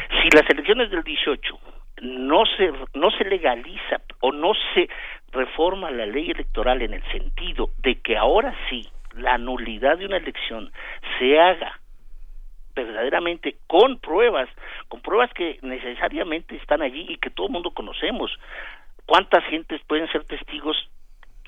Si 0.10 0.36
las 0.36 0.50
elecciones 0.50 0.90
del 0.90 1.04
18 1.04 1.60
no 2.01 2.45
se 2.45 2.72
no 2.93 3.11
se 3.11 3.24
legaliza 3.26 4.01
o 4.22 4.32
no 4.32 4.53
se 4.74 4.90
reforma 5.32 5.92
la 5.92 6.06
ley 6.06 6.32
electoral 6.32 6.82
en 6.82 6.93
el 6.93 7.03
sentido 7.11 7.72
de 7.80 8.00
que 8.01 8.17
ahora 8.17 8.56
sí 8.69 8.88
la 9.14 9.38
nulidad 9.38 9.98
de 9.98 10.06
una 10.06 10.17
elección 10.17 10.72
se 11.17 11.40
haga 11.40 11.80
verdaderamente 12.76 13.58
con 13.66 14.00
pruebas, 14.00 14.48
con 14.88 15.01
pruebas 15.01 15.34
que 15.34 15.58
necesariamente 15.64 16.56
están 16.56 16.84
allí 16.84 17.08
y 17.09 17.17
que 17.17 17.32
todo 17.32 17.48
el 17.48 17.53
mundo 17.53 17.72
conocemos. 17.72 18.32
¿Cuántas 19.08 19.43
gentes 19.45 19.82
pueden 19.88 20.08
ser 20.11 20.26
testigos 20.26 20.77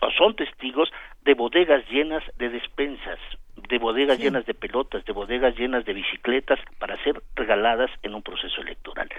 o 0.01 0.11
son 0.11 0.35
testigos 0.35 0.89
de 1.23 1.33
bodegas 1.33 1.87
llenas 1.89 2.23
de 2.37 2.49
despensas, 2.49 3.19
de 3.67 3.77
bodegas 3.77 4.19
llenas 4.19 4.45
de 4.45 4.53
pelotas, 4.53 5.03
de 5.05 5.13
bodegas 5.13 5.57
llenas 5.57 5.85
de 5.85 5.93
bicicletas 5.93 6.59
para 6.77 7.01
ser 7.03 7.21
regaladas 7.35 7.89
en 8.03 8.13
un 8.13 8.21
proceso 8.21 8.61
electoral. 8.61 9.09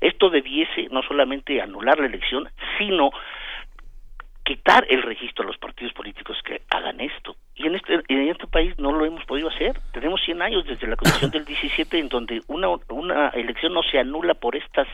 Esto 0.00 0.30
debiese 0.30 0.88
no 0.90 1.02
solamente 1.02 1.60
anular 1.60 1.98
la 1.98 2.06
elección, 2.06 2.48
sino 2.78 3.10
quitar 4.44 4.84
el 4.90 5.02
registro 5.02 5.44
a 5.44 5.46
los 5.46 5.58
partidos 5.58 5.92
políticos 5.92 6.36
que 6.44 6.62
hagan 6.70 7.00
esto. 7.00 7.36
Y 7.54 7.66
en 7.66 7.76
este, 7.76 8.00
en 8.08 8.28
este 8.28 8.46
país 8.46 8.76
no 8.78 8.90
lo 8.90 9.04
hemos 9.04 9.24
podido 9.24 9.48
hacer. 9.48 9.78
Tenemos 9.92 10.20
100 10.24 10.42
años 10.42 10.64
desde 10.66 10.88
la 10.88 10.96
Constitución 10.96 11.30
del 11.30 11.44
17 11.44 11.98
en 11.98 12.08
donde 12.08 12.42
una, 12.48 12.68
una 12.88 13.28
elección 13.28 13.74
no 13.74 13.82
se 13.82 13.98
anula 13.98 14.34
por 14.34 14.56
estas 14.56 14.88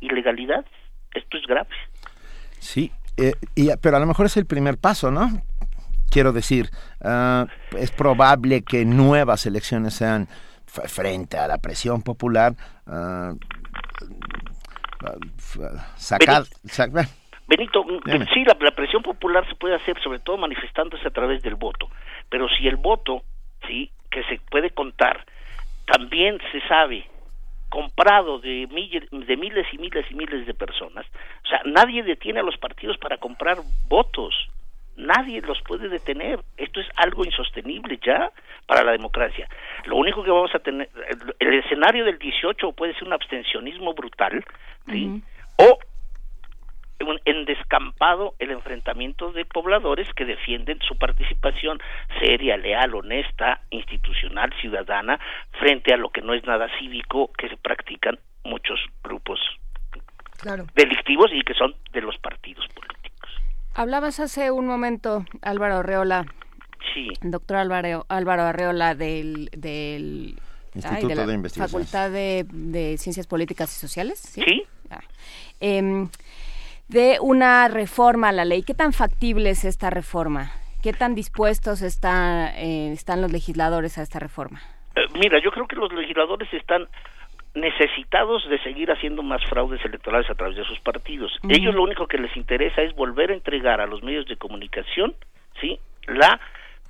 ilegalidades. 0.00 0.66
Esto 1.14 1.38
es 1.38 1.46
grave. 1.46 1.68
Sí, 2.58 2.90
eh, 3.16 3.32
y, 3.54 3.68
pero 3.80 3.96
a 3.96 4.00
lo 4.00 4.06
mejor 4.06 4.26
es 4.26 4.36
el 4.36 4.46
primer 4.46 4.76
paso, 4.78 5.10
¿no? 5.10 5.28
Quiero 6.10 6.32
decir, 6.32 6.70
ah, 7.02 7.46
es 7.76 7.90
probable 7.90 8.62
que 8.62 8.84
nuevas 8.84 9.46
elecciones 9.46 9.94
sean 9.94 10.28
frente 10.66 11.38
a 11.38 11.48
la 11.48 11.58
presión 11.58 12.02
popular 12.02 12.54
uh, 12.86 13.38
sacar, 15.96 16.44
Benito, 17.48 17.84
sí, 18.34 18.44
la, 18.44 18.56
la, 18.60 18.72
presión 18.72 19.02
popular 19.02 19.48
se 19.48 19.54
puede 19.54 19.76
hacer 19.76 19.96
sobre 20.02 20.18
todo 20.18 20.36
manifestándose 20.36 21.06
a 21.06 21.12
través 21.12 21.42
del 21.42 21.54
voto, 21.54 21.88
pero 22.28 22.48
si 22.48 22.66
el 22.66 22.76
voto, 22.76 23.22
sí, 23.66 23.90
que 24.10 24.24
se 24.24 24.40
puede 24.50 24.70
contar, 24.70 25.24
también 25.86 26.38
se 26.50 26.60
sabe 26.66 27.06
comprado 27.68 28.38
de, 28.38 28.66
de 28.66 29.36
miles 29.36 29.66
y 29.72 29.78
miles 29.78 30.06
y 30.10 30.14
miles 30.14 30.46
de 30.46 30.54
personas. 30.54 31.06
O 31.44 31.48
sea, 31.48 31.60
nadie 31.64 32.02
detiene 32.02 32.40
a 32.40 32.42
los 32.42 32.56
partidos 32.56 32.96
para 32.98 33.18
comprar 33.18 33.58
votos. 33.88 34.34
Nadie 34.96 35.42
los 35.42 35.60
puede 35.62 35.88
detener. 35.88 36.40
Esto 36.56 36.80
es 36.80 36.86
algo 36.96 37.24
insostenible 37.24 37.98
ya 38.04 38.30
para 38.66 38.82
la 38.82 38.92
democracia. 38.92 39.48
Lo 39.84 39.96
único 39.96 40.22
que 40.22 40.30
vamos 40.30 40.54
a 40.54 40.58
tener, 40.58 40.88
el, 41.38 41.54
escenario 41.54 42.04
del 42.04 42.18
18 42.18 42.72
puede 42.72 42.94
ser 42.94 43.04
un 43.04 43.12
abstencionismo 43.12 43.94
brutal, 43.94 44.44
¿sí? 44.88 45.22
O 45.56 45.78
en 47.24 47.44
descampado 47.44 48.34
el 48.38 48.50
enfrentamiento 48.50 49.32
de 49.32 49.44
pobladores 49.44 50.08
que 50.14 50.24
defienden 50.24 50.80
su 50.80 50.96
participación 50.96 51.78
seria, 52.20 52.56
leal, 52.56 52.94
honesta, 52.94 53.60
institucional, 53.70 54.52
ciudadana, 54.60 55.20
frente 55.58 55.92
a 55.92 55.96
lo 55.96 56.10
que 56.10 56.22
no 56.22 56.34
es 56.34 56.44
nada 56.46 56.68
cívico 56.78 57.30
que 57.36 57.48
se 57.48 57.56
practican 57.56 58.18
muchos 58.44 58.80
grupos 59.02 59.40
delictivos 60.74 61.30
y 61.32 61.42
que 61.42 61.54
son 61.54 61.74
de 61.92 62.00
los 62.00 62.16
partidos 62.18 62.66
políticos. 62.68 63.15
Hablabas 63.76 64.20
hace 64.20 64.50
un 64.50 64.66
momento, 64.66 65.26
Álvaro 65.42 65.76
Arreola. 65.76 66.24
Sí. 66.94 67.08
Doctor 67.20 67.58
Álvaro, 67.58 68.06
Álvaro 68.08 68.42
Arreola 68.44 68.94
del, 68.94 69.50
del 69.52 70.38
Instituto 70.74 71.26
de, 71.26 71.34
Investigación. 71.34 71.82
Facultad 71.82 72.10
de, 72.10 72.96
Ciencias 72.98 73.26
Políticas 73.26 73.70
y 73.76 73.78
Sociales. 73.78 74.18
Sí. 74.18 74.40
¿Sí? 74.42 74.62
Ah. 74.90 75.00
Em, 75.60 76.08
de 76.88 77.18
una 77.20 77.68
reforma 77.68 78.30
a 78.30 78.32
la 78.32 78.46
ley. 78.46 78.62
¿Qué 78.62 78.72
tan 78.72 78.94
factible 78.94 79.50
es 79.50 79.66
esta 79.66 79.90
reforma? 79.90 80.52
¿Qué 80.82 80.94
tan 80.94 81.14
dispuestos 81.14 81.82
está, 81.82 82.54
eh, 82.56 82.92
están 82.92 83.20
los 83.20 83.30
legisladores 83.30 83.98
a 83.98 84.02
esta 84.02 84.18
reforma? 84.18 84.62
Eh, 84.94 85.00
mira, 85.12 85.38
yo 85.42 85.50
creo 85.50 85.66
que 85.66 85.76
los 85.76 85.92
legisladores 85.92 86.50
están 86.54 86.88
necesitados 87.56 88.48
de 88.48 88.58
seguir 88.62 88.92
haciendo 88.92 89.22
más 89.22 89.44
fraudes 89.46 89.84
electorales 89.84 90.30
a 90.30 90.34
través 90.34 90.56
de 90.56 90.64
sus 90.64 90.78
partidos. 90.80 91.32
Ellos 91.48 91.74
lo 91.74 91.82
único 91.82 92.06
que 92.06 92.18
les 92.18 92.36
interesa 92.36 92.82
es 92.82 92.94
volver 92.94 93.30
a 93.30 93.34
entregar 93.34 93.80
a 93.80 93.86
los 93.86 94.02
medios 94.02 94.26
de 94.26 94.36
comunicación, 94.36 95.14
¿sí? 95.60 95.80
La 96.06 96.38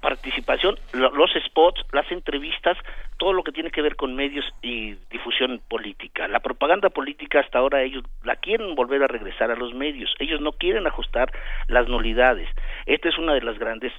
participación, 0.01 0.77
los 0.93 1.31
spots, 1.47 1.85
las 1.93 2.11
entrevistas, 2.13 2.77
todo 3.17 3.33
lo 3.33 3.43
que 3.43 3.53
tiene 3.53 3.71
que 3.71 3.81
ver 3.81 3.97
con 3.97 4.15
medios 4.15 4.45
y 4.61 4.95
difusión 5.11 5.61
política. 5.69 6.29
La 6.29 6.41
propaganda 6.41 6.91
política 6.91 7.41
hasta 7.41 7.59
ahora 7.59 7.83
ellos 7.83 8.05
la 8.25 8.37
quieren 8.37 8.75
volver 8.75 9.03
a 9.03 9.07
regresar 9.07 9.51
a 9.51 9.57
los 9.57 9.73
medios. 9.73 10.15
Ellos 10.19 10.41
no 10.41 10.53
quieren 10.53 10.87
ajustar 10.87 11.33
las 11.69 11.89
nulidades. 11.89 12.49
Esta 12.85 13.09
es 13.09 13.19
una 13.19 13.35
de 13.35 13.43
las 13.43 13.59
grandes 13.59 13.93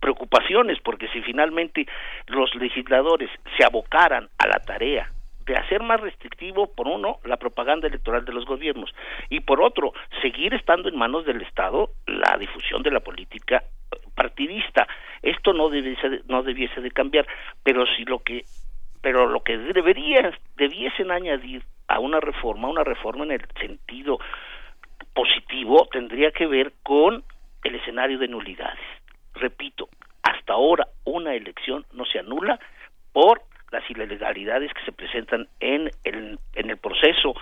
preocupaciones 0.00 0.78
porque 0.80 1.08
si 1.08 1.22
finalmente 1.22 1.86
los 2.26 2.54
legisladores 2.56 3.30
se 3.56 3.64
abocaran 3.64 4.28
a 4.38 4.48
la 4.48 4.58
tarea 4.58 5.10
de 5.46 5.54
hacer 5.54 5.82
más 5.82 6.00
restrictivo, 6.00 6.72
por 6.74 6.88
uno, 6.88 7.18
la 7.24 7.36
propaganda 7.36 7.88
electoral 7.88 8.24
de 8.24 8.32
los 8.32 8.44
gobiernos 8.44 8.94
y 9.28 9.40
por 9.40 9.62
otro, 9.62 9.92
seguir 10.20 10.54
estando 10.54 10.88
en 10.88 10.96
manos 10.96 11.24
del 11.24 11.42
Estado 11.42 11.90
la 12.06 12.36
difusión 12.38 12.82
de 12.82 12.90
la 12.90 13.00
política 13.00 13.62
partidista. 14.14 14.86
Esto 15.22 15.52
no 15.52 15.68
debiese, 15.68 16.22
no 16.26 16.42
debiese 16.42 16.80
de 16.80 16.90
cambiar, 16.90 17.26
pero 17.62 17.84
si 17.86 18.04
lo 18.04 18.20
que 18.20 18.44
pero 19.00 19.26
lo 19.26 19.42
que 19.42 19.58
debería 19.58 20.32
debiesen 20.56 21.10
añadir 21.10 21.64
a 21.88 21.98
una 21.98 22.20
reforma, 22.20 22.68
una 22.68 22.84
reforma 22.84 23.24
en 23.24 23.32
el 23.32 23.46
sentido 23.58 24.18
positivo 25.12 25.88
tendría 25.90 26.30
que 26.30 26.46
ver 26.46 26.72
con 26.84 27.24
el 27.64 27.74
escenario 27.74 28.18
de 28.18 28.28
nulidades. 28.28 28.78
Repito, 29.34 29.88
hasta 30.22 30.52
ahora 30.52 30.86
una 31.04 31.34
elección 31.34 31.84
no 31.92 32.04
se 32.04 32.20
anula 32.20 32.60
por 33.12 33.42
las 33.72 33.88
ilegalidades 33.90 34.72
que 34.74 34.84
se 34.84 34.92
presentan 34.92 35.48
en 35.60 35.90
el, 36.04 36.38
en 36.54 36.70
el 36.70 36.76
proceso 36.76 37.34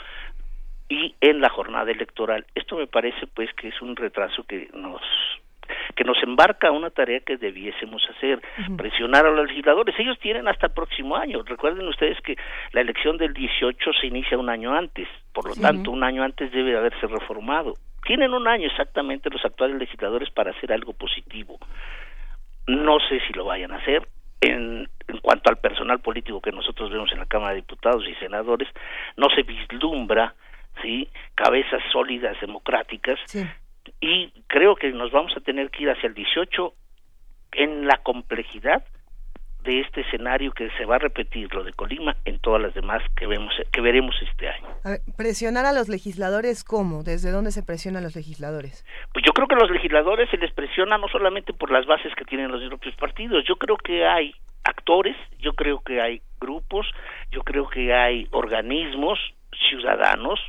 y 0.88 1.14
en 1.20 1.40
la 1.40 1.50
jornada 1.50 1.90
electoral. 1.90 2.46
Esto 2.54 2.76
me 2.76 2.86
parece 2.86 3.26
pues 3.26 3.52
que 3.54 3.68
es 3.68 3.82
un 3.82 3.96
retraso 3.96 4.44
que 4.44 4.68
nos 4.74 5.02
que 5.94 6.04
nos 6.04 6.20
embarca 6.22 6.68
a 6.68 6.72
una 6.72 6.90
tarea 6.90 7.20
que 7.20 7.36
debiésemos 7.36 8.02
hacer, 8.10 8.40
presionar 8.76 9.26
a 9.26 9.30
los 9.30 9.48
legisladores. 9.48 9.94
Ellos 9.98 10.18
tienen 10.18 10.48
hasta 10.48 10.66
el 10.66 10.72
próximo 10.72 11.16
año. 11.16 11.42
Recuerden 11.44 11.86
ustedes 11.86 12.20
que 12.22 12.36
la 12.72 12.80
elección 12.80 13.18
del 13.18 13.34
18 13.34 13.92
se 14.00 14.06
inicia 14.06 14.38
un 14.38 14.48
año 14.48 14.74
antes, 14.74 15.08
por 15.32 15.46
lo 15.46 15.54
tanto, 15.54 15.90
un 15.90 16.02
año 16.02 16.22
antes 16.24 16.50
debe 16.52 16.76
haberse 16.76 17.06
reformado. 17.06 17.74
Tienen 18.04 18.32
un 18.34 18.48
año 18.48 18.66
exactamente 18.66 19.30
los 19.30 19.44
actuales 19.44 19.78
legisladores 19.78 20.30
para 20.30 20.50
hacer 20.50 20.72
algo 20.72 20.92
positivo. 20.92 21.58
No 22.66 22.98
sé 23.08 23.20
si 23.26 23.32
lo 23.32 23.44
vayan 23.44 23.72
a 23.72 23.76
hacer. 23.76 24.06
En, 24.40 24.88
en 25.08 25.18
cuanto 25.18 25.50
al 25.50 25.58
personal 25.58 26.00
político 26.00 26.40
que 26.40 26.52
nosotros 26.52 26.90
vemos 26.90 27.12
en 27.12 27.18
la 27.18 27.26
Cámara 27.26 27.50
de 27.50 27.56
Diputados 27.56 28.06
y 28.08 28.14
Senadores, 28.14 28.68
no 29.16 29.28
se 29.34 29.42
vislumbra 29.42 30.34
sí 30.82 31.08
cabezas 31.34 31.82
sólidas 31.92 32.40
democráticas 32.40 33.18
y 34.00 34.30
creo 34.46 34.76
que 34.76 34.90
nos 34.92 35.10
vamos 35.10 35.32
a 35.36 35.40
tener 35.40 35.70
que 35.70 35.82
ir 35.84 35.90
hacia 35.90 36.06
el 36.06 36.14
18 36.14 36.72
en 37.52 37.86
la 37.86 37.98
complejidad 37.98 38.84
de 39.64 39.80
este 39.80 40.02
escenario 40.02 40.52
que 40.52 40.70
se 40.78 40.84
va 40.84 40.96
a 40.96 40.98
repetir 40.98 41.52
lo 41.54 41.64
de 41.64 41.72
Colima 41.72 42.16
en 42.24 42.38
todas 42.38 42.62
las 42.62 42.74
demás 42.74 43.02
que 43.16 43.26
vemos 43.26 43.52
que 43.72 43.80
veremos 43.80 44.14
este 44.22 44.48
año. 44.48 44.66
presionar 45.16 45.66
a 45.66 45.72
los 45.72 45.88
legisladores 45.88 46.64
cómo, 46.64 47.02
desde 47.02 47.30
dónde 47.30 47.50
se 47.50 47.62
presiona 47.62 47.98
a 47.98 48.02
los 48.02 48.16
legisladores? 48.16 48.84
Pues 49.12 49.24
yo 49.24 49.32
creo 49.32 49.46
que 49.46 49.54
a 49.54 49.58
los 49.58 49.70
legisladores 49.70 50.30
se 50.30 50.38
les 50.38 50.52
presiona 50.52 50.98
no 50.98 51.08
solamente 51.08 51.52
por 51.52 51.70
las 51.70 51.86
bases 51.86 52.12
que 52.14 52.24
tienen 52.24 52.50
los 52.50 52.62
propios 52.68 52.94
partidos, 52.96 53.44
yo 53.46 53.56
creo 53.56 53.76
que 53.76 54.06
hay 54.06 54.34
actores, 54.64 55.16
yo 55.38 55.52
creo 55.54 55.80
que 55.80 56.00
hay 56.00 56.22
grupos, 56.40 56.86
yo 57.30 57.42
creo 57.42 57.68
que 57.68 57.92
hay 57.92 58.28
organismos 58.30 59.18
ciudadanos 59.68 60.40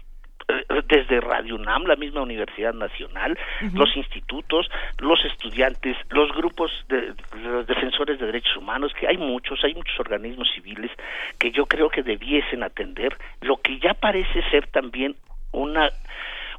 desde 0.88 1.22
Radio 1.22 1.56
UNAM, 1.56 1.86
la 1.86 1.96
misma 1.96 2.22
Universidad 2.22 2.74
Nacional, 2.74 3.38
los 3.74 3.96
institutos, 3.96 4.70
los 5.00 5.24
estudiantes, 5.26 5.98
los 6.10 6.32
grupos 6.34 6.72
de 6.90 7.14
los 7.44 7.68
defensores 7.68 8.20
de 8.20 8.26
derechos 8.26 8.58
humanos, 8.58 8.94
que 9.00 9.08
hay 9.08 9.18
muchos, 9.18 9.64
hay 9.64 9.74
muchos 9.74 10.00
organismos 10.00 10.50
civiles 10.54 10.92
que 11.38 11.52
yo 11.52 11.66
creo 11.66 11.90
que 11.90 12.04
debiesen 12.04 12.64
atender 12.64 13.18
lo 13.42 13.58
que 13.58 13.80
ya 13.80 13.94
parece 13.94 14.42
ser 14.50 14.68
también 14.68 15.16
una 15.52 15.90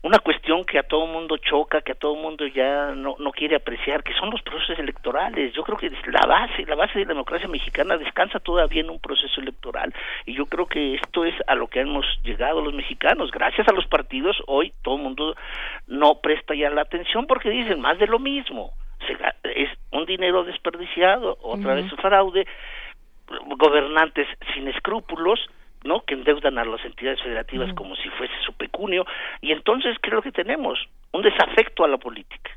una 0.03 0.19
cuestión 0.19 0.65
que 0.65 0.81
a 0.81 0.83
todo 0.83 1.07
mundo 1.07 1.37
choca, 1.37 1.81
que 1.81 1.93
a 1.93 1.95
todo 1.95 2.17
mundo 2.17 2.45
ya 2.47 2.93
no, 2.95 3.15
no 3.21 3.31
quiere 3.31 3.55
apreciar, 3.55 4.03
que 4.03 4.13
son 4.15 4.31
los 4.31 4.43
procesos 4.43 4.79
electorales. 4.81 5.55
Yo 5.55 5.63
creo 5.63 5.79
que 5.79 5.91
la 5.91 6.27
base, 6.27 6.67
la 6.67 6.75
base 6.75 6.99
de 6.99 7.05
la 7.05 7.11
democracia 7.11 7.47
mexicana 7.47 7.97
descansa 7.97 8.41
todavía 8.41 8.81
en 8.81 8.91
un 8.91 8.99
proceso 8.99 9.41
electoral 9.41 9.95
y 10.27 10.35
yo 10.35 10.47
creo 10.47 10.67
que 10.67 10.97
esto 10.97 11.25
es 11.25 11.35
a 11.47 11.55
lo 11.55 11.69
que 11.69 11.81
hemos 11.81 12.05
llegado 12.25 12.61
los 12.61 12.75
mexicanos. 12.75 13.31
Gracias 13.31 13.69
a 13.69 13.73
los 13.73 13.87
partidos 13.87 14.37
hoy 14.47 14.73
todo 14.83 14.97
el 14.97 15.03
mundo 15.03 15.37
no 15.87 16.17
presta 16.21 16.55
ya 16.55 16.69
la 16.71 16.83
atención 16.83 17.27
porque 17.29 17.51
dicen 17.51 17.81
más 17.81 17.99
de 18.01 18.09
lo 18.09 18.19
mismo. 18.19 18.73
es 19.45 19.71
un 19.93 20.05
dinero 20.05 20.43
desperdiciado, 20.43 21.39
otra 21.43 21.75
vez 21.75 21.91
un 21.93 21.99
fraude, 21.99 22.47
gobernantes 23.57 24.27
sin 24.53 24.67
escrúpulos 24.67 25.39
¿no? 25.85 26.05
que 26.05 26.15
endeudan 26.15 26.59
a 26.59 26.65
las 26.65 26.85
entidades 26.85 27.21
federativas 27.23 27.73
como 27.75 27.97
si 27.97 28.09
fuese 28.11 28.35
su 28.45 28.53
pecunio 28.55 29.05
y 29.41 29.53
entonces 29.53 29.97
¿qué 30.03 30.11
es 30.11 30.15
lo 30.15 30.23
que 30.23 30.33
tenemos? 30.33 30.79
Un 31.13 31.23
desafecto 31.23 31.85
a 31.85 31.89
la 31.89 31.99
política. 31.99 32.51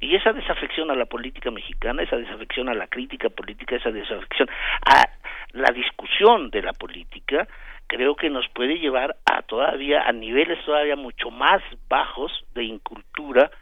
Y 0.00 0.16
esa 0.16 0.32
desafección 0.32 0.90
a 0.90 0.96
la 0.96 1.06
política 1.06 1.52
mexicana, 1.52 2.02
esa 2.02 2.16
desafección 2.16 2.68
a 2.68 2.74
la 2.74 2.88
crítica 2.88 3.28
política, 3.30 3.76
esa 3.76 3.92
desafección 3.92 4.48
a 4.84 5.08
la 5.52 5.70
discusión 5.72 6.50
de 6.50 6.60
la 6.60 6.72
política, 6.72 7.46
creo 7.86 8.16
que 8.16 8.28
nos 8.28 8.48
puede 8.48 8.78
llevar 8.78 9.16
a 9.24 9.42
todavía 9.42 10.02
a 10.02 10.12
niveles 10.12 10.58
todavía 10.64 10.96
mucho 10.96 11.30
más 11.30 11.62
bajos 11.88 12.32
de 12.54 12.64
incultura, 12.64 13.52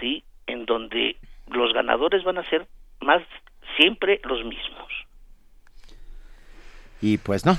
¿sí? 0.00 0.24
En 0.46 0.64
donde 0.64 1.16
los 1.48 1.74
ganadores 1.74 2.24
van 2.24 2.38
a 2.38 2.48
ser 2.48 2.66
más 3.00 3.22
siempre 3.76 4.20
los 4.24 4.44
mismos. 4.44 4.88
Y 7.02 7.18
pues 7.18 7.44
no, 7.44 7.56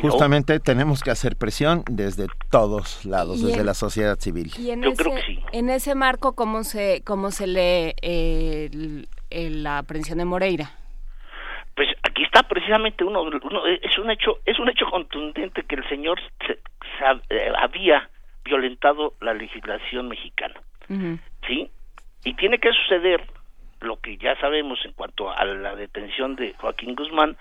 Justamente 0.00 0.58
tenemos 0.58 1.02
que 1.02 1.10
hacer 1.10 1.36
presión 1.36 1.82
desde 1.90 2.26
todos 2.50 3.04
lados, 3.04 3.42
desde 3.42 3.62
la 3.62 3.74
sociedad 3.74 4.18
civil. 4.18 4.50
Y 4.58 4.70
en 4.70 4.84
ese, 4.84 5.04
En 5.52 5.68
ese 5.68 5.94
marco, 5.94 6.34
¿cómo 6.34 6.64
se, 6.64 7.02
cómo 7.04 7.30
se 7.30 7.46
lee 7.46 9.06
la 9.30 9.78
aprehensión 9.78 10.18
de 10.18 10.24
Moreira? 10.24 10.70
Pues 11.74 11.88
aquí 12.02 12.22
está 12.22 12.42
precisamente 12.42 13.04
uno, 13.04 13.24
es 13.82 13.98
un 13.98 14.10
hecho 14.10 14.38
es 14.44 14.58
un 14.58 14.68
hecho 14.68 14.86
contundente 14.90 15.62
que 15.62 15.76
el 15.76 15.88
señor 15.88 16.20
eh, 17.30 17.52
había 17.58 18.10
violentado 18.44 19.14
la 19.20 19.32
legislación 19.32 20.08
mexicana, 20.08 20.60
sí, 21.46 21.70
y 22.24 22.34
tiene 22.34 22.58
que 22.58 22.70
suceder 22.72 23.22
lo 23.84 23.96
que 23.96 24.16
ya 24.16 24.36
sabemos 24.40 24.78
en 24.84 24.92
cuanto 24.92 25.30
a 25.30 25.44
la 25.44 25.74
detención 25.74 26.36
de 26.36 26.54
Joaquín 26.54 26.94
Guzmán, 26.94 27.36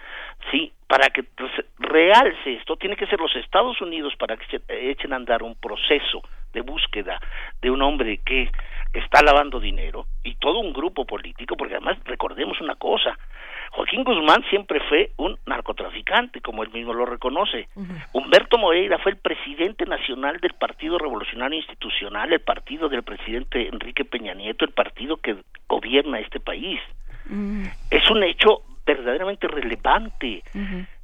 sí, 0.52 0.72
para 0.88 1.10
que 1.10 1.26
realce 1.80 2.54
esto, 2.54 2.76
tiene 2.76 2.96
que 2.96 3.08
ser 3.08 3.20
los 3.20 3.36
Estados 3.36 3.82
Unidos 3.82 4.14
para 4.18 4.38
que 4.38 4.46
se 4.46 4.90
echen 4.92 5.14
a 5.14 5.18
andar 5.18 5.44
un 5.44 5.56
proceso 5.56 6.22
de 6.54 6.62
búsqueda 6.62 7.20
de 7.62 7.72
un 7.72 7.82
hombre 7.82 8.20
que 8.26 8.52
está 8.94 9.22
lavando 9.22 9.60
dinero 9.60 10.06
y 10.24 10.36
todo 10.36 10.60
un 10.60 10.74
grupo 10.74 11.06
político, 11.06 11.56
porque 11.56 11.76
además 11.76 11.98
recordemos 12.06 12.60
una 12.60 12.76
cosa, 12.76 13.18
Joaquín 13.72 14.04
Guzmán 14.04 14.44
siempre 14.50 14.82
fue 14.90 15.12
un 15.18 15.38
narcotraficante, 15.46 16.42
como 16.42 16.64
él 16.64 16.72
mismo 16.72 16.94
lo 16.94 17.06
reconoce. 17.06 17.70
Humberto 18.12 18.58
Moreira 18.58 18.98
fue 19.00 19.14
el 19.14 19.18
presidente 19.18 19.86
nacional 19.86 20.40
del 20.42 20.54
Partido 20.54 20.98
Revolucionario 20.98 21.58
Institucional, 21.58 22.34
el 22.34 22.42
partido 22.42 22.90
del 22.90 23.04
presidente 23.04 23.70
Enrique 23.70 24.04
Peña 24.04 24.34
Nieto, 24.34 24.66
el 24.66 24.72
partido 24.72 25.18
que 25.18 25.38
gobierna 25.70 26.20
este 26.20 26.40
país. 26.40 26.82
Es 27.90 28.10
un 28.10 28.24
hecho 28.24 28.62
verdaderamente 28.86 29.48
relevante, 29.48 30.44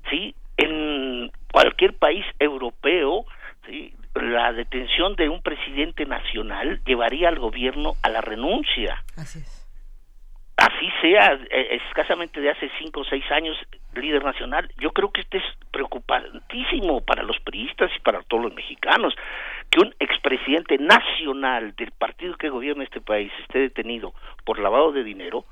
¿sí? 0.09 0.35
En 0.57 1.31
cualquier 1.51 1.93
país 1.93 2.25
europeo, 2.39 3.25
¿sí? 3.65 3.93
la 4.15 4.51
detención 4.51 5.15
de 5.15 5.29
un 5.29 5.41
presidente 5.41 6.05
nacional 6.05 6.81
llevaría 6.85 7.29
al 7.29 7.39
gobierno 7.39 7.93
a 8.01 8.09
la 8.09 8.21
renuncia. 8.21 9.03
Así 9.15 9.39
es. 9.39 9.56
Así 10.57 10.89
sea, 11.01 11.39
eh, 11.51 11.79
escasamente 11.87 12.41
de 12.41 12.49
hace 12.49 12.69
cinco 12.79 13.01
o 13.01 13.05
seis 13.05 13.23
años, 13.31 13.55
líder 13.93 14.23
nacional. 14.23 14.69
Yo 14.79 14.91
creo 14.91 15.11
que 15.11 15.21
este 15.21 15.37
es 15.37 15.43
preocupantísimo 15.71 17.01
para 17.01 17.21
los 17.21 17.39
periodistas 17.41 17.91
y 17.95 17.99
para 17.99 18.23
todos 18.23 18.45
los 18.45 18.55
mexicanos, 18.55 19.15
que 19.69 19.79
un 19.79 19.93
expresidente 19.99 20.79
nacional 20.79 21.75
del 21.75 21.91
partido 21.91 22.35
que 22.37 22.49
gobierna 22.49 22.83
este 22.83 23.01
país 23.01 23.31
esté 23.41 23.59
detenido 23.59 24.13
por 24.45 24.57
lavado 24.57 24.91
de 24.91 25.03
dinero, 25.03 25.45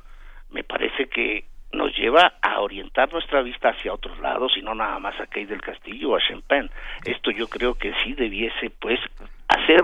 me 0.49 0.63
parece 0.63 1.07
que 1.07 1.45
nos 1.71 1.95
lleva 1.95 2.33
a 2.41 2.61
orientar 2.61 3.11
nuestra 3.11 3.41
vista 3.41 3.69
hacia 3.69 3.93
otros 3.93 4.17
lados 4.19 4.53
y 4.57 4.61
no 4.61 4.73
nada 4.73 4.97
más 4.97 5.19
a 5.19 5.27
Key 5.27 5.45
del 5.45 5.61
Castillo 5.61 6.11
o 6.11 6.15
a 6.15 6.21
Champagne. 6.21 6.69
Esto 7.03 7.29
yo 7.31 7.47
creo 7.47 7.75
que 7.75 7.93
sí 8.03 8.13
debiese 8.13 8.71
pues 8.79 8.99
hacer, 9.47 9.81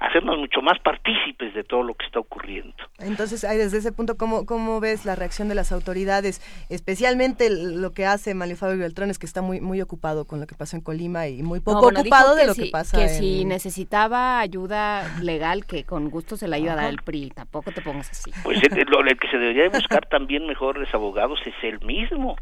hacernos 0.00 0.38
mucho 0.38 0.62
más 0.62 0.78
partícipes 0.80 1.54
de 1.54 1.64
todo 1.64 1.82
lo 1.82 1.94
que 1.94 2.06
está 2.06 2.20
ocurriendo. 2.20 2.74
Entonces, 2.98 3.42
desde 3.42 3.78
ese 3.78 3.92
punto, 3.92 4.16
¿cómo, 4.16 4.46
¿cómo 4.46 4.80
ves 4.80 5.04
la 5.04 5.14
reacción 5.14 5.48
de 5.48 5.54
las 5.54 5.72
autoridades? 5.72 6.40
Especialmente 6.70 7.50
lo 7.50 7.92
que 7.92 8.06
hace 8.06 8.34
Mario 8.34 8.56
Fabio 8.56 8.78
Beltrán 8.78 9.10
es 9.10 9.18
que 9.18 9.26
está 9.26 9.42
muy, 9.42 9.60
muy 9.60 9.80
ocupado 9.80 10.24
con 10.24 10.40
lo 10.40 10.46
que 10.46 10.54
pasó 10.54 10.76
en 10.76 10.82
Colima 10.82 11.28
y 11.28 11.42
muy 11.42 11.60
poco 11.60 11.88
ocupado 11.88 12.34
de 12.34 12.46
lo 12.46 12.54
que 12.54 12.66
pasa 12.66 12.98
Que 12.98 13.08
si 13.08 13.44
necesitaba 13.44 14.40
ayuda 14.40 15.18
legal, 15.20 15.66
que 15.66 15.84
con 15.84 16.08
gusto 16.10 16.36
se 16.36 16.48
la 16.48 16.58
iba 16.58 16.72
a 16.72 16.76
dar 16.76 16.90
el 16.90 17.02
PRI. 17.02 17.30
Tampoco 17.30 17.72
te 17.72 17.82
pongas 17.82 18.10
así. 18.10 18.30
Pues 18.42 18.62
el, 18.62 18.70
que 18.70 19.28
se 19.28 19.38
debería 19.38 19.68
buscar 19.68 20.06
también 20.06 20.46
mejores 20.46 20.92
abogados 20.94 21.40
es 21.44 21.54
él 21.62 21.80
mismo. 21.84 22.36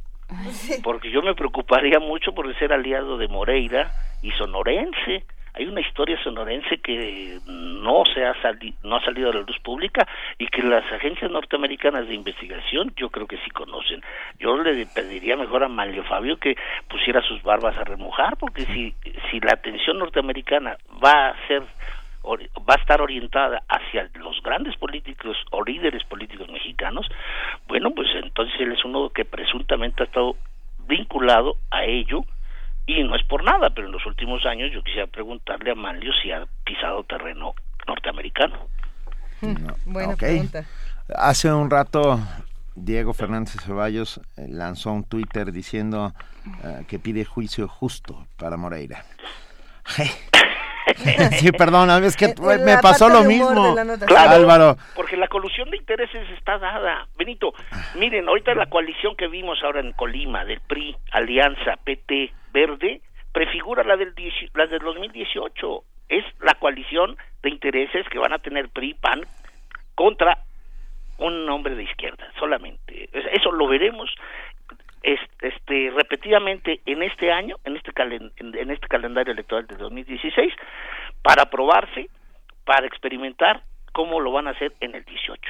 Porque 0.83 1.11
yo 1.11 1.21
me 1.23 1.35
preocuparía 1.35 1.99
mucho 1.99 2.33
por 2.33 2.57
ser 2.59 2.73
aliado 2.73 3.19
de 3.19 3.29
Moreira 3.29 3.93
y 4.23 4.31
sonorense 4.33 5.27
hay 5.55 5.67
una 5.67 5.81
historia 5.81 6.23
sonorense 6.23 6.79
que 6.79 7.39
no 7.47 8.05
se 8.07 8.25
ha 8.25 8.35
no 8.83 8.97
ha 8.97 9.05
salido 9.05 9.31
a 9.31 9.35
la 9.35 9.41
luz 9.41 9.59
pública 9.61 10.07
y 10.39 10.47
que 10.47 10.63
las 10.63 10.85
agencias 10.93 11.31
norteamericanas 11.31 12.09
de 12.09 12.15
investigación 12.15 12.93
yo 12.97 13.11
creo 13.11 13.27
que 13.27 13.39
sí 13.39 13.51
conocen. 13.51 14.03
Yo 14.39 14.57
le 14.57 14.87
pediría 14.87 15.37
mejor 15.37 15.65
a 15.65 15.69
Manlio 15.69 16.05
Fabio 16.05 16.39
que 16.39 16.57
pusiera 16.89 17.21
sus 17.23 17.43
barbas 17.43 17.77
a 17.77 17.85
remojar 17.85 18.37
porque 18.39 18.65
si 18.67 18.95
si 19.31 19.41
la 19.41 19.53
atención 19.53 19.99
norteamericana 19.99 20.77
va 21.05 21.29
a 21.29 21.47
ser 21.47 21.63
va 22.25 22.75
a 22.75 22.81
estar 22.81 23.01
orientada 23.01 23.63
hacia 23.69 24.09
los 24.15 24.41
grandes 24.43 24.77
políticos 24.77 25.37
o 25.51 25.63
líderes 25.65 26.05
políticos 26.05 26.49
mexicanos, 26.51 27.07
bueno, 27.67 27.91
pues 27.91 28.09
entonces 28.15 28.55
él 28.61 28.73
es 28.73 28.85
uno 28.85 29.11
que 29.11 29.25
presuntamente 29.25 30.03
ha 30.03 30.07
estado 30.07 30.37
vinculado 30.87 31.57
a 31.71 31.85
ello 31.85 32.25
y 33.01 33.05
no 33.05 33.17
es 33.17 33.23
por 33.25 33.45
nada, 33.45 33.71
pero 33.71 33.87
en 33.87 33.93
los 33.93 34.05
últimos 34.07 34.45
años 34.47 34.71
yo 34.73 34.83
quisiera 34.83 35.07
preguntarle 35.07 35.73
a 35.73 35.75
Manlio 35.75 36.13
si 36.23 36.31
ha 36.31 36.47
pisado 36.65 37.05
terreno 37.05 37.55
norteamericano. 37.87 38.69
Buena 39.85 40.17
pregunta. 40.17 40.65
Hace 41.15 41.53
un 41.53 41.69
rato 41.69 42.21
Diego 42.75 43.13
Fernández 43.13 43.57
Ceballos 43.61 44.21
eh, 44.37 44.47
lanzó 44.49 44.93
un 44.93 45.05
Twitter 45.05 45.53
diciendo 45.53 46.15
eh, 46.65 46.85
que 46.87 46.99
pide 46.99 47.25
juicio 47.25 47.69
justo 47.69 48.27
para 48.39 48.57
Moreira. 48.57 49.05
sí, 51.33 51.53
perdón, 51.53 51.91
es 52.05 52.17
que 52.17 52.35
me 52.65 52.79
pasó 52.79 53.09
lo 53.09 53.23
mismo. 53.25 53.77
Álvaro. 54.17 54.77
Porque 54.95 55.17
la 55.17 55.29
colusión 55.29 55.71
de 55.71 55.77
intereses 55.77 56.29
está 56.31 56.59
dada. 56.59 57.07
Benito, 57.17 57.53
miren, 57.95 58.29
ahorita 58.29 58.55
la 58.55 58.67
coalición 58.67 59.17
que 59.17 59.29
vimos 59.29 59.59
ahora 59.63 59.81
en 59.81 59.93
Colima, 59.93 60.45
del 60.45 60.61
PRI, 60.61 60.97
Alianza, 61.13 61.77
PT, 61.85 62.33
Verde, 62.53 63.01
prefigura 63.33 63.85
la 63.85 63.97
del, 63.97 64.15
la 64.55 64.67
del 64.67 64.81
2018. 64.81 65.85
Es 66.09 66.25
la 66.41 66.55
coalición 66.55 67.17
de 67.43 67.51
intereses 67.51 68.07
que 68.09 68.19
van 68.19 68.33
a 68.33 68.39
tener 68.39 68.69
PRI, 68.69 68.95
PAN, 68.95 69.23
contra 69.95 70.39
un 71.19 71.49
hombre 71.49 71.75
de 71.75 71.85
izquierda, 71.85 72.27
solamente. 72.39 73.09
Eso 73.13 73.53
lo 73.53 73.69
veremos 73.69 74.11
este, 75.03 75.91
repetidamente 75.91 76.81
en 76.87 77.03
este 77.03 77.33
año, 77.33 77.57
en 77.65 77.77
este, 77.77 77.93
en 78.37 78.71
este 78.71 78.89
calendario 78.89 79.33
electoral 79.33 79.67
de 79.67 79.77
2016, 79.77 80.53
para 81.23 81.47
probarse, 81.47 82.09
para 82.65 82.87
experimentar 82.87 83.63
cómo 83.93 84.21
lo 84.21 84.33
van 84.33 84.49
a 84.49 84.51
hacer 84.51 84.73
en 84.81 84.95
el 84.95 85.05
18. 85.05 85.41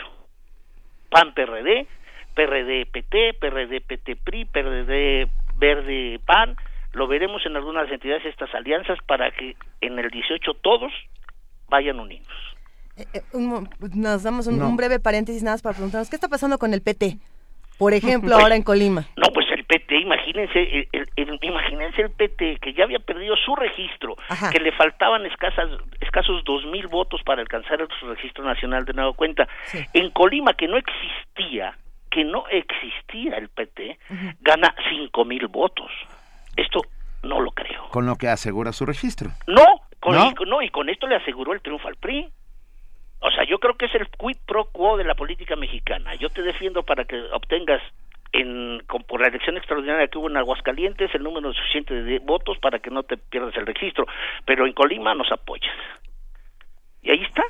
PAN 1.10 1.34
PRD, 1.34 1.86
PRD 2.34 2.86
PT, 2.86 3.34
PRD 3.34 3.80
PT 3.80 4.16
PRI, 4.16 4.44
PRD 4.46 5.28
Verde 5.58 6.20
PAN, 6.24 6.56
lo 6.92 7.06
veremos 7.06 7.44
en 7.46 7.56
algunas 7.56 7.90
entidades 7.90 8.24
estas 8.24 8.54
alianzas 8.54 8.98
para 9.06 9.30
que 9.30 9.56
en 9.80 9.98
el 9.98 10.10
18 10.10 10.54
todos 10.62 10.92
vayan 11.68 12.00
unidos. 12.00 12.28
Eh, 12.96 13.06
eh, 13.14 13.20
nos 13.94 14.22
damos 14.22 14.46
un, 14.46 14.76
breve 14.76 15.00
paréntesis 15.00 15.42
nada 15.42 15.54
más 15.54 15.62
para 15.62 15.74
preguntarnos 15.74 16.10
qué 16.10 16.16
está 16.16 16.28
pasando 16.28 16.58
con 16.58 16.74
el 16.74 16.82
PT. 16.82 17.18
Por 17.82 17.94
ejemplo, 17.94 18.36
ahora 18.36 18.54
en 18.54 18.62
Colima. 18.62 19.04
No, 19.16 19.28
pues 19.34 19.46
el 19.50 19.64
PT, 19.64 19.96
imagínense, 19.96 20.88
el, 20.92 21.38
imagínense 21.42 22.02
el 22.02 22.10
PT 22.10 22.58
que 22.60 22.74
ya 22.74 22.84
había 22.84 23.00
perdido 23.00 23.34
su 23.36 23.56
registro, 23.56 24.14
que 24.52 24.60
le 24.60 24.70
faltaban 24.70 25.26
escasas, 25.26 25.68
escasos 26.00 26.44
dos 26.44 26.64
mil 26.66 26.86
votos 26.86 27.20
para 27.24 27.42
alcanzar 27.42 27.80
el 27.80 27.88
registro 28.08 28.44
nacional 28.44 28.84
de 28.84 28.92
nueva 28.92 29.12
cuenta. 29.14 29.48
En 29.94 30.10
Colima, 30.10 30.54
que 30.54 30.68
no 30.68 30.76
existía, 30.76 31.76
que 32.08 32.22
no 32.22 32.44
existía 32.50 33.36
el 33.36 33.48
PT, 33.48 33.98
gana 34.40 34.72
cinco 34.88 35.24
mil 35.24 35.48
votos. 35.48 35.90
Esto 36.56 36.82
no 37.24 37.40
lo 37.40 37.50
creo. 37.50 37.88
Con 37.90 38.06
lo 38.06 38.14
que 38.14 38.28
asegura 38.28 38.72
su 38.72 38.86
registro. 38.86 39.30
No, 39.48 39.64
con, 39.98 40.14
¿No? 40.14 40.62
Y, 40.62 40.68
con 40.68 40.88
esto 40.88 41.08
le 41.08 41.16
aseguró 41.16 41.52
el 41.52 41.60
triunfo 41.60 41.88
al 41.88 41.96
PRI. 41.96 42.30
O 43.22 43.30
sea, 43.30 43.44
yo 43.44 43.58
creo 43.58 43.76
que 43.76 43.86
es 43.86 43.94
el 43.94 44.08
quid 44.08 44.36
pro 44.46 44.64
quo 44.64 44.96
de 44.96 45.04
la 45.04 45.14
política 45.14 45.54
mexicana. 45.54 46.14
Yo 46.16 46.28
te 46.30 46.42
defiendo 46.42 46.82
para 46.82 47.04
que 47.04 47.20
obtengas 47.32 47.80
en, 48.32 48.82
por 49.06 49.20
la 49.20 49.28
elección 49.28 49.56
extraordinaria 49.56 50.08
que 50.08 50.18
hubo 50.18 50.28
en 50.28 50.36
Aguascalientes 50.36 51.14
el 51.14 51.22
número 51.22 51.52
suficiente 51.52 51.94
de 52.02 52.18
votos 52.18 52.58
para 52.58 52.80
que 52.80 52.90
no 52.90 53.04
te 53.04 53.16
pierdas 53.16 53.56
el 53.56 53.66
registro, 53.66 54.06
pero 54.44 54.66
en 54.66 54.72
Colima 54.72 55.14
nos 55.14 55.30
apoyas. 55.30 55.74
Y 57.02 57.10
ahí 57.10 57.22
está. 57.22 57.44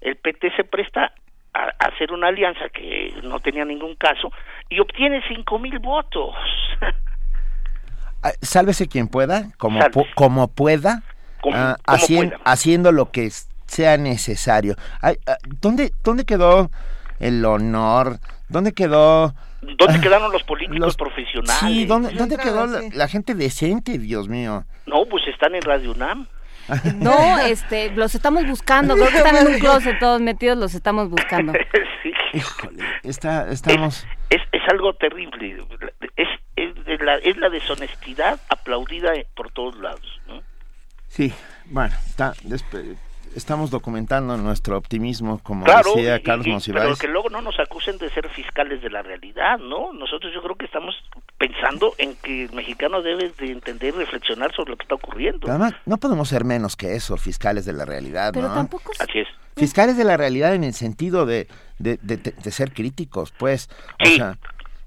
El 0.00 0.16
PT 0.16 0.56
se 0.56 0.64
presta 0.64 1.12
a, 1.52 1.64
hacer 1.80 2.12
una 2.12 2.28
alianza 2.28 2.70
que 2.70 3.12
no 3.22 3.40
tenía 3.40 3.66
ningún 3.66 3.96
caso 3.96 4.32
y 4.70 4.80
obtiene 4.80 5.22
cinco 5.28 5.58
mil 5.58 5.78
votos. 5.78 6.34
Ah, 8.22 8.32
sálvese 8.42 8.86
quien 8.86 9.08
pueda, 9.08 9.50
como, 9.56 9.80
como 10.14 10.48
pueda, 10.48 11.02
ah, 11.54 11.76
haciendo 11.86 12.92
lo 12.92 13.10
que 13.12 13.30
sea 13.70 13.96
necesario. 13.96 14.74
Ah, 15.00 15.12
¿dónde, 15.60 15.92
¿Dónde 16.02 16.24
quedó 16.24 16.70
el 17.20 17.44
honor? 17.44 18.18
¿Dónde 18.48 18.72
quedó... 18.72 19.32
¿Dónde 19.78 20.00
quedaron 20.00 20.32
los 20.32 20.42
políticos 20.42 20.96
profesionales? 20.96 21.60
Sí, 21.60 21.84
¿dónde, 21.84 22.10
dónde 22.14 22.36
quedó 22.36 22.66
la, 22.66 23.08
gente 23.08 23.34
decente, 23.34 23.98
Dios 23.98 24.28
mío? 24.28 24.64
No, 24.86 25.04
pues 25.04 25.26
están 25.28 25.54
en 25.54 25.62
Radio 25.62 25.92
UNAM. 25.92 26.26
No, 26.96 27.38
este, 27.40 27.90
los 27.92 28.14
estamos 28.14 28.46
buscando, 28.46 28.94
creo 28.94 29.08
que 29.08 29.16
están 29.16 29.36
en 29.36 29.46
un 29.48 29.58
closet 29.58 29.98
todos 29.98 30.20
metidos, 30.20 30.56
los 30.56 30.74
estamos 30.74 31.08
buscando. 31.08 31.52
sí. 32.02 32.12
Híjole, 32.32 32.84
está, 33.02 33.50
estamos... 33.50 34.06
Es, 34.28 34.40
es, 34.52 34.62
algo 34.68 34.94
terrible, 34.94 35.64
es, 36.16 36.28
es, 36.54 37.00
la, 37.00 37.16
es 37.16 37.36
la 37.38 37.48
deshonestidad 37.48 38.38
aplaudida 38.48 39.12
por 39.34 39.50
todos 39.50 39.76
lados. 39.78 40.20
¿no? 40.28 40.42
Sí, 41.08 41.32
bueno, 41.66 41.94
está, 42.06 42.34
estamos 43.34 43.70
documentando 43.70 44.36
nuestro 44.36 44.76
optimismo, 44.76 45.40
como 45.42 45.66
decía 45.66 46.22
Carlos 46.22 46.46
Monsiváis. 46.46 46.84
Pero 46.84 46.96
que 46.96 47.08
luego 47.08 47.30
no 47.30 47.40
nos 47.42 47.58
acusen 47.58 47.98
de 47.98 48.10
ser 48.10 48.28
fiscales 48.28 48.82
de 48.82 48.90
la 48.90 49.02
realidad, 49.02 49.58
¿no? 49.58 49.92
Nosotros 49.92 50.32
yo 50.34 50.42
creo 50.42 50.56
que 50.56 50.66
estamos 50.66 50.94
pensando 51.38 51.94
en 51.98 52.16
que 52.16 52.44
el 52.44 52.52
mexicano 52.52 53.02
debe 53.02 53.32
de 53.38 53.52
entender 53.52 53.94
y 53.94 53.98
reflexionar 53.98 54.54
sobre 54.54 54.70
lo 54.72 54.76
que 54.76 54.84
está 54.84 54.94
ocurriendo. 54.94 55.48
Además, 55.48 55.74
no 55.86 55.96
podemos 55.96 56.28
ser 56.28 56.44
menos 56.44 56.76
que 56.76 56.94
eso, 56.94 57.16
fiscales 57.16 57.64
de 57.64 57.72
la 57.72 57.84
realidad, 57.84 58.32
pero 58.32 58.48
tampoco... 58.48 58.92
Así 58.98 59.20
es. 59.20 59.28
Fiscales 59.56 59.96
de 59.96 60.04
la 60.04 60.16
realidad 60.16 60.54
en 60.54 60.64
el 60.64 60.74
sentido 60.74 61.26
de, 61.26 61.48
de, 61.78 61.98
de, 61.98 62.50
ser 62.50 62.72
críticos, 62.72 63.32
pues. 63.36 63.68
O 64.02 64.06
sea, 64.06 64.38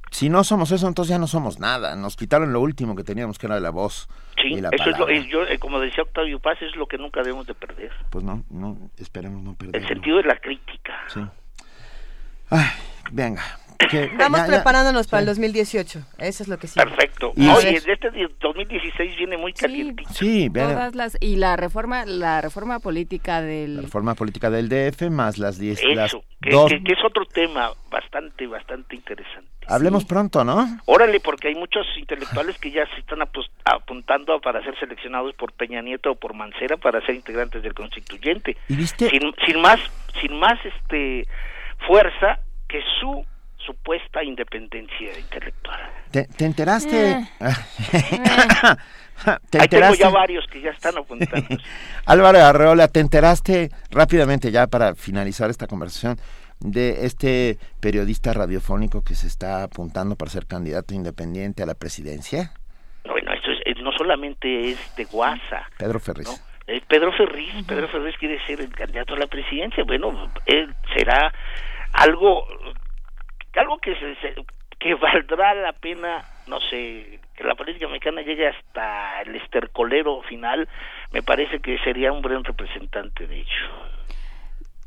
si 0.09 0.29
no 0.29 0.43
somos 0.43 0.71
eso, 0.71 0.87
entonces 0.87 1.09
ya 1.09 1.19
no 1.19 1.27
somos 1.27 1.59
nada. 1.59 1.95
Nos 1.95 2.15
quitaron 2.15 2.53
lo 2.53 2.61
último 2.61 2.95
que 2.95 3.03
teníamos, 3.03 3.37
que 3.37 3.47
era 3.47 3.59
la 3.59 3.71
voz. 3.71 4.07
Sí, 4.43 4.61
eso 4.73 4.89
es 4.89 4.99
lo, 4.99 5.09
yo, 5.09 5.47
eh, 5.47 5.57
como 5.57 5.79
decía 5.79 6.03
Octavio 6.03 6.37
Paz, 6.39 6.61
es 6.61 6.75
lo 6.75 6.85
que 6.85 6.97
nunca 6.97 7.21
debemos 7.21 7.47
de 7.47 7.53
perder. 7.53 7.91
Pues 8.09 8.25
no, 8.25 8.43
no, 8.49 8.77
esperemos 8.97 9.41
no 9.41 9.53
perder. 9.55 9.81
El 9.81 9.87
sentido 9.87 10.17
de 10.17 10.23
la 10.23 10.35
crítica. 10.35 10.93
Sí. 11.07 11.21
Ay, 12.49 12.67
venga, 13.11 13.41
Vamos 14.17 14.41
preparándonos 14.41 15.07
para 15.07 15.21
el 15.21 15.25
2018. 15.27 15.99
Eso 16.17 16.43
es 16.43 16.49
lo 16.49 16.57
que 16.57 16.67
sí. 16.67 16.79
Perfecto. 16.79 17.33
Y 17.35 17.47
Oye, 17.47 17.75
este 17.75 17.97
2016 18.39 19.17
viene 19.17 19.37
muy 19.37 19.53
caliente. 19.53 20.03
Sí, 20.11 20.49
todas 20.53 20.95
las 20.95 21.17
y 21.19 21.35
la 21.37 21.55
reforma 21.55 22.05
la 22.05 22.41
reforma 22.41 22.79
política 22.79 23.41
del 23.41 23.77
la 23.77 23.81
reforma 23.83 24.15
política 24.15 24.49
del 24.49 24.69
DF 24.69 25.09
más 25.09 25.37
las 25.37 25.57
10 25.57 25.79
que, 25.79 26.49
que, 26.49 26.93
es 26.93 27.05
otro 27.05 27.25
tema 27.25 27.71
bastante 27.89 28.47
bastante 28.47 28.95
interesante. 28.95 29.49
Hablemos 29.67 30.03
pronto, 30.03 30.43
¿no? 30.43 30.67
Órale, 30.85 31.21
porque 31.21 31.47
hay 31.47 31.55
muchos 31.55 31.85
intelectuales 31.97 32.57
que 32.57 32.71
ya 32.71 32.85
se 32.93 32.99
están 32.99 33.19
apuntando 33.65 34.39
para 34.41 34.61
ser 34.63 34.77
seleccionados 34.77 35.33
por 35.35 35.53
Peña 35.53 35.81
Nieto 35.81 36.11
o 36.11 36.15
por 36.15 36.33
Mancera 36.33 36.75
para 36.75 36.99
ser 37.05 37.15
integrantes 37.15 37.63
del 37.63 37.73
constituyente. 37.73 38.57
¿Y 38.67 38.75
viste? 38.75 39.09
Sin, 39.09 39.33
sin 39.45 39.61
más 39.61 39.79
sin 40.21 40.37
más 40.37 40.59
este 40.65 41.27
fuerza 41.87 42.39
que 42.67 42.81
su 42.99 43.25
supuesta 43.65 44.23
independencia 44.23 45.17
intelectual. 45.19 45.79
¿Te, 46.11 46.27
enteraste? 46.45 47.11
Eh. 47.11 47.25
¿Te 49.49 49.61
Ahí 49.61 49.67
tengo 49.67 49.93
ya 49.93 50.09
varios 50.09 50.45
que 50.47 50.61
ya 50.61 50.71
están 50.71 50.97
apuntando. 50.97 51.57
Álvaro 52.05 52.39
Arreola, 52.39 52.87
¿te 52.87 52.99
enteraste 52.99 53.69
rápidamente 53.91 54.51
ya 54.51 54.67
para 54.67 54.95
finalizar 54.95 55.49
esta 55.49 55.67
conversación 55.67 56.17
de 56.59 57.05
este 57.05 57.57
periodista 57.79 58.33
radiofónico 58.33 59.03
que 59.03 59.15
se 59.15 59.27
está 59.27 59.63
apuntando 59.63 60.15
para 60.15 60.31
ser 60.31 60.45
candidato 60.45 60.93
independiente 60.93 61.63
a 61.63 61.65
la 61.65 61.75
presidencia? 61.75 62.51
Bueno, 63.05 63.33
esto 63.33 63.49
es, 63.65 63.77
no 63.81 63.91
solamente 63.91 64.71
es 64.71 64.95
de 64.95 65.05
Guasa. 65.05 65.67
Pedro 65.77 65.99
Ferriz. 65.99 66.29
Eh, 66.67 66.81
Pedro 66.87 67.11
Ferriz, 67.11 67.53
Pedro 67.67 67.89
Ferriz 67.89 68.15
quiere 68.17 68.39
ser 68.45 68.61
el 68.61 68.73
candidato 68.73 69.15
a 69.15 69.19
la 69.19 69.27
presidencia. 69.27 69.83
Bueno, 69.83 70.31
él 70.45 70.73
será 70.95 71.33
algo, 71.91 72.45
algo 73.59 73.77
que 73.79 73.95
se, 73.95 74.33
que 74.79 74.95
valdrá 74.95 75.53
la 75.53 75.73
pena, 75.73 76.23
no 76.47 76.59
sé, 76.61 77.19
que 77.35 77.43
la 77.43 77.55
política 77.55 77.87
mexicana 77.87 78.21
llegue 78.21 78.47
hasta 78.47 79.21
el 79.21 79.35
estercolero 79.35 80.21
final, 80.23 80.67
me 81.11 81.23
parece 81.23 81.59
que 81.59 81.77
sería 81.79 82.11
un 82.11 82.21
buen 82.21 82.43
representante 82.43 83.27
de 83.27 83.39
ello. 83.39 83.92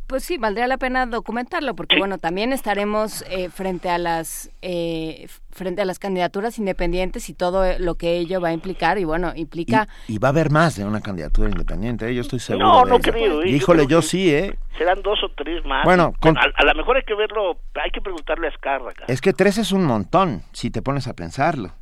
Pues 0.07 0.23
sí, 0.25 0.39
valdría 0.39 0.69
la 0.69 0.79
pena 0.79 1.05
documentarlo, 1.07 1.75
porque 1.75 1.99
bueno, 1.99 2.19
también 2.19 2.53
estaremos 2.53 3.25
eh, 3.29 3.49
frente 3.51 3.91
a 3.91 3.99
las 3.99 4.51
eh, 4.63 5.27
frente 5.51 5.83
a 5.83 5.85
las 5.85 5.99
candidaturas 5.99 6.59
independientes 6.59 7.29
y 7.29 7.35
todo 7.35 7.65
lo 7.79 7.97
que 7.97 8.19
ello 8.19 8.41
va 8.41 8.49
a 8.49 8.53
implicar 8.53 8.99
y 8.99 9.05
bueno, 9.05 9.33
implica 9.35 9.89
y, 10.07 10.19
va 10.19 10.29
a 10.29 10.31
haber 10.31 10.51
más 10.51 10.77
de 10.77 10.85
una 10.85 11.01
candidatura 11.01 11.49
independiente, 11.49 12.09
¿eh? 12.09 12.15
yo 12.15 12.21
estoy 12.21 12.39
seguro. 12.39 12.67
No, 12.69 12.85
de 12.85 12.91
no 12.91 12.97
ello. 12.97 13.13
creo. 13.13 13.43
¿eh? 13.43 13.49
Híjole, 13.51 13.87
yo, 13.89 14.01
sí, 14.03 14.33
¿eh? 14.33 14.57
Serán 14.79 15.03
dos 15.03 15.19
o 15.25 15.29
tres 15.31 15.65
más. 15.65 15.85
Bueno, 15.85 16.13
con- 16.21 16.37
a, 16.39 16.43
a 16.55 16.65
lo 16.67 16.75
mejor 16.75 16.99
hay 16.99 17.03
que 17.03 17.15
verlo, 17.15 17.59
hay 17.83 17.91
que 17.91 18.01
preguntarle 18.01 18.47
a 18.47 18.51
Azcárraga. 18.51 19.07
Es 19.09 19.21
que 19.21 19.33
tres 19.33 19.59
es 19.59 19.73
un 19.73 19.85
montón, 19.87 20.43
si 20.53 20.71
te 20.71 20.83
pones 20.83 21.09
a 21.09 21.15
pensarlo. 21.15 21.73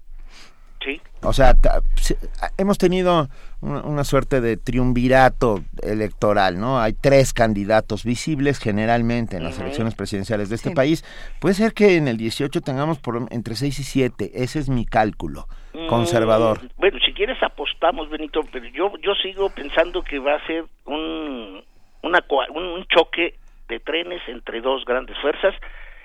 Sí. 0.84 1.00
O 1.22 1.32
sea, 1.32 1.54
si- 1.96 2.14
hemos 2.58 2.76
tenido 2.76 3.28
una, 3.62 3.80
una 3.82 4.04
suerte 4.04 4.40
de 4.42 4.58
triunvirato 4.58 5.62
electoral, 5.82 6.60
¿no? 6.60 6.78
Hay 6.78 6.92
tres 6.92 7.32
candidatos 7.32 8.04
visibles 8.04 8.58
generalmente 8.58 9.36
en 9.38 9.44
las 9.44 9.58
elecciones 9.58 9.94
presidenciales 9.94 10.50
de 10.50 10.56
este 10.56 10.68
Sí. 10.70 10.74
país. 10.74 11.04
Puede 11.40 11.54
ser 11.54 11.72
que 11.72 11.96
en 11.96 12.06
el 12.08 12.18
18 12.18 12.60
tengamos 12.60 12.98
por 12.98 13.16
entre 13.30 13.54
6 13.54 13.78
y 13.78 13.82
7, 13.84 14.30
ese 14.34 14.58
es 14.58 14.68
mi 14.68 14.84
cálculo 14.84 15.46
conservador. 15.88 16.62
Mm, 16.62 16.68
bueno, 16.76 16.98
si 17.04 17.12
quieres 17.14 17.42
apostamos, 17.42 18.08
Benito, 18.10 18.40
pero 18.52 18.66
yo 18.68 18.92
yo 19.02 19.14
sigo 19.14 19.48
pensando 19.50 20.02
que 20.02 20.18
va 20.18 20.34
a 20.34 20.46
ser 20.46 20.64
un 20.84 21.62
una 22.02 22.22
un 22.54 22.84
choque 22.94 23.34
de 23.68 23.80
trenes 23.80 24.20
entre 24.28 24.60
dos 24.60 24.84
grandes 24.84 25.16
fuerzas 25.22 25.54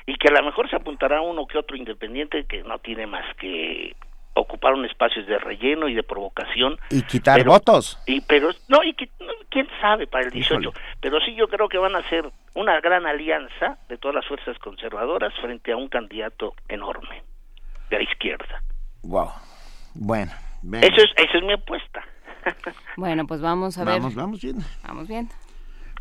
y 0.05 0.15
que 0.15 0.29
a 0.29 0.31
lo 0.31 0.43
mejor 0.45 0.69
se 0.69 0.75
apuntará 0.77 1.21
uno 1.21 1.45
que 1.45 1.57
otro 1.57 1.75
independiente 1.75 2.45
que 2.45 2.63
no 2.63 2.79
tiene 2.79 3.05
más 3.05 3.25
que 3.35 3.95
ocupar 4.39 4.73
un 4.73 4.85
espacio 4.85 5.23
de 5.25 5.37
relleno 5.39 5.87
y 5.87 5.93
de 5.93 6.03
provocación 6.03 6.77
Y 6.89 7.01
quitar 7.03 7.37
Pero- 7.39 7.51
votos. 7.51 7.99
y 8.05 8.21
pero 8.21 8.49
no 8.67 8.83
y 8.83 8.93
quién 8.93 9.67
sabe 9.81 10.07
para 10.07 10.25
el 10.25 10.31
18 10.31 10.59
Híjole. 10.61 10.79
pero 11.01 11.19
sí 11.21 11.35
yo 11.35 11.47
creo 11.47 11.67
que 11.69 11.77
van 11.77 11.95
a 11.95 12.07
ser 12.09 12.29
una 12.55 12.79
gran 12.81 13.05
alianza 13.05 13.77
de 13.89 13.97
todas 13.97 14.15
las 14.15 14.27
fuerzas 14.27 14.57
conservadoras 14.59 15.33
frente 15.41 15.71
a 15.71 15.77
un 15.77 15.87
candidato 15.89 16.53
enorme 16.67 17.23
de 17.89 17.97
la 17.97 18.03
izquierda 18.03 18.61
Wow. 19.03 19.29
Bueno, 19.95 20.31
venga. 20.61 20.85
eso 20.87 20.97
es 21.01 21.09
esa 21.17 21.37
es 21.37 21.43
mi 21.43 21.53
apuesta 21.53 22.03
Bueno, 22.97 23.25
pues 23.27 23.41
vamos 23.41 23.77
a 23.77 23.83
ver. 23.83 23.95
Vamos, 23.99 24.15
vamos 24.15 24.41
viendo. 24.41 24.63
Vamos 24.87 25.07
viendo. 25.07 25.33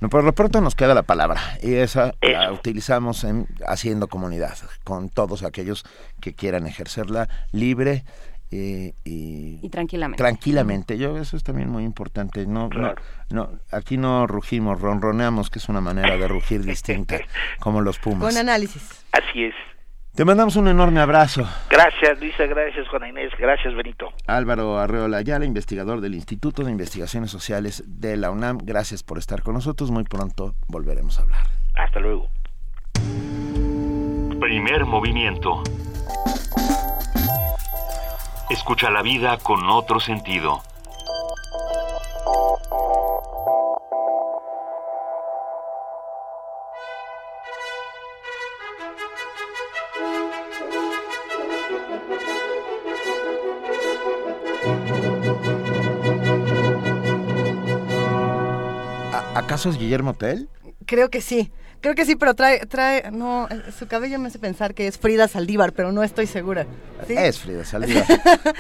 No, 0.00 0.08
por 0.08 0.22
lo 0.22 0.32
pronto 0.32 0.60
nos 0.60 0.76
queda 0.76 0.94
la 0.94 1.02
palabra 1.02 1.40
y 1.60 1.74
esa 1.74 2.12
la 2.22 2.52
utilizamos 2.52 3.24
en 3.24 3.46
haciendo 3.66 4.06
comunidad 4.06 4.56
con 4.84 5.08
todos 5.10 5.42
aquellos 5.42 5.84
que 6.20 6.34
quieran 6.34 6.66
ejercerla 6.68 7.28
libre 7.50 8.04
eh, 8.50 8.94
y, 9.04 9.58
Y 9.62 9.68
tranquilamente. 9.68 10.18
tranquilamente. 10.22 10.98
Yo 10.98 11.16
eso 11.18 11.36
es 11.36 11.42
también 11.44 11.68
muy 11.68 11.84
importante. 11.84 12.46
No, 12.46 12.68
no, 12.70 12.94
no, 13.30 13.50
aquí 13.70 13.96
no 13.96 14.26
rugimos, 14.26 14.80
ronroneamos, 14.80 15.50
que 15.50 15.58
es 15.58 15.68
una 15.68 15.80
manera 15.80 16.16
de 16.16 16.28
rugir 16.28 16.62
distinta, 16.64 17.18
como 17.60 17.80
los 17.82 17.98
pumas. 17.98 18.28
Con 18.32 18.36
análisis. 18.38 19.04
así 19.12 19.44
es 19.44 19.54
Te 20.14 20.24
mandamos 20.24 20.56
un 20.56 20.68
enorme 20.68 21.00
abrazo. 21.00 21.46
gracias 21.70 22.18
Luisa 22.20 22.46
gracias 22.46 22.88
Juana 22.88 23.08
Inés 23.08 23.30
gracias 23.38 23.74
Benito 23.74 24.12
Álvaro 24.26 24.78
Arreola 24.78 25.18
Ayala, 25.18 25.44
investigador 25.44 26.00
del 26.00 26.14
Instituto 26.14 26.64
de 26.64 26.70
Investigaciones 26.72 27.30
Sociales 27.30 27.84
de 27.86 28.16
la 28.16 28.30
UNAM. 28.30 28.58
Gracias 28.62 29.02
por 29.02 29.18
estar 29.18 29.42
con 29.42 29.54
nosotros. 29.54 29.90
Muy 29.90 30.04
pronto 30.04 30.54
volveremos 30.68 31.18
a 31.18 31.22
hablar. 31.22 31.46
hasta 31.76 32.00
luego 32.00 32.28
Primer 34.40 34.84
movimiento. 34.86 35.62
Escucha 38.50 38.90
la 38.90 39.02
vida 39.02 39.38
con 39.38 39.68
otro 39.68 40.00
sentido. 40.00 40.62
¿A- 59.12 59.38
¿Acaso 59.38 59.68
es 59.70 59.78
Guillermo 59.78 60.14
Tell? 60.14 60.48
Creo 60.88 61.10
que 61.10 61.20
sí. 61.20 61.50
Creo 61.80 61.94
que 61.94 62.04
sí, 62.04 62.16
pero 62.16 62.34
trae, 62.34 62.66
trae, 62.66 63.08
no, 63.12 63.46
su 63.78 63.86
cabello 63.86 64.18
me 64.18 64.26
hace 64.26 64.40
pensar 64.40 64.74
que 64.74 64.88
es 64.88 64.98
Frida 64.98 65.28
Saldívar, 65.28 65.72
pero 65.72 65.92
no 65.92 66.02
estoy 66.02 66.26
segura. 66.26 66.66
¿Sí? 67.06 67.14
Es 67.16 67.38
Frida 67.38 67.64
Saldívar. 67.64 68.04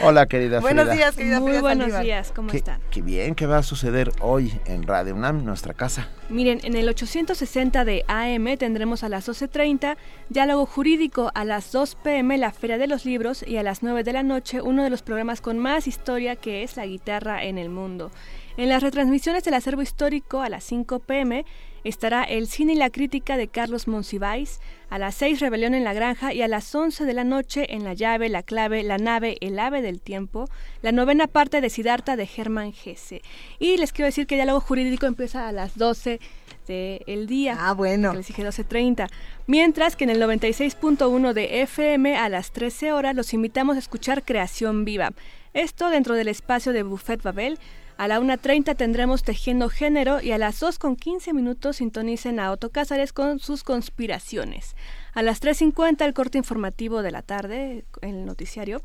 Hola, 0.04 0.26
querida 0.26 0.60
Buenos 0.60 0.84
Frida. 0.84 0.94
días, 0.94 1.16
querida 1.16 1.40
Muy 1.40 1.48
Frida 1.50 1.60
buenos 1.62 1.84
Saldívar. 1.90 2.04
días, 2.04 2.32
¿cómo 2.32 2.48
Qué- 2.50 2.58
están? 2.58 2.80
Qué 2.92 3.02
bien, 3.02 3.34
¿qué 3.34 3.46
va 3.46 3.58
a 3.58 3.62
suceder 3.64 4.12
hoy 4.20 4.52
en 4.66 4.84
Radio 4.84 5.16
UNAM, 5.16 5.44
nuestra 5.44 5.74
casa? 5.74 6.06
Miren, 6.28 6.60
en 6.62 6.76
el 6.76 6.88
860 6.88 7.84
de 7.84 8.04
AM 8.06 8.56
tendremos 8.56 9.02
a 9.02 9.08
las 9.08 9.28
12.30 9.28 9.96
diálogo 10.28 10.64
jurídico, 10.66 11.32
a 11.34 11.44
las 11.44 11.72
2 11.72 11.96
pm 11.96 12.38
la 12.38 12.52
Feria 12.52 12.78
de 12.78 12.86
los 12.86 13.04
Libros 13.04 13.42
y 13.44 13.56
a 13.56 13.64
las 13.64 13.82
9 13.82 14.04
de 14.04 14.12
la 14.12 14.22
noche 14.22 14.62
uno 14.62 14.84
de 14.84 14.90
los 14.90 15.02
programas 15.02 15.40
con 15.40 15.58
más 15.58 15.88
historia 15.88 16.36
que 16.36 16.62
es 16.62 16.76
la 16.76 16.86
guitarra 16.86 17.42
en 17.42 17.58
el 17.58 17.68
mundo. 17.68 18.12
En 18.58 18.68
las 18.68 18.82
retransmisiones 18.82 19.44
del 19.44 19.54
acervo 19.54 19.82
histórico 19.82 20.40
a 20.40 20.48
las 20.48 20.64
5 20.64 20.98
pm 20.98 21.44
estará 21.84 22.24
el 22.24 22.48
cine 22.48 22.72
y 22.72 22.76
la 22.76 22.90
crítica 22.90 23.36
de 23.36 23.46
Carlos 23.46 23.86
Monsiváis, 23.86 24.58
a 24.90 24.98
las 24.98 25.14
6 25.14 25.38
Rebelión 25.38 25.74
en 25.74 25.84
la 25.84 25.94
Granja 25.94 26.34
y 26.34 26.42
a 26.42 26.48
las 26.48 26.74
11 26.74 27.04
de 27.04 27.14
la 27.14 27.22
noche 27.22 27.72
en 27.72 27.84
La 27.84 27.94
llave, 27.94 28.28
la 28.28 28.42
clave, 28.42 28.82
la 28.82 28.98
nave, 28.98 29.36
el 29.42 29.60
ave 29.60 29.80
del 29.80 30.00
tiempo, 30.00 30.48
la 30.82 30.90
novena 30.90 31.28
parte 31.28 31.60
de 31.60 31.70
Siddhartha 31.70 32.16
de 32.16 32.26
Germán 32.26 32.72
Gese. 32.72 33.22
Y 33.60 33.76
les 33.76 33.92
quiero 33.92 34.06
decir 34.06 34.26
que 34.26 34.34
diálogo 34.34 34.58
jurídico 34.58 35.06
empieza 35.06 35.46
a 35.46 35.52
las 35.52 35.78
12 35.78 36.18
del 36.66 37.28
día. 37.28 37.56
Ah, 37.60 37.74
bueno. 37.74 38.10
Que 38.10 38.16
les 38.16 38.26
dije 38.26 38.44
12.30. 38.44 39.08
Mientras 39.46 39.94
que 39.94 40.02
en 40.02 40.10
el 40.10 40.20
96.1 40.20 41.32
de 41.32 41.62
FM 41.62 42.16
a 42.16 42.28
las 42.28 42.50
13 42.50 42.90
horas 42.90 43.14
los 43.14 43.32
invitamos 43.34 43.76
a 43.76 43.78
escuchar 43.78 44.24
Creación 44.24 44.84
Viva. 44.84 45.12
Esto 45.54 45.90
dentro 45.90 46.16
del 46.16 46.26
espacio 46.26 46.72
de 46.72 46.82
Buffet 46.82 47.22
Babel. 47.22 47.56
A 47.98 48.06
la 48.06 48.20
1.30 48.20 48.76
tendremos 48.76 49.24
Tejiendo 49.24 49.68
Género 49.68 50.20
y 50.22 50.30
a 50.30 50.38
las 50.38 50.62
2.15 50.62 51.34
minutos 51.34 51.78
sintonicen 51.78 52.38
a 52.38 52.52
Otto 52.52 52.70
Cázares 52.70 53.12
con 53.12 53.40
sus 53.40 53.64
conspiraciones. 53.64 54.76
A 55.14 55.22
las 55.22 55.42
3.50 55.42 56.04
el 56.04 56.14
corte 56.14 56.38
informativo 56.38 57.02
de 57.02 57.10
la 57.10 57.22
tarde, 57.22 57.86
el 58.00 58.24
noticiario. 58.24 58.82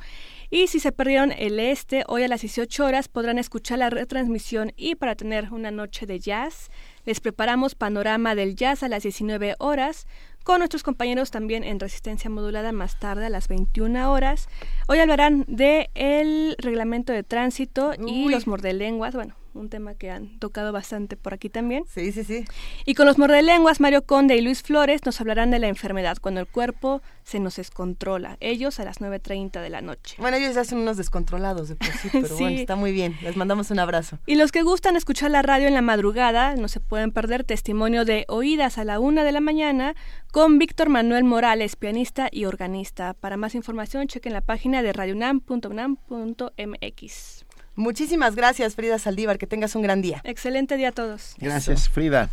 Y 0.50 0.66
si 0.66 0.80
se 0.80 0.92
perdieron 0.92 1.32
el 1.32 1.60
este, 1.60 2.06
hoy 2.08 2.24
a 2.24 2.28
las 2.28 2.42
18 2.42 2.84
horas 2.84 3.08
podrán 3.08 3.38
escuchar 3.38 3.78
la 3.78 3.92
retransmisión 3.92 4.74
y 4.78 4.96
para 4.96 5.14
tener 5.14 5.54
una 5.54 5.70
noche 5.70 6.08
de 6.08 6.20
jazz, 6.20 6.72
les 7.06 7.20
preparamos 7.20 7.76
Panorama 7.76 8.36
del 8.36 8.56
Jazz 8.56 8.84
a 8.84 8.88
las 8.88 9.04
19 9.04 9.56
horas, 9.60 10.08
con 10.44 10.60
nuestros 10.60 10.84
compañeros 10.84 11.32
también 11.32 11.64
en 11.64 11.80
Resistencia 11.80 12.30
Modulada 12.30 12.72
más 12.72 13.00
tarde 13.00 13.26
a 13.26 13.30
las 13.30 13.48
21 13.48 14.12
horas. 14.12 14.50
Hoy 14.88 15.00
hablarán 15.00 15.46
de 15.48 15.90
el 15.96 16.56
reglamento 16.58 17.14
de 17.14 17.24
tránsito 17.24 17.94
y 18.06 18.30
los 18.30 18.48
mordelenguas, 18.48 19.16
bueno, 19.16 19.36
un 19.54 19.70
tema 19.70 19.96
que 19.96 20.10
han 20.12 20.40
tocado 20.40 20.72
bastante 20.72 21.18
por 21.18 21.34
aquí 21.34 21.50
también. 21.50 21.84
Sí, 21.94 22.12
sí, 22.12 22.24
sí. 22.24 22.46
Y 22.86 22.96
con 22.96 23.06
los 23.06 23.18
mordelenguas, 23.18 23.80
Mario 23.80 24.06
Conde 24.06 24.36
y 24.36 24.42
Luis 24.42 24.62
Flores 24.64 25.02
nos 25.06 25.20
hablarán 25.22 25.52
de 25.52 25.60
la 25.60 25.68
enfermedad, 25.68 26.18
cuando 26.20 26.42
el 26.42 26.48
cuerpo 26.48 27.02
se 27.24 27.40
nos 27.40 27.56
descontrola. 27.56 28.38
Ellos 28.40 28.80
a 28.80 28.86
las 28.86 29.00
9.30 29.00 29.62
de 29.62 29.70
la 29.70 29.82
noche. 29.82 30.16
Bueno, 30.20 30.38
ellos 30.38 30.56
ya 30.56 30.64
son 30.66 30.80
unos 30.80 30.98
descontrolados 30.98 31.70
de 31.70 31.76
por 31.76 31.88
sí, 31.88 32.10
pero 32.12 32.28
Sí. 32.28 32.34
bueno, 32.44 32.58
está 32.60 32.76
muy 32.76 32.92
bien. 32.92 33.16
Les 33.22 33.36
mandamos 33.38 33.72
un 33.72 33.80
abrazo. 33.80 34.20
Y 34.26 34.36
los 34.36 34.52
que 34.52 34.64
gustan 34.64 34.96
escuchar 34.96 35.32
la 35.32 35.42
radio 35.42 35.68
en 35.68 35.74
la 35.74 35.82
madrugada, 35.82 36.56
no 36.56 36.68
se 36.68 36.80
pueden 36.80 37.12
perder 37.12 37.44
testimonio 37.44 38.06
de 38.06 38.26
Oídas 38.28 38.78
a 38.78 38.84
la 38.86 39.00
una 39.00 39.24
de 39.24 39.32
la 39.32 39.42
mañana 39.42 39.96
con 40.32 40.58
Víctor 40.58 40.90
Manuel 40.90 41.24
Morales, 41.24 41.76
pianista 41.76 42.28
y 42.32 42.46
organista. 42.46 43.14
Para 43.14 43.38
más 43.38 43.56
información, 43.56 44.08
chequen 44.08 44.34
la 44.34 44.42
página 44.42 44.82
de 44.82 44.94
radiounam.unam.mx. 44.94 47.43
Muchísimas 47.76 48.36
gracias, 48.36 48.76
Frida 48.76 49.00
Saldívar. 49.00 49.38
Que 49.38 49.48
tengas 49.48 49.76
un 49.76 49.82
gran 49.82 50.02
día. 50.02 50.22
Excelente 50.24 50.78
día 50.78 50.90
a 50.90 50.92
todos. 50.92 51.36
Gracias, 51.40 51.90
Frida. 51.90 52.30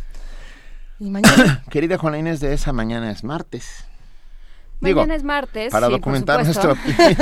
Y 0.99 1.09
mañana. 1.09 1.63
Querida 1.69 1.97
Juana 1.97 2.19
Inés 2.19 2.39
de 2.39 2.53
esa 2.53 2.73
mañana 2.73 3.11
es 3.11 3.23
martes. 3.23 3.85
Digo, 4.81 5.01
Mañana 5.01 5.15
es 5.15 5.23
martes. 5.23 5.71
para 5.71 5.85
sí, 5.87 5.91
documentar 5.93 6.43
nuestro 6.43 6.75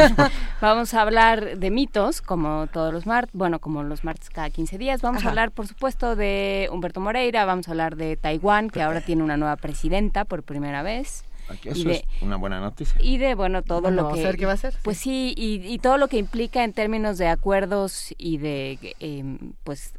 Vamos 0.61 0.93
a 0.93 1.01
hablar 1.01 1.57
de 1.57 1.69
mitos, 1.72 2.22
como 2.22 2.67
todos 2.67 2.93
los 2.93 3.06
martes, 3.06 3.31
bueno, 3.33 3.59
como 3.59 3.83
los 3.83 4.06
martes 4.06 4.30
cada 4.30 4.49
15 4.49 4.77
días. 4.77 5.01
Vamos 5.01 5.19
Ajá. 5.19 5.27
a 5.27 5.31
hablar, 5.31 5.51
por 5.51 5.67
supuesto, 5.67 6.15
de 6.15 6.69
Humberto 6.72 7.01
Moreira, 7.01 7.43
vamos 7.43 7.67
a 7.67 7.72
hablar 7.72 7.98
de 7.98 8.15
Taiwán, 8.15 8.69
que 8.69 8.81
ahora 8.81 9.01
tiene 9.01 9.23
una 9.23 9.35
nueva 9.35 9.57
presidenta 9.57 10.23
por 10.23 10.43
primera 10.43 10.83
vez. 10.83 11.25
Aquí 11.49 11.69
y 11.69 11.71
Eso 11.71 11.89
de, 11.89 11.95
es 11.95 12.03
una 12.21 12.35
buena 12.37 12.59
noticia. 12.59 12.99
y 13.01 13.17
de, 13.17 13.35
bueno, 13.35 13.61
todo 13.63 13.81
Bueno, 13.81 14.03
lo 14.03 14.13
que... 14.13 14.21
a 14.21 14.23
ver 14.23 14.37
qué 14.37 14.45
va 14.45 14.51
a 14.51 14.55
hacer, 14.55 14.75
Pues 14.83 14.97
sí, 14.97 15.33
y, 15.35 15.65
y 15.65 15.79
todo 15.79 15.97
lo 15.97 16.07
que 16.07 16.17
implica 16.17 16.63
en 16.63 16.73
términos 16.73 17.17
de 17.17 17.27
acuerdos 17.27 18.13
y 18.17 18.37
de, 18.37 18.95
eh, 18.99 19.37
pues, 19.63 19.93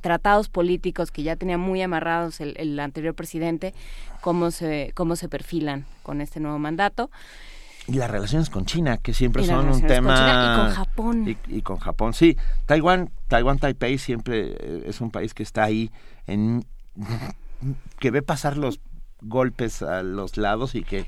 tratados 0.00 0.48
políticos 0.48 1.10
que 1.10 1.22
ya 1.22 1.36
tenía 1.36 1.58
muy 1.58 1.82
amarrados 1.82 2.40
el, 2.40 2.78
anterior 2.78 3.14
presidente, 3.14 3.74
cómo 4.20 4.50
se, 4.50 4.92
cómo 4.94 5.16
se 5.16 5.28
perfilan 5.28 5.84
con 6.02 6.20
este 6.20 6.40
nuevo 6.40 6.58
mandato. 6.58 7.10
Y 7.88 7.94
las 7.94 8.10
relaciones 8.10 8.50
con 8.50 8.64
China, 8.66 8.98
que 8.98 9.14
siempre 9.14 9.44
son 9.44 9.68
un 9.68 9.86
tema... 9.86 10.08
Con 10.08 10.16
China 10.16 10.52
y 10.52 10.56
con 10.56 10.74
Japón. 10.74 11.36
Y, 11.48 11.62
con 11.62 11.76
Japón, 11.78 12.14
sí. 12.14 12.36
Taiwán, 12.66 13.10
Taiwán, 13.28 13.58
Taipei 13.58 13.98
siempre 13.98 14.56
eh, 14.58 14.82
es 14.86 15.00
un 15.00 15.10
país 15.10 15.34
que 15.34 15.44
está 15.44 15.64
ahí, 15.64 15.90
en 16.26 16.64
que 18.00 18.10
ve 18.10 18.22
pasar 18.22 18.56
los 18.56 18.80
golpes 19.20 19.82
a 19.82 20.02
los 20.02 20.36
lados 20.36 20.74
y 20.74 20.82
que... 20.82 21.06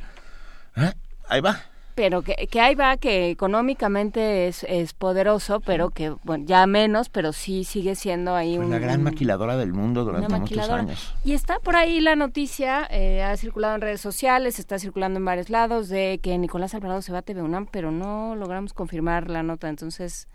¿eh? 0.77 0.93
Ahí 1.29 1.41
va 1.41 1.61
pero 1.99 2.23
que, 2.23 2.47
que 2.47 2.61
ahí 2.61 2.77
va, 2.77 2.97
que 2.97 3.29
económicamente 3.29 4.47
es, 4.47 4.63
es 4.69 4.93
poderoso, 4.93 5.59
pero 5.59 5.91
que, 5.91 6.15
bueno, 6.23 6.45
ya 6.47 6.65
menos, 6.69 7.09
pero 7.09 7.33
sí 7.33 7.65
sigue 7.65 7.97
siendo 7.97 8.37
ahí 8.37 8.57
una 8.57 8.69
una 8.69 8.79
gran 8.79 9.03
maquiladora 9.03 9.57
del 9.57 9.73
mundo 9.73 10.05
durante 10.05 10.33
muchos 10.33 10.71
años. 10.71 11.13
Y 11.25 11.33
está 11.33 11.59
por 11.59 11.75
ahí 11.75 12.01
la 12.01 12.15
noticia, 12.15 12.87
eh, 12.93 13.25
ha 13.25 13.37
circulado 13.37 13.75
en 13.75 13.81
redes 13.81 14.01
sociales, 14.01 14.61
está 14.61 14.79
circulando 14.79 15.19
en 15.19 15.25
varios 15.25 15.51
lados, 15.51 15.89
de 15.89 16.21
que 16.23 16.39
Nicolás 16.39 16.73
Alvarado 16.73 17.03
se 17.03 17.11
va 17.11 17.19
a 17.19 17.23
TV 17.23 17.43
UNAM, 17.43 17.67
pero 17.67 17.91
no 17.91 18.37
logramos 18.37 18.75
confirmar 18.75 19.29
la 19.29 19.43
nota, 19.43 19.69
entonces 19.69 20.29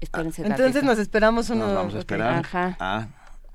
espérense. 0.00 0.44
entonces 0.44 0.82
nos 0.82 0.98
esperamos 0.98 1.50
unos... 1.50 1.68
Nos 1.68 1.76
vamos 1.76 1.94
a 1.94 1.98
esperar 2.00 2.44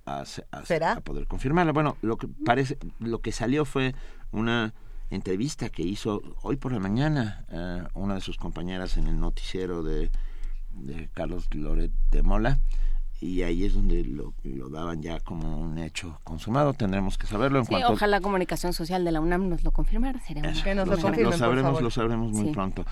a, 0.06 0.22
a, 0.22 0.58
a, 0.58 0.92
a 0.92 1.02
poder 1.02 1.28
confirmarla. 1.28 1.72
Bueno, 1.72 1.98
lo 2.02 2.18
que 2.18 2.28
parece, 2.28 2.78
lo 3.00 3.22
que 3.22 3.32
salió 3.32 3.66
fue 3.66 3.96
una 4.32 4.74
entrevista 5.12 5.70
que 5.70 5.84
hizo 5.84 6.22
hoy 6.42 6.56
por 6.56 6.72
la 6.72 6.80
mañana 6.80 7.46
eh, 7.52 7.84
una 7.94 8.16
de 8.16 8.22
sus 8.22 8.38
compañeras 8.38 8.98
en 8.98 9.08
el 9.08 9.20
noticiero 9.20 9.84
de, 9.84 10.10
Carlos 11.14 11.54
Loret 11.54 11.92
de 12.12 12.24
Mola 12.24 12.60
y 13.20 13.44
ahí 13.44 13.66
es 13.66 13.74
donde 13.74 14.04
lo, 14.04 14.34
daban 14.70 15.04
ya 15.04 15.20
como 15.20 15.60
un 15.60 15.78
hecho 15.78 16.20
consumado. 16.24 16.74
Tendremos 16.74 17.20
que 17.20 17.28
saberlo 17.28 17.60
en 17.60 17.66
sí, 17.66 17.76
Ojalá 17.88 18.18
la 18.18 18.22
comunicación 18.22 18.74
social 18.74 19.06
de 19.06 19.12
la 19.12 19.20
UNAM 19.20 19.48
nos 19.48 19.64
lo 19.64 19.72
confirmara. 19.72 20.20
Sería 20.22 20.42
que 20.42 20.74
nos 20.74 20.88
lo, 20.88 20.96
lo 20.96 21.32
sabremos, 21.34 21.82
lo 21.82 21.92
sabremos 21.92 22.32
muy 22.32 22.52
pronto. 22.52 22.84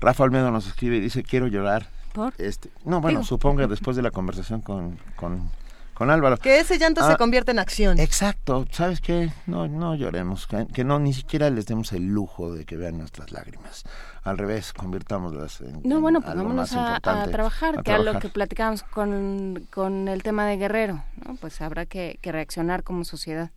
Rafa 0.00 0.24
Almedo 0.24 0.50
nos 0.50 0.68
escribe 0.68 0.96
y 0.96 1.00
dice 1.00 1.22
quiero 1.22 1.48
llorar. 1.48 1.88
¿Por? 2.14 2.32
Este, 2.38 2.70
no, 2.86 3.00
bueno, 3.00 3.24
supongo 3.24 3.66
después 3.68 3.96
de 3.96 4.02
la 4.02 4.10
conversación 4.10 4.62
con, 4.62 4.96
con 5.16 5.50
con 5.94 6.10
Álvaro. 6.10 6.36
Que 6.36 6.60
ese 6.60 6.78
llanto 6.78 7.04
se 7.04 7.12
ah, 7.12 7.16
convierte 7.16 7.52
en 7.52 7.58
acción. 7.58 7.98
Exacto, 7.98 8.66
¿sabes 8.70 9.00
qué? 9.00 9.30
No, 9.46 9.68
no 9.68 9.94
lloremos, 9.94 10.46
que, 10.46 10.84
no, 10.84 10.98
ni 10.98 11.12
siquiera 11.14 11.48
les 11.50 11.66
demos 11.66 11.92
el 11.92 12.06
lujo 12.06 12.52
de 12.52 12.64
que 12.64 12.76
vean 12.76 12.98
nuestras 12.98 13.32
lágrimas. 13.32 13.84
Al 14.22 14.38
revés, 14.38 14.72
convirtámoslas 14.72 15.60
en. 15.60 15.80
No, 15.84 16.00
bueno, 16.00 16.20
pues 16.20 16.34
vámonos 16.34 16.72
a, 16.74 17.00
trabajar, 17.00 17.82
que 17.82 17.92
a 17.92 17.98
lo 17.98 18.18
que 18.18 18.28
platicamos 18.28 18.82
con, 18.82 19.66
con 19.70 20.08
el 20.08 20.22
tema 20.22 20.46
de 20.46 20.56
Guerrero, 20.56 21.04
¿no? 21.24 21.36
Pues 21.36 21.60
habrá 21.60 21.86
que, 21.86 22.18
que 22.20 22.32
reaccionar 22.32 22.82
como 22.82 23.04
sociedad. 23.04 23.50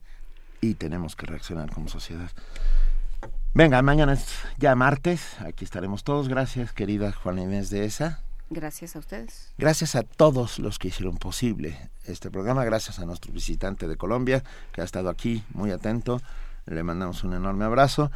Y 0.61 0.75
tenemos 0.75 1.15
que 1.15 1.25
reaccionar 1.25 1.71
como 1.71 1.87
sociedad. 1.87 2.31
Venga, 3.53 3.81
mañana 3.81 4.13
es 4.13 4.27
ya 4.57 4.75
martes, 4.75 5.35
aquí 5.39 5.65
estaremos 5.65 6.03
todos. 6.03 6.27
Gracias, 6.27 6.73
querida 6.73 7.11
Juana 7.11 7.41
Inés 7.41 7.69
de 7.69 7.85
esa. 7.85 8.21
Gracias 8.49 8.95
a 8.95 8.99
ustedes. 8.99 9.53
Gracias 9.57 9.95
a 9.95 10.03
todos 10.03 10.59
los 10.59 10.79
que 10.79 10.87
hicieron 10.87 11.17
posible 11.17 11.89
este 12.05 12.31
programa, 12.31 12.63
gracias 12.63 12.99
a 12.99 13.05
nuestro 13.05 13.33
visitante 13.33 13.87
de 13.87 13.97
Colombia 13.97 14.43
que 14.71 14.81
ha 14.81 14.83
estado 14.85 15.09
aquí 15.09 15.43
muy 15.53 15.71
atento. 15.71 16.21
Le 16.65 16.83
mandamos 16.83 17.23
un 17.23 17.33
enorme 17.33 17.65
abrazo. 17.65 18.11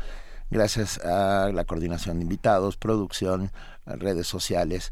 Gracias 0.49 0.99
a 0.99 1.49
la 1.53 1.63
coordinación 1.63 2.17
de 2.17 2.23
invitados, 2.23 2.75
producción, 2.75 3.51
redes 3.85 4.27
sociales, 4.27 4.91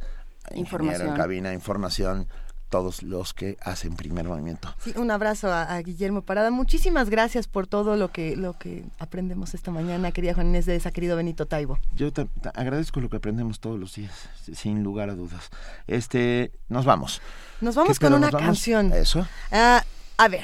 información 0.56 1.10
en 1.10 1.16
cabina, 1.16 1.54
información, 1.54 2.28
todos 2.70 3.04
los 3.04 3.34
que 3.34 3.58
hacen 3.62 3.96
primer 3.96 4.28
movimiento. 4.28 4.74
Sí, 4.80 4.94
un 4.96 5.12
abrazo 5.12 5.52
a, 5.52 5.78
Guillermo 5.82 6.22
Parada. 6.22 6.52
Muchísimas 6.52 7.10
gracias 7.10 7.48
por 7.48 7.68
todo 7.68 7.96
lo 7.96 8.12
que 8.12 8.36
lo 8.36 8.58
que 8.58 8.86
aprendemos 9.00 9.54
esta 9.54 9.72
mañana, 9.72 10.12
querida 10.12 10.34
Juan 10.34 10.48
Inés 10.48 10.66
de 10.66 10.76
esa, 10.76 10.92
querido 10.92 11.18
Benito 11.18 11.46
Taibo. 11.46 11.80
Yo 11.96 12.14
te, 12.14 12.28
agradezco 12.54 13.02
lo 13.02 13.10
que 13.10 13.18
aprendemos 13.18 13.60
todos 13.60 13.80
los 13.80 13.96
días, 13.96 14.30
sin 14.54 14.84
lugar 14.84 15.10
a 15.10 15.16
dudas. 15.16 15.50
Este, 15.88 16.52
nos 16.70 16.86
vamos. 16.86 17.22
Nos 17.62 17.76
vamos 17.76 18.00
con 18.00 18.14
una 18.14 18.32
canción. 18.32 18.94
Eso. 18.94 19.28
Ah, 19.52 19.84
a 20.22 20.28
ver, 20.28 20.44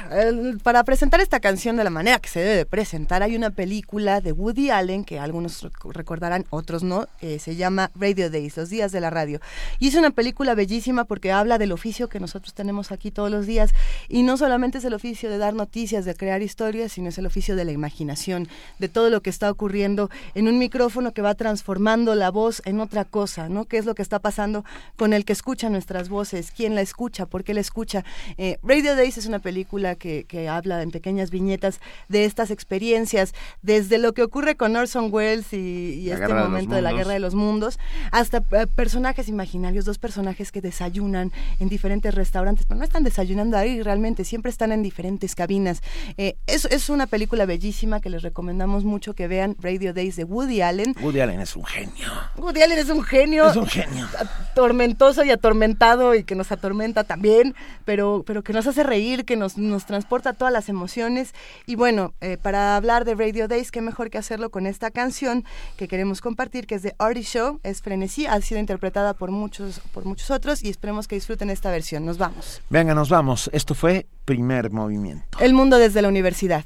para 0.63 0.85
presentar 0.85 1.19
esta 1.19 1.41
canción 1.41 1.75
de 1.75 1.83
la 1.83 1.89
manera 1.89 2.19
que 2.19 2.29
se 2.29 2.39
debe 2.39 2.55
de 2.55 2.65
presentar, 2.65 3.23
hay 3.23 3.35
una 3.35 3.49
película 3.49 4.21
de 4.21 4.31
Woody 4.31 4.69
Allen 4.69 5.03
que 5.03 5.19
algunos 5.19 5.67
recordarán, 5.83 6.45
otros 6.49 6.81
no, 6.81 7.09
eh, 7.19 7.39
se 7.39 7.57
llama 7.57 7.91
Radio 7.93 8.29
Days, 8.29 8.55
los 8.55 8.69
días 8.69 8.93
de 8.93 9.01
la 9.01 9.09
radio. 9.09 9.41
Y 9.79 9.89
es 9.89 9.95
una 9.95 10.11
película 10.11 10.55
bellísima 10.55 11.03
porque 11.03 11.33
habla 11.33 11.57
del 11.57 11.73
oficio 11.73 12.07
que 12.07 12.21
nosotros 12.21 12.53
tenemos 12.53 12.93
aquí 12.93 13.11
todos 13.11 13.29
los 13.29 13.47
días. 13.47 13.71
Y 14.07 14.23
no 14.23 14.37
solamente 14.37 14.77
es 14.77 14.85
el 14.85 14.93
oficio 14.93 15.29
de 15.29 15.37
dar 15.39 15.53
noticias, 15.53 16.05
de 16.05 16.15
crear 16.15 16.41
historias, 16.41 16.93
sino 16.93 17.09
es 17.09 17.17
el 17.17 17.25
oficio 17.25 17.57
de 17.57 17.65
la 17.65 17.73
imaginación, 17.73 18.47
de 18.79 18.87
todo 18.87 19.09
lo 19.09 19.21
que 19.21 19.29
está 19.29 19.51
ocurriendo 19.51 20.09
en 20.35 20.47
un 20.47 20.57
micrófono 20.57 21.11
que 21.11 21.21
va 21.21 21.35
transformando 21.35 22.15
la 22.15 22.31
voz 22.31 22.61
en 22.63 22.79
otra 22.79 23.03
cosa, 23.03 23.49
¿no? 23.49 23.65
¿Qué 23.65 23.77
es 23.77 23.85
lo 23.85 23.93
que 23.93 24.03
está 24.03 24.19
pasando 24.19 24.63
con 24.95 25.11
el 25.11 25.25
que 25.25 25.33
escucha 25.33 25.69
nuestras 25.69 26.07
voces? 26.07 26.53
¿Quién 26.55 26.75
la 26.75 26.81
escucha? 26.81 27.25
¿Por 27.25 27.43
qué 27.43 27.53
la 27.53 27.59
escucha? 27.59 28.05
Eh, 28.37 28.57
Radio 28.63 28.95
Days 28.95 29.17
es 29.17 29.25
una 29.25 29.39
película 29.39 29.64
que, 29.65 30.49
habla 30.49 30.81
en 30.81 30.91
pequeñas 30.91 31.31
viñetas 31.31 31.79
de 32.07 32.25
estas 32.25 32.51
experiencias, 32.51 33.33
desde 33.61 33.97
lo 33.97 34.13
que 34.13 34.23
ocurre 34.23 34.55
con 34.55 34.75
Orson 34.75 35.09
Welles 35.11 35.51
y, 35.53 36.09
este 36.09 36.33
momento 36.33 36.75
de, 36.75 36.81
la 36.81 36.93
guerra 36.93 37.13
de 37.13 37.19
los 37.19 37.35
mundos, 37.35 37.79
hasta 38.11 38.43
eh, 38.51 38.67
personajes 38.67 39.27
imaginarios, 39.27 39.85
dos 39.85 39.97
personajes 39.97 40.51
que 40.51 40.61
desayunan 40.61 41.31
en 41.59 41.69
diferentes 41.69 42.13
restaurantes, 42.13 42.65
pero 42.65 42.77
no 42.77 42.83
están 42.83 43.03
desayunando 43.03 43.57
ahí 43.57 43.81
realmente, 43.81 44.23
siempre 44.23 44.49
están 44.49 44.71
en 44.71 44.83
diferentes 44.83 45.35
cabinas. 45.35 45.81
Eh, 46.17 46.35
es, 46.47 46.65
es 46.65 46.89
una 46.89 47.07
película 47.07 47.45
bellísima 47.45 47.99
que 47.99 48.09
les 48.09 48.21
recomendamos 48.21 48.83
mucho 48.83 49.13
que 49.13 49.27
vean, 49.27 49.55
Radio 49.59 49.93
Days 49.93 50.15
de 50.15 50.23
Woody 50.23 50.61
Allen. 50.61 50.95
Woody 51.01 51.19
Allen 51.19 51.41
es 51.41 51.55
un 51.55 51.65
genio. 51.65 52.09
Woody 52.37 52.61
Allen 52.61 52.79
es 52.79 52.89
un 52.89 53.03
genio. 53.03 53.49
Es 53.49 53.55
un 53.55 53.67
genio. 53.67 54.07
Tormentoso 54.53 55.23
y 55.23 55.31
atormentado 55.31 56.15
y 56.15 56.23
que 56.23 56.35
nos 56.35 56.51
atormenta 56.51 57.03
también, 57.03 57.55
pero, 57.83 58.23
pero 58.25 58.43
que 58.43 58.53
nos 58.53 58.67
hace 58.67 58.83
reír, 58.83 59.25
que 59.25 59.35
nos 59.35 59.54
nos, 59.55 59.85
transporta 59.85 60.33
todas 60.33 60.53
las 60.53 60.69
emociones. 60.69 61.33
Y 61.65 61.75
bueno, 61.75 62.13
eh, 62.21 62.37
para 62.41 62.75
hablar 62.75 63.05
de 63.05 63.15
Radio 63.15 63.47
Days, 63.47 63.71
qué 63.71 63.81
mejor 63.81 64.09
que 64.09 64.17
hacerlo 64.17 64.49
con 64.49 64.67
esta 64.67 64.91
canción 64.91 65.43
que 65.77 65.87
queremos 65.87 66.21
compartir, 66.21 66.67
que 66.67 66.75
es 66.75 66.83
de 66.83 66.95
Artie 66.99 67.23
Show, 67.23 67.59
es 67.63 67.81
Frenesí, 67.81 68.25
ha 68.25 68.39
sido 68.41 68.59
interpretada 68.59 69.13
por 69.13 69.31
muchos, 69.31 69.79
por 69.93 70.05
muchos 70.05 70.31
otros 70.31 70.63
y 70.63 70.69
esperemos 70.69 71.07
que 71.07 71.15
disfruten 71.15 71.49
esta 71.49 71.71
versión. 71.71 72.05
Nos 72.05 72.17
vamos. 72.17 72.61
Venga, 72.69 72.93
nos 72.93 73.09
vamos. 73.09 73.49
Esto 73.53 73.75
fue 73.75 74.07
Primer 74.25 74.71
Movimiento. 74.71 75.37
El 75.39 75.53
mundo 75.53 75.77
desde 75.77 76.01
la 76.01 76.07
universidad. 76.07 76.65